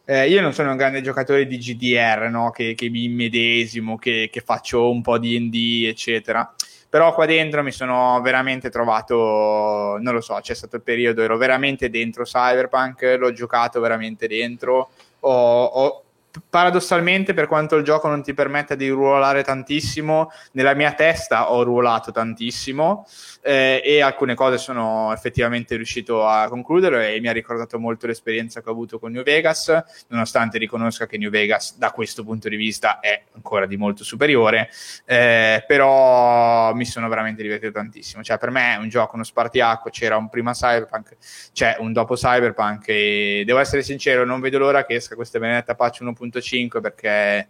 eh, 0.06 0.28
io 0.28 0.40
non 0.42 0.52
sono 0.52 0.70
un 0.70 0.76
grande 0.76 1.00
giocatore 1.00 1.46
di 1.46 1.56
GDR, 1.56 2.28
no? 2.30 2.50
che, 2.50 2.74
che, 2.74 2.90
mi 2.90 3.04
immedesimo, 3.04 3.96
che, 3.96 4.28
che, 4.30 4.40
faccio 4.40 4.90
un 4.90 5.00
po' 5.00 5.18
di 5.18 5.38
ND, 5.38 5.88
eccetera. 5.88 6.52
Però 6.88 7.12
qua 7.14 7.26
dentro 7.26 7.62
mi 7.62 7.72
sono 7.72 8.20
veramente 8.20 8.70
trovato, 8.70 9.98
non 10.00 10.14
lo 10.14 10.20
so, 10.20 10.38
c'è 10.40 10.54
stato 10.54 10.76
il 10.76 10.82
periodo, 10.82 11.22
ero 11.22 11.36
veramente 11.36 11.90
dentro 11.90 12.22
Cyberpunk, 12.22 13.16
l'ho 13.18 13.32
giocato 13.32 13.80
veramente 13.80 14.28
dentro, 14.28 14.90
ho, 15.20 15.64
ho 15.64 16.03
paradossalmente, 16.48 17.34
per 17.34 17.46
quanto 17.46 17.76
il 17.76 17.84
gioco 17.84 18.08
non 18.08 18.22
ti 18.22 18.34
permetta 18.34 18.74
di 18.74 18.88
ruolare 18.88 19.42
tantissimo, 19.42 20.30
nella 20.52 20.74
mia 20.74 20.92
testa 20.92 21.50
ho 21.50 21.62
ruolato 21.62 22.10
tantissimo 22.10 23.06
eh, 23.42 23.80
e 23.84 24.00
alcune 24.00 24.34
cose 24.34 24.58
sono 24.58 25.12
effettivamente 25.12 25.76
riuscito 25.76 26.26
a 26.26 26.48
concludere 26.48 27.14
e 27.14 27.20
mi 27.20 27.28
ha 27.28 27.32
ricordato 27.32 27.78
molto 27.78 28.06
l'esperienza 28.06 28.60
che 28.60 28.68
ho 28.68 28.72
avuto 28.72 28.98
con 28.98 29.12
New 29.12 29.22
Vegas, 29.22 29.82
nonostante 30.08 30.58
riconosca 30.58 31.06
che 31.06 31.18
New 31.18 31.30
Vegas 31.30 31.76
da 31.76 31.90
questo 31.90 32.24
punto 32.24 32.48
di 32.48 32.56
vista 32.56 33.00
è 33.00 33.24
ancora 33.34 33.66
di 33.66 33.76
molto 33.76 34.04
superiore, 34.04 34.70
eh, 35.04 35.64
però 35.66 36.72
mi 36.74 36.84
sono 36.84 37.08
veramente 37.08 37.42
divertito 37.42 37.72
tantissimo. 37.72 38.22
Cioè, 38.22 38.38
per 38.38 38.50
me 38.50 38.74
è 38.74 38.76
un 38.76 38.88
gioco, 38.88 39.14
uno 39.14 39.24
spartiacque, 39.24 39.90
c'era 39.90 40.16
un 40.16 40.28
prima 40.28 40.52
Cyberpunk, 40.52 41.16
c'è 41.52 41.76
un 41.78 41.92
dopo 41.92 42.14
Cyberpunk 42.14 42.88
e 42.88 43.42
devo 43.44 43.58
essere 43.58 43.82
sincero, 43.82 44.24
non 44.24 44.40
vedo 44.40 44.58
l'ora 44.58 44.84
che 44.84 44.94
esca 44.94 45.14
questa 45.14 45.38
benedetta 45.38 45.74
patch 45.74 46.00
1.5 46.24 46.80
perché 46.80 47.48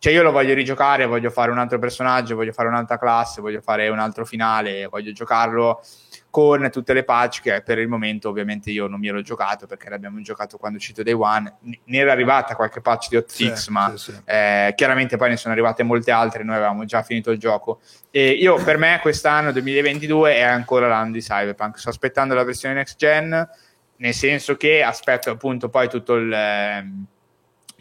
cioè 0.00 0.14
io 0.14 0.22
lo 0.22 0.32
voglio 0.32 0.54
rigiocare, 0.54 1.04
voglio 1.04 1.28
fare 1.28 1.50
un 1.50 1.58
altro 1.58 1.78
personaggio, 1.78 2.34
voglio 2.34 2.52
fare 2.52 2.68
un'altra 2.68 2.98
classe, 2.98 3.42
voglio 3.42 3.60
fare 3.60 3.86
un 3.88 3.98
altro 3.98 4.24
finale, 4.24 4.86
voglio 4.86 5.12
giocarlo 5.12 5.82
con 6.30 6.70
tutte 6.72 6.94
le 6.94 7.04
patch 7.04 7.42
che 7.42 7.60
per 7.60 7.78
il 7.78 7.86
momento 7.86 8.30
ovviamente 8.30 8.70
io 8.70 8.86
non 8.86 8.98
mi 8.98 9.08
ero 9.08 9.20
giocato 9.20 9.66
perché 9.66 9.90
l'abbiamo 9.90 10.18
giocato 10.22 10.56
quando 10.56 10.78
è 10.78 10.80
uscito 10.80 11.02
Day 11.02 11.12
One. 11.12 11.54
Ne 11.62 11.98
era 11.98 12.12
arrivata 12.12 12.54
qualche 12.54 12.80
patch 12.80 13.10
di 13.10 13.16
Hotfix 13.16 13.54
sì, 13.54 13.70
ma 13.70 13.92
sì, 13.94 14.10
sì. 14.10 14.20
Eh, 14.24 14.72
chiaramente 14.74 15.18
poi 15.18 15.28
ne 15.28 15.36
sono 15.36 15.52
arrivate 15.52 15.82
molte 15.82 16.10
altre 16.12 16.44
noi 16.44 16.56
avevamo 16.56 16.86
già 16.86 17.02
finito 17.02 17.30
il 17.30 17.38
gioco. 17.38 17.80
E 18.10 18.30
io 18.30 18.54
per 18.62 18.78
me 18.78 19.00
quest'anno 19.02 19.52
2022 19.52 20.36
è 20.36 20.42
ancora 20.42 20.88
l'anno 20.88 21.12
di 21.12 21.20
Cyberpunk. 21.20 21.78
Sto 21.78 21.90
aspettando 21.90 22.32
la 22.32 22.44
versione 22.44 22.72
next 22.72 22.96
gen 22.96 23.48
nel 23.96 24.14
senso 24.14 24.56
che 24.56 24.82
aspetto 24.82 25.28
appunto 25.28 25.68
poi 25.68 25.90
tutto 25.90 26.14
il 26.14 26.32
ehm, 26.32 27.06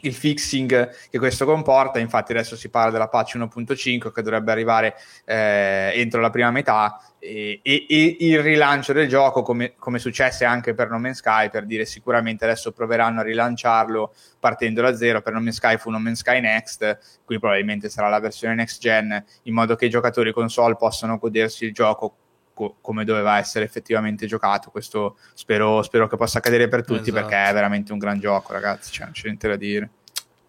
il 0.02 0.14
fixing 0.14 0.90
che 1.10 1.18
questo 1.18 1.46
comporta. 1.46 2.00
Infatti, 2.00 2.32
adesso 2.32 2.56
si 2.56 2.70
parla 2.70 2.92
della 2.92 3.08
patch 3.08 3.36
1.5 3.36 4.12
che 4.12 4.22
dovrebbe 4.22 4.52
arrivare 4.52 4.96
eh, 5.26 5.92
entro 5.96 6.22
la 6.22 6.30
prima 6.30 6.52
metà. 6.52 7.02
E, 7.22 7.60
e, 7.62 7.86
e, 7.90 8.18
il 8.20 8.42
rilancio 8.42 8.94
del 8.94 9.10
gioco, 9.10 9.42
come, 9.42 9.74
come 9.78 10.00
successe 10.00 10.46
anche 10.46 10.74
per 10.74 10.90
No 10.90 11.00
Man's 11.00 11.18
Sky, 11.18 11.50
per 11.50 11.66
dire 11.66 11.86
sicuramente 11.86 12.46
adesso 12.46 12.72
proveranno 12.72 13.20
a 13.20 13.24
rilanciarlo 13.24 14.14
partendo 14.40 14.82
da 14.82 14.96
zero. 14.96 15.22
Per 15.22 15.34
No 15.34 15.42
Man's 15.42 15.56
Sky 15.56 15.78
fu 15.78 15.90
No 15.90 16.00
Man's 16.00 16.20
Sky 16.20 16.40
Next, 16.40 17.22
qui 17.26 17.40
probabilmente 17.40 17.90
sarà 17.90 18.08
la 18.10 18.20
versione 18.20 18.56
next 18.56 18.80
gen, 18.80 19.24
in 19.44 19.54
modo 19.54 19.76
che 19.76 19.86
i 19.86 19.90
giocatori 19.90 20.32
console 20.32 20.76
possano 20.76 21.18
godersi 21.18 21.66
il 21.66 21.74
gioco 21.74 22.16
come 22.82 23.06
doveva 23.06 23.38
essere 23.38 23.66
effettivamente 23.66 24.26
giocato. 24.26 24.70
Questo 24.70 25.18
spero, 25.34 25.82
spero 25.82 26.08
che 26.08 26.18
possa 26.18 26.40
accadere 26.40 26.68
per 26.68 26.86
tutti 26.86 27.10
esatto. 27.10 27.26
perché 27.26 27.50
è 27.50 27.54
veramente 27.54 27.92
un 27.92 28.00
gran 28.00 28.20
gioco, 28.20 28.54
ragazzi. 28.54 28.92
Cioè, 28.92 29.06
non 29.06 29.14
c'è 29.14 29.26
niente 29.26 29.48
da 29.48 29.56
dire. 29.56 29.90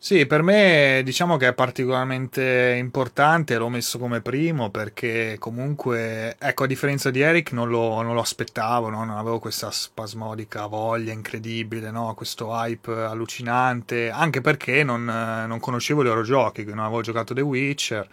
Sì, 0.02 0.24
per 0.24 0.42
me 0.42 1.02
diciamo 1.04 1.36
che 1.36 1.48
è 1.48 1.52
particolarmente 1.52 2.74
importante, 2.78 3.58
l'ho 3.58 3.68
messo 3.68 3.98
come 3.98 4.22
primo 4.22 4.70
perché 4.70 5.36
comunque, 5.38 6.36
ecco, 6.38 6.64
a 6.64 6.66
differenza 6.66 7.10
di 7.10 7.20
Eric 7.20 7.52
non 7.52 7.68
lo, 7.68 8.00
non 8.00 8.14
lo 8.14 8.22
aspettavo, 8.22 8.88
no? 8.88 9.04
non 9.04 9.18
avevo 9.18 9.38
questa 9.38 9.70
spasmodica 9.70 10.64
voglia 10.64 11.12
incredibile, 11.12 11.90
no? 11.90 12.14
questo 12.14 12.48
hype 12.50 12.90
allucinante, 12.90 14.08
anche 14.08 14.40
perché 14.40 14.82
non, 14.84 15.04
non 15.04 15.60
conoscevo 15.60 16.00
i 16.00 16.06
loro 16.06 16.22
giochi, 16.22 16.64
non 16.64 16.78
avevo 16.78 17.02
giocato 17.02 17.34
The 17.34 17.42
Witcher, 17.42 18.08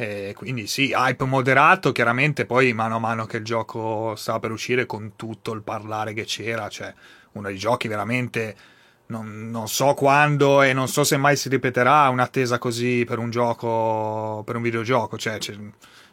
e 0.00 0.32
quindi 0.36 0.68
sì, 0.68 0.92
hype 0.94 1.24
moderato, 1.24 1.90
chiaramente 1.90 2.46
poi 2.46 2.72
mano 2.72 2.94
a 2.94 2.98
mano 3.00 3.26
che 3.26 3.38
il 3.38 3.44
gioco 3.44 4.14
stava 4.14 4.38
per 4.38 4.52
uscire 4.52 4.86
con 4.86 5.16
tutto 5.16 5.52
il 5.52 5.62
parlare 5.62 6.12
che 6.12 6.22
c'era, 6.22 6.68
cioè 6.68 6.94
uno 7.32 7.48
dei 7.48 7.58
giochi 7.58 7.88
veramente 7.88 8.54
non, 9.06 9.50
non, 9.50 9.66
so 9.66 9.94
quando 9.94 10.62
e 10.62 10.72
non 10.72 10.86
so 10.86 11.02
se 11.02 11.16
mai 11.16 11.34
si 11.34 11.48
ripeterà 11.48 12.08
un'attesa 12.10 12.58
così 12.58 13.04
per 13.04 13.18
un 13.18 13.30
gioco, 13.30 14.44
per 14.46 14.54
un 14.54 14.62
videogioco. 14.62 15.18
Cioè, 15.18 15.38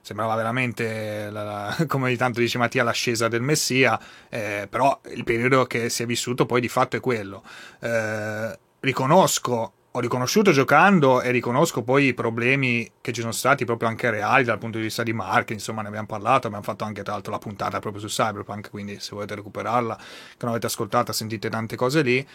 sembrava 0.01 0.33
veramente, 0.33 1.29
la, 1.29 1.43
la, 1.43 1.77
come 1.85 2.05
ogni 2.05 2.17
tanto 2.17 2.39
dice 2.39 2.57
Mattia, 2.57 2.83
l'ascesa 2.83 3.27
del 3.27 3.41
Messia, 3.41 3.99
eh, 4.29 4.65
però 4.67 4.99
il 5.13 5.23
periodo 5.23 5.65
che 5.65 5.89
si 5.89 6.01
è 6.01 6.07
vissuto 6.07 6.47
poi 6.47 6.59
di 6.59 6.69
fatto 6.69 6.95
è 6.95 6.99
quello. 6.99 7.43
Eh, 7.81 8.59
riconosco, 8.79 9.73
ho 9.95 9.99
riconosciuto 10.01 10.51
giocando 10.51 11.21
e 11.21 11.31
riconosco 11.31 11.81
poi 11.81 12.07
i 12.07 12.13
problemi 12.13 12.91
che 12.99 13.13
ci 13.13 13.21
sono 13.21 13.31
stati 13.31 13.63
proprio 13.63 13.87
anche 13.87 14.09
reali 14.09 14.43
dal 14.43 14.57
punto 14.57 14.77
di 14.77 14.83
vista 14.83 15.03
di 15.03 15.13
marketing, 15.13 15.57
insomma 15.57 15.81
ne 15.83 15.87
abbiamo 15.87 16.05
parlato, 16.05 16.47
abbiamo 16.47 16.65
fatto 16.65 16.83
anche 16.83 17.01
tra 17.01 17.13
l'altro 17.13 17.31
la 17.31 17.37
puntata 17.37 17.79
proprio 17.79 18.01
su 18.01 18.07
Cyberpunk, 18.07 18.69
quindi 18.69 18.99
se 18.99 19.11
volete 19.13 19.35
recuperarla, 19.35 19.95
che 19.95 20.37
non 20.39 20.49
avete 20.49 20.65
ascoltata, 20.65 21.13
sentite 21.13 21.49
tante 21.49 21.77
cose 21.77 22.01
lì. 22.01 22.27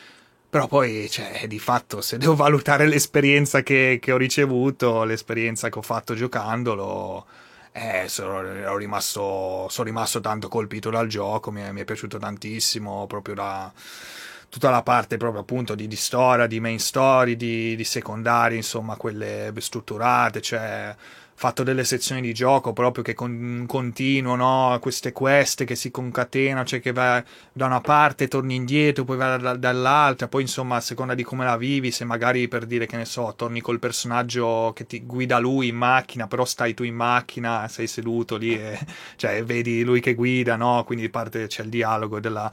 Però 0.49 0.67
poi, 0.69 1.09
cioè, 1.11 1.47
di 1.47 1.59
fatto, 1.59 2.01
se 2.01 2.17
devo 2.17 2.35
valutare 2.35 2.87
l'esperienza 2.87 3.63
che, 3.63 3.99
che 4.01 4.11
ho 4.11 4.17
ricevuto, 4.17 5.05
l'esperienza 5.05 5.69
che 5.69 5.79
ho 5.79 5.83
fatto 5.83 6.15
giocandolo, 6.15 7.27
eh, 7.73 8.07
sono, 8.09 8.77
rimasto, 8.77 9.69
sono 9.69 9.87
rimasto 9.87 10.21
tanto 10.21 10.49
colpito 10.49 10.89
dal 10.91 11.07
gioco, 11.09 11.53
mi 11.53 11.61
è, 11.61 11.71
mi 11.73 11.83
è 11.83 11.85
piaciuto 11.85 12.19
tantissimo, 12.19 13.07
proprio 13.07 13.35
da 13.35 13.73
tutta 14.51 14.69
la 14.69 14.83
parte 14.83 15.17
proprio 15.17 15.41
appunto 15.43 15.75
di, 15.75 15.87
di 15.87 15.97
storia, 15.97 16.47
di 16.47 16.61
main 16.61 16.81
story, 16.81 17.37
di, 17.37 17.77
di 17.77 17.85
secondari, 17.85 18.57
insomma, 18.57 18.97
quelle 18.97 19.53
strutturate, 19.57 20.43
cioè 20.43 20.95
fatto 21.41 21.63
delle 21.63 21.85
sezioni 21.85 22.21
di 22.21 22.35
gioco 22.35 22.75
proprio 22.75 23.03
che 23.03 23.15
con, 23.15 23.65
continuano, 23.67 24.77
queste 24.79 25.13
quest 25.13 25.65
che 25.65 25.75
si 25.75 25.91
concatenano, 25.91 26.67
cioè 26.67 26.81
che 26.81 26.93
vai 26.93 27.23
da 27.51 27.65
una 27.65 27.81
parte, 27.81 28.29
torni 28.29 28.57
indietro, 28.57 29.05
poi 29.05 29.17
vai 29.17 29.41
da, 29.41 29.57
dall'altra, 29.57 30.29
poi 30.29 30.43
insomma 30.43 30.77
a 30.77 30.81
seconda 30.81 31.15
di 31.15 31.23
come 31.23 31.47
la 31.47 31.57
vivi, 31.57 31.93
se 31.93 32.05
magari 32.05 32.47
per 32.47 32.67
dire 32.67 32.85
che 32.85 32.99
ne 32.99 33.07
so, 33.07 33.33
torni 33.35 33.63
col 33.63 33.79
personaggio 33.79 34.73
che 34.75 34.85
ti 34.85 35.01
guida 35.07 35.39
lui 35.39 35.69
in 35.69 35.77
macchina, 35.77 36.27
però 36.27 36.45
stai 36.45 36.75
tu 36.75 36.83
in 36.83 36.95
macchina, 36.95 37.69
sei 37.69 37.87
seduto 37.87 38.37
lì 38.37 38.55
e 38.55 38.79
cioè, 39.17 39.43
vedi 39.43 39.83
lui 39.83 40.01
che 40.01 40.15
guida, 40.15 40.57
no? 40.57 40.85
Quindi 40.85 41.09
parte 41.09 41.47
c'è 41.47 41.63
il 41.63 41.71
dialogo 41.71 42.21
della 42.21 42.53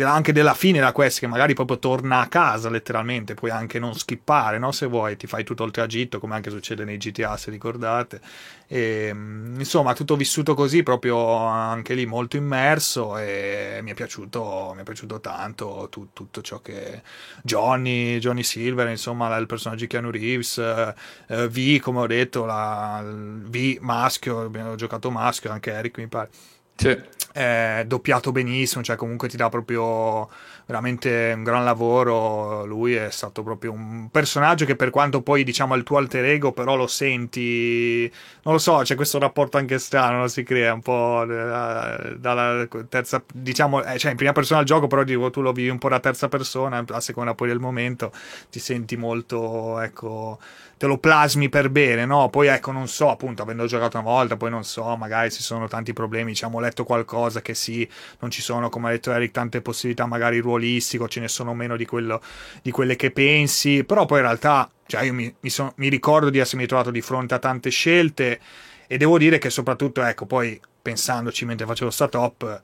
della, 0.00 0.12
anche 0.12 0.32
della 0.32 0.54
fine 0.54 0.78
della 0.78 0.92
quest 0.92 1.18
che 1.20 1.26
magari 1.26 1.54
proprio 1.54 1.78
torna 1.78 2.20
a 2.20 2.28
casa 2.28 2.70
letteralmente, 2.70 3.34
puoi 3.34 3.50
anche 3.50 3.78
non 3.78 3.94
skippare 3.94 4.58
no? 4.58 4.72
se 4.72 4.86
vuoi, 4.86 5.16
ti 5.16 5.26
fai 5.26 5.44
tutto 5.44 5.64
il 5.64 5.70
tragitto 5.70 6.18
come 6.18 6.34
anche 6.34 6.50
succede 6.50 6.84
nei 6.84 6.96
GTA 6.96 7.36
se 7.36 7.50
ricordate. 7.50 8.20
E, 8.66 9.10
mm, 9.12 9.58
insomma, 9.58 9.94
tutto 9.94 10.16
vissuto 10.16 10.54
così, 10.54 10.82
proprio 10.82 11.36
anche 11.36 11.94
lì 11.94 12.06
molto 12.06 12.36
immerso 12.36 13.18
e 13.18 13.80
mi 13.82 13.90
è 13.90 13.94
piaciuto, 13.94 14.72
mi 14.74 14.80
è 14.80 14.84
piaciuto 14.84 15.20
tanto 15.20 15.88
tu, 15.90 16.08
tutto 16.12 16.40
ciò 16.40 16.60
che 16.60 17.02
Johnny, 17.42 18.18
Johnny 18.18 18.42
Silver, 18.42 18.88
insomma 18.88 19.36
il 19.36 19.46
personaggio 19.46 19.82
di 19.82 19.88
Keanu 19.88 20.10
Reeves, 20.10 20.58
eh, 20.58 21.48
V 21.48 21.78
come 21.80 22.00
ho 22.00 22.06
detto, 22.06 22.44
la, 22.46 23.02
V 23.04 23.76
maschio, 23.80 24.40
abbiamo 24.40 24.74
giocato 24.76 25.10
maschio, 25.10 25.50
anche 25.50 25.72
Eric 25.72 25.98
mi 25.98 26.06
pare. 26.06 26.30
Sì 26.76 27.18
è 27.32 27.84
doppiato 27.86 28.32
benissimo, 28.32 28.82
cioè 28.82 28.96
comunque 28.96 29.28
ti 29.28 29.36
dà 29.36 29.48
proprio 29.48 30.28
veramente 30.70 31.32
un 31.34 31.42
gran 31.42 31.64
lavoro. 31.64 32.64
Lui 32.64 32.94
è 32.94 33.10
stato 33.10 33.42
proprio 33.42 33.72
un 33.72 34.08
personaggio 34.10 34.64
che 34.64 34.76
per 34.76 34.90
quanto 34.90 35.20
poi 35.20 35.42
diciamo 35.42 35.74
il 35.74 35.82
tuo 35.82 35.98
alter 35.98 36.24
ego, 36.24 36.52
però 36.52 36.76
lo 36.76 36.86
senti, 36.86 38.10
non 38.44 38.54
lo 38.54 38.60
so, 38.60 38.78
c'è 38.78 38.94
questo 38.94 39.18
rapporto 39.18 39.58
anche 39.58 39.78
strano, 39.78 40.28
si 40.28 40.44
crea 40.44 40.72
un 40.72 40.80
po' 40.80 41.24
dalla 41.26 42.68
terza, 42.88 43.22
diciamo, 43.34 43.82
eh, 43.82 43.98
cioè 43.98 44.12
in 44.12 44.16
prima 44.16 44.32
persona 44.32 44.60
il 44.60 44.66
gioco, 44.66 44.86
però 44.86 45.02
dico, 45.02 45.30
tu 45.30 45.40
lo 45.40 45.52
vivi 45.52 45.68
un 45.68 45.78
po' 45.78 45.88
da 45.88 45.98
terza 45.98 46.28
persona, 46.28 46.84
a 46.88 47.00
seconda 47.00 47.34
poi 47.34 47.48
del 47.48 47.58
momento 47.58 48.12
ti 48.48 48.60
senti 48.60 48.96
molto, 48.96 49.80
ecco 49.80 50.38
te 50.80 50.86
lo 50.86 50.96
plasmi 50.96 51.50
per 51.50 51.68
bene, 51.68 52.06
no? 52.06 52.30
Poi 52.30 52.46
ecco, 52.46 52.72
non 52.72 52.88
so, 52.88 53.10
appunto, 53.10 53.42
avendo 53.42 53.66
giocato 53.66 53.98
una 53.98 54.08
volta, 54.08 54.38
poi 54.38 54.48
non 54.48 54.64
so, 54.64 54.96
magari 54.96 55.30
ci 55.30 55.42
sono 55.42 55.68
tanti 55.68 55.92
problemi, 55.92 56.30
diciamo, 56.30 56.56
ho 56.56 56.60
letto 56.60 56.84
qualcosa 56.84 57.42
che 57.42 57.52
sì, 57.52 57.86
non 58.20 58.30
ci 58.30 58.40
sono, 58.40 58.70
come 58.70 58.88
ha 58.88 58.90
detto 58.92 59.12
Eric, 59.12 59.30
tante 59.30 59.60
possibilità 59.60 60.06
magari 60.06 60.40
ruolistico, 60.60 61.08
ce 61.08 61.20
ne 61.20 61.28
sono 61.28 61.54
meno 61.54 61.76
di, 61.76 61.86
quello, 61.86 62.20
di 62.62 62.70
quelle 62.70 62.96
che 62.96 63.10
pensi, 63.10 63.84
però 63.84 64.04
poi 64.04 64.18
in 64.18 64.24
realtà, 64.24 64.70
cioè 64.86 65.02
io 65.02 65.14
mi, 65.14 65.34
mi, 65.40 65.50
son, 65.50 65.72
mi 65.76 65.88
ricordo 65.88 66.30
di 66.30 66.38
essermi 66.38 66.66
trovato 66.66 66.90
di 66.90 67.00
fronte 67.00 67.34
a 67.34 67.38
tante 67.38 67.70
scelte 67.70 68.40
e 68.86 68.96
devo 68.96 69.18
dire 69.18 69.38
che 69.38 69.50
soprattutto, 69.50 70.02
ecco, 70.02 70.26
poi 70.26 70.60
pensandoci 70.82 71.44
mentre 71.44 71.66
facevo 71.66 71.90
sta 71.90 72.08
top, 72.08 72.62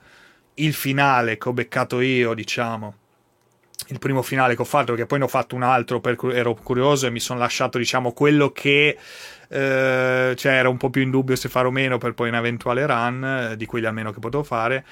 il 0.54 0.74
finale 0.74 1.38
che 1.38 1.48
ho 1.48 1.52
beccato 1.52 2.00
io, 2.00 2.34
diciamo, 2.34 2.94
il 3.88 3.98
primo 3.98 4.22
finale 4.22 4.56
che 4.56 4.62
ho 4.62 4.64
fatto, 4.64 4.92
perché 4.92 5.06
poi 5.06 5.18
ne 5.18 5.24
ho 5.24 5.28
fatto 5.28 5.54
un 5.54 5.62
altro 5.62 6.00
perché 6.00 6.32
ero 6.32 6.54
curioso 6.54 7.06
e 7.06 7.10
mi 7.10 7.20
sono 7.20 7.38
lasciato, 7.38 7.78
diciamo, 7.78 8.12
quello 8.12 8.50
che 8.50 8.96
eh, 9.48 10.34
cioè 10.36 10.52
era 10.52 10.68
un 10.68 10.76
po' 10.76 10.90
più 10.90 11.02
in 11.02 11.10
dubbio 11.10 11.36
se 11.36 11.48
fare 11.48 11.68
o 11.68 11.70
meno 11.70 11.98
per 11.98 12.14
poi 12.14 12.28
un 12.28 12.34
eventuale 12.34 12.86
run, 12.86 13.50
eh, 13.52 13.56
di 13.56 13.66
quelli 13.66 13.86
almeno 13.86 14.12
che 14.12 14.18
potevo 14.18 14.42
fare. 14.42 14.84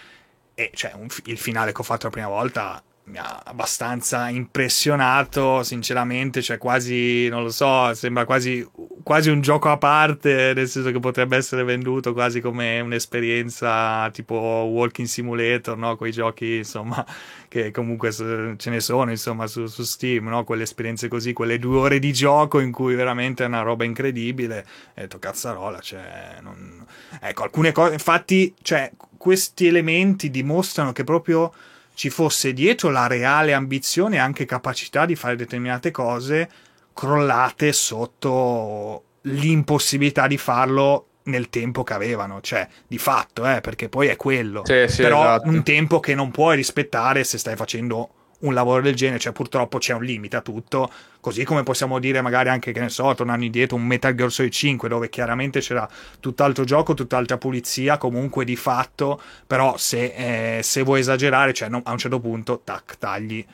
E 0.55 0.71
cioè, 0.75 0.93
un, 0.95 1.09
il 1.25 1.39
finale 1.39 1.73
che 1.73 1.81
ho 1.81 1.85
fatto 1.85 2.07
la 2.07 2.13
prima 2.13 2.29
volta 2.29 2.83
mi 3.07 3.19
ha 3.19 3.43
abbastanza 3.45 4.31
impressionato, 4.31 5.63
sinceramente, 5.63 6.41
cioè 6.41 6.57
quasi, 6.57 7.29
non 7.29 7.43
lo 7.43 7.51
so, 7.51 7.93
sembra 7.93 8.25
quasi, 8.25 8.67
quasi, 9.03 9.29
un 9.29 9.43
gioco 9.43 9.69
a 9.69 9.77
parte, 9.77 10.53
nel 10.55 10.69
senso 10.69 10.91
che 10.91 11.01
potrebbe 11.01 11.37
essere 11.37 11.65
venduto 11.65 12.15
quasi 12.15 12.41
come 12.41 12.81
un'esperienza 12.81 14.09
tipo 14.11 14.35
Walking 14.35 15.07
Simulator, 15.07 15.77
no? 15.77 15.97
Quei 15.97 16.13
giochi, 16.13 16.57
insomma, 16.57 17.05
che 17.49 17.71
comunque 17.73 18.11
ce 18.11 18.71
ne 18.71 18.81
sono, 18.81 19.11
insomma, 19.11 19.47
su, 19.49 19.67
su 19.67 19.83
Steam, 19.83 20.29
no? 20.29 20.43
Quelle 20.45 20.63
esperienze 20.63 21.09
così, 21.09 21.35
quelle 21.35 21.59
due 21.59 21.77
ore 21.77 21.99
di 21.99 22.13
gioco 22.13 22.59
in 22.59 22.73
cui 22.73 22.95
veramente 22.95 23.45
è 23.45 23.49
una 23.49 23.61
roba 23.61 23.85
incredibile, 23.85 24.65
e 24.95 25.03
detto 25.03 25.19
cazzarola, 25.19 25.79
cioè, 25.81 26.39
non... 26.41 26.87
ecco, 27.21 27.43
alcune 27.43 27.71
cose, 27.73 27.93
infatti, 27.93 28.55
cioè, 28.63 28.91
questi 29.19 29.67
elementi 29.67 30.31
dimostrano 30.31 30.93
che 30.93 31.05
proprio 31.05 31.53
ci 31.95 32.11
fosse 32.11 32.53
dietro 32.53 32.91
la 32.91 33.07
reale 33.07 33.53
ambizione 33.53 34.17
e 34.17 34.19
anche 34.19 34.45
capacità 34.45 35.07
di 35.07 35.15
fare 35.15 35.37
determinate 35.37 35.91
cose 35.91 36.49
crollate 36.93 37.73
sotto 37.73 39.05
l'impossibilità 39.23 40.27
di 40.27 40.37
farlo 40.37 41.09
nel 41.25 41.49
tempo 41.49 41.83
che 41.83 41.95
avevano, 41.95 42.41
cioè 42.41 42.67
di 42.87 42.99
fatto, 42.99 43.47
eh, 43.49 43.61
perché 43.61 43.89
poi 43.89 44.09
è 44.09 44.17
quello. 44.17 44.63
Sì, 44.65 44.85
sì, 44.89 45.03
Però 45.03 45.23
esatto. 45.23 45.49
un 45.49 45.63
tempo 45.63 46.01
che 46.01 46.15
non 46.15 46.31
puoi 46.31 46.57
rispettare 46.57 47.25
se 47.25 47.39
stai 47.39 47.57
facendo 47.57 48.11
un 48.45 48.55
lavoro 48.55 48.83
del 48.83 48.95
genere, 48.95 49.19
cioè 49.19 49.33
purtroppo 49.33 49.79
c'è 49.79 49.93
un 49.93 50.03
limite 50.03 50.37
a 50.37 50.41
tutto, 50.41 50.91
così 51.21 51.45
come 51.45 51.63
possiamo 51.63 51.99
dire 51.99 52.21
magari 52.21 52.49
anche, 52.49 52.73
che 52.73 52.81
ne 52.81 52.89
so, 52.89 53.15
tornando 53.15 53.45
indietro, 53.45 53.77
un 53.77 53.85
Metal 53.85 54.15
Gear 54.15 54.31
Solid 54.31 54.53
5 54.53 54.89
dove 54.89 55.09
chiaramente 55.09 55.61
c'era 55.61 55.89
tutt'altro 56.21 56.65
gioco, 56.65 56.95
tutt'altra 56.95 57.39
pulizia, 57.39 57.99
comunque 57.99 58.45
di 58.45 58.57
fatto, 58.57 59.21
però 59.47 59.77
se, 59.77 60.59
eh, 60.59 60.63
se 60.63 60.83
vuoi 60.83 61.01
esagerare, 61.01 61.53
cioè 61.53 61.69
no, 61.69 61.81
a 61.85 61.93
un 61.93 61.99
certo 61.99 62.21
punto, 62.21 62.61
tac, 62.65 62.99
tagli 62.99 63.45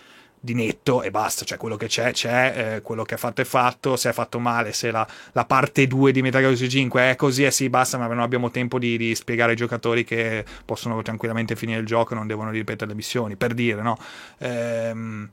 di 0.43 0.55
netto 0.55 1.02
e 1.02 1.10
basta, 1.10 1.44
cioè 1.44 1.59
quello 1.59 1.77
che 1.77 1.86
c'è 1.86 2.12
c'è, 2.12 2.77
eh, 2.77 2.81
quello 2.81 3.05
che 3.05 3.17
è 3.17 3.19
fatto 3.19 3.43
è 3.43 3.44
fatto, 3.44 3.97
se 3.97 4.09
è 4.09 4.12
fatto 4.12 4.39
male, 4.39 4.73
se 4.73 4.91
la, 4.91 5.07
la 5.33 5.44
parte 5.44 5.86
2 5.86 6.12
di 6.12 6.23
Metal 6.23 6.41
Gear 6.41 6.57
Solid 6.57 6.70
5 6.70 7.10
è 7.10 7.17
così, 7.17 7.44
eh 7.44 7.51
sì, 7.51 7.69
basta, 7.69 7.99
ma 7.99 8.07
non 8.07 8.20
abbiamo 8.20 8.51
tempo 8.51 8.78
di, 8.78 8.97
di, 8.97 9.15
spiegare 9.15 9.51
ai 9.51 9.57
giocatori 9.57 10.02
che 10.02 10.44
possono 10.65 11.01
tranquillamente 11.02 11.57
finire 11.57 11.81
il 11.81 11.86
gioco 11.86 12.15
e 12.15 12.17
non 12.17 12.27
devono 12.27 12.51
ripetere 12.51 12.91
le 12.91 12.97
missioni, 12.97 13.36
per 13.36 13.52
dire, 13.52 13.83
no? 13.83 13.99
Ehm, 14.39 15.31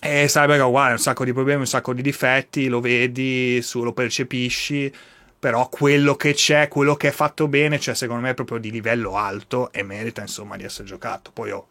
e 0.00 0.26
Cyber 0.28 0.62
uguale, 0.62 0.92
un 0.92 0.98
sacco 0.98 1.24
di 1.24 1.32
problemi, 1.32 1.60
un 1.60 1.66
sacco 1.66 1.92
di 1.92 2.02
difetti, 2.02 2.68
lo 2.68 2.80
vedi, 2.80 3.60
su, 3.60 3.82
lo 3.82 3.92
percepisci, 3.92 4.92
però 5.36 5.68
quello 5.68 6.14
che 6.14 6.34
c'è, 6.34 6.68
quello 6.68 6.94
che 6.94 7.08
è 7.08 7.10
fatto 7.10 7.48
bene, 7.48 7.80
cioè 7.80 7.96
secondo 7.96 8.22
me 8.22 8.30
è 8.30 8.34
proprio 8.34 8.58
di 8.58 8.70
livello 8.70 9.16
alto 9.16 9.72
e 9.72 9.82
merita 9.82 10.20
insomma 10.20 10.56
di 10.56 10.62
essere 10.62 10.86
giocato. 10.86 11.32
Poi 11.32 11.50
ho 11.50 11.66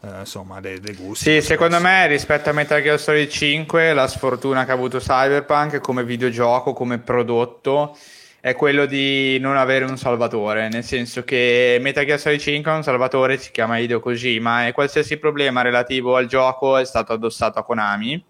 eh, 0.00 0.20
insomma 0.20 0.60
dei, 0.60 0.80
dei, 0.80 0.94
gusti. 0.94 1.40
Sì, 1.40 1.42
secondo 1.46 1.80
me 1.80 2.06
rispetto 2.06 2.50
a 2.50 2.52
Metal 2.52 2.80
Gear 2.82 3.00
Solid 3.00 3.28
5 3.28 3.92
la 3.92 4.06
sfortuna 4.06 4.64
che 4.64 4.70
ha 4.70 4.74
avuto 4.74 4.98
Cyberpunk 4.98 5.80
come 5.80 6.04
videogioco, 6.04 6.72
come 6.72 6.98
prodotto 6.98 7.96
è 8.40 8.54
quello 8.54 8.86
di 8.86 9.38
non 9.40 9.56
avere 9.56 9.84
un 9.84 9.98
salvatore, 9.98 10.68
nel 10.68 10.84
senso 10.84 11.24
che 11.24 11.78
Metal 11.80 12.04
Gear 12.04 12.20
Solid 12.20 12.38
5 12.38 12.70
è 12.70 12.74
un 12.74 12.82
salvatore, 12.82 13.36
si 13.36 13.50
chiama 13.50 13.78
Hideo 13.78 14.00
Kojima 14.00 14.66
e 14.66 14.72
qualsiasi 14.72 15.16
problema 15.18 15.62
relativo 15.62 16.16
al 16.16 16.26
gioco 16.26 16.76
è 16.76 16.84
stato 16.84 17.12
addossato 17.12 17.58
a 17.58 17.64
Konami 17.64 18.27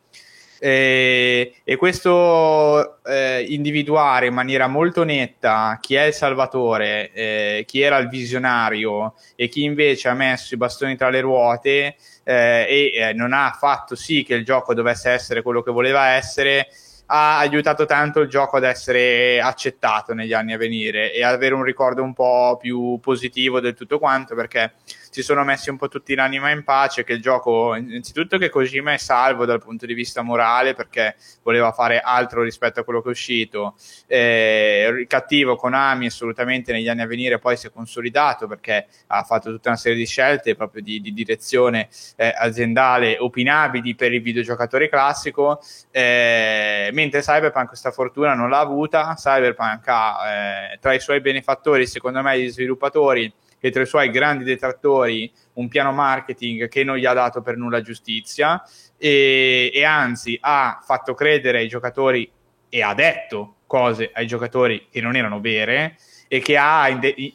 e, 0.58 1.54
e 1.62 1.76
questo 1.76 3.02
eh, 3.04 3.44
individuare 3.48 4.26
in 4.26 4.34
maniera 4.34 4.66
molto 4.66 5.04
netta 5.04 5.78
chi 5.80 5.94
è 5.94 6.04
il 6.04 6.12
salvatore, 6.12 7.12
eh, 7.12 7.64
chi 7.66 7.80
era 7.80 7.98
il 7.98 8.08
visionario 8.08 9.14
e 9.36 9.48
chi 9.48 9.62
invece 9.62 10.08
ha 10.08 10.14
messo 10.14 10.54
i 10.54 10.58
bastoni 10.58 10.96
tra 10.96 11.10
le 11.10 11.20
ruote 11.20 11.96
eh, 12.24 12.66
e 12.68 12.92
eh, 12.92 13.12
non 13.12 13.32
ha 13.32 13.56
fatto 13.58 13.94
sì 13.94 14.24
che 14.24 14.34
il 14.34 14.44
gioco 14.44 14.74
dovesse 14.74 15.10
essere 15.10 15.42
quello 15.42 15.62
che 15.62 15.70
voleva 15.70 16.08
essere 16.08 16.68
ha 17.10 17.38
aiutato 17.38 17.86
tanto 17.86 18.20
il 18.20 18.28
gioco 18.28 18.56
ad 18.56 18.64
essere 18.64 19.40
accettato 19.40 20.12
negli 20.12 20.32
anni 20.32 20.52
a 20.52 20.58
venire 20.58 21.12
e 21.12 21.24
ad 21.24 21.34
avere 21.34 21.54
un 21.54 21.62
ricordo 21.62 22.02
un 22.02 22.12
po' 22.12 22.58
più 22.60 22.98
positivo 23.00 23.60
del 23.60 23.74
tutto 23.74 23.98
quanto 23.98 24.34
perché 24.34 24.72
si 25.18 25.24
sono 25.24 25.42
messi 25.42 25.68
un 25.68 25.76
po' 25.76 25.88
tutti 25.88 26.14
l'anima 26.14 26.50
in 26.50 26.62
pace 26.62 27.02
che 27.02 27.14
il 27.14 27.20
gioco 27.20 27.74
innanzitutto 27.74 28.38
che 28.38 28.50
Kojima 28.50 28.92
è 28.92 28.98
salvo 28.98 29.46
dal 29.46 29.58
punto 29.58 29.84
di 29.84 29.92
vista 29.92 30.22
morale 30.22 30.74
perché 30.74 31.16
voleva 31.42 31.72
fare 31.72 31.98
altro 31.98 32.42
rispetto 32.42 32.78
a 32.78 32.84
quello 32.84 33.02
che 33.02 33.08
è 33.08 33.10
uscito. 33.10 33.74
Eh, 34.06 34.86
il 34.96 35.08
cattivo 35.08 35.56
Konami 35.56 36.06
assolutamente 36.06 36.70
negli 36.70 36.88
anni 36.88 37.00
a 37.00 37.06
venire 37.08 37.40
poi 37.40 37.56
si 37.56 37.66
è 37.66 37.72
consolidato 37.72 38.46
perché 38.46 38.86
ha 39.08 39.24
fatto 39.24 39.50
tutta 39.50 39.70
una 39.70 39.78
serie 39.78 39.98
di 39.98 40.06
scelte 40.06 40.54
proprio 40.54 40.82
di, 40.82 41.00
di 41.00 41.12
direzione 41.12 41.88
eh, 42.14 42.32
aziendale 42.36 43.16
opinabili 43.18 43.96
per 43.96 44.12
il 44.12 44.22
videogiocatore 44.22 44.88
classico. 44.88 45.60
Eh, 45.90 46.90
mentre 46.92 47.22
Cyberpunk 47.22 47.66
questa 47.66 47.90
fortuna 47.90 48.34
non 48.34 48.50
l'ha 48.50 48.60
avuta, 48.60 49.14
Cyberpunk 49.16 49.82
ha 49.88 50.72
eh, 50.72 50.78
tra 50.80 50.92
i 50.92 51.00
suoi 51.00 51.20
benefattori, 51.20 51.88
secondo 51.88 52.22
me, 52.22 52.40
gli 52.40 52.48
sviluppatori 52.48 53.32
e 53.60 53.70
tra 53.70 53.82
i 53.82 53.86
suoi 53.86 54.10
grandi 54.10 54.44
detrattori 54.44 55.30
un 55.54 55.68
piano 55.68 55.92
marketing 55.92 56.68
che 56.68 56.84
non 56.84 56.96
gli 56.96 57.06
ha 57.06 57.12
dato 57.12 57.42
per 57.42 57.56
nulla 57.56 57.80
giustizia 57.80 58.62
e, 58.96 59.70
e 59.72 59.84
anzi 59.84 60.38
ha 60.40 60.80
fatto 60.84 61.14
credere 61.14 61.58
ai 61.58 61.68
giocatori 61.68 62.30
e 62.68 62.82
ha 62.82 62.94
detto 62.94 63.56
cose 63.66 64.10
ai 64.12 64.26
giocatori 64.26 64.88
che 64.90 65.00
non 65.00 65.16
erano 65.16 65.40
vere 65.40 65.96
e 66.28 66.40
che 66.40 66.56
ha 66.56 66.88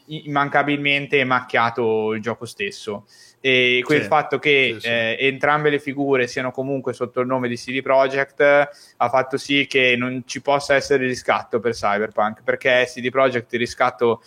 immancabilmente 0.06 1.24
macchiato 1.24 2.14
il 2.14 2.22
gioco 2.22 2.46
stesso. 2.46 3.06
E 3.46 3.82
quel 3.84 4.04
sì, 4.04 4.08
fatto 4.08 4.40
che 4.40 4.72
sì, 4.76 4.80
sì. 4.80 4.88
Eh, 4.88 5.18
entrambe 5.20 5.70
le 5.70 5.78
figure 5.78 6.28
siano 6.28 6.52
comunque 6.52 6.94
sotto 6.94 7.20
il 7.20 7.28
nome 7.28 7.50
di 7.50 7.58
CD 7.58 7.82
Projekt 7.82 8.40
ha 8.40 9.10
fatto 9.10 9.36
sì 9.36 9.68
che 9.68 9.96
non 9.98 10.24
ci 10.26 10.42
possa 10.42 10.76
essere 10.76 11.06
riscatto 11.06 11.60
per 11.60 11.74
Cyberpunk 11.74 12.42
perché 12.42 12.86
CD 12.88 13.10
Projekt 13.10 13.52
il 13.52 13.60
riscatto 13.60 14.24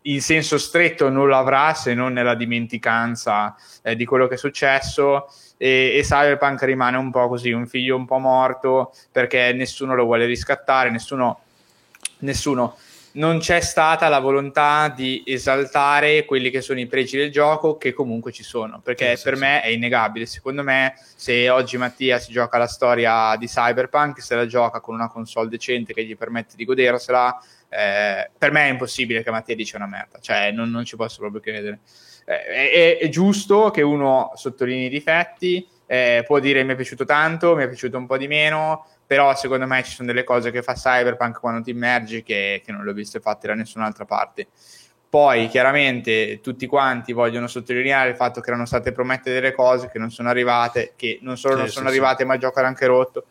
in 0.00 0.22
senso 0.22 0.56
stretto 0.56 1.10
non 1.10 1.26
lo 1.26 1.36
avrà 1.36 1.74
se 1.74 1.92
non 1.92 2.14
nella 2.14 2.34
dimenticanza 2.34 3.54
eh, 3.82 3.96
di 3.96 4.06
quello 4.06 4.26
che 4.28 4.36
è 4.36 4.38
successo 4.38 5.26
e, 5.58 5.98
e, 5.98 6.00
Cyberpunk 6.00 6.62
rimane 6.62 6.96
un 6.96 7.10
po' 7.10 7.28
così 7.28 7.52
un 7.52 7.66
figlio 7.66 7.96
un 7.96 8.06
po' 8.06 8.16
morto 8.16 8.94
perché 9.12 9.52
nessuno 9.52 9.94
lo 9.94 10.04
vuole 10.04 10.24
riscattare 10.24 10.88
nessuno, 10.88 11.40
nessuno 12.20 12.78
non 13.14 13.38
c'è 13.38 13.60
stata 13.60 14.08
la 14.08 14.18
volontà 14.18 14.88
di 14.88 15.22
esaltare 15.24 16.24
quelli 16.24 16.50
che 16.50 16.60
sono 16.60 16.80
i 16.80 16.86
pregi 16.86 17.16
del 17.16 17.30
gioco, 17.30 17.76
che 17.76 17.92
comunque 17.92 18.32
ci 18.32 18.42
sono, 18.42 18.80
perché 18.80 19.16
sì, 19.16 19.24
per 19.24 19.34
sì, 19.34 19.40
me 19.40 19.60
sì. 19.62 19.68
è 19.68 19.72
innegabile. 19.72 20.26
Secondo 20.26 20.62
me, 20.62 20.94
se 21.14 21.48
oggi 21.48 21.76
Mattia 21.76 22.18
si 22.18 22.32
gioca 22.32 22.58
la 22.58 22.66
storia 22.66 23.36
di 23.36 23.46
Cyberpunk, 23.46 24.20
se 24.20 24.34
la 24.34 24.46
gioca 24.46 24.80
con 24.80 24.94
una 24.94 25.08
console 25.08 25.48
decente 25.48 25.92
che 25.92 26.04
gli 26.04 26.16
permette 26.16 26.56
di 26.56 26.64
godersela, 26.64 27.38
eh, 27.68 28.30
per 28.36 28.50
me 28.50 28.66
è 28.66 28.70
impossibile 28.70 29.22
che 29.22 29.30
Mattia 29.30 29.54
dica 29.54 29.76
una 29.76 29.86
merda, 29.86 30.18
cioè 30.20 30.50
non, 30.50 30.70
non 30.70 30.84
ci 30.84 30.96
posso 30.96 31.18
proprio 31.18 31.40
credere. 31.40 31.80
Eh, 32.24 32.44
è, 32.70 32.98
è, 32.98 33.08
giusto 33.10 33.70
che 33.70 33.82
uno 33.82 34.32
sottolinei 34.34 34.86
i 34.86 34.88
difetti, 34.88 35.68
eh, 35.86 36.24
può 36.26 36.40
dire 36.40 36.64
mi 36.64 36.72
è 36.72 36.76
piaciuto 36.76 37.04
tanto, 37.04 37.54
mi 37.54 37.62
è 37.62 37.68
piaciuto 37.68 37.96
un 37.96 38.06
po' 38.06 38.16
di 38.16 38.26
meno 38.26 38.86
però 39.06 39.34
secondo 39.34 39.66
me 39.66 39.82
ci 39.82 39.92
sono 39.92 40.08
delle 40.08 40.24
cose 40.24 40.50
che 40.50 40.62
fa 40.62 40.74
Cyberpunk 40.74 41.40
quando 41.40 41.62
ti 41.62 41.70
immergi 41.70 42.22
che, 42.22 42.62
che 42.64 42.72
non 42.72 42.84
le 42.84 42.90
ho 42.90 42.94
viste 42.94 43.20
fatte 43.20 43.46
da 43.46 43.54
nessun'altra 43.54 44.04
parte. 44.04 44.48
Poi 45.08 45.46
chiaramente 45.46 46.40
tutti 46.40 46.66
quanti 46.66 47.12
vogliono 47.12 47.46
sottolineare 47.46 48.10
il 48.10 48.16
fatto 48.16 48.40
che 48.40 48.48
erano 48.48 48.66
state 48.66 48.90
promette 48.90 49.32
delle 49.32 49.52
cose 49.52 49.88
che 49.88 49.98
non 50.00 50.10
sono 50.10 50.28
arrivate, 50.28 50.94
che 50.96 51.20
non 51.22 51.36
solo 51.36 51.54
sì, 51.54 51.60
non 51.60 51.68
sono 51.68 51.86
sì, 51.86 51.92
arrivate 51.92 52.22
sì. 52.22 52.28
ma 52.28 52.34
il 52.34 52.40
gioco 52.40 52.58
era 52.58 52.66
anche 52.66 52.86
rotto. 52.86 53.26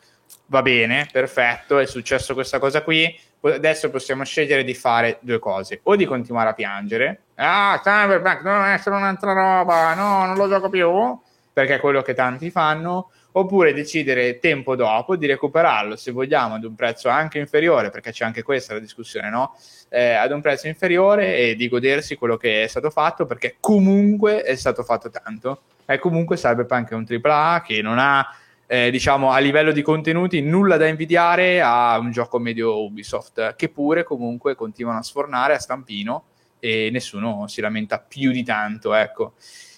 Va 0.46 0.62
bene, 0.62 1.08
perfetto, 1.12 1.80
è 1.80 1.86
successo 1.86 2.34
questa 2.34 2.60
cosa 2.60 2.84
qui. 2.84 3.20
Adesso 3.42 3.90
possiamo 3.90 4.24
scegliere 4.24 4.64
di 4.64 4.74
fare 4.74 5.18
due 5.20 5.40
cose, 5.40 5.82
o 5.84 5.98
di 5.98 6.06
continuare 6.06 6.52
a 6.52 6.54
piangere, 6.54 7.24
ah 7.36 7.78
Cyberpunk 7.84 8.42
non 8.44 8.64
essere 8.68 8.96
un'altra 8.96 9.34
roba, 9.34 9.94
no, 9.94 10.26
non 10.26 10.38
lo 10.38 10.48
gioco 10.48 10.70
più, 10.70 11.20
perché 11.52 11.76
è 11.76 11.80
quello 11.82 12.02
che 12.02 12.14
tanti 12.14 12.50
fanno, 12.50 13.12
oppure 13.34 13.74
decidere 13.74 14.40
tempo 14.40 14.76
dopo 14.76 15.16
di 15.16 15.26
recuperarlo 15.26 15.96
se 15.96 16.12
vogliamo 16.12 16.56
ad 16.56 16.64
un 16.64 16.76
prezzo 16.76 17.10
anche 17.10 17.40
inferiore, 17.40 17.90
perché 17.90 18.12
c'è 18.12 18.26
anche 18.26 18.44
questa 18.44 18.74
la 18.74 18.80
discussione, 18.80 19.30
no? 19.30 19.56
Eh, 19.90 20.14
ad 20.14 20.32
un 20.32 20.42
prezzo 20.42 20.68
inferiore 20.68 21.38
e 21.38 21.56
di 21.56 21.68
godersi 21.68 22.16
quello 22.16 22.38
che 22.38 22.64
è 22.64 22.68
stato 22.68 22.90
fatto, 22.90 23.26
perché 23.26 23.58
comunque 23.60 24.42
è 24.42 24.56
stato 24.56 24.84
fatto 24.84 25.10
tanto. 25.10 25.62
È 25.86 25.98
comunque 25.98 26.38
Cyberpunk 26.38 26.92
è 26.92 26.94
un 26.94 27.06
AAA 27.08 27.62
che 27.62 27.82
non 27.82 27.98
ha, 28.00 28.26
eh, 28.68 28.92
diciamo, 28.92 29.32
a 29.32 29.40
livello 29.40 29.72
di 29.72 29.82
contenuti 29.82 30.42
nulla 30.42 30.78
da 30.78 30.88
invidiare 30.88 31.62
a 31.62 31.98
un 31.98 32.12
gioco 32.12 32.40
medio 32.40 32.84
Ubisoft, 32.84 33.56
che 33.56 33.70
pure 33.70 34.04
comunque 34.04 34.56
continuano 34.56 35.00
a 35.00 35.04
sfornare 35.04 35.56
a 35.56 35.60
stampino 35.60 36.26
e 36.60 36.90
nessuno 36.92 37.46
si 37.48 37.62
lamenta 37.62 38.00
più 38.00 38.32
di 38.32 38.44
tanto, 38.44 38.94
ecco. 38.94 39.34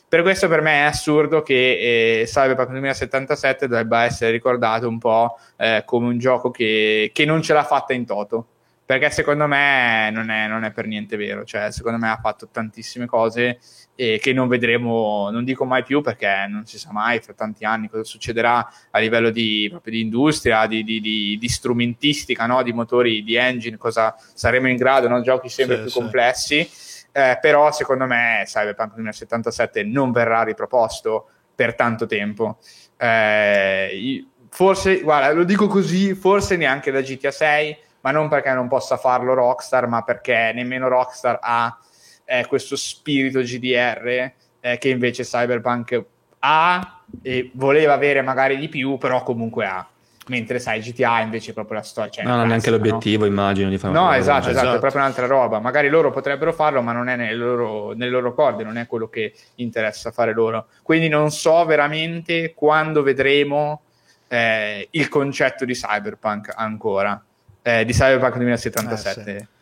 Per 0.08 0.22
questo 0.22 0.48
per 0.48 0.62
me 0.62 0.74
è 0.74 0.84
assurdo 0.84 1.42
che 1.42 2.22
eh, 2.22 2.26
Cyberpunk 2.26 2.70
2077 2.70 3.68
debba 3.68 4.04
essere 4.04 4.32
ricordato 4.32 4.88
un 4.88 5.00
po' 5.00 5.38
eh, 5.58 5.82
come 5.86 6.08
un 6.08 6.20
gioco 6.20 6.52
che, 6.52 7.10
che, 7.14 7.26
non 7.26 7.42
ce 7.42 7.54
l'ha 7.54 7.64
fatta 7.64 7.94
in 7.94 8.06
toto. 8.06 8.48
Perché 8.86 9.10
secondo 9.10 9.48
me 9.48 10.12
non 10.12 10.30
è, 10.30 10.48
non 10.48 10.64
è, 10.64 10.72
per 10.72 10.86
niente 10.86 11.18
vero. 11.18 11.44
Cioè, 11.44 11.72
secondo 11.72 11.98
me 11.98 12.08
ha 12.08 12.20
fatto 12.22 12.48
tantissime 12.52 13.08
cose 13.08 13.58
e 13.96 14.20
che 14.22 14.32
non 14.32 14.48
vedremo, 14.48 15.30
non 15.32 15.44
dico 15.44 15.66
mai 15.66 15.84
più 15.84 16.02
perché 16.02 16.46
non 16.48 16.68
si 16.68 16.78
sa 16.78 16.92
mai 16.92 17.20
fra 17.20 17.34
tanti 17.34 17.66
anni 17.66 17.90
cosa 17.90 18.04
succederà 18.04 18.70
a 18.92 19.00
livello 19.00 19.32
di, 19.32 19.68
proprio 19.72 19.92
di 19.92 20.02
industria, 20.02 20.68
di, 20.68 20.84
di, 20.84 21.02
di, 21.02 21.36
di 21.40 21.50
strumentistica, 21.50 22.46
no? 22.46 22.62
di 22.62 22.74
motori, 22.74 23.24
di 23.24 23.36
engine, 23.36 23.78
cosa 23.78 24.16
saremo 24.36 24.68
in 24.68 24.76
grado, 24.76 25.08
no? 25.08 25.20
giochi 25.22 25.50
sempre 25.50 25.78
sì, 25.78 25.82
più 25.82 25.92
sì. 25.92 26.00
complessi 26.00 26.70
eh, 27.18 27.38
però 27.40 27.72
secondo 27.72 28.06
me 28.06 28.44
Cyberpunk 28.46 28.96
2077 28.96 29.84
non 29.84 30.12
verrà 30.12 30.44
riproposto 30.44 31.30
per 31.56 31.74
tanto 31.74 32.06
tempo. 32.08 32.58
Eh, 32.98 34.26
forse, 34.50 35.00
guarda, 35.00 35.32
lo 35.32 35.46
dico 35.46 35.68
così, 35.68 36.14
forse 36.14 36.58
neanche 36.58 36.92
da 36.92 37.00
GTA 37.00 37.32
6, 37.32 37.78
ma 38.02 38.12
non 38.12 38.28
perché 38.28 38.52
non 38.52 38.68
possa 38.68 38.98
farlo 38.98 39.34
Rockstar, 39.34 39.88
ma 39.88 40.02
perché 40.02 40.52
nemmeno 40.54 40.90
Rockstar 40.90 41.40
ha 41.42 41.80
eh, 42.26 42.46
questo 42.48 42.76
spirito 42.76 43.40
GDR 43.40 44.32
eh, 44.60 44.78
che 44.78 44.90
invece 44.90 45.24
Cyberpunk 45.24 46.04
ha 46.40 47.02
e 47.22 47.50
voleva 47.54 47.94
avere 47.94 48.22
magari 48.24 48.58
di 48.58 48.68
più, 48.68 48.98
però 48.98 49.24
comunque 49.24 49.66
ha 49.66 49.88
mentre 50.28 50.60
sai 50.60 50.80
GTA 50.80 51.22
invece 51.22 51.52
è 51.52 51.54
proprio 51.54 51.78
la 51.78 51.84
storia 51.84 52.10
cioè, 52.12 52.24
no, 52.24 52.36
non 52.36 52.46
è 52.46 52.48
neanche 52.48 52.72
l'obiettivo 52.72 53.26
no? 53.26 53.30
immagino 53.30 53.70
di 53.70 53.78
fare 53.78 53.94
no 53.94 54.12
esatto, 54.14 54.50
esatto, 54.50 54.50
esatto, 54.50 54.76
è 54.76 54.80
proprio 54.80 55.02
un'altra 55.02 55.28
roba 55.28 55.60
magari 55.60 55.90
loro 55.90 56.12
potrebbero 56.12 56.54
farlo 56.54 56.82
ma 56.82 56.92
non 56.92 57.10
è 57.10 57.16
nelle 57.16 57.36
loro, 57.36 57.94
nelle 57.94 58.10
loro 58.10 58.34
corde 58.34 58.64
non 58.64 58.78
è 58.78 58.88
quello 58.88 59.08
che 59.08 59.34
interessa 59.56 60.12
fare 60.12 60.34
loro 60.34 60.68
quindi 60.82 61.08
non 61.08 61.32
so 61.32 61.64
veramente 61.66 62.54
quando 62.56 63.04
vedremo 63.04 63.82
eh, 64.28 64.88
il 64.92 65.10
concetto 65.10 65.66
di 65.66 65.74
Cyberpunk 65.74 66.54
ancora 66.56 67.24
eh, 67.62 67.86
di 67.86 67.94
Cyberpunk 67.94 68.38
2077 68.38 69.36
eh, 69.36 69.40
sì. 69.40 69.54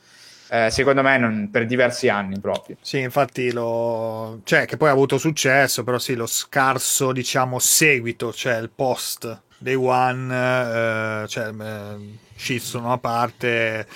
Eh, 0.50 0.70
secondo 0.70 1.02
me 1.02 1.18
non, 1.18 1.50
per 1.52 1.66
diversi 1.66 2.10
anni 2.10 2.40
proprio. 2.40 2.76
Sì, 2.80 3.00
infatti 3.00 3.52
lo... 3.52 4.42
cioè 4.44 4.66
che 4.66 4.78
poi 4.78 4.90
ha 4.90 4.92
avuto 4.92 5.18
successo, 5.18 5.84
però 5.84 5.98
sì, 5.98 6.14
lo 6.14 6.28
scarso, 6.28 7.12
diciamo, 7.12 7.58
seguito, 7.58 8.32
cioè 8.32 8.58
il 8.58 8.70
post 8.70 9.42
Day 9.64 9.74
One, 9.76 11.24
eh, 11.24 11.28
cioè 11.28 11.52
eh, 11.58 12.18
Shitsuno 12.36 12.92
a 12.92 12.98
parte, 13.00 13.88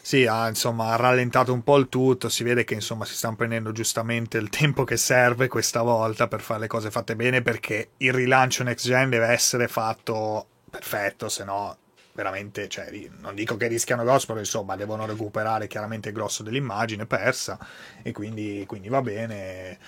sì, 0.00 0.26
ha, 0.26 0.48
insomma, 0.48 0.92
ha 0.92 0.96
rallentato 0.96 1.52
un 1.52 1.62
po' 1.62 1.76
il 1.76 1.88
tutto, 1.88 2.28
si 2.28 2.44
vede 2.44 2.64
che 2.64 2.74
insomma 2.74 3.04
si 3.04 3.14
stanno 3.14 3.36
prendendo 3.36 3.72
giustamente 3.72 4.38
il 4.38 4.48
tempo 4.48 4.84
che 4.84 4.96
serve 4.96 5.48
questa 5.48 5.82
volta 5.82 6.28
per 6.28 6.40
fare 6.40 6.60
le 6.60 6.66
cose 6.68 6.90
fatte 6.90 7.16
bene 7.16 7.42
perché 7.42 7.90
il 7.98 8.12
rilancio 8.12 8.62
next 8.62 8.86
gen 8.86 9.10
deve 9.10 9.26
essere 9.26 9.68
fatto 9.68 10.46
perfetto, 10.70 11.28
se 11.28 11.44
no 11.44 11.76
veramente, 12.20 12.68
cioè, 12.68 12.90
non 13.20 13.34
dico 13.34 13.56
che 13.56 13.66
rischiano 13.66 14.04
grosso, 14.04 14.26
però 14.26 14.38
insomma 14.38 14.76
devono 14.76 15.06
recuperare 15.06 15.66
chiaramente 15.66 16.08
il 16.08 16.14
grosso 16.14 16.42
dell'immagine 16.42 17.06
persa 17.06 17.58
e 18.02 18.12
quindi, 18.12 18.64
quindi 18.66 18.88
va 18.88 19.00
bene. 19.00 19.78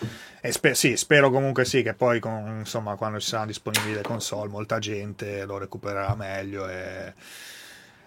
E 0.41 0.51
spe- 0.51 0.75
sì, 0.75 0.97
spero 0.97 1.31
comunque 1.31 1.67
sì 1.67 1.83
che 1.83 1.93
poi 1.93 2.20
con, 2.20 2.61
insomma, 2.61 2.97
quando 2.97 3.20
ci 3.20 3.28
saranno 3.28 3.49
disponibili 3.49 3.94
le 3.94 4.02
console 4.02 4.49
molta 4.49 4.78
gente 4.78 5.44
lo 5.44 5.59
recupererà 5.59 6.15
meglio 6.15 6.67
e 6.69 7.12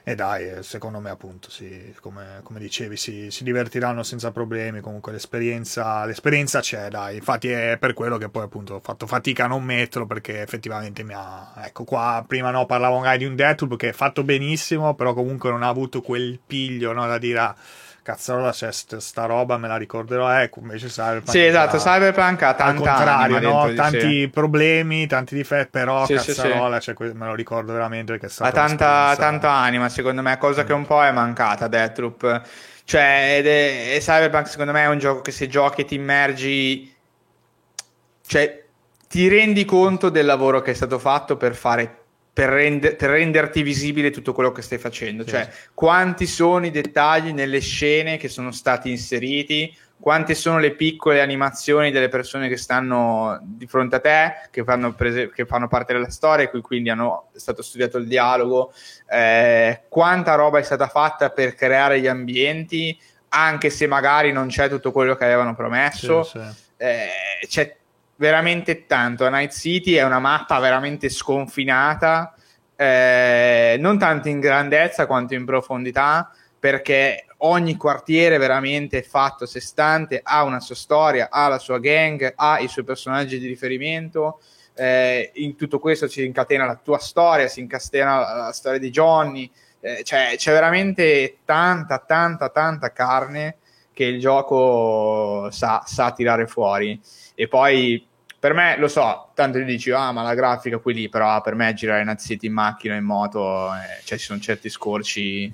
e 0.08 0.14
dai, 0.14 0.48
eh, 0.48 0.62
secondo 0.62 1.00
me 1.00 1.10
appunto, 1.10 1.50
sì, 1.50 1.92
come, 2.00 2.42
come 2.44 2.60
dicevi, 2.60 2.96
si, 2.96 3.32
si, 3.32 3.44
divertiranno 3.44 4.04
senza 4.04 4.30
problemi, 4.30 4.80
comunque 4.80 5.12
l'esperienza, 5.12 6.06
l'esperienza 6.06 6.60
c'è, 6.60 6.90
dai, 6.90 7.16
infatti 7.16 7.50
è 7.50 7.78
per 7.80 7.94
quello 7.94 8.18
che 8.18 8.30
poi 8.30 8.44
appunto 8.44 8.76
ho 8.76 8.80
fatto 8.80 9.08
fatica 9.08 9.46
a 9.46 9.48
non 9.48 9.64
metterlo 9.64 10.06
perché 10.06 10.44
effettivamente 10.44 11.02
mi 11.02 11.14
ha... 11.16 11.54
Ecco 11.58 11.86
qua, 11.86 12.24
prima 12.28 12.52
no, 12.52 12.68
parlavo 12.68 12.98
magari 12.98 13.18
di 13.18 13.26
un 13.26 13.36
Deathloop 13.36 13.78
che 13.78 13.90
è 13.90 13.94
fatto 13.94 14.24
benissimo, 14.24 14.94
però 14.94 15.16
comunque 15.16 15.50
non 15.50 15.64
ha 15.64 15.70
avuto 15.70 16.02
quel 16.04 16.40
piglio, 16.46 16.94
no, 16.94 17.08
da 17.08 17.18
dire... 17.18 17.40
Ah, 17.40 17.56
cazzarola 18.06 18.52
c'è 18.52 18.72
st- 18.72 18.98
sta 18.98 19.26
roba 19.26 19.58
me 19.58 19.68
la 19.68 19.78
ricorderò 19.78 20.30
ecco 20.30 20.60
invece 20.60 20.90
Cyberpunk 20.90 21.32
sì 21.32 21.44
esatto 21.44 21.78
Cyberpunk 21.78 22.44
ha 22.44 22.54
tanta 22.54 22.94
contrario 22.94 23.40
no? 23.40 23.74
tanti 23.74 24.22
sé. 24.22 24.30
problemi 24.30 25.08
tanti 25.08 25.34
difetti 25.34 25.70
però 25.72 26.06
sì, 26.06 26.14
cazzarola 26.14 26.80
sì, 26.80 26.94
sì. 26.96 27.12
me 27.14 27.26
lo 27.26 27.34
ricordo 27.34 27.74
veramente 27.74 28.16
perché 28.16 28.28
è 28.28 28.46
ha 28.46 28.52
tanta, 28.52 29.16
tanta 29.18 29.50
anima 29.50 29.90
secondo 29.90 30.22
me 30.22 30.38
cosa 30.38 30.62
mm. 30.62 30.66
che 30.68 30.74
un 30.74 30.86
po' 30.86 31.04
è 31.04 31.12
mancata 31.12 31.68
Deathloop 31.68 32.42
cioè 32.84 33.38
ed 33.40 33.48
è, 33.48 33.98
Cyberpunk 34.00 34.50
secondo 34.50 34.72
me 34.72 34.84
è 34.84 34.88
un 34.88 35.00
gioco 35.00 35.22
che 35.22 35.32
se 35.32 35.48
giochi 35.48 35.82
e 35.82 35.86
ti 35.86 35.96
immergi 35.96 36.96
cioè 38.28 38.66
ti 39.10 39.28
rendi 39.28 39.66
conto 39.66 40.10
del 40.10 40.28
lavoro 40.28 40.62
che 40.62 40.70
è 40.70 40.76
stato 40.76 41.00
fatto 41.00 41.38
per 41.38 41.56
fare 41.56 42.05
per, 42.36 42.50
render, 42.50 42.98
per, 42.98 43.12
renderti 43.12 43.64
visibile 43.64 44.12
tutto 44.12 44.34
quello 44.34 44.52
che 44.52 44.62
stai 44.62 44.78
facendo. 44.78 45.24
Sì. 45.24 45.30
Cioè, 45.30 45.50
quanti 45.74 46.28
sono 46.28 46.66
i 46.66 46.70
dettagli 46.70 47.32
nelle 47.32 47.60
scene 47.60 48.18
che 48.18 48.28
sono 48.28 48.52
stati 48.52 48.90
inseriti, 48.90 49.74
quante 49.98 50.36
sono 50.36 50.60
le 50.60 50.72
piccole 50.72 51.22
animazioni 51.22 51.92
delle 51.92 52.10
persone 52.10 52.50
che 52.50 52.58
stanno 52.58 53.40
di 53.42 53.66
fronte 53.68 53.96
a 53.96 54.00
te, 54.02 54.34
che 54.52 54.66
fanno, 54.66 54.94
prese, 54.94 55.32
che 55.32 55.46
fanno 55.46 55.70
parte 55.70 55.94
della 55.94 56.10
storia, 56.10 56.50
qui 56.50 56.60
quindi 56.60 56.90
hanno 56.90 57.30
stato 57.36 57.62
studiato 57.62 57.98
il 57.98 58.06
dialogo, 58.06 58.74
eh, 59.10 59.84
quanta 59.88 60.36
roba 60.36 60.60
è 60.60 60.64
stata 60.64 60.88
fatta 60.90 61.30
per 61.30 61.56
creare 61.56 62.02
gli 62.02 62.08
ambienti, 62.08 63.00
anche 63.30 63.70
se 63.70 63.88
magari 63.88 64.34
non 64.34 64.48
c'è 64.48 64.68
tutto 64.68 64.92
quello 64.92 65.16
che 65.16 65.24
avevano 65.24 65.56
promesso. 65.56 66.24
Sì, 66.24 66.38
sì. 66.38 66.64
Eh, 66.76 67.08
c'è 67.48 67.78
veramente 68.16 68.86
tanto. 68.86 69.30
Night 69.30 69.52
City 69.52 69.94
è 69.94 70.04
una 70.04 70.20
mappa 70.20 70.60
veramente 70.60 71.10
sconfinata, 71.10 72.34
eh, 72.76 73.78
non 73.80 73.98
tanto 73.98 74.28
in 74.30 74.40
grandezza 74.40 75.06
quanto 75.06 75.34
in 75.34 75.46
profondità, 75.46 76.32
perché 76.60 77.26
ogni 77.40 77.76
quartiere 77.76 78.38
veramente 78.38 79.00
è 79.00 79.04
fatto 79.04 79.44
a 79.44 79.48
sé 79.48 79.60
stante, 79.60 80.22
ha 80.24 80.44
una 80.44 80.60
sua 80.60 80.76
storia, 80.76 81.30
ha 81.30 81.48
la 81.48 81.60
sua 81.60 81.80
gang, 81.80 82.34
ha 82.36 82.60
i 82.60 82.68
suoi 82.68 82.86
personaggi 82.86 83.40
di 83.40 83.48
riferimento. 83.48 84.40
Eh, 84.78 85.32
in 85.36 85.56
tutto 85.56 85.80
questo 85.80 86.08
si 86.08 86.26
incatena 86.26 86.66
la 86.66 86.76
tua 86.76 86.98
storia, 86.98 87.48
si 87.48 87.60
incatena 87.60 88.20
la, 88.20 88.34
la 88.36 88.52
storia 88.52 88.80
di 88.80 88.90
Johnny. 88.90 89.50
Eh, 89.80 90.04
cioè, 90.04 90.34
c'è 90.38 90.52
veramente 90.52 91.38
tanta, 91.46 92.00
tanta, 92.00 92.50
tanta 92.50 92.92
carne 92.92 93.58
che 93.94 94.04
il 94.04 94.20
gioco 94.20 95.50
sa, 95.52 95.84
sa 95.86 96.12
tirare 96.12 96.48
fuori. 96.48 97.00
E 97.36 97.48
poi 97.48 98.06
per 98.40 98.54
me 98.54 98.78
lo 98.78 98.88
so, 98.88 99.32
tanto 99.34 99.58
ti 99.58 99.66
dici, 99.66 99.92
ah, 99.92 100.12
ma 100.12 100.22
la 100.22 100.36
grafica 100.36 100.78
qui 100.78 100.94
lì, 100.94 101.10
però 101.10 101.42
per 101.42 101.56
me 101.56 101.74
girare 101.74 102.04
Night 102.04 102.22
City 102.22 102.48
in 102.48 102.54
macchina, 102.54 102.96
in 102.96 103.04
moto, 103.04 103.74
eh, 103.74 104.04
cioè 104.04 104.18
ci 104.18 104.26
sono 104.26 104.40
certi 104.40 104.70
scorci 104.70 105.52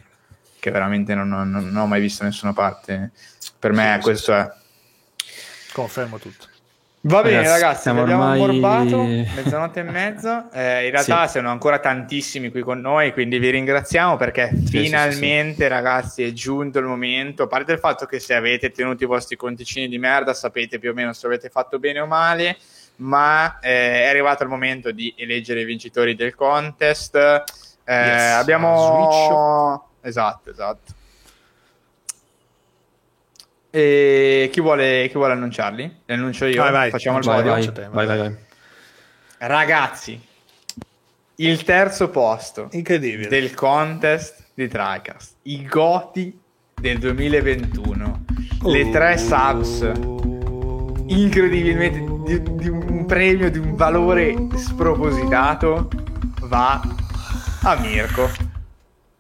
che 0.60 0.72
veramente 0.72 1.16
non, 1.16 1.30
non, 1.30 1.50
non, 1.50 1.76
ho 1.76 1.88
mai 1.88 2.02
visto 2.02 2.24
da 2.24 2.30
nessuna 2.30 2.54
parte. 2.54 3.12
Per 3.58 3.72
me 3.72 3.96
sì, 3.96 4.02
questo 4.02 4.34
sì. 4.34 4.40
è. 4.40 4.52
Confermo 5.72 6.20
tutto. 6.20 6.51
Va 7.04 7.24
bene, 7.24 7.48
ragazzi, 7.48 7.90
abbiamo 7.90 8.30
ormai... 8.30 8.38
morbato 8.38 9.02
mezzanotte 9.02 9.80
e 9.80 9.84
mezza. 9.84 10.50
Eh, 10.54 10.86
in 10.86 10.92
realtà 10.92 11.26
sì. 11.26 11.38
sono 11.38 11.50
ancora 11.50 11.80
tantissimi 11.80 12.52
qui 12.52 12.62
con 12.62 12.80
noi, 12.80 13.14
quindi 13.14 13.40
vi 13.40 13.50
ringraziamo 13.50 14.18
perché 14.18 14.50
sì, 14.66 14.80
finalmente, 14.80 15.64
sì, 15.64 15.68
ragazzi, 15.68 16.24
è 16.24 16.32
giunto 16.32 16.80
il 16.80 16.86
momento. 16.86 17.44
A 17.44 17.48
parte 17.48 17.72
il 17.72 17.80
fatto 17.80 18.06
che 18.06 18.20
se 18.20 18.36
avete 18.36 18.72
tenuto 18.72 19.04
i 19.04 19.08
vostri 19.08 19.36
conticini 19.36 19.88
di 19.88 19.98
merda, 19.98 20.34
sapete 20.34 20.78
più 20.78 20.92
o 20.92 20.94
meno 20.94 21.14
se 21.14 21.26
avete 21.26 21.50
fatto 21.50 21.80
bene 21.80 22.00
o 22.00 22.06
male. 22.06 22.58
Ma 22.98 23.60
eh, 23.60 24.04
è 24.04 24.08
arrivato 24.08 24.44
il 24.44 24.50
momento 24.50 24.92
di 24.92 25.14
eleggere 25.18 25.62
i 25.62 25.66
vincitori 25.66 26.16
del 26.16 26.36
contest. 26.36 27.16
Eh, 27.16 27.94
yes, 27.94 28.32
abbiamo. 28.34 29.90
Esatto, 30.02 30.50
esatto. 30.50 31.00
E 33.74 34.50
chi 34.52 34.60
vuole, 34.60 35.08
chi 35.08 35.14
vuole 35.14 35.32
annunciarli? 35.32 35.84
Li 36.06 36.14
annuncio 36.14 36.46
io. 36.46 36.62
Vai, 36.62 36.72
vai. 36.72 36.90
Facciamo 36.90 37.20
il 37.20 37.24
vai, 37.24 37.42
vai, 37.42 37.66
vai, 37.66 38.06
vai, 38.06 38.18
vai. 38.18 38.36
Ragazzi, 39.38 40.22
il 41.36 41.64
terzo 41.64 42.10
posto 42.10 42.68
Incredibile. 42.72 43.30
del 43.30 43.54
contest 43.54 44.44
di 44.54 44.68
TriCast, 44.68 45.36
i 45.44 45.66
Goti 45.66 46.38
del 46.76 47.00
2021, 47.00 48.26
uh. 48.62 48.70
le 48.70 48.90
tre 48.92 49.18
subs 49.18 49.90
incredibilmente 51.08 52.00
di, 52.26 52.56
di 52.56 52.70
un 52.70 53.06
premio 53.06 53.50
di 53.50 53.58
un 53.58 53.76
valore 53.76 54.36
spropositato 54.56 55.90
va 56.42 56.82
a 57.64 57.76
Mirko 57.80 58.51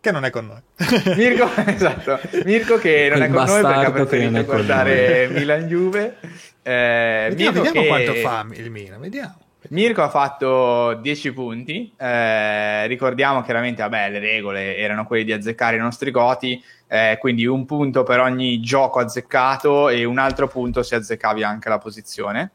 che 0.01 0.11
non 0.11 0.25
è 0.25 0.31
con 0.31 0.47
noi. 0.47 0.61
Mirko, 1.15 1.47
esatto. 1.67 2.19
Mirko 2.43 2.77
che 2.77 3.07
non 3.09 3.19
il 3.19 3.23
è 3.25 3.29
con 3.29 3.45
noi 3.45 3.61
perché 3.61 3.85
ha 3.85 3.91
preferito 3.91 4.43
guardare 4.43 5.27
Milan 5.31 5.67
Juve. 5.67 6.17
Eh, 6.63 7.27
vediamo, 7.29 7.61
vediamo 7.61 7.81
che... 7.81 7.87
quanto 7.87 8.13
fa 8.15 8.45
il 8.51 8.71
Milan, 8.71 8.99
vediamo. 8.99 9.35
Mirko 9.69 10.01
ha 10.01 10.09
fatto 10.09 10.95
10 10.95 11.33
punti, 11.33 11.93
eh, 11.95 12.87
ricordiamo 12.87 13.43
chiaramente, 13.43 13.83
vabbè, 13.83 14.09
le 14.09 14.19
regole 14.19 14.75
erano 14.75 15.05
quelle 15.05 15.23
di 15.23 15.31
azzeccare 15.31 15.75
i 15.75 15.79
nostri 15.79 16.09
goti, 16.09 16.61
eh, 16.87 17.17
quindi 17.19 17.45
un 17.45 17.65
punto 17.65 18.01
per 18.01 18.19
ogni 18.19 18.59
gioco 18.59 18.99
azzeccato 18.99 19.89
e 19.89 20.03
un 20.03 20.17
altro 20.17 20.47
punto 20.47 20.81
se 20.81 20.95
azzeccavi 20.95 21.43
anche 21.43 21.69
la 21.69 21.77
posizione. 21.77 22.53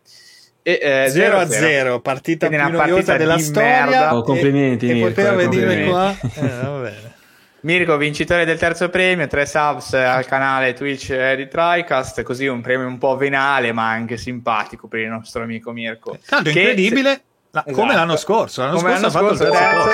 E, 0.62 0.80
eh, 0.82 1.08
0 1.08 1.38
a 1.38 1.46
0, 1.46 2.00
partita 2.00 2.48
più 2.48 2.58
noiosa 2.58 3.16
della 3.16 3.38
storia. 3.38 4.14
Oh, 4.14 4.22
complimenti, 4.22 4.90
e, 4.90 4.94
Mirko, 4.94 5.08
e 5.08 5.12
poteva 5.12 5.34
venire 5.36 5.84
qua. 5.84 6.10
Eh, 6.34 6.40
va 6.40 6.78
bene. 6.80 7.15
Mirko, 7.66 7.96
vincitore 7.96 8.44
del 8.44 8.58
terzo 8.58 8.88
premio, 8.90 9.26
tre 9.26 9.44
subs 9.44 9.94
al 9.94 10.24
canale 10.24 10.72
Twitch 10.72 11.12
di 11.34 11.48
TriCast, 11.48 12.22
così 12.22 12.46
un 12.46 12.60
premio 12.60 12.86
un 12.86 12.96
po' 12.96 13.16
venale 13.16 13.72
ma 13.72 13.90
anche 13.90 14.16
simpatico 14.16 14.86
per 14.86 15.00
il 15.00 15.08
nostro 15.08 15.42
amico 15.42 15.72
Mirko. 15.72 16.16
Tanto 16.24 16.50
incredibile, 16.50 17.10
se... 17.10 17.22
la... 17.50 17.64
esatto. 17.66 17.80
come 17.80 17.94
l'anno 17.96 18.14
scorso, 18.14 18.60
l'anno 18.60 18.76
come 18.76 18.96
scorso 18.96 19.18
l'anno 19.18 19.26
ha 19.26 19.34
fatto 19.34 19.34
scorso, 19.34 19.52
il 19.52 19.58
terzo. 19.58 19.90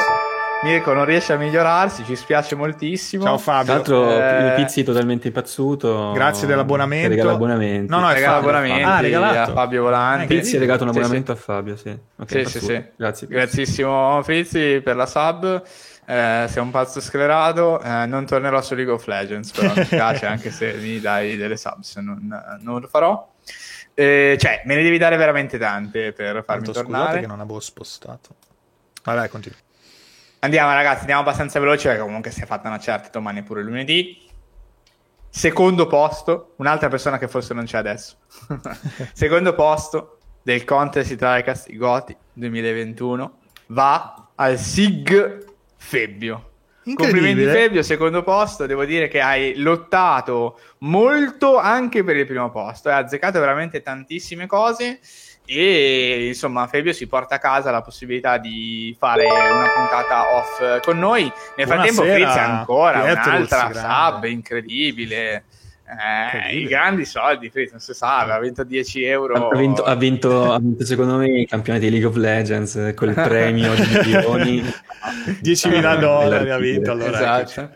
Mirko 0.65 0.93
non 0.93 1.07
riesce 1.07 1.33
a 1.33 1.39
migliorarsi, 1.39 2.05
ci 2.05 2.15
spiace 2.15 2.55
moltissimo. 2.57 3.25
Ciao 3.25 3.39
Fabio. 3.39 3.65
Tra 3.65 3.75
l'altro 3.75 4.21
eh... 4.21 4.47
il 4.49 4.53
Pizzi 4.53 4.83
totalmente 4.83 5.29
impazzuto. 5.29 6.13
Grazie 6.13 6.47
dell'abbonamento. 6.47 7.09
Regala 7.09 7.31
l'abbonamento. 7.31 7.95
No, 7.95 8.03
no, 8.03 8.11
è 8.11 8.13
regala 8.13 8.37
l'abbonamento. 8.37 8.87
Ah, 8.87 9.01
regalato. 9.01 9.51
A 9.51 9.55
Fabio 9.55 9.83
Volanti. 9.83 10.27
Pizzi 10.27 10.57
ha 10.57 10.59
regalato 10.59 10.85
un 10.85 10.91
abbonamento 10.91 11.35
sì, 11.35 11.41
sì. 11.41 11.51
a 11.51 11.55
Fabio, 11.55 11.77
sì. 11.77 11.99
Okay, 12.21 12.45
sì, 12.45 12.59
sì, 12.59 12.65
sì. 12.67 12.85
Grazie. 12.97 13.27
Grazissimo 13.29 14.21
Frizzi 14.23 14.83
per 14.85 14.95
la 14.95 15.07
sub. 15.07 15.63
Eh, 16.05 16.47
sei 16.49 16.63
un 16.63 16.71
pazzo 16.71 17.01
sclerato, 17.01 17.81
eh, 17.81 18.07
non 18.07 18.27
tornerò 18.27 18.61
su 18.61 18.75
League 18.75 18.93
of 18.93 19.07
Legends, 19.07 19.53
però 19.53 19.73
mi 19.75 19.85
piace 19.87 20.27
anche 20.27 20.51
se 20.51 20.75
mi 20.75 21.01
dai 21.01 21.37
delle 21.37 21.57
subs, 21.57 21.97
non, 21.97 22.59
non 22.61 22.81
lo 22.81 22.89
farò. 22.89 23.31
Eh, 23.95 24.37
cioè, 24.41 24.63
me 24.65 24.75
ne 24.75 24.83
devi 24.83 24.99
dare 24.99 25.17
veramente 25.17 25.59
tante 25.59 26.13
per 26.13 26.43
farmi 26.45 26.65
Tanto 26.65 26.73
tornare. 26.73 27.05
Scusate 27.05 27.21
che 27.21 27.27
non 27.27 27.41
avevo 27.41 27.61
spostato. 27.61 28.35
Vabbè, 29.05 29.29
continua. 29.29 29.59
Andiamo 30.41 30.73
ragazzi, 30.73 31.01
andiamo 31.01 31.21
abbastanza 31.21 31.61
veloci 31.61 31.87
perché 31.87 32.03
comunque 32.03 32.31
si 32.31 32.43
è 32.43 32.47
fatta 32.47 32.69
una 32.69 32.79
certa, 32.79 33.11
domani 33.11 33.41
è 33.41 33.43
pure 33.43 33.63
lunedì. 33.63 34.29
Secondo 35.29 35.87
posto, 35.87 36.55
un'altra 36.57 36.89
persona 36.89 37.17
che 37.17 37.29
forse 37.29 37.55
non 37.55 37.65
c'è 37.65 37.79
adesso. 37.79 38.17
Secondo 39.15 39.55
posto 39.55 40.19
del 40.43 40.65
contest 40.65 41.11
di 41.11 41.17
Tricast 41.17 41.69
i 41.69 41.77
Goti 41.77 42.17
2021 42.33 43.39
va 43.69 44.31
al 44.35 44.59
SIG 44.59 45.52
Febbio. 45.83 46.51
Complimenti 46.95 47.45
Febbio, 47.45 47.83
secondo 47.83 48.23
posto, 48.23 48.67
devo 48.67 48.85
dire 48.85 49.07
che 49.07 49.21
hai 49.21 49.57
lottato 49.57 50.59
molto 50.79 51.57
anche 51.59 52.03
per 52.03 52.17
il 52.17 52.27
primo 52.27 52.51
posto, 52.51 52.89
hai 52.89 53.03
azzeccato 53.03 53.39
veramente 53.39 53.83
tantissime 53.83 54.47
cose 54.47 54.99
e 55.45 56.29
insomma 56.29 56.67
Fabio 56.67 56.93
si 56.93 57.07
porta 57.07 57.37
a 57.37 57.39
casa 57.39 57.71
la 57.71 57.83
possibilità 57.83 58.39
di 58.39 58.97
fare 58.99 59.25
una 59.25 59.69
puntata 59.75 60.37
off 60.37 60.81
con 60.81 60.99
noi. 60.99 61.31
Nel 61.57 61.67
frattempo 61.67 62.03
Fritz 62.03 62.37
ancora 62.37 63.01
Pietruz, 63.01 63.27
un'altra 63.27 63.73
sub 63.73 64.25
incredibile. 64.25 65.45
Eh, 65.99 66.57
I 66.57 66.65
grandi 66.67 67.05
soldi, 67.05 67.51
Fritz, 67.51 67.71
non 67.71 67.81
si 67.81 67.93
sa, 67.93 68.19
aveva 68.19 68.39
vinto 68.39 68.65
10 68.65 69.05
euro. 69.05 69.49
Ha 69.51 69.57
vinto, 69.57 69.85
ha 69.85 69.95
vinto, 69.95 70.53
ha 70.53 70.59
vinto 70.59 70.85
secondo 70.85 71.17
me 71.17 71.41
i 71.41 71.47
campioni 71.47 71.79
di 71.79 71.91
League 71.91 72.09
of 72.09 72.17
Legends 72.17 72.77
eh, 72.77 72.95
con 72.95 73.09
il 73.09 73.15
premio 73.21 73.75
di 73.75 73.83
milioni. 74.05 74.63
10.000 74.63 75.99
dollari 75.99 76.51
ha 76.51 76.59
vinto 76.59 76.91
allora. 76.91 77.43
Esatto. 77.43 77.71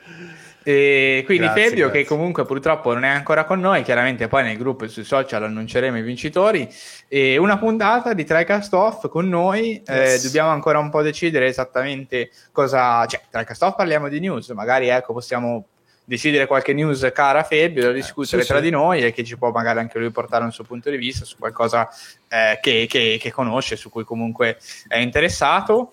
E 0.69 1.23
quindi 1.25 1.45
grazie, 1.45 1.69
Fabio, 1.69 1.85
grazie. 1.85 2.03
che 2.03 2.09
comunque 2.09 2.45
purtroppo 2.45 2.93
non 2.93 3.05
è 3.05 3.09
ancora 3.09 3.45
con 3.45 3.61
noi, 3.61 3.85
chiaramente 3.85 4.27
poi 4.27 4.43
nel 4.43 4.57
gruppo 4.57 4.85
e 4.85 4.89
sui 4.89 5.05
social 5.05 5.45
annunceremo 5.45 5.97
i 5.97 6.03
vincitori. 6.03 6.69
E 7.07 7.37
una 7.37 7.57
puntata 7.57 8.15
di 8.15 8.25
TriCast 8.25 8.73
Off 8.75 9.09
con 9.09 9.29
noi. 9.29 9.81
Eh, 9.87 9.95
yes. 9.95 10.19
Eh, 10.19 10.27
dobbiamo 10.27 10.51
ancora 10.51 10.81
un 10.81 10.91
po' 10.91 11.03
decidere 11.03 11.47
esattamente 11.47 12.31
cosa. 12.51 13.07
Cioè, 13.07 13.21
TriCast 13.31 13.63
Off 13.63 13.77
parliamo 13.77 14.09
di 14.09 14.19
news, 14.19 14.49
magari 14.49 14.89
ecco, 14.89 15.13
possiamo 15.13 15.67
decidere 16.09 16.47
qualche 16.47 16.73
news 16.73 17.11
cara 17.13 17.41
a 17.41 17.43
Fabio 17.43 17.83
da 17.83 17.91
discutere 17.91 18.43
sì, 18.43 18.49
tra 18.49 18.59
sì. 18.59 18.65
di 18.65 18.71
noi 18.71 19.03
e 19.03 19.13
che 19.13 19.25
ci 19.25 19.37
può 19.37 19.51
magari 19.51 19.81
anche 19.81 19.99
lui 19.99 20.11
portare 20.11 20.45
un 20.45 20.53
suo 20.53 20.63
punto 20.63 20.89
di 20.89 20.97
vista 20.97 21.25
su 21.25 21.37
qualcosa 21.37 21.89
eh, 22.29 22.61
che, 22.63 22.87
che, 22.89 23.19
che, 23.21 23.33
conosce, 23.33 23.75
su 23.75 23.91
cui 23.91 24.05
comunque 24.05 24.59
è 24.87 24.99
interessato. 24.99 25.93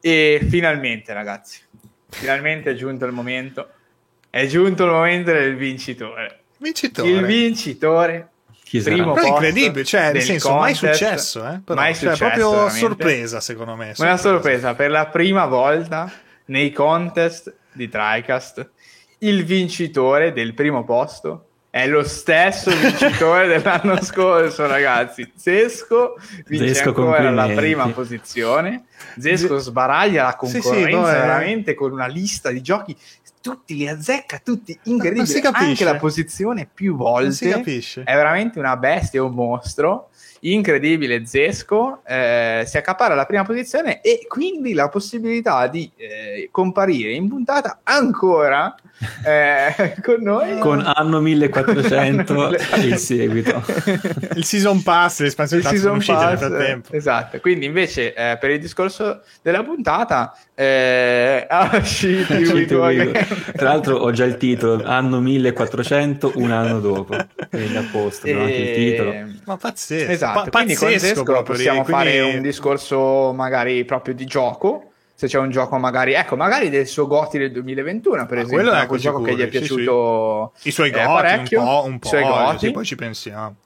E 0.00 0.46
finalmente, 0.48 1.12
ragazzi, 1.12 1.58
finalmente 2.08 2.70
è 2.70 2.74
giunto 2.74 3.04
il 3.04 3.12
momento. 3.12 3.68
È 4.30 4.46
giunto 4.46 4.84
il 4.84 4.90
momento 4.90 5.32
del 5.32 5.56
vincitore. 5.56 6.42
Vincitore. 6.58 7.08
Il 7.08 7.24
vincitore. 7.24 8.28
Chi 8.62 8.80
primo 8.80 9.14
Però 9.14 9.26
è 9.26 9.30
incredibile, 9.30 9.84
cioè, 9.84 10.12
nel 10.12 10.22
senso, 10.22 10.50
contest, 10.50 10.82
mai 10.82 10.94
successo, 10.94 11.40
eh? 11.40 11.60
Però, 11.64 11.80
mai 11.80 11.92
cioè, 11.92 12.14
successo, 12.14 12.24
proprio 12.24 12.50
veramente. 12.50 12.78
sorpresa, 12.78 13.40
secondo 13.40 13.74
me. 13.74 13.94
Sorpresa. 13.94 14.04
Una 14.04 14.16
sorpresa 14.16 14.74
per 14.74 14.90
la 14.90 15.06
prima 15.08 15.46
volta 15.46 16.12
nei 16.44 16.70
contest 16.70 17.52
di 17.72 17.88
TriCast 17.88 18.70
il 19.20 19.44
vincitore 19.44 20.32
del 20.32 20.54
primo 20.54 20.84
posto 20.84 21.46
è 21.70 21.86
lo 21.86 22.02
stesso 22.02 22.72
vincitore 22.72 23.46
dell'anno 23.46 23.96
scorso, 24.02 24.66
ragazzi. 24.66 25.30
Zesco 25.36 26.16
vince 26.46 26.74
Zesco 26.74 26.88
ancora 26.88 27.30
la 27.30 27.46
prima 27.46 27.88
posizione. 27.90 28.86
Zesco 29.16 29.58
sbaraglia 29.58 30.24
la 30.24 30.36
concorrenza 30.36 30.74
sì, 30.74 30.84
sì, 30.84 30.90
no, 30.90 31.02
veramente 31.02 31.74
con 31.74 31.92
una 31.92 32.06
lista 32.06 32.50
di 32.50 32.60
giochi. 32.60 32.96
Tutti 33.40 33.74
li 33.74 33.88
azzecca, 33.88 34.40
tutti 34.42 34.78
incredibili. 34.84 35.40
Anche 35.52 35.84
la 35.84 35.96
posizione 35.96 36.68
più 36.72 36.96
volte. 36.96 37.62
È 38.04 38.14
veramente 38.14 38.58
una 38.58 38.76
bestia, 38.76 39.22
un 39.22 39.32
mostro 39.32 40.10
incredibile 40.40 41.26
Zesco 41.26 42.00
eh, 42.06 42.62
si 42.66 42.76
accapara 42.78 43.14
la 43.14 43.26
prima 43.26 43.44
posizione 43.44 44.00
e 44.00 44.24
quindi 44.26 44.72
la 44.72 44.88
possibilità 44.88 45.66
di 45.66 45.90
eh, 45.96 46.48
comparire 46.50 47.12
in 47.12 47.28
puntata 47.28 47.80
ancora 47.82 48.74
eh, 49.24 49.94
con 50.02 50.20
noi. 50.20 50.58
Con 50.58 50.82
anno 50.82 51.20
1400 51.20 52.50
il 52.84 52.96
seguito. 52.96 53.62
il 54.34 54.44
season 54.44 54.82
pass, 54.82 55.20
l'espansione 55.20 55.62
il 55.62 55.68
season 55.68 55.98
pass, 55.98 56.28
nel 56.28 56.38
frattempo. 56.38 56.92
Esatto, 56.92 57.40
quindi 57.40 57.66
invece 57.66 58.14
eh, 58.14 58.38
per 58.38 58.50
il 58.50 58.60
discorso 58.60 59.22
della 59.42 59.62
puntata 59.62 60.34
eh, 60.60 61.46
ah, 61.48 61.82
shit, 61.82 62.26
Tra 63.56 63.64
l'altro 63.64 63.96
ho 63.96 64.10
già 64.10 64.26
il 64.26 64.36
titolo, 64.36 64.84
anno 64.84 65.18
1400, 65.18 66.32
un 66.34 66.50
anno 66.50 66.80
dopo. 66.80 67.16
Quindi 67.48 67.76
a 67.78 67.84
posto, 67.90 68.26
e... 68.26 68.32
anche 68.32 68.52
il 68.52 68.74
titolo. 68.74 69.14
Ma 69.46 69.56
pazzesco. 69.56 70.10
Esatto, 70.10 70.50
pa- 70.50 70.50
quindi 70.50 70.74
pazzesco 70.74 71.22
con 71.22 71.34
Zesco 71.36 71.42
possiamo 71.44 71.82
quindi... 71.82 72.02
fare 72.02 72.20
un 72.20 72.42
discorso 72.42 73.32
magari 73.34 73.86
proprio 73.86 74.12
di 74.12 74.26
gioco 74.26 74.90
se 75.14 75.26
c'è 75.26 75.38
un 75.38 75.50
gioco 75.50 75.78
magari, 75.78 76.14
ecco, 76.14 76.36
magari 76.36 76.70
del 76.70 76.86
suo 76.86 77.06
Goti 77.06 77.36
del 77.36 77.52
2021, 77.52 78.24
per 78.24 78.38
ah, 78.38 78.40
esempio, 78.40 78.56
quello 78.56 78.72
è 78.72 78.86
un 78.88 78.96
gioco 78.96 79.22
che 79.22 79.34
gli 79.34 79.42
è 79.42 79.48
piaciuto 79.48 80.52
sì, 80.54 80.62
sì. 80.62 80.68
i 80.68 80.72
suoi 80.72 80.88
eh, 80.88 80.92
Goti, 80.92 81.54
un 81.54 81.64
po', 81.64 81.82
un 81.84 81.98
po', 81.98 82.08
suoi 82.08 82.22
Goti. 82.22 82.70
poi 82.70 82.84
ci 82.84 82.96
pensiamo. 82.96 83.56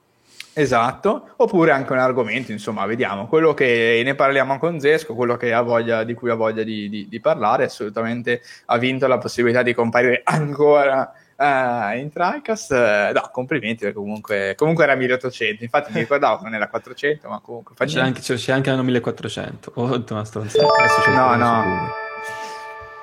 Esatto, 0.57 1.31
oppure 1.35 1.71
anche 1.71 1.91
un 1.91 1.99
argomento, 1.99 2.53
insomma, 2.53 2.85
vediamo, 2.85 3.27
quello 3.27 3.53
che 3.53 4.01
ne 4.05 4.15
parliamo 4.15 4.57
con 4.57 4.79
Zesco, 4.79 5.13
quello 5.13 5.35
che 5.35 5.51
ha 5.51 5.61
voglia, 5.61 6.05
di 6.05 6.13
cui 6.13 6.29
ha 6.29 6.35
voglia 6.35 6.63
di, 6.63 6.87
di, 6.87 7.09
di 7.09 7.19
parlare, 7.19 7.65
assolutamente 7.65 8.41
ha 8.67 8.77
vinto 8.77 9.05
la 9.05 9.17
possibilità 9.17 9.63
di 9.63 9.73
comparire 9.73 10.21
ancora 10.25 11.11
uh, 11.35 11.97
in 11.97 12.09
TriCast. 12.09 12.71
Uh, 12.71 13.13
no, 13.13 13.29
complimenti 13.33 13.83
perché 13.83 13.97
comunque, 13.97 14.53
comunque 14.55 14.85
era 14.85 14.95
1800. 14.95 15.61
Infatti 15.61 15.91
mi 15.91 15.99
ricordavo 15.99 16.37
che 16.37 16.43
non 16.45 16.53
era 16.53 16.69
400, 16.69 17.27
ma 17.27 17.41
comunque 17.41 17.75
c'è 17.85 17.99
anche, 17.99 18.21
c'è 18.21 18.51
anche 18.53 18.69
l'anno 18.69 18.83
1400. 18.83 19.71
Oh, 19.75 20.03
una 20.09 20.23
stronzata. 20.23 21.11
No, 21.11 21.35
no. 21.35 22.03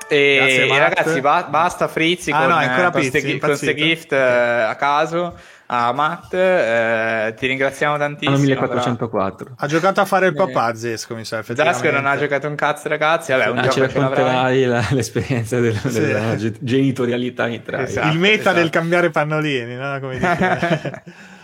E, 0.09 0.37
Grazie, 0.37 0.67
e 0.67 0.79
ragazzi, 0.79 1.21
ba- 1.21 1.47
basta 1.51 1.87
Frizzi 1.87 2.31
ah, 2.31 2.39
con, 2.39 2.49
no, 2.49 2.91
queste 3.39 3.75
gift 3.75 4.13
uh, 4.13 4.69
a 4.69 4.75
caso 4.75 5.61
a 5.67 5.93
Matt, 5.93 6.35
eh, 6.35 7.35
ti 7.37 7.47
ringraziamo 7.47 7.97
tantissimo. 7.97 8.37
Anno 8.37 8.45
1404. 8.45 9.45
Però. 9.45 9.57
Ha 9.59 9.67
giocato 9.67 10.01
a 10.01 10.05
fare 10.05 10.27
il 10.27 10.35
papà 10.35 10.75
Zesco, 10.75 11.15
mi 11.15 11.25
sa. 11.25 11.43
Zesco 11.43 11.91
non 11.91 12.07
ha 12.07 12.17
giocato 12.17 12.49
un 12.49 12.55
cazzo, 12.55 12.89
ragazzi. 12.89 13.33
Vabbè, 13.33 13.47
un 13.49 13.59
ah, 13.59 13.63
gioco 13.63 13.73
ci 13.75 13.81
racconterai 13.81 14.65
la, 14.65 14.87
l'esperienza 14.91 15.61
del, 15.61 15.77
sì. 15.77 16.01
della 16.01 16.37
genitorialità 16.37 17.47
in 17.47 17.55
Italia. 17.55 17.87
Esatto, 17.87 18.09
il 18.09 18.19
meta 18.19 18.41
esatto. 18.41 18.57
del 18.57 18.71
cambiare 18.71 19.11
pannolini, 19.11 19.75
no? 19.75 19.99
Come 20.01 20.19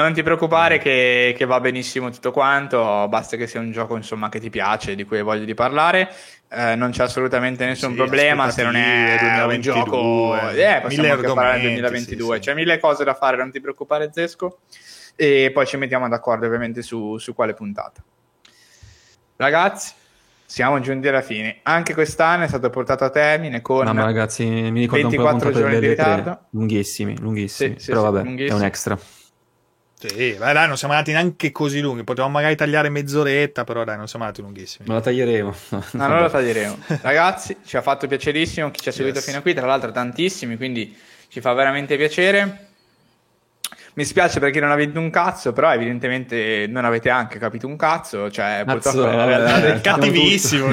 non 0.00 0.12
ti 0.14 0.22
preoccupare 0.22 0.78
che, 0.78 1.34
che, 1.36 1.44
va 1.44 1.60
benissimo 1.60 2.10
tutto 2.10 2.32
quanto, 2.32 3.06
basta 3.08 3.36
che 3.36 3.46
sia 3.46 3.60
un 3.60 3.70
gioco 3.72 3.94
insomma, 3.96 4.28
che 4.30 4.40
ti 4.40 4.48
piace, 4.48 4.94
di 4.94 5.04
cui 5.04 5.18
hai 5.18 5.22
voglia 5.22 5.44
di 5.44 5.54
parlare. 5.54 6.10
Eh, 6.48 6.74
non 6.76 6.90
c'è 6.90 7.02
assolutamente 7.02 7.64
nessun 7.64 7.90
sì, 7.90 7.96
problema 7.96 8.50
se 8.50 8.62
non 8.62 8.76
è 8.76 9.16
2022, 9.18 9.54
un 9.54 9.60
gioco 9.60 10.50
eh, 10.50 10.80
possiamo 10.82 11.12
anche 11.12 11.26
parlare 11.26 11.60
del 11.60 11.70
2022 11.72 12.34
sì, 12.36 12.42
c'è 12.42 12.54
mille 12.54 12.78
cose 12.78 13.04
da 13.04 13.14
fare 13.14 13.38
non 13.38 13.50
ti 13.50 13.60
preoccupare 13.60 14.10
Zesco. 14.12 14.58
E 15.14 15.50
poi 15.52 15.66
ci 15.66 15.76
mettiamo 15.76 16.08
d'accordo 16.08 16.46
ovviamente 16.46 16.80
su, 16.80 17.18
su 17.18 17.34
quale 17.34 17.52
puntata. 17.52 18.02
Ragazzi 19.36 19.92
siamo 20.46 20.80
giunti 20.80 21.08
alla 21.08 21.22
fine. 21.22 21.60
Anche 21.62 21.94
quest'anno 21.94 22.44
è 22.44 22.48
stato 22.48 22.68
portato 22.70 23.04
a 23.04 23.10
termine 23.10 23.60
con 23.60 23.84
no, 23.86 24.04
ragazzi, 24.04 24.44
mi 24.44 24.80
ricordo 24.80 25.08
24 25.08 25.48
un 25.48 25.54
giorni 25.54 25.80
di 25.80 25.88
ritardo. 25.88 26.38
Lunghissimi 26.50 27.18
lunghissimi. 27.18 27.76
Però 27.84 28.02
vabbè 28.02 28.22
lunghissimi. 28.24 28.50
è 28.50 28.52
un 28.60 28.64
extra 28.64 28.98
sì, 30.08 30.32
beh, 30.38 30.52
dai, 30.52 30.66
non 30.66 30.76
siamo 30.76 30.94
andati 30.94 31.12
neanche 31.12 31.50
così 31.50 31.80
lunghi. 31.80 32.04
Potevamo 32.04 32.32
magari 32.32 32.56
tagliare 32.56 32.88
mezz'oretta, 32.88 33.64
però 33.64 33.84
dai, 33.84 33.96
non 33.96 34.08
siamo 34.08 34.24
andati 34.24 34.42
lunghissimi. 34.42 34.86
Non 34.86 34.96
la 34.96 35.02
taglieremo. 35.02 35.54
no, 35.92 36.06
non 36.08 36.20
la 36.20 36.30
taglieremo. 36.30 36.78
Ragazzi, 37.02 37.56
ci 37.64 37.76
ha 37.76 37.82
fatto 37.82 38.06
piacerissimo 38.06 38.70
chi 38.70 38.80
ci 38.80 38.88
ha 38.88 38.92
seguito 38.92 39.18
yes. 39.18 39.26
fino 39.26 39.38
a 39.38 39.40
qui, 39.40 39.54
tra 39.54 39.66
l'altro 39.66 39.92
tantissimi, 39.92 40.56
quindi 40.56 40.96
ci 41.28 41.40
fa 41.40 41.52
veramente 41.52 41.96
piacere. 41.96 42.68
Mi 43.94 44.04
spiace 44.04 44.40
perché 44.40 44.58
non 44.58 44.70
avete 44.70 44.98
un 44.98 45.10
cazzo, 45.10 45.52
però 45.52 45.72
evidentemente 45.72 46.66
non 46.66 46.86
avete 46.86 47.10
anche 47.10 47.38
capito 47.38 47.66
un 47.66 47.76
cazzo, 47.76 48.30
cioè 48.30 48.62
purtroppo 48.66 49.10
è 49.10 49.80
cattivissimo. 49.82 50.72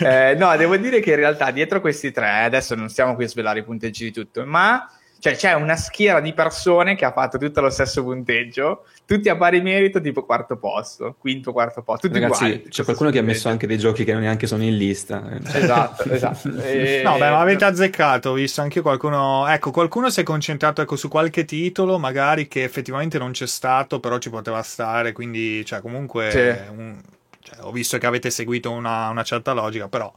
eh, 0.00 0.34
no, 0.36 0.56
devo 0.58 0.76
dire 0.76 1.00
che 1.00 1.10
in 1.10 1.16
realtà 1.16 1.50
dietro 1.50 1.80
questi 1.80 2.12
tre, 2.12 2.42
adesso 2.42 2.74
non 2.74 2.90
stiamo 2.90 3.14
qui 3.14 3.24
a 3.24 3.28
svelare 3.28 3.60
i 3.60 3.64
punteggi 3.64 4.04
di 4.04 4.12
tutto, 4.12 4.44
ma 4.44 4.86
cioè 5.20 5.36
c'è 5.36 5.52
una 5.52 5.76
schiera 5.76 6.18
di 6.20 6.32
persone 6.32 6.96
che 6.96 7.04
ha 7.04 7.12
fatto 7.12 7.36
tutto 7.36 7.60
lo 7.60 7.68
stesso 7.68 8.02
punteggio, 8.02 8.86
tutti 9.04 9.28
a 9.28 9.36
pari 9.36 9.60
merito, 9.60 10.00
tipo 10.00 10.24
quarto 10.24 10.56
posto, 10.56 11.14
quinto, 11.18 11.52
quarto 11.52 11.82
posto, 11.82 12.08
tutti 12.08 12.18
Ragazzi, 12.18 12.44
uguali. 12.44 12.62
C'è 12.68 12.84
qualcuno 12.84 13.10
che 13.10 13.18
ha 13.18 13.22
messo 13.22 13.50
anche 13.50 13.66
dei 13.66 13.76
giochi 13.76 14.04
che 14.04 14.14
neanche 14.14 14.46
sono 14.46 14.62
in 14.62 14.76
lista. 14.78 15.22
Esatto, 15.52 16.04
esatto. 16.10 16.48
E... 16.70 17.02
No, 17.04 17.18
beh, 17.18 17.30
ma 17.30 17.40
avete 17.40 17.64
azzeccato, 17.66 18.30
ho 18.30 18.34
visto 18.34 18.62
anche 18.62 18.80
qualcuno... 18.80 19.46
Ecco, 19.46 19.70
qualcuno 19.70 20.08
si 20.08 20.20
è 20.20 20.22
concentrato 20.22 20.80
ecco, 20.80 20.96
su 20.96 21.08
qualche 21.08 21.44
titolo, 21.44 21.98
magari 21.98 22.48
che 22.48 22.62
effettivamente 22.62 23.18
non 23.18 23.32
c'è 23.32 23.46
stato, 23.46 24.00
però 24.00 24.18
ci 24.18 24.30
poteva 24.30 24.62
stare, 24.62 25.12
quindi, 25.12 25.64
cioè, 25.66 25.80
comunque... 25.80 26.30
Sì. 26.30 26.72
Un... 26.74 27.00
Cioè, 27.42 27.58
ho 27.60 27.72
visto 27.72 27.98
che 27.98 28.06
avete 28.06 28.30
seguito 28.30 28.70
una, 28.70 29.08
una 29.08 29.22
certa 29.22 29.52
logica, 29.52 29.88
però 29.88 30.10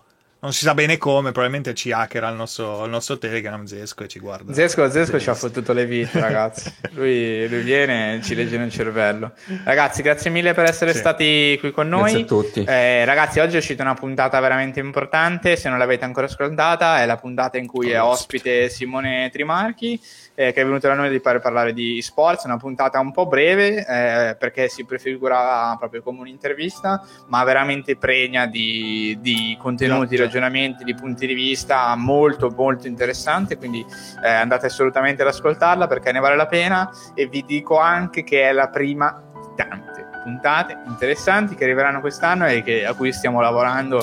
non 0.44 0.52
si 0.52 0.66
sa 0.66 0.74
bene 0.74 0.98
come, 0.98 1.32
probabilmente 1.32 1.74
ci 1.74 1.94
hackera 1.94 2.28
il 2.28 2.36
nostro, 2.36 2.84
il 2.84 2.90
nostro 2.90 3.18
Telegram 3.18 3.64
Zesco 3.64 4.04
e 4.04 4.10
ci 4.10 4.20
guarda. 4.20 4.52
Zesco, 4.52 4.90
Zesco 4.92 5.18
ci 5.18 5.30
ha 5.30 5.36
fottuto 5.36 5.72
le 5.72 5.86
vite, 5.86 6.20
ragazzi. 6.20 6.70
lui, 6.92 7.48
lui, 7.48 7.62
viene 7.62 8.16
e 8.16 8.22
ci 8.22 8.36
legge 8.36 8.58
nel 8.58 8.70
cervello. 8.70 9.32
Ragazzi, 9.64 10.02
grazie 10.02 10.30
mille 10.30 10.54
per 10.54 10.66
essere 10.66 10.92
sì. 10.92 10.98
stati 10.98 11.58
qui 11.62 11.72
con 11.72 11.88
noi. 11.88 12.12
Grazie 12.12 12.22
a 12.22 12.26
tutti. 12.26 12.64
Eh, 12.66 13.06
ragazzi, 13.06 13.40
oggi 13.40 13.56
è 13.56 13.60
uscita 13.60 13.84
una 13.84 13.94
puntata 13.94 14.38
veramente 14.42 14.82
importante. 14.82 15.56
Se 15.56 15.70
non 15.70 15.78
l'avete 15.78 16.04
ancora 16.04 16.26
ascoltata, 16.26 17.02
è 17.02 17.06
la 17.06 17.16
puntata 17.16 17.58
in 17.58 17.66
cui 17.66 17.92
è 17.92 18.02
ospite 18.02 18.68
Simone 18.68 19.30
Trimarchi 19.32 19.98
eh, 20.36 20.52
che 20.52 20.62
è 20.62 20.66
venuto 20.66 20.88
da 20.88 20.94
noi 20.96 21.10
di 21.10 21.20
per 21.20 21.40
parlare 21.40 21.74
di 21.74 22.02
sports, 22.02 22.46
una 22.46 22.58
puntata 22.58 23.00
un 23.00 23.12
po' 23.12 23.28
breve 23.28 23.86
eh, 23.86 24.36
perché 24.36 24.68
si 24.68 24.86
prefigura 24.86 25.76
proprio 25.78 26.02
come 26.02 26.20
un'intervista, 26.22 27.04
ma 27.28 27.44
veramente 27.44 27.96
pregna 27.96 28.46
di, 28.46 29.18
di 29.22 29.58
contenuti, 29.60 30.16
no, 30.16 30.24
ragionamenti, 30.24 30.84
di 30.84 30.96
punti 30.96 31.28
di 31.28 31.34
vista 31.34 31.96
molto 31.96 32.50
molto 32.50 32.88
interessante, 32.88 33.58
quindi 33.58 33.86
eh, 34.24 34.30
andate 34.30 34.68
assolutamente 34.68 35.22
ad 35.22 35.28
ascoltarla 35.30 35.88
perché 35.88 36.12
ne 36.12 36.20
vale 36.20 36.36
la 36.36 36.48
pena 36.48 36.90
e 37.14 37.28
vi 37.28 37.44
dico 37.46 37.78
anche 37.78 38.24
che 38.24 38.50
è 38.50 38.52
la 38.52 38.70
prima 38.70 39.22
di 39.34 39.48
tante 39.56 39.94
puntate 40.24 40.78
interessanti 40.88 41.54
che 41.54 41.66
arriveranno 41.66 42.00
quest'anno 42.00 42.48
e 42.48 42.64
che, 42.64 42.86
a 42.86 42.94
cui 42.94 43.12
stiamo 43.12 43.42
lavorando 43.42 44.00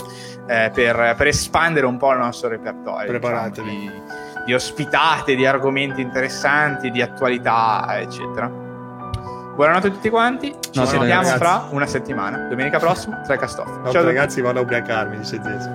eh, 0.47 0.71
per, 0.73 1.15
per, 1.17 1.27
espandere 1.27 1.87
un 1.87 1.97
po' 1.97 2.13
il 2.13 2.19
nostro 2.19 2.51
repertorio. 2.51 3.07
Preparatevi. 3.07 3.71
Diciamo, 3.71 3.91
di, 3.91 4.30
di 4.45 4.55
ospitate, 4.55 5.35
di 5.35 5.47
argomenti 5.47 6.01
interessanti, 6.01 6.91
di 6.91 7.03
attualità, 7.03 7.87
eccetera. 7.99 8.49
Buonanotte 8.49 9.89
a 9.89 9.91
tutti 9.91 10.09
quanti, 10.09 10.55
ci 10.71 10.79
no, 10.79 10.87
sentiamo 10.87 11.23
ragazzi. 11.23 11.39
fra 11.39 11.67
una 11.71 11.87
settimana. 11.87 12.39
Domenica 12.49 12.79
prossima, 12.79 13.17
tra 13.19 13.37
castoff. 13.37 13.91
Ciao 13.93 14.05
ragazzi, 14.05 14.41
vado 14.41 14.61
a 14.61 14.63
ubriacarmi, 14.63 15.19
dice 15.19 15.41
Zeso. 15.43 15.71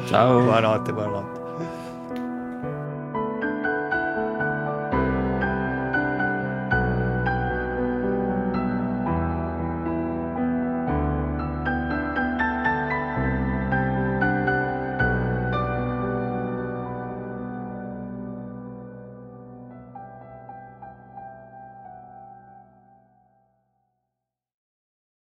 Ciao. 0.08 0.40
Buonanotte, 0.40 0.92
buonanotte. 0.92 1.43